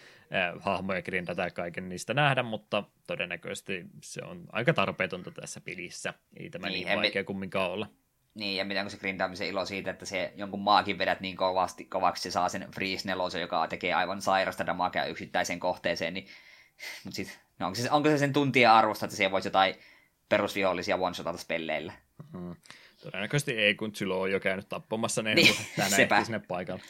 hahmoja 0.60 1.02
grindata 1.02 1.42
ja 1.42 1.50
kaiken 1.50 1.88
niistä 1.88 2.14
nähdä, 2.14 2.42
mutta 2.42 2.84
todennäköisesti 3.06 3.84
se 4.02 4.22
on 4.24 4.46
aika 4.52 4.74
tarpeetonta 4.74 5.30
tässä 5.30 5.60
pelissä. 5.60 6.14
Ei 6.36 6.50
tämä 6.50 6.68
niin, 6.68 6.86
niin 6.86 6.98
vaikea 6.98 7.22
mi- 7.22 7.26
kumminkaan 7.26 7.70
olla. 7.70 7.86
Niin, 8.34 8.56
ja 8.56 8.64
miten 8.64 8.84
kun 8.84 8.90
se 8.90 8.98
grindaamisen 8.98 9.48
ilo 9.48 9.64
siitä, 9.64 9.90
että 9.90 10.06
se 10.06 10.32
jonkun 10.36 10.60
maakin 10.60 10.98
vedät 10.98 11.20
niin 11.20 11.36
kovasti, 11.36 11.84
kovaksi, 11.84 12.22
se 12.22 12.30
saa 12.30 12.48
sen 12.48 12.68
freeze 12.74 13.08
nelosen, 13.08 13.40
joka 13.40 13.68
tekee 13.68 13.94
aivan 13.94 14.22
sairasta 14.22 14.66
damagea 14.66 15.04
yksittäiseen 15.04 15.60
kohteeseen, 15.60 16.14
niin 16.14 16.26
mutta 17.04 17.16
sitten 17.16 17.46
No 17.58 17.66
onko 17.66 17.74
se, 17.74 17.90
onko 17.90 18.08
se 18.08 18.18
sen 18.18 18.32
tuntien 18.32 18.70
arvosta, 18.70 19.06
että 19.06 19.16
siellä 19.16 19.32
voisi 19.32 19.48
jotain 19.48 19.74
perusvihollisia 20.28 20.96
one-shotata 20.96 21.38
spelleillä? 21.38 21.92
Mm. 22.32 22.56
Todennäköisesti 23.02 23.52
ei, 23.52 23.74
kun 23.74 23.94
Zylo 23.94 24.20
on 24.20 24.30
jo 24.30 24.40
käynyt 24.40 24.68
tappamassa 24.68 25.22
ne 25.22 25.34
niin, 25.34 25.54
tänään 25.76 26.24
sinne 26.24 26.38
paikalle. 26.38 26.82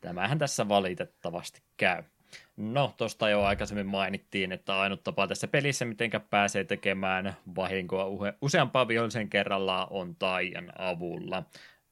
Tämähän 0.00 0.38
tässä 0.38 0.68
valitettavasti 0.68 1.62
käy. 1.76 2.02
No, 2.56 2.94
tuosta 2.96 3.30
jo 3.30 3.42
aikaisemmin 3.42 3.86
mainittiin, 3.86 4.52
että 4.52 4.80
ainut 4.80 5.04
tapa 5.04 5.28
tässä 5.28 5.48
pelissä, 5.48 5.84
miten 5.84 6.10
pääsee 6.30 6.64
tekemään 6.64 7.36
vahinkoa 7.56 8.34
useampaa 8.40 8.88
vihollisen 8.88 9.30
kerrallaan, 9.30 9.86
on 9.90 10.16
taian 10.16 10.72
avulla. 10.78 11.42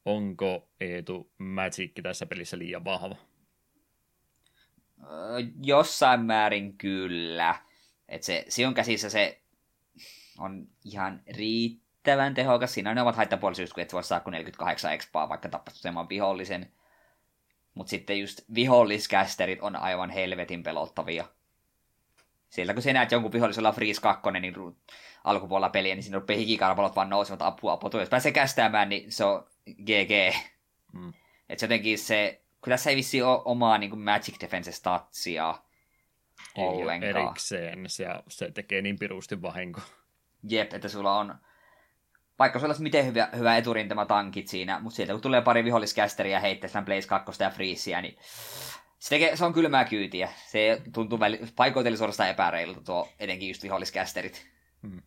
Onko 0.05 0.69
Eetu 0.81 1.31
Magic 1.39 2.03
tässä 2.03 2.27
pelissä 2.27 2.59
liian 2.59 2.85
vahva? 2.85 3.17
Jossain 5.63 6.21
määrin 6.21 6.79
kyllä. 6.79 7.55
Että 8.09 8.27
se 8.27 8.45
Sion 8.49 8.75
käsissä 8.75 9.11
se 9.11 9.41
on 10.39 10.69
ihan 10.85 11.23
riittävän 11.37 12.35
tehokas. 12.35 12.75
Siinä 12.75 12.95
ne 12.95 13.03
ovat 13.03 13.17
haittapuolisuus, 13.17 13.73
kun 13.73 13.83
et 13.83 13.93
voi 13.93 14.05
saada 14.05 14.31
48 14.31 14.93
expaa, 14.93 15.29
vaikka 15.29 15.49
tappaisi 15.49 15.79
useamman 15.79 16.09
vihollisen. 16.09 16.73
Mutta 17.75 17.91
sitten 17.91 18.21
just 18.21 18.41
viholliskästerit 18.55 19.63
on 19.63 19.77
aivan 19.77 20.11
helvetin 20.11 20.63
pelottavia. 20.63 21.25
Sieltä 22.49 22.75
kun 22.75 22.83
sä 22.83 22.93
näet 22.93 23.13
jonkun 23.13 23.33
vihollisella 23.33 23.73
Freeze 23.73 24.01
2, 24.01 24.31
niin 24.31 24.55
alkupuolella 25.25 25.69
peliä, 25.69 25.95
niin 25.95 26.03
siinä 26.03 26.19
rupeaa 26.19 26.39
hikikarvalot 26.39 26.97
vaan 26.97 27.11
nousevat 27.11 27.43
apua 27.43 27.73
apua. 27.73 28.01
Jos 28.01 28.09
pääsee 28.09 28.33
kästäämään, 28.33 28.89
niin 28.89 29.13
se 29.13 29.25
on 29.25 29.47
GG. 29.67 30.37
Mm. 30.93 31.13
Et 31.49 31.63
jotenkin 31.63 31.99
se 31.99 32.44
kun 32.65 32.71
tässä 32.71 32.91
ei 32.91 32.97
vissi 32.97 33.23
ole 33.23 33.43
omaa 33.45 33.79
niin 33.79 33.91
kuin 33.91 34.01
Magic 34.01 34.41
Defense 34.41 34.73
statsia 34.73 35.55
ollenkaan. 36.57 37.17
erikseen, 37.17 37.91
se, 37.91 38.07
se 38.29 38.51
tekee 38.51 38.83
niin 38.83 38.99
pirusti 38.99 39.43
vahinko. 39.43 39.81
Jep, 40.49 40.73
että 40.73 40.89
sulla 40.89 41.19
on, 41.19 41.35
vaikka 42.39 42.59
sulla 42.59 42.73
olisi 42.73 42.83
miten 42.83 43.07
hyvä, 43.07 43.29
hyvä 43.37 43.57
eturintama 43.57 44.07
tankit 44.07 44.49
siinä, 44.49 44.81
mutta 44.81 44.97
sieltä 44.97 45.13
kun 45.13 45.21
tulee 45.21 45.43
pari 45.43 45.65
viholliskästeriä 45.65 46.41
heittää 46.41 46.83
Blaze 46.83 47.09
2 47.09 47.43
ja 47.43 47.51
Freesia, 47.51 48.01
niin 48.01 48.17
se, 48.99 49.09
tekee, 49.09 49.37
se 49.37 49.45
on 49.45 49.53
kylmää 49.53 49.85
kyytiä. 49.85 50.29
Se 50.47 50.83
tuntuu 50.93 51.21
väli, 51.21 51.41
paikoitellen 51.57 51.99
suorastaan 51.99 52.31
epäreilulta 52.31 52.81
tuo 52.81 53.09
etenkin 53.19 53.49
just 53.49 53.63
viholliskästerit. 53.63 54.47
Hmm. 54.83 55.03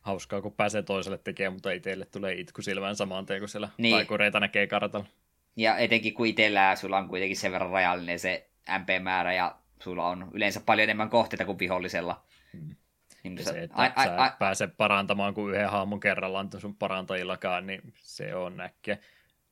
Hauskaa, 0.00 0.42
kun 0.42 0.52
pääsee 0.52 0.82
toiselle 0.82 1.18
tekemään, 1.18 1.52
mutta 1.52 1.70
itselle 1.70 2.04
tulee 2.04 2.34
itku 2.34 2.62
silmään 2.62 2.96
samaan 2.96 3.26
teen, 3.26 3.40
kun 3.40 3.48
siellä 3.48 3.68
niin. 3.78 3.96
taikureita 3.96 4.40
näkee 4.40 4.66
kartalla. 4.66 5.06
Ja 5.56 5.76
etenkin 5.76 6.14
kun 6.14 6.26
itsellään 6.26 6.76
sulla 6.76 6.98
on 6.98 7.08
kuitenkin 7.08 7.36
sen 7.36 7.52
verran 7.52 7.70
rajallinen 7.70 8.18
se 8.18 8.48
MP-määrä 8.78 9.34
ja 9.34 9.56
sulla 9.80 10.06
on 10.06 10.30
yleensä 10.32 10.60
paljon 10.60 10.84
enemmän 10.84 11.10
kohteita 11.10 11.44
kuin 11.44 11.58
vihollisella. 11.58 12.24
Hmm. 12.52 12.76
Niin 13.22 13.44
se, 13.44 13.62
että 13.62 13.76
ai, 13.76 13.90
ai, 13.96 14.06
sä 14.06 14.16
ai, 14.16 14.30
pääse 14.38 14.66
parantamaan 14.66 15.34
kuin 15.34 15.54
yhden 15.54 15.70
hahmon 15.70 16.00
kerrallaan 16.00 16.48
sun 16.58 16.76
parantajillakaan, 16.76 17.66
niin 17.66 17.80
se 17.96 18.34
on 18.34 18.60
äkkiä, 18.60 18.98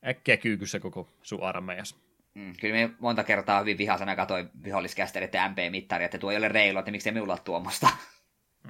äkkiä 0.06 0.36
kyykyssä 0.36 0.80
koko 0.80 1.08
sun 1.22 1.42
armeijas. 1.42 1.96
Mm, 2.34 2.52
kyllä 2.60 2.74
me 2.74 2.90
monta 2.98 3.24
kertaa 3.24 3.60
hyvin 3.60 3.78
vihasena 3.78 4.16
katsoin 4.16 4.50
viholliskästereiden 4.64 5.50
MP-mittaria, 5.50 6.04
että 6.04 6.18
tuo 6.18 6.30
ei 6.30 6.36
ole 6.36 6.48
reilu, 6.48 6.78
että 6.78 6.90
miksei 6.90 7.12
minulla 7.12 7.32
ole 7.32 7.40
tuommoista. 7.44 7.88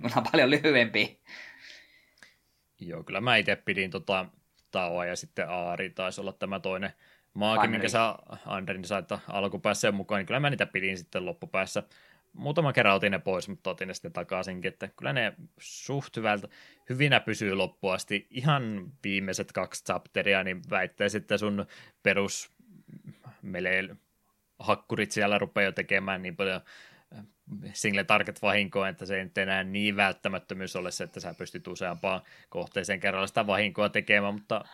Mulla 0.00 0.14
on 0.16 0.26
paljon 0.32 0.50
lyhyempi. 0.50 1.20
Joo, 2.80 3.02
kyllä 3.02 3.20
mä 3.20 3.36
itse 3.36 3.56
pidin 3.56 3.90
tota 3.90 4.26
Taoa 4.70 5.06
ja 5.06 5.16
sitten 5.16 5.48
Aari 5.48 5.90
taisi 5.90 6.20
olla 6.20 6.32
tämä 6.32 6.60
toinen 6.60 6.92
maaki, 7.34 7.68
minkä 7.68 7.88
sä 7.88 8.14
Andrin 8.46 8.84
sait 8.84 9.08
alkupäässä 9.28 9.92
mukaan, 9.92 10.18
niin 10.18 10.26
kyllä 10.26 10.40
mä 10.40 10.50
niitä 10.50 10.66
pidin 10.66 10.98
sitten 10.98 11.26
loppupäässä. 11.26 11.82
Muutama 12.32 12.72
kerran 12.72 12.94
otin 12.94 13.12
ne 13.12 13.18
pois, 13.18 13.48
mutta 13.48 13.70
otin 13.70 13.88
ne 13.88 13.94
sitten 13.94 14.12
takaisinkin, 14.12 14.68
että 14.72 14.88
kyllä 14.88 15.12
ne 15.12 15.32
suht 15.58 16.16
hyvältä, 16.16 16.48
hyvinä 16.88 17.20
pysyy 17.20 17.54
loppuasti. 17.54 18.26
Ihan 18.30 18.92
viimeiset 19.04 19.52
kaksi 19.52 19.84
chapteria, 19.84 20.44
niin 20.44 20.62
väittäisin, 20.70 21.20
että 21.20 21.38
sun 21.38 21.66
perus 22.02 22.50
hakkurit 24.58 25.12
siellä 25.12 25.38
rupeaa 25.38 25.64
jo 25.64 25.72
tekemään 25.72 26.22
niin 26.22 26.36
paljon 26.36 26.60
äh, 27.18 27.24
single 27.72 28.04
target 28.04 28.42
vahinkoa, 28.42 28.88
että 28.88 29.06
se 29.06 29.16
ei 29.16 29.24
nyt 29.24 29.38
enää 29.38 29.64
niin 29.64 29.96
välttämättömyys 29.96 30.76
ole 30.76 30.90
se, 30.90 31.04
että 31.04 31.20
sä 31.20 31.34
pystyt 31.34 31.68
useampaan 31.68 32.20
kohteeseen 32.48 33.00
kerralla 33.00 33.26
sitä 33.26 33.46
vahinkoa 33.46 33.88
tekemään, 33.88 34.34
mutta 34.34 34.64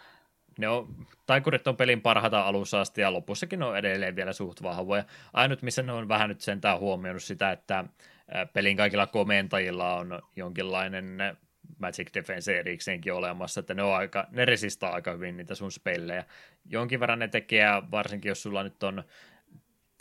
ne 0.58 0.68
on, 0.68 1.06
taikurit 1.26 1.68
on 1.68 1.76
pelin 1.76 2.00
parhaita 2.00 2.40
alussa 2.40 2.80
asti 2.80 3.00
ja 3.00 3.12
lopussakin 3.12 3.62
on 3.62 3.76
edelleen 3.76 4.16
vielä 4.16 4.32
suht 4.32 4.62
vahvoja. 4.62 5.04
Ainut, 5.32 5.62
missä 5.62 5.82
ne 5.82 5.92
on 5.92 6.08
vähän 6.08 6.28
nyt 6.28 6.40
sentään 6.40 6.78
huomioinut 6.78 7.22
sitä, 7.22 7.52
että 7.52 7.84
pelin 8.52 8.76
kaikilla 8.76 9.06
komentajilla 9.06 9.94
on 9.94 10.22
jonkinlainen 10.36 11.18
Magic 11.78 12.14
Defense 12.14 12.58
erikseenkin 12.58 13.12
olemassa, 13.12 13.60
että 13.60 13.74
ne, 13.74 13.82
on 13.82 13.96
aika, 13.96 14.26
ne 14.30 14.44
resistaa 14.44 14.92
aika 14.92 15.12
hyvin 15.12 15.36
niitä 15.36 15.54
sun 15.54 15.72
spellejä. 15.72 16.24
Jonkin 16.66 17.00
verran 17.00 17.18
ne 17.18 17.28
tekee, 17.28 17.66
varsinkin 17.90 18.28
jos 18.28 18.42
sulla 18.42 18.62
nyt 18.62 18.82
on 18.82 19.04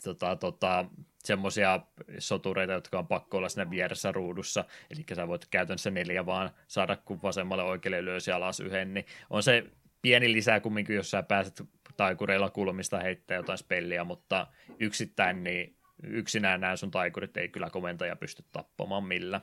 tota, 0.04 0.36
tota, 0.36 0.84
semmoisia 1.18 1.80
sotureita, 2.18 2.72
jotka 2.72 2.98
on 2.98 3.06
pakko 3.06 3.36
olla 3.36 3.48
siinä 3.48 3.70
vieressä 3.70 4.12
ruudussa, 4.12 4.64
eli 4.90 5.04
sä 5.14 5.28
voit 5.28 5.46
käytännössä 5.50 5.90
neljä 5.90 6.26
vaan 6.26 6.50
saada, 6.68 6.96
kun 6.96 7.22
vasemmalle 7.22 7.62
oikealle 7.62 8.04
löysi 8.04 8.32
alas 8.32 8.60
yhden, 8.60 8.94
niin 8.94 9.06
on 9.30 9.42
se 9.42 9.64
pieni 10.02 10.32
lisää 10.32 10.60
kumminkin, 10.60 10.96
jos 10.96 11.10
sä 11.10 11.22
pääset 11.22 11.62
taikureilla 11.96 12.50
kulmista 12.50 13.00
heittää 13.00 13.36
jotain 13.36 13.58
spelliä, 13.58 14.04
mutta 14.04 14.46
yksittäin 14.80 15.44
niin 15.44 15.76
yksinään 16.02 16.60
nämä 16.60 16.76
sun 16.76 16.90
taikurit 16.90 17.36
ei 17.36 17.48
kyllä 17.48 17.70
komentaja 17.70 18.16
pysty 18.16 18.44
tappamaan 18.52 19.04
millä. 19.04 19.40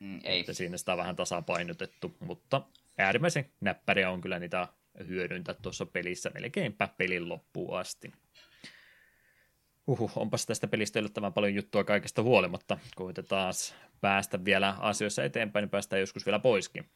Mm, 0.00 0.20
ei. 0.24 0.40
Että 0.40 0.52
siinä 0.52 0.76
sitä 0.76 0.92
on 0.92 0.98
vähän 0.98 1.16
tasapainotettu, 1.16 2.16
mutta 2.20 2.62
äärimmäisen 2.98 3.50
näppäriä 3.60 4.10
on 4.10 4.20
kyllä 4.20 4.38
niitä 4.38 4.68
hyödyntää 5.08 5.54
tuossa 5.62 5.86
pelissä 5.86 6.30
melkeinpä 6.34 6.88
pelin 6.98 7.28
loppuun 7.28 7.78
asti. 7.78 8.12
Uhu, 9.86 10.10
onpas 10.16 10.46
tästä 10.46 10.66
pelistä 10.66 10.98
yllättävän 10.98 11.32
paljon 11.32 11.54
juttua 11.54 11.84
kaikesta 11.84 12.22
huolimatta. 12.22 12.78
Koitetaan 12.96 13.52
päästä 14.00 14.44
vielä 14.44 14.74
asioissa 14.78 15.24
eteenpäin, 15.24 15.62
niin 15.62 15.70
päästään 15.70 16.00
joskus 16.00 16.26
vielä 16.26 16.38
poiskin. 16.38 16.88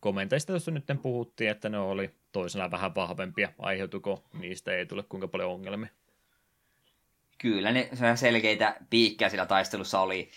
Komenteista 0.00 0.52
tuossa 0.52 0.70
nyt 0.70 0.84
puhuttiin, 1.02 1.50
että 1.50 1.68
ne 1.68 1.78
oli 1.78 2.10
toisena 2.32 2.70
vähän 2.70 2.94
vahvempia. 2.94 3.52
Aiheutuko 3.58 4.24
niistä 4.32 4.72
ei 4.72 4.86
tule 4.86 5.02
kuinka 5.02 5.28
paljon 5.28 5.50
ongelmia? 5.50 5.88
Kyllä, 7.38 7.72
ne 7.72 7.90
selkeitä 8.14 8.76
piikkejä 8.90 9.28
sillä 9.28 9.46
taistelussa 9.46 10.00
oli. 10.00 10.30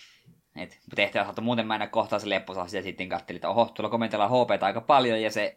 Et 0.56 0.78
tehtävä 0.94 1.24
saattoi 1.24 1.44
muuten 1.44 1.66
mennä 1.66 1.86
kohtaan 1.86 2.20
se 2.20 2.28
lepposasti 2.28 2.76
ja 2.76 2.82
sitten 2.82 3.08
katselin, 3.08 3.36
että 3.36 3.48
oho, 3.48 3.64
tuolla 3.64 3.90
komentellaan 3.90 4.30
HP 4.30 4.62
aika 4.62 4.80
paljon 4.80 5.22
ja 5.22 5.30
se 5.30 5.56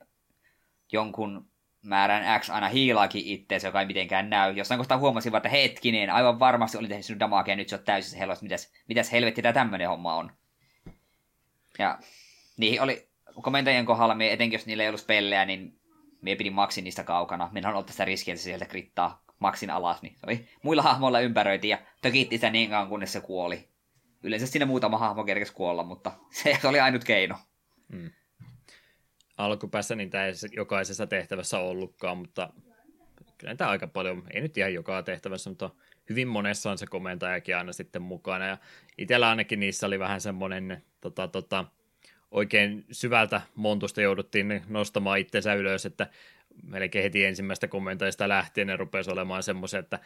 jonkun 0.91 1.49
määrän 1.87 2.41
X 2.41 2.49
aina 2.49 2.67
hiilaakin 2.67 3.25
itseensä, 3.25 3.67
joka 3.67 3.81
ei 3.81 3.87
mitenkään 3.87 4.29
näy. 4.29 4.53
Jossain 4.53 4.77
kohtaa 4.77 4.97
huomasin, 4.97 5.35
että 5.35 5.49
hetkinen, 5.49 6.09
aivan 6.09 6.39
varmasti 6.39 6.77
oli 6.77 6.87
tehnyt 6.87 7.05
sinun 7.05 7.19
damakea, 7.19 7.55
nyt 7.55 7.69
se 7.69 7.75
on 7.75 7.83
täysin 7.83 8.19
helposti, 8.19 8.45
mitäs, 8.45 8.73
mitäs 8.87 9.11
helvetti 9.11 9.41
tämä 9.41 9.53
tämmöinen 9.53 9.89
homma 9.89 10.15
on. 10.15 10.31
Ja 11.79 11.99
niihin 12.57 12.81
oli 12.81 13.07
komentajien 13.41 13.85
kohdalla, 13.85 14.15
etenkin 14.23 14.57
jos 14.57 14.65
niillä 14.65 14.83
ei 14.83 14.89
ollut 14.89 15.01
spellejä, 15.01 15.45
niin 15.45 15.79
me 16.21 16.35
pidin 16.35 16.53
maksin 16.53 16.83
niistä 16.83 17.03
kaukana. 17.03 17.49
Minä 17.53 17.69
on 17.69 17.83
sitä 17.89 18.05
riskiä, 18.05 18.33
että 18.33 18.41
se 18.41 18.43
sieltä 18.43 18.65
krittaa 18.65 19.23
maksin 19.39 19.69
alas, 19.69 20.01
niin 20.01 20.13
se 20.13 20.25
oli 20.27 20.49
muilla 20.63 20.81
hahmoilla 20.81 21.19
ympäröitiin 21.19 21.69
ja 21.69 21.79
tökitti 22.01 22.37
sitä 22.37 22.49
niin 22.49 22.69
kauan, 22.69 22.89
kunnes 22.89 23.13
se 23.13 23.21
kuoli. 23.21 23.69
Yleensä 24.23 24.47
siinä 24.47 24.65
muutama 24.65 24.97
hahmo 24.97 25.23
kerkesi 25.23 25.53
kuolla, 25.53 25.83
mutta 25.83 26.11
se 26.31 26.59
oli 26.63 26.79
ainut 26.79 27.03
keino. 27.03 27.35
Mm. 27.87 28.11
Alkupäässä 29.37 29.95
niin 29.95 30.09
tämä 30.09 30.25
ei 30.25 30.33
jokaisessa 30.51 31.07
tehtävässä 31.07 31.59
ollutkaan, 31.59 32.17
mutta 32.17 32.49
kyllä 33.37 33.55
tämä 33.55 33.69
aika 33.69 33.87
paljon, 33.87 34.23
ei 34.33 34.41
nyt 34.41 34.57
ihan 34.57 34.73
joka 34.73 35.03
tehtävässä, 35.03 35.49
mutta 35.49 35.69
hyvin 36.09 36.27
monessa 36.27 36.71
on 36.71 36.77
se 36.77 36.87
komentajakin 36.87 37.57
aina 37.57 37.73
sitten 37.73 38.01
mukana. 38.01 38.45
Ja 38.45 38.57
itsellä 38.97 39.29
ainakin 39.29 39.59
niissä 39.59 39.87
oli 39.87 39.99
vähän 39.99 40.21
semmoinen 40.21 40.83
tota, 41.01 41.27
tota, 41.27 41.65
oikein 42.31 42.85
syvältä 42.91 43.41
montusta 43.55 44.01
jouduttiin 44.01 44.63
nostamaan 44.67 45.19
itsensä 45.19 45.53
ylös, 45.53 45.85
että 45.85 46.07
melkein 46.63 47.03
heti 47.03 47.25
ensimmäistä 47.25 47.67
komentajista 47.67 48.29
lähtien 48.29 48.67
ne 48.67 48.77
rupesi 48.77 49.11
olemaan 49.11 49.43
semmoisia, 49.43 49.79
että 49.79 49.99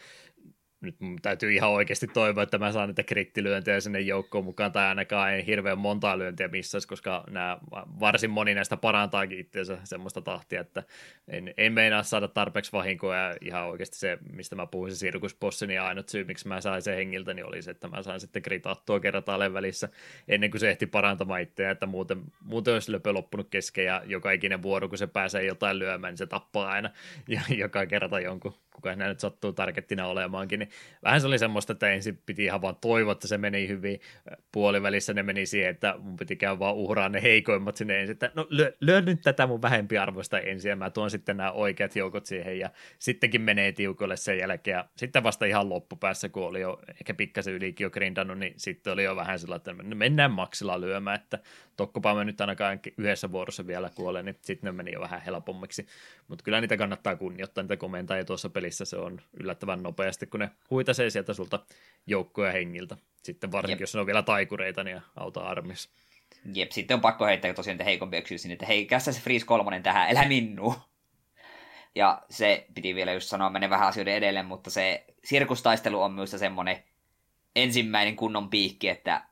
nyt 0.82 1.00
mun 1.00 1.18
täytyy 1.22 1.54
ihan 1.54 1.70
oikeasti 1.70 2.08
toivoa, 2.08 2.44
että 2.44 2.58
mä 2.58 2.72
saan 2.72 2.90
niitä 2.90 3.04
krittilyöntejä 3.04 3.80
sinne 3.80 4.00
joukkoon 4.00 4.46
mukaan, 4.46 4.72
tai 4.72 4.88
ainakaan 4.88 5.34
en 5.34 5.46
hirveän 5.46 5.78
montaa 5.78 6.18
lyöntiä 6.18 6.48
missäs, 6.48 6.88
koska 6.88 7.24
nämä 7.30 7.58
varsin 8.00 8.30
moni 8.30 8.54
näistä 8.54 8.78
parantaakin 8.78 9.40
itseänsä 9.40 9.78
semmoista 9.84 10.22
tahtia, 10.22 10.62
että 10.62 10.84
en, 11.28 11.54
en 11.58 11.74
meinaa 11.74 12.04
saada 12.04 12.28
tarpeeksi 12.28 12.72
vahinkoa, 12.72 13.16
ja 13.16 13.36
ihan 13.42 13.68
oikeasti 13.68 13.98
se, 13.98 14.18
mistä 14.34 14.56
mä 14.56 14.68
puhuin, 14.68 14.92
se 14.92 14.98
sirkuspossi, 14.98 15.68
niin 15.68 15.82
ainut 15.82 16.10
syy, 16.10 16.24
miksi 16.24 16.48
mä 16.48 16.62
sain 16.62 16.82
sen 16.82 16.96
hengiltä, 16.96 17.34
niin 17.34 17.46
oli 17.46 17.62
se, 17.62 17.72
että 17.72 17.88
mä 17.88 18.04
sain 18.04 18.20
sitten 18.20 18.42
kritattua 18.42 19.00
kertaalleen 19.00 19.54
välissä, 19.54 19.90
ennen 20.28 20.52
kuin 20.52 20.62
se 20.62 20.70
ehti 20.70 20.86
parantamaan 20.86 21.42
itseä, 21.42 21.72
että 21.72 21.86
muuten, 21.86 22.22
muuten 22.46 22.74
olisi 22.74 22.92
löpö 22.92 23.14
loppunut 23.14 23.50
kesken, 23.50 23.86
ja 23.86 24.02
joka 24.06 24.32
ikinen 24.32 24.62
vuoro, 24.62 24.90
kun 24.90 24.98
se 24.98 25.08
pääsee 25.08 25.46
jotain 25.46 25.80
lyömään, 25.80 26.12
niin 26.12 26.18
se 26.18 26.28
tappaa 26.28 26.70
aina, 26.70 26.90
ja 27.28 27.42
joka 27.58 27.86
kerta 27.86 28.20
jonkun 28.20 28.54
kuka 28.74 28.96
nämä 28.96 29.10
nyt 29.10 29.20
sattuu 29.20 29.54
targettina 29.54 30.08
olemaankin, 30.08 30.60
niin 30.60 30.70
vähän 31.04 31.22
se 31.22 31.28
oli 31.28 31.40
semmoista, 31.40 31.74
että 31.74 31.90
ensin 31.90 32.22
piti 32.26 32.44
ihan 32.44 32.62
vaan 32.62 32.76
toivoa, 32.76 33.12
että 33.12 33.28
se 33.28 33.38
meni 33.38 33.68
hyvin. 33.68 34.00
Puolivälissä 34.52 35.14
ne 35.14 35.24
meni 35.24 35.46
siihen, 35.46 35.70
että 35.70 35.96
mun 36.00 36.18
piti 36.18 36.36
käydä 36.36 36.60
vaan 36.60 36.76
uhraa 36.76 37.10
ne 37.10 37.22
heikoimmat 37.22 37.76
sinne 37.76 38.00
ensin, 38.00 38.12
että 38.12 38.32
no 38.36 38.48
lyö, 38.50 38.74
lyö 38.80 39.02
nyt 39.02 39.22
tätä 39.22 39.48
mun 39.48 39.62
vähempiarvoista 39.62 40.40
ensin 40.40 40.70
ja 40.70 40.76
mä 40.76 40.90
tuon 40.90 41.12
sitten 41.12 41.38
nämä 41.38 41.52
oikeat 41.52 41.96
joukot 41.96 42.26
siihen 42.26 42.60
ja 42.60 42.70
sittenkin 43.00 43.42
menee 43.42 43.72
tiukolle 43.72 44.18
sen 44.18 44.38
jälkeen 44.38 44.76
ja 44.76 44.86
sitten 44.96 45.24
vasta 45.24 45.46
ihan 45.46 45.70
loppupäässä, 45.70 46.30
kun 46.30 46.44
oli 46.44 46.62
jo 46.62 46.80
ehkä 47.00 47.14
pikkasen 47.14 47.54
ylikin 47.54 47.86
jo 47.86 47.90
grindannut, 47.90 48.38
niin 48.38 48.54
sitten 48.58 48.94
oli 48.94 49.04
jo 49.04 49.16
vähän 49.16 49.40
sillä, 49.40 49.56
että 49.56 49.74
mennään 49.74 50.32
maksilla 50.32 50.82
lyömään, 50.82 51.20
että 51.22 51.40
tokkopa 51.78 52.16
me 52.16 52.26
nyt 52.26 52.42
ainakaan 52.42 52.80
yhdessä 52.98 53.32
vuorossa 53.32 53.68
vielä 53.68 53.90
kuolee, 53.96 54.24
niin 54.24 54.38
sitten 54.42 54.68
ne 54.68 54.72
meni 54.72 54.92
jo 54.92 55.00
vähän 55.00 55.22
helpommiksi, 55.22 55.88
mutta 56.28 56.44
kyllä 56.44 56.62
niitä 56.62 56.78
kannattaa 56.78 57.16
kunnioittaa 57.16 57.64
niitä 57.64 57.78
komentajia 57.78 58.26
tuossa 58.26 58.50
pelissä, 58.50 58.71
se 58.72 58.98
on 58.98 59.22
yllättävän 59.34 59.84
nopeasti, 59.84 60.28
kun 60.28 60.40
ne 60.40 60.50
huitasee 60.70 61.10
sieltä 61.10 61.34
sulta 61.34 61.66
joukkoja 62.08 62.52
hengiltä. 62.52 62.98
Sitten 63.24 63.52
varsinkin, 63.52 63.74
Jep. 63.76 63.82
jos 63.82 63.94
ne 63.94 64.00
on 64.00 64.06
vielä 64.06 64.22
taikureita, 64.22 64.84
niin 64.84 65.02
auta 65.16 65.40
armissa. 65.40 65.90
Jep, 66.54 66.72
sitten 66.72 66.96
on 66.96 67.02
pakko 67.02 67.26
heittää 67.26 67.54
tosiaan 67.54 67.78
te 67.78 67.86
heikompi 67.86 68.24
sinne, 68.36 68.54
että 68.54 68.66
hei, 68.66 68.86
kässä 68.86 69.12
se 69.12 69.22
Freeze 69.22 69.46
kolmonen 69.46 69.84
tähän, 69.84 70.10
elä 70.10 70.28
minnu. 70.28 70.76
Ja 71.96 72.22
se 72.30 72.66
piti 72.74 72.96
vielä 72.96 73.14
just 73.14 73.28
sanoa, 73.28 73.50
menee 73.50 73.70
vähän 73.70 73.88
asioiden 73.88 74.16
edelleen, 74.16 74.46
mutta 74.46 74.70
se 74.70 75.06
sirkustaistelu 75.24 76.02
on 76.02 76.12
myös 76.12 76.32
semmoinen 76.32 76.84
ensimmäinen 77.56 78.16
kunnon 78.16 78.50
piikki, 78.50 78.90
että 78.90 79.24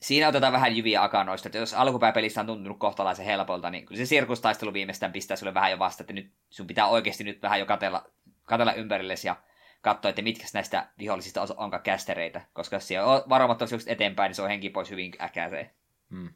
siinä 0.00 0.28
otetaan 0.28 0.52
vähän 0.52 0.76
jyviä 0.76 1.02
akanoista, 1.02 1.48
että 1.48 1.58
jos 1.58 1.74
alkupääpelissä 1.74 2.40
on 2.40 2.46
tuntunut 2.46 2.78
kohtalaisen 2.78 3.26
helpolta, 3.26 3.70
niin 3.70 3.86
kyllä 3.86 3.98
se 3.98 4.06
sirkustaistelu 4.06 4.72
viimeistään 4.72 5.12
pistää 5.12 5.36
sulle 5.36 5.54
vähän 5.54 5.70
jo 5.70 5.78
vasta, 5.78 6.02
että 6.02 6.12
nyt 6.12 6.30
sun 6.50 6.66
pitää 6.66 6.86
oikeasti 6.86 7.24
nyt 7.24 7.42
vähän 7.42 7.60
jo 7.60 7.66
katella, 7.66 8.06
katella 8.44 8.72
ympärillesi 8.72 9.28
ja 9.28 9.36
katsoa, 9.80 10.08
että 10.08 10.22
mitkä 10.22 10.44
näistä 10.54 10.88
vihollisista 10.98 11.46
onkaan 11.56 11.82
kästereitä, 11.82 12.40
koska 12.52 12.76
jos 12.76 12.88
siellä 12.88 13.06
on 13.06 13.22
varomattomasti 13.28 13.92
eteenpäin, 13.92 14.28
niin 14.28 14.34
se 14.34 14.42
on 14.42 14.48
henki 14.48 14.70
pois 14.70 14.90
hyvin 14.90 15.12
äkäiseen. 15.20 15.70
Hmm. 16.10 16.30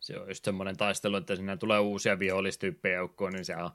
Se 0.00 0.18
on 0.18 0.28
just 0.28 0.44
semmoinen 0.44 0.76
taistelu, 0.76 1.16
että 1.16 1.36
sinne 1.36 1.56
tulee 1.56 1.78
uusia 1.78 2.18
vihollistyyppejä 2.18 2.96
joukkoon, 2.96 3.32
niin 3.32 3.44
se 3.44 3.56
on 3.56 3.70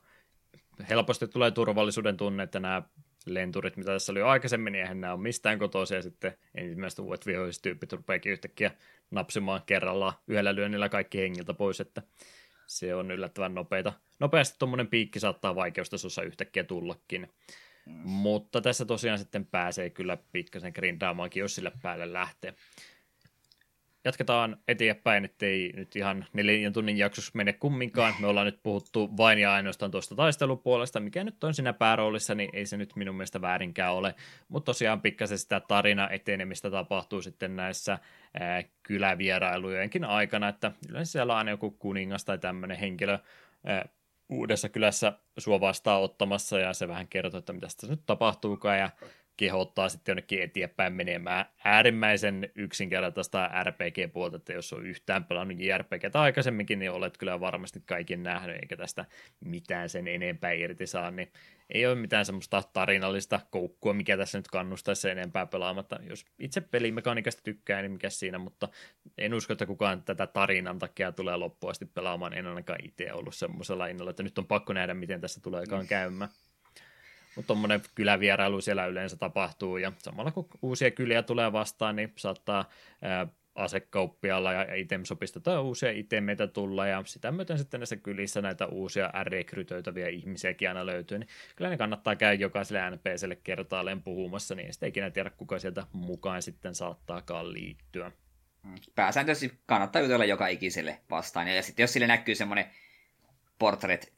helposti 0.90 1.28
tulee 1.28 1.52
turvallisuuden 1.52 2.18
tunne, 2.18 2.44
että 2.44 2.60
nämä 2.60 2.82
lenturit, 3.26 3.78
mitä 3.78 3.92
tässä 3.92 4.12
oli 4.12 4.22
aikaisemmin, 4.22 4.74
niin 4.74 4.82
eihän 4.82 5.02
nämä 5.02 5.14
ole 5.14 5.22
mistään 5.22 5.60
kotoisia, 5.60 6.02
sitten 6.02 6.38
ensimmäiset 6.56 7.00
uudet 7.00 7.26
vihollistyypit 7.26 7.94
rupeakin 7.94 8.32
yhtäkkiä 8.32 8.72
napsimaan 9.12 9.62
kerrallaan 9.66 10.14
yhdellä 10.28 10.56
lyönnillä 10.56 10.90
kaikki 10.90 11.18
hengiltä 11.18 11.54
pois, 11.54 11.80
että 11.80 12.02
se 12.78 12.96
on 12.96 13.12
yllättävän 13.12 13.56
nopeita. 13.56 13.94
Nopeasti 14.20 14.56
tuommoinen 14.60 14.88
piikki 14.88 15.20
saattaa 15.20 15.56
vaikeustasossa 15.56 16.24
yhtäkkiä 16.24 16.64
tullakin. 16.64 17.30
Mm. 17.86 17.94
Mutta 17.94 18.62
tässä 18.62 18.86
tosiaan 18.86 19.20
sitten 19.20 19.46
pääsee 19.46 19.90
kyllä 19.90 20.18
pikkasen 20.32 20.72
grindaamaankin, 20.76 21.42
jos 21.42 21.56
sille 21.56 21.72
päälle 21.82 22.14
lähtee 22.14 22.54
jatketaan 24.06 24.58
eteenpäin, 24.68 25.26
ettei 25.26 25.74
nyt 25.76 25.96
ihan 25.96 26.26
neljän 26.34 26.74
tunnin 26.74 26.98
jaksossa 26.98 27.32
mene 27.34 27.54
kumminkaan. 27.54 28.14
Me 28.20 28.28
ollaan 28.28 28.46
nyt 28.46 28.60
puhuttu 28.64 29.18
vain 29.18 29.40
ja 29.40 29.54
ainoastaan 29.54 29.92
tuosta 29.92 30.16
taistelupuolesta, 30.16 31.00
mikä 31.00 31.24
nyt 31.24 31.44
on 31.44 31.54
siinä 31.54 31.74
pääroolissa, 31.74 32.36
niin 32.36 32.50
ei 32.54 32.66
se 32.66 32.78
nyt 32.78 32.96
minun 32.96 33.16
mielestä 33.16 33.42
väärinkään 33.42 33.94
ole. 33.94 34.16
Mutta 34.48 34.66
tosiaan 34.66 35.02
pikkasen 35.02 35.38
sitä 35.38 35.60
tarina 35.60 36.10
etenemistä 36.10 36.72
tapahtuu 36.72 37.22
sitten 37.22 37.56
näissä 37.56 38.00
ää, 38.40 38.64
kylävierailujenkin 38.84 40.04
aikana, 40.04 40.48
että 40.48 40.72
yleensä 40.90 41.12
siellä 41.12 41.38
on 41.38 41.48
joku 41.48 41.72
kuningas 41.72 42.26
tai 42.26 42.38
tämmöinen 42.38 42.78
henkilö 42.78 43.20
ää, 43.66 43.86
uudessa 44.30 44.70
kylässä 44.70 45.14
sua 45.38 45.60
vastaan 45.60 46.02
ottamassa 46.02 46.60
ja 46.60 46.74
se 46.74 46.88
vähän 46.88 47.08
kertoo, 47.08 47.38
että 47.38 47.54
mitä 47.54 47.68
tässä 47.68 47.88
nyt 47.88 48.06
tapahtuukaan 48.06 48.80
ja 48.80 48.90
kehottaa 49.38 49.90
sitten 49.90 50.12
jonnekin 50.14 50.42
eteenpäin 50.42 50.94
menemään 50.94 51.46
äärimmäisen 51.64 52.50
yksinkertaista 52.56 53.50
RPG-puolta, 53.64 54.38
että 54.38 54.54
jos 54.54 54.74
on 54.74 54.86
yhtään 54.86 55.26
pelannut 55.26 55.60
JRPGtä 55.60 56.22
aikaisemminkin, 56.22 56.80
niin 56.80 56.92
olet 56.92 57.18
kyllä 57.18 57.40
varmasti 57.40 57.84
kaikin 57.86 58.24
nähnyt, 58.24 58.56
eikä 58.56 58.78
tästä 58.78 59.06
mitään 59.40 59.90
sen 59.90 60.08
enempää 60.08 60.52
irti 60.52 60.88
saa, 60.88 61.12
niin 61.12 61.32
ei 61.70 61.86
ole 61.86 61.96
mitään 61.96 62.26
semmoista 62.26 62.64
tarinallista 62.74 63.40
koukkua, 63.50 63.94
mikä 63.94 64.18
tässä 64.18 64.38
nyt 64.38 64.48
kannustaisi 64.48 65.10
enempää 65.10 65.46
pelaamatta. 65.46 66.00
Jos 66.10 66.26
itse 66.40 66.62
pelimekaniikasta 66.62 67.42
tykkää, 67.44 67.82
niin 67.82 67.92
mikä 67.92 68.10
siinä, 68.10 68.38
mutta 68.38 68.70
en 69.18 69.34
usko, 69.34 69.54
että 69.54 69.66
kukaan 69.66 70.04
tätä 70.04 70.28
tarinan 70.28 70.80
takia 70.80 71.12
tulee 71.12 71.38
loppuasti 71.38 71.86
pelaamaan. 71.86 72.34
En 72.34 72.48
ainakaan 72.48 72.86
itse 72.86 73.14
ollut 73.14 73.36
semmoisella 73.36 73.88
innolla, 73.88 74.12
että 74.12 74.24
nyt 74.24 74.38
on 74.38 74.48
pakko 74.48 74.74
nähdä, 74.74 74.94
miten 74.94 75.22
tässä 75.22 75.42
tuleekaan 75.42 75.88
käymään. 75.88 76.30
Mutta 77.36 77.48
tuommoinen 77.48 77.82
kylävierailu 77.96 78.62
siellä 78.62 78.86
yleensä 78.86 79.18
tapahtuu, 79.18 79.78
ja 79.78 79.92
samalla 79.98 80.32
kun 80.32 80.48
uusia 80.62 80.92
kyliä 80.92 81.24
tulee 81.24 81.52
vastaan, 81.52 81.96
niin 81.96 82.14
saattaa 82.16 82.70
ää, 83.02 83.28
asekauppialla 83.56 84.54
ja 84.54 84.76
itemsopista 84.76 85.40
tai 85.40 85.60
uusia 85.60 85.92
itemeitä 85.92 86.48
tulla, 86.48 86.88
ja 86.88 87.04
sitä 87.06 87.32
myöten 87.32 87.58
sitten 87.58 87.80
näissä 87.80 87.96
kylissä 87.96 88.42
näitä 88.42 88.66
uusia 88.66 89.10
rekrytoitavia 89.24 90.10
ihmisiäkin 90.10 90.68
aina 90.68 90.86
löytyy, 90.86 91.20
niin 91.20 91.30
kyllä 91.56 91.70
ne 91.70 91.78
kannattaa 91.78 92.16
käydä 92.16 92.42
jokaiselle 92.42 92.90
NPClle 92.90 93.36
kertaalleen 93.36 94.04
puhumassa, 94.04 94.56
niin 94.56 94.74
sitä 94.74 94.86
ikinä 94.86 95.12
tiedä, 95.12 95.30
kuka 95.30 95.60
sieltä 95.60 95.88
mukaan 95.94 96.42
sitten 96.42 96.76
saattaakaan 96.76 97.54
liittyä. 97.54 98.12
Mm. 98.64 98.76
Pääsääntöisesti 98.96 99.60
kannattaa 99.66 100.02
jutella 100.02 100.26
joka 100.26 100.48
ikiselle 100.48 101.00
vastaan, 101.10 101.48
ja 101.48 101.64
sitten 101.64 101.84
jos 101.84 101.94
sille 101.94 102.08
näkyy 102.08 102.36
semmoinen 102.36 102.66
portrait 103.60 104.14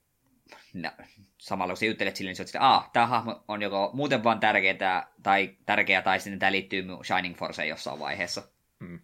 samalla 1.38 1.72
kun 1.74 1.78
sä 1.78 1.86
juttelet 1.86 2.16
sille, 2.16 2.30
niin 2.30 2.36
sä 2.36 2.44
että 2.44 2.76
ah, 2.76 2.90
tämä 2.94 3.08
hahmo 3.08 3.44
on 3.48 3.62
joko 3.62 3.90
muuten 3.94 4.24
vaan 4.24 4.40
tärkeää 4.40 5.12
tai, 5.24 5.58
tärkeä, 5.66 6.02
tai 6.02 6.20
sitten 6.20 6.40
tämä 6.40 6.52
liittyy 6.52 6.86
Shining 7.04 7.36
Forceen 7.36 7.70
jossain 7.70 8.00
vaiheessa. 8.00 8.44
Hmm. 8.80 9.00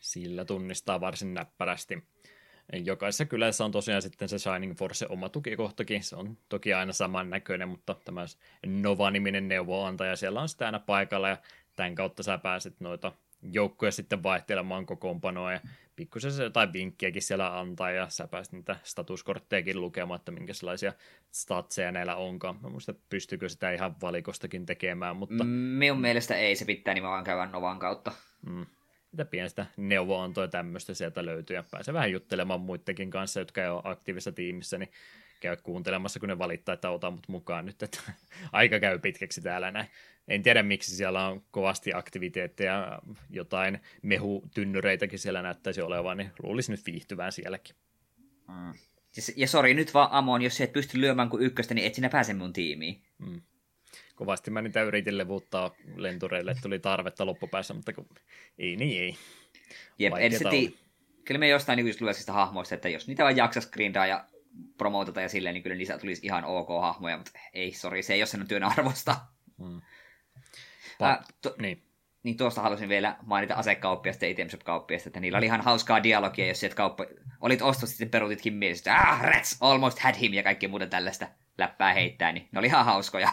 Sillä 0.00 0.44
tunnistaa 0.44 1.00
varsin 1.00 1.34
näppärästi. 1.34 2.02
Jokaisessa 2.84 3.24
kylässä 3.24 3.64
on 3.64 3.70
tosiaan 3.70 4.02
sitten 4.02 4.28
se 4.28 4.38
Shining 4.38 4.76
Force 4.76 5.06
oma 5.08 5.28
tukikohtakin. 5.28 6.02
Se 6.02 6.16
on 6.16 6.38
toki 6.48 6.74
aina 6.74 6.92
saman 6.92 7.30
näköinen, 7.30 7.68
mutta 7.68 7.96
tämä 8.04 8.24
Nova-niminen 8.66 9.48
neuvoantaja 9.48 10.16
siellä 10.16 10.40
on 10.40 10.48
sitä 10.48 10.66
aina 10.66 10.78
paikalla 10.78 11.28
ja 11.28 11.36
tämän 11.76 11.94
kautta 11.94 12.22
sä 12.22 12.38
pääset 12.38 12.80
noita 12.80 13.12
joukkoja 13.42 13.92
sitten 13.92 14.22
vaihtelemaan 14.22 14.86
kokoonpanoa 14.86 15.52
ja 15.52 15.60
pikkusen 15.96 16.32
se 16.32 16.42
jotain 16.42 16.72
vinkkiäkin 16.72 17.22
siellä 17.22 17.58
antaa 17.60 17.90
ja 17.90 18.08
sä 18.08 18.28
pääset 18.28 18.52
niitä 18.52 18.76
statuskorttejakin 18.82 19.80
lukemaan, 19.80 20.18
että 20.18 20.32
minkälaisia 20.32 20.92
statseja 21.30 21.92
näillä 21.92 22.16
onkaan. 22.16 22.58
Mä 22.62 22.68
muista, 22.68 22.94
pystyykö 23.10 23.48
sitä 23.48 23.72
ihan 23.72 23.96
valikostakin 24.02 24.66
tekemään, 24.66 25.16
mutta... 25.16 25.44
Minun 25.44 26.00
mielestä 26.00 26.36
ei, 26.36 26.56
se 26.56 26.64
pitää 26.64 26.94
nimenomaan 26.94 27.24
käydä 27.24 27.46
Novan 27.46 27.78
kautta. 27.78 28.12
Mm. 28.46 28.66
Mitä 29.12 29.24
pienistä 29.24 29.66
neuvoantoja 29.76 30.48
tämmöistä 30.48 30.94
sieltä 30.94 31.24
löytyy 31.24 31.56
ja 31.56 31.64
pääsee 31.70 31.94
vähän 31.94 32.12
juttelemaan 32.12 32.60
muidenkin 32.60 33.10
kanssa, 33.10 33.40
jotka 33.40 33.62
ei 33.62 33.68
ole 33.68 33.82
aktiivisessa 33.84 34.32
tiimissä, 34.32 34.78
niin 34.78 34.90
käy 35.40 35.56
kuuntelemassa, 35.62 36.20
kun 36.20 36.28
ne 36.28 36.38
valittaa, 36.38 36.72
että 36.72 36.90
ota 36.90 37.10
mut 37.10 37.28
mukaan 37.28 37.66
nyt, 37.66 37.82
että 37.82 37.98
aika 38.52 38.80
käy 38.80 38.98
pitkäksi 38.98 39.40
täällä 39.40 39.70
näin. 39.70 39.86
En 40.28 40.42
tiedä, 40.42 40.62
miksi 40.62 40.96
siellä 40.96 41.26
on 41.26 41.42
kovasti 41.50 41.94
aktiviteetteja, 41.94 42.98
jotain 43.30 43.80
mehutynnyreitäkin 44.02 45.18
siellä 45.18 45.42
näyttäisi 45.42 45.80
olevan, 45.80 46.16
niin 46.16 46.30
luulisi 46.42 46.70
nyt 46.70 46.86
viihtyvään 46.86 47.32
sielläkin. 47.32 47.76
Mm. 48.48 48.74
Siis, 49.10 49.32
ja 49.36 49.48
sori 49.48 49.74
nyt 49.74 49.94
vaan 49.94 50.08
Amon, 50.12 50.42
jos 50.42 50.60
et 50.60 50.72
pysty 50.72 51.00
lyömään 51.00 51.28
kuin 51.28 51.42
ykköstä, 51.42 51.74
niin 51.74 51.86
et 51.86 51.94
sinä 51.94 52.08
pääse 52.08 52.34
mun 52.34 52.52
tiimiin. 52.52 53.02
Mm. 53.18 53.40
Kovasti 54.14 54.50
mä 54.50 54.62
niitä 54.62 54.82
yritin 54.82 55.18
levuttaa 55.18 55.74
lentureille, 55.96 56.50
että 56.50 56.62
tuli 56.62 56.78
tarvetta 56.78 57.26
loppupäässä, 57.26 57.74
mutta 57.74 57.92
kun... 57.92 58.08
ei 58.58 58.76
niin 58.76 59.02
ei. 59.02 59.16
Jep, 59.98 60.12
tii... 60.50 60.78
Kyllä 61.24 61.38
me 61.38 61.48
jostain 61.48 61.76
niin 61.76 61.86
just 61.86 62.28
hahmoista, 62.28 62.74
että 62.74 62.88
jos 62.88 63.06
niitä 63.08 63.22
vaan 63.22 63.36
jaksas 63.36 63.66
grindaa 63.66 64.06
ja 64.06 64.24
promotata 64.78 65.20
ja 65.20 65.28
silleen, 65.28 65.54
niin 65.54 65.62
kyllä 65.62 65.76
niistä 65.76 65.98
tulisi 65.98 66.26
ihan 66.26 66.44
ok 66.44 66.68
hahmoja, 66.80 67.16
mutta 67.16 67.30
ei, 67.52 67.72
sori, 67.74 68.02
se 68.02 68.14
ei 68.14 68.20
ole 68.20 68.26
sen 68.26 68.48
työn 68.48 68.64
arvosta. 68.64 69.16
Mm. 69.58 69.80
Pa- 71.02 71.06
äh, 71.06 71.18
to- 71.42 71.54
niin. 71.58 71.82
niin 72.22 72.36
tuosta 72.36 72.62
halusin 72.62 72.88
vielä 72.88 73.16
mainita 73.22 73.54
asekauppiasta 73.54 74.24
ja 74.24 74.30
itemshop-kauppiasta, 74.30 75.08
että 75.08 75.20
niillä 75.20 75.38
oli 75.38 75.46
ihan 75.46 75.60
hauskaa 75.60 76.02
dialogia, 76.02 76.46
jos 76.46 76.60
sieltä 76.60 76.76
kauppa... 76.76 77.06
olit 77.40 77.62
ostos 77.62 77.90
sitten 77.90 78.10
perutitkin 78.10 78.54
mielessä, 78.54 78.92
että 78.92 79.08
ah, 79.08 79.22
rats, 79.22 79.56
almost 79.60 79.98
had 79.98 80.14
him 80.20 80.34
ja 80.34 80.42
kaikki 80.42 80.68
muuta 80.68 80.86
tällaista 80.86 81.28
läppää 81.58 81.94
heittää, 81.94 82.32
niin 82.32 82.48
ne 82.52 82.58
oli 82.58 82.66
ihan 82.66 82.84
hauskoja. 82.84 83.32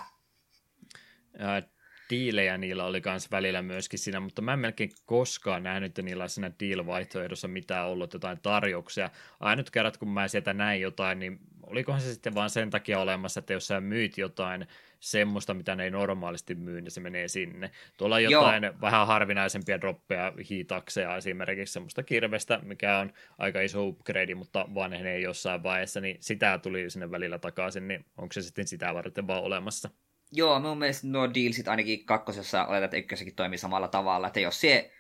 Ja 1.39 1.61
diilejä 2.09 2.57
niillä 2.57 2.85
oli 2.85 3.01
myös 3.05 3.31
välillä 3.31 3.61
myöskin 3.61 3.99
siinä, 3.99 4.19
mutta 4.19 4.41
mä 4.41 4.53
en 4.53 4.59
melkein 4.59 4.91
koskaan 5.05 5.63
nähnyt, 5.63 5.89
että 5.91 6.01
niillä 6.01 6.27
siinä 6.27 6.51
deal-vaihtoehdossa 6.59 7.47
mitään 7.47 7.87
ollut 7.87 8.13
jotain 8.13 8.39
tarjouksia. 8.41 9.09
Ainut 9.39 9.69
kerrat, 9.69 9.97
kun 9.97 10.09
mä 10.09 10.27
sieltä 10.27 10.53
näin 10.53 10.81
jotain, 10.81 11.19
niin 11.19 11.39
olikohan 11.63 12.01
se 12.01 12.13
sitten 12.13 12.35
vaan 12.35 12.49
sen 12.49 12.69
takia 12.69 12.99
olemassa, 12.99 13.39
että 13.39 13.53
jos 13.53 13.67
sä 13.67 13.81
myyt 13.81 14.17
jotain 14.17 14.67
semmoista, 14.99 15.53
mitä 15.53 15.75
ne 15.75 15.83
ei 15.83 15.91
normaalisti 15.91 16.55
myy, 16.55 16.81
niin 16.81 16.91
se 16.91 16.99
menee 16.99 17.27
sinne. 17.27 17.71
Tuolla 17.97 18.15
on 18.15 18.23
jotain 18.23 18.63
Joo. 18.63 18.73
vähän 18.81 19.07
harvinaisempia 19.07 19.81
droppeja, 19.81 20.33
hiitakseja 20.49 21.17
esimerkiksi 21.17 21.73
semmoista 21.73 22.03
kirvestä, 22.03 22.59
mikä 22.63 22.97
on 22.97 23.13
aika 23.37 23.61
iso 23.61 23.87
upgrade, 23.87 24.35
mutta 24.35 24.65
vanhenee 24.75 25.19
jossain 25.19 25.63
vaiheessa, 25.63 26.01
niin 26.01 26.17
sitä 26.19 26.57
tuli 26.57 26.89
sinne 26.89 27.11
välillä 27.11 27.39
takaisin, 27.39 27.87
niin 27.87 28.05
onko 28.17 28.33
se 28.33 28.41
sitten 28.41 28.67
sitä 28.67 28.93
varten 28.93 29.27
vaan 29.27 29.43
olemassa? 29.43 29.89
Joo, 30.31 30.59
mun 30.59 30.77
mielestä 30.77 31.07
nuo 31.07 31.33
dealsit 31.33 31.67
ainakin 31.67 32.05
kakkosessa 32.05 32.65
oletat, 32.65 32.83
että 32.83 32.97
ykkössäkin 32.97 33.35
toimii 33.35 33.57
samalla 33.57 33.87
tavalla, 33.87 34.27
että 34.27 34.39
jos 34.39 34.61
se 34.61 34.91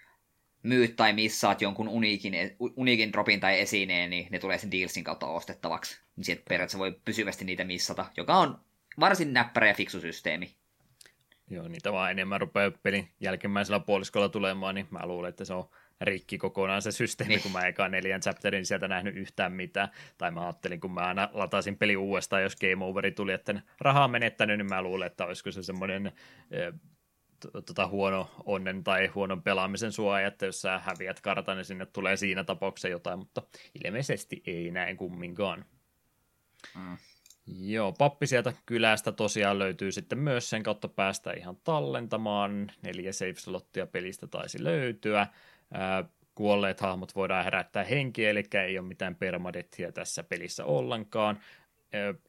myyt 0.63 0.95
tai 0.95 1.13
missaat 1.13 1.61
jonkun 1.61 1.87
uniikin, 1.89 2.33
uniikin 2.75 3.13
dropin 3.13 3.39
tai 3.39 3.59
esineen, 3.59 4.09
niin 4.09 4.27
ne 4.31 4.39
tulee 4.39 4.57
sen 4.57 4.71
dealsin 4.71 5.03
kautta 5.03 5.27
ostettavaksi. 5.27 6.01
Niin 6.15 6.25
sieltä 6.25 6.43
periaatteessa 6.49 6.79
voi 6.79 6.99
pysyvästi 7.05 7.45
niitä 7.45 7.63
missata, 7.63 8.05
joka 8.17 8.35
on 8.35 8.59
varsin 8.99 9.33
näppärä 9.33 9.67
ja 9.67 9.73
fiksu 9.73 10.01
systeemi. 10.01 10.55
Joo, 11.49 11.67
niitä 11.67 11.91
vaan 11.91 12.11
enemmän 12.11 12.41
rupeaa 12.41 12.71
pelin 12.83 13.09
jälkimmäisellä 13.19 13.79
puoliskolla 13.79 14.29
tulemaan, 14.29 14.75
niin 14.75 14.87
mä 14.91 15.05
luulen, 15.05 15.29
että 15.29 15.45
se 15.45 15.53
on 15.53 15.69
rikki 16.01 16.37
kokonaan 16.37 16.81
se 16.81 16.91
systeemi, 16.91 17.33
niin. 17.33 17.43
kun 17.43 17.51
mä 17.51 17.67
ekaan 17.67 17.91
neljän 17.91 18.21
chapterin 18.21 18.65
sieltä 18.65 18.87
nähnyt 18.87 19.15
yhtään 19.15 19.51
mitään. 19.51 19.89
Tai 20.17 20.31
mä 20.31 20.41
ajattelin, 20.41 20.79
kun 20.79 20.91
mä 20.91 21.01
aina 21.01 21.29
latasin 21.33 21.77
peli 21.77 21.95
uudestaan, 21.95 22.43
jos 22.43 22.55
game 22.55 22.85
overi 22.85 23.11
tuli, 23.11 23.33
että 23.33 23.61
rahaa 23.79 24.07
menettänyt, 24.07 24.57
niin 24.57 24.69
mä 24.69 24.81
luulen, 24.81 25.07
että 25.07 25.25
olisiko 25.25 25.51
se 25.51 25.63
semmoinen 25.63 26.11
tota, 27.65 27.87
huono 27.87 28.29
onnen 28.45 28.83
tai 28.83 29.07
huonon 29.07 29.43
pelaamisen 29.43 29.91
suoja, 29.91 30.27
että 30.27 30.45
jos 30.45 30.61
sä 30.61 30.79
häviät 30.79 31.21
kartan, 31.21 31.57
niin 31.57 31.65
sinne 31.65 31.85
tulee 31.85 32.17
siinä 32.17 32.43
tapauksessa 32.43 32.87
jotain, 32.87 33.19
mutta 33.19 33.41
ilmeisesti 33.85 34.43
ei 34.45 34.71
näin 34.71 34.97
kumminkaan. 34.97 35.65
Mm. 36.75 36.97
Joo, 37.47 37.91
pappi 37.91 38.27
sieltä 38.27 38.53
kylästä 38.65 39.11
tosiaan 39.11 39.59
löytyy 39.59 39.91
sitten 39.91 40.19
myös 40.19 40.49
sen 40.49 40.63
kautta 40.63 40.87
päästä 40.87 41.31
ihan 41.31 41.57
tallentamaan. 41.63 42.71
Neljä 42.81 43.11
save-slottia 43.11 43.87
pelistä 43.87 44.27
taisi 44.27 44.63
löytyä. 44.63 45.27
Kuolleet 46.35 46.79
hahmot 46.79 47.15
voidaan 47.15 47.43
herättää 47.43 47.83
henkiä, 47.83 48.29
eli 48.29 48.43
ei 48.65 48.79
ole 48.79 48.87
mitään 48.87 49.15
permadettia 49.15 49.91
tässä 49.91 50.23
pelissä 50.23 50.65
ollenkaan. 50.65 51.39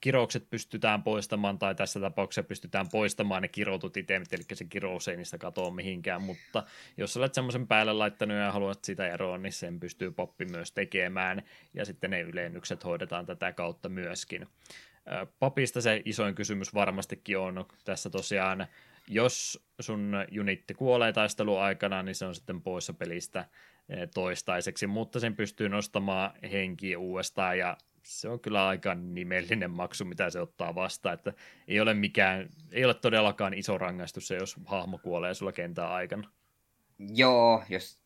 kiroukset 0.00 0.50
pystytään 0.50 1.02
poistamaan, 1.02 1.58
tai 1.58 1.74
tässä 1.74 2.00
tapauksessa 2.00 2.42
pystytään 2.42 2.86
poistamaan 2.92 3.42
ne 3.42 3.48
kirotut 3.48 3.96
itemit, 3.96 4.32
eli 4.32 4.42
se 4.52 4.64
kirous 4.64 5.08
ei 5.08 5.16
niistä 5.16 5.38
katoa 5.38 5.70
mihinkään, 5.70 6.22
mutta 6.22 6.64
jos 6.96 7.16
olet 7.16 7.34
semmoisen 7.34 7.66
päälle 7.66 7.92
laittanut 7.92 8.36
ja 8.36 8.52
haluat 8.52 8.84
sitä 8.84 9.08
eroa, 9.08 9.38
niin 9.38 9.52
sen 9.52 9.80
pystyy 9.80 10.10
poppi 10.10 10.44
myös 10.44 10.72
tekemään, 10.72 11.42
ja 11.74 11.84
sitten 11.84 12.10
ne 12.10 12.20
ylennykset 12.20 12.84
hoidetaan 12.84 13.26
tätä 13.26 13.52
kautta 13.52 13.88
myöskin. 13.88 14.46
Papista 15.38 15.80
se 15.80 16.02
isoin 16.04 16.34
kysymys 16.34 16.74
varmastikin 16.74 17.38
on 17.38 17.66
tässä 17.84 18.10
tosiaan, 18.10 18.66
jos 19.08 19.66
sun 19.80 20.14
unitti 20.40 20.74
kuolee 20.74 21.12
taistelun 21.12 21.60
aikana, 21.60 22.02
niin 22.02 22.14
se 22.14 22.26
on 22.26 22.34
sitten 22.34 22.62
poissa 22.62 22.92
pelistä 22.92 23.48
toistaiseksi, 24.14 24.86
mutta 24.86 25.20
sen 25.20 25.36
pystyy 25.36 25.68
nostamaan 25.68 26.30
henkiä 26.52 26.98
uudestaan 26.98 27.58
ja 27.58 27.76
se 28.02 28.28
on 28.28 28.40
kyllä 28.40 28.66
aika 28.66 28.94
nimellinen 28.94 29.70
maksu, 29.70 30.04
mitä 30.04 30.30
se 30.30 30.40
ottaa 30.40 30.74
vastaan, 30.74 31.14
että 31.14 31.32
ei 31.68 31.80
ole 31.80 31.94
mikään, 31.94 32.48
ei 32.72 32.84
ole 32.84 32.94
todellakaan 32.94 33.54
iso 33.54 33.78
rangaistus 33.78 34.28
se, 34.28 34.36
jos 34.36 34.56
hahmo 34.64 34.98
kuolee 34.98 35.34
sulla 35.34 35.52
kentän 35.52 35.88
aikana. 35.88 36.30
Joo, 36.98 37.64
jos 37.68 37.98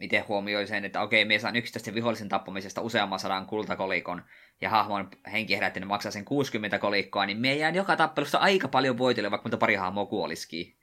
itse 0.00 0.18
huomioi 0.18 0.66
sen, 0.66 0.84
että 0.84 1.00
okei, 1.00 1.24
me 1.24 1.38
saan 1.38 1.56
yksittäisten 1.56 1.94
vihollisen 1.94 2.28
tappamisesta 2.28 2.80
useamman 2.80 3.18
sadan 3.18 3.46
kultakolikon, 3.46 4.22
ja 4.60 4.70
hahmon 4.70 5.10
henki 5.32 5.54
herättänyt 5.54 5.88
maksaa 5.88 6.12
sen 6.12 6.24
60 6.24 6.78
kolikkoa, 6.78 7.26
niin 7.26 7.38
me 7.38 7.54
jään 7.54 7.74
joka 7.74 7.96
tappelussa 7.96 8.38
aika 8.38 8.68
paljon 8.68 8.98
voitelle, 8.98 9.30
vaikka 9.30 9.46
mutta 9.48 9.58
pari 9.58 9.74
hahmoa 9.74 10.06
kuolisikin. 10.06 10.76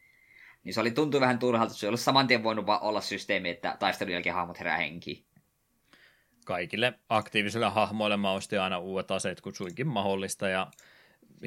Niin 0.63 0.73
se 0.73 0.81
oli 0.81 0.91
tuntui 0.91 1.21
vähän 1.21 1.39
turhalta, 1.39 1.71
että 1.71 1.79
se 1.79 1.87
ollut 1.87 1.99
saman 1.99 2.27
tien 2.27 2.43
voinut 2.43 2.65
olla 2.81 3.01
systeemi, 3.01 3.49
että 3.49 3.75
taistelun 3.79 4.13
jälkeen 4.13 4.35
hahmot 4.35 4.59
herää 4.59 4.77
henkiin 4.77 5.25
kaikille 6.49 6.93
aktiivisille 7.09 7.69
hahmoille 7.69 8.17
mä 8.17 8.31
ostin 8.31 8.61
aina 8.61 8.79
uudet 8.79 9.11
aseet, 9.11 9.41
kun 9.41 9.55
suinkin 9.55 9.87
mahdollista, 9.87 10.49
ja 10.49 10.67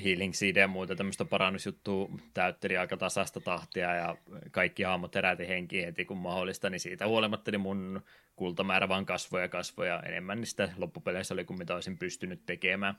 healing 0.04 0.34
seed 0.34 0.56
ja 0.56 0.68
muuta 0.68 0.96
tämmöistä 0.96 1.24
parannusjuttua 1.24 2.08
täytteli 2.34 2.76
aika 2.76 2.96
tasasta 2.96 3.40
tahtia, 3.40 3.94
ja 3.94 4.16
kaikki 4.50 4.82
hahmot 4.82 5.14
heräti 5.14 5.48
henki 5.48 5.82
heti 5.82 6.04
kun 6.04 6.16
mahdollista, 6.16 6.70
niin 6.70 6.80
siitä 6.80 7.06
huolimatta 7.06 7.50
niin 7.50 7.60
mun 7.60 8.02
kultamäärä 8.36 8.88
vaan 8.88 9.06
kasvoja 9.06 9.48
kasvoja 9.48 10.00
enemmän, 10.00 10.38
niin 10.38 10.46
sitä 10.46 10.68
loppupeleissä 10.76 11.34
oli 11.34 11.44
kuin 11.44 11.58
mitä 11.58 11.74
olisin 11.74 11.98
pystynyt 11.98 12.46
tekemään. 12.46 12.94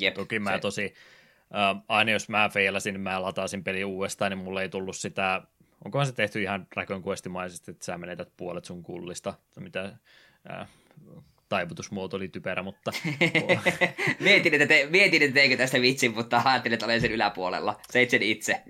Jep, 0.00 0.14
Toki 0.14 0.38
mä 0.38 0.52
se... 0.52 0.58
tosi, 0.58 0.94
äh, 1.54 1.82
aina 1.88 2.10
jos 2.10 2.28
mä 2.28 2.48
feilasin, 2.48 2.94
niin 2.94 3.00
mä 3.00 3.22
lataasin 3.22 3.64
peli 3.64 3.84
uudestaan, 3.84 4.30
niin 4.30 4.38
mulle 4.38 4.62
ei 4.62 4.68
tullut 4.68 4.96
sitä, 4.96 5.42
onkohan 5.84 6.06
se 6.06 6.12
tehty 6.12 6.42
ihan 6.42 6.66
Dragon 6.74 7.04
Questimaisesti, 7.06 7.70
että 7.70 7.84
sä 7.84 7.98
menetät 7.98 8.32
puolet 8.36 8.64
sun 8.64 8.82
kullista, 8.82 9.34
mitä 9.60 9.92
äh, 10.50 10.68
taivutusmuoto 11.52 12.16
oli 12.16 12.28
typerä, 12.28 12.62
mutta... 12.62 12.92
mietin, 14.20 14.54
että 14.54 14.66
te, 14.66 14.88
mietin, 14.90 15.22
että 15.22 15.34
teikö 15.34 15.56
tästä 15.56 15.80
vitsin, 15.80 16.14
mutta 16.14 16.42
ajattelin, 16.44 16.74
että 16.74 16.86
olen 16.86 17.00
sen 17.00 17.12
yläpuolella. 17.12 17.80
Seit 17.90 18.10
sen 18.10 18.22
itse. 18.22 18.62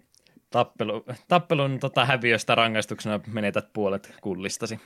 Tappelu, 0.51 1.05
tappelun 1.29 1.79
tota, 1.79 2.05
häviöstä 2.05 2.55
rangaistuksena 2.55 3.21
menetät 3.27 3.73
puolet 3.73 4.15
kullistasi. 4.21 4.81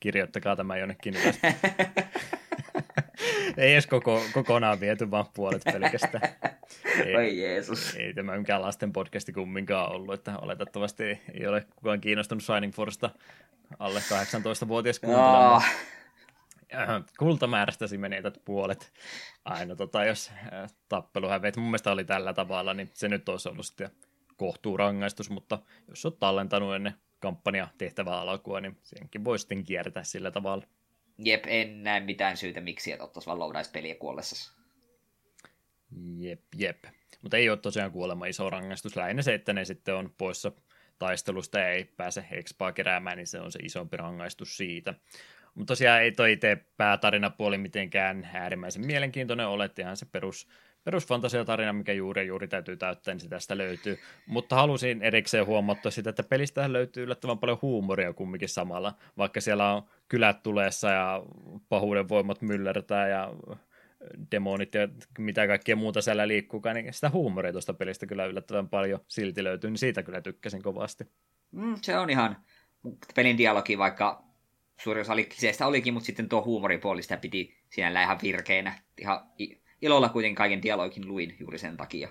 Kirjoittakaa 0.00 0.56
tämä 0.56 0.76
jonnekin 0.76 1.16
ylös. 1.16 1.40
ei 3.56 3.72
edes 3.72 3.86
koko, 3.86 4.22
kokonaan 4.32 4.80
viety, 4.80 5.10
vaan 5.10 5.26
puolet 5.34 5.64
pelkästään. 5.64 6.28
Ei, 7.04 7.16
Oi 7.16 7.42
Jeesus. 7.42 7.94
Ei 7.94 8.14
tämä 8.14 8.38
mikään 8.38 8.62
lasten 8.62 8.92
podcasti 8.92 9.32
kumminkaan 9.32 9.92
ollut, 9.92 10.14
että 10.14 10.38
oletettavasti 10.38 11.20
ei 11.34 11.46
ole 11.46 11.66
kukaan 11.76 12.00
kiinnostunut 12.00 12.44
Shining 12.44 12.74
Forcesta 12.74 13.10
alle 13.78 14.00
18-vuotias 14.00 14.98
kuuntelemaan. 14.98 15.56
Oh 15.56 15.64
kultamäärästäsi 17.18 17.98
menetät 17.98 18.38
puolet 18.44 18.92
aina, 19.44 19.76
tota, 19.76 20.04
jos 20.04 20.32
tappelu 20.88 21.28
häveet. 21.28 21.56
Mun 21.56 21.66
mielestä 21.66 21.92
oli 21.92 22.04
tällä 22.04 22.32
tavalla, 22.32 22.74
niin 22.74 22.90
se 22.92 23.08
nyt 23.08 23.28
olisi 23.28 23.48
ollut 23.48 23.66
sitten 23.66 23.90
kohtuu 24.36 24.76
rangaistus, 24.76 25.30
mutta 25.30 25.58
jos 25.88 26.06
olet 26.06 26.18
tallentanut 26.18 26.74
ennen 26.74 26.94
kampanja 27.20 27.68
tehtävää 27.78 28.20
alkua, 28.20 28.60
niin 28.60 28.78
senkin 28.82 29.24
voi 29.24 29.38
sitten 29.38 29.64
kiertää 29.64 30.04
sillä 30.04 30.30
tavalla. 30.30 30.64
Jep, 31.18 31.44
en 31.46 31.82
näe 31.82 32.00
mitään 32.00 32.36
syytä, 32.36 32.60
miksi 32.60 32.92
et 32.92 33.00
ottaisi 33.00 33.26
vaan 33.26 33.38
loudaispeliä 33.38 33.94
kuollessa. 33.94 34.52
Jep, 36.18 36.42
jep. 36.56 36.84
Mutta 37.22 37.36
ei 37.36 37.50
ole 37.50 37.58
tosiaan 37.58 37.92
kuolema 37.92 38.26
iso 38.26 38.50
rangaistus. 38.50 38.96
Lähinnä 38.96 39.22
se, 39.22 39.34
että 39.34 39.52
ne 39.52 39.64
sitten 39.64 39.94
on 39.94 40.14
poissa 40.18 40.52
taistelusta 40.98 41.58
ja 41.58 41.68
ei 41.68 41.84
pääse 41.84 42.24
expaa 42.30 42.72
keräämään, 42.72 43.16
niin 43.16 43.26
se 43.26 43.40
on 43.40 43.52
se 43.52 43.58
isompi 43.62 43.96
rangaistus 43.96 44.56
siitä. 44.56 44.94
Mutta 45.54 45.70
tosiaan 45.70 46.02
ei 46.02 46.12
toi 46.12 46.32
itse 46.32 46.64
päätarinapuoli 46.76 47.58
mitenkään 47.58 48.28
äärimmäisen 48.34 48.86
mielenkiintoinen 48.86 49.46
ole, 49.46 49.70
ihan 49.78 49.96
se 49.96 50.06
perus, 50.06 50.48
perusfantasiatarina, 50.84 51.72
mikä 51.72 51.92
juuri 51.92 52.20
ja 52.20 52.26
juuri 52.26 52.48
täytyy 52.48 52.76
täyttää, 52.76 53.14
niin 53.14 53.20
se 53.20 53.28
tästä 53.28 53.58
löytyy. 53.58 53.98
Mutta 54.26 54.56
halusin 54.56 55.02
erikseen 55.02 55.46
huomattua 55.46 55.90
sitä, 55.90 56.10
että 56.10 56.22
pelistä 56.22 56.72
löytyy 56.72 57.04
yllättävän 57.04 57.38
paljon 57.38 57.58
huumoria 57.62 58.12
kumminkin 58.12 58.48
samalla, 58.48 58.94
vaikka 59.18 59.40
siellä 59.40 59.72
on 59.72 59.82
kylät 60.08 60.42
tuleessa 60.42 60.90
ja 60.90 61.22
pahuuden 61.68 62.08
voimat 62.08 62.42
myllertää 62.42 63.08
ja 63.08 63.32
demonit 64.30 64.74
ja 64.74 64.88
mitä 65.18 65.46
kaikkea 65.46 65.76
muuta 65.76 66.02
siellä 66.02 66.28
liikkuukaan, 66.28 66.76
niin 66.76 66.94
sitä 66.94 67.10
huumoria 67.10 67.52
tuosta 67.52 67.74
pelistä 67.74 68.06
kyllä 68.06 68.24
yllättävän 68.24 68.68
paljon 68.68 69.00
silti 69.08 69.44
löytyy, 69.44 69.70
niin 69.70 69.78
siitä 69.78 70.02
kyllä 70.02 70.20
tykkäsin 70.20 70.62
kovasti. 70.62 71.04
Mm, 71.50 71.76
se 71.82 71.98
on 71.98 72.10
ihan 72.10 72.36
pelin 73.14 73.38
dialogi, 73.38 73.78
vaikka 73.78 74.24
suuri 74.80 75.00
osa 75.00 75.14
kliseistä 75.14 75.66
olikin, 75.66 75.94
mutta 75.94 76.06
sitten 76.06 76.28
tuo 76.28 76.44
huumoripuoli 76.44 77.02
sitä 77.02 77.16
piti 77.16 77.56
sinällä 77.70 78.02
ihan 78.02 78.18
virkeänä. 78.22 78.78
Ihan 79.00 79.20
ilolla 79.82 80.08
kuitenkin 80.08 80.36
kaiken 80.36 80.62
dialogin 80.62 81.08
luin 81.08 81.36
juuri 81.40 81.58
sen 81.58 81.76
takia. 81.76 82.08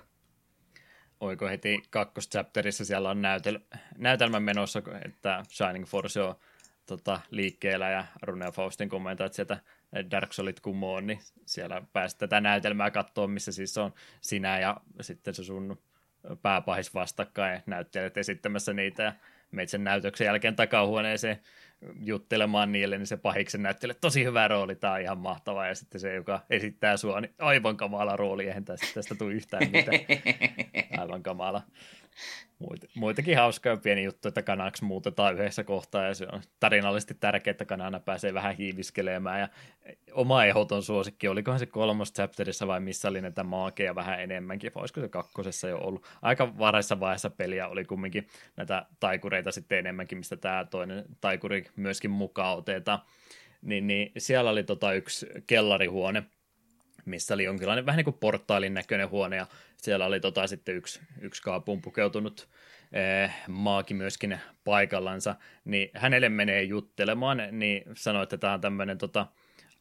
Oiko 1.20 1.48
heti 1.48 1.84
kakkoschapterissa 1.90 2.86
siellä 2.86 3.10
on 3.10 3.22
näytel, 3.22 3.60
näytelmän 3.98 4.44
menossa, 4.44 4.82
että 5.06 5.44
Shining 5.50 5.86
Force 5.86 6.22
on 6.22 6.36
tota, 6.86 7.20
liikkeellä 7.32 7.90
ja 7.90 8.06
Rune 8.22 8.52
Faustin 8.52 8.90
kommentoit 8.90 9.34
sieltä 9.34 9.60
Dark 10.12 10.34
Soulit 10.34 10.60
kumoon, 10.60 11.08
niin 11.08 11.20
siellä 11.46 11.82
pääsit 11.94 12.20
tätä 12.20 12.42
näytelmää 12.42 12.92
katsoa, 12.92 13.28
missä 13.28 13.52
siis 13.52 13.78
on 13.78 13.94
sinä 14.22 14.60
ja 14.60 14.78
sitten 15.02 15.34
se 15.34 15.44
sun 15.44 15.82
pääpahis 16.42 16.94
vastakkain 16.94 17.62
näyttelijät 17.66 18.18
esittämässä 18.18 18.74
niitä 18.74 19.04
ja 19.04 19.14
meitä 19.52 19.72
sen 19.72 19.84
näytöksen 19.84 20.26
jälkeen 20.26 20.56
takahuoneeseen 20.56 21.40
juttelemaan 22.00 22.72
niille, 22.72 22.98
niin 22.98 23.08
se 23.08 23.18
pahiksen 23.18 23.64
näyttelee 23.64 23.96
tosi 24.02 24.24
hyvä 24.24 24.48
rooli, 24.48 24.76
tämä 24.76 24.94
on 24.94 25.02
ihan 25.02 25.18
mahtavaa, 25.18 25.68
ja 25.68 25.76
sitten 25.76 26.02
se, 26.02 26.14
joka 26.14 26.40
esittää 26.50 26.98
sua, 26.98 27.22
niin 27.22 27.34
aivan 27.40 27.78
kamala 27.78 28.16
rooli, 28.16 28.48
eihän 28.48 28.66
tästä, 28.66 28.88
tästä 28.94 29.16
tule 29.16 29.34
yhtään 29.34 29.72
mitään. 29.72 30.00
Aivan 31.02 31.24
kamala. 31.24 31.62
Muita, 32.60 32.88
muitakin 32.96 33.38
hauskoja 33.38 33.78
pieni 33.78 34.04
juttu, 34.04 34.28
että 34.28 34.42
kanaksi 34.42 34.84
muutetaan 34.84 35.34
yhdessä 35.34 35.64
kohtaa, 35.64 36.04
ja 36.04 36.14
se 36.14 36.28
on 36.32 36.42
tarinallisesti 36.60 37.14
tärkeää, 37.14 37.52
että 37.52 37.66
kanana 37.66 38.00
pääsee 38.00 38.34
vähän 38.34 38.56
hiiviskelemään, 38.56 39.40
ja 39.40 39.50
oma 40.12 40.46
ehdoton 40.46 40.84
suosikki, 40.84 41.28
olikohan 41.28 41.60
se 41.60 41.66
kolmos 41.66 42.14
chapterissa 42.14 42.68
vai 42.68 42.80
missä 42.80 43.08
oli 43.08 43.22
näitä 43.22 43.44
maakeja 43.44 43.96
vähän 43.96 44.22
enemmänkin, 44.22 44.72
olisiko 44.76 45.02
se 45.02 45.10
kakkosessa 45.10 45.68
jo 45.68 45.78
ollut. 45.78 46.06
Aika 46.22 46.58
varhaisessa 46.58 47.00
vaiheessa 47.00 47.30
peliä 47.30 47.68
oli 47.68 47.86
kumminkin 47.86 48.28
näitä 48.58 48.86
taikureita 49.00 49.52
sitten 49.52 49.80
enemmänkin, 49.80 50.18
mistä 50.18 50.38
tämä 50.38 50.66
toinen 50.70 51.06
taikuri 51.22 51.66
myöskin 51.76 52.12
mukaan 52.12 52.58
otetaan. 52.58 53.00
Niin, 53.62 53.88
niin 53.88 54.12
siellä 54.18 54.50
oli 54.50 54.64
tota 54.64 54.94
yksi 54.94 55.28
kellarihuone, 55.48 56.24
missä 57.06 57.34
oli 57.34 57.44
jonkinlainen 57.44 57.86
vähän 57.86 57.98
niin 57.98 58.06
kuin 58.06 58.18
portaalin 58.20 58.74
näköinen 58.74 59.10
huone, 59.10 59.36
ja 59.36 59.48
siellä 59.78 60.06
oli 60.06 60.20
tota 60.20 60.48
sitten 60.48 60.76
yksi, 60.76 61.00
yksi 61.22 61.42
kaapuun 61.42 61.82
pukeutunut 61.82 62.50
eh, 62.94 63.32
maaki 63.48 63.94
myöskin 63.94 64.40
paikallansa, 64.64 65.36
niin 65.66 65.90
hänelle 65.94 66.30
menee 66.30 66.64
juttelemaan, 66.64 67.42
niin 67.52 67.84
sanoi, 67.96 68.24
että 68.24 68.38
tämä 68.38 68.54
on 68.54 68.62
tämmöinen 68.62 68.98
tota, 68.98 69.28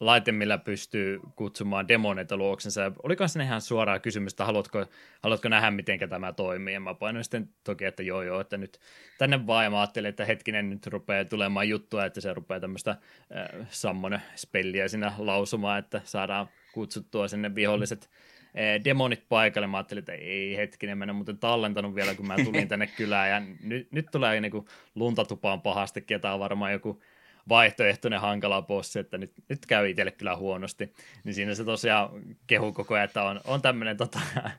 laite, 0.03 0.33
millä 0.33 0.59
pystyy 0.59 1.21
kutsumaan 1.37 1.89
demoneita 1.89 2.37
luoksensa. 2.37 2.93
Oliko 3.03 3.29
se 3.29 3.43
ihan 3.43 3.61
suoraa 3.61 3.99
kysymystä, 3.99 4.45
haluatko, 4.45 4.87
haluatko 5.23 5.49
nähdä, 5.49 5.71
miten 5.71 5.99
tämä 6.09 6.33
toimii? 6.33 6.75
Ja 6.75 6.81
mä 6.81 6.95
painoin 6.95 7.25
sitten 7.25 7.49
toki, 7.65 7.85
että 7.85 8.03
joo 8.03 8.23
joo, 8.23 8.41
että 8.41 8.57
nyt 8.57 8.81
tänne 9.19 9.47
vaan, 9.47 9.65
ja 9.65 9.71
mä 9.71 9.81
ajattelin, 9.81 10.09
että 10.09 10.25
hetkinen 10.25 10.71
nyt 10.71 10.87
rupeaa 10.87 11.25
tulemaan 11.25 11.69
juttua, 11.69 12.05
että 12.05 12.21
se 12.21 12.35
rupeaa 12.35 12.61
tämmöistä 12.61 12.91
äh, 12.91 13.67
sammon 13.71 14.21
spelliä 14.37 14.89
siinä 14.89 15.13
lausumaan, 15.19 15.79
että 15.79 16.01
saadaan 16.05 16.49
kutsuttua 16.73 17.29
sinne 17.29 17.55
viholliset 17.55 18.11
äh, 18.45 18.85
demonit 18.85 19.29
paikalle. 19.29 19.67
Mä 19.67 19.77
ajattelin, 19.77 19.99
että 19.99 20.13
ei 20.13 20.57
hetkinen, 20.57 20.99
mennä 20.99 21.13
muuten 21.13 21.39
tallentanut 21.39 21.95
vielä, 21.95 22.15
kun 22.15 22.27
mä 22.27 22.37
tulin 22.45 22.69
tänne 22.69 22.87
kylään, 22.87 23.31
ja 23.31 23.43
nyt, 23.63 23.93
nyt 23.93 24.07
tulee 24.13 24.41
niinku 24.41 24.69
luntatupaan 24.95 25.61
pahasti, 25.61 26.03
ketä 26.03 26.33
on 26.33 26.41
varmaan 26.41 26.73
joku 26.73 27.03
vaihtoehtoinen 27.49 28.21
hankala 28.21 28.63
bossi, 28.63 28.99
että 28.99 29.19
nyt, 29.19 29.33
nyt 29.49 29.67
käy 29.67 29.91
itselle 29.91 30.11
kyllä 30.11 30.37
huonosti. 30.37 30.93
Niin 31.25 31.35
siinä 31.35 31.55
se 31.55 31.65
tosiaan 31.65 32.11
kehu 32.47 32.73
koko 32.73 32.95
ajan, 32.95 33.05
että 33.05 33.23
on, 33.23 33.41
on 33.45 33.63
tämmöinen 33.63 33.97
tota, 33.97 34.21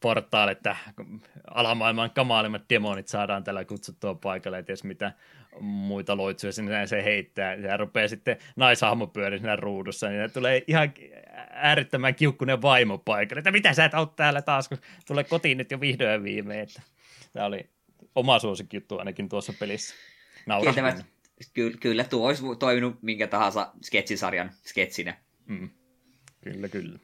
portaali, 0.00 0.52
että 0.52 0.76
alamaailman 1.54 2.10
kamaalimmat 2.10 2.62
demonit 2.70 3.08
saadaan 3.08 3.44
tällä 3.44 3.64
kutsuttua 3.64 4.14
paikalle, 4.14 4.58
että 4.58 4.72
mitä 4.84 5.12
muita 5.60 6.16
loitsuja 6.16 6.52
sinne 6.52 6.86
se 6.86 7.04
heittää. 7.04 7.54
Ja 7.54 7.76
rupeaa 7.76 8.08
sitten 8.08 8.36
naishahmo 8.56 9.06
pyöri 9.06 9.38
siinä 9.38 9.56
ruudussa, 9.56 10.08
niin 10.08 10.30
tulee 10.32 10.64
ihan 10.66 10.92
äärettömän 11.50 12.14
kiukkunen 12.14 12.62
vaimo 12.62 12.98
paikalle, 12.98 13.38
että 13.38 13.50
mitä 13.50 13.72
sä 13.72 13.84
et 13.84 13.94
ole 13.94 14.08
täällä 14.16 14.42
taas, 14.42 14.68
kun 14.68 14.78
tulee 15.06 15.24
kotiin 15.24 15.58
nyt 15.58 15.70
jo 15.70 15.80
vihdoin 15.80 16.22
viimein. 16.22 16.60
Että 16.60 16.82
tämä 17.32 17.46
oli 17.46 17.70
oma 18.14 18.38
suosikkijuttu 18.38 18.98
ainakin 18.98 19.28
tuossa 19.28 19.52
pelissä. 19.58 19.94
Ky- 20.96 21.17
kyllä, 21.80 22.04
tuo 22.04 22.26
olisi 22.26 22.42
toiminut 22.58 23.02
minkä 23.02 23.26
tahansa 23.26 23.72
sketsisarjan 23.82 24.50
sketsinä. 24.66 25.16
Mm. 25.46 25.70
Kyllä, 26.40 26.68
kyllä. 26.68 26.98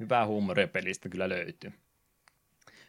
Hyvää 0.00 0.26
huumoria 0.26 0.68
pelistä 0.68 1.08
kyllä 1.08 1.28
löytyy. 1.28 1.72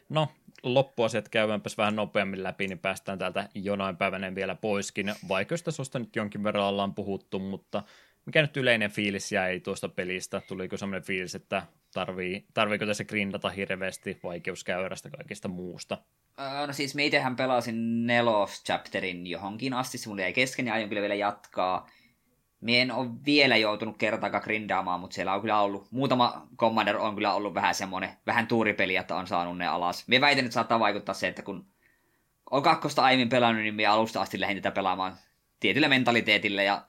No, 0.08 0.28
loppuasiat 0.62 1.28
käyväänpäs 1.28 1.78
vähän 1.78 1.96
nopeammin 1.96 2.42
läpi, 2.42 2.68
niin 2.68 2.78
päästään 2.78 3.18
täältä 3.18 3.48
jonain 3.54 3.96
päivänä 3.96 4.34
vielä 4.34 4.54
poiskin. 4.54 5.14
Vaikeista 5.28 5.70
sosta 5.70 5.98
nyt 5.98 6.16
jonkin 6.16 6.44
verran 6.44 6.64
ollaan 6.64 6.94
puhuttu, 6.94 7.38
mutta 7.38 7.82
mikä 8.26 8.42
nyt 8.42 8.56
yleinen 8.56 8.90
fiilis 8.90 9.32
jäi 9.32 9.60
tuosta 9.60 9.88
pelistä? 9.88 10.42
Tuliko 10.48 10.76
sellainen 10.76 11.06
fiilis, 11.06 11.34
että 11.34 11.62
tarvii, 11.94 12.46
tarviiko 12.54 12.86
tässä 12.86 13.04
grindata 13.04 13.48
hirveästi 13.48 14.20
vaikeuskäyrästä 14.22 15.10
kaikista 15.10 15.48
muusta? 15.48 15.98
no 16.66 16.72
siis 16.72 16.94
me 16.94 17.04
itsehän 17.04 17.36
pelasin 17.36 18.06
nelos 18.06 18.64
chapterin 18.64 19.26
johonkin 19.26 19.74
asti, 19.74 19.98
se 19.98 20.08
mulla 20.08 20.22
jäi 20.22 20.32
kesken 20.32 20.66
ja 20.66 20.74
aion 20.74 20.88
kyllä 20.88 21.00
vielä 21.00 21.14
jatkaa. 21.14 21.90
Mie 22.60 22.82
en 22.82 22.92
ole 22.92 23.08
vielä 23.26 23.56
joutunut 23.56 23.98
kertaakaan 23.98 24.42
grindaamaan, 24.44 25.00
mutta 25.00 25.14
siellä 25.14 25.34
on 25.34 25.40
kyllä 25.40 25.60
ollut, 25.60 25.86
muutama 25.90 26.48
Commander 26.56 26.96
on 26.96 27.14
kyllä 27.14 27.34
ollut 27.34 27.54
vähän 27.54 27.74
semmoinen, 27.74 28.10
vähän 28.26 28.46
tuuripeli, 28.46 28.96
että 28.96 29.16
on 29.16 29.26
saanut 29.26 29.58
ne 29.58 29.66
alas. 29.66 30.08
Me 30.08 30.20
väitän, 30.20 30.44
että 30.44 30.54
saattaa 30.54 30.80
vaikuttaa 30.80 31.14
se, 31.14 31.28
että 31.28 31.42
kun 31.42 31.66
on 32.50 32.62
kakkosta 32.62 33.02
aiemmin 33.02 33.28
pelannut, 33.28 33.62
niin 33.62 33.74
minä 33.74 33.92
alusta 33.92 34.20
asti 34.20 34.40
lähdin 34.40 34.62
tätä 34.62 34.74
pelaamaan 34.74 35.16
tietyllä 35.60 35.88
mentaliteetillä 35.88 36.62
ja 36.62 36.86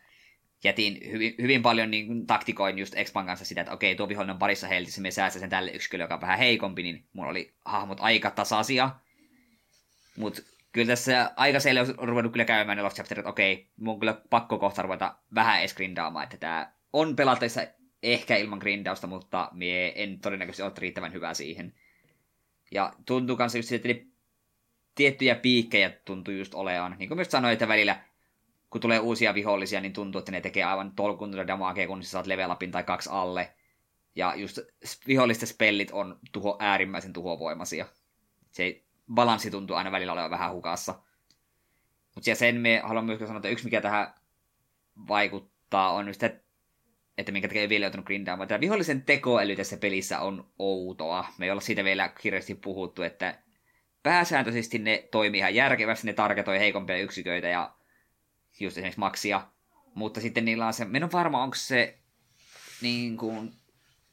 jätin 0.63 0.99
hyvin, 1.11 1.35
hyvin 1.41 1.61
paljon 1.61 1.91
niin 1.91 2.27
taktikoin 2.27 2.79
just 2.79 2.93
Expan 2.97 3.25
kanssa 3.25 3.45
sitä, 3.45 3.61
että 3.61 3.73
okei, 3.73 3.95
tuo 3.95 4.09
vihollinen 4.09 4.33
on 4.33 4.39
parissa 4.39 4.67
heltissä, 4.67 5.01
me 5.01 5.11
säästän 5.11 5.39
sen 5.39 5.49
tälle 5.49 5.71
yksikölle, 5.71 6.03
joka 6.03 6.13
on 6.13 6.21
vähän 6.21 6.37
heikompi, 6.37 6.83
niin 6.83 7.05
mulla 7.13 7.29
oli 7.29 7.53
hahmot 7.65 7.97
aika 8.01 8.31
tasaisia. 8.31 8.89
Mutta 10.17 10.41
kyllä 10.71 10.87
tässä 10.87 11.31
aika 11.35 11.59
selvä 11.59 11.93
on 11.97 12.09
ruvennut 12.09 12.31
kyllä 12.33 12.45
käymään 12.45 12.77
ne 12.77 12.83
Lost 12.83 12.99
että 12.99 13.29
okei, 13.29 13.67
mun 13.75 13.93
on 13.93 13.99
kyllä 13.99 14.21
pakko 14.29 14.59
kohta 14.59 14.81
ruveta 14.81 15.15
vähän 15.35 15.59
edes 15.59 15.73
grindaamaan, 15.73 16.23
että 16.23 16.37
tämä 16.37 16.71
on 16.93 17.15
pelattaessa 17.15 17.61
ehkä 18.03 18.35
ilman 18.35 18.59
grindausta, 18.59 19.07
mutta 19.07 19.49
mie 19.53 20.03
en 20.03 20.19
todennäköisesti 20.19 20.63
ole 20.63 20.71
riittävän 20.77 21.13
hyvä 21.13 21.33
siihen. 21.33 21.73
Ja 22.71 22.93
tuntuu 23.05 23.35
kanssa 23.37 23.57
just 23.57 23.71
että 23.71 23.89
tiettyjä 24.95 25.35
piikkejä 25.35 25.89
tuntuu 25.89 26.33
just 26.33 26.53
olevan. 26.53 26.95
Niin 26.99 27.07
kuin 27.07 27.17
myös 27.17 27.31
sanoin, 27.31 27.53
että 27.53 27.67
välillä 27.67 28.03
kun 28.69 28.81
tulee 28.81 28.99
uusia 28.99 29.33
vihollisia, 29.33 29.81
niin 29.81 29.93
tuntuu, 29.93 30.19
että 30.19 30.31
ne 30.31 30.41
tekee 30.41 30.63
aivan 30.63 30.91
tolkunta 30.95 31.47
damakea, 31.47 31.87
kun 31.87 32.03
sä 32.03 32.09
saat 32.09 32.27
level 32.27 32.51
upin 32.51 32.71
tai 32.71 32.83
kaksi 32.83 33.09
alle. 33.11 33.53
Ja 34.15 34.35
just 34.35 34.59
vihollisten 35.07 35.47
spellit 35.47 35.91
on 35.91 36.19
tuho, 36.31 36.57
äärimmäisen 36.59 37.13
tuhovoimaisia. 37.13 37.85
Se 38.51 38.83
balanssi 39.13 39.51
tuntuu 39.51 39.75
aina 39.75 39.91
välillä 39.91 40.13
olevan 40.13 40.31
vähän 40.31 40.53
hukassa. 40.53 40.95
Mutta 42.15 42.35
sen 42.35 42.55
me 42.55 42.81
haluan 42.83 43.05
myös 43.05 43.19
sanoa, 43.19 43.37
että 43.37 43.49
yksi 43.49 43.65
mikä 43.65 43.81
tähän 43.81 44.13
vaikuttaa 45.07 45.91
on 45.91 46.07
just, 46.07 46.23
että, 46.23 46.43
että 47.17 47.31
minkä 47.31 47.47
takia 47.47 47.61
ei 47.61 47.69
vielä 47.69 47.85
joutunut 47.85 48.05
grindaamaan. 48.05 48.47
Tämä 48.47 48.59
vihollisen 48.59 49.01
tekoäly 49.01 49.55
tässä 49.55 49.77
pelissä 49.77 50.19
on 50.19 50.51
outoa. 50.59 51.25
Me 51.37 51.45
ei 51.45 51.51
olla 51.51 51.61
siitä 51.61 51.83
vielä 51.83 52.09
kirjasti 52.21 52.55
puhuttu, 52.55 53.01
että 53.01 53.39
pääsääntöisesti 54.03 54.79
ne 54.79 55.07
toimii 55.11 55.39
ihan 55.39 55.55
järkevästi, 55.55 56.07
ne 56.07 56.13
targetoi 56.13 56.59
heikompia 56.59 56.97
yksiköitä 56.97 57.47
ja 57.47 57.78
just 58.59 58.77
esimerkiksi 58.77 58.99
maksia. 58.99 59.41
Mutta 59.93 60.21
sitten 60.21 60.45
niillä 60.45 60.67
on 60.67 60.73
se, 60.73 60.87
en 60.93 61.03
ole 61.03 61.11
varma, 61.11 61.43
onko 61.43 61.55
se 61.55 61.97
niin 62.81 63.17
kuin 63.17 63.53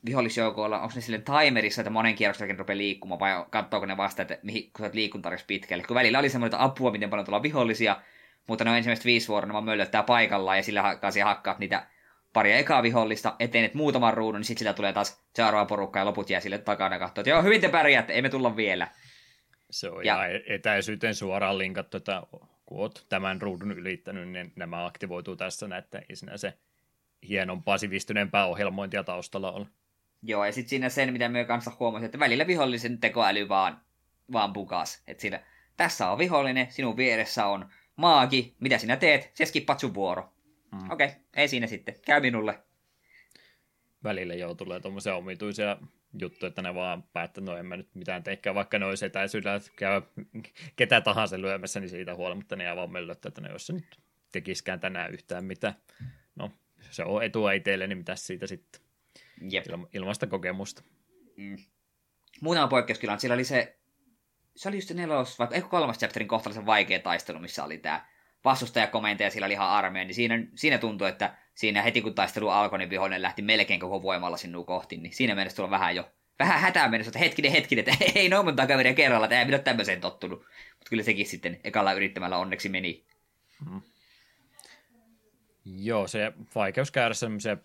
vihollisjoukoilla, 0.05 0.81
onko 0.81 0.92
ne 0.94 1.00
sille 1.00 1.23
timerissa, 1.42 1.83
että 1.83 1.91
monen 1.91 2.15
kierroksen 2.15 2.58
rupeaa 2.58 2.76
liikkumaan, 2.76 3.20
vai 3.20 3.44
katsoako 3.50 3.86
ne 3.86 3.97
vasta, 3.97 4.23
että 4.23 4.39
mihin, 4.42 4.70
kun 4.73 4.86
sä 4.86 4.91
liikun 4.94 5.23
tarjoksi 5.23 5.47
pitkälle. 5.47 5.84
Kun 5.84 5.94
välillä 5.94 6.18
oli 6.18 6.28
semmoinen 6.28 6.60
apua, 6.60 6.91
miten 6.91 7.10
paljon 7.10 7.26
tulla 7.26 7.42
vihollisia, 7.42 7.97
mutta 8.47 8.65
ne 8.65 8.70
on 8.70 8.76
ensimmäiset 8.76 9.05
viisi 9.05 9.28
vuoroa, 9.28 9.47
ne 9.47 9.52
vaan 9.52 9.65
möllöttää 9.65 10.02
paikallaan, 10.02 10.57
ja 10.57 10.62
sillä 10.62 10.97
kanssa 11.00 11.25
hakkaat 11.25 11.58
niitä 11.58 11.86
paria 12.33 12.57
ekaa 12.57 12.83
vihollista, 12.83 13.36
etenet 13.39 13.75
muutaman 13.75 14.15
ruudun, 14.15 14.39
niin 14.39 14.44
sitten 14.44 14.58
sillä 14.58 14.73
tulee 14.73 14.92
taas 14.92 15.23
seuraava 15.34 15.66
porukka, 15.66 15.99
ja 15.99 16.05
loput 16.05 16.31
jää 16.31 16.41
sille 16.41 16.58
takana 16.58 16.99
katsoa, 16.99 17.23
että 17.23 17.31
joo, 17.31 17.42
hyvin 17.42 17.60
te 17.60 17.68
pärjäätte, 17.68 18.18
emme 18.18 18.28
tulla 18.28 18.57
vielä. 18.57 18.89
Se 19.70 19.89
on 19.89 20.07
ja, 20.07 20.26
ja 20.26 20.41
etäisyyteen 20.49 21.15
suoraan 21.15 21.58
linkattu, 21.58 21.97
että 21.97 22.23
kun 22.67 22.81
olet 22.81 23.07
tämän 23.09 23.43
ruudun 23.43 23.73
ylittänyt, 23.73 24.28
niin 24.28 24.53
nämä 24.57 24.86
aktivoituu 24.86 25.36
tässä, 25.36 25.77
että 25.78 26.03
ei 26.09 26.17
siinä 26.17 26.36
se 26.36 26.59
hienompaa 27.28 27.78
sivistyneempää 27.78 28.47
ohjelmointia 28.47 29.05
taustalla 29.05 29.53
ole. 29.53 29.67
Joo, 30.23 30.45
ja 30.45 30.53
sitten 30.53 30.70
siinä 30.70 30.89
sen, 30.89 31.12
mitä 31.12 31.28
me 31.28 31.45
kanssa 31.45 31.73
huomasin, 31.81 32.05
että 32.05 32.19
välillä 32.19 32.47
vihollisen 32.47 32.99
tekoäly 32.99 33.49
vaan, 33.49 33.81
vaan 34.33 34.53
bukas. 34.53 35.03
Että 35.07 35.20
siinä, 35.20 35.43
tässä 35.77 36.11
on 36.11 36.19
vihollinen, 36.19 36.67
sinun 36.70 36.97
vieressä 36.97 37.47
on 37.47 37.69
maagi, 37.97 38.57
mitä 38.61 38.78
sinä 38.78 38.97
teet? 38.97 39.31
Se 39.35 39.45
skippat 39.45 39.81
sun 39.81 39.95
vuoro. 39.95 40.33
Mm. 40.73 40.91
Okei, 40.91 41.07
okay, 41.07 41.20
ei 41.35 41.49
siinä 41.49 41.67
sitten, 41.67 41.95
käy 42.07 42.20
minulle. 42.20 42.59
Välillä 44.05 44.35
joo 44.35 44.55
tulee 44.55 44.81
tuommoisia 44.81 45.17
omituisia 45.17 45.77
juttu, 46.20 46.47
että 46.47 46.62
ne 46.62 46.75
vaan 46.75 47.03
päättää, 47.03 47.45
no 47.45 47.57
en 47.57 47.67
mä 47.67 47.77
nyt 47.77 47.95
mitään 47.95 48.23
teekään, 48.23 48.55
vaikka 48.55 48.78
ne 48.78 48.86
olisi 48.86 49.07
etäisyydellä, 49.07 49.57
että 49.57 49.70
käy 49.77 50.03
ketä 50.77 51.01
tahansa 51.01 51.41
lyömässä, 51.41 51.81
niin 51.81 51.91
siitä 51.91 52.15
huolimatta 52.15 52.57
ne 52.57 52.65
jää 52.65 52.77
vaan 52.77 52.93
möllöttää, 52.93 53.28
että 53.28 53.41
ne 53.41 53.49
jos 53.49 53.67
se 53.67 53.73
nyt 53.73 53.97
tekiskään 54.33 54.81
tänään 54.81 55.12
yhtään 55.12 55.45
mitä. 55.45 55.75
No, 56.36 56.51
se 56.91 57.05
on 57.05 57.25
etua 57.25 57.53
itselle, 57.53 57.86
niin 57.86 57.99
mitä 57.99 58.17
siitä 58.17 58.47
sitten? 58.47 58.81
Jep. 59.51 59.67
Ilma, 59.69 59.89
ilmaista 59.93 60.27
kokemusta. 60.27 60.83
Mm. 61.36 61.57
Muutama 62.41 62.69
poikkeus 62.69 62.99
kyllä, 62.99 63.19
siellä 63.19 63.35
oli 63.35 63.45
se, 63.45 63.78
se 64.57 64.69
oli 64.69 64.77
just 64.77 64.89
se 64.89 64.95
nelos, 64.95 65.39
vaikka 65.39 65.57
eikö 65.57 65.69
kolmas 65.69 65.99
chapterin 65.99 66.28
kohtalaisen 66.28 66.67
vaikea 66.67 66.99
taistelu, 66.99 67.39
missä 67.39 67.65
oli 67.65 67.78
tämä 67.78 68.07
vastustajakomentaja, 68.47 69.31
sillä 69.31 69.44
oli 69.44 69.55
ihan 69.55 69.68
armeija, 69.68 70.05
niin 70.05 70.15
siinä, 70.15 70.39
siinä 70.55 70.78
tuntui, 70.78 71.08
että 71.08 71.34
siinä 71.55 71.83
heti 71.83 72.02
kun 72.02 72.15
taistelu 72.15 72.49
alkoi, 72.49 72.78
niin 72.78 72.91
vihollinen 72.91 73.23
lähti 73.23 73.42
melkein 73.42 73.81
koko 73.81 74.02
voimalla 74.02 74.36
sinua 74.36 74.65
kohti, 74.65 74.97
niin 74.97 75.12
siinä 75.12 75.34
mielessä 75.34 75.57
tulla 75.57 75.70
vähän 75.70 75.97
jo 75.97 76.10
vähän 76.39 76.60
hätää 76.60 76.89
mennessä, 76.89 77.08
että 77.08 77.18
hetkinen, 77.18 77.52
hetkinen, 77.52 77.84
että 77.89 78.05
ei 78.20 78.28
noin 78.28 78.44
monta 78.44 78.66
kaveria 78.66 78.94
kerralla, 78.94 79.26
että 79.26 79.39
ei 79.39 79.44
minä 79.44 79.57
ole 79.57 79.62
tämmöiseen 79.62 80.00
tottunut. 80.00 80.39
Mutta 80.78 80.91
kyllä 80.91 81.02
sekin 81.02 81.26
sitten 81.26 81.60
ekalla 81.65 81.92
yrittämällä 81.92 82.36
onneksi 82.36 82.68
meni. 82.68 83.05
Hmm. 83.65 83.83
Joo, 85.65 86.07
se 86.07 86.33
vaikeus 86.55 86.91
käydä 86.91 87.15
semmoisia 87.15 87.57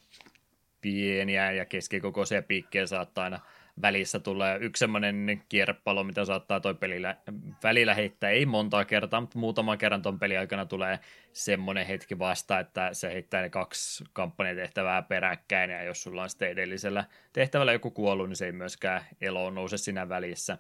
pieniä 0.82 1.52
ja 1.52 1.66
keskikokoisia 1.66 2.42
piikkejä 2.42 2.88
saattaa 2.88 3.24
aina 3.24 3.40
välissä 3.82 4.20
tulee 4.20 4.58
yksi 4.62 4.80
semmoinen 4.80 5.44
kierrepallo, 5.50 6.04
mitä 6.04 6.26
saattaa 6.26 6.60
toi 6.60 6.76
pelillä, 6.76 7.18
välillä 7.64 7.94
heittää, 7.94 8.30
ei 8.30 8.46
montaa 8.46 8.86
kertaa, 8.86 9.22
mutta 9.22 9.40
muutaman 9.40 9.78
kerran 9.78 10.02
ton 10.02 10.20
pelin 10.20 10.40
aikana 10.40 10.66
tulee 10.66 11.00
semmoinen 11.34 11.86
hetki 11.86 12.20
vasta, 12.20 12.60
että 12.60 12.94
se 12.94 13.14
heittää 13.14 13.42
ne 13.42 13.50
kaksi 13.50 14.04
kampanjatehtävää 14.14 15.02
peräkkäin, 15.02 15.70
ja 15.70 15.84
jos 15.84 16.04
sulla 16.04 16.24
on 16.24 16.30
sitten 16.30 16.50
edellisellä 16.50 17.06
tehtävällä 17.34 17.74
joku 17.74 17.92
kuollut, 17.92 18.30
niin 18.30 18.36
se 18.36 18.46
ei 18.46 18.52
myöskään 18.52 19.04
eloon 19.22 19.56
nouse 19.56 19.78
siinä 19.78 20.10
välissä. 20.10 20.58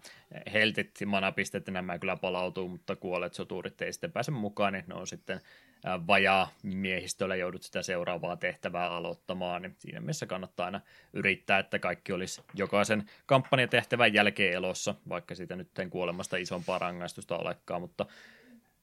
Heltit, 0.53 0.91
manapistet, 1.05 1.67
nämä 1.67 1.99
kyllä 1.99 2.15
palautuu, 2.15 2.67
mutta 2.67 2.95
kuolet 2.95 3.33
soturit 3.33 3.81
ei 3.81 3.93
sitten 3.93 4.11
pääse 4.11 4.31
mukaan, 4.31 4.73
niin 4.73 4.83
ne 4.87 4.95
on 4.95 5.07
sitten 5.07 5.41
vajaa 6.07 6.51
miehistöllä 6.63 7.35
joudut 7.35 7.63
sitä 7.63 7.81
seuraavaa 7.81 8.37
tehtävää 8.37 8.89
aloittamaan, 8.89 9.61
niin 9.61 9.75
siinä 9.79 9.99
mielessä 9.99 10.25
kannattaa 10.25 10.65
aina 10.65 10.81
yrittää, 11.13 11.59
että 11.59 11.79
kaikki 11.79 12.13
olisi 12.13 12.41
jokaisen 12.53 13.09
kampanjatehtävän 13.25 14.13
jälkeen 14.13 14.53
elossa, 14.53 14.95
vaikka 15.09 15.35
siitä 15.35 15.55
nyt 15.55 15.69
kuolemasta 15.89 16.37
isompaa 16.37 16.79
rangaistusta 16.79 17.37
olekaan, 17.37 17.81
mutta 17.81 18.05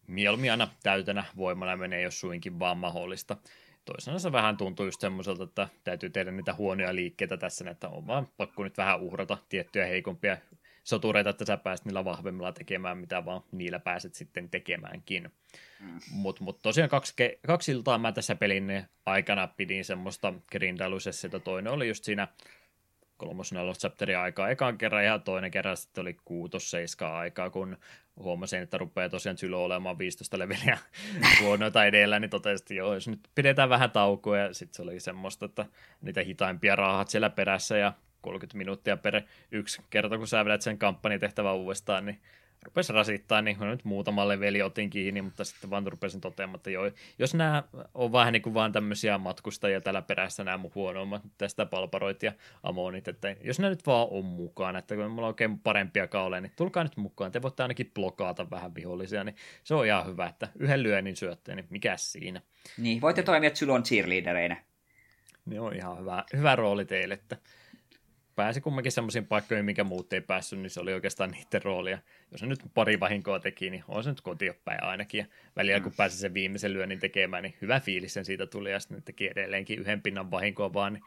mieluummin 0.06 0.50
aina 0.50 0.68
täytänä 0.82 1.24
voimana 1.36 1.76
menee, 1.76 2.02
jos 2.02 2.20
suinkin 2.20 2.58
vaan 2.58 2.78
mahdollista. 2.78 3.36
Toisaalta 3.84 4.18
se 4.18 4.32
vähän 4.32 4.56
tuntuu 4.56 4.86
just 4.86 5.00
semmoiselta, 5.00 5.44
että 5.44 5.68
täytyy 5.84 6.10
tehdä 6.10 6.30
niitä 6.30 6.54
huonoja 6.54 6.94
liikkeitä 6.94 7.36
tässä, 7.36 7.70
että 7.70 7.88
on 7.88 8.06
vaan 8.06 8.28
pakko 8.36 8.64
nyt 8.64 8.78
vähän 8.78 9.00
uhrata 9.00 9.38
tiettyjä 9.48 9.86
heikompia 9.86 10.36
sotureita, 10.88 11.30
että 11.30 11.44
sä 11.44 11.56
pääset 11.56 11.86
niillä 11.86 12.04
vahvemmilla 12.04 12.52
tekemään, 12.52 12.98
mitä 12.98 13.24
vaan 13.24 13.42
niillä 13.52 13.78
pääset 13.78 14.14
sitten 14.14 14.50
tekemäänkin. 14.50 15.32
Mm. 15.80 15.98
Mutta 16.10 16.44
mut 16.44 16.62
tosiaan 16.62 16.90
kaksi, 16.90 17.14
kaksi 17.46 17.72
iltaa 17.72 17.98
mä 17.98 18.12
tässä 18.12 18.34
pelin 18.34 18.84
aikana 19.06 19.46
pidin 19.46 19.84
semmoista 19.84 20.34
grindailusessiota. 20.52 21.40
Toinen 21.40 21.72
oli 21.72 21.88
just 21.88 22.04
siinä 22.04 22.28
kolmos 23.16 23.52
chapterin 23.78 24.18
aikaa 24.18 24.48
ekan 24.48 24.78
kerran 24.78 25.04
ja 25.04 25.18
toinen 25.18 25.50
kerran 25.50 25.76
sitten 25.76 26.02
oli 26.02 26.16
kuutos 26.24 26.70
seiska 26.70 27.18
aikaa, 27.18 27.50
kun 27.50 27.76
huomasin, 28.16 28.62
että 28.62 28.78
rupeaa 28.78 29.08
tosiaan 29.08 29.38
sylo 29.38 29.64
olemaan 29.64 29.98
15 29.98 30.38
leveliä 30.38 30.78
huonoita 31.40 31.84
edellä, 31.84 32.20
niin 32.20 32.30
totesin, 32.30 32.62
että 32.62 32.74
joo, 32.74 32.94
jos 32.94 33.08
nyt 33.08 33.20
pidetään 33.34 33.68
vähän 33.68 33.90
taukoa 33.90 34.38
ja 34.38 34.54
sitten 34.54 34.76
se 34.76 34.82
oli 34.82 35.00
semmoista, 35.00 35.46
että 35.46 35.66
niitä 36.00 36.22
hitaimpia 36.22 36.76
raahat 36.76 37.08
siellä 37.08 37.30
perässä 37.30 37.78
ja 37.78 37.92
30 38.20 38.58
minuuttia 38.58 38.96
per 38.96 39.22
yksi 39.50 39.82
kerta, 39.90 40.18
kun 40.18 40.28
sä 40.28 40.44
vedät 40.44 40.62
sen 40.62 40.78
kampanjatehtävän 40.78 41.56
uudestaan, 41.56 42.06
niin 42.06 42.20
rupesi 42.64 42.92
rasittaa, 42.92 43.42
niin 43.42 43.56
nyt 43.60 43.84
muutama 43.84 44.28
leveli 44.28 44.62
otin 44.62 44.90
kiinni, 44.90 45.22
mutta 45.22 45.44
sitten 45.44 45.70
vaan 45.70 45.86
rupesin 45.86 46.20
toteamaan, 46.20 46.56
että 46.56 46.70
joo, 46.70 46.90
jos 47.18 47.34
nämä 47.34 47.62
on 47.94 48.12
vähän 48.12 48.32
niin 48.32 48.42
kuin 48.42 48.54
vaan 48.54 48.72
tämmöisiä 48.72 49.18
matkustajia 49.18 49.80
täällä 49.80 50.02
perässä, 50.02 50.44
nämä 50.44 50.58
mun 50.58 50.72
huonommat 50.74 51.22
tästä 51.38 51.66
palparoit 51.66 52.22
ja 52.22 52.32
amonit, 52.62 53.08
että 53.08 53.36
jos 53.40 53.60
ne 53.60 53.68
nyt 53.68 53.86
vaan 53.86 54.08
on 54.10 54.24
mukaan, 54.24 54.76
että 54.76 54.96
kun 54.96 55.10
mulla 55.10 55.26
on 55.26 55.32
oikein 55.32 55.58
parempia 55.58 56.06
kauleja, 56.06 56.40
niin 56.40 56.52
tulkaa 56.56 56.82
nyt 56.82 56.96
mukaan, 56.96 57.32
te 57.32 57.42
voitte 57.42 57.62
ainakin 57.62 57.90
blokaata 57.94 58.50
vähän 58.50 58.74
vihollisia, 58.74 59.24
niin 59.24 59.36
se 59.64 59.74
on 59.74 59.86
ihan 59.86 60.06
hyvä, 60.06 60.26
että 60.26 60.48
yhden 60.58 60.82
lyönnin 60.82 61.16
syötteen, 61.16 61.56
niin 61.56 61.66
mikä 61.70 61.96
siinä. 61.96 62.42
Niin, 62.78 63.00
voitte 63.00 63.22
toimia 63.22 63.50
Zylon 63.50 63.82
cheerleadereinä. 63.82 64.56
Niin 65.44 65.60
on 65.60 65.76
ihan 65.76 65.98
hyvä, 65.98 66.24
hyvä 66.36 66.56
rooli 66.56 66.84
teille, 66.84 67.14
että 67.14 67.36
pääsi 68.38 68.60
kumminkin 68.60 68.92
semmoisiin 68.92 69.26
paikkoihin, 69.26 69.64
mikä 69.64 69.84
muut 69.84 70.12
ei 70.12 70.20
päässyt, 70.20 70.58
niin 70.58 70.70
se 70.70 70.80
oli 70.80 70.92
oikeastaan 70.92 71.30
niiden 71.30 71.62
roolia. 71.62 71.98
Jos 72.30 72.40
se 72.40 72.46
nyt 72.46 72.60
pari 72.74 73.00
vahinkoa 73.00 73.40
teki, 73.40 73.70
niin 73.70 73.84
on 73.88 74.04
se 74.04 74.10
nyt 74.10 74.20
kotiopäin 74.20 74.82
ainakin. 74.82 75.18
Ja 75.18 75.26
välillä 75.56 75.80
kun 75.80 75.92
pääsi 75.96 76.16
sen 76.16 76.34
viimeisen 76.34 76.72
lyönnin 76.72 76.98
tekemään, 76.98 77.42
niin 77.42 77.54
hyvä 77.62 77.80
fiilis 77.80 78.14
sen 78.14 78.24
siitä 78.24 78.46
tuli, 78.46 78.72
ja 78.72 78.80
sitten 78.80 79.02
teki 79.02 79.30
edelleenkin 79.30 79.78
yhden 79.78 80.02
pinnan 80.02 80.30
vahinkoa 80.30 80.72
vaan, 80.72 80.92
niin 80.92 81.02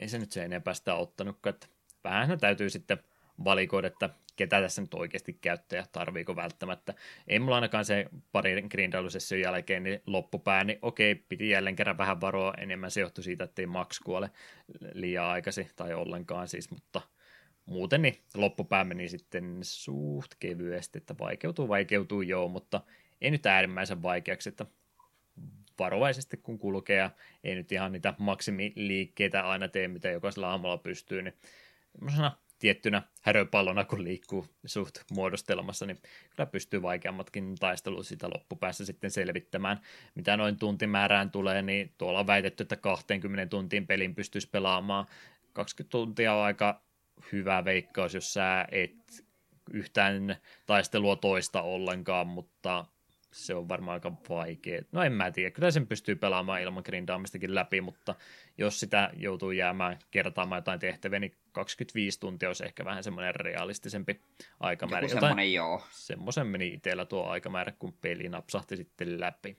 ei 0.00 0.08
se 0.08 0.18
nyt 0.18 0.32
se 0.32 0.44
enempää 0.44 0.74
sitä 0.74 0.94
ottanutkaan. 0.94 1.54
Että 1.54 1.66
vähän 2.04 2.38
täytyy 2.40 2.70
sitten 2.70 2.98
valikoida, 3.44 3.86
että 3.86 4.10
ketä 4.36 4.60
tässä 4.60 4.82
nyt 4.82 4.94
oikeasti 4.94 5.32
käyttää 5.32 5.76
ja 5.76 5.86
tarviiko 5.92 6.36
välttämättä. 6.36 6.94
Ei 7.28 7.38
mulla 7.38 7.54
ainakaan 7.54 7.84
se 7.84 8.06
parin 8.32 8.66
grindailusession 8.70 9.40
jälkeen 9.40 9.82
niin 9.82 10.02
loppupää, 10.06 10.64
niin 10.64 10.78
okei, 10.82 11.14
piti 11.14 11.48
jälleen 11.48 11.76
kerran 11.76 11.98
vähän 11.98 12.20
varoa, 12.20 12.54
enemmän 12.58 12.90
se 12.90 13.00
johtui 13.00 13.24
siitä, 13.24 13.44
että 13.44 13.62
ei 13.62 13.66
Max 13.66 14.00
kuole 14.00 14.30
liian 14.92 15.26
aikaisin 15.26 15.70
tai 15.76 15.94
ollenkaan 15.94 16.48
siis, 16.48 16.70
mutta 16.70 17.00
muuten 17.66 18.02
niin 18.02 18.18
loppupää 18.34 18.84
meni 18.84 19.08
sitten 19.08 19.58
suht 19.62 20.30
kevyesti, 20.40 20.98
että 20.98 21.14
vaikeutuu, 21.18 21.68
vaikeutuu 21.68 22.22
joo, 22.22 22.48
mutta 22.48 22.80
ei 23.20 23.30
nyt 23.30 23.46
äärimmäisen 23.46 24.02
vaikeaksi, 24.02 24.48
että 24.48 24.66
varovaisesti 25.78 26.36
kun 26.36 26.58
kulkee 26.58 26.96
ja 26.96 27.10
ei 27.44 27.54
nyt 27.54 27.72
ihan 27.72 27.92
niitä 27.92 28.14
maksimiliikkeitä 28.18 29.48
aina 29.48 29.68
tee, 29.68 29.88
mitä 29.88 30.10
jokaisella 30.10 30.50
aamulla 30.50 30.78
pystyy, 30.78 31.22
niin 31.22 31.34
tiettynä 32.64 33.02
häröpallona, 33.22 33.84
kun 33.84 34.04
liikkuu 34.04 34.46
suht 34.66 34.98
muodostelmassa, 35.10 35.86
niin 35.86 36.00
kyllä 36.30 36.46
pystyy 36.46 36.82
vaikeammatkin 36.82 37.54
taistelut 37.60 38.06
sitä 38.06 38.28
loppupäässä 38.34 38.84
sitten 38.84 39.10
selvittämään. 39.10 39.80
Mitä 40.14 40.36
noin 40.36 40.58
tuntimäärään 40.58 41.30
tulee, 41.30 41.62
niin 41.62 41.92
tuolla 41.98 42.20
on 42.20 42.26
väitetty, 42.26 42.62
että 42.62 42.76
20 42.76 43.46
tuntiin 43.46 43.86
pelin 43.86 44.14
pystyisi 44.14 44.50
pelaamaan. 44.50 45.06
20 45.52 45.90
tuntia 45.90 46.34
on 46.34 46.44
aika 46.44 46.80
hyvä 47.32 47.64
veikkaus, 47.64 48.14
jos 48.14 48.32
sä 48.32 48.66
et 48.70 49.24
yhtään 49.72 50.36
taistelua 50.66 51.16
toista 51.16 51.62
ollenkaan, 51.62 52.26
mutta 52.26 52.84
se 53.34 53.54
on 53.54 53.68
varmaan 53.68 53.94
aika 53.94 54.12
vaikea. 54.28 54.82
No 54.92 55.02
en 55.02 55.12
mä 55.12 55.30
tiedä, 55.30 55.50
kyllä 55.50 55.70
sen 55.70 55.86
pystyy 55.86 56.16
pelaamaan 56.16 56.62
ilman 56.62 56.82
grindaamistakin 56.86 57.54
läpi, 57.54 57.80
mutta 57.80 58.14
jos 58.58 58.80
sitä 58.80 59.10
joutuu 59.16 59.50
jäämään 59.50 59.98
kertaamaan 60.10 60.58
jotain 60.58 60.80
tehtäviä, 60.80 61.18
niin 61.18 61.34
25 61.52 62.20
tuntia 62.20 62.48
olisi 62.48 62.64
ehkä 62.64 62.84
vähän 62.84 63.04
semmoinen 63.04 63.34
realistisempi 63.34 64.20
aikamäärä. 64.60 65.06
Joku 65.06 65.20
semmoinen 65.20 65.52
joo. 65.52 65.82
Semmoisen 65.90 66.46
meni 66.46 66.68
itsellä 66.68 67.04
tuo 67.04 67.26
aikamäärä, 67.26 67.72
kun 67.78 67.92
peli 67.92 68.28
napsahti 68.28 68.76
sitten 68.76 69.20
läpi. 69.20 69.56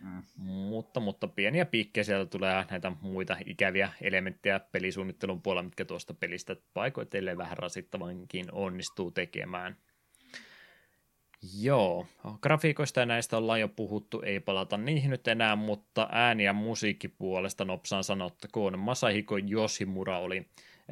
Mm. 0.00 0.22
Mutta, 0.44 1.00
mutta 1.00 1.28
pieniä 1.28 1.64
piikkejä 1.64 2.04
sieltä 2.04 2.30
tulee 2.30 2.64
näitä 2.70 2.92
muita 3.00 3.36
ikäviä 3.46 3.92
elementtejä 4.00 4.60
pelisuunnittelun 4.60 5.42
puolella, 5.42 5.62
mitkä 5.62 5.84
tuosta 5.84 6.14
pelistä 6.14 6.56
paikoitellen 6.74 7.38
vähän 7.38 7.58
rasittavankin 7.58 8.46
onnistuu 8.52 9.10
tekemään. 9.10 9.76
Joo, 11.60 12.06
grafiikoista 12.42 13.00
ja 13.00 13.06
näistä 13.06 13.36
ollaan 13.36 13.60
jo 13.60 13.68
puhuttu, 13.68 14.22
ei 14.22 14.40
palata 14.40 14.76
niihin 14.76 15.10
nyt 15.10 15.28
enää, 15.28 15.56
mutta 15.56 16.08
ääni- 16.12 16.44
ja 16.44 16.52
musiikkipuolesta 16.52 17.64
nopsaan 17.64 18.04
sanottakoon. 18.04 18.78
Masahiko 18.78 19.38
Yoshimura 19.50 20.18
oli 20.18 20.46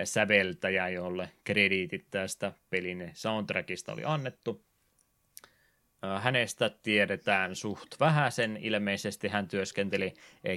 säveltäjä, 0.04 0.88
jolle 0.88 1.30
krediitit 1.44 2.06
tästä 2.10 2.52
pelin 2.70 3.10
soundtrackista 3.14 3.92
oli 3.92 4.02
annettu. 4.04 4.65
Hänestä 6.20 6.70
tiedetään 6.82 7.56
suht 7.56 8.00
vähäsen. 8.00 8.56
Ilmeisesti 8.56 9.28
hän 9.28 9.48
työskenteli 9.48 10.14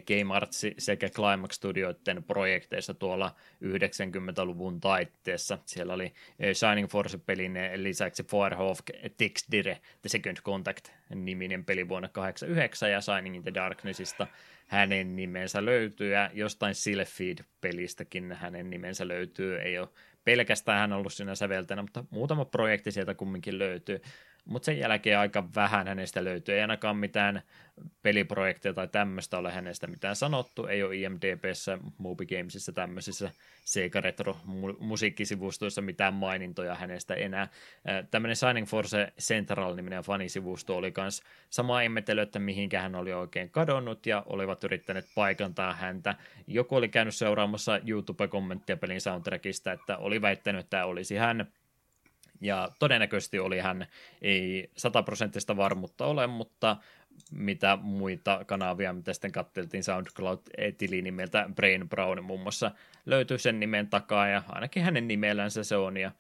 Game 0.08 0.36
Arts 0.36 0.66
sekä 0.78 1.10
Climax 1.10 1.54
Studioiden 1.54 2.24
projekteissa 2.24 2.94
tuolla 2.94 3.36
90-luvun 3.64 4.80
taitteessa. 4.80 5.58
Siellä 5.66 5.94
oli 5.94 6.14
Shining 6.54 6.90
Force-pelin 6.90 7.58
lisäksi 7.76 8.24
Firehawk 8.24 8.90
Dire 9.52 9.78
The 10.02 10.10
Second 10.10 10.38
Contact-niminen 10.38 11.66
peli 11.66 11.90
vuonna 11.90 12.08
1989 12.08 12.92
ja 12.92 13.02
Shining 13.02 13.36
in 13.36 13.44
the 13.44 13.54
Darknessista 13.54 14.28
hänen 14.68 15.16
nimensä 15.16 15.66
löytyy 15.66 16.14
ja 16.14 16.30
jostain 16.34 16.76
Silphid-pelistäkin 16.76 18.34
hänen 18.34 18.70
nimensä 18.70 19.08
löytyy. 19.08 19.60
Ei 19.60 19.80
ole 19.80 19.90
pelkästään 20.24 20.80
hän 20.80 20.94
ollut 20.94 21.14
siinä 21.14 21.36
säveltänä, 21.36 21.82
mutta 21.82 22.04
muutama 22.10 22.46
projekti 22.46 22.92
sieltä 22.92 23.14
kumminkin 23.14 23.60
löytyy 23.60 24.02
mutta 24.50 24.66
sen 24.66 24.80
jälkeen 24.80 25.20
aika 25.20 25.44
vähän 25.56 25.88
hänestä 25.88 26.24
löytyy. 26.24 26.56
Ei 26.56 26.62
ainakaan 26.62 26.98
mitään 26.98 27.42
peliprojekteja 28.02 28.74
tai 28.74 28.88
tämmöistä 28.88 29.38
ole 29.38 29.52
hänestä 29.52 29.88
mitään 29.88 30.16
sanottu. 30.16 30.66
Ei 30.66 30.84
ole 30.84 30.96
IMDBssä, 30.96 31.78
Moby 31.98 32.26
Gamesissa, 32.26 32.72
tämmöisissä 32.72 33.32
Sega 33.66 34.02
Retro 34.02 34.38
musiikkisivustoissa 34.80 35.82
mitään 35.82 36.14
mainintoja 36.14 36.76
hänestä 36.76 37.14
enää. 37.14 37.48
Tämmöinen 38.12 38.36
Signing 38.36 38.68
Force 38.68 39.14
Central-niminen 39.20 40.04
fanisivusto 40.04 40.78
oli 40.78 40.94
myös 40.98 41.24
sama 41.50 41.82
ihmetely, 41.82 42.22
että 42.22 42.40
mihinkä 42.40 42.82
hän 42.82 42.96
oli 42.96 43.14
oikein 43.14 43.50
kadonnut 43.50 44.06
ja 44.06 44.24
olivat 44.26 44.64
yrittäneet 44.64 45.06
paikantaa 45.16 45.74
häntä. 45.74 46.16
Joku 46.48 46.76
oli 46.76 46.90
käynyt 46.90 47.16
seuraamassa 47.16 47.80
YouTube-kommenttia 47.88 48.78
pelin 48.78 49.02
soundtrackista, 49.02 49.72
että 49.72 49.98
oli 49.98 50.22
väittänyt, 50.22 50.60
että 50.60 50.70
tämä 50.70 50.86
olisi 50.86 51.16
hän– 51.16 51.46
ja 52.42 52.70
todennäköisesti 52.80 53.40
oli 53.40 53.60
hän, 53.60 53.88
ei 54.22 54.72
sataprosenttista 54.78 55.58
varmuutta 55.58 56.06
ole, 56.06 56.28
mutta 56.28 56.78
mitä 57.32 57.78
muita 57.82 58.46
kanavia, 58.46 58.94
mitä 58.94 59.14
sitten 59.14 59.32
katteltiin 59.32 59.84
SoundCloud-tili 59.84 61.02
nimeltä 61.02 61.50
Brain 61.56 61.90
Brown 61.90 62.24
muun 62.24 62.40
muassa 62.40 62.72
löytyy 63.06 63.38
sen 63.38 63.60
nimen 63.60 63.88
takaa 63.88 64.28
ja 64.28 64.44
ainakin 64.50 64.84
hänen 64.84 65.08
nimellänsä 65.08 65.64
se 65.64 65.76
on 65.76 65.98
ja 65.98 66.12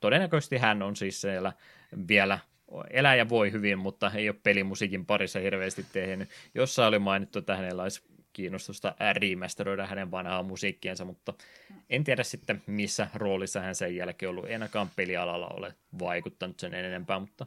todennäköisesti 0.00 0.58
hän 0.58 0.82
on 0.82 0.96
siis 0.96 1.20
siellä 1.20 1.52
vielä 2.08 2.38
elää 2.90 3.14
ja 3.14 3.28
voi 3.28 3.52
hyvin, 3.52 3.78
mutta 3.78 4.10
ei 4.14 4.28
ole 4.28 4.36
pelimusiikin 4.42 5.06
parissa 5.06 5.38
hirveästi 5.38 5.86
tehnyt. 5.92 6.28
Jossain 6.54 6.88
oli 6.88 6.98
mainittu, 6.98 7.38
että 7.38 7.56
hänellä 7.56 7.82
olisi 7.82 8.02
kiinnostusta 8.34 8.94
remasteroida 9.12 9.86
hänen 9.86 10.10
vanhaa 10.10 10.42
musiikkiensa, 10.42 11.04
mutta 11.04 11.34
en 11.90 12.04
tiedä 12.04 12.22
sitten 12.22 12.62
missä 12.66 13.08
roolissa 13.14 13.60
hän 13.60 13.74
sen 13.74 13.96
jälkeen 13.96 14.30
ollut. 14.30 14.46
Ei 14.46 14.52
ainakaan 14.52 14.90
pelialalla 14.96 15.48
ole 15.48 15.74
vaikuttanut 15.98 16.60
sen 16.60 16.74
enempää, 16.74 17.18
mutta 17.18 17.46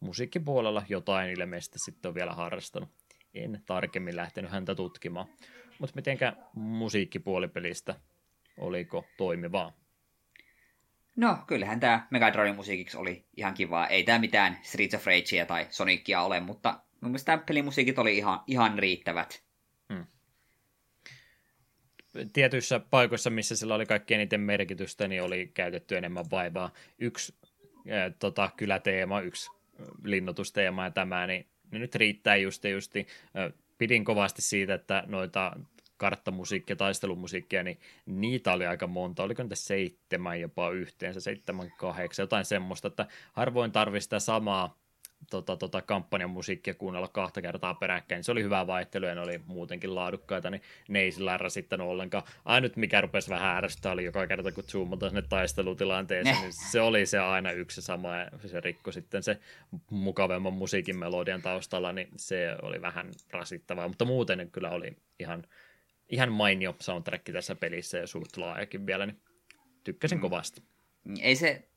musiikkipuolella 0.00 0.82
jotain 0.88 1.30
ilmeisesti 1.30 1.78
sitten 1.78 2.08
on 2.08 2.14
vielä 2.14 2.32
harrastanut. 2.32 2.88
En 3.34 3.62
tarkemmin 3.66 4.16
lähtenyt 4.16 4.50
häntä 4.50 4.74
tutkimaan. 4.74 5.26
Mutta 5.78 5.96
mitenkä 5.96 6.32
musiikkipuolipelistä, 6.54 7.94
oliko 8.58 9.04
toimivaa? 9.16 9.72
No, 11.16 11.38
kyllähän 11.46 11.80
tämä 11.80 12.06
Megadronin 12.10 12.56
musiikiksi 12.56 12.96
oli 12.96 13.24
ihan 13.36 13.54
kivaa. 13.54 13.86
Ei 13.86 14.02
tämä 14.02 14.18
mitään 14.18 14.58
Streets 14.62 14.94
of 14.94 15.06
Ragea 15.06 15.46
tai 15.46 15.66
Sonicia 15.70 16.22
ole, 16.22 16.40
mutta 16.40 16.80
mun 17.00 17.10
mielestä 17.10 17.38
pelimusiikit 17.38 17.98
oli 17.98 18.16
ihan, 18.16 18.40
ihan 18.46 18.78
riittävät 18.78 19.42
tietyissä 22.32 22.80
paikoissa, 22.80 23.30
missä 23.30 23.56
sillä 23.56 23.74
oli 23.74 23.86
kaikkein 23.86 24.20
eniten 24.20 24.40
merkitystä, 24.40 25.08
niin 25.08 25.22
oli 25.22 25.50
käytetty 25.54 25.96
enemmän 25.96 26.24
vaivaa. 26.30 26.72
Yksi 26.98 27.34
ää, 27.90 28.10
tota, 28.10 28.50
kyläteema, 28.56 29.20
yksi 29.20 29.50
linnoitusteema 30.04 30.84
ja 30.84 30.90
tämä, 30.90 31.26
niin, 31.26 31.46
niin 31.70 31.80
nyt 31.80 31.94
riittää 31.94 32.36
justi 32.36 32.70
justi. 32.70 33.06
Pidin 33.78 34.04
kovasti 34.04 34.42
siitä, 34.42 34.74
että 34.74 35.04
noita 35.06 35.56
karttamusiikkia, 35.96 36.76
taistelumusiikkia, 36.76 37.62
niin 37.62 37.78
niitä 38.06 38.52
oli 38.52 38.66
aika 38.66 38.86
monta. 38.86 39.22
Oliko 39.22 39.42
niitä 39.42 39.54
seitsemän 39.54 40.40
jopa 40.40 40.70
yhteensä, 40.70 41.20
seitsemän, 41.20 41.72
kahdeksan, 41.78 42.22
jotain 42.22 42.44
semmoista, 42.44 42.88
että 42.88 43.06
harvoin 43.32 43.72
tarvii 43.72 44.00
sitä 44.00 44.18
samaa 44.18 44.78
tota, 45.30 45.56
tota, 45.56 45.82
kampanjan 45.82 46.30
musiikkia 46.30 46.74
kuunnella 46.74 47.08
kahta 47.08 47.42
kertaa 47.42 47.74
peräkkäin. 47.74 48.24
Se 48.24 48.32
oli 48.32 48.42
hyvä 48.42 48.66
vaihtelu 48.66 49.06
ja 49.06 49.14
ne 49.14 49.20
oli 49.20 49.40
muutenkin 49.46 49.94
laadukkaita, 49.94 50.50
niin 50.50 50.62
ne 50.88 51.00
ei 51.00 51.12
sillä 51.12 51.36
rasittanut 51.36 51.88
ollenkaan. 51.88 52.22
Ainut 52.44 52.76
mikä 52.76 53.00
rupesi 53.00 53.30
vähän 53.30 53.56
ärsyttää 53.56 53.92
oli 53.92 54.04
joka 54.04 54.26
kerta, 54.26 54.52
kun 54.52 54.64
zoomataan 54.64 55.10
sinne 55.10 55.22
taistelutilanteeseen, 55.22 56.36
niin 56.40 56.52
se 56.70 56.80
oli 56.80 57.06
se 57.06 57.18
aina 57.18 57.50
yksi 57.50 57.82
sama 57.82 58.16
ja 58.16 58.30
se 58.46 58.60
rikko 58.60 58.92
sitten 58.92 59.22
se 59.22 59.38
mukavemman 59.90 60.52
musiikin 60.52 60.98
melodian 60.98 61.42
taustalla, 61.42 61.92
niin 61.92 62.08
se 62.16 62.56
oli 62.62 62.82
vähän 62.82 63.10
rasittavaa, 63.30 63.88
mutta 63.88 64.04
muuten 64.04 64.50
kyllä 64.50 64.70
oli 64.70 64.96
ihan, 65.18 65.44
ihan 66.08 66.32
mainio 66.32 66.76
soundtrack 66.80 67.24
tässä 67.32 67.54
pelissä 67.54 67.98
ja 67.98 68.06
suht 68.06 68.36
laajakin 68.36 68.86
vielä, 68.86 69.06
niin 69.06 69.20
tykkäsin 69.84 70.18
mm. 70.18 70.22
kovasti. 70.22 70.62
Ei 71.20 71.36
se 71.36 71.68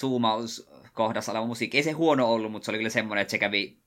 zoomaus 0.00 0.70
kohdassa 0.94 1.32
oleva 1.32 1.46
musiikki. 1.46 1.76
Ei 1.76 1.82
se 1.82 1.92
huono 1.92 2.32
ollut, 2.32 2.52
mutta 2.52 2.66
se 2.66 2.70
oli 2.70 2.78
kyllä 2.78 2.90
semmoinen, 2.90 3.22
että 3.22 3.30
se 3.30 3.38
kävi 3.38 3.78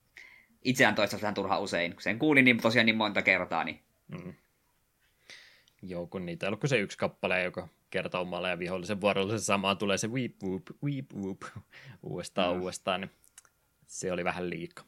itseään 0.64 0.94
toista 0.94 1.20
vähän 1.20 1.34
turha 1.34 1.58
usein. 1.58 1.92
Kun 1.92 2.02
sen 2.02 2.18
kuulin 2.18 2.44
niin 2.44 2.60
tosiaan 2.60 2.86
niin 2.86 2.96
monta 2.96 3.22
kertaa, 3.22 3.64
niin... 3.64 3.80
Mm. 4.08 4.34
Joo, 5.82 6.06
kun 6.06 6.26
niitä 6.26 6.46
ei 6.46 6.48
ollut 6.48 6.60
se 6.66 6.78
yksi 6.78 6.98
kappale, 6.98 7.42
joka 7.42 7.68
kerta 7.90 8.18
omalla 8.18 8.48
ja 8.48 8.58
vihollisen 8.58 9.00
vuorolla 9.00 9.38
se 9.38 9.44
sama 9.44 9.74
tulee 9.74 9.98
se 9.98 10.08
weep 10.08 10.42
whoop, 10.42 10.62
weep 10.84 11.12
whoop 11.14 11.42
uudestaan 12.02 12.56
mm. 12.56 12.60
uudestaan, 12.60 13.00
niin 13.00 13.10
se 13.86 14.12
oli 14.12 14.24
vähän 14.24 14.50
liikaa. 14.50 14.84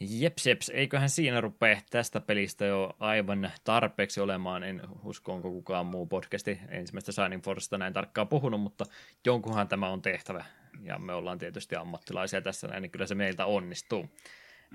Jeps, 0.00 0.46
jeps, 0.46 0.68
eiköhän 0.68 1.10
siinä 1.10 1.40
rupea 1.40 1.80
tästä 1.90 2.20
pelistä 2.20 2.64
jo 2.64 2.96
aivan 3.00 3.50
tarpeeksi 3.64 4.20
olemaan. 4.20 4.62
En 4.62 4.82
usko, 5.04 5.32
onko 5.32 5.50
kukaan 5.50 5.86
muu 5.86 6.06
podcasti 6.06 6.60
ensimmäistä 6.68 7.12
Shining 7.12 7.42
Forcesta 7.42 7.78
näin 7.78 7.92
tarkkaan 7.92 8.28
puhunut, 8.28 8.60
mutta 8.60 8.84
jonkunhan 9.26 9.68
tämä 9.68 9.88
on 9.88 10.02
tehtävä. 10.02 10.44
Ja 10.82 10.98
me 10.98 11.12
ollaan 11.14 11.38
tietysti 11.38 11.76
ammattilaisia 11.76 12.40
tässä 12.40 12.68
näin, 12.68 12.82
niin 12.82 12.90
kyllä 12.90 13.06
se 13.06 13.14
meiltä 13.14 13.46
onnistuu. 13.46 14.06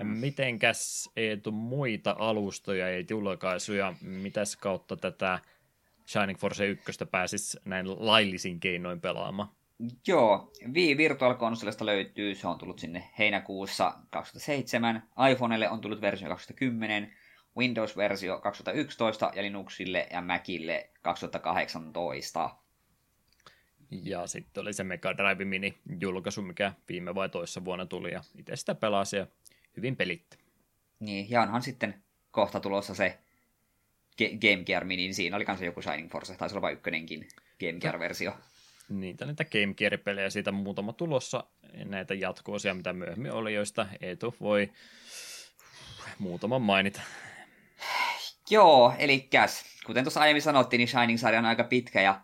Mitenkäs 0.04 1.10
Eetu 1.16 1.52
muita 1.52 2.16
alustoja 2.18 2.90
ja 2.90 3.04
julkaisuja, 3.10 3.94
mitäs 4.00 4.56
kautta 4.56 4.96
tätä 4.96 5.38
Shining 6.06 6.38
Force 6.38 6.66
1 6.66 6.92
pääsisi 7.10 7.60
näin 7.64 8.06
laillisin 8.06 8.60
keinoin 8.60 9.00
pelaamaan? 9.00 9.48
Joo, 10.06 10.52
Wii 10.72 10.96
Virtual 10.96 11.34
Consolesta 11.34 11.86
löytyy, 11.86 12.34
se 12.34 12.48
on 12.48 12.58
tullut 12.58 12.78
sinne 12.78 13.10
heinäkuussa 13.18 13.94
2007, 14.10 15.08
iPhonelle 15.32 15.70
on 15.70 15.80
tullut 15.80 16.00
versio 16.00 16.28
2010, 16.28 17.12
Windows-versio 17.56 18.40
2011 18.40 19.32
ja 19.34 19.42
Linuxille 19.42 20.06
ja 20.12 20.20
Macille 20.20 20.90
2018. 21.02 22.50
Ja 23.90 24.26
sitten 24.26 24.60
oli 24.60 24.72
se 24.72 24.84
Mega 24.84 25.16
Drive 25.16 25.44
Mini 25.44 25.78
julkaisu, 26.00 26.42
mikä 26.42 26.72
viime 26.88 27.14
vai 27.14 27.28
toissa 27.28 27.64
vuonna 27.64 27.86
tuli, 27.86 28.12
ja 28.12 28.22
itse 28.38 28.56
sitä 28.56 28.74
pelasi 28.74 29.16
ja 29.16 29.26
hyvin 29.76 29.96
pelitti. 29.96 30.38
Niin, 31.00 31.30
ja 31.30 31.42
onhan 31.42 31.62
sitten 31.62 32.02
kohta 32.30 32.60
tulossa 32.60 32.94
se 32.94 33.18
Game 34.18 34.64
Gear 34.64 34.84
Mini, 34.84 35.02
niin 35.02 35.14
siinä 35.14 35.36
oli 35.36 35.44
kanssa 35.44 35.64
joku 35.64 35.82
Shining 35.82 36.10
Force, 36.10 36.36
taisi 36.36 36.54
olla 36.54 36.62
vain 36.62 36.76
ykkönenkin 36.76 37.28
Game 37.60 37.80
Gear-versio 37.80 38.32
niitä 38.90 39.26
niitä 39.26 39.44
Game 39.44 39.74
Gear-pelejä 39.74 40.30
siitä 40.30 40.52
muutama 40.52 40.92
tulossa, 40.92 41.44
näitä 41.84 42.14
jatkoosia, 42.14 42.74
mitä 42.74 42.92
myöhemmin 42.92 43.32
oli, 43.32 43.54
joista 43.54 43.86
Eetu 44.00 44.34
voi 44.40 44.72
muutaman 46.18 46.62
mainita. 46.62 47.00
Joo, 48.50 48.94
eli 48.98 49.28
kuten 49.86 50.04
tuossa 50.04 50.20
aiemmin 50.20 50.42
sanottiin, 50.42 50.78
niin 50.78 50.88
Shining-sarja 50.88 51.38
on 51.38 51.44
aika 51.44 51.64
pitkä 51.64 52.02
ja 52.02 52.20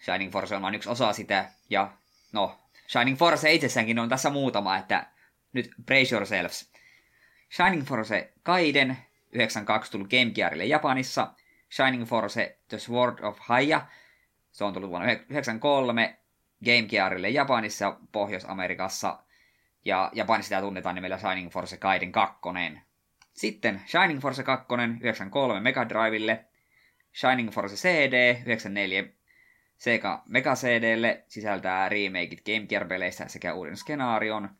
Shining 0.00 0.32
Force 0.32 0.56
on 0.56 0.62
vain 0.62 0.74
yksi 0.74 0.88
osa 0.88 1.12
sitä. 1.12 1.50
Ja 1.70 1.92
no, 2.32 2.58
Shining 2.88 3.18
Force 3.18 3.52
itsessäänkin 3.52 3.98
on 3.98 4.08
tässä 4.08 4.30
muutama, 4.30 4.76
että 4.76 5.06
nyt 5.52 5.70
brace 5.86 6.14
yourselves. 6.14 6.72
Shining 7.50 7.84
Force 7.84 8.32
Kaiden 8.42 8.98
92 9.32 9.92
tullut 9.92 10.10
Game 10.10 10.30
Gearille 10.30 10.64
Japanissa. 10.64 11.32
Shining 11.70 12.04
Force 12.04 12.58
The 12.68 12.78
Sword 12.78 13.18
of 13.22 13.38
Haya 13.40 13.86
se 14.52 14.64
on 14.64 14.72
tullut 14.72 14.90
vuonna 14.90 15.06
1993 15.06 16.18
Game 16.64 16.88
Gearille 16.88 17.28
Japanissa 17.28 17.84
ja 17.84 17.98
Pohjois-Amerikassa. 18.12 19.22
Ja 19.84 20.10
Japanissa 20.14 20.48
sitä 20.48 20.60
tunnetaan 20.60 20.94
nimellä 20.94 21.18
Shining 21.18 21.50
Force 21.50 21.76
Gaiden 21.76 22.12
2. 22.12 22.38
Sitten 23.32 23.82
Shining 23.86 24.20
Force 24.20 24.42
2 24.42 24.66
93 25.00 25.60
Mega 25.60 25.88
Drivelle. 25.88 26.44
Shining 27.14 27.50
Force 27.50 27.76
CD 27.76 28.42
94 28.46 29.04
Sega 29.78 30.22
Mega 30.28 30.54
CDlle 30.54 31.24
sisältää 31.28 31.88
remakeit 31.88 32.42
Game 32.44 32.66
Gear-peleistä 32.66 33.28
sekä 33.28 33.54
uuden 33.54 33.76
skenaarion. 33.76 34.50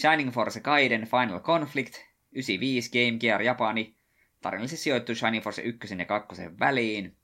Shining 0.00 0.30
Force 0.30 0.60
Gaiden 0.60 1.06
Final 1.06 1.40
Conflict 1.40 1.94
95 2.32 2.90
Game 2.90 3.18
Gear 3.18 3.42
Japani 3.42 3.96
tarinallisesti 4.42 4.84
sijoittuu 4.84 5.14
Shining 5.14 5.44
Force 5.44 5.62
1 5.62 5.94
ja 5.98 6.04
2 6.04 6.42
väliin. 6.60 7.16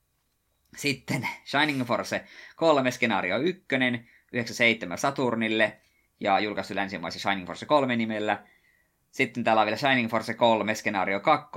Sitten 0.77 1.27
Shining 1.45 1.83
Force 1.83 2.23
3 2.55 2.91
skenaario 2.91 3.37
1, 3.37 3.65
97 4.31 4.97
Saturnille 4.97 5.77
ja 6.19 6.39
julkaistu 6.39 6.75
länsimaissa 6.75 7.19
Shining 7.19 7.47
Force 7.47 7.65
3 7.65 7.95
nimellä. 7.95 8.43
Sitten 9.11 9.43
täällä 9.43 9.59
on 9.59 9.65
vielä 9.65 9.77
Shining 9.77 10.09
Force 10.09 10.33
3 10.33 10.75
skenaario 10.75 11.19
2 11.19 11.49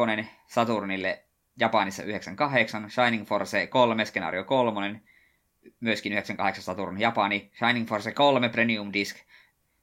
Saturnille 0.47 1.25
Japanissa 1.61 2.03
98, 2.03 2.91
Shining 2.91 3.27
Force 3.27 3.67
3 3.67 4.05
skenaario 4.05 4.45
3 4.45 5.01
myöskin 5.81 6.13
98 6.13 6.65
Saturn 6.65 7.01
Japani, 7.01 7.51
Shining 7.59 7.89
Force 7.89 8.13
3 8.13 8.49
Premium 8.49 8.93
Disc 8.93 9.17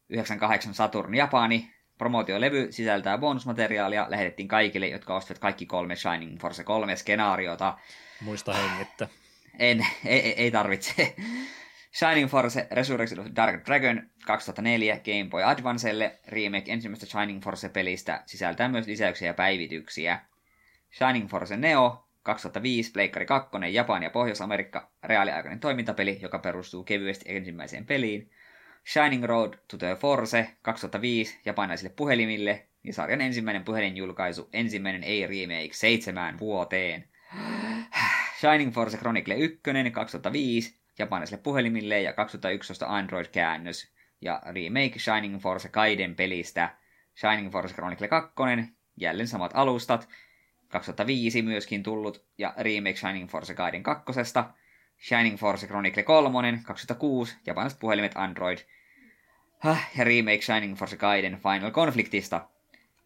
98 0.10 0.74
Saturn 0.74 1.16
Japani, 1.16 1.74
Promotiolevy 1.98 2.72
sisältää 2.72 3.18
bonusmateriaalia, 3.18 4.06
lähetettiin 4.10 4.48
kaikille, 4.48 4.88
jotka 4.88 5.16
ostivat 5.16 5.40
kaikki 5.40 5.66
kolme 5.66 5.96
Shining 5.96 6.40
Force 6.40 6.64
3 6.64 6.96
skenaariota. 6.96 7.78
Muista 8.22 8.54
hengittää. 8.54 9.08
En, 9.60 9.86
ei, 10.06 10.20
ei 10.20 10.52
tarvitse. 10.52 11.16
Shining 12.00 12.30
Force 12.30 12.68
Resurrection 12.72 13.20
of 13.20 13.28
Dark 13.36 13.66
Dragon 13.66 14.10
2004 14.26 14.96
Game 14.96 15.30
Boy 15.30 15.44
Advancelle 15.44 16.20
remake 16.28 16.72
ensimmäistä 16.72 17.06
Shining 17.06 17.44
Force-pelistä 17.44 18.24
sisältää 18.26 18.70
myös 18.70 18.88
lisäyksiä 18.88 19.28
ja 19.28 19.34
päivityksiä. 19.34 20.20
Shining 20.98 21.30
Force 21.30 21.58
Neo 21.58 22.03
2005 22.24 22.92
Pleikkari 22.92 23.26
2 23.26 23.50
Japan 23.72 24.04
ja 24.04 24.10
Pohjois-Amerikka 24.10 24.92
reaaliaikainen 25.04 25.60
toimintapeli, 25.60 26.20
joka 26.22 26.40
perustuu 26.40 26.84
kevyesti 26.84 27.26
ensimmäiseen 27.28 27.86
peliin. 27.86 28.32
Shining 28.94 29.24
Road 29.24 29.54
to 29.68 29.78
the 29.78 29.96
Force 29.96 30.50
2005 30.62 31.40
japanaisille 31.46 31.94
puhelimille 31.96 32.68
ja 32.84 32.94
sarjan 32.94 33.22
ensimmäinen 33.22 33.64
puhelinjulkaisu, 33.64 34.50
ensimmäinen 34.54 35.04
ei-remake 35.04 35.70
seitsemään 35.72 36.40
vuoteen. 36.40 37.08
Shining 38.40 38.74
Force 38.74 38.98
Chronicle 38.98 39.36
1 39.36 39.62
2005 39.94 40.80
japanilaisille 41.00 41.42
puhelimille 41.44 42.02
ja 42.02 42.14
2011 42.14 42.86
Android-käännös 42.96 43.94
ja 44.22 44.42
remake 44.46 45.00
Shining 45.00 45.40
Force 45.40 45.70
Gaiden 45.70 46.16
pelistä 46.16 46.76
Shining 47.16 47.52
Force 47.52 47.74
Chronicle 47.74 48.08
2, 48.08 48.34
jälleen 48.98 49.28
samat 49.28 49.52
alustat, 49.54 50.10
2005 50.74 51.42
myöskin 51.42 51.84
tullut 51.84 52.26
ja 52.38 52.54
remake 52.58 52.96
Shining 52.96 53.30
Force 53.30 53.54
Gaiden 53.54 53.84
2, 53.84 54.04
Shining 55.08 55.38
Force 55.38 55.68
Chronicle 55.68 56.04
3, 56.04 56.60
2006, 56.66 57.38
japanilaiset 57.46 57.80
puhelimet 57.80 58.12
Android, 58.16 58.58
ja 59.98 60.04
remake 60.04 60.42
Shining 60.42 60.78
Force 60.78 60.98
Gaiden 60.98 61.40
Final 61.44 61.72
Conflictista 61.72 62.48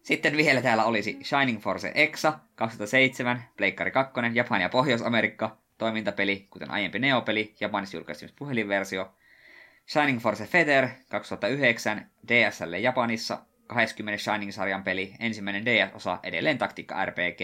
sitten 0.08 0.36
vielä 0.36 0.62
täällä 0.62 0.84
olisi 0.84 1.18
Shining 1.22 1.60
Force 1.60 1.92
Exa 1.94 2.38
2007, 2.54 3.44
Pleikkari 3.56 3.90
2, 3.90 4.12
Japani 4.34 4.62
ja 4.62 4.68
Pohjois-Amerikka, 4.68 5.56
toimintapeli, 5.78 6.46
kuten 6.50 6.70
aiempi 6.70 6.98
Neopeli, 6.98 7.54
Japanissa 7.60 7.96
julkaistu 7.96 8.26
puhelinversio. 8.38 9.14
Shining 9.88 10.20
Force 10.20 10.46
Feather 10.46 10.88
2009, 11.08 12.10
DSL 12.28 12.74
Japanissa, 12.74 13.38
20 13.68 14.22
Shining-sarjan 14.22 14.82
peli, 14.82 15.14
ensimmäinen 15.20 15.64
DS-osa, 15.66 16.18
edelleen 16.22 16.58
taktiikka 16.58 17.04
RPG. 17.04 17.40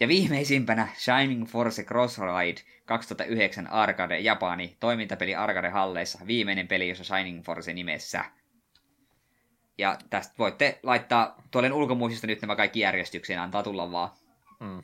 Ja 0.00 0.08
viimeisimpänä 0.08 0.88
Shining 0.98 1.46
Force 1.46 1.84
Cross 1.84 2.18
Ride 2.18 2.60
2009 2.84 3.66
Arcade 3.66 4.18
Japani, 4.18 4.76
toimintapeli 4.80 5.34
Arcade-halleissa, 5.34 6.26
viimeinen 6.26 6.68
peli, 6.68 6.88
jossa 6.88 7.04
Shining 7.04 7.44
Force 7.44 7.72
nimessä. 7.72 8.24
Ja 9.78 9.98
tästä 10.10 10.34
voitte 10.38 10.78
laittaa 10.82 11.42
tuolle 11.50 11.72
ulkomuistista 11.72 12.26
nyt 12.26 12.40
nämä 12.40 12.56
kaikki 12.56 12.80
järjestykseen, 12.80 13.40
antaa 13.40 13.62
tulla 13.62 13.92
vaan. 13.92 14.10
Mm. 14.60 14.82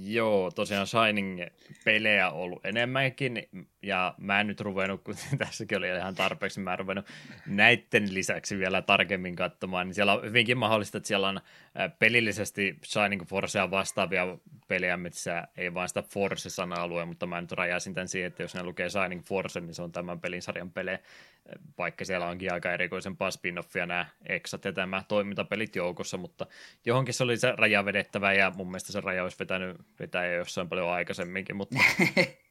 Joo, 0.00 0.50
tosiaan 0.50 0.86
Shining-pelejä 0.86 2.30
ollut 2.30 2.66
enemmänkin, 2.66 3.48
ja 3.82 4.14
mä 4.18 4.40
en 4.40 4.46
nyt 4.46 4.60
ruvennut, 4.60 5.02
kun 5.02 5.14
tässäkin 5.38 5.78
oli 5.78 5.88
ihan 5.88 6.14
tarpeeksi, 6.14 6.60
mä 6.60 6.72
en 6.72 6.78
ruvennut 6.78 7.06
näiden 7.46 8.14
lisäksi 8.14 8.58
vielä 8.58 8.82
tarkemmin 8.82 9.36
katsomaan, 9.36 9.86
niin 9.86 9.94
siellä 9.94 10.12
on 10.12 10.22
hyvinkin 10.22 10.58
mahdollista, 10.58 10.98
että 10.98 11.06
siellä 11.06 11.28
on 11.28 11.40
pelillisesti 11.98 12.78
Shining 12.84 13.22
Forcea 13.26 13.70
vastaavia 13.70 14.38
pelejä, 14.68 14.96
missä 14.96 15.48
ei 15.56 15.74
vain 15.74 15.88
sitä 15.88 16.02
Force-sanaa 16.02 16.88
lue, 16.88 17.04
mutta 17.04 17.26
mä 17.26 17.40
nyt 17.40 17.52
rajaisin 17.52 17.94
tämän 17.94 18.08
siihen, 18.08 18.26
että 18.28 18.42
jos 18.42 18.54
ne 18.54 18.62
lukee 18.62 18.88
Shining 18.90 19.22
Force, 19.22 19.60
niin 19.60 19.74
se 19.74 19.82
on 19.82 19.92
tämän 19.92 20.20
pelin 20.20 20.42
sarjan 20.42 20.70
pelejä, 20.70 20.98
vaikka 21.78 22.04
siellä 22.04 22.26
onkin 22.26 22.52
aika 22.52 22.72
erikoisempaa 22.72 23.30
spin-offia 23.30 23.86
nämä 23.86 24.06
Exat 24.28 24.64
ja 24.64 24.72
tämä 24.72 25.04
toimintapelit 25.08 25.76
joukossa, 25.76 26.16
mutta 26.16 26.46
johonkin 26.84 27.14
se 27.14 27.24
oli 27.24 27.36
se 27.36 27.52
raja 27.56 27.84
vedettävä 27.84 28.32
ja 28.32 28.52
mun 28.56 28.66
mielestä 28.66 28.92
se 28.92 29.00
raja 29.00 29.22
olisi 29.22 29.38
vetänyt 29.38 29.76
vetää 30.00 30.26
jossain 30.26 30.68
paljon 30.68 30.90
aikaisemminkin, 30.90 31.56
mutta 31.56 31.76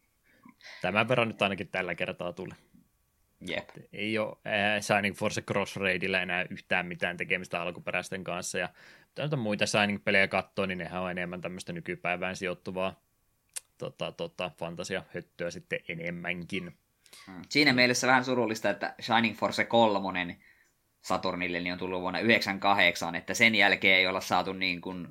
tämän 0.81 1.07
verran 1.07 1.27
nyt 1.27 1.41
ainakin 1.41 1.67
tällä 1.67 1.95
kertaa 1.95 2.33
tuli. 2.33 2.53
Jep. 3.47 3.69
Ei 3.93 4.17
ole 4.17 4.37
äh, 4.47 4.81
Shining 4.81 5.15
Force 5.15 5.41
Crossraidilla 5.41 6.19
enää 6.19 6.45
yhtään 6.49 6.87
mitään 6.87 7.17
tekemistä 7.17 7.61
alkuperäisten 7.61 8.23
kanssa, 8.23 8.57
ja 8.57 8.69
mitä 9.21 9.35
muita 9.35 9.65
Shining-pelejä 9.65 10.27
katsoo, 10.27 10.65
niin 10.65 10.77
nehän 10.77 11.01
on 11.01 11.11
enemmän 11.11 11.41
tämmöistä 11.41 11.73
nykypäivään 11.73 12.35
sijoittuvaa 12.35 12.99
tota, 13.77 14.11
tota, 14.11 14.51
fantasia-höttöä 14.57 15.51
sitten 15.51 15.79
enemmänkin. 15.87 16.77
Mm. 17.27 17.41
Siinä 17.49 17.73
mielessä 17.73 18.07
vähän 18.07 18.25
surullista, 18.25 18.69
että 18.69 18.95
Shining 19.01 19.37
Force 19.37 19.65
3 19.65 20.37
Saturnille 21.01 21.59
niin 21.59 21.73
on 21.73 21.79
tullut 21.79 22.01
vuonna 22.01 22.19
98, 22.19 23.15
että 23.15 23.33
sen 23.33 23.55
jälkeen 23.55 23.97
ei 23.97 24.07
olla 24.07 24.21
saatu 24.21 24.53
niin 24.53 24.81
kuin, 24.81 25.07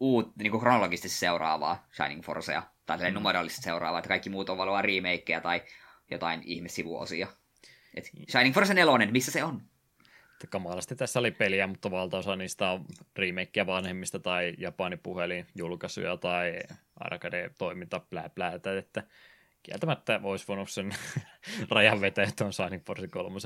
uut, 0.00 0.36
niin 0.36 0.50
kuin 0.50 0.60
kronologisesti 0.60 1.08
seuraavaa 1.08 1.86
Shining 1.96 2.22
Forcea, 2.22 2.62
tai 2.86 2.98
mm. 3.10 3.14
numeraalisesti 3.14 3.62
seuraavaa, 3.62 3.98
että 3.98 4.08
kaikki 4.08 4.30
muut 4.30 4.50
on 4.50 4.58
vaan 4.58 4.84
remakeja 4.84 5.40
tai 5.40 5.62
jotain 6.10 6.42
ihmesivuosia. 6.44 7.28
Et 7.94 8.10
Shining 8.30 8.54
Force 8.54 8.74
4, 8.74 9.06
missä 9.10 9.32
se 9.32 9.44
on? 9.44 9.62
Kamalasti 10.50 10.96
tässä 10.96 11.18
oli 11.18 11.30
peliä, 11.30 11.66
mutta 11.66 11.90
valtaosa 11.90 12.36
niistä 12.36 12.70
on 12.70 12.84
remakeja 13.16 13.66
vanhemmista 13.66 14.18
tai 14.18 14.54
Japanin 14.58 14.98
puhelin 14.98 15.46
julkaisuja 15.54 16.16
tai 16.16 16.58
arcade-toiminta 16.96 18.00
plää 18.00 18.28
pläätä, 18.28 18.78
että 18.78 19.02
kieltämättä 19.62 20.20
olisi 20.22 20.48
voinut 20.48 20.70
sen 20.70 20.94
rajan 21.70 22.00
vetää 22.00 22.26
tuon 22.38 22.52
Shining 22.52 22.82
Force 22.86 23.08
3 23.08 23.38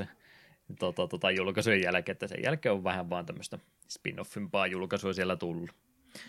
tota, 0.79 1.09
tota, 1.09 1.31
julkaisujen 1.31 1.83
jälkeen, 1.83 2.15
että 2.15 2.27
sen 2.27 2.43
jälkeen 2.45 2.73
on 2.73 2.85
vähän 2.85 3.11
vaan 3.11 3.27
tämmöistä 3.27 3.59
spin-offimpaa 3.89 4.67
julkaisua 4.67 5.13
siellä 5.13 5.37
tullut. 5.37 5.71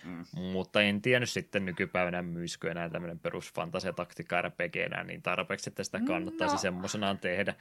Mm. 0.03 0.25
Mutta 0.41 0.81
en 0.81 1.01
tiennyt 1.01 1.29
sitten 1.29 1.65
nykypäivänä 1.65 2.21
myisikö 2.21 2.71
enää 2.71 2.89
tämmöinen 2.89 3.19
perusfantasia 3.19 3.93
taktiikka 3.93 4.41
RPG 4.41 4.75
enää 4.75 5.03
niin 5.03 5.21
tarpeeksi, 5.21 5.69
että 5.69 5.83
sitä 5.83 5.99
kannattaisi 6.07 6.55
no. 6.55 6.61
semmoisenaan 6.61 7.19
tehdä. 7.19 7.55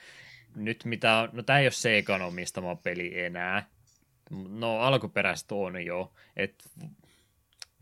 Nyt 0.56 0.84
mitä 0.84 1.16
on, 1.16 1.28
no 1.32 1.42
tämä 1.42 1.58
ei 1.58 1.64
ole 1.64 1.70
Seikan 1.70 2.22
omistama 2.22 2.76
peli 2.76 3.20
enää. 3.20 3.66
No 4.48 4.78
alkuperäistä 4.78 5.54
on 5.54 5.84
jo, 5.84 6.12
että 6.36 6.64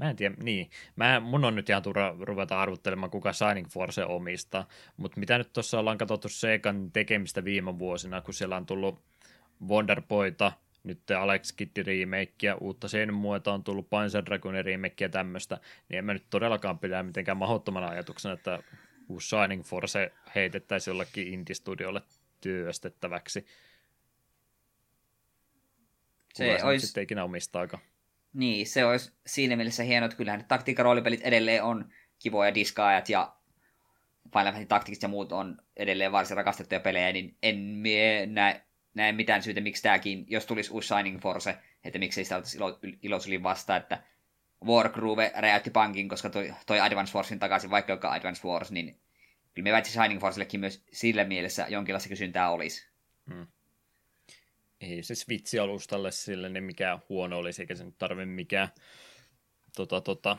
Mä 0.01 0.11
en 0.11 0.17
tiedä, 0.17 0.35
niin. 0.43 0.71
Mä, 0.97 1.21
mun 1.21 1.45
on 1.45 1.55
nyt 1.55 1.69
ihan 1.69 1.83
turha 1.83 2.17
ruveta 2.21 2.61
arvuttelemaan, 2.61 3.11
kuka 3.11 3.33
Shining 3.33 3.69
Force 3.69 4.05
omistaa, 4.05 4.69
mutta 4.97 5.21
mitä 5.21 5.39
nyt 5.39 5.53
tuossa 5.53 5.79
ollaan 5.79 5.99
katsottu 5.99 6.29
Seikan 6.29 6.93
tekemistä 6.93 7.45
viime 7.45 7.79
vuosina, 7.79 8.21
kun 8.21 8.35
siellä 8.35 8.57
on 8.57 8.67
tullut 8.67 9.03
Wonderboyta, 9.69 10.53
nyt 10.85 11.11
Alex 11.11 11.53
Kidd 11.53 11.79
ja 12.43 12.55
uutta 12.55 12.89
sen 12.89 13.15
muuta 13.15 13.53
on 13.53 13.65
tullut 13.65 13.91
Panzer 13.91 14.25
Dragonin 14.27 14.65
remake 14.65 15.05
ja 15.05 15.09
tämmöistä, 15.09 15.59
niin 15.89 15.99
en 15.99 16.05
mä 16.05 16.13
nyt 16.13 16.27
todellakaan 16.31 16.79
pidä 16.79 17.03
mitenkään 17.03 17.37
mahdottomana 17.37 17.89
ajatuksena, 17.89 18.35
että 18.35 18.63
uusi 19.09 19.29
Shining 19.29 19.65
Force 19.65 20.13
heitettäisiin 20.35 20.93
jollekin 20.93 21.29
indie-studiolle 21.29 22.03
työstettäväksi. 22.41 23.47
Se 26.35 26.59
olisi... 26.65 26.87
sitten 26.87 27.03
ikinä 27.05 27.25
omistaakaan. 27.25 27.83
Niin, 28.33 28.67
se 28.67 28.85
olisi 28.85 29.13
siinä 29.27 29.57
mielessä 29.57 29.83
hienoa, 29.83 30.05
että 30.05 30.17
kyllähän 30.17 30.45
taktiikkaroolipelit 30.49 31.21
edelleen 31.21 31.63
on 31.63 31.93
kivoja 32.19 32.55
diskaajat 32.55 33.09
ja 33.09 33.37
Final 34.33 34.45
Fantasy 34.45 34.67
Tactics 34.67 35.03
ja 35.03 35.09
muut 35.09 35.33
on 35.33 35.57
edelleen 35.77 36.13
varsin 36.13 36.37
rakastettuja 36.37 36.81
pelejä, 36.81 37.13
niin 37.13 37.37
en 37.43 37.83
näe, 38.27 38.63
näe 38.95 39.13
mitään 39.13 39.43
syytä, 39.43 39.61
miksi 39.61 39.83
tämäkin, 39.83 40.25
jos 40.29 40.47
tulisi 40.47 40.73
uusi 40.73 40.89
Shining 40.89 41.21
Force, 41.21 41.59
että 41.85 41.99
miksei 41.99 42.25
sitä 42.25 42.37
oltaisi 42.37 42.57
ilo, 42.57 42.79
ilosulin 43.03 43.43
vasta, 43.43 43.77
että 43.77 44.03
Wargroove 44.65 45.33
räjäytti 45.35 45.71
pankin, 45.71 46.09
koska 46.09 46.31
toi, 46.31 46.55
toi 46.67 46.81
Advance 46.81 47.13
Forcein 47.13 47.41
takaisin, 47.41 47.71
vaikka 47.71 47.93
joka 47.93 48.13
Advance 48.13 48.43
Force, 48.43 48.75
niin 48.75 49.01
kyllä 49.55 49.65
me 49.65 49.73
väitsi 49.73 49.93
Shining 49.93 50.21
Forcellekin 50.21 50.61
myös 50.61 50.85
sillä 50.93 51.25
mielessä 51.25 51.67
jonkinlaista 51.69 52.09
kysyntää 52.09 52.51
olisi. 52.51 52.91
Hmm 53.31 53.47
ei 54.81 55.03
se 55.03 55.15
Switch-alustalle 55.15 56.11
sille 56.11 56.49
niin 56.49 56.65
mikä 56.65 56.99
huono 57.09 57.39
olisi, 57.39 57.63
eikä 57.63 57.75
se 57.75 57.85
nyt 57.85 57.99
tarvi 57.99 58.27
mikään 58.27 58.69
tota, 59.77 60.01
tota, 60.01 60.37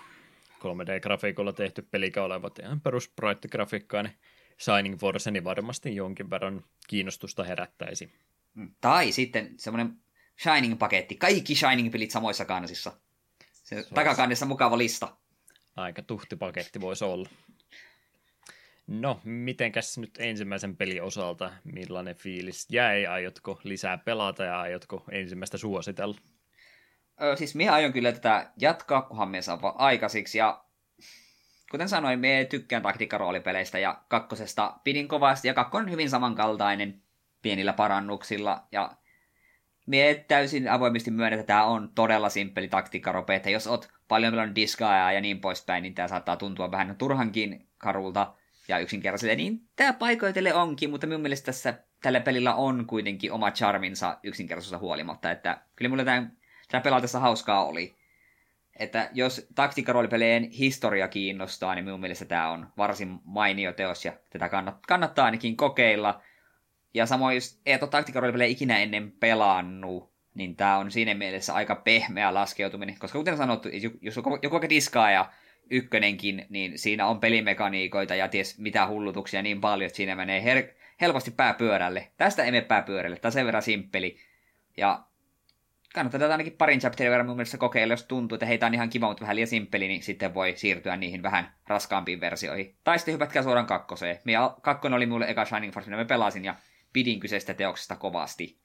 3D-grafiikolla 0.59 1.53
tehty 1.53 1.81
pelikä 1.81 2.23
olevat 2.23 2.59
ihan 2.59 2.81
perus 2.81 3.11
grafiikkaa 3.51 4.03
niin 4.03 4.15
Shining 4.59 4.99
Force 4.99 5.31
niin 5.31 5.43
varmasti 5.43 5.95
jonkin 5.95 6.29
verran 6.29 6.65
kiinnostusta 6.87 7.43
herättäisi. 7.43 8.13
Mm. 8.53 8.75
Tai 8.81 9.11
sitten 9.11 9.53
semmoinen 9.57 9.97
Shining-paketti, 10.43 11.15
kaikki 11.17 11.55
Shining-pelit 11.55 12.11
samoissa 12.11 12.45
kansissa. 12.45 12.91
Se, 13.53 13.83
se 13.83 13.89
takakannessa 13.93 14.45
mukava 14.45 14.77
lista. 14.77 15.17
Aika 15.75 16.01
tuhti 16.01 16.35
paketti 16.35 16.81
voisi 16.81 17.03
olla. 17.03 17.29
No, 18.99 19.19
mitenkäs 19.23 19.97
nyt 19.97 20.11
ensimmäisen 20.19 20.77
pelin 20.77 21.03
osalta, 21.03 21.51
millainen 21.63 22.15
fiilis 22.15 22.67
jäi? 22.69 23.05
Aiotko 23.05 23.61
lisää 23.63 23.97
pelata 23.97 24.43
ja 24.43 24.59
aiotko 24.61 25.03
ensimmäistä 25.11 25.57
suositella? 25.57 26.15
Öö, 27.21 27.35
siis 27.35 27.55
minä 27.55 27.73
aion 27.73 27.93
kyllä 27.93 28.11
tätä 28.11 28.51
jatkaa, 28.57 29.01
kunhan 29.01 29.29
me 29.29 29.41
saa 29.41 29.75
aikaisiksi. 29.77 30.37
Ja 30.37 30.63
kuten 31.71 31.89
sanoin, 31.89 32.19
me 32.19 32.47
tykkään 32.49 32.83
taktiikkaroolipeleistä 32.83 33.79
ja 33.79 34.01
kakkosesta 34.07 34.79
pidin 34.83 35.07
kovasti. 35.07 35.47
Ja 35.47 35.53
kakkonen 35.53 35.85
on 35.85 35.91
hyvin 35.91 36.09
samankaltainen 36.09 37.01
pienillä 37.41 37.73
parannuksilla. 37.73 38.67
Ja 38.71 38.91
me 39.85 40.25
täysin 40.27 40.69
avoimesti 40.69 41.11
myönnän, 41.11 41.39
että 41.39 41.47
tämä 41.47 41.65
on 41.65 41.91
todella 41.95 42.29
simppeli 42.29 42.67
taktiikkarope, 42.67 43.41
jos 43.51 43.67
oot 43.67 43.89
paljon 44.07 44.33
pelannut 44.33 44.55
diskaa 44.55 45.11
ja 45.11 45.21
niin 45.21 45.41
poispäin, 45.41 45.83
niin 45.83 45.93
tämä 45.95 46.07
saattaa 46.07 46.37
tuntua 46.37 46.71
vähän 46.71 46.95
turhankin 46.95 47.67
karulta 47.77 48.33
ja 48.71 48.79
yksinkertaiselle, 48.79 49.35
niin 49.35 49.61
tämä 49.75 49.93
paikoitelle 49.93 50.53
onkin, 50.53 50.89
mutta 50.89 51.07
minun 51.07 51.21
mielestä 51.21 51.45
tässä 51.45 51.73
tällä 52.01 52.19
pelillä 52.19 52.55
on 52.55 52.85
kuitenkin 52.85 53.31
oma 53.31 53.51
charminsa 53.51 54.17
yksinkertaisuudesta 54.23 54.85
huolimatta, 54.85 55.31
että 55.31 55.61
kyllä 55.75 55.89
mulle 55.89 56.05
tämä, 56.05 56.27
tämä 56.71 56.81
pelatessa 56.81 57.19
hauskaa 57.19 57.65
oli. 57.65 57.95
Että 58.79 59.09
jos 59.13 59.47
taktiikkaroolipelien 59.55 60.49
historia 60.49 61.07
kiinnostaa, 61.07 61.75
niin 61.75 61.85
minun 61.85 61.99
mielestä 61.99 62.25
tämä 62.25 62.49
on 62.49 62.67
varsin 62.77 63.19
mainio 63.23 63.73
teos 63.73 64.05
ja 64.05 64.13
tätä 64.29 64.49
kannattaa 64.87 65.25
ainakin 65.25 65.57
kokeilla. 65.57 66.21
Ja 66.93 67.05
samoin, 67.05 67.35
jos 67.35 67.59
et 67.65 67.83
ole 67.83 67.89
taktiikkaroolipelejä 67.89 68.51
ikinä 68.51 68.79
ennen 68.79 69.11
pelannut, 69.11 70.11
niin 70.33 70.55
tämä 70.55 70.77
on 70.77 70.91
siinä 70.91 71.13
mielessä 71.13 71.53
aika 71.53 71.75
pehmeä 71.75 72.33
laskeutuminen, 72.33 72.99
koska 72.99 73.19
kuten 73.19 73.37
sanottu, 73.37 73.69
jos 74.01 74.15
joku, 74.15 74.39
joku 74.41 74.53
vaikka 74.53 74.69
diskaa 74.69 75.11
ja 75.11 75.31
ykkönenkin, 75.71 76.45
niin 76.49 76.79
siinä 76.79 77.07
on 77.07 77.19
pelimekaniikoita 77.19 78.15
ja 78.15 78.27
ties 78.27 78.59
mitä 78.59 78.87
hullutuksia 78.87 79.41
niin 79.41 79.61
paljon, 79.61 79.85
että 79.85 79.97
siinä 79.97 80.15
menee 80.15 80.41
her- 80.41 80.75
helposti 81.01 81.31
pääpyörälle. 81.31 82.11
Tästä 82.17 82.43
emme 82.43 82.61
pääpyörälle, 82.61 83.17
tämä 83.17 83.31
sen 83.31 83.45
verran 83.45 83.63
simppeli. 83.63 84.17
Ja 84.77 85.03
kannattaa 85.93 86.19
tätä 86.19 86.31
ainakin 86.31 86.57
parin 86.57 86.79
chapterin 86.79 87.11
verran 87.11 87.27
mun 87.27 87.35
mielestä 87.35 87.57
kokeilla, 87.57 87.93
jos 87.93 88.03
tuntuu, 88.03 88.35
että 88.35 88.45
heitä 88.45 88.65
on 88.65 88.73
ihan 88.73 88.89
kiva, 88.89 89.07
mutta 89.07 89.21
vähän 89.21 89.35
liian 89.35 89.47
simppeli, 89.47 89.87
niin 89.87 90.03
sitten 90.03 90.33
voi 90.33 90.53
siirtyä 90.55 90.97
niihin 90.97 91.23
vähän 91.23 91.53
raskaampiin 91.67 92.21
versioihin. 92.21 92.75
Tai 92.83 92.99
sitten 92.99 93.13
hypätkää 93.13 93.43
suoraan 93.43 93.65
kakkoseen. 93.67 94.19
Minä, 94.25 94.51
kakkonen 94.61 94.95
oli 94.95 95.05
mulle 95.05 95.25
eka 95.29 95.45
Shining 95.45 95.73
Force, 95.73 95.89
mitä 95.89 96.01
mä 96.01 96.05
pelasin, 96.05 96.45
ja 96.45 96.55
pidin 96.93 97.19
kyseistä 97.19 97.53
teoksesta 97.53 97.95
kovasti. 97.95 98.57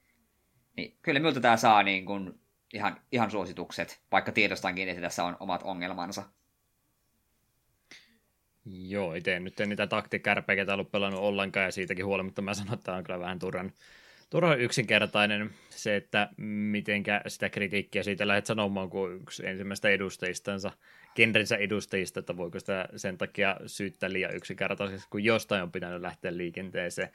Niin 0.76 0.99
kyllä 1.02 1.20
miltä 1.20 1.41
tämä 1.41 1.57
saa 1.57 1.83
niin 1.83 2.07
kun 2.07 2.41
ihan, 2.75 3.01
ihan 3.12 3.31
suositukset, 3.31 4.01
vaikka 4.12 4.33
tiedostankin, 4.33 4.89
että 4.89 5.02
tässä 5.02 5.25
on 5.25 5.36
omat 5.41 5.62
ongelmansa. 5.62 6.23
Joo, 8.73 9.15
itse 9.15 9.41
nyt 9.41 9.61
en 9.61 9.69
niitä 9.69 9.86
taktikärpeitä 9.86 10.75
ollut 10.75 10.91
pelannut 10.91 11.20
ollenkaan 11.20 11.65
ja 11.65 11.70
siitäkin 11.70 12.07
huolimatta 12.07 12.43
mä 12.43 12.55
sanon, 12.55 12.75
että 12.75 12.95
on 12.95 13.05
kyllä 13.05 13.20
vähän 13.20 13.39
turhan, 13.39 13.73
turhan 14.31 14.61
yksinkertainen 14.61 15.51
se, 15.70 15.97
että 15.97 16.28
mitenkä 16.36 17.20
sitä 17.27 17.49
kritiikkiä 17.49 18.03
siitä 18.03 18.28
lähdet 18.28 18.47
sanomaan 18.47 18.91
kuin 18.91 19.23
yksi 19.23 19.47
ensimmäistä 19.47 19.89
edustajistansa, 19.89 20.73
genrensä 21.17 21.57
edustajista, 21.57 22.20
että 22.20 22.36
voiko 22.36 22.61
sitä 22.61 22.89
sen 22.97 23.19
takia 23.19 23.57
syyttää 23.67 24.12
liian 24.12 24.36
yksinkertaisesti, 24.36 25.07
kun 25.11 25.25
jostain 25.25 25.62
on 25.62 25.73
pitänyt 25.73 26.01
lähteä 26.01 26.36
liikenteeseen. 26.36 27.09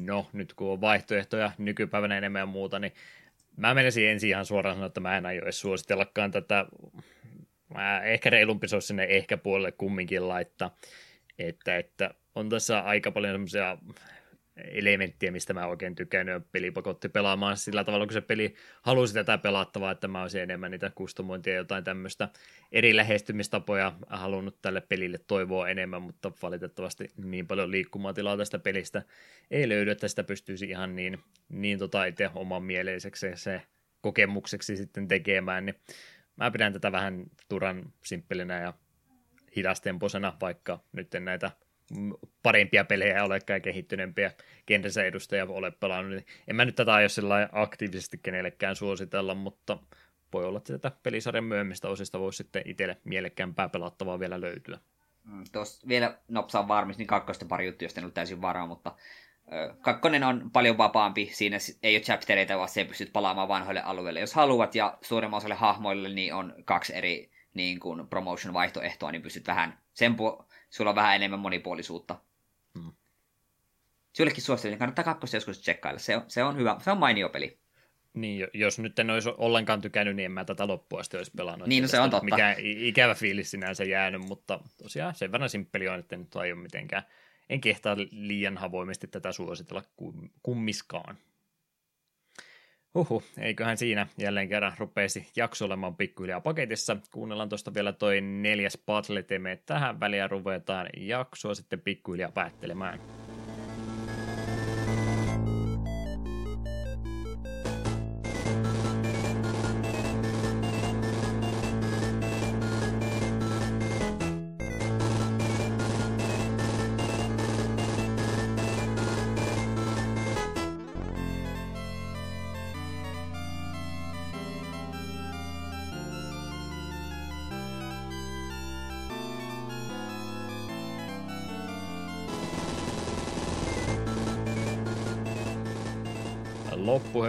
No, 0.00 0.26
nyt 0.32 0.54
kun 0.54 0.72
on 0.72 0.80
vaihtoehtoja 0.80 1.52
nykypäivänä 1.58 2.18
enemmän 2.18 2.40
ja 2.40 2.46
muuta, 2.46 2.78
niin 2.78 2.92
mä 3.56 3.74
menisin 3.74 4.08
ensin 4.08 4.30
ihan 4.30 4.46
suoraan 4.46 4.76
sanoa, 4.76 4.86
että 4.86 5.00
mä 5.00 5.16
en 5.16 5.26
aio 5.26 5.42
edes 5.42 5.60
suositellakaan 5.60 6.30
tätä 6.30 6.66
Mä 7.74 8.02
ehkä 8.02 8.30
reilumpi 8.30 8.68
se 8.68 8.76
olisi 8.76 8.86
sinne 8.86 9.04
ehkä 9.04 9.36
puolelle 9.36 9.72
kumminkin 9.72 10.28
laittaa. 10.28 10.76
Että, 11.38 11.76
että 11.76 12.14
on 12.34 12.48
tässä 12.48 12.80
aika 12.80 13.10
paljon 13.10 13.34
semmoisia 13.34 13.78
elementtiä, 14.56 15.30
mistä 15.30 15.54
mä 15.54 15.66
oikein 15.66 15.94
tykännyt, 15.94 16.52
peli 16.52 16.70
pakotti 16.70 17.08
pelaamaan 17.08 17.56
sillä 17.56 17.84
tavalla, 17.84 18.06
kun 18.06 18.12
se 18.12 18.20
peli 18.20 18.54
halusi 18.82 19.14
tätä 19.14 19.38
pelattavaa, 19.38 19.90
että 19.90 20.08
mä 20.08 20.22
olisin 20.22 20.40
enemmän 20.40 20.70
niitä 20.70 20.90
kustomointia 20.94 21.52
ja 21.52 21.58
jotain 21.58 21.84
tämmöistä 21.84 22.28
eri 22.72 22.96
lähestymistapoja 22.96 23.92
halunnut 24.06 24.62
tälle 24.62 24.80
pelille 24.80 25.18
toivoa 25.26 25.68
enemmän, 25.68 26.02
mutta 26.02 26.32
valitettavasti 26.42 27.10
niin 27.16 27.46
paljon 27.46 27.70
liikkumatilaa 27.70 28.36
tästä 28.36 28.58
pelistä 28.58 29.02
ei 29.50 29.68
löydy, 29.68 29.90
että 29.90 30.08
sitä 30.08 30.24
pystyisi 30.24 30.66
ihan 30.66 30.96
niin, 30.96 31.18
niin 31.48 31.78
tota 31.78 32.04
itse 32.04 32.30
oman 32.34 32.62
mieleiseksi 32.62 33.26
se 33.34 33.62
kokemukseksi 34.00 34.76
sitten 34.76 35.08
tekemään, 35.08 35.66
niin 35.66 35.74
mä 36.36 36.50
pidän 36.50 36.72
tätä 36.72 36.92
vähän 36.92 37.24
turan 37.48 37.92
simppelinä 38.04 38.60
ja 38.60 38.72
hidastemposena, 39.56 40.36
vaikka 40.40 40.80
nyt 40.92 41.08
näitä 41.20 41.50
parempia 42.42 42.84
pelejä 42.84 43.24
olekaan 43.24 43.62
kehittyneempiä 43.62 44.32
kentänsä 44.66 45.04
edustajia 45.04 45.46
ole 45.48 45.70
pelannut, 45.70 46.12
niin 46.12 46.26
en 46.48 46.56
mä 46.56 46.64
nyt 46.64 46.76
tätä 46.76 46.94
aio 46.94 47.08
aktiivisesti 47.52 48.18
kenellekään 48.22 48.76
suositella, 48.76 49.34
mutta 49.34 49.78
voi 50.32 50.44
olla, 50.44 50.58
että 50.58 50.78
tätä 50.78 50.96
pelisarjan 51.02 51.44
myöhemmistä 51.44 51.88
osista 51.88 52.20
voisi 52.20 52.36
sitten 52.36 52.62
itselle 52.64 52.96
mielekkäämpää 53.04 53.68
pelattavaa 53.68 54.20
vielä 54.20 54.40
löytyä. 54.40 54.78
Mm, 55.24 55.44
Tuossa 55.52 55.88
vielä 55.88 56.18
nopsaan 56.28 56.68
varmasti, 56.68 57.00
niin 57.00 57.06
kakkosta 57.06 57.46
pari 57.46 57.66
juttu, 57.66 57.84
josta 57.84 58.00
en 58.00 58.04
ollut 58.04 58.14
täysin 58.14 58.42
varaa, 58.42 58.66
mutta 58.66 58.96
kakkonen 59.80 60.24
on 60.24 60.50
paljon 60.52 60.78
vapaampi. 60.78 61.30
Siinä 61.32 61.56
ei 61.82 61.96
ole 61.96 62.02
chaptereita, 62.02 62.56
vaan 62.58 62.68
se 62.68 62.84
pystyt 62.84 63.12
palaamaan 63.12 63.48
vanhoille 63.48 63.82
alueille, 63.82 64.20
jos 64.20 64.34
haluat, 64.34 64.74
ja 64.74 64.98
suurimman 65.02 65.38
osalle 65.38 65.54
hahmoille 65.54 66.08
niin 66.08 66.34
on 66.34 66.54
kaksi 66.64 66.94
eri 66.96 67.30
niin 67.54 67.80
kuin 67.80 68.08
promotion-vaihtoehtoa, 68.08 69.12
niin 69.12 69.22
pystyt 69.22 69.46
vähän, 69.46 69.78
sen 69.94 70.12
pu- 70.12 70.44
sulla 70.70 70.90
on 70.90 70.96
vähän 70.96 71.16
enemmän 71.16 71.40
monipuolisuutta. 71.40 72.18
Hmm. 72.78 72.92
Sullekin 74.12 74.42
suosittelen, 74.42 74.78
kannattaa 74.78 75.04
kakkosta 75.04 75.36
joskus 75.36 75.60
tsekkailla. 75.60 75.98
Se 75.98 76.16
on, 76.16 76.22
se 76.28 76.44
on 76.44 76.56
hyvä, 76.56 76.76
se 76.80 76.90
on 76.90 76.98
mainio 76.98 77.28
peli. 77.28 77.58
Niin, 78.14 78.48
jos 78.54 78.78
nyt 78.78 78.98
en 78.98 79.10
olisi 79.10 79.30
ollenkaan 79.38 79.80
tykännyt, 79.80 80.16
niin 80.16 80.24
en 80.24 80.32
mä 80.32 80.44
tätä 80.44 80.66
loppuun 80.66 81.00
asti 81.00 81.16
olisi 81.16 81.32
pelannut. 81.36 81.68
Niin, 81.68 81.82
no 81.82 81.88
se 81.88 82.00
on 82.00 82.10
totta. 82.10 82.24
Mikä 82.24 82.56
ikävä 82.58 83.14
fiilis 83.14 83.50
sinänsä 83.50 83.84
jäänyt, 83.84 84.22
mutta 84.22 84.60
tosiaan 84.82 85.14
sen 85.14 85.32
verran 85.32 85.50
simppeli 85.50 85.88
on, 85.88 85.98
että 85.98 86.16
nyt 86.16 86.36
aio 86.36 86.56
mitenkään. 86.56 87.02
En 87.48 87.60
kehtaa 87.60 87.96
liian 88.10 88.56
havoimesti 88.56 89.06
tätä 89.06 89.32
suositella 89.32 89.82
kummiskaan. 90.42 91.18
Huhu, 92.94 93.22
eiköhän 93.38 93.78
siinä 93.78 94.06
jälleen 94.18 94.48
kerran 94.48 94.72
rupeisi 94.78 95.30
jakso 95.36 95.64
olemaan 95.64 95.96
pikkuhiljaa 95.96 96.40
paketissa. 96.40 96.96
Kuunnellaan 97.12 97.48
tuosta 97.48 97.74
vielä 97.74 97.92
toi 97.92 98.20
neljäs 98.20 98.78
battle 98.86 99.24
tähän 99.66 100.00
väliin 100.00 100.20
ja 100.20 100.28
ruvetaan 100.28 100.88
jaksoa 100.96 101.54
sitten 101.54 101.80
pikkuhiljaa 101.80 102.32
päättelemään. 102.32 103.00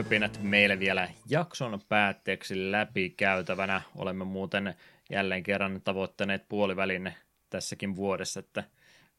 Loppuhöpinät 0.05 0.39
meille 0.43 0.79
vielä 0.79 1.09
jakson 1.29 1.81
päätteeksi 1.89 2.71
läpi 2.71 3.09
käytävänä. 3.09 3.81
Olemme 3.95 4.25
muuten 4.25 4.75
jälleen 5.09 5.43
kerran 5.43 5.81
tavoittaneet 5.81 6.49
puolivälin 6.49 7.13
tässäkin 7.49 7.95
vuodessa, 7.95 8.39
että 8.39 8.63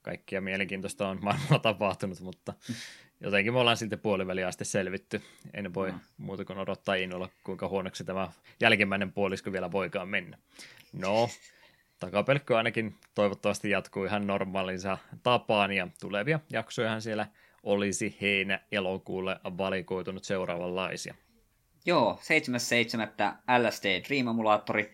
kaikkia 0.02 0.40
mielenkiintoista 0.40 1.08
on 1.08 1.18
maailmalla 1.22 1.58
tapahtunut, 1.72 2.20
mutta 2.20 2.52
jotenkin 3.20 3.52
me 3.52 3.58
ollaan 3.58 3.76
sitten 3.76 3.98
puoliväliä 3.98 4.48
asti 4.48 4.64
selvitty. 4.64 5.22
En 5.54 5.74
voi 5.74 5.92
mm. 5.92 6.00
muuta 6.16 6.44
kuin 6.44 6.58
odottaa 6.58 6.94
innolla, 6.94 7.28
kuinka 7.44 7.68
huonoksi 7.68 8.04
tämä 8.04 8.28
jälkimmäinen 8.60 9.12
puolisko 9.12 9.52
vielä 9.52 9.72
voikaan 9.72 10.08
mennä. 10.08 10.38
No, 10.92 11.28
takapelkkö 12.00 12.56
ainakin 12.56 12.94
toivottavasti 13.14 13.70
jatkuu 13.70 14.04
ihan 14.04 14.26
normaalinsa 14.26 14.98
tapaan 15.22 15.72
ja 15.72 15.88
tulevia 16.00 16.40
jaksojahan 16.50 17.02
siellä– 17.02 17.26
olisi 17.66 18.16
heinä-elokuulle 18.20 19.40
valikoitunut 19.44 20.24
seuraavanlaisia. 20.24 21.14
Joo, 21.86 22.18
7.7. 22.22 23.58
LSD 23.58 24.04
Dream 24.08 24.28
Emulaattori, 24.28 24.92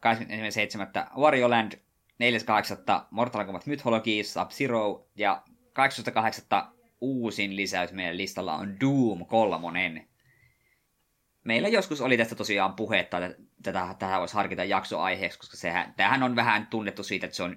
27. 0.00 0.92
Wario 1.16 1.50
Land, 1.50 1.72
4.8. 1.72 1.78
Mortal 3.10 3.44
Kombat 3.44 3.66
Mythology, 3.66 4.22
Sub-Zero 4.22 5.08
ja 5.16 5.42
18.8. 6.60 6.64
uusin 7.00 7.56
lisäys 7.56 7.92
meidän 7.92 8.16
listalla 8.16 8.54
on 8.54 8.80
Doom 8.80 9.26
3. 9.26 10.08
Meillä 11.44 11.68
joskus 11.68 12.00
oli 12.00 12.16
tästä 12.16 12.34
tosiaan 12.34 12.74
puhetta, 12.74 13.26
että 13.26 13.42
tätä, 13.62 13.94
tähän 13.98 14.20
voisi 14.20 14.34
harkita 14.34 14.64
jaksoaiheeksi, 14.64 15.38
koska 15.38 15.56
sehän, 15.56 15.94
tämähän 15.96 16.22
on 16.22 16.36
vähän 16.36 16.66
tunnettu 16.66 17.02
siitä, 17.02 17.26
että 17.26 17.36
se 17.36 17.42
on 17.42 17.56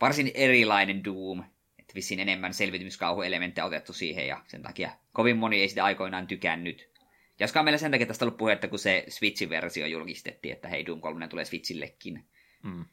varsin 0.00 0.30
erilainen 0.34 1.04
Doom, 1.04 1.44
vissiin 1.96 2.20
enemmän 2.20 2.54
selvitymiskauhuelementtejä 2.54 3.64
otettu 3.64 3.92
siihen, 3.92 4.26
ja 4.26 4.42
sen 4.48 4.62
takia 4.62 4.90
kovin 5.12 5.36
moni 5.36 5.60
ei 5.60 5.68
sitä 5.68 5.84
aikoinaan 5.84 6.26
tykännyt. 6.26 6.90
Joskaan 7.40 7.64
meillä 7.64 7.78
sen 7.78 7.90
takia 7.90 8.06
tästä 8.06 8.24
ollut 8.24 8.36
puhetta, 8.36 8.68
kun 8.68 8.78
se 8.78 9.04
Switchin 9.08 9.50
versio 9.50 9.86
julkistettiin, 9.86 10.52
että 10.52 10.68
hei, 10.68 10.86
Doom 10.86 11.00
3 11.00 11.28
tulee 11.28 11.44
Switchillekin. 11.44 12.24
Mm. 12.62 12.84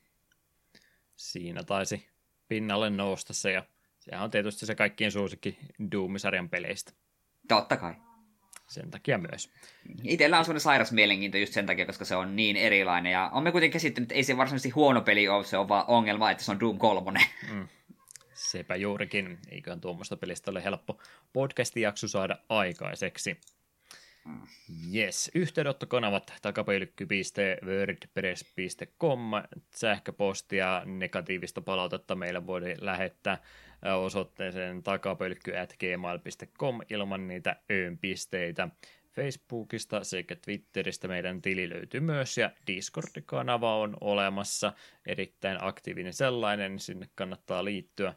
Siinä 1.15 1.63
taisi 1.63 2.07
pinnalle 2.47 2.89
nousta 2.89 3.33
se, 3.33 3.51
ja 3.51 3.63
sehän 3.99 4.23
on 4.23 4.31
tietysti 4.31 4.65
se 4.65 4.75
kaikkien 4.75 5.11
suosikki 5.11 5.57
Doom-sarjan 5.91 6.49
peleistä. 6.49 6.91
Totta 7.47 7.77
kai. 7.77 7.93
Sen 8.69 8.91
takia 8.91 9.17
myös. 9.17 9.49
Itellä 10.03 10.39
on 10.39 10.45
sellainen 10.45 10.61
sairas 10.61 10.91
mielenkiinto 10.91 11.37
just 11.37 11.53
sen 11.53 11.65
takia, 11.65 11.85
koska 11.85 12.05
se 12.05 12.15
on 12.15 12.35
niin 12.35 12.57
erilainen. 12.57 13.11
Ja 13.11 13.29
on 13.33 13.43
me 13.43 13.51
kuitenkin 13.51 13.73
käsittänyt, 13.73 14.05
että 14.05 14.15
ei 14.15 14.23
se 14.23 14.37
varsinaisesti 14.37 14.69
huono 14.69 15.01
peli 15.01 15.27
ole, 15.27 15.43
se 15.43 15.57
on 15.57 15.67
vaan 15.67 15.85
ongelma, 15.87 16.31
että 16.31 16.43
se 16.43 16.51
on 16.51 16.59
Doom 16.59 16.77
3. 16.77 17.19
Mm. 17.51 17.67
Sepä 18.33 18.75
juurikin, 18.75 19.39
eiköhän 19.49 19.81
tuommoista 19.81 20.17
pelistä 20.17 20.51
ole 20.51 20.63
helppo 20.63 20.99
podcast-jakso 21.33 22.07
saada 22.07 22.37
aikaiseksi. 22.49 23.37
Yes, 24.95 25.31
yhteydenottokanavat 25.35 26.33
takapeilykky.wordpress.com, 26.41 29.19
sähköpostia, 29.75 30.81
negatiivista 30.85 31.61
palautetta 31.61 32.15
meillä 32.15 32.47
voi 32.47 32.75
lähettää 32.81 33.37
osoitteeseen 34.01 34.83
takapeilykky.gmail.com 34.83 36.79
ilman 36.89 37.27
niitä 37.27 37.55
öönpisteitä. 37.71 38.69
Facebookista 39.15 40.03
sekä 40.03 40.35
Twitteristä 40.35 41.07
meidän 41.07 41.41
tili 41.41 41.69
löytyy 41.69 41.99
myös 41.99 42.37
ja 42.37 42.51
Discord-kanava 42.67 43.77
on 43.77 43.97
olemassa, 44.01 44.73
erittäin 45.05 45.57
aktiivinen 45.61 46.13
sellainen, 46.13 46.79
sinne 46.79 47.09
kannattaa 47.15 47.65
liittyä. 47.65 48.13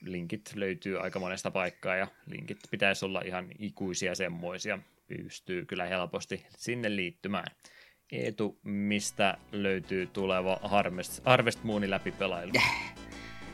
Linkit 0.00 0.52
löytyy 0.54 1.00
aika 1.00 1.18
monesta 1.18 1.50
paikkaa 1.50 1.96
ja 1.96 2.06
linkit 2.26 2.58
pitäisi 2.70 3.04
olla 3.04 3.22
ihan 3.24 3.48
ikuisia 3.58 4.14
semmoisia, 4.14 4.78
pystyy 5.06 5.64
kyllä 5.64 5.84
helposti 5.84 6.46
sinne 6.56 6.96
liittymään. 6.96 7.46
Eetu, 8.12 8.58
mistä 8.62 9.38
löytyy 9.52 10.06
tuleva 10.06 10.60
Harvest, 10.62 11.22
Harvest 11.24 11.64
Moonin 11.64 11.90
läpipelailu? 11.90 12.52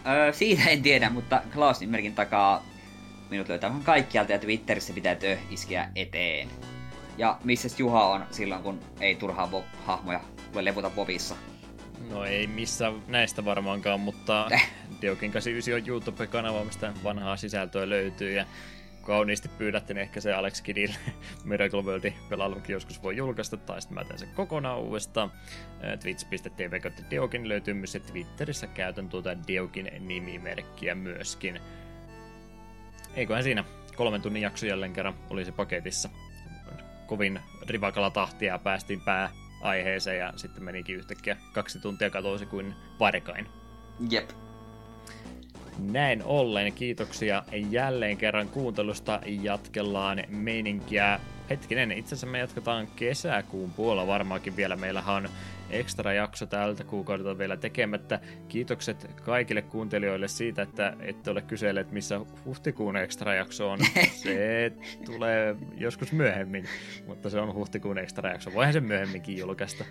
öö, 0.06 0.32
siitä 0.32 0.70
en 0.70 0.82
tiedä, 0.82 1.10
mutta 1.10 1.42
Klaus 1.54 1.80
merkin 1.86 2.14
takaa 2.14 2.66
minut 3.30 3.48
löytää 3.48 3.80
kaikkialta 3.84 4.32
ja 4.32 4.38
Twitterissä 4.38 4.92
pitää 4.92 5.16
iskeä 5.50 5.90
eteen. 5.94 6.48
Ja 7.20 7.38
missä 7.44 7.68
Juha 7.78 8.06
on 8.06 8.26
silloin, 8.30 8.62
kun 8.62 8.80
ei 9.00 9.14
turhaa 9.14 9.50
bo- 9.52 9.76
hahmoja 9.86 10.20
voi 10.54 10.64
levuta 10.64 10.90
bobissa? 10.90 11.36
No 12.10 12.24
ei 12.24 12.46
missä 12.46 12.92
näistä 13.06 13.44
varmaankaan, 13.44 14.00
mutta 14.00 14.46
äh. 14.52 14.70
Diokin 15.02 15.32
89 15.32 15.74
on 15.74 15.88
YouTube-kanava, 15.88 16.64
mistä 16.64 16.92
vanhaa 17.04 17.36
sisältöä 17.36 17.88
löytyy 17.88 18.32
ja 18.32 18.46
kauniisti 19.02 19.48
pyydätte, 19.48 19.94
niin 19.94 20.02
ehkä 20.02 20.20
se 20.20 20.32
Alex 20.32 20.62
Kidille 20.62 20.94
Miracle 21.44 21.82
Worldin 21.82 22.14
pelailukin 22.28 22.72
joskus 22.72 23.02
voi 23.02 23.16
julkaista, 23.16 23.56
tai 23.56 23.82
sitten 23.82 23.98
mä 23.98 24.04
teen 24.04 24.18
sen 24.18 24.34
kokonaan 24.34 24.78
uudestaan. 24.78 25.32
Twitch.tv 26.02 26.80
kautta 26.80 27.02
Diokin 27.10 27.48
löytyy 27.48 27.74
myös, 27.74 27.94
ja 27.94 28.00
Twitterissä 28.00 28.66
käytän 28.66 29.08
tuota 29.08 29.46
Diokin 29.46 29.90
nimimerkkiä 29.98 30.94
myöskin. 30.94 31.60
Eiköhän 33.14 33.44
siinä 33.44 33.64
kolmen 33.96 34.22
tunnin 34.22 34.42
jakso 34.42 34.66
jälleen 34.66 34.92
kerran 34.92 35.14
olisi 35.30 35.52
paketissa 35.52 36.08
kovin 37.10 37.40
rivakalla 37.66 38.10
tahtia 38.10 38.58
päästiin 38.58 39.00
pääaiheeseen 39.00 40.18
ja 40.18 40.32
sitten 40.36 40.64
menikin 40.64 40.96
yhtäkkiä 40.96 41.36
kaksi 41.52 41.78
tuntia 41.78 42.10
katosi 42.10 42.46
kuin 42.46 42.74
varkain. 43.00 43.46
Jep. 44.10 44.30
Näin 45.78 46.22
ollen, 46.24 46.72
kiitoksia 46.72 47.44
jälleen 47.70 48.16
kerran 48.16 48.48
kuuntelusta. 48.48 49.20
Jatkellaan 49.26 50.22
meininkiä. 50.28 51.20
Hetkinen, 51.50 51.92
itse 51.92 52.08
asiassa 52.08 52.26
me 52.26 52.38
jatketaan 52.38 52.86
kesäkuun 52.86 53.72
puolella 53.72 54.06
varmaankin 54.06 54.56
vielä. 54.56 54.76
Meillähän 54.76 55.16
on 55.16 55.28
ekstra 55.70 56.12
jakso 56.12 56.46
tältä 56.46 56.84
kuukaudelta 56.84 57.38
vielä 57.38 57.56
tekemättä. 57.56 58.20
Kiitokset 58.48 59.10
kaikille 59.24 59.62
kuuntelijoille 59.62 60.28
siitä, 60.28 60.62
että 60.62 60.96
ette 61.00 61.30
ole 61.30 61.42
kyselleet, 61.42 61.92
missä 61.92 62.20
huhtikuun 62.44 62.96
ekstra 62.96 63.34
jakso 63.34 63.70
on. 63.70 63.78
Se 64.22 64.72
tulee 65.06 65.56
joskus 65.76 66.12
myöhemmin, 66.12 66.64
mutta 67.06 67.30
se 67.30 67.40
on 67.40 67.54
huhtikuun 67.54 67.98
ekstra 67.98 68.30
jakso. 68.30 68.52
Voihan 68.54 68.72
se 68.72 68.80
myöhemminkin 68.80 69.38
julkaista. 69.38 69.84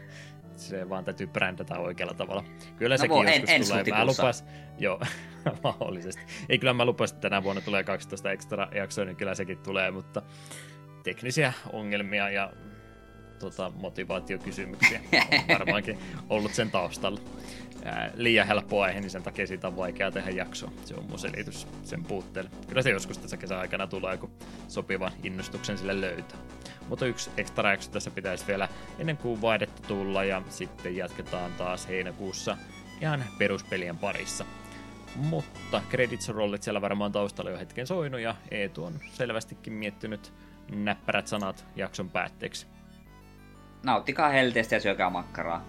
Se 0.55 0.89
vaan 0.89 1.05
täytyy 1.05 1.27
brändätä 1.27 1.79
oikealla 1.79 2.13
tavalla. 2.13 2.43
Kyllä 2.77 2.93
no, 2.93 2.97
sekin 2.97 3.15
voi, 3.15 3.25
joskus 3.25 3.49
en, 3.49 3.83
tulee. 3.83 3.97
Mä 3.97 4.05
lupas, 4.05 4.45
joo, 4.79 5.01
mahdollisesti. 5.63 6.21
Ei 6.49 6.59
kyllä 6.59 6.73
mä 6.73 6.85
lupasin, 6.85 7.15
että 7.15 7.29
tänä 7.29 7.43
vuonna 7.43 7.61
tulee 7.61 7.83
12 7.83 8.31
ekstra 8.31 8.67
jaksoa, 8.75 9.05
niin 9.05 9.15
kyllä 9.15 9.35
sekin 9.35 9.57
tulee, 9.57 9.91
mutta 9.91 10.21
teknisiä 11.03 11.53
ongelmia 11.73 12.29
ja 12.29 12.53
tota, 13.39 13.71
motivaatiokysymyksiä. 13.75 15.01
Varmaankin 15.59 15.99
ollut 16.29 16.53
sen 16.53 16.71
taustalla. 16.71 17.19
Ää, 17.83 18.11
liian 18.15 18.47
helppo 18.47 18.81
aihe, 18.81 18.99
niin 18.99 19.09
sen 19.09 19.23
takia 19.23 19.47
siitä 19.47 19.67
on 19.67 19.77
vaikea 19.77 20.11
tehdä 20.11 20.29
jaksoa. 20.29 20.71
Se 20.85 20.95
on 20.95 21.05
mun 21.09 21.19
selitys 21.19 21.67
sen 21.83 22.03
puutteelle. 22.03 22.49
Kyllä 22.67 22.81
se 22.81 22.89
joskus 22.89 23.17
tässä 23.17 23.37
kesän 23.37 23.59
aikana 23.59 23.87
tulee, 23.87 24.17
kun 24.17 24.31
sopivan 24.67 25.11
innostuksen 25.23 25.77
sille 25.77 26.01
löytää. 26.01 26.39
Mutta 26.89 27.05
yksi 27.05 27.29
extra 27.37 27.71
jakso 27.71 27.91
tässä 27.91 28.11
pitäisi 28.11 28.47
vielä 28.47 28.69
ennen 28.99 29.17
kuin 29.17 29.41
vaihdetta 29.41 29.87
tulla 29.87 30.23
ja 30.23 30.41
sitten 30.49 30.95
jatketaan 30.95 31.51
taas 31.57 31.87
heinäkuussa 31.87 32.57
ihan 33.01 33.23
peruspelien 33.37 33.97
parissa. 33.97 34.45
Mutta 35.15 35.81
credits 35.89 36.29
rollit 36.29 36.63
siellä 36.63 36.81
varmaan 36.81 37.11
taustalla 37.11 37.51
jo 37.51 37.57
hetken 37.57 37.87
soinut 37.87 38.21
ja 38.21 38.35
Eetu 38.51 38.83
on 38.83 38.99
selvästikin 39.13 39.73
miettinyt 39.73 40.33
näppärät 40.71 41.27
sanat 41.27 41.65
jakson 41.75 42.09
päätteeksi. 42.09 42.67
Nauttikaa 43.83 44.29
helteestä 44.29 44.75
ja 44.75 44.79
syökää 44.79 45.09
makkaraa. 45.09 45.65